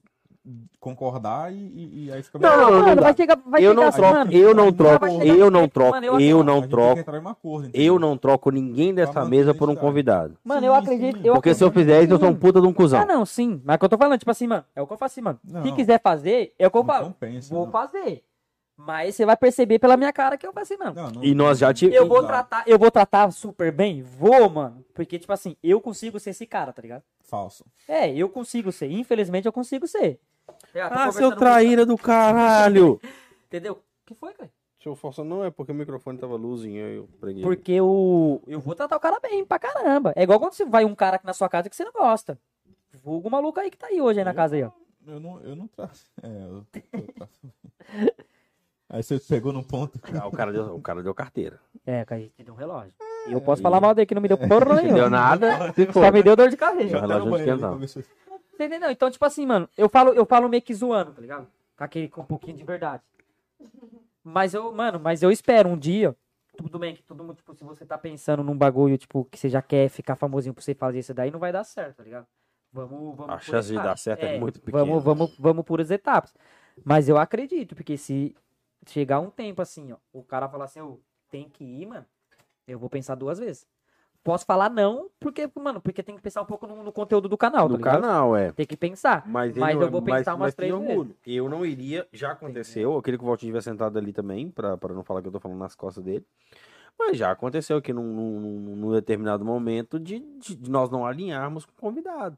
concordar 0.80 1.52
e, 1.52 1.56
e- 1.56 2.05
e 2.06 2.12
aí 2.12 2.22
fica... 2.22 2.39
Não, 2.39 2.56
não, 2.56 2.70
não 2.70 2.82
mano, 2.86 3.02
vai 3.02 3.14
chegar, 3.14 3.36
vai 3.44 3.60
Eu 3.62 3.70
chegar 3.70 3.74
não 3.82 3.89
assim, 3.89 3.98
troco, 3.98 4.14
mano, 4.14 4.32
eu 4.32 4.55
não 4.55 4.72
troco, 4.72 5.06
eu 5.06 5.51
não 5.51 5.68
troco, 5.68 5.90
Mano, 5.94 6.06
eu 6.06 6.20
eu 6.20 6.44
não 6.44 6.62
troco, 6.68 6.98
em 6.98 7.18
um 7.20 7.28
acordo, 7.28 7.70
eu 7.74 7.98
não 7.98 8.16
troco 8.16 8.51
ninguém 8.51 8.94
dessa 8.94 9.24
mesa 9.24 9.52
por 9.55 9.68
um 9.68 9.74
convidado. 9.76 10.39
Mano, 10.44 10.64
eu 10.66 10.74
acredito. 10.74 11.18
Eu 11.24 11.35
Porque 11.35 11.55
se 11.55 11.62
eu 11.62 11.68
acredito 11.68 11.89
fizer 11.90 12.02
isso, 12.05 12.14
eu 12.14 12.18
sou 12.18 12.28
um 12.28 12.35
puta 12.35 12.60
de 12.60 12.66
um 12.66 12.72
cuzão. 12.72 13.01
Ah, 13.02 13.06
não, 13.06 13.26
sim. 13.26 13.60
Mas 13.64 13.76
o 13.76 13.78
que 13.78 13.85
eu 13.85 13.89
tô 13.90 13.98
falando, 13.98 14.18
tipo 14.18 14.30
assim, 14.30 14.47
mano, 14.47 14.64
é 14.74 14.80
o 14.80 14.86
que 14.86 14.93
eu 14.93 14.97
faço 14.98 15.14
assim, 15.14 15.20
mano. 15.22 15.39
Não. 15.44 15.62
Se 15.62 15.72
quiser 15.72 16.01
fazer, 16.01 16.55
é 16.59 16.66
o 16.66 16.70
que 16.70 16.76
eu 16.76 16.82
Não 16.82 16.86
falo. 16.86 17.06
compensa, 17.06 17.55
Vou 17.55 17.66
não. 17.66 17.72
fazer. 17.72 18.24
Mas 18.80 19.16
você 19.16 19.26
vai 19.26 19.36
perceber 19.36 19.80
pela 19.80 19.96
minha 19.96 20.12
cara 20.12 20.38
que 20.38 20.46
eu 20.46 20.52
faço 20.52 20.72
assim, 20.72 20.82
mano. 20.82 20.94
Não, 20.94 21.10
não- 21.10 21.24
E 21.24 21.34
nós 21.34 21.59
já 21.59 21.74
tive- 21.74 21.94
Eu 21.96 22.06
vou 22.06 22.24
tratar, 22.24 22.62
eu 22.64 22.78
vou 22.78 22.90
tratar 22.92 23.28
super 23.32 23.72
bem? 23.72 24.02
Vou, 24.02 24.48
mano. 24.48 24.84
Porque, 24.94 25.18
tipo 25.18 25.32
assim, 25.32 25.56
eu 25.62 25.80
consigo 25.80 26.20
ser 26.20 26.30
esse 26.30 26.46
cara, 26.46 26.72
tá 26.72 26.80
ligado? 26.80 27.02
Falso. 27.22 27.64
É, 27.88 28.09
eu 28.14 28.28
consigo 28.28 28.70
ser. 28.70 28.88
Infelizmente, 28.90 29.46
eu 29.46 29.52
consigo 29.52 29.86
ser. 29.88 30.20
É, 30.72 30.88
tô 30.88 30.94
Ah, 30.94 31.10
seu 31.12 31.30
com- 31.32 31.36
traíra 31.38 31.84
do 31.84 31.98
caralho! 31.98 33.00
Entendeu? 33.48 33.72
O 33.74 34.06
que 34.06 34.14
foi, 34.14 34.32
cara? 34.32 34.48
Deixa 34.78 34.88
eu 34.88 34.94
forçar, 34.94 35.24
não 35.24 35.44
é 35.44 35.50
porque 35.50 35.72
o 35.72 35.74
microfone 35.74 36.16
tava 36.16 36.36
luzinho, 36.36 36.86
eu 36.86 37.09
preguei. 37.20 37.42
Porque 37.42 37.72
eu, 37.72 38.40
eu 38.46 38.60
vou 38.60 38.76
tratar 38.76 38.96
o 38.96 39.00
cara 39.00 39.18
bem 39.20 39.44
pra 39.44 39.59
caramba. 39.59 40.12
É 40.14 40.22
igual 40.22 40.38
quando 40.38 40.52
você 40.52 40.64
vai 40.64 40.84
um 40.84 40.94
cara 40.94 41.16
aqui 41.16 41.26
na 41.26 41.32
sua 41.32 41.48
casa 41.48 41.68
que 41.68 41.74
você 41.74 41.84
não 41.84 41.92
gosta. 41.92 42.38
Vulgo 43.02 43.28
maluco 43.28 43.59
aí 43.59 43.72
que 43.72 43.76
tá 43.76 43.88
aí 43.88 44.00
hoje 44.00 44.20
aí 44.20 44.24
na 44.24 44.32
casa 44.32 44.55
aí, 44.55 44.62
ó. 44.62 44.70
Eu 45.05 45.18
não, 45.18 45.40
eu 45.40 45.56
não 45.56 45.66
traço. 45.66 46.05
É, 46.22 46.26
eu, 46.28 46.64
eu 46.92 47.02
traço. 47.14 47.32
Aí 48.90 49.02
você 49.02 49.19
pegou 49.20 49.52
no 49.52 49.62
ponto. 49.62 49.98
Ah, 50.23 50.27
o, 50.27 50.31
cara 50.32 50.52
deu, 50.52 50.74
o 50.74 50.81
cara 50.81 51.02
deu 51.02 51.15
carteira. 51.15 51.60
É, 51.86 52.05
que 52.05 52.15
a 52.15 52.19
gente 52.19 52.32
deu 52.43 52.55
um 52.55 52.56
relógio. 52.56 52.93
E 53.28 53.32
eu 53.32 53.40
posso 53.40 53.60
falar 53.60 53.81
mal 53.81 53.94
dele 53.94 54.06
que 54.06 54.15
não 54.15 54.23
me 54.23 54.28
deu 54.28 54.39
porra 54.39 54.65
Não 54.65 54.77
nenhuma. 54.77 54.94
deu 54.98 55.10
nada. 55.10 55.74
Só 55.93 56.10
me 56.10 56.23
deu 56.23 56.35
dor 56.36 56.48
de 56.48 56.56
Já 56.56 56.59
cabeça. 56.59 57.01
relógio 57.01 57.78
ver 57.78 57.89
se- 57.89 58.02
Você 58.56 58.65
entendeu? 58.65 58.90
Então, 58.90 59.10
tipo 59.10 59.24
assim, 59.24 59.44
mano, 59.47 59.69
eu 59.77 59.89
falo, 59.89 60.12
eu 60.15 60.24
falo 60.24 60.48
meio 60.48 60.62
que 60.62 60.73
zoando, 60.74 61.12
tá 61.12 61.20
ligado? 61.20 61.47
Com 61.77 61.85
aquele 61.85 62.09
com 62.09 62.23
um 62.23 62.24
pouquinho 62.24 62.56
de 62.56 62.65
verdade. 62.65 63.02
Mas 64.24 64.55
eu, 64.55 64.73
mano, 64.73 64.98
mas 64.98 65.23
eu 65.23 65.31
espero 65.31 65.69
um 65.69 65.77
dia. 65.78 66.15
Tudo 66.56 66.78
bem 66.78 66.94
que 66.94 67.02
todo 67.02 67.23
mundo, 67.23 67.36
tipo, 67.36 67.55
se 67.55 67.62
você 67.62 67.86
tá 67.86 67.97
pensando 67.97 68.43
num 68.43 68.56
bagulho, 68.56 68.98
tipo, 68.98 69.24
que 69.31 69.39
você 69.39 69.48
já 69.48 69.62
quer 69.62 69.89
ficar 69.89 70.16
famosinho 70.16 70.52
pra 70.52 70.62
você 70.62 70.74
fazer 70.74 70.98
isso 70.98 71.15
daí, 71.15 71.31
não 71.31 71.39
vai 71.39 71.52
dar 71.52 71.62
certo, 71.62 71.97
tá 71.98 72.02
ligado? 72.02 72.27
Vamos, 72.73 73.16
vamos. 73.16 73.32
A 73.35 73.39
chance 73.39 73.69
de 73.69 73.74
dar 73.77 73.97
certo 73.97 74.24
é 74.24 74.39
muito 74.39 74.60
pequena. 74.60 74.85
Vamos, 74.85 75.05
vamos, 75.05 75.36
vamos 75.39 75.65
por 75.65 75.81
as 75.81 75.90
etapas. 75.90 76.35
Mas 76.85 77.09
eu 77.09 77.16
acredito, 77.16 77.74
porque 77.77 77.97
se 77.97 78.35
chegar 78.86 79.20
um 79.20 79.30
tempo 79.30 79.60
assim, 79.62 79.92
ó, 79.92 79.96
o 80.12 80.22
cara 80.22 80.48
falar 80.48 80.64
assim, 80.66 80.80
eu 80.80 81.00
tem 81.30 81.48
que 81.48 81.64
ir, 81.64 81.86
mano, 81.86 82.06
eu 82.66 82.78
vou 82.78 82.88
pensar 82.88 83.14
duas 83.14 83.38
vezes. 83.38 83.66
Posso 84.24 84.44
falar 84.44 84.68
não, 84.68 85.09
porque, 85.20 85.48
mano, 85.55 85.80
porque 85.80 86.02
tem 86.02 86.16
que 86.16 86.20
pensar 86.22 86.42
um 86.42 86.46
pouco 86.46 86.66
no, 86.66 86.82
no 86.82 86.92
conteúdo 86.92 87.28
do 87.28 87.38
canal, 87.38 87.68
Do 87.68 87.78
tá 87.78 87.92
canal, 87.92 88.36
é. 88.36 88.52
Tem 88.52 88.66
que 88.66 88.76
pensar. 88.76 89.22
Mas, 89.26 89.56
Mas 89.56 89.80
eu 89.80 89.90
vou 89.90 90.02
pensar 90.02 90.34
umas 90.34 90.55
tem 90.55 90.70
três 90.70 90.86
vezes. 90.86 91.16
Eu 91.26 91.48
não 91.48 91.64
iria, 91.64 92.06
já 92.12 92.32
aconteceu, 92.32 92.92
eu 92.92 93.02
queria 93.02 93.16
que 93.16 93.24
o 93.24 93.26
Valtinho 93.26 93.50
tivesse 93.50 93.70
sentado 93.70 93.96
ali 93.96 94.12
também, 94.12 94.50
pra, 94.50 94.76
pra 94.76 94.92
não 94.92 95.02
falar 95.05 95.22
que 95.22 95.28
eu 95.28 95.32
tô 95.32 95.40
falando 95.40 95.59
nas 95.59 95.74
costas 95.74 96.02
dele. 96.05 96.26
Mas 96.98 97.16
já 97.16 97.30
aconteceu 97.30 97.80
que 97.80 97.92
num, 97.92 98.02
num, 98.02 98.40
num- 98.40 98.76
num 98.76 98.92
determinado 98.92 99.44
momento 99.44 99.98
de, 100.00 100.18
de- 100.18 100.56
de 100.56 100.70
nós 100.70 100.90
não 100.90 101.06
alinharmos 101.06 101.64
com 101.64 101.72
o 101.72 101.76
convidado. 101.76 102.36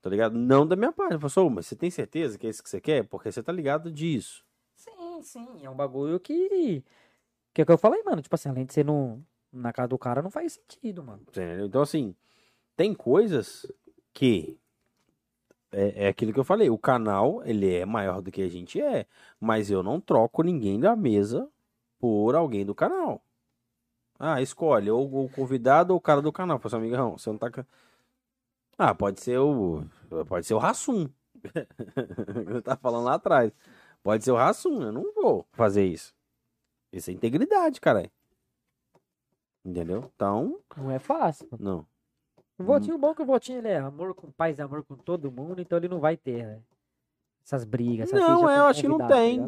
Tá 0.00 0.10
ligado? 0.10 0.36
Não 0.36 0.66
da 0.66 0.74
minha 0.74 0.90
parte. 0.90 1.14
"Ô, 1.38 1.50
mas 1.50 1.66
você 1.66 1.76
tem 1.76 1.90
certeza 1.90 2.36
que 2.38 2.46
é 2.46 2.50
isso 2.50 2.62
que 2.62 2.68
você 2.70 2.80
quer? 2.80 3.04
Porque 3.04 3.30
você 3.30 3.42
tá 3.42 3.52
ligado 3.52 3.92
disso. 3.92 4.42
Sim, 5.22 5.46
sim, 5.46 5.64
é 5.64 5.70
um 5.70 5.74
bagulho 5.74 6.18
que. 6.20 6.82
Que 7.54 7.60
é 7.60 7.64
o 7.64 7.66
que 7.66 7.72
eu 7.72 7.78
falei, 7.78 8.02
mano. 8.02 8.22
Tipo 8.22 8.34
assim, 8.34 8.48
além 8.48 8.64
de 8.64 8.72
ser 8.72 8.84
no, 8.84 9.22
na 9.52 9.72
casa 9.72 9.88
do 9.88 9.98
cara, 9.98 10.22
não 10.22 10.30
faz 10.30 10.54
sentido, 10.54 11.02
mano. 11.02 11.22
Entendeu? 11.28 11.66
Então, 11.66 11.82
assim, 11.82 12.14
tem 12.76 12.94
coisas 12.94 13.70
que. 14.12 14.58
É, 15.70 16.04
é 16.06 16.08
aquilo 16.08 16.32
que 16.32 16.40
eu 16.40 16.44
falei. 16.44 16.70
O 16.70 16.78
canal, 16.78 17.42
ele 17.44 17.74
é 17.74 17.84
maior 17.84 18.20
do 18.20 18.30
que 18.30 18.42
a 18.42 18.48
gente 18.48 18.80
é. 18.80 19.06
Mas 19.40 19.70
eu 19.70 19.82
não 19.82 20.00
troco 20.00 20.42
ninguém 20.42 20.80
da 20.80 20.96
mesa 20.96 21.48
por 21.98 22.34
alguém 22.34 22.64
do 22.64 22.74
canal. 22.74 23.22
Ah, 24.18 24.40
escolhe. 24.40 24.90
Ou 24.90 25.24
o 25.24 25.30
convidado 25.30 25.92
ou 25.92 25.98
o 25.98 26.00
cara 26.00 26.22
do 26.22 26.32
canal. 26.32 26.58
Fala 26.58 26.76
assim, 26.76 26.76
amigão, 26.76 27.18
você 27.18 27.30
não 27.30 27.38
tá. 27.38 27.50
Ah, 28.78 28.94
pode 28.94 29.20
ser 29.20 29.38
o. 29.38 29.84
Pode 30.28 30.46
ser 30.46 30.54
o 30.54 30.58
Rassum. 30.58 31.08
eu 32.48 32.62
tava 32.62 32.80
falando 32.80 33.04
lá 33.04 33.14
atrás. 33.14 33.52
Pode 34.02 34.24
ser 34.24 34.32
o 34.32 34.36
Rassum. 34.36 34.82
Eu 34.82 34.92
não 34.92 35.12
vou 35.14 35.46
fazer 35.52 35.84
isso. 35.84 36.14
Isso 36.92 37.10
é 37.10 37.12
integridade, 37.12 37.80
cara. 37.80 38.10
Entendeu? 39.64 40.10
Então, 40.14 40.58
Não 40.76 40.90
é 40.90 40.98
fácil. 40.98 41.48
não. 41.58 41.86
O 42.58 42.64
votinho 42.64 42.98
bom 42.98 43.14
que 43.14 43.22
o 43.22 43.26
votinho 43.26 43.58
ele 43.58 43.68
é 43.68 43.78
amor 43.78 44.14
com 44.14 44.30
paz 44.30 44.58
e 44.58 44.62
amor 44.62 44.84
com 44.84 44.94
todo 44.94 45.32
mundo, 45.32 45.60
então 45.60 45.78
ele 45.78 45.88
não 45.88 45.98
vai 45.98 46.16
ter 46.16 46.44
né, 46.46 46.60
essas 47.44 47.64
brigas. 47.64 48.08
Essas 48.12 48.20
Não, 48.20 48.48
é, 48.48 48.58
eu 48.58 48.64
acho 48.66 48.80
que 48.82 48.88
não 48.88 48.98
tá 48.98 49.08
tem. 49.08 49.38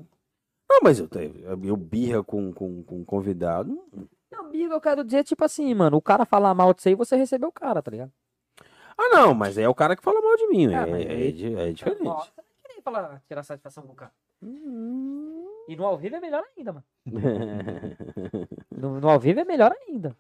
Não, 0.69 0.81
mas 0.83 0.99
eu, 0.99 1.07
tenho- 1.07 1.37
eu 1.65 1.77
birra 1.77 2.25
com, 2.25 2.53
com, 2.53 2.83
com 2.83 3.05
convidado. 3.05 3.87
Não, 4.33 4.47
amigo, 4.47 4.73
eu 4.73 4.81
quero 4.81 5.05
dizer, 5.05 5.23
tipo 5.23 5.45
assim, 5.45 5.73
mano, 5.75 5.97
o 5.97 6.03
cara 6.03 6.25
falar 6.25 6.55
mal 6.55 6.73
de 6.75 6.83
você 6.83 6.91
e 6.91 6.95
você 6.97 7.15
recebeu 7.15 7.51
o 7.51 7.53
cara, 7.53 7.81
tá 7.83 7.91
ligado? 7.91 8.13
Ah, 8.99 9.09
não, 9.11 9.35
mas 9.35 9.59
é 9.59 9.69
o 9.69 9.75
cara 9.75 9.95
que 9.95 10.03
fala 10.03 10.21
mal 10.21 10.37
de 10.37 10.47
mim. 10.49 10.75
Ah, 10.75 10.89
É, 10.89 11.29
é, 11.29 11.31
di- 11.31 11.55
é 11.55 11.73
diferente. 11.73 12.03
Nossa, 12.05 12.33
eu 12.37 12.43
não 12.43 12.63
queria 12.67 12.83
falar, 12.83 13.23
tirar 13.29 13.43
satisfação 13.45 13.85
com 13.87 13.93
o 13.93 13.97
cara. 13.97 14.13
E 15.69 15.77
no 15.77 15.85
ao 15.87 15.97
vivo 15.97 16.17
é 16.17 16.21
melhor 16.21 16.45
ainda, 16.57 16.73
mano. 16.73 16.85
No, 18.71 19.01
no 19.01 19.09
ao 19.09 19.19
vivo 19.19 19.41
é 19.41 19.45
melhor 19.45 19.73
ainda. 19.89 20.15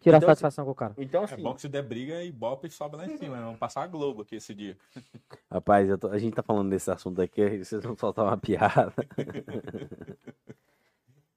Tirar 0.00 0.18
Então, 0.18 0.28
satisfação 0.28 0.64
com 0.64 0.70
o 0.70 0.74
cara. 0.74 0.94
então, 0.96 1.22
É 1.22 1.24
assim, 1.24 1.42
bom 1.42 1.54
que 1.54 1.60
se 1.60 1.68
der 1.68 1.82
briga 1.82 2.22
e 2.22 2.30
Bop 2.30 2.68
sobe 2.70 2.96
lá 2.96 3.04
em 3.04 3.16
cima, 3.18 3.36
né? 3.36 3.42
Vamos 3.42 3.58
passar 3.58 3.82
a 3.82 3.86
Globo 3.86 4.22
aqui 4.22 4.36
esse 4.36 4.54
dia. 4.54 4.76
rapaz, 5.50 5.88
eu 5.88 5.98
tô- 5.98 6.08
a 6.08 6.18
gente 6.18 6.34
tá 6.34 6.42
falando 6.42 6.70
desse 6.70 6.90
assunto 6.90 7.20
aqui, 7.20 7.58
vocês 7.64 7.82
vão 7.82 7.96
soltar 7.96 8.24
uma 8.24 8.36
piada. 8.38 8.94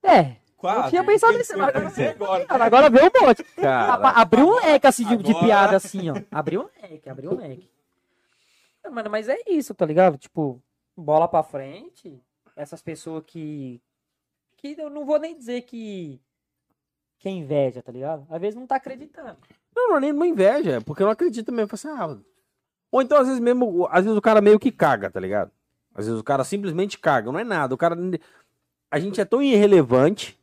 É, 0.04 0.36
Quase. 0.56 0.90
tinha 0.90 1.04
pensado 1.04 1.36
nisso, 1.38 1.52
agora. 1.54 2.46
agora 2.48 2.90
veio 2.90 3.06
um 3.06 3.26
monte. 3.26 3.44
Cara, 3.54 4.08
Abriu 4.10 4.46
um 4.48 4.56
leque 4.56 4.86
assim 4.86 5.04
de, 5.06 5.16
de 5.18 5.30
Agora- 5.30 5.46
piada 5.46 5.76
assim, 5.76 6.10
ó. 6.10 6.14
Abriu 6.30 6.62
um 6.62 6.68
leque, 6.82 7.08
abriu 7.08 7.32
um 7.32 7.36
leque. 7.36 7.70
É, 8.84 8.90
Mano, 8.90 9.08
mas 9.10 9.28
é 9.28 9.36
isso, 9.48 9.74
tá 9.74 9.86
ligado? 9.86 10.18
Tipo, 10.18 10.60
bola 10.96 11.28
pra 11.28 11.42
frente. 11.42 12.22
Essas 12.56 12.82
pessoas 12.82 13.24
que. 13.26 13.80
Que 14.56 14.76
eu 14.78 14.90
não 14.90 15.04
vou 15.04 15.18
nem 15.18 15.36
dizer 15.36 15.62
que. 15.62 16.20
Que 17.18 17.28
é 17.28 17.32
inveja, 17.32 17.82
tá 17.82 17.92
ligado? 17.92 18.26
Às 18.28 18.40
vezes 18.40 18.58
não 18.58 18.66
tá 18.66 18.76
acreditando. 18.76 19.38
não, 19.74 19.90
não 19.90 19.96
é 19.96 20.00
nem 20.00 20.12
uma 20.12 20.26
inveja, 20.26 20.72
é 20.72 20.80
porque 20.80 21.02
não 21.02 21.10
acredito 21.10 21.52
mesmo. 21.52 21.70
Assim, 21.72 21.88
ah, 21.88 22.18
ou 22.92 23.00
então, 23.00 23.18
às 23.18 23.26
vezes 23.26 23.40
mesmo, 23.40 23.88
às 23.90 24.04
vezes 24.04 24.18
o 24.18 24.22
cara 24.22 24.42
meio 24.42 24.60
que 24.60 24.70
caga, 24.70 25.10
tá 25.10 25.18
ligado? 25.18 25.50
Às 25.94 26.06
vezes 26.06 26.20
o 26.20 26.24
cara 26.24 26.44
simplesmente 26.44 26.98
caga, 26.98 27.32
não 27.32 27.40
é 27.40 27.44
nada. 27.44 27.74
O 27.74 27.78
cara. 27.78 27.96
A 28.90 28.98
gente 28.98 29.20
é 29.20 29.24
tão 29.24 29.42
irrelevante. 29.42 30.38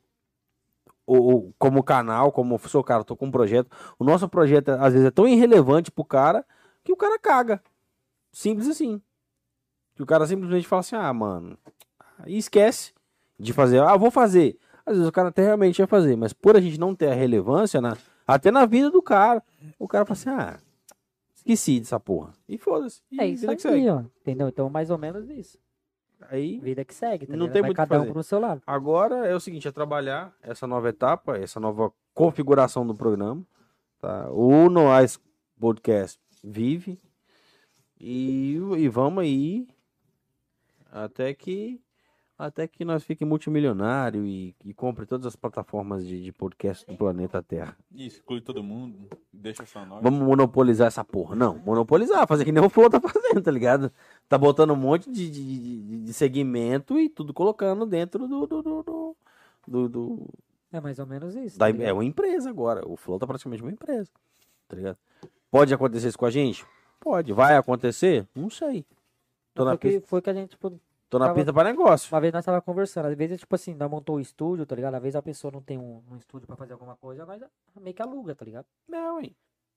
Ou, 1.06 1.52
como 1.58 1.84
canal, 1.84 2.32
como 2.32 2.60
sou 2.60 2.84
cara, 2.84 3.04
tô 3.04 3.16
com 3.16 3.28
um 3.28 3.32
projeto. 3.32 3.70
O 3.98 4.04
nosso 4.04 4.30
projeto, 4.30 4.70
às 4.70 4.94
vezes, 4.94 5.08
é 5.08 5.12
tão 5.12 5.28
irrelevante 5.28 5.92
pro 5.92 6.06
cara 6.06 6.46
que 6.84 6.92
o 6.92 6.96
cara 6.96 7.18
caga. 7.18 7.64
Simples 8.32 8.68
assim. 8.68 9.02
Que 10.00 10.04
o 10.04 10.06
cara 10.06 10.26
simplesmente 10.26 10.66
fala 10.66 10.80
assim, 10.80 10.96
ah, 10.96 11.12
mano. 11.12 11.58
E 12.26 12.38
esquece 12.38 12.94
de 13.38 13.52
fazer. 13.52 13.82
Ah, 13.82 13.98
vou 13.98 14.10
fazer. 14.10 14.58
Às 14.86 14.94
vezes 14.96 15.10
o 15.10 15.12
cara 15.12 15.28
até 15.28 15.44
realmente 15.44 15.80
ia 15.80 15.88
fazer, 15.88 16.16
mas 16.16 16.32
por 16.32 16.56
a 16.56 16.62
gente 16.62 16.80
não 16.80 16.96
ter 16.96 17.10
a 17.12 17.14
relevância, 17.14 17.82
na, 17.82 17.98
até 18.26 18.50
na 18.50 18.66
vida 18.66 18.90
do 18.90 19.02
cara, 19.02 19.44
o 19.78 19.90
cara 19.90 20.06
fala 20.06 20.14
assim, 20.18 20.30
ah, 20.30 20.58
esqueci 21.36 21.82
dessa 21.82 22.00
porra. 22.00 22.32
E 22.48 22.58
foda-se. 22.58 23.02
E 23.12 23.20
É 23.20 23.28
isso 23.28 23.42
vida 23.42 23.58
que 23.58 23.68
aí, 23.68 23.74
segue. 23.74 23.90
ó. 23.90 24.04
Entendeu? 24.22 24.48
Então, 24.48 24.70
mais 24.70 24.90
ou 24.90 24.98
menos 24.98 25.30
isso. 25.30 25.58
Aí, 26.30 26.60
Vida 26.62 26.86
que 26.86 26.94
segue, 26.96 27.26
tá 27.28 27.34
Não 27.34 27.40
ligado? 27.48 27.54
tem 27.54 27.62
Vai 27.62 27.70
muito 27.70 27.78
cada 27.78 27.96
um 27.98 28.00
fazer. 28.04 28.14
pro 28.14 28.24
seu 28.24 28.40
lado. 28.40 28.62
agora 28.66 29.28
é 29.28 29.36
o 29.36 29.40
seguinte, 29.42 29.68
é 29.68 29.72
trabalhar 29.72 30.34
essa 30.42 30.66
nova 30.66 30.88
etapa, 30.88 31.38
essa 31.38 31.60
nova 31.60 31.92
configuração 32.14 32.88
do 32.88 32.96
programa. 32.96 33.42
Tá? 34.00 34.30
O 34.32 34.70
Noais 34.70 35.20
Podcast 35.60 36.18
vive. 36.42 36.98
E, 38.00 38.56
e 38.78 38.88
vamos 38.88 39.22
aí 39.24 39.68
até 40.92 41.34
que 41.34 41.80
até 42.38 42.66
que 42.70 42.86
nós 42.86 43.04
fique 43.04 43.26
multimilionário 43.26 44.26
e, 44.26 44.56
e 44.64 44.74
compre 44.74 45.06
todas 45.06 45.26
as 45.26 45.36
plataformas 45.36 46.08
de, 46.08 46.24
de 46.24 46.32
podcast 46.32 46.86
do 46.86 46.96
planeta 46.96 47.44
Terra. 47.44 47.76
Isso, 47.94 48.22
inclui 48.22 48.40
todo 48.40 48.64
mundo, 48.64 49.10
deixa 49.34 49.66
só 49.66 49.86
nós. 49.86 50.02
Vamos 50.02 50.22
monopolizar 50.22 50.88
essa 50.88 51.04
porra. 51.04 51.36
Não, 51.36 51.58
monopolizar, 51.58 52.26
fazer 52.26 52.46
que 52.46 52.52
nem 52.54 52.64
o 52.64 52.70
Flow 52.70 52.90
tá 52.90 52.98
fazendo, 53.02 53.42
tá 53.42 53.52
ligado? 53.52 53.92
Tá 54.30 54.38
botando 54.38 54.72
um 54.72 54.78
monte 54.78 55.12
de, 55.12 55.30
de, 55.30 55.60
de- 55.84 56.00
de 56.06 56.14
segmento 56.14 56.98
e 56.98 57.10
tudo 57.10 57.34
colocando 57.34 57.86
dentro 57.86 58.26
do. 58.26 58.48
do, 58.48 58.62
do, 58.64 58.84
do, 58.84 59.16
do- 59.68 59.90
do- 59.90 60.30
É 60.72 60.80
mais 60.80 60.98
ou 60.98 61.06
menos 61.06 61.36
isso. 61.36 61.60
da- 61.60 61.66
tá 61.66 61.70
é 61.70 61.74
ligado? 61.74 61.94
uma 61.96 62.06
empresa 62.06 62.50
agora. 62.50 62.88
O 62.88 62.96
Flow 62.96 63.20
tá 63.20 63.28
praticamente 63.28 63.62
uma 63.62 63.72
empresa. 63.72 64.10
Tá 64.70 64.78
ligado? 64.78 64.98
Pode 65.52 65.74
acontecer 65.74 66.08
isso 66.08 66.18
com 66.18 66.26
a 66.26 66.32
gente? 66.32 66.66
Pode. 67.02 67.34
Vai 67.34 67.58
acontecer? 67.58 68.26
Não 68.34 68.50
sei. 68.50 68.86
Tô 69.60 69.66
na 69.66 69.78
pista, 69.78 70.02
foi 70.08 70.22
que 70.22 70.30
a 70.30 70.34
gente, 70.34 70.50
tipo, 70.52 70.80
tô 71.10 71.20
na 71.20 71.26
tava- 71.26 71.36
pista 71.36 71.54
para 71.54 71.70
negócio. 71.70 72.14
uma 72.14 72.22
vez 72.22 72.34
nós 72.34 72.46
tava 72.46 72.62
conversando, 72.62 73.06
às 73.08 73.16
vezes, 73.16 73.40
tipo 73.40 73.54
assim, 73.56 73.74
nós 73.74 73.90
montou 73.90 74.16
o 74.18 74.20
estúdio, 74.20 74.66
tá 74.66 74.76
ligado? 74.76 74.96
Às 74.96 75.02
vezes 75.02 75.16
a 75.16 75.22
pessoa 75.22 75.52
não 75.52 75.62
tem 75.62 75.78
um, 75.78 76.02
um 76.12 76.16
estúdio 76.18 76.48
pra 76.48 76.56
fazer 76.56 76.74
alguma 76.74 76.96
coisa, 76.96 77.26
nós 77.26 77.42
meio 77.82 77.94
que 77.96 78.02
aluga, 78.02 78.34
tá 78.36 78.46
ligado? 78.46 78.66
Não, 78.88 79.20
hein? 79.22 79.36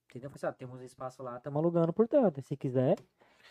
Entendeu? 0.09 0.29
Falei 0.31 0.37
assim, 0.37 0.47
ah, 0.47 0.53
temos 0.53 0.81
espaço 0.83 1.23
lá, 1.23 1.37
estamos 1.39 1.59
alugando, 1.59 1.93
portanto, 1.93 2.43
se 2.43 2.57
quiser, 2.57 2.99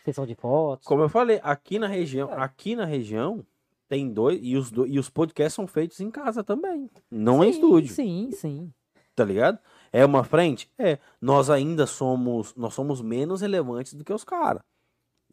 sessão 0.04 0.24
de 0.24 0.34
fotos. 0.34 0.86
Como 0.86 1.02
eu 1.02 1.08
falei, 1.08 1.40
aqui 1.42 1.78
na 1.78 1.86
região, 1.88 2.30
É. 2.30 2.36
aqui 2.40 2.76
na 2.76 2.84
região 2.84 3.44
tem 3.88 4.08
dois 4.12 4.38
e 4.42 4.56
os, 4.56 4.70
do- 4.70 4.86
e 4.86 4.98
os 4.98 5.10
podcasts 5.10 5.54
são 5.54 5.66
feitos 5.66 6.00
em 6.00 6.10
casa 6.10 6.42
também, 6.44 6.88
não 7.10 7.42
em 7.44 7.52
Sim, 7.52 7.58
estúdio, 7.58 7.92
Sim, 7.94 8.30
sim. 8.32 8.72
tá 9.14 9.24
ligado? 9.24 9.58
É 9.92 10.06
uma 10.06 10.24
frente? 10.24 10.70
É. 10.78 10.98
Nós 11.20 11.50
ainda 11.50 11.84
somos, 11.86 12.54
nós 12.54 12.72
somos 12.72 13.02
menos 13.02 13.40
relevantes 13.42 13.92
do 13.92 14.02
que 14.04 14.12
os 14.12 14.24
caras. 14.24 14.62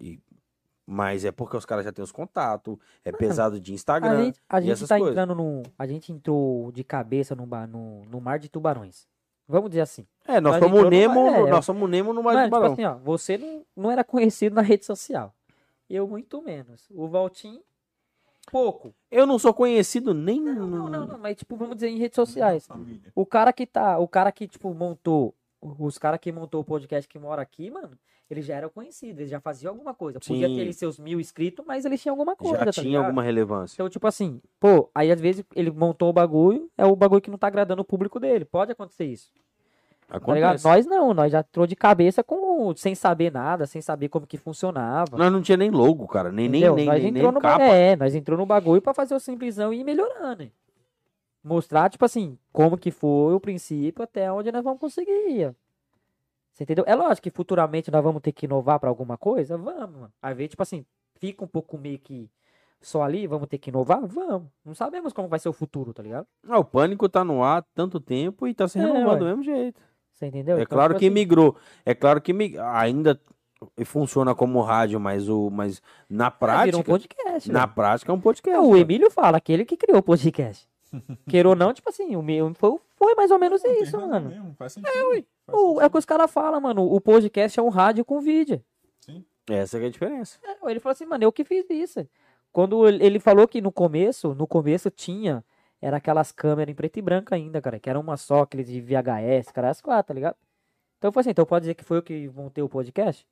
E 0.01 0.19
mas 0.91 1.24
é 1.24 1.32
porque 1.32 1.56
os 1.56 1.66
caras 1.66 1.86
já 1.86 1.91
têm 1.91 2.03
os 2.03 2.11
contatos, 2.11 2.76
é 3.06 3.11
pesado 3.11 3.60
de 3.60 3.72
A 3.72 3.76
Instagram. 3.76 4.24
gente, 4.26 4.41
a 4.49 4.60
e 4.60 4.64
gente 4.64 4.72
essas 4.72 4.90
tá 4.90 4.98
coisas. 4.98 5.11
entrando 5.11 5.36
num. 5.36 5.61
A 5.78 5.86
gente 5.86 6.11
entrou 6.11 6.72
de 6.72 6.84
cabeça 6.84 7.36
no, 7.36 7.45
no, 7.45 8.06
no 8.06 8.20
mar 8.20 8.40
de 8.40 8.49
tubarões. 8.49 9.07
Vamos 9.48 9.70
dizer 9.70 9.82
assim. 9.82 10.07
É, 10.28 10.41
nós 10.41 10.56
somos 10.57 10.68
entrou 10.80 10.84
no- 10.84 10.90
Nemo, 10.90 11.28
é, 11.28 11.49
nós 11.52 11.66
somos 11.66 11.90
Nemo 11.90 12.14
no 12.14 12.22
Mar 12.24 12.34
Mano, 12.34 12.40
de 12.40 12.49
tipo 12.49 12.56
Tubarão. 12.57 12.74
assim, 12.74 12.86
ó, 12.86 12.95
você 13.03 13.38
não, 13.38 13.66
não 13.76 13.91
era 13.91 14.03
conhecido 14.03 14.56
na 14.56 14.61
rede 14.61 14.86
social. 14.86 15.34
Eu 15.90 16.07
muito 16.07 16.41
menos. 16.41 16.88
O 16.91 17.07
Valtinho, 17.07 17.61
pouco. 18.52 18.94
Eu 19.11 19.26
não 19.26 19.40
sou 19.40 19.53
conhecido 19.53 20.14
nem 20.14 20.40
Não, 20.41 20.53
no- 20.53 20.68
não, 20.68 20.90
não, 20.90 21.07
não, 21.07 21.18
mas 21.18 21.36
tipo, 21.38 21.56
vamos 21.56 21.76
dizer 21.76 21.90
em 21.90 21.98
redes 21.98 22.16
sociais. 22.16 22.68
O 23.16 23.26
cara 23.26 23.52
que 23.53 23.66
tá, 23.66 23.98
o 23.99 24.07
cara 24.07 24.32
que 24.32 24.48
tipo 24.48 24.74
montou, 24.74 25.34
os 25.61 25.98
caras 25.98 26.19
que 26.19 26.31
montou 26.31 26.61
o 26.61 26.64
podcast 26.64 27.07
que 27.10 27.19
mora 27.19 27.41
aqui, 27.41 27.69
mano, 27.69 27.91
eles 28.30 28.45
já 28.45 28.56
eram 28.56 28.69
conhecidos, 28.69 29.18
eles 29.19 29.30
já 29.31 29.40
faziam 29.40 29.72
alguma 29.73 29.94
coisa. 29.94 30.19
Podia 30.19 30.48
Sim. 30.48 30.56
ter 30.56 30.61
ali 30.61 30.73
seus 30.73 30.99
mil 30.99 31.19
inscritos, 31.19 31.65
mas 31.65 31.84
eles 31.86 32.02
tinham 32.02 32.14
alguma 32.14 32.36
coisa, 32.36 32.60
já 32.60 32.65
tá 32.65 32.72
tinha 32.72 32.86
ligado? 32.86 33.06
alguma 33.06 33.23
relevância. 33.23 33.76
Então, 33.76 33.90
tipo 33.90 34.06
assim, 34.07 34.40
pô, 34.60 34.90
aí 34.94 35.11
às 35.11 35.19
vezes 35.19 35.44
ele 35.56 35.72
montou 35.72 36.10
o 36.10 36.14
bagulho, 36.14 36.69
é 36.77 36.86
o 36.86 36.95
bagulho 36.95 37.22
que 37.22 37.31
não 37.31 37.38
tá 37.38 37.48
agradando 37.48 37.81
o 37.81 37.86
público 37.86 38.19
dele. 38.19 38.45
Pode 38.45 38.72
acontecer 38.72 39.06
isso. 39.06 39.31
Tá? 40.07 40.18
Acontece. 40.18 40.64
Nós 40.65 40.86
não, 40.88 41.14
nós 41.14 41.31
já 41.31 41.40
entrou 41.41 41.68
de 41.68 41.76
cabeça 41.76 42.23
com 42.23 42.73
sem 42.76 42.95
saber 42.95 43.31
nada, 43.31 43.68
sem 43.68 43.80
saber 43.81 44.10
como 44.10 44.26
que 44.26 44.38
funcionava. 44.38 45.15
Nós 45.18 45.31
não 45.31 45.41
tinha 45.41 45.57
nem 45.57 45.69
logo, 45.69 46.07
cara, 46.07 46.31
nem 46.31 46.49
nem 46.49 46.61
entendeu? 46.61 46.76
nem, 46.76 46.86
nós 46.86 47.02
nem, 47.03 47.10
entrou 47.11 47.31
nem 47.31 47.34
no 47.34 47.41
capa. 47.41 47.64
é, 47.64 47.95
nós 47.95 48.15
entrou 48.15 48.38
no 48.38 48.45
bagulho 48.45 48.81
pra 48.81 48.94
fazer 48.94 49.14
o 49.14 49.19
simplesão 49.19 49.72
e 49.73 49.81
ir 49.81 49.84
melhorando. 49.84 50.44
hein? 50.44 50.52
Mostrar, 51.44 51.90
tipo 51.90 52.03
assim, 52.06 52.38
como 52.52 52.78
que 52.78 52.91
foi 52.91 53.34
o 53.34 53.40
princípio 53.40 54.03
até 54.03 54.32
onde 54.32 54.52
nós 54.52 54.64
vamos 54.64 54.80
conseguir. 54.80 55.48
ó. 55.48 55.53
Você 56.52 56.64
entendeu? 56.64 56.84
É 56.88 56.94
lógico 56.95 57.24
que 57.24 57.30
futuramente 57.32 57.90
nós 57.90 58.03
vamos 58.03 58.22
ter 58.22 58.32
que 58.34 58.45
inovar 58.45 58.80
pra 58.80 58.90
alguma 58.90 59.18
coisa, 59.18 59.57
vamos, 59.57 59.95
mano. 59.95 60.14
Às 60.22 60.36
vezes, 60.36 60.49
tipo 60.52 60.64
assim, 60.64 60.86
fica 61.16 61.44
um 61.44 61.48
pouco 61.48 61.78
meio 61.78 61.98
que 61.99 62.30
só 62.82 63.02
ali, 63.03 63.26
vamos 63.28 63.48
ter 63.48 63.57
que 63.57 63.70
inovar? 63.70 64.06
Vamos. 64.06 64.49
Não 64.66 64.74
sabemos 64.74 65.14
como 65.14 65.28
vai 65.30 65.40
ser 65.40 65.48
o 65.48 65.53
futuro, 65.53 65.94
tá 65.94 66.03
ligado? 66.03 66.28
Ah, 66.48 66.60
o 66.60 66.66
pânico 66.66 67.07
tá 67.07 67.24
no 67.24 67.41
ar 67.44 67.64
tanto 67.74 67.99
tempo 67.99 68.45
e 68.48 68.53
tá 68.53 68.68
se 68.68 68.78
É, 68.78 68.82
renovando 68.82 69.11
ué. 69.14 69.20
do 69.20 69.26
mesmo 69.26 69.44
jeito. 69.44 69.80
Você 70.11 70.26
entendeu? 70.28 70.57
É 70.57 70.64
Então, 70.64 70.76
claro 70.76 70.94
tipo 70.94 70.99
que 70.99 71.06
assim, 71.06 71.14
migrou. 71.14 71.56
É 71.86 71.94
claro 71.95 72.20
que 72.20 72.34
mi- 72.34 72.57
ainda 72.57 73.18
funciona 73.86 74.36
como 74.36 74.61
rádio, 74.61 74.99
mas 74.99 75.30
o 75.30 75.49
mas 75.49 75.82
na 76.10 76.28
é, 76.28 76.30
prática, 76.30 76.66
virou 76.66 76.82
um 76.82 76.84
podcast. 76.84 77.52
na 77.52 77.68
prática 77.68 78.11
é 78.11 78.16
um 78.16 78.20
podcast. 78.20 78.57
É, 78.57 78.61
o. 78.61 78.76
Emílio 78.76 79.10
fala, 79.11 79.38
aquele 79.38 79.64
que 79.64 79.78
criou 79.78 79.99
o 79.99 80.03
podcast. 80.03 80.68
Queira 81.30 81.49
ou 81.49 81.56
não, 81.56 81.74
tipo 81.74 81.90
assim, 81.90 82.16
o 82.16 82.22
meu 82.22 82.53
foi, 82.56 82.78
foi 82.95 83.16
mais 83.16 83.30
ou 83.32 83.40
menos 83.40 83.61
Não, 83.64 83.72
isso, 83.82 83.98
mano. 83.99 84.30
mesmo, 84.30 84.56
faz 84.56 84.74
sentido. 84.74 84.91
Faz 84.91 85.06
O, 85.06 85.11
é 85.11 85.24
o 85.53 85.74
sentido. 85.76 85.90
que 85.91 85.98
os 85.98 86.06
caras 86.06 86.32
falam, 86.32 86.60
mano. 86.61 86.84
O 86.91 86.99
podcast 86.99 87.60
é 87.60 87.64
um 87.64 87.70
rádio 87.70 88.03
com 88.06 88.20
vídeo. 88.20 88.64
Essa 89.49 89.80
que 89.80 89.86
é 89.86 89.88
a 89.88 89.91
diferença. 89.91 90.38
É, 90.44 90.70
Ele 90.70 90.80
falou 90.80 90.91
assim, 90.94 91.06
mano, 91.06 91.24
eu 91.24 91.32
que 91.32 91.44
fiz 91.44 91.68
isso. 91.70 92.07
Quando 92.52 92.88
ele 92.88 93.20
falou 93.20 93.48
que 93.48 93.61
no 93.61 93.72
começo, 93.72 94.34
no 94.36 94.45
começo 94.48 94.90
tinha, 94.91 95.44
era 95.82 95.98
aquelas 95.98 96.32
câmeras 96.32 96.72
em 96.72 96.76
preto 96.76 96.98
e 96.98 97.02
branco 97.02 97.34
ainda, 97.34 97.60
cara, 97.61 97.80
que 97.80 97.90
era 97.90 97.99
uma 97.99 98.16
só, 98.18 98.41
aqueles 98.41 98.68
de 98.68 98.80
VHS, 98.82 99.52
cara, 99.52 99.70
as 99.70 99.82
quatro, 99.82 100.07
tá 100.07 100.14
ligado? 100.14 100.36
Então 100.98 101.11
foi 101.11 101.22
assim, 101.22 101.30
então 101.32 101.45
pode 101.45 101.64
dizer 101.64 101.76
que 101.76 101.84
foi 101.84 101.98
eu 101.98 102.03
que 102.03 102.28
montei 102.30 102.64
o 102.64 102.70
podcast? 102.70 103.26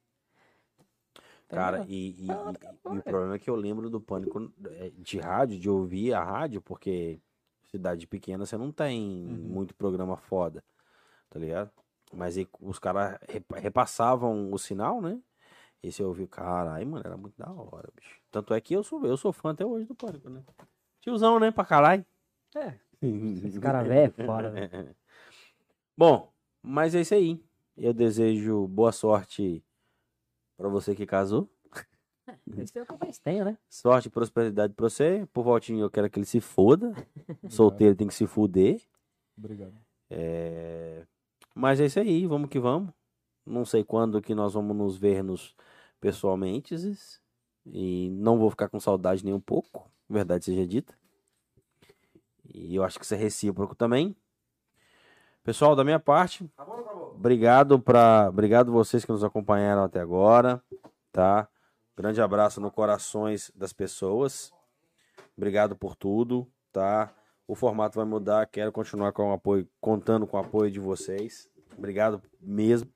Cara, 1.47 1.77
Entendeu? 1.79 1.95
e, 1.95 2.23
e- 2.23 2.27
Não, 2.27 2.51
e- 2.51 2.53
tá 2.57 2.73
e 2.93 2.97
o 2.97 3.03
problema 3.03 3.35
é 3.35 3.39
que 3.39 3.49
eu 3.49 3.55
lembro 3.55 3.89
do 3.89 4.01
pânico 4.01 4.51
é, 4.71 4.91
de 4.97 5.17
rádio, 5.19 5.57
de 5.59 5.69
ouvir 5.69 6.13
a 6.13 6.23
rádio, 6.23 6.61
porque 6.61 7.19
cidade 7.69 8.07
pequena 8.07 8.45
você 8.45 8.57
não 8.57 8.71
tem 8.71 9.25
Uhum. 9.27 9.35
muito 9.35 9.75
programa 9.75 10.17
foda, 10.17 10.63
tá 11.29 11.39
ligado? 11.39 11.71
Mas 12.13 12.37
aí 12.37 12.47
os 12.61 12.79
caras 12.79 13.17
repa- 13.27 13.59
repassavam 13.59 14.51
o 14.51 14.57
sinal, 14.57 15.01
né? 15.01 15.19
E 15.83 15.91
você 15.91 16.03
ouviu, 16.03 16.27
caralho, 16.27 16.87
mano, 16.87 17.03
era 17.05 17.17
muito 17.17 17.37
da 17.37 17.51
hora, 17.51 17.89
bicho. 17.95 18.19
Tanto 18.31 18.53
é 18.53 18.61
que 18.61 18.73
eu 18.73 18.83
sou, 18.83 19.05
eu 19.05 19.15
sou 19.17 19.31
fã 19.31 19.51
até 19.51 19.65
hoje 19.65 19.85
do 19.85 19.93
pânico, 19.95 20.29
né? 20.29 20.43
Tiozão, 21.01 21.39
né, 21.39 21.51
pra 21.51 21.65
caralho. 21.65 22.05
É, 22.55 22.73
esse 23.45 23.59
cara 23.59 23.83
velho 23.83 24.13
é 24.17 24.25
foda, 24.25 24.49
velho. 24.49 24.95
Bom, 25.97 26.31
mas 26.61 26.95
é 26.95 27.01
isso 27.01 27.13
aí. 27.13 27.43
Eu 27.75 27.93
desejo 27.93 28.67
boa 28.67 28.91
sorte 28.91 29.63
pra 30.55 30.67
você 30.69 30.95
que 30.95 31.05
casou. 31.05 31.49
Esse 32.57 32.77
é 32.77 32.81
o 32.81 32.85
que 32.85 32.91
eu 32.91 32.97
mais 32.99 33.19
tenho, 33.19 33.45
né? 33.45 33.57
Sorte 33.69 34.07
e 34.07 34.11
prosperidade 34.11 34.73
pra 34.73 34.89
você. 34.89 35.27
Por 35.31 35.43
voltinho, 35.43 35.81
eu 35.81 35.89
quero 35.89 36.09
que 36.09 36.19
ele 36.19 36.25
se 36.25 36.39
foda. 36.39 36.93
Solteiro 37.49 37.95
tem 37.95 38.07
que 38.07 38.13
se 38.13 38.27
fuder. 38.27 38.81
Obrigado. 39.37 39.73
É, 40.09 41.05
Mas 41.53 41.79
é 41.79 41.85
isso 41.85 41.99
aí, 41.99 42.25
vamos 42.25 42.49
que 42.49 42.59
vamos. 42.59 42.91
Não 43.45 43.65
sei 43.65 43.83
quando 43.83 44.21
que 44.21 44.35
nós 44.35 44.53
vamos 44.53 44.75
nos 44.75 44.97
ver 44.97 45.23
nos 45.23 45.55
pessoalmente. 45.99 46.75
E 47.65 48.09
não 48.11 48.37
vou 48.37 48.49
ficar 48.49 48.69
com 48.69 48.79
saudade 48.79 49.23
nem 49.23 49.33
um 49.33 49.39
pouco. 49.39 49.89
Verdade 50.09 50.45
seja 50.45 50.65
dita. 50.65 50.93
E 52.53 52.75
eu 52.75 52.83
acho 52.83 52.97
que 52.97 53.05
isso 53.05 53.13
é 53.13 53.17
recíproco 53.17 53.75
também. 53.75 54.15
Pessoal, 55.43 55.75
da 55.77 55.83
minha 55.83 55.99
parte, 55.99 56.49
obrigado 57.15 57.79
para, 57.79 58.27
obrigado 58.27 58.69
vocês 58.69 59.05
que 59.05 59.11
nos 59.11 59.23
acompanharam 59.23 59.81
até 59.81 60.01
agora, 60.01 60.61
tá? 61.09 61.47
Grande 61.97 62.21
abraço 62.21 62.61
no 62.61 62.69
corações 62.69 63.51
das 63.55 63.73
pessoas. 63.73 64.53
Obrigado 65.35 65.75
por 65.75 65.95
tudo, 65.95 66.47
tá? 66.71 67.11
O 67.47 67.55
formato 67.55 67.95
vai 67.95 68.05
mudar, 68.05 68.45
quero 68.45 68.71
continuar 68.71 69.11
com 69.11 69.31
o 69.31 69.33
apoio, 69.33 69.67
contando 69.81 70.27
com 70.27 70.37
o 70.37 70.39
apoio 70.39 70.69
de 70.69 70.79
vocês. 70.79 71.49
Obrigado 71.75 72.21
mesmo. 72.39 72.87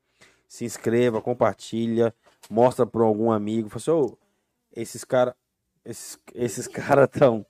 Se 0.48 0.66
inscreva, 0.66 1.20
compartilha, 1.20 2.14
mostra 2.48 2.86
para 2.86 3.04
algum 3.04 3.32
amigo. 3.32 3.70
Fala 3.70 3.78
assim, 3.78 3.92
"Ô, 4.14 4.18
esses 4.72 5.04
caras 5.04 5.34
esses, 5.84 6.20
esses 6.36 6.68
cara 6.70 7.08
tão 7.08 7.44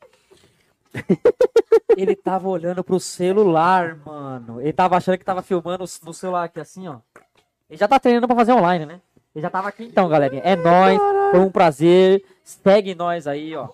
Ele 1.98 2.15
tava 2.15 2.48
olhando 2.48 2.82
pro 2.82 2.98
celular, 2.98 3.98
mano. 4.06 4.61
Ele 4.61 4.72
tava 4.72 4.95
achando 4.95 5.18
que 5.18 5.26
tava 5.26 5.41
filmando 5.41 5.84
no 6.03 6.14
celular 6.14 6.45
aqui 6.45 6.61
assim, 6.61 6.88
ó. 6.88 6.99
Ele 7.69 7.78
já 7.78 7.90
tá 7.90 7.99
treinando 7.99 8.28
pra 8.28 8.36
fazer 8.38 8.53
online, 8.53 8.86
né? 8.86 9.02
Ele 9.36 9.41
já 9.41 9.49
tava 9.49 9.68
aqui 9.68 9.84
então, 9.84 10.07
galerinha. 10.07 10.41
É 10.44 10.56
nóis, 10.56 10.99
foi 11.32 11.40
um 11.40 11.52
prazer. 11.52 12.24
Segue 12.44 12.94
nós 12.95 13.26
aí, 13.28 13.56
ó. 13.56 13.68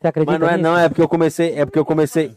Você 0.00 0.08
acredita 0.08 0.32
Mas 0.32 0.40
não 0.40 0.48
é 0.48 0.52
nisso? 0.56 0.62
não, 0.62 0.78
é 0.78 0.88
porque 0.88 1.02
eu 1.02 1.08
comecei, 1.08 1.58
é 1.58 1.64
porque 1.66 1.78
eu 1.78 1.84
comecei. 1.84 2.34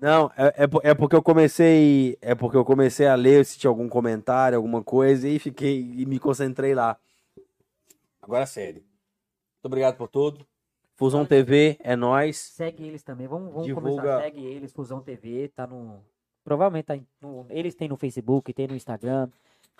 Não, 0.00 0.30
é, 0.36 0.64
é, 0.64 0.90
é 0.90 0.94
porque 0.94 1.14
eu 1.16 1.22
comecei, 1.22 2.18
é 2.20 2.34
porque 2.34 2.56
eu 2.56 2.64
comecei 2.64 3.06
a 3.06 3.14
ler 3.14 3.44
se 3.46 3.58
tinha 3.58 3.68
algum 3.70 3.88
comentário, 3.88 4.56
alguma 4.56 4.82
coisa 4.82 5.28
e 5.28 5.38
fiquei 5.38 5.78
e 5.96 6.04
me 6.04 6.18
concentrei 6.18 6.74
lá. 6.74 6.96
Agora 8.20 8.44
sério. 8.46 8.82
Muito 8.82 9.66
obrigado 9.66 9.96
por 9.96 10.08
tudo. 10.08 10.44
Fusão 10.96 11.24
TV 11.24 11.78
é 11.82 11.96
nós. 11.96 12.36
Segue 12.36 12.84
eles 12.86 13.02
também. 13.02 13.26
Vamos, 13.26 13.50
vamos 13.50 13.66
Divulga- 13.66 13.90
começar. 14.02 14.20
Segue 14.22 14.44
eles, 14.44 14.72
Fusão 14.72 15.00
TV, 15.00 15.48
tá 15.54 15.66
no. 15.66 16.00
Provavelmente 16.44 16.84
tá 16.86 16.98
no... 17.20 17.46
eles 17.48 17.74
têm 17.74 17.88
no 17.88 17.96
Facebook, 17.96 18.52
tem 18.52 18.66
no 18.66 18.74
Instagram. 18.74 19.28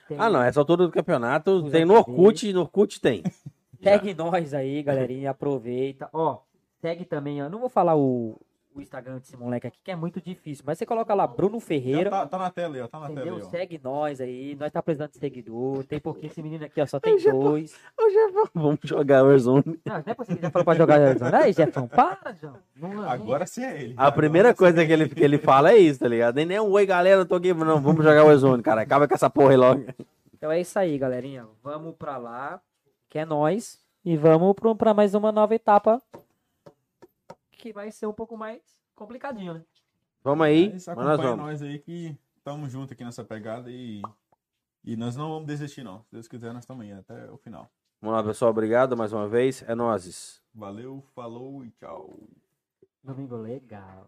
tem- 0.09 0.17
Ah, 0.19 0.31
não, 0.31 0.43
essa 0.43 0.61
altura 0.61 0.87
do 0.87 0.93
campeonato 0.93 1.51
Fusão 1.51 1.71
tem 1.71 1.85
no 1.85 1.95
TV. 2.05 2.11
Orkut, 2.13 2.53
no 2.53 2.61
Orkut 2.61 3.01
tem. 3.01 3.23
Segue 3.83 4.15
nós 4.15 4.55
aí, 4.55 4.83
galerinha. 4.83 5.31
Aproveita. 5.31 6.09
Ó, 6.13 6.39
segue 6.81 7.05
também, 7.05 7.43
ó. 7.43 7.49
Não 7.49 7.59
vou 7.59 7.69
falar 7.69 7.97
o, 7.97 8.41
o 8.75 8.81
Instagram 8.81 9.19
desse 9.19 9.37
moleque 9.37 9.67
aqui, 9.67 9.79
que 9.83 9.91
é 9.91 9.97
muito 9.97 10.21
difícil. 10.21 10.65
Mas 10.67 10.79
você 10.79 10.87
coloca 10.87 11.13
lá 11.15 11.27
Bruno 11.27 11.59
Ferreira. 11.61 12.05
Já 12.05 12.11
tá, 12.11 12.27
tá 12.27 12.39
na 12.39 12.51
tela 12.51 12.75
aí, 12.77 12.81
ó. 12.83 12.87
Tá 12.89 12.99
na 13.01 13.07
Entendeu? 13.07 13.25
tela 13.25 13.37
aí, 13.39 13.43
ó. 13.43 13.51
Segue 13.51 13.81
nós 13.83 14.21
aí. 14.21 14.57
Nós 14.59 14.71
tá 14.73 14.83
precisando 14.83 15.11
de 15.11 15.19
seguidor. 15.19 15.85
Tem 15.85 15.99
pouquinho 16.01 16.31
esse 16.31 16.43
menino 16.43 16.65
aqui, 16.65 16.81
ó. 16.81 16.87
Só 16.87 17.01
tem 17.01 17.17
dois. 17.19 17.75
Ô, 17.99 18.09
Jefão, 18.11 18.45
vamos 18.55 18.79
jogar 18.85 19.25
Warzone. 19.25 19.65
Não, 19.85 19.95
não 19.97 20.03
é 20.07 20.15
possível 20.15 20.37
que 20.37 20.43
já 20.43 20.51
falou 20.51 20.65
pra 20.65 20.75
jogar 20.75 21.01
Arizona. 21.01 21.39
Aí, 21.39 21.53
Jefão, 21.53 21.89
para, 21.89 22.33
João. 22.41 22.57
Não, 22.77 22.89
não- 22.95 23.11
Agora 23.11 23.47
sim 23.47 23.65
é 23.65 23.83
ele. 23.83 23.95
A 23.97 24.11
primeira 24.13 24.55
coisa 24.55 24.87
que 24.87 24.93
ele, 24.93 25.09
que 25.09 25.23
ele 25.23 25.39
fala 25.39 25.73
é 25.73 25.77
isso, 25.77 26.01
tá 26.01 26.09
ligado? 26.09 26.37
Nem 26.37 26.47
nem 26.47 26.61
um 26.61 26.71
oi, 26.71 26.87
galera, 26.87 27.21
eu 27.23 27.27
tô 27.27 27.35
aqui. 27.35 27.53
Não, 27.53 27.81
vamos 27.81 28.05
jogar 28.05 28.25
Warzone, 28.25 28.63
cara. 28.63 28.81
Acaba 28.83 29.07
com 29.09 29.15
essa 29.15 29.29
porra 29.29 29.51
aí 29.51 29.57
logo. 29.57 29.85
Então 30.35 30.51
é 30.51 30.61
isso 30.61 30.77
aí, 30.79 30.97
galerinha. 30.99 31.47
Vamos 31.63 31.95
pra 31.95 32.17
lá, 32.17 32.61
que 33.13 33.19
é 33.19 33.27
nós. 33.27 33.79
E 34.03 34.17
vamos 34.17 34.55
pra 34.79 34.95
mais 34.95 35.15
uma 35.15 35.31
nova 35.31 35.55
etapa. 35.55 36.03
Que 37.51 37.71
vai 37.71 37.93
ser 37.93 38.07
um 38.07 38.13
pouco 38.13 38.39
mais 38.39 38.63
complicadinho, 38.97 39.53
né? 39.53 39.63
Vamos 40.25 40.47
aí, 40.47 40.71
Mas 40.73 40.87
nós 40.87 40.89
acompanha 40.89 41.17
vamos. 41.19 41.45
nós 41.45 41.63
aí 41.63 41.79
que 41.79 42.17
estamos 42.39 42.73
juntos 42.73 42.93
aqui 42.93 43.05
nessa 43.05 43.23
pegada 43.23 43.71
e, 43.71 44.01
e 44.83 44.97
nós 44.97 45.15
não 45.15 45.29
vamos 45.29 45.47
desistir, 45.47 45.85
não. 45.85 46.03
Se 46.05 46.13
Deus 46.13 46.27
quiser, 46.27 46.55
nós 46.55 46.63
estamos 46.63 46.87
aí 46.87 46.93
até 46.93 47.31
o 47.31 47.37
final. 47.37 47.71
Vamos 48.01 48.17
lá, 48.17 48.25
pessoal. 48.25 48.51
Obrigado 48.51 48.97
mais 48.97 49.13
uma 49.13 49.29
vez. 49.29 49.63
É 49.69 49.75
nozes. 49.75 50.41
Valeu, 50.55 51.05
falou 51.15 51.63
e 51.63 51.71
tchau. 51.73 52.19
Domingo 53.05 53.37
legal. 53.37 54.07